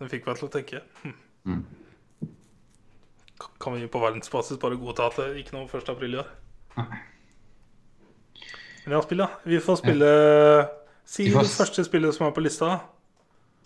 det 0.00 0.10
fikk 0.10 0.26
meg 0.26 0.36
til 0.40 0.48
å 0.48 0.50
tenke. 0.50 0.80
Hm. 1.04 1.14
Mm. 1.46 1.64
Kan 3.60 3.74
vi 3.76 3.86
på 3.86 4.00
verdensbasis 4.02 4.58
bare 4.58 4.76
godta 4.80 5.06
at 5.06 5.16
det 5.16 5.28
ikke 5.44 5.52
noe 5.56 5.68
1. 5.68 5.88
april 5.92 6.14
i 6.14 6.18
år? 6.18 6.26
Nei. 6.76 6.98
Men 8.90 8.96
har 8.98 9.04
spilt, 9.06 9.20
da. 9.22 9.28
Vi 9.46 9.58
får 9.62 9.76
spille 9.78 10.06
Si 11.06 11.28
får 11.30 11.44
det 11.46 11.50
første 11.54 11.82
spillet 11.86 12.14
som 12.16 12.24
er 12.26 12.32
på 12.34 12.42
lista. 12.42 12.72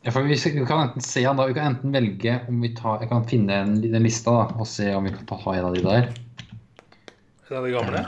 Ja, 0.05 0.13
for 0.13 0.27
vi, 0.29 0.37
vi 0.37 0.65
kan 0.69 0.83
enten 0.83 1.01
se 1.01 1.23
han 1.25 1.39
da, 1.41 1.47
vi 1.49 1.55
kan 1.57 1.71
enten 1.71 1.95
velge 1.95 2.35
om 2.51 2.59
vi 2.61 2.75
tar 2.77 3.01
Jeg 3.01 3.09
kan 3.09 3.25
finne 3.31 3.57
en, 3.63 3.73
den 3.81 4.05
lista 4.05 4.35
da, 4.37 4.43
og 4.61 4.69
se 4.69 4.91
om 4.93 5.09
vi 5.09 5.15
kan 5.15 5.25
ta 5.31 5.39
en 5.55 5.69
av 5.71 5.79
de 5.79 5.81
der. 5.87 6.11
Det 7.49 7.57
er 7.57 7.65
det 7.65 7.73
gamle. 7.73 8.03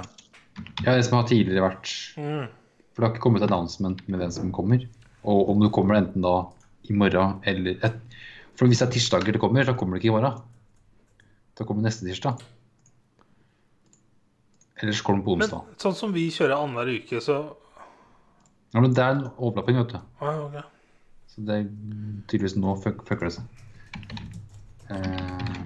Ja, 0.82 0.90
det 0.90 1.06
som 1.06 1.16
har 1.16 1.24
tidligere 1.30 1.64
vært 1.70 1.94
Mm. 2.20 2.52
For 2.92 3.00
det 3.00 3.08
har 3.08 3.14
ikke 3.14 3.24
kommet 3.24 3.46
announcement 3.48 4.04
med 4.08 4.20
hvem 4.20 4.36
som 4.36 4.52
kommer. 4.52 4.84
Og 5.24 5.54
om 5.54 5.64
du 5.64 5.70
kommer 5.72 5.96
enten 5.96 6.24
da 6.24 6.34
i 6.84 6.98
morgen 7.00 7.40
eller 7.48 7.80
et, 7.80 7.96
For 8.60 8.68
hvis 8.68 8.84
det 8.84 8.90
er 8.90 8.92
tirsdager 8.92 9.32
det 9.32 9.40
kommer, 9.40 9.64
så 9.64 9.72
kommer 9.72 9.96
det 9.96 10.04
ikke 10.04 10.12
i 10.12 10.18
morgen. 10.18 10.36
Da 11.56 11.64
kommer 11.64 11.80
det 11.80 11.94
neste 11.94 12.10
tirsdag. 12.10 12.44
Ellers 14.82 15.00
kommer 15.02 15.18
det 15.22 15.24
på 15.24 15.36
Men 15.40 15.76
sånn 15.80 15.94
som 15.96 16.12
vi 16.12 16.26
kjører 16.30 16.56
annenhver 16.58 16.90
uke, 16.98 17.20
så 17.24 17.36
Ja, 18.74 18.80
men 18.82 18.92
det 18.92 19.02
er 19.04 19.10
en 19.14 19.22
overlapping, 19.38 19.76
vet 19.78 19.94
du. 19.94 19.98
ah, 20.20 20.40
okay. 20.46 20.62
Så 21.32 21.44
det 21.46 21.54
er 21.54 21.68
tydeligvis 22.28 22.56
nå 22.60 22.74
fuck, 22.82 23.04
fucker 23.08 23.26
det 23.30 23.32
seg. 23.36 23.44
Eh, 24.90 25.60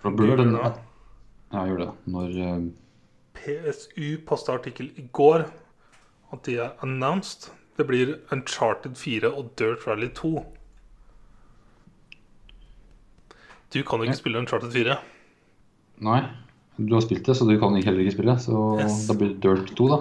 for 0.00 0.14
da 0.16 0.24
Gjør 0.28 0.40
den? 0.42 0.52
Ja, 1.52 1.62
gjør 1.68 1.78
det. 1.82 1.88
Når 2.12 2.38
eh, 2.44 2.68
PSU 3.38 4.06
posta 4.28 4.56
artikkel 4.58 4.90
i 5.00 5.04
går 5.16 5.46
at 6.32 6.42
de 6.44 6.58
er 6.64 6.74
announced. 6.84 7.50
Det 7.78 7.86
blir 7.86 8.16
Uncharted 8.34 8.96
4 8.98 9.30
og 9.30 9.52
Dirt 9.56 9.86
Rally 9.86 10.08
2. 10.18 10.32
Du 13.72 13.82
kan 13.84 13.98
jo 14.00 14.04
ikke 14.08 14.16
Ja. 14.16 14.22
spille 14.22 14.38
Uncharted 14.40 14.72
4. 14.72 14.96
Nei, 16.00 16.20
du 16.78 16.92
har 16.94 17.02
spilt 17.02 17.24
det, 17.26 17.34
så 17.36 17.46
du 17.48 17.56
kan 17.58 17.74
heller 17.74 18.04
ikke 18.04 18.14
spille. 18.14 18.34
Så 18.38 18.78
Yes. 18.78 19.06
da 19.08 19.14
blir 19.18 19.32
det 19.34 19.40
Dirt 19.42 19.74
2, 19.76 19.88
da. 19.88 19.98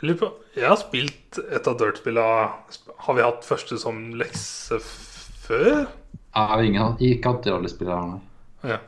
Jeg 0.00 0.10
lurer 0.10 0.18
på- 0.20 0.32
Jeg 0.54 0.68
har 0.68 0.76
spilt 0.76 1.38
et 1.50 1.66
av 1.66 1.78
Dirt-spillene. 1.78 2.52
Har 2.98 3.14
vi 3.14 3.22
hatt 3.22 3.42
første 3.42 3.76
som 3.78 4.12
lekse 4.14 4.78
før? 4.80 5.86
Jeg 6.34 6.48
har 6.48 6.62
ingen, 6.62 6.96
ikke 7.00 7.24
hatt 7.32 7.46
rallyspill 7.46 7.88
her, 7.88 8.06
nei. 8.06 8.20
Ja. 8.70 8.78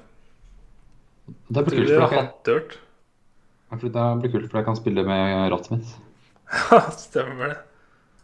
Det 1.50 1.64
blir 1.66 1.78
kult, 1.78 1.88
for 1.88 2.14
jeg, 2.14 2.30
Dirt. 2.44 2.76
kan- 3.70 3.78
det 3.80 4.22
blir 4.22 4.32
kult, 4.32 4.50
for 4.50 4.58
jeg 4.58 4.64
kan 4.64 4.76
spille 4.76 5.04
med 5.04 5.50
rattet 5.50 5.70
mitt. 5.72 5.94
Stemmer 6.96 7.48
det. 7.48 7.58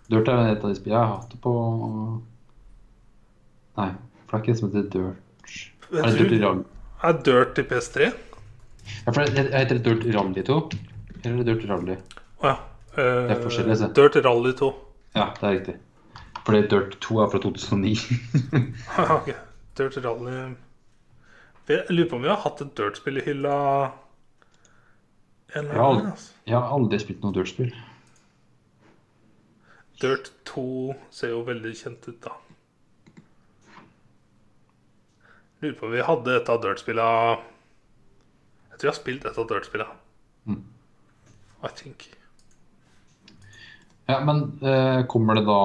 Dirt 0.08 0.28
er 0.28 0.52
et 0.52 0.62
av 0.64 0.70
de 0.70 0.74
spillene 0.78 1.00
jeg 1.00 1.08
har 1.08 1.16
hatt 1.16 1.30
det 1.30 1.40
på 1.40 1.52
Nei, 3.78 3.88
for 4.26 4.38
det 4.38 4.38
er 4.38 4.42
ikke 4.42 4.52
det 4.52 4.58
som 4.58 4.70
heter 4.70 4.90
Dirt. 4.90 5.16
Er 5.92 6.02
det 6.02 6.18
Dirt 6.18 6.32
i 6.32 6.44
rally? 6.44 6.64
Er 7.08 7.22
Dirt 7.26 7.58
i 7.58 7.64
PS3? 7.68 8.10
Ja, 9.06 9.12
for 9.12 9.22
det 9.22 9.46
heter 9.52 9.78
det 9.78 9.84
Dirt 9.86 10.04
Rally 10.14 10.42
2? 10.46 10.58
Eller 11.22 11.40
er 11.42 11.48
Dirt 11.48 11.64
Rally? 11.70 11.96
Å 12.42 12.50
ja. 12.50 12.58
Uh, 12.92 12.98
Det 12.98 13.36
er 13.36 13.40
forskjellig, 13.42 13.78
se. 13.80 13.88
Dirt 13.96 14.18
Rally 14.24 14.52
2. 14.58 14.68
Ja, 15.16 15.30
det 15.38 15.48
er 15.48 15.56
riktig. 15.58 15.76
Fordi 16.42 16.60
Dirt 16.72 16.98
2 17.04 17.18
er 17.22 17.32
fra 17.32 17.40
2009. 17.44 17.96
ok. 19.18 19.32
Dirt 19.78 19.96
Rally 20.04 20.36
Jeg 21.70 21.84
lurer 21.94 22.08
på 22.10 22.18
om 22.18 22.24
vi 22.26 22.32
har 22.32 22.42
hatt 22.42 22.60
et 22.64 22.72
Dirt-spill 22.76 23.20
i 23.22 23.24
hylla 23.24 23.56
en 25.54 25.64
eller 25.64 25.78
annen 25.78 25.98
gang. 26.02 26.12
Altså. 26.12 26.32
Jeg 26.48 26.56
har 26.58 26.74
aldri 26.74 26.98
spilt 27.00 27.24
noe 27.24 27.34
Dirt-spill. 27.36 27.72
Dirt 30.02 30.32
2 30.48 30.64
ser 31.14 31.34
jo 31.34 31.42
veldig 31.46 31.72
kjent 31.78 32.08
ut, 32.08 32.18
da. 32.24 32.34
Lurer 35.62 35.76
på 35.78 35.86
om 35.86 35.92
vi 35.94 36.02
hadde 36.02 36.34
et 36.34 36.48
av 36.50 36.58
dirtspilla 36.62 37.06
Jeg 38.72 38.80
tror 38.80 38.88
jeg 38.88 38.90
har 38.90 38.98
spilt 38.98 39.26
et 39.28 39.38
av 39.38 39.46
dirtspilla. 39.46 39.86
Mm. 40.50 40.64
I 41.62 41.70
think. 41.78 42.08
Ja, 44.10 44.18
men 44.26 44.58
eh, 44.66 45.04
kommer 45.06 45.38
det 45.38 45.44
da 45.46 45.60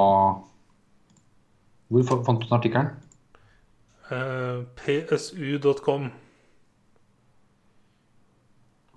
Hvor 1.90 2.06
fant 2.12 2.44
du 2.44 2.46
den 2.46 2.58
artikkelen? 2.60 2.94
Eh, 4.14 4.62
psu.com. 4.78 6.12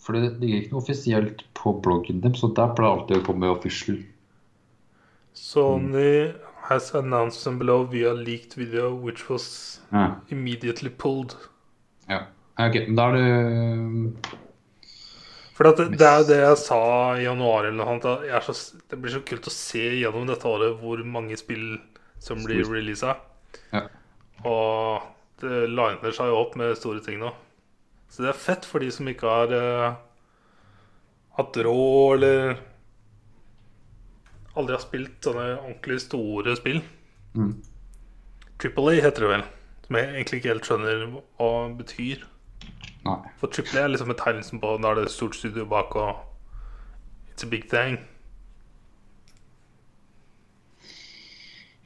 For 0.01 0.17
det 0.17 0.37
ligger 0.43 0.61
ikke 0.61 0.75
noe 0.75 0.83
offisielt 0.83 1.43
på 1.57 1.73
bloggen 1.83 2.20
dem, 2.25 2.37
så 2.37 2.53
der 2.57 2.77
pleier 2.77 2.99
alltid 2.99 3.20
å 3.20 3.27
komme 3.27 3.51
official. 3.53 3.99
Sony 5.37 6.31
has 6.70 6.90
announced 6.94 7.44
them 7.44 7.58
below 7.58 7.82
via 7.84 8.12
leaked 8.15 8.55
video, 8.58 8.92
which 8.94 9.28
was 9.31 9.81
Ja. 9.92 10.20
immediately 10.31 10.90
pulled. 10.90 11.36
ja. 12.08 12.23
Ok, 12.60 12.74
da 12.97 13.07
er 13.08 13.12
det 13.16 14.31
For 15.57 15.68
at 15.68 15.76
det, 15.76 15.99
det 15.99 16.07
er 16.07 16.18
jo 16.23 16.26
det 16.28 16.36
jeg 16.40 16.57
sa 16.60 16.81
i 17.16 17.24
januar 17.24 17.66
eller 17.68 17.76
noe 17.78 17.94
annet. 17.94 18.44
Så, 18.44 18.78
det 18.89 18.99
blir 19.00 19.12
så 19.12 19.20
kult 19.28 19.49
å 19.49 19.52
se 19.52 19.82
gjennom 20.00 20.26
dette 20.28 20.49
året 20.49 20.78
hvor 20.81 21.02
mange 21.05 21.36
spill 21.36 21.78
som 22.20 22.40
blir 22.44 22.65
releasa. 22.68 23.16
Ja. 23.73 23.82
Og 24.44 25.02
det 25.40 25.66
liner 25.73 26.12
seg 26.16 26.31
jo 26.32 26.39
opp 26.40 26.57
med 26.57 26.76
store 26.78 27.00
ting 27.05 27.18
nå. 27.20 27.32
Så 28.10 28.24
det 28.24 28.32
er 28.32 28.40
fett 28.40 28.65
for 28.68 28.81
de 28.81 28.89
som 28.92 29.08
ikke 29.08 29.28
har 29.28 29.52
uh, 29.52 29.99
hatt 31.39 31.60
råd 31.65 32.16
eller 32.16 32.57
aldri 34.59 34.77
har 34.77 34.83
spilt 34.83 35.25
sånne 35.25 35.47
ordentlig 35.61 36.01
store 36.03 36.57
spill. 36.59 36.81
Mm. 37.37 37.55
Triple 38.61 38.93
A 38.93 39.05
heter 39.07 39.27
det 39.27 39.33
vel. 39.33 39.45
Som 39.87 39.99
jeg 39.99 40.11
egentlig 40.11 40.41
ikke 40.41 40.53
helt 40.53 40.69
skjønner 40.69 41.05
hva 41.39 41.51
betyr. 41.79 42.25
Nei. 43.07 43.19
For 43.41 43.53
Triple 43.53 43.81
A 43.81 43.87
er 43.87 43.95
liksom 43.95 44.11
betegnelsen 44.12 44.61
på 44.61 44.75
Da 44.83 44.91
er 44.91 44.99
det 44.99 45.07
et 45.09 45.15
stort 45.15 45.39
studio 45.39 45.65
bak 45.69 45.95
og 45.97 46.27
It's 47.31 47.47
a 47.47 47.49
big 47.49 47.70
thing. 47.70 47.97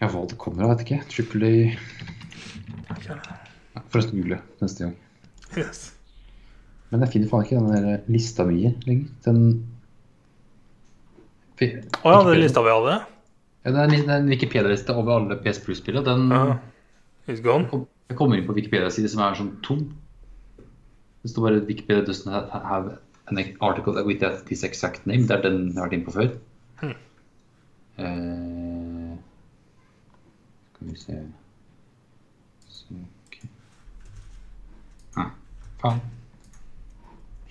Ja, 0.00 0.08
hva 0.10 0.24
det 0.26 0.38
kommer 0.40 0.66
av, 0.66 0.74
vet 0.74 0.86
ikke. 0.86 1.02
Triple 1.12 1.50
A 1.52 2.96
okay. 2.96 3.20
Forresten 3.92 4.18
google 4.18 4.40
neste 4.62 4.88
gang. 4.88 4.96
Yes. 5.54 5.92
Men 6.90 7.04
jeg 7.04 7.14
finner 7.14 7.30
faen 7.30 7.46
ikke 7.46 7.60
den 7.60 7.86
der 7.86 8.10
lista 8.10 8.46
mi 8.48 8.64
lenger. 8.86 9.06
Den 9.26 9.40
Fi- 11.60 11.72
oh, 12.02 12.10
ja, 12.12 12.22
den 12.26 12.40
lista 12.40 12.62
vi 12.66 12.72
hadde? 12.74 12.94
Ja, 13.64 13.70
det 13.72 13.98
er 14.00 14.16
en- 14.18 14.28
Wikipedia-liste 14.28 14.94
over 14.96 15.16
alle 15.20 15.36
PS 15.44 15.60
Plus-spillene. 15.64 16.04
Den 16.04 16.32
uh, 16.32 16.56
It's 17.28 17.40
gone? 17.44 17.68
Jeg 18.10 18.16
kommer 18.18 18.36
inn 18.36 18.46
på 18.48 18.56
Wikipedia-side 18.56 19.08
som 19.08 19.22
er 19.24 19.38
sånn 19.38 19.52
tom. 19.64 19.84
Det 21.22 21.30
står 21.32 21.46
bare 21.46 21.62
Wikipedia 21.68 22.04
doesn't 22.04 22.50
have- 22.52 22.98
an 23.26 23.38
article 23.64 24.02
with 24.04 24.20
this 24.46 24.62
exact 24.64 25.06
name. 25.06 25.24
Det 25.26 25.30
er 25.38 25.42
den 25.46 25.68
jeg 25.70 25.78
har 25.78 25.86
vært 25.88 25.94
inne 25.96 26.04
på 26.04 26.12
før. 26.12 26.34
Hmm. 26.82 26.94
Uh, 27.96 29.14
skal 30.74 30.88
vi 30.90 30.96
se 30.98 31.16
Søke 32.68 33.48
Nei, 35.16 35.26
faen. 35.80 36.00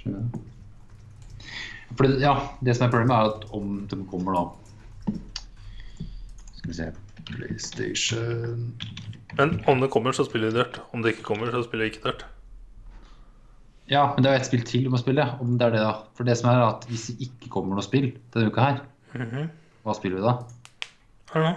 Skjønner 0.01 0.27
du? 0.33 0.41
For 1.97 2.07
det, 2.07 2.19
ja, 2.23 2.33
det 2.65 2.75
som 2.77 2.88
er 2.88 2.91
problemet, 2.91 3.15
er 3.15 3.31
at 3.38 3.49
om 3.53 3.88
de 3.91 3.97
kommer 4.09 4.33
da 4.33 4.43
Skal 6.57 6.69
vi 6.72 6.77
se 6.77 6.88
PlayStation 7.27 8.73
Men 9.38 9.53
om 9.69 9.80
det 9.81 9.89
kommer, 9.93 10.11
så 10.13 10.25
spiller 10.27 10.49
vi 10.51 10.57
Dirt. 10.59 10.80
Om 10.93 11.01
det 11.03 11.13
ikke 11.15 11.23
kommer, 11.27 11.51
så 11.53 11.63
spiller 11.65 11.85
vi 11.85 11.91
ikke 11.93 12.03
Dirt. 12.07 12.25
Ja, 13.89 14.05
men 14.13 14.23
det 14.23 14.30
er 14.31 14.35
jo 14.38 14.41
et 14.41 14.47
spill 14.47 14.63
til 14.65 14.85
du 14.85 14.89
må 14.93 14.97
spille. 15.01 15.25
Om 15.41 15.57
det 15.59 15.65
er 15.67 15.72
det 15.75 15.81
da. 15.83 15.93
For 16.15 16.23
det 16.23 16.38
som 16.39 16.49
er 16.49 16.61
at 16.67 16.85
hvis 16.89 17.07
det 17.11 17.15
ikke 17.27 17.49
kommer 17.51 17.75
noe 17.75 17.83
spill 17.85 18.11
denne 18.33 18.47
uka 18.51 18.61
her, 18.69 18.81
Mhm. 19.13 19.49
hva 19.83 19.93
spiller 19.97 20.17
vi 20.17 20.23
da? 20.23 20.33
Know. 21.33 21.53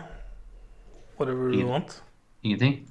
Whatever 1.18 1.48
you 1.52 1.60
Ingen. 1.60 1.68
want. 1.68 2.02
Ingenting? 2.42 2.89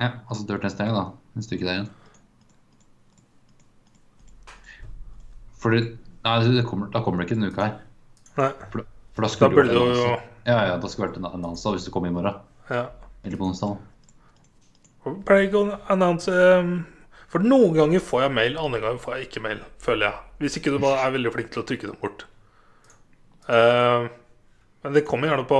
Ja, 0.00 0.10
altså 0.28 0.46
Dirt 0.48 0.62
neste 0.62 0.84
gang, 0.84 0.96
da. 0.96 1.04
En 1.36 1.42
stykke 1.42 1.64
der 1.64 1.72
igjen. 1.72 1.90
For 5.60 5.70
det, 5.70 5.98
nei, 6.24 6.34
det 6.56 6.64
kommer, 6.68 6.88
da 6.94 7.02
kommer 7.04 7.20
det 7.22 7.28
ikke 7.28 7.38
denne 7.38 7.50
uka 7.52 7.66
her. 7.68 7.74
Nei. 8.38 8.50
For, 8.72 8.80
da- 8.82 8.88
for 9.14 9.22
da 9.22 9.28
Da 9.28 9.32
skulle 9.34 9.54
burde 9.54 9.74
det 9.74 9.80
det 9.80 9.98
jo. 10.00 10.14
Ja, 10.44 10.58
ja, 10.68 10.76
da 10.80 10.88
skulle 10.90 11.08
det 11.08 11.14
vært 11.14 11.20
en 11.22 11.30
annonse 11.38 11.70
hvis 11.74 11.84
du 11.86 11.90
kom 11.94 12.06
i 12.08 12.12
morgen. 12.12 12.40
Ja. 12.70 12.86
Eller 13.24 13.38
på 13.40 13.46
onsdag. 13.48 13.78
Pleier 15.28 15.46
ikke 15.50 15.60
å 15.60 15.78
annonse 15.92 16.32
um, 16.32 16.74
For 17.28 17.44
noen 17.44 17.74
ganger 17.76 18.00
får 18.00 18.22
jeg 18.24 18.32
mail, 18.38 18.54
andre 18.60 18.80
ganger 18.80 19.00
får 19.02 19.16
jeg 19.18 19.26
ikke 19.28 19.42
mail, 19.44 19.60
føler 19.84 20.06
jeg. 20.08 20.20
Hvis 20.40 20.56
ikke 20.60 20.72
du 20.74 20.78
bare 20.82 21.02
er 21.04 21.12
veldig 21.16 21.32
flink 21.34 21.50
til 21.54 21.62
å 21.62 21.66
trykke 21.68 21.90
dem 21.90 21.98
bort. 22.00 22.24
Uh, 23.48 24.08
men 24.84 24.94
det 24.96 25.04
kommer 25.08 25.28
gjerne 25.30 25.44
på 25.48 25.58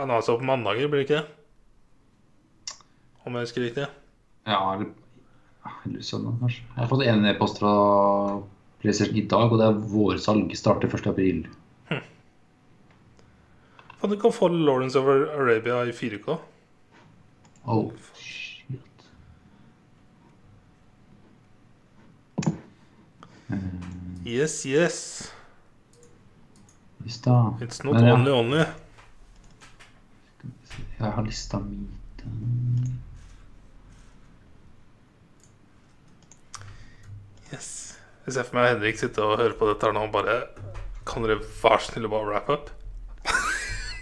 annonser 0.00 0.38
på 0.40 0.48
mandager, 0.48 0.88
blir 0.92 1.02
det 1.02 1.06
ikke 1.08 1.20
det? 1.20 2.76
Om 3.24 3.36
jeg 3.38 3.46
husker 3.48 3.64
riktig. 3.64 3.86
Ja, 4.48 4.60
eller 4.74 4.90
eller 5.88 6.02
søndag, 6.04 6.34
kanskje. 6.42 6.60
Jeg 6.74 6.80
har 6.82 6.88
fått 6.90 7.04
en 7.08 7.24
e-post 7.30 7.60
fra 7.62 7.70
PlayStation 8.84 9.16
i 9.16 9.24
dag, 9.24 9.48
og 9.48 9.56
det 9.60 9.66
er 9.66 9.78
vårsalg. 9.88 10.52
Starter 10.60 10.92
1. 10.92 11.06
april. 11.08 11.46
Faen, 11.88 12.04
du 14.12 14.16
kan 14.20 14.32
få 14.36 14.52
Lawrence 14.52 15.00
over 15.00 15.24
Arabia 15.32 15.80
i 15.88 15.92
4K. 15.96 16.36
Oh, 17.64 17.88
shit. 18.12 19.08
Yes, 24.26 24.66
yes. 24.66 25.32
Lista. 27.04 27.56
It's 27.60 27.84
not 27.84 27.94
Men 27.94 28.12
only 28.12 28.30
only. 28.30 28.64
Jeg 30.98 31.12
har 31.12 31.22
lista 31.22 31.58
mi. 31.58 31.86
Yes. 37.52 37.93
Jeg 38.24 38.34
ser 38.38 38.46
for 38.48 38.56
meg 38.58 38.70
Henrik 38.72 38.96
sitte 39.00 39.20
og 39.24 39.36
høre 39.40 39.56
på 39.58 39.68
dette 39.68 39.84
her 39.88 39.92
nå 39.96 40.06
og 40.06 40.12
bare 40.14 40.36
Kan 41.08 41.26
dere 41.26 41.36
være 41.42 41.80
så 41.84 41.92
snill 41.92 42.06
å 42.08 42.12
bare 42.14 42.30
wrap 42.30 42.48
up? 42.54 42.70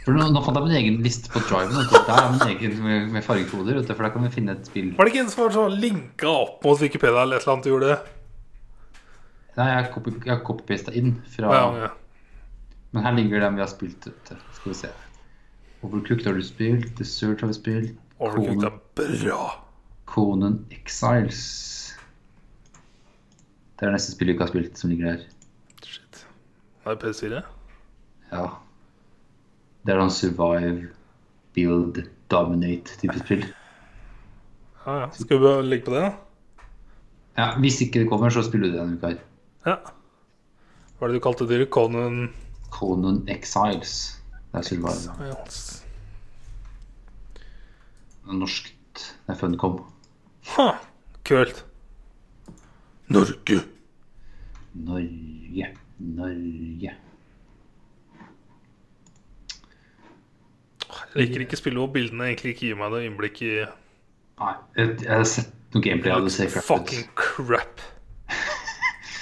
For 0.02 0.15
nå, 0.15 0.25
nå 0.34 0.41
fant 0.42 0.57
jeg 0.59 0.67
min 0.67 0.76
egen 0.81 0.97
liste 1.05 1.31
på 1.31 1.39
driven. 1.47 1.76
Der 1.92 2.09
er 2.10 2.31
min 2.33 2.42
egen 2.57 2.73
med, 2.83 3.05
med 3.15 3.23
fargekoder, 3.23 3.76
du, 3.78 3.84
for 3.94 4.02
der 4.02 4.10
kan 4.15 4.25
vi 4.26 4.31
finne 4.34 4.57
et 4.59 4.67
spill. 4.67 4.89
Var 4.99 5.07
det 5.07 5.12
ikke 5.12 5.20
en 5.23 5.31
som 5.31 5.44
var 5.44 5.52
sånn 5.55 5.76
linka 5.78 6.31
opp 6.31 6.65
mot 6.67 6.81
Wikipedia 6.83 7.23
eller 7.23 7.39
et 7.39 7.44
eller 7.47 7.52
annet 7.55 7.68
du 7.68 7.70
gjorde? 7.70 7.99
Nei, 9.59 9.67
jeg 9.68 9.76
har 9.76 9.91
copy- 9.94 10.41
copy-pasta 10.49 10.94
inn 10.99 11.12
fra 11.36 11.52
Ja, 11.55 11.62
ja. 11.84 11.91
Men 12.92 13.07
her 13.07 13.15
ligger 13.17 13.41
den 13.47 13.55
vi 13.59 13.62
har 13.62 13.70
spilt. 13.70 14.09
Ute. 14.10 14.39
Skal 14.59 14.73
vi 14.73 14.78
se. 14.81 14.91
Overcooked 15.86 16.26
har 16.26 16.34
du 16.39 16.42
spilt. 16.47 16.91
Dessert 16.99 17.41
har 17.44 17.52
vi 17.52 17.57
spilt. 17.60 17.94
Overcooked 18.18 18.59
Konen, 18.59 18.67
er 19.07 19.23
bra. 19.23 19.41
Conan 20.10 20.59
Exiles. 20.75 21.44
Det 23.83 23.89
er 23.89 23.97
neste 23.97 24.12
spill 24.15 24.28
vi 24.31 24.36
ikke 24.36 24.44
har 24.44 24.51
spilt, 24.52 24.77
som 24.78 24.91
ligger 24.93 25.09
der. 25.09 25.23
Shit. 25.83 26.19
Det 26.85 26.93
er 26.93 26.99
PS4? 27.02 27.41
Ja. 28.31 28.43
Det 29.83 29.91
er 29.91 29.99
sånn 29.99 30.12
survive, 30.15 30.85
build, 31.57 31.99
dominate-type 32.31 33.17
spill. 33.25 33.43
Ja, 34.85 34.94
ja. 35.01 35.09
Skal 35.17 35.35
vi 35.35 35.49
bare 35.49 35.65
legge 35.67 35.89
på 35.89 35.97
det, 35.97 36.05
da? 36.05 36.12
Ja, 37.41 37.49
Hvis 37.59 37.81
ikke 37.83 38.05
det 38.05 38.11
kommer, 38.12 38.31
så 38.31 38.44
spiller 38.47 38.70
du 38.70 38.77
det 38.77 38.85
denne 38.85 39.01
uka 39.01 39.11
her. 39.11 39.19
Ja. 39.67 39.75
Hva 40.94 41.09
er 41.09 41.11
det 41.11 41.19
du 41.19 41.27
kalte 41.27 41.51
dyret? 41.51 41.73
Conan 41.75 42.28
Conan 42.70 43.19
Exiles. 43.35 43.97
Det 44.52 44.62
er 44.62 44.70
survive. 44.70 45.19
Exiles. 45.27 45.61
Det 47.35 48.31
er 48.31 48.41
Norskt. 48.47 49.07
Det 49.27 49.35
er 49.35 49.43
Funcom. 49.43 49.81
Ha, 50.55 50.70
kult. 51.27 51.65
Norge. 53.11 53.65
Norge, 54.75 55.68
Norge. 55.99 56.92
Jeg 61.12 61.26
liker 61.26 61.44
ikke 61.44 61.59
spille 61.60 61.81
hvor 61.81 61.91
bildene 61.92 62.31
egentlig 62.31 62.55
ikke 62.55 62.67
gir 62.70 62.78
meg 62.81 62.92
noe 62.92 63.05
innblikk 63.07 63.41
i 63.44 63.52
Nei, 64.42 64.52
jeg, 64.78 64.94
jeg 65.05 65.12
har 65.12 65.26
sett 65.28 65.51
noe 65.75 65.84
gameplay 65.84 66.12
av 66.15 66.25
det. 66.26 66.33
ser 66.34 66.49
crap 66.52 66.67
fucking 66.68 67.09
crap. 67.18 67.83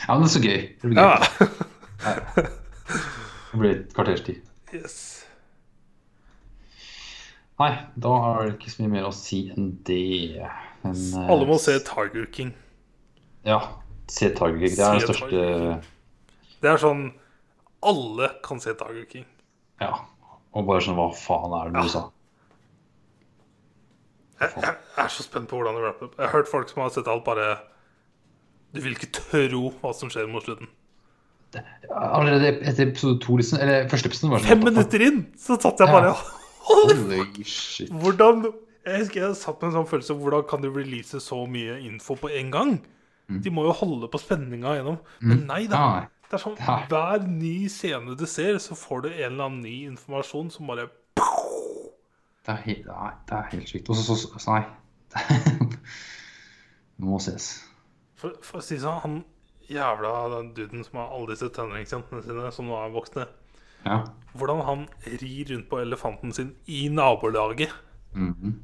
Ja, 0.09 0.15
men 0.17 0.25
det 0.25 0.31
er 0.31 0.33
så 0.33 0.41
gøy. 0.43 0.63
Det 0.81 0.89
blir 0.89 0.97
gøy. 0.97 1.05
Ja. 2.03 2.45
Det 3.51 3.59
blir 3.61 3.71
et 3.75 3.93
kvarters 3.95 4.23
tid. 4.27 4.39
Yes. 4.75 4.95
Nei, 7.61 7.69
da 8.01 8.15
har 8.25 8.41
det 8.47 8.55
ikke 8.57 8.73
så 8.73 8.83
mye 8.83 8.93
mer 8.97 9.07
å 9.07 9.13
si 9.15 9.43
enn 9.53 9.69
det. 9.87 10.41
Men, 10.83 10.97
eh, 10.97 11.29
Alle 11.31 11.47
må 11.47 11.59
se 11.63 11.77
Tiger 11.87 12.27
King. 12.35 12.51
Ja, 13.47 13.61
se 14.11 14.31
Tiger 14.37 14.59
King. 14.61 14.77
Det 14.77 14.87
er 14.87 14.97
den 14.97 15.05
største 15.07 15.43
Det 16.61 16.71
er 16.73 16.81
sånn 16.83 17.05
Alle 17.91 18.31
kan 18.45 18.61
se 18.63 18.75
Tiger 18.77 19.07
King. 19.11 19.27
Ja. 19.81 19.95
Og 20.53 20.67
bare 20.69 20.83
sånn 20.85 20.99
Hva 20.99 21.11
faen 21.17 21.55
er 21.61 21.71
det 21.71 21.85
du 21.87 21.93
sa? 21.93 22.09
Jeg, 24.41 24.53
jeg 24.57 24.77
er 25.05 25.11
så 25.13 25.25
spent 25.27 25.51
på 25.51 25.59
hvordan 25.59 25.77
det 25.77 25.83
wrapper 25.85 26.09
opp. 26.09 26.15
Jeg 26.17 26.25
har 26.25 26.33
hørt 26.39 26.49
folk 26.49 26.71
som 26.71 26.83
har 26.85 26.93
sett 26.95 27.09
alt, 27.13 27.25
bare 27.27 27.49
Du 28.73 28.81
vil 28.85 28.95
ikke 28.97 29.11
tro 29.17 29.67
hva 29.83 29.93
som 29.97 30.13
skjer 30.13 30.29
mot 30.31 30.45
slutten. 30.47 30.71
Allerede 31.91 32.53
etter 32.63 32.87
episode 32.87 33.19
to, 33.25 33.37
liksom. 33.41 33.59
Eller 33.63 33.89
første 33.91 34.11
episode 34.11 34.31
var 34.33 34.43
sånn 34.43 34.53
Fem 34.53 34.65
minutter 34.69 35.03
inn 35.03 35.23
så 35.41 35.59
satt 35.61 35.83
jeg 35.83 35.91
bare 35.91 36.15
Holy 36.71 37.45
shit. 37.49 37.91
Hvordan 37.91 38.45
Jeg 38.87 39.03
husker 39.03 39.25
jeg 39.25 39.39
satt 39.41 39.59
med 39.61 39.71
en 39.71 39.77
sånn 39.81 39.89
følelse 39.91 40.17
Hvordan 40.21 40.47
kan 40.49 40.63
du 40.65 40.71
release 40.73 41.21
så 41.25 41.43
mye 41.51 41.81
info 41.89 42.17
på 42.21 42.31
en 42.39 42.53
gang? 42.55 42.75
De 43.45 43.53
må 43.55 43.65
jo 43.69 43.77
holde 43.83 44.09
på 44.11 44.19
spenninga 44.19 44.77
gjennom. 44.79 44.99
Men 45.23 45.45
nei 45.49 45.65
da. 45.71 45.83
Det 46.31 46.39
er 46.39 46.43
sånn 46.45 46.59
Hver 46.61 47.25
ny 47.27 47.69
scene 47.73 48.15
du 48.19 48.27
ser, 48.31 48.59
så 48.63 48.77
får 48.79 49.03
du 49.03 49.09
en 49.11 49.33
eller 49.33 49.49
annen 49.49 49.65
ny 49.65 49.77
informasjon 49.89 50.51
som 50.55 50.69
bare 50.71 50.87
Det 52.47 52.55
er 52.55 52.63
helt, 52.69 52.87
nei, 52.87 53.11
det 53.27 53.39
er 53.39 53.51
helt 53.57 53.73
sykt. 53.73 53.91
Og 53.91 53.99
så, 53.99 54.15
så, 54.15 54.31
så 54.39 54.55
Nei. 54.55 54.63
Det 57.01 57.09
må 57.09 57.19
ses. 57.25 57.49
For, 58.21 58.37
for 58.45 58.61
å 58.61 58.65
si 58.65 58.77
sånn, 58.79 59.01
han 59.03 59.21
jævla 59.71 60.11
den 60.35 60.51
duden 60.55 60.85
som 60.85 61.01
har 61.01 61.15
alle 61.17 61.33
disse 61.33 61.49
tenåringsjentene 61.57 62.23
sine, 62.27 62.51
som 62.55 62.69
nå 62.69 62.79
er 62.79 62.95
voksne 62.95 63.27
Ja. 63.87 64.03
Hvordan 64.37 64.61
han 64.67 64.83
rir 65.23 65.49
rundt 65.51 65.71
på 65.71 65.79
elefanten 65.81 66.35
sin 66.37 66.51
i 66.69 66.89
nabolaget. 66.93 67.73
Mhm. 68.13 68.59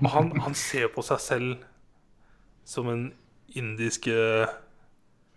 Og 0.00 0.08
han, 0.14 0.30
han 0.40 0.54
ser 0.56 0.88
på 0.94 1.04
seg 1.04 1.20
selv 1.20 1.66
som 2.70 2.86
en 2.92 3.04
indisk 3.58 4.06
eh, 4.12 4.46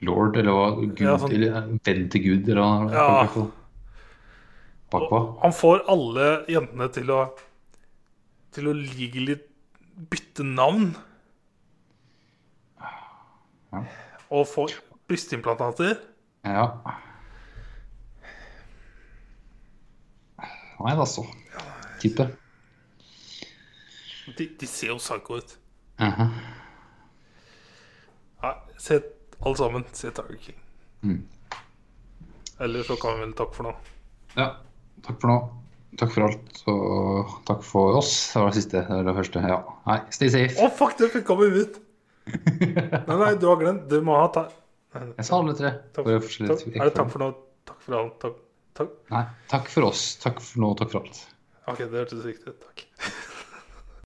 Lord, 0.05 0.35
eller 0.37 0.53
hva? 0.53 0.65
Gud, 0.81 0.99
Ja, 1.01 1.15
sånn- 1.17 1.33
eller 1.33 1.71
venn 1.87 2.09
til 2.13 2.21
Gud, 2.27 2.49
eller 2.53 2.61
hva? 2.61 2.91
Ja. 2.93 3.47
Bakpå? 4.93 5.19
Han 5.41 5.55
får 5.57 5.81
alle 5.89 6.27
jentene 6.53 6.89
til 6.93 7.09
å 7.15 7.23
Til 8.53 8.67
å 8.69 8.73
legally 8.77 9.33
bytte 10.11 10.43
navn. 10.45 10.91
Ja. 13.73 13.79
Og 14.29 14.43
få 14.45 14.67
brystimplantater. 15.09 15.95
Ja. 16.45 16.67
Nei 20.83 20.93
da, 20.99 21.05
så. 21.07 21.23
Type. 22.01 22.25
De, 24.37 24.47
de 24.59 24.67
ser 24.69 24.91
jo 24.93 24.97
psycho 25.01 25.37
ut. 25.41 25.55
Mhm. 26.01 26.29
Nei, 26.29 26.62
se 28.81 28.99
alle 29.39 29.59
sammen. 29.59 29.85
Se 29.91 30.11
Tiger 30.11 30.39
King. 30.41 30.59
Mm. 31.03 31.19
Eller 32.63 32.83
så 32.87 32.95
kan 32.95 33.17
vi 33.17 33.25
vel 33.25 33.35
takke 33.37 33.57
for 33.57 33.69
nå. 33.69 33.73
Ja. 34.37 34.53
Takk 35.03 35.19
for 35.21 35.31
nå. 35.33 35.37
Takk 35.99 36.09
for 36.09 36.25
alt, 36.25 36.59
og 36.71 37.33
takk 37.45 37.61
for 37.65 37.99
oss. 37.99 38.13
Det 38.33 38.41
var 38.41 38.49
det 38.49 38.57
siste. 38.57 38.81
Det 38.81 38.95
var 38.95 39.03
det 39.05 39.15
første. 39.19 39.41
Ja. 39.51 39.57
Nei, 39.85 39.97
stay 40.15 40.31
safe. 40.33 40.55
Å, 40.57 40.69
fuck, 40.73 40.95
det 40.97 41.11
fikk 41.13 41.27
komme 41.27 41.49
ut! 41.53 41.77
Nei, 42.33 43.17
nei, 43.19 43.33
du 43.35 43.45
har 43.49 43.59
glemt. 43.59 43.85
Du 43.91 43.99
må 44.05 44.15
ha 44.15 44.29
ta... 44.33 44.45
Nei, 44.95 45.09
Jeg 45.19 45.27
sa 45.27 45.41
alle 45.41 45.53
tre. 45.59 45.73
Takk, 45.93 46.07
for, 46.07 46.47
takk, 46.47 46.65
er 46.71 46.87
det 46.87 46.95
takk 46.97 47.11
for 47.13 47.25
nå? 47.25 47.29
Takk 47.67 47.83
for 47.83 47.99
alt? 47.99 48.15
Takk, 48.23 48.41
takk. 48.79 48.95
Nei, 49.11 49.23
takk 49.51 49.69
for 49.73 49.89
oss. 49.89 50.05
Takk 50.23 50.41
for 50.41 50.63
nå, 50.63 50.71
takk 50.79 50.93
for 50.95 51.03
alt. 51.03 51.21
Ok, 51.67 51.83
det 51.83 51.99
hørtes 51.99 52.25
riktig 52.25 52.55
ut. 52.55 52.63
Takk. 52.63 52.85